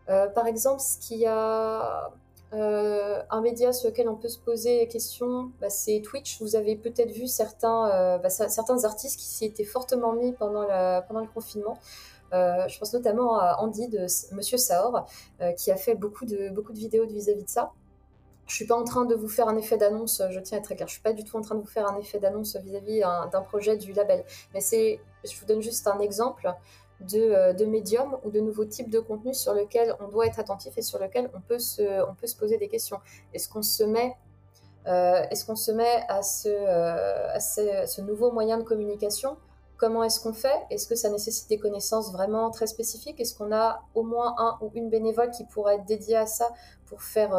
Euh, 0.09 0.27
par 0.27 0.47
exemple, 0.47 0.81
ce 0.81 0.97
qui 0.97 1.25
a 1.25 2.11
euh, 2.53 3.21
un 3.29 3.41
média 3.41 3.71
sur 3.71 3.89
lequel 3.89 4.09
on 4.09 4.15
peut 4.15 4.27
se 4.27 4.39
poser 4.39 4.79
la 4.79 4.85
question, 4.85 5.51
bah, 5.61 5.69
c'est 5.69 6.01
Twitch. 6.01 6.41
Vous 6.41 6.55
avez 6.55 6.75
peut-être 6.75 7.11
vu 7.11 7.27
certains, 7.27 7.89
euh, 7.91 8.17
bah, 8.17 8.29
certains 8.29 8.83
artistes 8.83 9.19
qui 9.19 9.25
s'y 9.25 9.45
étaient 9.45 9.63
fortement 9.63 10.13
mis 10.13 10.33
pendant, 10.33 10.63
le 10.63 11.33
confinement. 11.33 11.77
Je 12.33 12.79
pense 12.79 12.93
notamment 12.93 13.37
à 13.39 13.57
Andy 13.59 13.87
de 13.89 14.05
Monsieur 14.33 14.57
Saor, 14.57 15.05
qui 15.57 15.71
a 15.71 15.75
fait 15.75 15.95
beaucoup 15.95 16.25
de, 16.25 16.49
beaucoup 16.49 16.71
de 16.73 16.79
vidéos 16.79 17.05
vis-à-vis 17.05 17.43
de 17.43 17.49
ça. 17.49 17.71
Je 18.47 18.55
suis 18.55 18.65
pas 18.65 18.75
en 18.75 18.83
train 18.83 19.05
de 19.05 19.15
vous 19.15 19.29
faire 19.29 19.47
un 19.47 19.55
effet 19.57 19.77
d'annonce, 19.77 20.21
je 20.29 20.39
tiens 20.39 20.57
à 20.57 20.61
être 20.61 20.73
clair, 20.73 20.87
je 20.87 20.93
suis 20.93 21.01
pas 21.01 21.13
du 21.13 21.23
tout 21.23 21.37
en 21.37 21.41
train 21.41 21.55
de 21.55 21.61
vous 21.61 21.67
faire 21.67 21.87
un 21.87 21.97
effet 21.97 22.19
d'annonce 22.19 22.57
vis-à-vis 22.57 23.01
d'un 23.31 23.41
projet 23.41 23.77
du 23.77 23.93
label. 23.93 24.25
Mais 24.53 24.59
c'est, 24.59 24.99
je 25.23 25.39
vous 25.39 25.45
donne 25.45 25.61
juste 25.61 25.87
un 25.87 25.99
exemple 25.99 26.53
euh, 27.13 27.53
de, 27.53 27.65
médiums 27.65 28.17
ou 28.23 28.31
de 28.31 28.39
nouveaux 28.39 28.65
types 28.65 28.89
de 28.89 28.99
contenus 28.99 29.37
sur 29.37 29.53
lesquels 29.53 29.95
on 29.99 30.07
doit 30.07 30.27
être 30.27 30.39
attentif 30.39 30.77
et 30.77 30.81
sur 30.81 30.99
lesquels 30.99 31.29
on 31.33 31.41
peut 31.41 31.59
se, 31.59 32.03
on 32.07 32.13
peut 32.15 32.27
se 32.27 32.35
poser 32.35 32.57
des 32.57 32.67
questions. 32.67 32.99
Est-ce 33.33 33.49
qu'on 33.49 33.61
se 33.63 33.83
met, 33.83 34.15
euh, 34.87 35.23
est-ce 35.29 35.45
qu'on 35.45 35.55
se 35.55 35.71
met 35.71 36.03
à, 36.09 36.21
ce, 36.21 36.49
euh, 36.49 37.33
à 37.33 37.39
ce, 37.39 38.01
nouveau 38.01 38.31
moyen 38.31 38.57
de 38.57 38.63
communication? 38.63 39.37
Comment 39.77 40.03
est-ce 40.03 40.19
qu'on 40.19 40.33
fait? 40.33 40.61
Est-ce 40.69 40.87
que 40.87 40.95
ça 40.95 41.09
nécessite 41.09 41.49
des 41.49 41.57
connaissances 41.57 42.11
vraiment 42.11 42.51
très 42.51 42.67
spécifiques? 42.67 43.19
Est-ce 43.19 43.35
qu'on 43.35 43.51
a 43.51 43.81
au 43.95 44.03
moins 44.03 44.35
un 44.37 44.57
ou 44.61 44.69
une 44.75 44.89
bénévole 44.89 45.31
qui 45.31 45.43
pourrait 45.45 45.75
être 45.75 45.85
dédiée 45.85 46.17
à 46.17 46.27
ça 46.27 46.51
pour 46.85 47.01
faire, 47.01 47.31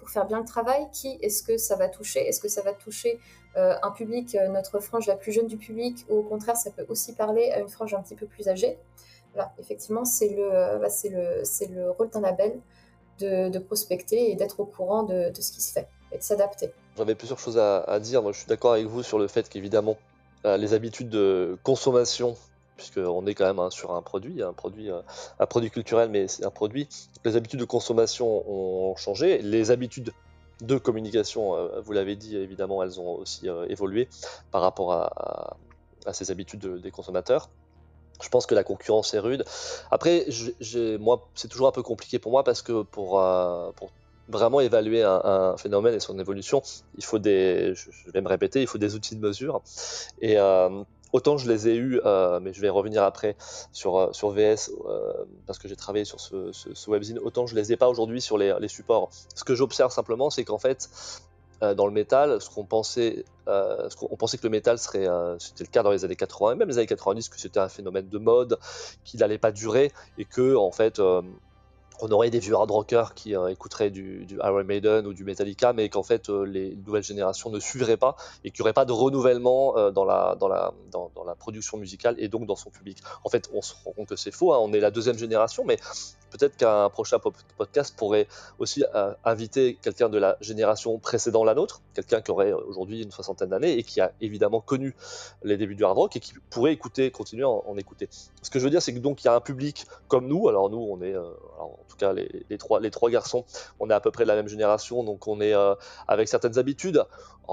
pour 0.00 0.10
faire 0.10 0.26
bien 0.26 0.40
le 0.40 0.44
travail? 0.44 0.88
Qui 0.92 1.18
est-ce 1.22 1.44
que 1.44 1.56
ça 1.56 1.76
va 1.76 1.88
toucher? 1.88 2.26
Est-ce 2.26 2.40
que 2.40 2.48
ça 2.48 2.62
va 2.62 2.72
toucher 2.72 3.20
un 3.56 3.90
public, 3.90 4.36
notre 4.50 4.80
frange 4.80 5.06
la 5.06 5.16
plus 5.16 5.32
jeune 5.32 5.46
du 5.46 5.56
public, 5.56 6.04
ou 6.08 6.18
au 6.18 6.22
contraire, 6.22 6.56
ça 6.56 6.70
peut 6.70 6.84
aussi 6.88 7.14
parler 7.14 7.50
à 7.50 7.60
une 7.60 7.68
frange 7.68 7.94
un 7.94 8.02
petit 8.02 8.16
peu 8.16 8.26
plus 8.26 8.48
âgée 8.48 8.78
voilà, 9.34 9.52
effectivement, 9.58 10.04
c'est 10.04 10.28
le, 10.28 10.52
euh, 10.52 10.78
bah, 10.78 10.88
le, 11.04 11.74
le 11.74 11.90
rôle 11.90 12.08
d'un 12.10 12.20
label 12.20 12.60
de, 13.18 13.58
prospecter 13.58 14.30
et 14.30 14.36
d'être 14.36 14.60
au 14.60 14.64
courant 14.64 15.02
de, 15.02 15.32
ce 15.34 15.52
qui 15.52 15.60
se 15.60 15.72
fait 15.72 15.88
et 16.12 16.18
de 16.18 16.22
s'adapter. 16.22 16.72
J'avais 16.96 17.14
plusieurs 17.14 17.38
choses 17.38 17.58
à, 17.58 17.98
dire. 18.00 18.22
Moi, 18.22 18.32
je 18.32 18.38
suis 18.38 18.46
d'accord 18.46 18.72
avec 18.72 18.86
vous 18.86 19.02
sur 19.02 19.18
le 19.18 19.28
fait 19.28 19.48
qu'évidemment, 19.48 19.96
euh, 20.46 20.56
les 20.56 20.74
habitudes 20.74 21.10
de 21.10 21.58
consommation, 21.62 22.36
puisqu'on 22.76 23.26
est 23.26 23.34
quand 23.34 23.46
même 23.46 23.58
hein, 23.58 23.70
sur 23.70 23.94
un 23.94 24.02
produit, 24.02 24.42
un 24.42 24.52
produit, 24.52 24.90
euh, 24.90 25.00
un 25.38 25.46
produit 25.46 25.70
culturel, 25.70 26.10
mais 26.10 26.28
c'est 26.28 26.44
un 26.44 26.50
produit. 26.50 26.88
Les 27.24 27.36
habitudes 27.36 27.60
de 27.60 27.64
consommation 27.64 28.48
ont 28.48 28.94
changé. 28.96 29.38
Les 29.38 29.70
habitudes 29.70 30.12
de 30.60 30.78
communication, 30.78 31.56
vous 31.82 31.92
l'avez 31.92 32.16
dit, 32.16 32.36
évidemment, 32.36 32.82
elles 32.82 33.00
ont 33.00 33.14
aussi 33.16 33.48
évolué 33.68 34.08
par 34.50 34.62
rapport 34.62 34.92
à, 34.92 35.56
ces 36.12 36.30
habitudes 36.30 36.80
des 36.80 36.90
consommateurs. 36.90 37.48
Je 38.22 38.28
pense 38.28 38.46
que 38.46 38.54
la 38.54 38.64
concurrence 38.64 39.14
est 39.14 39.18
rude. 39.18 39.44
Après, 39.90 40.26
c'est 40.60 41.48
toujours 41.48 41.68
un 41.68 41.72
peu 41.72 41.82
compliqué 41.82 42.18
pour 42.18 42.32
moi 42.32 42.44
parce 42.44 42.62
que 42.62 42.82
pour, 42.82 43.20
euh, 43.20 43.70
vraiment 44.28 44.60
évaluer 44.60 45.02
un, 45.02 45.56
phénomène 45.58 45.94
et 45.94 46.00
son 46.00 46.18
évolution, 46.18 46.62
il 46.96 47.04
faut 47.04 47.18
des, 47.18 47.74
je, 47.74 48.10
vais 48.10 48.22
me 48.22 48.28
répéter, 48.28 48.62
il 48.62 48.66
faut 48.66 48.78
des 48.78 48.94
outils 48.94 49.16
de 49.16 49.20
mesure. 49.20 49.62
Et 50.20 50.38
euh, 50.38 50.82
autant 51.14 51.38
je 51.38 51.50
les 51.50 51.68
ai 51.68 51.76
eus, 51.76 52.00
euh, 52.04 52.40
mais 52.40 52.52
je 52.52 52.60
vais 52.60 52.68
revenir 52.68 53.02
après 53.02 53.36
sur, 53.72 54.14
sur 54.14 54.30
VS 54.30 54.70
parce 55.46 55.58
que 55.58 55.68
j'ai 55.68 55.76
travaillé 55.76 56.04
sur 56.04 56.20
ce, 56.20 56.52
ce, 56.52 56.90
webzine, 56.90 57.18
autant 57.20 57.46
je 57.46 57.54
les 57.54 57.72
ai 57.72 57.76
pas 57.76 57.88
aujourd'hui 57.88 58.20
sur 58.20 58.36
les, 58.36 58.54
les 58.60 58.68
supports. 58.68 59.08
Ce 59.34 59.44
que 59.44 59.54
j'observe 59.54 59.92
simplement, 59.92 60.28
c'est 60.28 60.44
qu'en 60.44 60.58
fait, 60.58 60.90
euh, 61.62 61.74
dans 61.74 61.86
le 61.86 61.92
métal, 61.92 62.40
ce 62.40 62.50
qu'on 62.50 62.64
pensait, 62.64 63.24
euh, 63.48 63.88
qu'on 63.98 64.16
pensait 64.16 64.38
que 64.38 64.42
le 64.42 64.50
métal 64.50 64.78
serait, 64.78 65.08
euh, 65.08 65.38
c'était 65.38 65.64
le 65.64 65.68
cas 65.68 65.82
dans 65.82 65.90
les 65.90 66.04
années 66.04 66.16
80 66.16 66.52
et 66.52 66.54
même 66.56 66.68
les 66.68 66.78
années 66.78 66.86
90, 66.86 67.28
que 67.28 67.38
c'était 67.38 67.60
un 67.60 67.68
phénomène 67.68 68.08
de 68.08 68.18
mode, 68.18 68.58
qu'il 69.04 69.20
n'allait 69.20 69.38
pas 69.38 69.52
durer 69.52 69.92
et 70.18 70.24
que 70.24 70.56
en 70.56 70.72
fait 70.72 71.00
on 72.00 72.10
aurait 72.10 72.30
des 72.30 72.38
vieux 72.38 72.54
hard 72.54 72.70
rockers 72.70 73.14
qui 73.14 73.34
écouteraient 73.48 73.90
du, 73.90 74.26
Iron 74.42 74.64
Maiden 74.64 75.06
ou 75.06 75.14
du 75.14 75.24
Metallica, 75.24 75.72
mais 75.72 75.88
qu'en 75.88 76.02
fait 76.02 76.28
les 76.28 76.76
nouvelles 76.86 77.02
générations 77.02 77.50
ne 77.50 77.60
suivraient 77.60 77.96
pas 77.96 78.16
et 78.42 78.50
qu'il 78.50 78.62
n'y 78.62 78.64
aurait 78.64 78.72
pas 78.72 78.84
de 78.84 78.92
renouvellement 78.92 79.90
dans, 79.92 80.04
la, 80.04 80.36
dans, 80.38 80.48
la, 80.48 81.34
production 81.38 81.78
musicale 81.78 82.16
et 82.18 82.28
donc 82.28 82.46
dans 82.46 82.56
son 82.56 82.70
public. 82.70 82.98
En 83.24 83.28
fait, 83.28 83.50
on 83.52 83.62
se 83.62 83.74
rend 83.84 83.92
compte 83.92 84.08
que 84.08 84.16
c'est 84.16 84.30
faux, 84.30 84.52
hein. 84.52 84.58
on 84.60 84.72
est 84.72 84.80
la 84.80 84.90
deuxième 84.90 85.18
génération, 85.18 85.64
mais 85.64 85.78
peut-être 86.36 86.56
qu'un 86.56 86.90
prochain 86.90 87.18
podcast 87.56 87.94
pourrait 87.96 88.26
aussi 88.58 88.84
euh, 88.94 89.14
inviter 89.24 89.78
quelqu'un 89.80 90.08
de 90.08 90.18
la 90.18 90.36
génération 90.40 90.98
précédant 90.98 91.44
la 91.44 91.54
nôtre, 91.54 91.80
quelqu'un 91.94 92.20
qui 92.20 92.32
aurait 92.32 92.52
euh, 92.52 92.58
aujourd'hui 92.66 93.02
une 93.02 93.12
soixantaine 93.12 93.50
d'années 93.50 93.78
et 93.78 93.84
qui 93.84 94.00
a 94.00 94.12
évidemment 94.20 94.60
connu 94.60 94.96
les 95.44 95.56
débuts 95.56 95.76
du 95.76 95.84
hard 95.84 95.96
rock 95.96 96.16
et 96.16 96.20
qui 96.20 96.34
pourrait 96.50 96.72
écouter, 96.72 97.10
continuer 97.12 97.44
à 97.44 97.48
en, 97.48 97.76
écouter. 97.76 98.08
Ce 98.42 98.50
que 98.50 98.58
je 98.58 98.64
veux 98.64 98.70
dire, 98.70 98.82
c'est 98.82 98.92
que 98.92 98.98
donc 98.98 99.22
il 99.22 99.26
y 99.26 99.30
a 99.30 99.34
un 99.34 99.40
public 99.40 99.86
comme 100.08 100.26
nous. 100.26 100.48
Alors 100.48 100.70
nous, 100.70 100.78
on 100.78 101.00
est, 101.02 101.14
euh, 101.14 101.30
en 101.64 101.84
tout 101.88 101.96
cas 101.96 102.12
les, 102.12 102.58
trois, 102.58 103.10
garçons, 103.10 103.44
on 103.80 103.90
est 103.90 103.94
à 103.94 104.00
peu 104.00 104.10
près 104.10 104.24
de 104.24 104.28
la 104.28 104.36
même 104.36 104.48
génération, 104.48 105.04
donc 105.04 105.26
on 105.28 105.40
est 105.40 105.54
avec 106.08 106.28
certaines 106.28 106.58
habitudes. 106.58 107.04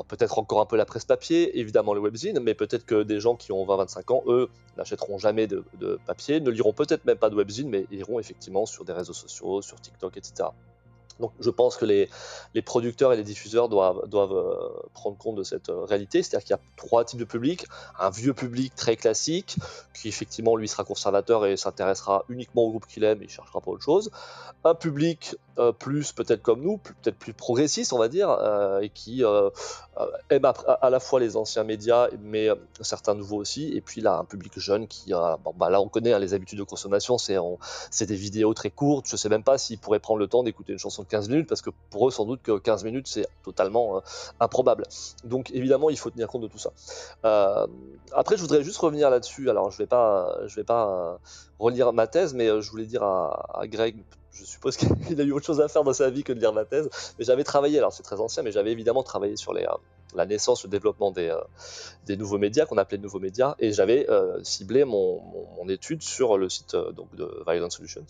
Peut-être 0.07 0.39
encore 0.39 0.61
un 0.61 0.65
peu 0.65 0.77
la 0.77 0.85
presse 0.85 1.05
papier, 1.05 1.59
évidemment 1.59 1.93
le 1.93 1.99
webzine, 1.99 2.39
mais 2.39 2.53
peut-être 2.53 2.85
que 2.85 3.03
des 3.03 3.19
gens 3.19 3.35
qui 3.35 3.51
ont 3.51 3.65
20-25 3.65 4.13
ans, 4.13 4.23
eux, 4.27 4.49
n'achèteront 4.77 5.17
jamais 5.17 5.47
de 5.47 5.65
papier, 6.05 6.39
ne 6.39 6.49
liront 6.49 6.73
peut-être 6.73 7.05
même 7.05 7.17
pas 7.17 7.29
de 7.29 7.35
webzine, 7.35 7.69
mais 7.69 7.85
iront 7.91 8.19
effectivement 8.19 8.65
sur 8.65 8.85
des 8.85 8.93
réseaux 8.93 9.13
sociaux, 9.13 9.61
sur 9.61 9.79
TikTok, 9.81 10.17
etc. 10.17 10.49
Donc 11.19 11.31
je 11.39 11.49
pense 11.49 11.77
que 11.77 11.85
les, 11.85 12.09
producteurs 12.61 13.13
et 13.13 13.17
les 13.17 13.23
diffuseurs 13.23 13.69
doivent, 13.69 14.03
euh, 14.13 14.69
prendre 14.93 15.17
compte 15.17 15.35
de 15.35 15.43
cette 15.43 15.69
euh, 15.69 15.83
réalité, 15.85 16.23
c'est-à-dire 16.23 16.45
qu'il 16.45 16.53
y 16.55 16.59
a 16.59 16.61
trois 16.75 17.05
types 17.05 17.19
de 17.19 17.25
publics. 17.25 17.65
Un 17.99 18.09
vieux 18.09 18.33
public 18.33 18.73
très 18.75 18.95
classique, 18.95 19.57
qui 19.93 20.07
effectivement 20.07 20.55
lui 20.55 20.67
sera 20.67 20.83
conservateur 20.83 21.45
et 21.45 21.57
s'intéressera 21.57 22.25
uniquement 22.29 22.63
au 22.63 22.69
groupe 22.69 22.87
qu'il 22.87 23.03
aime 23.03 23.21
et 23.21 23.27
cherchera 23.27 23.61
pas 23.61 23.71
autre 23.71 23.83
chose. 23.83 24.11
Un 24.63 24.75
public 24.75 25.35
euh, 25.59 25.73
plus 25.73 26.13
peut-être 26.13 26.41
comme 26.41 26.61
nous, 26.61 26.77
peut-être 26.77 27.17
plus 27.17 27.33
progressistes, 27.33 27.91
on 27.91 27.97
va 27.97 28.07
dire, 28.07 28.29
euh, 28.29 28.79
et 28.79 28.89
qui 28.89 29.23
euh, 29.23 29.49
aiment 30.29 30.45
à, 30.45 30.89
la 30.89 30.99
fois 31.01 31.19
les 31.19 31.35
anciens 31.35 31.65
médias, 31.65 32.07
mais 32.21 32.47
certains 32.79 33.15
nouveaux 33.15 33.37
aussi. 33.37 33.75
Et 33.75 33.81
puis 33.81 33.99
là, 33.99 34.17
un 34.17 34.23
public 34.23 34.57
jeune 34.57 34.87
qui, 34.87 35.11
bon, 35.11 35.53
bah 35.57 35.69
là, 35.69 35.81
on 35.81 35.89
connaît 35.89 36.13
hein, 36.13 36.19
les 36.19 36.33
habitudes 36.33 36.59
de 36.59 36.63
consommation, 36.63 37.17
c'est 37.17 38.05
des 38.05 38.15
vidéos 38.15 38.53
très 38.53 38.69
courtes. 38.69 39.07
Je 39.07 39.17
sais 39.17 39.27
même 39.27 39.43
pas 39.43 39.57
s'ils 39.57 39.77
pourraient 39.77 39.99
prendre 39.99 40.19
le 40.19 40.27
temps 40.27 40.43
d'écouter 40.43 40.71
une 40.71 40.79
chanson 40.79 41.03
de 41.03 41.07
15 41.07 41.27
minutes, 41.29 41.49
parce 41.49 41.61
que 41.61 41.69
pour 41.89 42.07
eux, 42.07 42.11
sans 42.11 42.25
doute 42.25 42.41
que 42.41 42.57
15 42.57 42.85
minutes, 42.85 43.07
c'est 43.07 43.27
totalement 43.43 44.01
improbable. 44.39 44.85
Donc 45.25 45.51
évidemment, 45.51 45.89
il 45.89 45.97
faut 45.97 46.09
tenir 46.09 46.27
compte 46.27 46.43
de 46.43 46.47
tout 46.47 46.59
ça. 46.59 46.71
après, 48.13 48.37
je 48.37 48.41
voudrais 48.41 48.63
juste 48.63 48.77
revenir 48.77 49.09
là-dessus. 49.09 49.49
Alors, 49.49 49.69
je 49.69 49.77
vais 49.77 49.87
pas, 49.87 50.37
vais 50.55 50.63
pas 50.63 51.19
relire 51.59 51.91
ma 51.91 52.07
thèse, 52.07 52.33
mais 52.33 52.47
je 52.61 52.71
voulais 52.71 52.85
dire 52.85 53.03
à 53.03 53.63
Greg 53.65 53.97
je 54.33 54.43
suppose 54.43 54.77
qu'il 55.07 55.19
a 55.19 55.23
eu 55.23 55.31
autre 55.31 55.45
chose 55.45 55.61
à 55.61 55.67
faire 55.67 55.83
dans 55.83 55.93
sa 55.93 56.09
vie 56.09 56.23
que 56.23 56.33
de 56.33 56.39
lire 56.39 56.53
ma 56.53 56.65
thèse. 56.65 56.89
Mais 57.17 57.25
j'avais 57.25 57.43
travaillé, 57.43 57.77
alors 57.77 57.93
c'est 57.93 58.03
très 58.03 58.19
ancien, 58.19 58.43
mais 58.43 58.51
j'avais 58.51 58.71
évidemment 58.71 59.03
travaillé 59.03 59.35
sur 59.35 59.53
euh, 59.53 59.65
la 60.15 60.25
naissance, 60.25 60.63
le 60.63 60.69
développement 60.69 61.11
des, 61.11 61.29
euh, 61.29 61.39
des 62.05 62.17
nouveaux 62.17 62.37
médias, 62.37 62.65
qu'on 62.65 62.77
appelait 62.77 62.97
nouveaux 62.97 63.19
médias, 63.19 63.55
et 63.59 63.71
j'avais 63.71 64.09
euh, 64.09 64.43
ciblé 64.43 64.85
mon, 64.85 65.21
étude 65.69 66.01
sur 66.01 66.37
le 66.37 66.49
site 66.49 66.75
de 66.75 67.43
Violent 67.47 67.69
Solutions. 67.69 68.05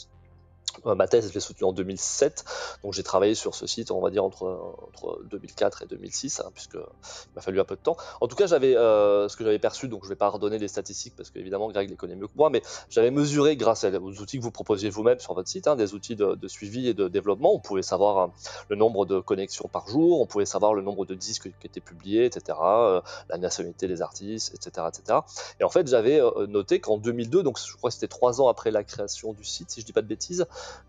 Euh, 0.85 0.95
ma 0.95 1.07
thèse, 1.07 1.29
je 1.29 1.33
l'ai 1.33 1.39
soutenue 1.39 1.67
en 1.67 1.73
2007, 1.73 2.45
donc 2.83 2.93
j'ai 2.93 3.03
travaillé 3.03 3.35
sur 3.35 3.55
ce 3.55 3.67
site, 3.67 3.91
on 3.91 4.01
va 4.01 4.09
dire 4.09 4.23
entre, 4.23 4.43
entre 4.87 5.21
2004 5.25 5.83
et 5.83 5.85
2006, 5.85 6.39
hein, 6.39 6.51
puisque 6.53 6.75
il 6.75 7.35
m'a 7.35 7.41
fallu 7.41 7.59
un 7.59 7.65
peu 7.65 7.75
de 7.75 7.81
temps. 7.81 7.97
En 8.21 8.27
tout 8.27 8.35
cas, 8.35 8.47
j'avais 8.47 8.75
euh, 8.75 9.27
ce 9.27 9.35
que 9.35 9.43
j'avais 9.43 9.59
perçu, 9.59 9.87
donc 9.87 10.01
je 10.01 10.07
ne 10.07 10.09
vais 10.09 10.17
pas 10.17 10.29
redonner 10.29 10.57
les 10.57 10.67
statistiques 10.67 11.15
parce 11.15 11.29
qu'évidemment 11.29 11.69
Greg 11.69 11.89
les 11.89 11.95
connaît 11.95 12.15
mieux 12.15 12.27
que 12.27 12.35
moi, 12.35 12.49
mais 12.49 12.61
j'avais 12.89 13.11
mesuré 13.11 13.55
grâce 13.55 13.83
aux 13.83 14.21
outils 14.21 14.37
que 14.37 14.43
vous 14.43 14.51
proposiez 14.51 14.89
vous-même 14.89 15.19
sur 15.19 15.33
votre 15.33 15.49
site, 15.49 15.67
hein, 15.67 15.75
des 15.75 15.93
outils 15.93 16.15
de, 16.15 16.47
suivi 16.47 16.87
et 16.87 16.93
de 16.93 17.07
développement. 17.07 17.53
On 17.53 17.59
pouvait 17.59 17.81
savoir 17.81 18.17
hein, 18.17 18.33
le 18.69 18.75
nombre 18.75 19.05
de 19.05 19.19
connexions 19.19 19.69
par 19.71 19.87
jour, 19.87 20.21
on 20.21 20.25
pouvait 20.25 20.45
savoir 20.45 20.73
le 20.73 20.81
nombre 20.81 21.05
de 21.05 21.15
disques 21.15 21.49
qui 21.59 21.67
étaient 21.67 21.81
publiés, 21.81 22.25
etc., 22.25 22.57
euh, 22.61 23.01
la 23.29 23.37
nationalité 23.37 23.87
des 23.87 24.01
artistes, 24.01 24.53
etc., 24.53 24.87
etc. 24.87 25.19
Et 25.59 25.63
en 25.63 25.69
fait, 25.69 25.87
j'avais 25.87 26.19
noté 26.47 26.79
qu'en 26.79 26.97
2002, 26.97 27.43
donc 27.43 27.59
je 27.59 27.75
crois 27.75 27.89
que 27.89 27.93
c'était 27.93 28.07
trois 28.07 28.41
ans 28.41 28.47
après 28.47 28.71
la 28.71 28.83
création 28.83 29.33
du 29.33 29.43
site, 29.43 29.71
si 29.71 29.81
je 29.81 29.85
dis 29.85 29.93
pas 29.93 30.01
de 30.01 30.07
bêtises, 30.07 30.45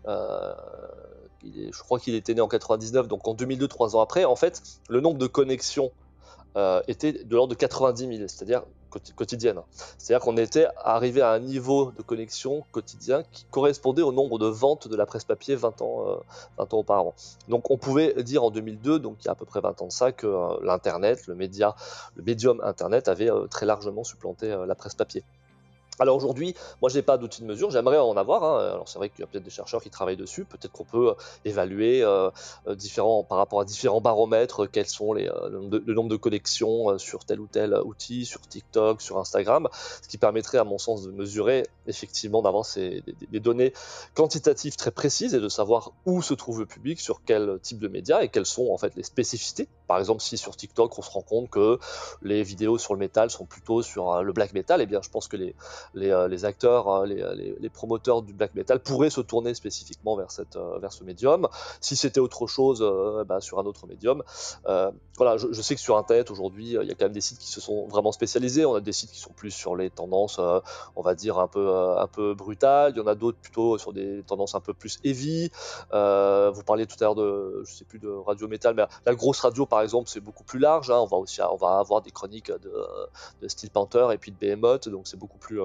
euh, 0.07 0.53
je 1.43 1.79
crois 1.79 1.99
qu'il 1.99 2.15
était 2.15 2.33
né 2.33 2.41
en 2.41 2.47
99, 2.47 3.07
donc 3.07 3.27
en 3.27 3.33
2002, 3.33 3.67
trois 3.67 3.95
ans 3.95 4.01
après, 4.01 4.25
en 4.25 4.35
fait, 4.35 4.61
le 4.89 5.01
nombre 5.01 5.17
de 5.17 5.27
connexions 5.27 5.91
euh, 6.55 6.81
était 6.87 7.13
de 7.13 7.35
l'ordre 7.35 7.53
de 7.53 7.57
90 7.57 8.17
000, 8.17 8.27
c'est-à-dire 8.27 8.63
quotidienne. 9.15 9.59
C'est-à-dire 9.97 10.23
qu'on 10.23 10.37
était 10.37 10.67
arrivé 10.77 11.21
à 11.21 11.31
un 11.31 11.39
niveau 11.39 11.91
de 11.97 12.03
connexion 12.03 12.63
quotidien 12.71 13.23
qui 13.31 13.43
correspondait 13.45 14.03
au 14.03 14.11
nombre 14.11 14.37
de 14.37 14.45
ventes 14.45 14.87
de 14.87 14.95
la 14.95 15.07
presse 15.07 15.23
papier 15.23 15.55
20 15.55 15.81
ans, 15.81 16.03
20 16.57 16.63
euh, 16.63 16.75
ans 16.75 16.77
auparavant. 16.77 17.15
Donc 17.47 17.71
on 17.71 17.77
pouvait 17.77 18.21
dire 18.21 18.43
en 18.43 18.51
2002, 18.51 18.99
donc 18.99 19.17
il 19.21 19.25
y 19.25 19.29
a 19.29 19.31
à 19.31 19.35
peu 19.35 19.45
près 19.45 19.61
20 19.61 19.81
ans 19.81 19.87
de 19.87 19.91
ça, 19.91 20.11
que 20.11 20.63
l'Internet, 20.63 21.25
le 21.25 21.33
média, 21.33 21.75
le 22.15 22.23
médium 22.23 22.61
Internet 22.63 23.07
avait 23.07 23.31
très 23.49 23.65
largement 23.65 24.03
supplanté 24.03 24.55
la 24.67 24.75
presse 24.75 24.93
papier. 24.93 25.23
Alors 25.99 26.17
aujourd'hui, 26.17 26.55
moi 26.81 26.89
je 26.89 26.95
n'ai 26.95 27.03
pas 27.03 27.17
d'outil 27.17 27.41
de 27.41 27.47
mesure, 27.47 27.69
j'aimerais 27.69 27.99
en 27.99 28.17
avoir. 28.17 28.43
Hein. 28.43 28.71
Alors 28.71 28.89
c'est 28.89 28.97
vrai 28.97 29.09
qu'il 29.09 29.19
y 29.19 29.23
a 29.23 29.27
peut-être 29.27 29.43
des 29.43 29.51
chercheurs 29.51 29.81
qui 29.81 29.91
travaillent 29.91 30.17
dessus, 30.17 30.43
peut-être 30.43 30.71
qu'on 30.71 30.85
peut 30.85 31.09
euh, 31.09 31.13
évaluer 31.45 32.03
euh, 32.03 32.31
euh, 32.67 32.75
différents, 32.75 33.23
par 33.23 33.37
rapport 33.37 33.61
à 33.61 33.65
différents 33.65 34.01
baromètres 34.01 34.65
quels 34.65 34.87
sont 34.87 35.13
les, 35.13 35.29
le, 35.49 35.93
nombre 35.93 36.09
de 36.09 36.15
connexions 36.15 36.97
sur 36.97 37.25
tel 37.25 37.39
ou 37.39 37.47
tel 37.47 37.75
outil, 37.85 38.25
sur 38.25 38.41
TikTok, 38.41 39.01
sur 39.01 39.19
Instagram, 39.19 39.69
ce 40.01 40.07
qui 40.07 40.17
permettrait 40.17 40.57
à 40.57 40.63
mon 40.63 40.79
sens 40.79 41.03
de 41.03 41.11
mesurer 41.11 41.67
effectivement 41.85 42.41
d'avoir 42.41 42.65
des, 42.75 43.03
des, 43.31 43.39
données 43.39 43.73
quantitatives 44.15 44.75
très 44.75 44.91
précises 44.91 45.35
et 45.35 45.39
de 45.39 45.49
savoir 45.49 45.91
où 46.05 46.21
se 46.21 46.33
trouve 46.33 46.59
le 46.59 46.65
public, 46.65 46.99
sur 46.99 47.21
quel 47.23 47.59
type 47.61 47.79
de 47.79 47.87
médias 47.87 48.21
et 48.21 48.29
quelles 48.29 48.45
sont 48.45 48.69
en 48.69 48.77
fait 48.77 48.95
les 48.95 49.03
spécificités. 49.03 49.67
Par 49.87 49.99
exemple, 49.99 50.21
si 50.21 50.37
sur 50.37 50.55
TikTok 50.55 50.97
on 50.97 51.01
se 51.01 51.11
rend 51.11 51.21
compte 51.21 51.49
que 51.49 51.79
les 52.21 52.43
vidéos 52.43 52.77
sur 52.77 52.93
le 52.93 52.99
métal 52.99 53.29
sont 53.29 53.45
plutôt 53.45 53.81
sur 53.81 54.23
le 54.23 54.33
black 54.33 54.53
metal, 54.53 54.81
eh 54.81 54.85
bien 54.85 55.01
je 55.01 55.09
pense 55.09 55.27
que 55.27 55.37
les 55.37 55.53
euh, 55.95 56.43
acteurs, 56.43 56.87
hein, 56.87 57.05
les, 57.05 57.69
promoteurs 57.69 58.21
du 58.21 58.33
black 58.33 58.53
metal 58.55 58.79
pourraient 58.79 59.09
se 59.09 59.21
tourner 59.21 59.53
spécifiquement 59.53 60.15
vers, 60.15 60.27
euh, 60.55 60.79
vers 60.79 60.91
ce 60.93 61.03
médium. 61.03 61.47
Si 61.81 61.95
c'était 61.95 62.19
autre 62.19 62.47
chose, 62.47 62.81
euh, 62.81 63.23
bah, 63.23 63.41
sur 63.41 63.59
un 63.59 63.65
autre 63.65 63.87
médium. 63.87 64.23
Voilà, 65.17 65.37
je, 65.37 65.61
sais 65.61 65.75
que 65.75 65.81
sur 65.81 65.97
Internet 65.97 66.31
aujourd'hui, 66.31 66.75
il 66.81 66.87
y 66.87 66.91
a 66.91 66.95
quand 66.95 67.05
même 67.05 67.13
des 67.13 67.21
sites 67.21 67.37
qui 67.37 67.47
se 67.47 67.61
sont 67.61 67.87
vraiment 67.87 68.11
spécialisés. 68.11 68.65
On 68.65 68.75
a 68.75 68.81
des 68.81 68.93
sites 68.93 69.11
qui 69.11 69.19
sont 69.19 69.31
plus 69.31 69.51
sur 69.51 69.75
les 69.75 69.89
tendances, 69.89 70.39
on 70.95 71.01
va 71.01 71.13
dire 71.13 71.39
un 71.39 71.47
peu, 71.47 71.69
un 71.97 72.07
peu 72.07 72.33
brutales. 72.33 72.93
Il 72.95 72.99
y 72.99 73.01
en 73.01 73.07
a 73.07 73.15
d'autres 73.15 73.37
plutôt 73.37 73.77
sur 73.77 73.93
des 73.93 74.23
tendances 74.23 74.55
un 74.55 74.59
peu 74.59 74.73
plus 74.73 74.99
heavy. 75.03 75.51
vous 75.91 76.63
parliez 76.63 76.87
tout 76.87 76.95
à 76.99 77.05
l'heure 77.05 77.15
de, 77.15 77.63
je 77.65 77.73
sais 77.73 77.85
plus 77.85 77.99
de 77.99 78.09
radio 78.09 78.47
métal, 78.47 78.73
mais 78.75 78.85
la 79.05 79.13
grosse 79.13 79.39
radio 79.39 79.65
par 79.65 79.81
exemple, 79.81 80.09
c'est 80.09 80.19
beaucoup 80.19 80.43
plus 80.43 80.59
large. 80.59 80.89
Hein. 80.89 80.99
On 80.99 81.05
va 81.05 81.17
aussi, 81.17 81.41
on 81.41 81.57
va 81.57 81.77
avoir 81.79 82.01
des 82.01 82.11
chroniques 82.11 82.51
de, 82.51 82.73
de 83.41 83.47
Steel 83.47 83.69
Panther 83.69 84.07
et 84.13 84.17
puis 84.17 84.31
de 84.31 84.37
Behemoth, 84.37 84.89
donc 84.89 85.07
c'est 85.07 85.17
beaucoup 85.17 85.37
plus 85.37 85.59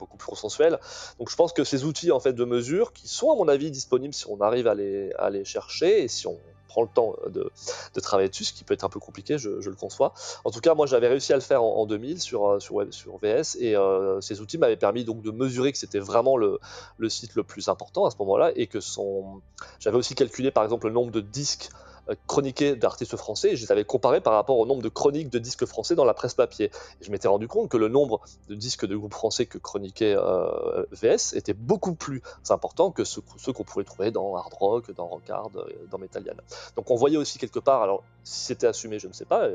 beaucoup 0.00 0.16
plus 0.16 0.28
consensuel. 0.28 0.78
Donc 1.18 1.30
je 1.30 1.36
pense 1.36 1.52
que 1.52 1.62
ces 1.62 1.84
outils 1.84 2.10
en 2.10 2.20
fait 2.20 2.32
de 2.32 2.44
mesure, 2.44 2.92
qui 2.92 3.06
sont 3.06 3.30
à 3.30 3.36
mon 3.36 3.48
avis 3.48 3.70
disponibles 3.70 4.14
si 4.14 4.26
on 4.28 4.40
arrive 4.40 4.66
à 4.66 4.74
les, 4.74 5.12
à 5.12 5.30
les 5.30 5.44
chercher 5.44 6.02
et 6.02 6.08
si 6.08 6.26
on 6.26 6.38
prend 6.70 6.82
le 6.82 6.88
temps 6.88 7.16
de, 7.26 7.50
de, 7.94 8.00
travailler 8.00 8.28
dessus, 8.28 8.44
ce 8.44 8.52
qui 8.52 8.62
peut 8.62 8.74
être 8.74 8.84
un 8.84 8.88
peu 8.88 9.00
compliqué, 9.00 9.38
je, 9.38 9.50
le 9.50 9.74
conçois. 9.74 10.14
En 10.44 10.52
tout 10.52 10.60
cas, 10.60 10.74
moi 10.74 10.86
j'avais 10.86 11.08
réussi 11.08 11.32
à 11.32 11.36
le 11.36 11.42
faire 11.42 11.64
en, 11.64 11.84
2000 11.84 12.20
sur, 12.20 12.46
euh, 12.46 12.60
sur, 12.60 12.86
sur 12.90 13.18
VS 13.18 13.56
et 13.58 13.74
euh, 13.76 14.20
ces 14.20 14.40
outils 14.40 14.56
m'avaient 14.56 14.76
permis 14.76 15.04
donc 15.04 15.22
de 15.22 15.32
mesurer 15.32 15.72
que 15.72 15.78
c'était 15.78 15.98
vraiment 15.98 16.36
le, 16.36 16.60
le, 16.98 17.08
site 17.08 17.34
le 17.34 17.42
plus 17.42 17.68
important 17.68 18.04
à 18.04 18.10
ce 18.10 18.16
moment-là 18.20 18.52
et 18.54 18.68
que 18.68 18.78
son... 18.78 19.40
j'avais 19.80 19.96
aussi 19.96 20.14
calculé 20.14 20.52
par 20.52 20.62
exemple 20.62 20.86
le 20.86 20.92
nombre 20.92 21.10
de 21.10 21.20
disques 21.20 21.70
euh, 21.74 21.89
chroniqués 22.26 22.76
d'artistes 22.76 23.16
français 23.16 23.52
et 23.52 23.56
je 23.56 23.64
les 23.64 23.72
avais 23.72 23.84
comparés 23.84 24.20
par 24.20 24.32
rapport 24.32 24.58
au 24.58 24.66
nombre 24.66 24.82
de 24.82 24.88
chroniques 24.88 25.30
de 25.30 25.38
disques 25.38 25.66
français 25.66 25.94
dans 25.94 26.04
la 26.04 26.14
presse 26.14 26.34
papier. 26.34 26.66
Et 27.00 27.04
je 27.04 27.10
m'étais 27.10 27.28
rendu 27.28 27.48
compte 27.48 27.68
que 27.68 27.76
le 27.76 27.88
nombre 27.88 28.20
de 28.48 28.54
disques 28.54 28.86
de 28.86 28.96
groupes 28.96 29.14
français 29.14 29.46
que 29.46 29.58
chroniquait 29.58 30.14
euh, 30.16 30.84
VS 30.92 31.34
était 31.34 31.54
beaucoup 31.54 31.94
plus 31.94 32.22
important 32.48 32.90
que 32.90 33.04
ceux, 33.04 33.22
qu'on 33.52 33.64
pourrait 33.64 33.84
trouver 33.84 34.10
dans 34.10 34.36
Hard 34.36 34.54
Rock, 34.54 34.94
dans 34.94 35.06
Rockard, 35.06 35.50
euh, 35.56 35.68
dans 35.90 35.98
Metallian. 35.98 36.34
Donc 36.76 36.90
on 36.90 36.96
voyait 36.96 37.16
aussi 37.16 37.38
quelque 37.38 37.58
part, 37.58 37.82
alors 37.82 38.02
si 38.24 38.40
c'était 38.40 38.66
assumé, 38.66 38.98
je 38.98 39.08
ne 39.08 39.12
sais 39.12 39.24
pas, 39.24 39.48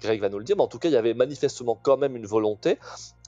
Greg 0.00 0.20
va 0.20 0.28
nous 0.28 0.38
le 0.38 0.44
dire, 0.44 0.56
mais 0.56 0.62
en 0.62 0.68
tout 0.68 0.78
cas 0.78 0.88
il 0.88 0.92
y 0.92 0.96
avait 0.96 1.14
manifestement 1.14 1.78
quand 1.80 1.96
même 1.96 2.16
une 2.16 2.26
volonté 2.26 2.78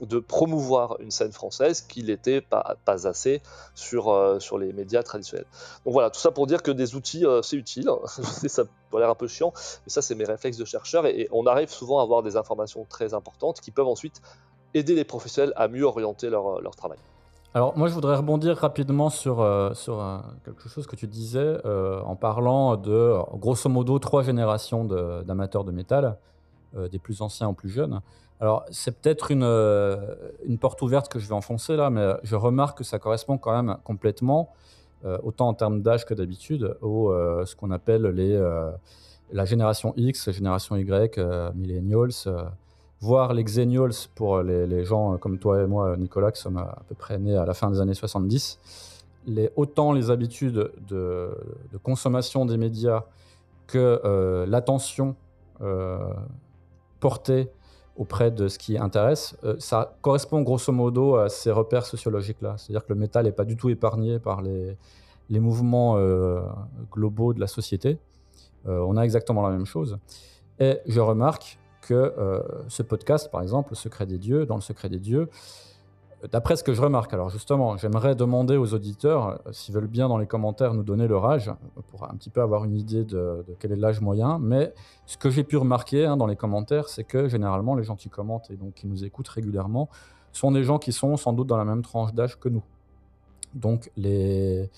de 0.01 0.19
promouvoir 0.19 0.97
une 1.01 1.11
scène 1.11 1.33
française 1.33 1.81
qui 1.81 2.03
n'était 2.03 2.41
pas, 2.41 2.77
assez 2.87 3.41
sur, 3.75 4.37
sur 4.41 4.59
les 4.59 4.73
médias 4.73 5.03
traditionnels. 5.03 5.47
Donc 5.85 5.95
voilà, 5.95 6.11
tout 6.11 6.21
ça 6.21 6.31
pour 6.31 6.47
dire 6.47 6.63
que 6.63 6.71
des 6.71 6.95
outils, 6.95 7.25
c'est 7.43 7.57
utile. 7.57 7.89
ça 8.47 8.65
peut 8.91 8.99
l'air 8.99 9.09
un 9.09 9.15
peu 9.15 9.27
chiant, 9.27 9.53
mais 9.55 9.91
ça, 9.91 10.03
c'est 10.03 10.15
mes 10.15 10.25
réflexes 10.25 10.59
de 10.59 10.65
chercheur. 10.67 11.07
Et, 11.07 11.29
on 11.33 11.47
arrive 11.47 11.71
souvent 11.71 12.01
à 12.01 12.03
avoir 12.03 12.23
des 12.23 12.37
informations 12.37 12.85
très 12.89 13.15
importantes 13.15 13.61
qui 13.61 13.71
peuvent 13.71 13.89
ensuite 13.89 14.21
aider 14.75 14.95
les 14.95 15.05
professionnels 15.05 15.55
à 15.57 15.69
mieux 15.69 15.85
orienter 15.85 16.29
leur, 16.29 16.61
leur 16.61 16.77
travail. 16.77 16.99
Alors 17.57 17.73
moi 17.75 17.89
je 17.89 17.95
voudrais 17.95 18.17
rebondir 18.17 18.55
rapidement 18.59 19.09
sur, 19.09 19.41
euh, 19.41 19.73
sur 19.73 19.99
euh, 19.99 20.19
quelque 20.45 20.69
chose 20.69 20.87
que 20.87 20.95
tu 20.95 21.07
disais 21.07 21.57
euh, 21.65 22.03
en 22.03 22.15
parlant 22.15 22.77
de 22.77 23.15
grosso 23.33 23.71
modo 23.71 23.99
trois 23.99 24.23
générations 24.23 24.85
d'amateurs 24.85 25.65
de, 25.65 25.73
métal, 25.73 26.19
des 26.75 26.99
plus 26.99 27.23
anciens 27.23 27.49
aux 27.49 27.53
plus 27.53 27.69
jeunes. 27.69 28.01
Alors 28.41 28.65
c'est 28.71 29.01
peut-être 29.01 29.31
une, 29.31 29.45
une 30.45 30.59
porte 30.59 30.83
ouverte 30.83 31.11
que 31.11 31.19
je 31.19 31.27
vais 31.27 31.35
enfoncer 31.35 31.77
là, 31.77 31.91
mais 31.91 32.15
je 32.23 32.37
remarque 32.37 32.79
que 32.79 32.85
ça 32.85 32.99
correspond 32.99 33.39
quand 33.39 33.63
même 33.63 33.79
complètement 33.85 34.53
euh, 35.05 35.19
autant 35.23 35.49
en 35.49 35.55
termes 35.55 35.83
d'âge 35.83 36.07
que 36.07 36.15
d'habitude, 36.15 36.77
au 36.81 37.11
euh, 37.11 37.45
ce 37.45 37.55
qu'on 37.55 37.71
appelle 37.71 38.07
les, 38.07 38.33
euh, 38.33 38.71
la 39.31 39.45
génération 39.45 39.93
X, 39.97 40.31
génération 40.31 40.75
Y, 40.75 41.19
millennials, 41.55 42.11
voire 43.01 43.35
les 43.35 43.45
xennials 43.45 44.09
pour 44.15 44.43
les, 44.43 44.85
gens 44.85 45.19
comme 45.19 45.39
toi 45.39 45.63
et 45.63 45.67
moi, 45.67 45.97
Nicolas, 45.97 46.33
qui 46.33 46.41
sommes 46.41 46.57
à 46.57 46.79
peu 46.89 46.95
près 46.95 47.19
nés 47.19 47.37
à 47.37 47.45
la 47.45 47.53
fin 47.53 47.71
des 47.71 47.81
années 47.81 47.95
70. 47.95 48.59
Les, 49.27 49.51
autant 49.55 49.93
les 49.93 50.11
habitudes 50.11 50.71
de, 50.89 51.31
consommation 51.83 52.47
des 52.47 52.57
médias 52.57 53.05
que 53.67 54.45
l'attention 54.49 55.15
auprès 57.97 58.31
de 58.31 58.49
ce 58.49 58.59
qui 58.59 58.77
intéresse, 58.77 59.37
ça 59.59 59.97
correspond 60.03 60.43
grosso 60.43 60.71
modo 60.73 61.17
à 61.17 61.29
ces 61.29 61.51
repères 61.51 61.87
sociologiques-là. 61.87 62.57
C'est-à-dire 62.59 62.85
que 62.85 62.93
le 62.93 62.99
métal 62.99 63.25
n'est 63.25 63.33
pas 63.33 63.45
du 63.45 63.57
tout 63.57 63.71
épargné 63.71 64.19
par 64.19 64.43
les, 64.43 64.77
mouvements 65.31 65.97
euh, 65.97 66.41
globaux 66.93 67.33
de 67.33 67.41
la 67.41 67.47
société. 67.47 67.99
Euh, 68.69 68.85
on 68.87 68.97
a 68.97 69.03
exactement 69.03 69.43
la 69.43 69.51
même 69.51 69.67
chose. 69.67 69.99
Et 70.59 70.79
je 70.87 71.01
remarque 71.01 71.59
que 71.83 71.95
euh, 71.95 72.43
ce 72.69 72.83
podcast, 72.83 73.31
par 73.31 73.43
exemple, 73.43 73.71
Le 73.71 73.77
Secret 73.77 74.07
des 74.07 74.19
Dieux, 74.19 74.47
dans 74.47 74.57
le 74.57 74.61
Secret 74.61 74.89
des 74.89 74.99
Dieux, 74.99 75.29
d'après 76.31 76.57
ce 76.57 76.65
que 76.65 76.73
je 76.73 76.81
remarque, 76.81 77.13
alors 77.13 77.29
justement, 77.29 77.77
j'aimerais 77.77 78.15
demander 78.15 78.57
aux 78.57 78.75
auditeurs 78.75 79.41
s'ils 79.53 79.75
veulent 79.75 79.87
bien 79.87 80.09
dans 80.09 80.19
les 80.19 80.27
commentaires 80.27 80.75
nous 80.75 80.83
donner 80.83 81.07
leur 81.07 81.27
âge, 81.27 81.53
pour 81.91 82.05
un 82.05 82.15
petit 82.17 82.31
peu 82.31 82.41
avoir 82.41 82.65
une 82.65 82.77
idée 82.77 83.05
de, 83.05 83.45
quel 83.59 83.73
est 83.73 83.77
l'âge 83.77 84.01
moyen. 84.01 84.39
Mais 84.39 84.73
ce 85.05 85.17
que 85.17 85.31
j'ai 85.31 85.45
pu 85.45 85.57
remarquer 85.57 86.07
hein, 86.07 86.17
dans 86.17 86.27
les 86.27 86.37
commentaires, 86.37 86.89
c'est 86.89 87.05
que 87.05 87.29
généralement, 87.29 87.75
les 87.75 87.85
gens 87.85 87.97
qui 87.97 88.09
commentent 88.09 88.51
et 88.51 88.57
donc 88.57 88.75
qui 88.75 88.87
nous 88.87 89.05
écoutent 89.05 89.29
régulièrement 89.29 89.89
sont 90.33 90.53
des 90.53 90.65
gens 90.65 90.79
qui 90.79 90.93
sont 90.93 91.17
sans 91.17 91.33
doute 91.33 91.47
dans 91.47 91.57
la 91.57 91.65
même 91.65 91.83
tranche 91.83 92.13
d'âge 92.13 92.39
que 92.39 92.49
nous. 92.49 92.65
Donc 93.55 93.91
les, 93.97 94.71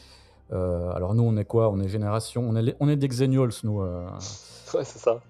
alors 0.50 1.14
nous, 1.14 1.22
on 1.22 1.36
est 1.36 1.44
quoi? 1.44 1.70
On 1.70 1.80
est 1.80 1.88
génération, 1.88 2.44
on 2.48 2.56
est, 2.56 2.76
on 2.80 2.88
est 2.88 2.96
des 2.96 3.08
Xennials, 3.08 3.50
nous. 3.62 3.80
ouais, 3.80 4.84
c'est 4.84 4.98
ça. 4.98 5.20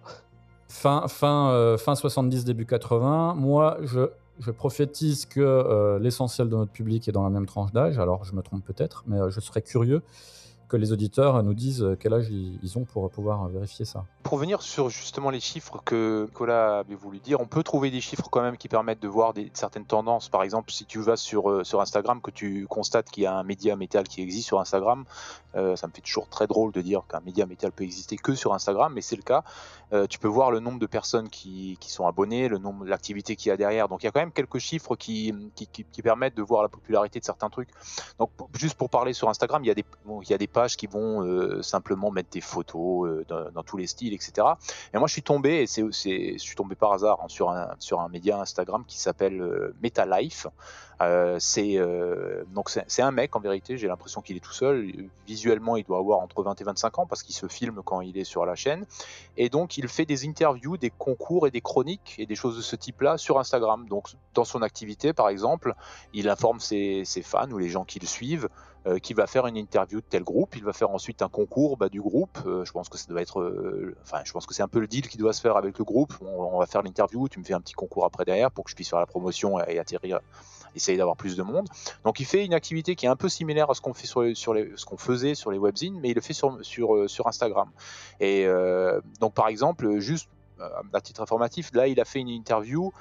Fin, 0.69 1.09
fin, 1.09 1.77
fin 1.79 1.95
70, 1.95 2.45
début 2.45 2.67
80. 2.67 3.35
Moi, 3.35 3.79
je, 3.83 4.11
je 4.41 4.51
prophétise 4.51 5.27
que 5.27 5.99
l'essentiel 6.01 6.49
de 6.49 6.57
notre 6.57 6.73
public 6.73 7.09
est 7.09 7.13
dans 7.13 7.25
la 7.25 7.31
même 7.31 7.47
tranche 7.47 7.73
d'âge. 7.73 7.99
Alors, 7.99 8.25
je 8.25 8.35
me 8.35 8.43
trompe 8.43 8.65
peut-être, 8.65 9.05
mais 9.07 9.19
je 9.31 9.41
serais 9.41 9.63
curieux 9.63 10.03
que 10.69 10.77
les 10.77 10.93
auditeurs 10.93 11.43
nous 11.43 11.55
disent 11.55 11.87
quel 12.01 12.15
âge 12.15 12.29
ils 12.31 12.79
ont 12.79 12.85
pour 12.85 13.11
pouvoir 13.11 13.49
vérifier 13.49 13.85
ça. 13.85 14.05
Pour 14.23 14.39
venir 14.39 14.63
sur 14.63 14.91
justement 14.91 15.31
les 15.31 15.41
chiffres 15.41 15.81
que 15.85 16.25
Nicolas 16.27 16.79
avait 16.79 16.95
voulu 16.95 17.19
dire, 17.19 17.41
on 17.41 17.47
peut 17.47 17.63
trouver 17.63 17.91
des 17.91 18.01
chiffres 18.01 18.29
quand 18.31 18.43
même 18.43 18.57
qui 18.57 18.69
permettent 18.69 19.01
de 19.01 19.09
voir 19.09 19.33
certaines 19.55 19.85
tendances. 19.85 20.29
Par 20.29 20.43
exemple, 20.43 20.71
si 20.71 20.85
tu 20.85 21.01
vas 21.01 21.17
sur, 21.17 21.51
euh, 21.51 21.65
sur 21.65 21.81
Instagram, 21.81 22.21
que 22.21 22.31
tu 22.31 22.67
constates 22.69 23.11
qu'il 23.11 23.25
y 23.25 23.27
a 23.27 23.35
un 23.35 23.43
média 23.43 23.75
métal 23.77 24.07
qui 24.07 24.23
existe 24.23 24.47
sur 24.47 24.61
Instagram, 24.61 25.05
euh, 25.57 25.77
ça 25.77 25.87
me 25.87 25.93
fait 25.93 26.03
toujours 26.03 26.29
très 26.29 26.47
drôle 26.47 26.73
de 26.73 26.81
dire 26.81 27.03
qu'un 27.09 27.21
média 27.21 27.47
métal 27.47 27.73
peut 27.73 27.85
exister 27.85 28.17
que 28.17 28.35
sur 28.35 28.55
Instagram, 28.55 28.93
mais 28.95 29.01
c'est 29.01 29.17
le 29.17 29.23
cas. 29.23 29.45
Euh, 29.93 30.07
tu 30.07 30.19
peux 30.19 30.29
voir 30.29 30.51
le 30.51 30.61
nombre 30.61 30.79
de 30.79 30.87
personnes 30.87 31.31
qui, 31.31 31.79
sont 31.81 32.07
abonnées, 32.07 32.49
le 32.49 32.59
nombre, 32.59 32.85
l'activité 32.85 33.35
qu'il 33.35 33.49
y 33.49 33.53
a 33.53 33.57
derrière. 33.57 33.89
Donc 33.89 34.03
il 34.03 34.07
y 34.07 34.09
a 34.09 34.13
quand 34.13 34.21
même 34.21 34.33
quelques 34.33 34.59
chiffres 34.59 34.95
qui, 34.97 35.35
permettent 36.03 36.37
de 36.37 36.43
voir 36.43 36.63
la 36.63 36.69
popularité 36.69 37.19
de 37.19 37.25
certains 37.25 37.51
trucs. 37.51 37.71
Donc 38.19 38.31
juste 38.55 38.77
pour 38.77 38.91
parler 38.91 39.13
sur 39.13 39.29
Instagram, 39.29 39.65
il 39.65 39.69
y 39.69 39.71
a 39.71 39.75
des, 39.75 39.85
bon, 40.05 40.23
il 40.23 40.31
y 40.31 40.35
a 40.35 40.39
des 40.39 40.47
qui 40.67 40.87
vont 40.87 41.25
euh, 41.25 41.63
simplement 41.63 42.11
mettre 42.11 42.31
des 42.31 42.41
photos 42.41 43.09
euh, 43.09 43.51
dans, 43.55 43.63
tous 43.63 43.77
les 43.77 43.87
styles, 43.87 44.15
etc. 44.15 44.47
Et 44.93 44.99
moi 44.99 45.07
je 45.07 45.13
suis 45.13 45.23
tombé, 45.23 45.63
et 45.63 45.67
c'est, 45.67 45.83
je 45.93 46.39
suis 46.39 46.57
tombé 46.57 46.75
par 46.75 46.93
hasard 46.93 47.21
hein, 47.23 47.29
sur, 47.29 47.51
un, 47.51 47.75
sur 47.79 48.01
un 48.01 48.09
média 48.09 48.41
Instagram 48.41 48.85
qui 48.87 48.99
s'appelle 48.99 49.41
euh, 49.41 49.75
MetaLife. 49.83 50.47
Euh, 51.01 51.37
c'est 51.39 51.79
donc 52.53 52.71
c'est 52.71 53.03
un 53.03 53.11
mec 53.11 53.37
en 53.37 53.41
vérité. 53.41 53.77
J'ai 53.77 53.87
l'impression 53.87 54.21
qu'il 54.21 54.37
est 54.37 54.41
tout 54.41 54.53
seul. 54.53 54.93
Visuellement, 55.27 55.77
il 55.77 55.85
doit 55.85 55.99
avoir 55.99 56.19
entre 56.19 56.43
20 56.43 56.61
et 56.61 56.65
25 56.65 56.99
ans 56.99 57.07
parce 57.07 57.23
qu'il 57.23 57.35
se 57.35 57.47
filme 57.47 57.83
quand 57.85 58.01
il 58.01 58.19
est 58.19 58.25
sur 58.25 58.45
la 58.45 58.55
chaîne. 58.55 58.85
Et 59.37 59.49
donc, 59.49 59.79
il 59.79 59.89
fait 59.89 60.07
des 60.07 60.27
interviews, 60.27 60.77
des 60.77 60.91
concours 60.91 61.47
et 61.47 61.51
des 61.51 61.61
chroniques 61.61 62.17
et 62.19 62.27
des 62.27 62.35
choses 62.35 62.57
de 62.57 62.63
ce 62.63 62.75
type-là 62.75 63.17
sur 63.17 63.39
Instagram. 63.39 63.87
Donc, 63.89 64.09
dans 64.35 64.45
son 64.45 64.63
activité, 64.63 65.13
par 65.13 65.29
exemple, 65.29 65.75
il 66.13 66.29
informe 66.29 66.59
ses 66.61 67.05
fans 67.23 67.51
ou 67.51 67.59
les 67.59 67.69
gens 67.69 67.85
qui 67.85 68.01
le 68.01 68.07
suivent 68.07 68.49
euh, 68.89 68.99
qu'il 68.99 69.17
va 69.17 69.27
faire 69.27 69.47
une 69.47 69.57
interview 69.57 70.01
de 70.01 70.07
tel 70.09 70.23
groupe. 70.23 70.57
Il 70.57 70.65
va 70.65 70.73
faire 70.73 70.91
ensuite 70.91 71.21
un 71.21 71.29
concours 71.29 71.77
bah, 71.77 71.89
du 71.89 72.01
groupe. 72.01 72.39
Euh, 72.47 72.65
je 72.65 72.73
pense 72.73 72.89
que 72.89 72.97
ça 72.97 73.07
doit 73.09 73.21
être, 73.21 73.41
euh, 73.41 73.95
enfin, 74.03 74.23
je 74.25 74.33
pense 74.33 74.47
que 74.47 74.55
c'est 74.55 74.63
un 74.63 74.69
peu 74.69 74.81
le 74.81 74.87
deal 74.87 75.09
qui 75.09 75.19
doit 75.19 75.33
se 75.33 75.41
faire 75.41 75.57
avec 75.57 75.79
le 75.79 75.85
groupe. 75.85 76.15
On, 76.23 76.59
va 76.59 76.67
faire 76.67 76.83
l'interview. 76.83 77.29
Tu 77.29 77.39
me 77.39 77.45
fais 77.45 77.55
un 77.55 77.61
petit 77.61 77.75
concours 77.75 78.05
après 78.05 78.25
derrière 78.25 78.51
pour 78.51 78.65
que 78.65 78.71
je 78.71 78.77
puisse 78.77 78.89
faire 78.89 78.99
la 78.99 79.07
promotion 79.07 79.61
et 79.61 79.79
atterrir 79.79 80.21
essayer 80.75 80.97
d'avoir 80.97 81.17
plus 81.17 81.37
de 81.37 81.43
monde. 81.43 81.67
Donc 82.05 82.21
il 82.21 82.27
fait 82.27 82.45
une 82.45 82.55
activité 82.55 82.95
qui 82.95 83.07
est 83.07 83.09
un 83.09 83.17
peu 83.17 83.29
similaire 83.29 83.71
à 83.71 83.75
ce 83.75 83.81
qu'on 83.81 83.95
faisait 83.95 85.35
sur 85.35 85.51
les 85.51 85.59
webzines, 85.59 85.99
mais 86.01 86.11
il 86.11 86.15
le 86.15 86.21
fait 86.21 86.35
sur, 86.35 86.59
sur, 86.63 87.27
Instagram. 87.27 87.71
Et 88.21 88.47
donc 89.21 89.35
par 89.35 89.49
exemple, 89.49 89.99
juste 89.99 90.29
à 90.93 91.01
titre 91.01 91.23
informatif, 91.23 91.71
là 91.73 91.89
il 91.89 92.01
a 92.01 92.05
fait 92.05 92.21
une 92.21 92.29
interview 92.29 92.93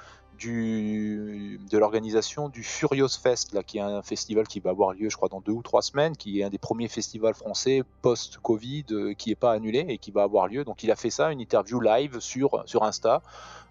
de 0.46 1.78
l'organisation 1.78 2.48
du 2.48 2.62
Furious 2.62 3.08
Fest, 3.22 3.52
là, 3.52 3.62
qui 3.62 3.78
est 3.78 3.82
un 3.82 4.02
festival 4.02 4.46
qui 4.46 4.60
va 4.60 4.70
avoir 4.70 4.92
lieu, 4.92 5.08
je 5.10 5.16
crois, 5.16 5.28
dans 5.28 5.40
deux 5.40 5.52
ou 5.52 5.62
trois 5.62 5.82
semaines, 5.82 6.16
qui 6.16 6.40
est 6.40 6.44
un 6.44 6.50
des 6.50 6.58
premiers 6.58 6.88
festivals 6.88 7.34
français 7.34 7.82
post-Covid, 8.02 9.14
qui 9.16 9.30
n'est 9.30 9.36
pas 9.36 9.52
annulé 9.52 9.84
et 9.88 9.98
qui 9.98 10.10
va 10.10 10.22
avoir 10.22 10.48
lieu. 10.48 10.64
Donc 10.64 10.82
il 10.82 10.90
a 10.90 10.96
fait 10.96 11.10
ça, 11.10 11.32
une 11.32 11.40
interview 11.40 11.80
live 11.80 12.20
sur, 12.20 12.62
sur 12.66 12.84
Insta, 12.84 13.22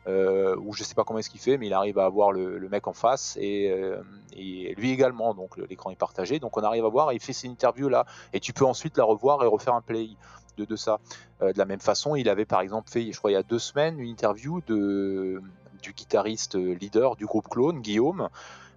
euh, 0.07 0.55
où 0.57 0.71
je 0.71 0.83
sais 0.83 0.95
pas 0.95 1.03
comment 1.03 1.19
est-ce 1.19 1.29
qu'il 1.29 1.41
fait, 1.41 1.57
mais 1.57 1.67
il 1.67 1.73
arrive 1.73 1.99
à 1.99 2.05
avoir 2.05 2.31
le, 2.31 2.65
mec 2.69 2.87
en 2.87 2.93
face 2.93 3.37
et, 3.41 3.69
euh, 3.69 4.01
lui 4.33 4.91
également. 4.91 5.33
Donc 5.33 5.57
l'écran 5.57 5.91
est 5.91 5.97
partagé, 5.97 6.39
donc 6.39 6.55
on 6.57 6.61
arrive 6.61 6.85
à 6.85 6.89
voir. 6.89 7.11
Et 7.11 7.15
il 7.15 7.21
fait 7.21 7.33
cette 7.33 7.51
interview 7.51 7.89
là, 7.89 8.05
et 8.31 8.39
tu 8.39 8.53
peux 8.53 8.65
ensuite 8.65 8.97
la 8.97 9.03
revoir 9.03 9.43
et 9.43 9.47
refaire 9.47 9.73
un 9.73 9.81
play 9.81 10.09
de, 10.57 10.75
ça. 10.75 10.99
Euh, 11.41 11.51
de 11.51 11.57
la 11.57 11.65
même 11.65 11.81
façon, 11.81 12.15
il 12.15 12.29
avait 12.29 12.45
par 12.45 12.61
exemple 12.61 12.89
fait, 12.89 13.11
je 13.11 13.17
crois 13.17 13.31
il 13.31 13.33
y 13.33 13.37
a 13.37 13.43
deux 13.43 13.59
semaines, 13.59 13.99
une 13.99 14.09
interview 14.09 14.61
de 14.61 15.41
du 15.81 15.93
guitariste 15.93 16.55
leader 16.55 17.15
du 17.15 17.25
groupe 17.25 17.47
Clone, 17.49 17.81
Guillaume, 17.81 18.29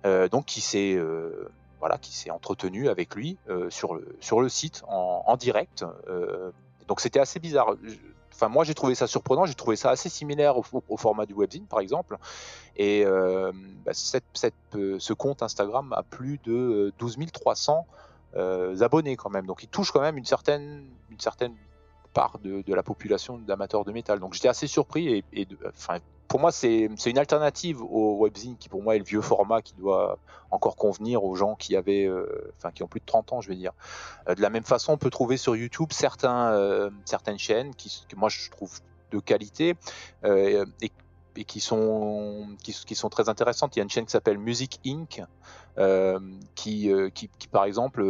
euh, 0.04 0.28
donc 0.28 0.46
qui 0.46 0.60
s'est 0.60 0.94
euh, 0.94 1.50
voilà, 1.78 1.98
qui 1.98 2.14
s'est 2.14 2.30
entretenu 2.30 2.88
avec 2.88 3.14
lui 3.14 3.38
euh, 3.48 3.70
sur 3.70 3.94
le 3.94 4.16
sur 4.20 4.40
le 4.40 4.48
site 4.48 4.82
en, 4.88 5.24
en 5.26 5.36
direct. 5.36 5.84
donc 6.88 7.00
c'était 7.00 7.20
assez 7.20 7.40
bizarre. 7.40 7.74
Enfin, 8.40 8.48
moi, 8.48 8.64
j'ai 8.64 8.74
trouvé 8.74 8.94
ça 8.94 9.06
surprenant. 9.06 9.44
J'ai 9.44 9.54
trouvé 9.54 9.76
ça 9.76 9.90
assez 9.90 10.08
similaire 10.08 10.56
au, 10.56 10.96
format 10.96 11.26
du 11.26 11.34
webzine, 11.34 11.66
par 11.66 11.80
exemple. 11.80 12.16
Et 12.74 13.04
euh, 13.04 13.52
bah, 13.84 13.92
cette, 13.92 14.24
ce 14.72 15.12
compte 15.12 15.42
Instagram 15.42 15.92
a 15.92 16.02
plus 16.02 16.40
de 16.44 16.90
12 16.98 17.18
300 17.34 17.86
euh, 18.36 18.80
abonnés 18.80 19.16
quand 19.16 19.28
même. 19.28 19.44
Donc, 19.44 19.62
il 19.62 19.68
touche 19.68 19.92
quand 19.92 20.00
même 20.00 20.16
une 20.16 20.24
certaine, 20.24 20.86
une 21.10 21.20
certaine 21.20 21.54
part 22.12 22.38
de, 22.42 22.74
la 22.74 22.82
population 22.82 23.38
d'amateurs 23.38 23.84
de 23.84 23.92
métal. 23.92 24.20
Donc, 24.20 24.34
j'étais 24.34 24.48
assez 24.48 24.66
surpris 24.66 25.24
et, 25.32 25.46
pour 26.28 26.38
moi, 26.38 26.52
c'est 26.52 26.88
une 27.06 27.18
alternative 27.18 27.82
au 27.82 28.16
webzine 28.22 28.56
qui, 28.56 28.68
pour 28.68 28.84
moi, 28.84 28.94
est 28.94 29.00
le 29.00 29.04
vieux 29.04 29.20
format 29.20 29.62
qui 29.62 29.74
doit 29.74 30.16
encore 30.52 30.76
convenir 30.76 31.24
aux 31.24 31.34
gens 31.34 31.56
qui 31.56 31.74
avaient, 31.74 32.06
euh, 32.06 32.52
enfin, 32.56 32.70
qui 32.70 32.84
ont 32.84 32.86
plus 32.86 33.00
de 33.00 33.04
30 33.04 33.32
ans, 33.32 33.40
je 33.40 33.48
veux 33.48 33.56
dire. 33.56 33.72
Euh, 34.28 34.36
de 34.36 34.40
la 34.40 34.48
même 34.48 34.62
façon, 34.62 34.92
on 34.92 34.96
peut 34.96 35.10
trouver 35.10 35.36
sur 35.36 35.56
YouTube 35.56 35.90
euh, 36.22 36.90
certaines 37.04 37.38
chaînes 37.38 37.74
qui, 37.74 38.04
que 38.08 38.14
moi, 38.14 38.28
je 38.28 38.48
trouve 38.48 38.78
de 39.10 39.18
qualité 39.18 39.74
et, 40.24 40.62
qui 41.44 41.58
sont, 41.58 42.46
très 43.10 43.28
intéressantes. 43.28 43.74
Il 43.74 43.80
y 43.80 43.82
a 43.82 43.82
une 43.82 43.90
chaîne 43.90 44.04
qui 44.04 44.12
s'appelle 44.12 44.38
Music 44.38 44.78
Inc. 44.86 45.24
Qui, 46.54 46.92
par 47.50 47.64
exemple, 47.64 48.04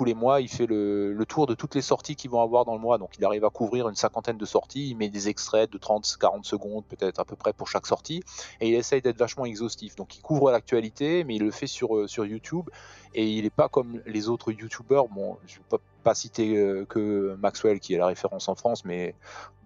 tous 0.00 0.06
les 0.06 0.14
mois, 0.14 0.40
il 0.40 0.48
fait 0.48 0.66
le, 0.66 1.24
tour 1.28 1.46
de 1.46 1.52
toutes 1.52 1.74
les 1.74 1.82
sorties 1.82 2.16
qu'ils 2.16 2.30
vont 2.30 2.40
avoir 2.40 2.64
dans 2.64 2.72
le 2.72 2.80
mois. 2.80 2.96
Donc, 2.96 3.10
il 3.18 3.24
arrive 3.26 3.44
à 3.44 3.50
couvrir 3.50 3.86
une 3.86 3.96
cinquantaine 3.96 4.38
de 4.38 4.46
sorties. 4.46 4.88
Il 4.88 4.96
met 4.96 5.10
des 5.10 5.28
extraits 5.28 5.70
de 5.70 5.76
30, 5.76 6.16
40 6.18 6.46
secondes, 6.46 6.86
peut-être 6.86 7.20
à 7.20 7.26
peu 7.26 7.36
près 7.36 7.52
pour 7.52 7.68
chaque 7.68 7.86
sortie. 7.86 8.22
Et 8.62 8.70
il 8.70 8.74
essaye 8.74 9.02
d'être 9.02 9.18
vachement 9.18 9.44
exhaustif. 9.44 9.96
Donc, 9.96 10.16
il 10.16 10.22
couvre 10.22 10.50
l'actualité, 10.52 11.22
mais 11.24 11.34
il 11.34 11.42
le 11.42 11.50
fait 11.50 11.66
sur, 11.66 12.08
sur 12.08 12.24
YouTube. 12.24 12.70
Et 13.14 13.28
il 13.28 13.42
n'est 13.42 13.50
pas 13.50 13.68
comme 13.68 14.00
les 14.06 14.30
autres 14.30 14.52
YouTubers. 14.52 15.06
Bon, 15.08 15.36
je 15.46 15.58
ne 15.58 15.64
vais 15.70 15.82
pas, 16.02 16.14
citer 16.14 16.56
euh, 16.56 16.86
que 16.86 17.36
Maxwell, 17.38 17.78
qui 17.78 17.92
est 17.92 17.98
la 17.98 18.06
référence 18.06 18.48
en 18.48 18.54
France, 18.54 18.86
mais 18.86 19.14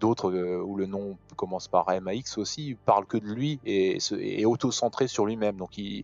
d'autres 0.01 0.31
euh, 0.31 0.61
où 0.61 0.75
le 0.75 0.85
nom 0.85 1.17
commence 1.37 1.69
par 1.69 1.85
MAX 2.01 2.37
aussi, 2.37 2.75
parle 2.85 3.05
que 3.05 3.17
de 3.17 3.25
lui 3.25 3.61
et 3.65 3.99
est 4.19 4.43
auto-centré 4.43 5.07
sur 5.07 5.25
lui-même. 5.25 5.55
Donc, 5.55 5.77
il 5.77 6.03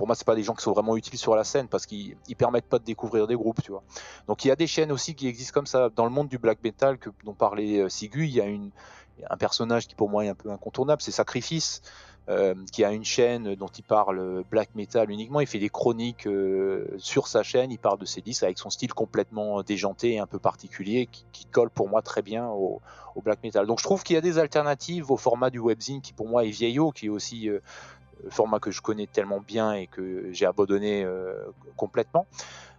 pour 0.00 0.06
moi, 0.06 0.16
c'est 0.16 0.24
pas 0.24 0.34
des 0.34 0.42
gens 0.42 0.54
qui 0.54 0.62
sont 0.62 0.72
vraiment 0.72 0.96
utiles 0.96 1.18
sur 1.18 1.36
la 1.36 1.44
scène 1.44 1.68
parce 1.68 1.84
qu'ils 1.84 2.16
permettent 2.38 2.70
pas 2.70 2.78
de 2.78 2.84
découvrir 2.84 3.26
des 3.26 3.34
groupes, 3.34 3.62
tu 3.62 3.70
vois. 3.70 3.82
Donc 4.28 4.46
il 4.46 4.48
y 4.48 4.50
a 4.50 4.56
des 4.56 4.66
chaînes 4.66 4.92
aussi 4.92 5.14
qui 5.14 5.28
existent 5.28 5.52
comme 5.52 5.66
ça 5.66 5.90
dans 5.94 6.04
le 6.04 6.10
monde 6.10 6.28
du 6.28 6.38
black 6.38 6.64
metal 6.64 6.96
dont 7.22 7.34
parlait 7.34 7.80
euh, 7.80 7.90
Sigu. 7.90 8.24
Il 8.24 8.30
y 8.30 8.40
a 8.40 8.46
un 9.28 9.36
personnage 9.36 9.86
qui 9.86 9.94
pour 9.94 10.08
moi 10.08 10.24
est 10.24 10.30
un 10.30 10.34
peu 10.34 10.50
incontournable, 10.50 11.02
c'est 11.02 11.10
Sacrifice. 11.10 11.82
Euh, 12.28 12.54
qui 12.70 12.84
a 12.84 12.92
une 12.92 13.04
chaîne 13.04 13.56
dont 13.56 13.66
il 13.66 13.82
parle 13.82 14.44
black 14.50 14.74
metal 14.76 15.10
uniquement. 15.10 15.40
Il 15.40 15.48
fait 15.48 15.58
des 15.58 15.70
chroniques 15.70 16.28
euh, 16.28 16.86
sur 16.98 17.26
sa 17.26 17.42
chaîne. 17.42 17.72
Il 17.72 17.78
parle 17.78 17.98
de 17.98 18.04
ses 18.04 18.20
disques 18.20 18.44
avec 18.44 18.56
son 18.56 18.70
style 18.70 18.92
complètement 18.92 19.62
déjanté 19.62 20.12
et 20.12 20.18
un 20.20 20.26
peu 20.26 20.38
particulier 20.38 21.08
qui, 21.10 21.44
colle 21.46 21.70
pour 21.70 21.88
moi 21.88 22.02
très 22.02 22.22
bien 22.22 22.46
au, 22.46 22.80
black 23.24 23.42
metal. 23.42 23.66
Donc 23.66 23.80
je 23.80 23.84
trouve 23.84 24.04
qu'il 24.04 24.14
y 24.14 24.16
a 24.16 24.20
des 24.20 24.38
alternatives 24.38 25.10
au 25.10 25.16
format 25.16 25.50
du 25.50 25.58
webzine 25.58 26.00
qui 26.00 26.12
pour 26.12 26.28
moi 26.28 26.44
est 26.44 26.50
vieillot, 26.50 26.92
qui 26.92 27.06
est 27.06 27.08
aussi 27.08 27.48
euh, 27.48 27.58
format 28.28 28.58
que 28.58 28.70
je 28.70 28.80
connais 28.80 29.06
tellement 29.06 29.40
bien 29.40 29.72
et 29.72 29.86
que 29.86 30.32
j'ai 30.32 30.46
abandonné 30.46 31.04
euh, 31.04 31.34
complètement 31.76 32.26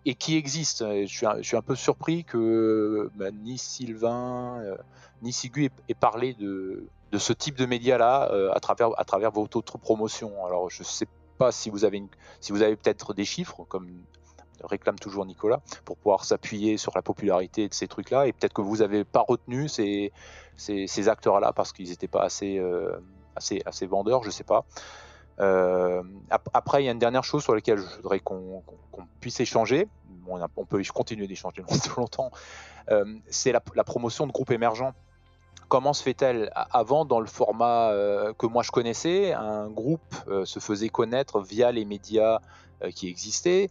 et 0.05 0.15
qui 0.15 0.38
existe. 0.38 0.84
Je 0.84 1.41
suis, 1.41 1.55
un, 1.55 1.61
peu 1.61 1.76
surpris 1.76 2.23
que 2.23 3.09
bah, 3.15 3.31
ni 3.31 3.57
Sylvain 3.57 4.59
euh, 4.61 4.76
ni 5.22 5.31
Sigu 5.31 5.69
ait 5.89 5.93
parlé 5.93 6.34
de, 6.34 6.88
ce 7.18 7.34
type 7.34 7.55
de 7.55 7.65
média-là 7.65 8.31
euh, 8.31 8.51
à, 8.53 8.59
travers, 8.59 8.89
à 8.99 9.03
travers 9.03 9.31
votre 9.31 9.57
autre 9.57 9.77
promotion. 9.77 10.45
Alors 10.45 10.69
je 10.69 10.84
sais 10.84 11.07
pas 11.38 11.51
si 11.51 11.69
vous 11.69 11.85
avez, 11.85 12.03
si 12.39 12.51
avez 12.53 12.76
peut-être 12.76 13.13
des 13.13 13.26
chiffres, 13.26 13.63
comme 13.68 13.89
réclame 14.63 14.99
toujours 14.99 15.26
Nicolas, 15.26 15.61
pour 15.85 15.97
pouvoir 15.97 16.23
s'appuyer 16.23 16.77
sur 16.77 16.93
la 16.95 17.01
popularité 17.01 17.68
de 17.68 17.73
ces 17.73 17.88
trucs-là, 17.88 18.27
et 18.27 18.34
peut-être 18.34 18.53
que 18.53 18.61
vous 18.61 18.77
n'avez 18.77 19.03
pas 19.03 19.23
retenu 19.27 19.68
ces, 19.68 20.11
ces, 20.55 21.09
acteurs-là 21.09 21.51
parce 21.51 21.73
qu'ils 21.73 21.89
n'étaient 21.89 22.07
pas 22.07 22.22
assez, 22.22 22.61
assez, 23.35 23.88
vendeurs, 23.88 24.23
je 24.23 24.30
sais 24.30 24.43
pas. 24.43 24.65
Euh, 25.41 26.03
après, 26.30 26.84
il 26.84 26.85
y 26.85 26.89
a 26.89 26.91
une 26.91 26.99
dernière 26.99 27.23
chose 27.23 27.43
sur 27.43 27.55
laquelle 27.55 27.80
je 27.80 27.95
voudrais 27.97 28.19
qu'on 28.19 28.63
qu 28.93 29.01
puisse 29.19 29.39
échanger. 29.39 29.88
On, 30.27 30.65
peut 30.65 30.81
continuer 30.93 31.27
d'échanger 31.27 31.63
longtemps. 31.97 32.31
Euh, 32.91 33.05
c'est 33.30 33.51
la, 33.51 33.84
promotion 33.84 34.27
de 34.27 34.31
groupes 34.31 34.51
émergents. 34.51 34.93
Comment 35.68 35.93
se 35.93 36.03
fait-elle? 36.03 36.51
Avant, 36.53 37.05
dans 37.05 37.19
le 37.19 37.26
format 37.26 37.89
euh, 37.89 38.34
que 38.34 38.45
moi 38.45 38.61
je 38.61 38.72
connaissais, 38.72 39.34
un 39.34 39.69
groupe 39.69 40.15
se 40.45 40.59
faisait 40.59 40.89
connaître 40.89 41.41
via 41.41 41.72
les 41.72 41.85
médias 41.85 42.39
qui 42.95 43.07
existaient. 43.07 43.69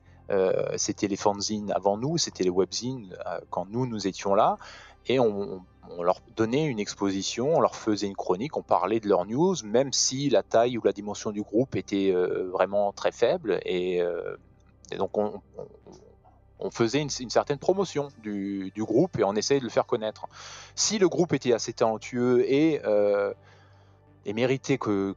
c'était 0.76 1.08
les 1.08 1.16
fanzines 1.16 1.72
avant 1.72 1.96
nous, 1.96 2.18
c'était 2.18 2.44
les 2.44 2.50
webzines 2.50 3.16
quand 3.50 3.66
nous, 3.68 3.86
nous 3.86 4.06
étions 4.06 4.34
là. 4.34 4.56
Et 5.06 5.18
on 5.18 5.62
leur 6.02 6.20
donnait 6.36 6.66
une 6.66 6.78
exposition, 6.78 7.56
on 7.56 7.60
leur 7.60 7.76
faisait 7.76 8.06
une 8.06 8.16
chronique, 8.16 8.56
on 8.56 8.62
parlait 8.62 9.00
de 9.00 9.08
leurs 9.08 9.26
news, 9.26 9.56
même 9.64 9.92
si 9.92 10.30
la 10.30 10.42
taille 10.42 10.78
ou 10.78 10.82
la 10.84 10.92
dimension 10.92 11.30
du 11.30 11.42
groupe 11.42 11.76
était 11.76 12.12
euh, 12.12 12.48
vraiment 12.50 12.92
très 12.92 13.12
faible. 13.12 13.60
Et, 13.64 14.00
euh, 14.00 14.36
donc 14.98 15.18
on, 15.18 15.40
on, 15.58 15.66
on 16.60 16.70
faisait 16.70 17.00
une, 17.00 17.10
certaine 17.10 17.58
promotion 17.58 18.08
du, 18.22 18.72
groupe 18.76 19.18
et 19.18 19.24
on 19.24 19.34
essayait 19.34 19.60
de 19.60 19.64
le 19.64 19.70
faire 19.70 19.86
connaître. 19.86 20.26
Si 20.74 20.98
le 20.98 21.08
groupe 21.08 21.32
était 21.32 21.52
assez 21.52 21.72
talentueux 21.72 22.44
et, 22.50 22.80
euh, 22.84 23.32
méritait 24.26 24.78
que, 24.78 25.14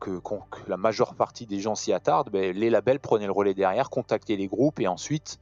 la 0.67 0.77
majeure 0.77 1.15
partie 1.15 1.45
des 1.45 1.59
gens 1.59 1.75
s'y 1.75 1.93
attardent, 1.93 2.31
ben, 2.31 2.55
les 2.55 2.69
labels 2.69 2.99
prenaient 2.99 3.27
le 3.27 3.31
relais 3.31 3.53
derrière, 3.53 3.89
contactaient 3.89 4.37
les 4.37 4.47
groupes 4.47 4.79
et 4.79 4.87
ensuite 4.87 5.39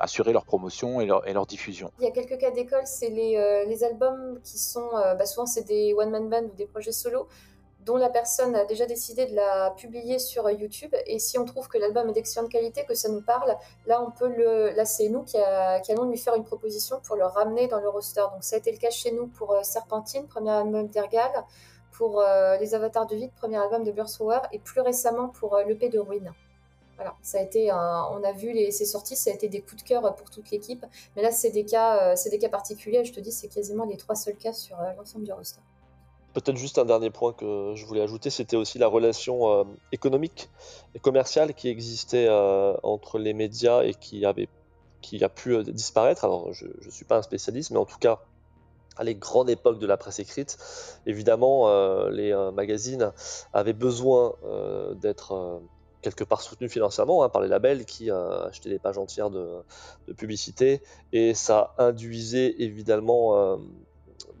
assurer 0.00 0.32
leur 0.32 0.44
promotion 0.44 1.00
et 1.00 1.06
leur, 1.06 1.46
diffusion. 1.46 1.90
Il 1.98 2.04
y 2.04 2.08
a 2.08 2.10
quelques 2.10 2.38
cas 2.38 2.50
d'école, 2.50 2.86
c'est 2.86 3.10
les, 3.10 3.36
euh, 3.36 3.86
albums 3.86 4.40
qui 4.42 4.58
sont, 4.58 4.90
bah, 4.92 5.26
souvent 5.26 5.46
c'est 5.46 5.66
des 5.66 5.94
one-man 5.94 6.28
band 6.28 6.44
ou 6.44 6.56
des 6.56 6.66
projets 6.66 6.92
solo, 6.92 7.28
dont 7.84 7.96
la 7.96 8.10
personne 8.10 8.54
a 8.54 8.64
déjà 8.64 8.86
décidé 8.86 9.26
de 9.26 9.34
la 9.34 9.70
publier 9.76 10.18
sur 10.18 10.48
YouTube. 10.50 10.94
Et 11.06 11.18
si 11.18 11.38
on 11.38 11.44
trouve 11.44 11.68
que 11.68 11.78
l'album 11.78 12.08
est 12.10 12.12
d'excellente 12.12 12.50
qualité, 12.50 12.84
que 12.84 12.94
ça 12.94 13.08
nous 13.08 13.22
parle, 13.22 13.56
là, 13.86 14.02
on 14.02 14.10
peut 14.10 14.28
le, 14.28 14.70
là, 14.70 14.84
c'est 14.84 15.08
nous 15.08 15.22
qui, 15.22 15.38
allons 15.38 16.04
lui 16.04 16.18
faire 16.18 16.34
une 16.34 16.44
proposition 16.44 17.00
pour 17.06 17.16
le 17.16 17.24
ramener 17.24 17.68
dans 17.68 17.80
le 17.80 17.88
roster. 17.88 18.20
Donc, 18.32 18.42
ça 18.42 18.56
a 18.56 18.58
été 18.58 18.70
le 18.72 18.78
cas 18.78 18.90
chez 18.90 19.12
nous 19.12 19.28
pour 19.28 19.52
euh, 19.52 19.62
Serpentine, 19.62 20.26
premier 20.26 20.50
album 20.50 20.88
d'Ergal, 20.88 21.32
pour 21.92 22.20
euh, 22.20 22.56
Les 22.58 22.74
Avatars 22.74 23.06
de 23.06 23.16
Vide, 23.16 23.32
premier 23.36 23.56
album 23.56 23.82
de 23.82 23.92
Burswower, 23.92 24.40
et 24.52 24.58
plus 24.58 24.80
récemment 24.80 25.28
pour 25.28 25.56
euh, 25.56 25.64
l'EP 25.64 25.88
de 25.88 25.98
Ruin. 25.98 26.34
Ça 27.22 27.38
a 27.38 27.42
été 27.42 27.72
on 27.72 28.22
a 28.22 28.32
vu 28.32 28.70
ces 28.70 28.84
sorties, 28.84 29.16
ça 29.16 29.30
a 29.30 29.34
été 29.34 29.48
des 29.48 29.60
coups 29.60 29.82
de 29.82 29.88
cœur 29.88 30.14
pour 30.14 30.30
toute 30.30 30.50
l'équipe. 30.50 30.84
Mais 31.16 31.22
là, 31.22 31.30
c'est 31.30 31.50
des 31.50 31.64
cas, 31.64 32.14
cas 32.14 32.48
particuliers. 32.48 33.04
Je 33.04 33.12
te 33.12 33.20
dis, 33.20 33.32
c'est 33.32 33.48
quasiment 33.48 33.84
les 33.84 33.96
trois 33.96 34.14
seuls 34.14 34.36
cas 34.36 34.52
sur 34.52 34.76
l'ensemble 34.96 35.24
du 35.24 35.32
roster. 35.32 35.60
Peut-être 36.32 36.56
juste 36.56 36.78
un 36.78 36.84
dernier 36.84 37.10
point 37.10 37.32
que 37.32 37.72
je 37.74 37.84
voulais 37.84 38.02
ajouter, 38.02 38.30
c'était 38.30 38.56
aussi 38.56 38.78
la 38.78 38.86
relation 38.86 39.50
euh, 39.50 39.64
économique 39.90 40.48
et 40.94 41.00
commerciale 41.00 41.54
qui 41.54 41.68
existait 41.68 42.28
euh, 42.28 42.76
entre 42.84 43.18
les 43.18 43.32
médias 43.32 43.82
et 43.82 43.94
qui, 43.94 44.24
a 44.24 45.28
pu 45.28 45.54
euh, 45.54 45.64
disparaître. 45.64 46.24
Alors, 46.24 46.52
je 46.52 46.66
ne 46.66 46.90
suis 46.90 47.04
pas 47.04 47.18
un 47.18 47.22
spécialiste, 47.22 47.72
mais 47.72 47.78
en 47.78 47.84
tout 47.84 47.98
cas, 47.98 48.20
à 48.96 49.02
les 49.02 49.16
grandes 49.16 49.50
époques 49.50 49.80
de 49.80 49.88
la 49.88 49.96
presse 49.96 50.20
écrite, 50.20 50.56
évidemment, 51.04 51.68
les 52.08 52.34
magazines 52.52 53.12
avaient 53.52 53.72
besoin 53.72 54.34
d'être 55.00 55.62
quelque 56.02 56.24
part 56.24 56.40
soutenus 56.40 56.72
financièrement 56.72 57.22
hein, 57.22 57.28
par 57.28 57.42
les 57.42 57.48
labels 57.48 57.84
qui 57.84 58.10
achetaient 58.10 58.70
des 58.70 58.78
pages 58.78 58.98
entières 58.98 59.30
de, 59.30 59.48
de, 60.08 60.12
publicité 60.12 60.82
et 61.12 61.34
ça 61.34 61.74
induisait 61.78 62.54
évidemment 62.58 63.58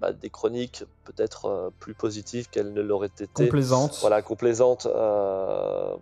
bah, 0.00 0.12
des 0.12 0.30
chroniques 0.30 0.84
peut-être 1.04 1.44
euh, 1.44 1.70
plus 1.78 1.92
positives 1.94 2.48
qu'elles 2.48 2.72
ne 2.72 2.80
l'auraient 2.80 3.08
été. 3.08 3.26
Complaisantes. 3.44 3.98
Voilà, 4.00 4.22
complaisantes. 4.22 4.86
Euh, 4.86 5.94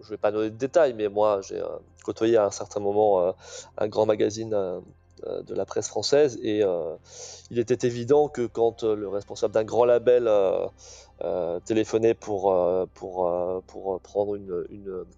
je 0.00 0.06
ne 0.06 0.10
vais 0.10 0.16
pas 0.16 0.32
donner 0.32 0.50
de 0.50 0.56
détails, 0.56 0.92
mais 0.92 1.08
moi, 1.08 1.40
j'ai 1.40 1.60
euh, 1.60 1.68
côtoyé 2.02 2.36
à 2.36 2.46
un 2.46 2.50
certain 2.50 2.80
moment 2.80 3.34
un 3.78 3.88
grand 3.88 4.04
magazine 4.06 4.50
de 4.50 5.54
la 5.54 5.64
presse 5.64 5.88
française 5.88 6.38
et 6.42 6.62
il 7.50 7.58
était 7.58 7.86
évident 7.86 8.28
que 8.28 8.44
quand 8.44 8.84
le 8.84 9.08
responsable 9.08 9.54
d'un 9.54 9.64
grand 9.64 9.86
label 9.86 10.30
euh, 11.22 11.60
téléphoner 11.60 12.14
pour, 12.14 12.52
euh, 12.52 12.86
euh, 13.02 13.60
prendre 14.02 14.34
une, 14.34 14.64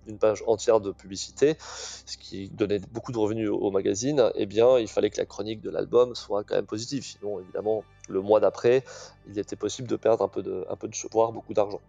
une, 0.06 0.18
page 0.18 0.44
entière 0.46 0.80
de 0.80 0.92
publicité, 0.92 1.56
ce 1.58 2.18
qui 2.18 2.48
donnait 2.50 2.80
beaucoup 2.92 3.12
de 3.12 3.18
revenus 3.18 3.48
au, 3.48 3.70
magazine, 3.70 4.30
eh 4.34 4.44
bien, 4.46 4.78
il 4.78 4.88
fallait 4.88 5.08
que 5.08 5.18
la 5.18 5.24
chronique 5.24 5.62
de 5.62 5.70
l'album 5.70 6.14
soit 6.14 6.44
quand 6.44 6.54
même 6.54 6.66
positive. 6.66 7.02
Sinon, 7.02 7.40
évidemment, 7.40 7.82
le 8.08 8.20
mois 8.20 8.40
d'après, 8.40 8.84
il 9.26 9.38
était 9.38 9.56
possible 9.56 9.88
de 9.88 9.96
perdre 9.96 10.22
un 10.22 10.28
peu 10.28 10.42
de, 10.42 10.66
un 10.68 10.76
peu 10.76 10.88
beaucoup 11.32 11.54
d'argent. 11.54 11.80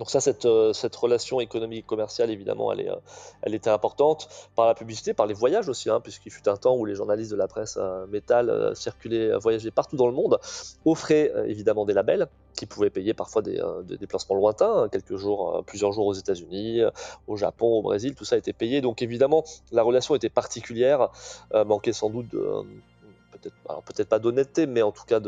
Donc 0.00 0.08
ça, 0.08 0.20
cette, 0.20 0.46
euh, 0.46 0.72
cette 0.72 0.96
relation 0.96 1.40
économique 1.40 1.86
commerciale, 1.86 2.30
évidemment, 2.30 2.72
euh, 2.72 2.96
elle 3.42 3.54
était 3.54 3.68
importante 3.68 4.30
par 4.56 4.64
la 4.64 4.74
publicité, 4.74 5.12
par 5.12 5.26
les 5.26 5.34
voyages 5.34 5.68
aussi, 5.68 5.90
hein, 5.90 6.00
puisqu'il 6.00 6.32
fut 6.32 6.48
un 6.48 6.56
temps 6.56 6.74
où 6.74 6.86
les 6.86 6.94
journalistes 6.94 7.30
de 7.30 7.36
la 7.36 7.46
presse 7.46 7.76
euh, 7.78 8.06
métal 8.06 8.74
circulaient, 8.74 9.36
voyageaient 9.36 9.70
partout 9.70 9.96
dans 9.96 10.06
le 10.06 10.14
monde, 10.14 10.38
offraient 10.86 11.30
évidemment 11.46 11.84
des 11.84 11.92
labels 11.92 12.28
qui 12.56 12.64
pouvaient 12.64 12.88
payer 12.88 13.12
parfois 13.12 13.42
des, 13.42 13.60
déplacements 13.98 14.36
lointains, 14.36 14.84
hein, 14.84 14.88
quelques 14.88 15.16
jours, 15.16 15.62
plusieurs 15.66 15.92
jours 15.92 16.06
aux 16.06 16.14
États-Unis, 16.14 16.80
au 17.26 17.36
Japon, 17.36 17.66
au 17.66 17.82
Brésil, 17.82 18.14
tout 18.14 18.24
ça 18.24 18.38
était 18.38 18.54
payé. 18.54 18.80
Donc 18.80 19.02
évidemment, 19.02 19.44
la 19.70 19.82
relation 19.82 20.14
était 20.14 20.30
particulière, 20.30 21.10
manquait 21.52 21.92
sans 21.92 22.08
doute 22.08 22.28
de 22.30 22.64
peut-être 23.40 23.82
peut-être 23.82 24.08
pas 24.08 24.18
d'honnêteté, 24.18 24.66
mais 24.66 24.82
en 24.82 24.92
tout 24.92 25.04
cas 25.04 25.20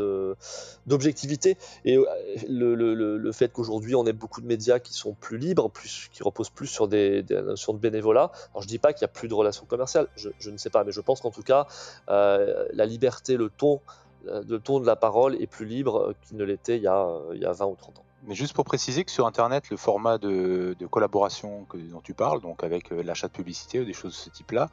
d'objectivité. 0.85 1.57
Et 1.85 1.97
euh, 1.97 2.05
le, 2.47 3.31
fait 3.31 3.51
qu'aujourd'hui 3.51 3.95
on 3.95 4.05
ait 4.05 4.13
beaucoup 4.13 4.41
de 4.41 4.47
médias 4.47 4.79
qui 4.79 4.93
sont 4.93 5.13
plus 5.13 5.37
libres, 5.37 5.69
plus, 5.69 6.09
qui 6.11 6.23
reposent 6.23 6.49
plus 6.49 6.67
sur 6.67 6.87
des, 6.87 7.23
notions 7.29 7.73
de 7.73 7.79
bénévolat. 7.79 8.31
Alors 8.51 8.61
je 8.61 8.67
dis 8.67 8.79
pas 8.79 8.93
qu'il 8.93 9.01
y 9.01 9.05
a 9.05 9.09
plus 9.09 9.27
de 9.27 9.33
relations 9.33 9.65
commerciales, 9.65 10.07
je, 10.15 10.49
ne 10.49 10.57
sais 10.57 10.69
pas, 10.69 10.83
mais 10.83 10.91
je 10.91 11.01
pense 11.01 11.21
qu'en 11.21 11.31
tout 11.31 11.43
cas 11.43 11.67
euh, 12.09 12.67
la 12.73 12.85
liberté, 12.85 13.37
le 13.37 13.49
ton, 13.49 13.81
le 14.25 14.57
ton 14.59 14.79
de 14.79 14.85
la 14.85 14.95
parole 14.95 15.41
est 15.41 15.47
plus 15.47 15.65
libre 15.65 16.13
qu'il 16.23 16.37
ne 16.37 16.43
l'était 16.43 16.77
il, 16.77 16.83
y 16.83 16.87
a, 16.87 17.09
il 17.33 17.41
y 17.41 17.45
a 17.45 17.51
20 17.51 17.65
ou 17.65 17.75
30 17.75 17.99
ans. 17.99 18.05
Mais 18.25 18.35
juste 18.35 18.53
pour 18.53 18.63
préciser 18.63 19.03
que 19.03 19.11
sur 19.11 19.27
Internet, 19.27 19.69
le 19.69 19.75
format 19.75 20.17
de, 20.17 20.75
collaboration 20.89 21.67
dont 21.73 22.01
tu 22.01 22.13
parles, 22.13 22.41
donc 22.41 22.63
avec 22.63 22.91
euh, 22.91 23.03
l'achat 23.03 23.27
de 23.27 23.33
publicité 23.33 23.81
ou 23.81 23.85
des 23.85 23.93
choses 23.93 24.13
de 24.13 24.17
ce 24.17 24.29
type-là, 24.29 24.69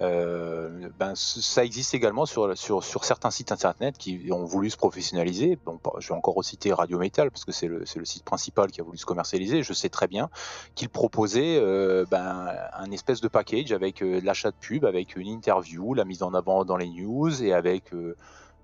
euh, 0.00 0.88
ben, 0.98 1.12
ça 1.14 1.64
existe 1.64 1.94
également 1.94 2.26
sur, 2.26 2.58
sur, 2.58 2.82
sur, 2.82 3.04
certains 3.04 3.30
sites 3.30 3.52
internet 3.52 3.96
qui 3.96 4.28
ont 4.32 4.44
voulu 4.44 4.68
se 4.68 4.76
professionnaliser. 4.76 5.56
Bon, 5.64 5.78
je 5.98 6.08
vais 6.08 6.14
encore 6.14 6.42
citer 6.44 6.72
Radio 6.72 6.98
Metal 6.98 7.30
parce 7.30 7.44
que 7.44 7.52
c'est 7.52 7.68
le, 7.68 7.84
le, 7.96 8.04
site 8.04 8.24
principal 8.24 8.72
qui 8.72 8.80
a 8.80 8.84
voulu 8.84 8.98
se 8.98 9.06
commercialiser. 9.06 9.62
Je 9.62 9.72
sais 9.72 9.88
très 9.88 10.08
bien 10.08 10.30
qu'il 10.74 10.88
proposait 10.88 11.58
euh, 11.58 12.04
ben, 12.10 12.48
un 12.76 12.90
espèce 12.90 13.20
de 13.20 13.28
package 13.28 13.70
avec 13.70 14.02
euh, 14.02 14.20
l'achat 14.24 14.50
de 14.50 14.56
pub, 14.56 14.84
avec 14.84 15.14
une 15.14 15.28
interview, 15.28 15.94
la 15.94 16.04
mise 16.04 16.24
en 16.24 16.34
avant 16.34 16.64
dans 16.64 16.76
les 16.76 16.88
news 16.88 17.42
et 17.42 17.52
avec 17.52 17.92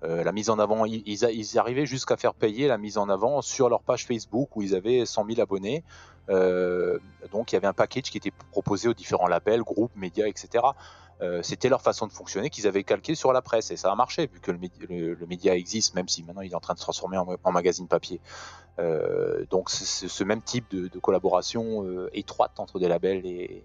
la 0.02 0.32
mise 0.32 0.50
en 0.50 0.58
avant. 0.58 0.84
Ils, 0.84 1.02
ils 1.06 1.58
arrivaient 1.58 1.86
jusqu'à 1.86 2.16
faire 2.16 2.34
payer 2.34 2.66
la 2.66 2.78
mise 2.78 2.98
en 2.98 3.08
avant 3.08 3.40
sur 3.40 3.68
leur 3.68 3.82
page 3.82 4.04
Facebook 4.04 4.56
où 4.56 4.62
ils 4.62 4.74
avaient 4.74 5.06
100 5.06 5.26
000 5.26 5.40
abonnés. 5.40 5.84
Donc 6.30 7.52
il 7.52 7.54
y 7.54 7.56
avait 7.56 7.66
un 7.66 7.72
package 7.72 8.04
qui 8.04 8.18
était 8.18 8.32
proposé 8.52 8.88
aux 8.88 8.94
différents 8.94 9.28
labels, 9.28 9.62
groupes, 9.62 9.94
médias, 9.96 10.26
etc. 10.26 10.62
Euh, 11.22 11.42
c'était 11.42 11.68
leur 11.68 11.82
façon 11.82 12.06
de 12.06 12.12
fonctionner 12.12 12.48
qu'ils 12.48 12.66
avaient 12.66 12.82
calqué 12.82 13.14
sur 13.14 13.32
la 13.32 13.42
presse 13.42 13.70
et 13.70 13.76
ça 13.76 13.92
a 13.92 13.94
marché 13.94 14.26
vu 14.26 14.40
que 14.40 14.50
le, 14.50 15.26
média, 15.26 15.54
existe 15.54 15.94
même 15.94 16.08
si 16.08 16.22
maintenant 16.22 16.40
il 16.40 16.50
est 16.50 16.54
en 16.54 16.60
train 16.60 16.72
de 16.72 16.78
se 16.78 16.84
transformer 16.84 17.18
en, 17.18 17.52
magazine 17.52 17.88
papier. 17.88 18.20
Euh, 18.78 19.44
donc 19.50 19.68
ce 19.68 20.24
même 20.24 20.40
type 20.40 20.70
de, 20.70 20.98
collaboration 20.98 21.84
euh, 21.84 22.08
étroite 22.14 22.58
entre 22.58 22.78
des 22.78 22.88
labels 22.88 23.26
et, 23.26 23.64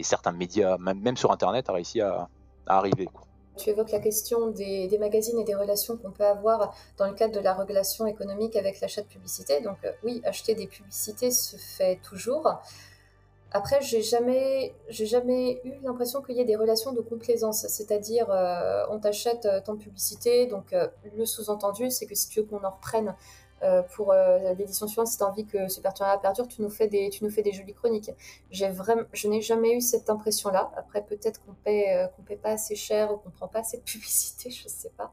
certains 0.00 0.32
médias, 0.32 0.76
même, 0.78 1.16
sur 1.16 1.30
Internet, 1.30 1.68
a 1.68 1.72
réussi 1.72 2.00
à, 2.00 2.28
arriver. 2.66 3.08
Tu 3.56 3.70
évoques 3.70 3.92
la 3.92 4.00
question 4.00 4.48
des, 4.48 4.96
magazines 4.98 5.38
et 5.38 5.44
des 5.44 5.54
relations 5.54 5.96
qu'on 5.96 6.10
peut 6.10 6.26
avoir 6.26 6.74
dans 6.96 7.06
le 7.06 7.14
cadre 7.14 7.34
de 7.34 7.40
la 7.40 7.54
régulation 7.54 8.06
économique 8.06 8.56
avec 8.56 8.80
l'achat 8.80 9.02
de 9.02 9.06
publicité. 9.06 9.60
Donc 9.60 9.78
oui, 10.02 10.20
acheter 10.24 10.54
des 10.54 10.66
publicités 10.66 11.30
se 11.30 11.56
fait 11.56 12.00
toujours. 12.02 12.60
Après, 13.56 13.80
j'ai 13.80 14.02
jamais, 14.02 14.74
eu 15.64 15.74
l'impression 15.84 16.20
qu'il 16.22 16.36
y 16.36 16.40
ait 16.40 16.44
des 16.44 16.56
relations 16.56 16.92
de 16.92 17.00
complaisance, 17.00 17.64
c'est-à-dire 17.68 18.28
euh, 18.28 18.82
on 18.90 18.98
t'achète 18.98 19.46
euh, 19.46 19.60
ton 19.60 19.76
publicité, 19.76 20.46
donc 20.46 20.72
euh, 20.72 20.88
le 21.16 21.24
sous-entendu, 21.24 21.88
c'est 21.88 22.06
que 22.06 22.16
si 22.16 22.28
tu 22.28 22.40
veux 22.40 22.46
qu'on 22.46 22.64
en 22.64 22.70
reprenne 22.70 23.14
pour 23.94 24.12
l'édition 24.58 24.86
suivante, 24.86 25.08
si 25.08 25.16
tu 25.16 25.22
as 25.22 25.26
envie 25.26 25.46
que 25.46 25.68
ce 25.68 25.80
partenariat 25.80 26.18
perdure, 26.18 26.48
tu 26.48 26.62
nous 26.62 26.70
fais 26.70 26.88
des, 26.88 27.10
tu 27.10 27.24
nous 27.24 27.30
fais 27.30 27.42
des 27.42 27.52
jolies 27.52 27.74
chroniques. 27.74 28.10
Vraiment, 28.52 29.02
je 29.12 29.28
n'ai 29.28 29.40
jamais 29.40 29.74
eu 29.74 29.80
cette 29.80 30.10
impression-là. 30.10 30.70
Après, 30.76 31.02
peut-être 31.02 31.44
qu'on 31.44 31.54
paie, 31.54 32.08
qu'on 32.16 32.22
paie 32.22 32.36
pas 32.36 32.50
assez 32.50 32.74
cher 32.74 33.12
ou 33.12 33.16
qu'on 33.16 33.30
prend 33.30 33.48
pas 33.48 33.60
assez 33.60 33.78
de 33.78 33.82
publicité, 33.84 34.50
je 34.50 34.68
sais 34.68 34.92
pas. 34.96 35.12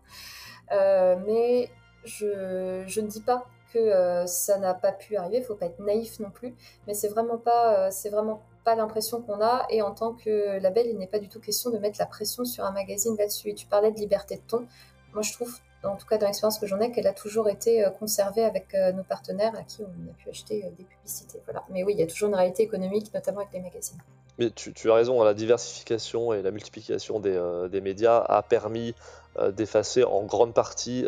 mais 1.26 1.70
je, 2.04 2.84
je 2.88 3.02
ne 3.02 3.08
dis 3.08 3.22
pas 3.22 3.46
que 3.74 3.80
euh, 3.80 4.26
ça 4.28 4.58
n'a 4.58 4.74
pas 4.74 4.92
pu 4.92 5.16
arriver. 5.16 5.38
Il 5.38 5.44
faut 5.44 5.56
pas 5.56 5.68
être 5.68 5.80
naïf 5.80 6.20
non 6.20 6.30
plus, 6.30 6.54
mais 6.88 6.94
c'est 6.94 7.08
vraiment 7.08 7.38
pas, 7.38 7.88
euh, 7.88 8.10
vraiment 8.10 8.42
pas 8.64 8.76
l'impression 8.76 9.22
qu'on 9.22 9.42
a. 9.42 9.66
Et 9.70 9.82
en 9.82 9.92
tant 9.92 10.14
que 10.14 10.60
label, 10.60 10.88
il 10.88 10.98
n'est 10.98 11.08
pas 11.08 11.20
du 11.20 11.30
tout 11.30 11.40
question 11.40 11.70
de 11.70 11.78
mettre 11.78 11.98
la 12.00 12.06
pression 12.06 12.46
sur 12.46 12.66
un 12.66 12.72
magazine 12.72 13.16
là-dessus. 13.18 13.50
Et 13.50 13.56
tu 13.56 13.66
parlais 13.66 13.92
de 13.92 14.00
liberté 14.00 14.36
de 14.36 14.42
ton. 14.42 14.68
Moi, 15.14 15.22
je 15.22 15.34
trouve, 15.34 15.58
en 15.84 15.96
tout 15.96 16.06
cas 16.06 16.18
dans 16.18 16.28
l'expérience 16.28 16.60
que 16.60 16.68
j'en 16.68 16.80
ai, 16.80 16.92
qu'elle 16.92 17.08
a 17.08 17.14
toujours 17.14 17.50
été 17.50 17.84
euh, 17.84 17.90
conservée 17.90 18.44
avec 18.44 18.76
nos 18.96 19.04
partenaires 19.04 19.54
à 19.58 19.64
qui 19.64 19.82
on 19.82 20.12
a 20.12 20.14
pu 20.14 20.30
acheter 20.30 20.62
des 20.78 20.84
publicités. 20.84 21.42
Voilà. 21.46 21.64
Mais 21.70 21.84
oui, 21.84 21.94
il 21.94 22.00
y 22.00 22.04
a 22.04 22.08
toujours 22.08 22.30
une 22.30 22.36
réalité 22.36 22.64
économique, 22.64 23.14
notamment 23.14 23.40
avec 23.40 23.54
les 23.54 23.62
magazines. 23.62 23.98
Mais 24.38 24.50
tu, 24.50 24.90
as 24.90 24.94
raison, 24.94 25.22
hein, 25.22 25.26
la 25.26 25.34
diversification 25.34 26.34
et 26.34 26.42
la 26.42 26.52
multiplication 26.52 27.20
des, 27.20 27.82
médias 27.82 28.18
a 28.18 28.42
permis 28.42 28.96
d'effacer 29.50 30.04
en 30.04 30.24
grande 30.24 30.54
partie 30.54 31.06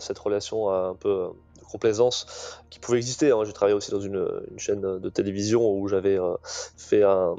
cette 0.00 0.18
relation 0.18 0.70
un 0.70 0.94
peu 0.94 1.28
complaisance 1.72 2.60
qui 2.70 2.78
pouvait 2.78 2.98
exister. 2.98 3.30
Hein. 3.30 3.42
J'ai 3.44 3.52
travaillé 3.52 3.76
aussi 3.76 3.90
dans 3.90 4.00
une, 4.00 4.26
chaîne 4.58 4.98
de 4.98 5.08
télévision 5.08 5.68
où 5.68 5.88
j'avais 5.88 6.18
euh, 6.18 6.34
fait 6.76 7.02
un, 7.02 7.34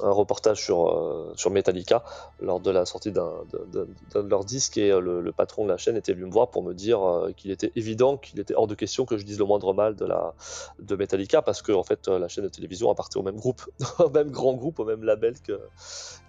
reportage 0.00 0.62
sur, 0.62 0.88
euh, 0.88 1.32
sur 1.36 1.50
Metallica 1.50 2.04
lors 2.40 2.60
de 2.60 2.70
la 2.70 2.84
sortie 2.84 3.12
d'un 3.12 3.30
de, 3.72 3.88
leur 4.20 4.44
disque 4.44 4.76
et 4.78 4.90
euh, 4.90 5.00
le, 5.00 5.32
patron 5.32 5.64
de 5.64 5.70
la 5.70 5.76
chaîne 5.76 5.96
était 5.96 6.12
venu 6.12 6.26
me 6.26 6.30
voir 6.30 6.50
pour 6.50 6.62
me 6.62 6.74
dire 6.74 7.00
qu'il 7.36 7.50
était 7.50 7.72
évident 7.76 8.16
qu'il 8.16 8.40
était 8.40 8.54
hors 8.54 8.66
de 8.66 8.74
question 8.74 9.04
que 9.04 9.18
je 9.18 9.24
dise 9.24 9.38
le 9.38 9.44
moindre 9.44 9.74
mal 9.74 9.94
de, 9.94 10.04
la, 10.04 10.34
de 10.78 10.96
Metallica 10.96 11.42
parce 11.42 11.62
que 11.62 11.72
en 11.72 11.82
fait 11.82 12.08
la 12.08 12.28
chaîne 12.28 12.44
de 12.44 12.48
télévision 12.48 12.90
appartenait 12.90 13.20
au 13.20 13.24
même 13.24 13.36
groupe, 13.38 13.62
au 13.98 14.10
même 14.10 14.30
grand 14.30 14.54
groupe, 14.54 14.78
au 14.78 14.84
même 14.84 15.04
label 15.04 15.34
que, 15.40 15.60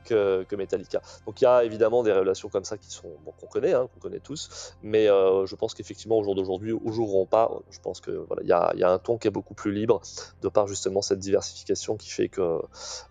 que, 0.06 0.56
Metallica. 0.56 1.02
Donc 1.26 1.41
il 1.41 1.44
y 1.44 1.48
a 1.48 1.64
évidemment 1.64 2.03
des 2.03 2.14
relations 2.14 2.49
comme 2.49 2.64
ça 2.64 2.77
qui 2.77 2.90
sont 2.90 3.10
qu'on 3.40 3.48
connaît, 3.48 3.73
hein, 3.73 3.90
qu'on 3.94 3.99
connaît 3.99 4.19
tous, 4.19 4.76
mais 4.82 5.10
euh, 5.10 5.45
je 5.45 5.56
pense 5.56 5.73
qu'effectivement 5.73 6.18
au 6.18 6.23
jour 6.23 6.36
d'aujourd'hui, 6.36 6.72
au 6.72 6.91
jour 6.91 7.15
où 7.15 7.22
on 7.22 7.26
part, 7.26 7.61
je 7.69 7.80
pense 7.80 7.99
que 7.99 8.11
voilà, 8.11 8.41
il 8.44 8.80
y 8.80 8.84
a, 8.84 8.90
un 8.90 8.99
ton 8.99 9.18
qui 9.18 9.27
est 9.27 9.32
beaucoup 9.32 9.53
plus 9.53 9.73
libre 9.73 10.02
de 10.41 10.48
par 10.48 10.68
justement 10.68 11.02
cette 11.02 11.19
diversification 11.19 11.98
qui 11.98 12.10
fait 12.10 12.30
que 12.30 12.61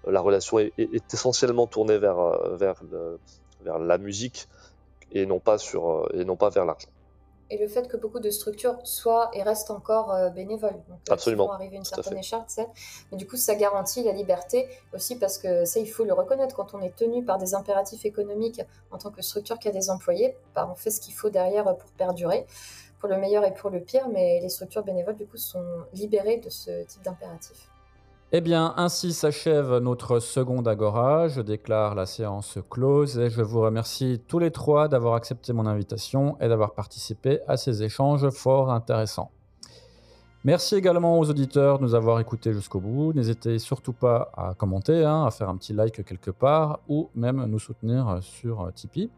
la 0.07 0.21
relation 0.21 0.59
est, 0.59 0.73
essentiellement 1.13 1.67
tournée 1.67 1.99
vers, 1.99 2.17
vers, 2.57 2.83
la 3.79 3.99
musique 3.99 4.49
et 5.13 5.27
non 5.27 5.41
pas 5.41 5.59
vers 6.51 6.65
l'argent 6.65 6.89
et 7.51 7.59
le 7.59 7.69
fait 7.69 7.89
que 7.89 7.97
beaucoup 7.97 8.21
de 8.21 8.31
structures 8.31 8.79
soient 8.85 9.31
et 9.35 9.43
restent 9.43 9.71
encore 9.71 10.13
euh, 10.13 10.31
bénévoles. 10.31 10.83
Donc, 10.89 10.99
euh, 11.09 11.13
Absolument. 11.13 11.53
arriver 11.53 11.77
à 11.77 11.79
une 11.79 11.85
certaine 11.85 12.19
échelle, 12.19 12.45
mais 13.11 13.19
du 13.19 13.27
coup, 13.27 13.37
ça 13.37 13.55
garantit 13.55 14.03
la 14.03 14.13
liberté 14.13 14.69
aussi 14.93 15.17
parce 15.17 15.39
que 15.39 15.65
ça, 15.65 15.81
il 15.81 15.87
faut 15.87 16.05
le 16.05 16.13
reconnaître. 16.13 16.55
Quand 16.55 16.75
on 16.75 16.81
est 16.81 16.95
tenu 16.95 17.25
par 17.25 17.39
des 17.39 17.55
impératifs 17.55 18.05
économiques 18.05 18.63
en 18.91 18.99
tant 18.99 19.11
que 19.11 19.23
structure 19.23 19.59
qui 19.59 19.69
a 19.69 19.73
des 19.73 19.91
employés, 19.91 20.37
bah, 20.55 20.69
on 20.71 20.75
fait 20.75 20.91
ce 20.91 21.01
qu'il 21.01 21.15
faut 21.15 21.31
derrière 21.31 21.65
pour 21.77 21.91
perdurer, 21.93 22.47
pour 22.99 23.09
le 23.09 23.17
meilleur 23.19 23.45
et 23.45 23.53
pour 23.53 23.71
le 23.71 23.81
pire, 23.81 24.09
mais 24.09 24.41
les 24.41 24.49
structures 24.49 24.83
bénévoles, 24.83 25.17
du 25.17 25.27
coup, 25.27 25.37
sont 25.37 25.65
libérées 25.93 26.39
de 26.39 26.49
ce 26.49 26.85
type 26.85 27.03
d'impératif. 27.03 27.71
Eh 28.37 28.41
bien, 28.41 28.75
ainsi 28.77 29.13
s'achève 29.13 29.79
notre 29.79 30.19
seconde 30.19 30.67
agora. 30.67 31.29
Je 31.29 31.41
déclare 31.41 31.95
la 31.95 32.05
séance 32.05 32.59
close 32.69 33.17
et 33.17 33.31
je 33.31 33.43
vous 33.43 33.61
remercie 33.61 34.21
tous 34.27 34.41
les 34.41 34.51
trois 34.51 34.89
d'avoir 34.89 35.15
accepté 35.15 35.53
mon 35.53 35.67
invitation 35.67 36.37
et 36.41 36.49
d'avoir 36.49 36.75
participé 36.75 37.39
à 37.47 37.57
ces 37.57 37.85
échanges 37.85 38.29
fort 38.31 38.73
intéressants. 38.73 39.31
Merci 40.43 40.75
également 40.75 41.21
aux 41.21 41.31
auditeurs 41.31 41.79
de 41.79 41.85
nous 41.85 41.95
avoir 41.95 42.19
écoutés 42.19 42.53
jusqu'au 42.53 42.81
bout. 42.81 43.13
N'hésitez 43.13 43.61
surtout 43.61 43.93
pas 43.93 44.33
à 44.37 44.55
commenter, 44.55 45.05
hein, 45.05 45.25
à 45.25 45.31
faire 45.31 45.49
un 45.49 45.57
petit 45.57 45.73
like 45.73 46.05
quelque 46.05 46.33
part 46.33 46.81
ou 46.89 47.11
même 47.15 47.45
nous 47.45 47.61
soutenir 47.61 48.19
sur 48.21 48.69
Tipeee. 48.75 49.11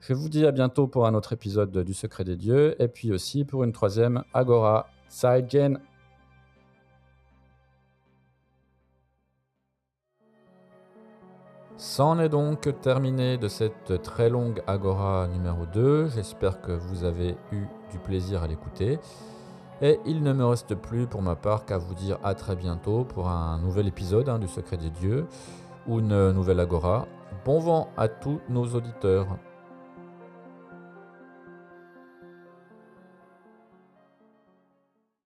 Je 0.00 0.12
vous 0.12 0.28
dis 0.28 0.44
à 0.44 0.52
bientôt 0.52 0.86
pour 0.86 1.06
un 1.06 1.14
autre 1.14 1.32
épisode 1.32 1.78
du 1.78 1.94
Secret 1.94 2.24
des 2.24 2.36
Dieux 2.36 2.76
et 2.78 2.88
puis 2.88 3.10
aussi 3.10 3.46
pour 3.46 3.64
une 3.64 3.72
troisième 3.72 4.22
Agora. 4.34 4.86
Jen. 5.48 5.80
C'en 11.76 12.20
est 12.20 12.28
donc 12.28 12.68
terminé 12.82 13.36
de 13.36 13.48
cette 13.48 14.00
très 14.00 14.30
longue 14.30 14.62
Agora 14.68 15.26
numéro 15.26 15.66
2. 15.66 16.08
J'espère 16.08 16.60
que 16.60 16.70
vous 16.70 17.02
avez 17.02 17.36
eu 17.50 17.64
du 17.90 17.98
plaisir 17.98 18.44
à 18.44 18.46
l'écouter. 18.46 19.00
Et 19.82 19.98
il 20.06 20.22
ne 20.22 20.32
me 20.32 20.44
reste 20.44 20.76
plus 20.76 21.08
pour 21.08 21.20
ma 21.20 21.34
part 21.34 21.64
qu'à 21.64 21.78
vous 21.78 21.94
dire 21.94 22.18
à 22.22 22.34
très 22.34 22.54
bientôt 22.54 23.02
pour 23.02 23.28
un 23.28 23.58
nouvel 23.58 23.88
épisode 23.88 24.28
hein, 24.28 24.38
du 24.38 24.46
Secret 24.46 24.76
des 24.76 24.90
Dieux 24.90 25.26
ou 25.88 25.98
une 25.98 26.30
nouvelle 26.30 26.60
Agora. 26.60 27.06
Bon 27.44 27.58
vent 27.58 27.88
à 27.96 28.06
tous 28.06 28.40
nos 28.48 28.66
auditeurs. 28.66 29.26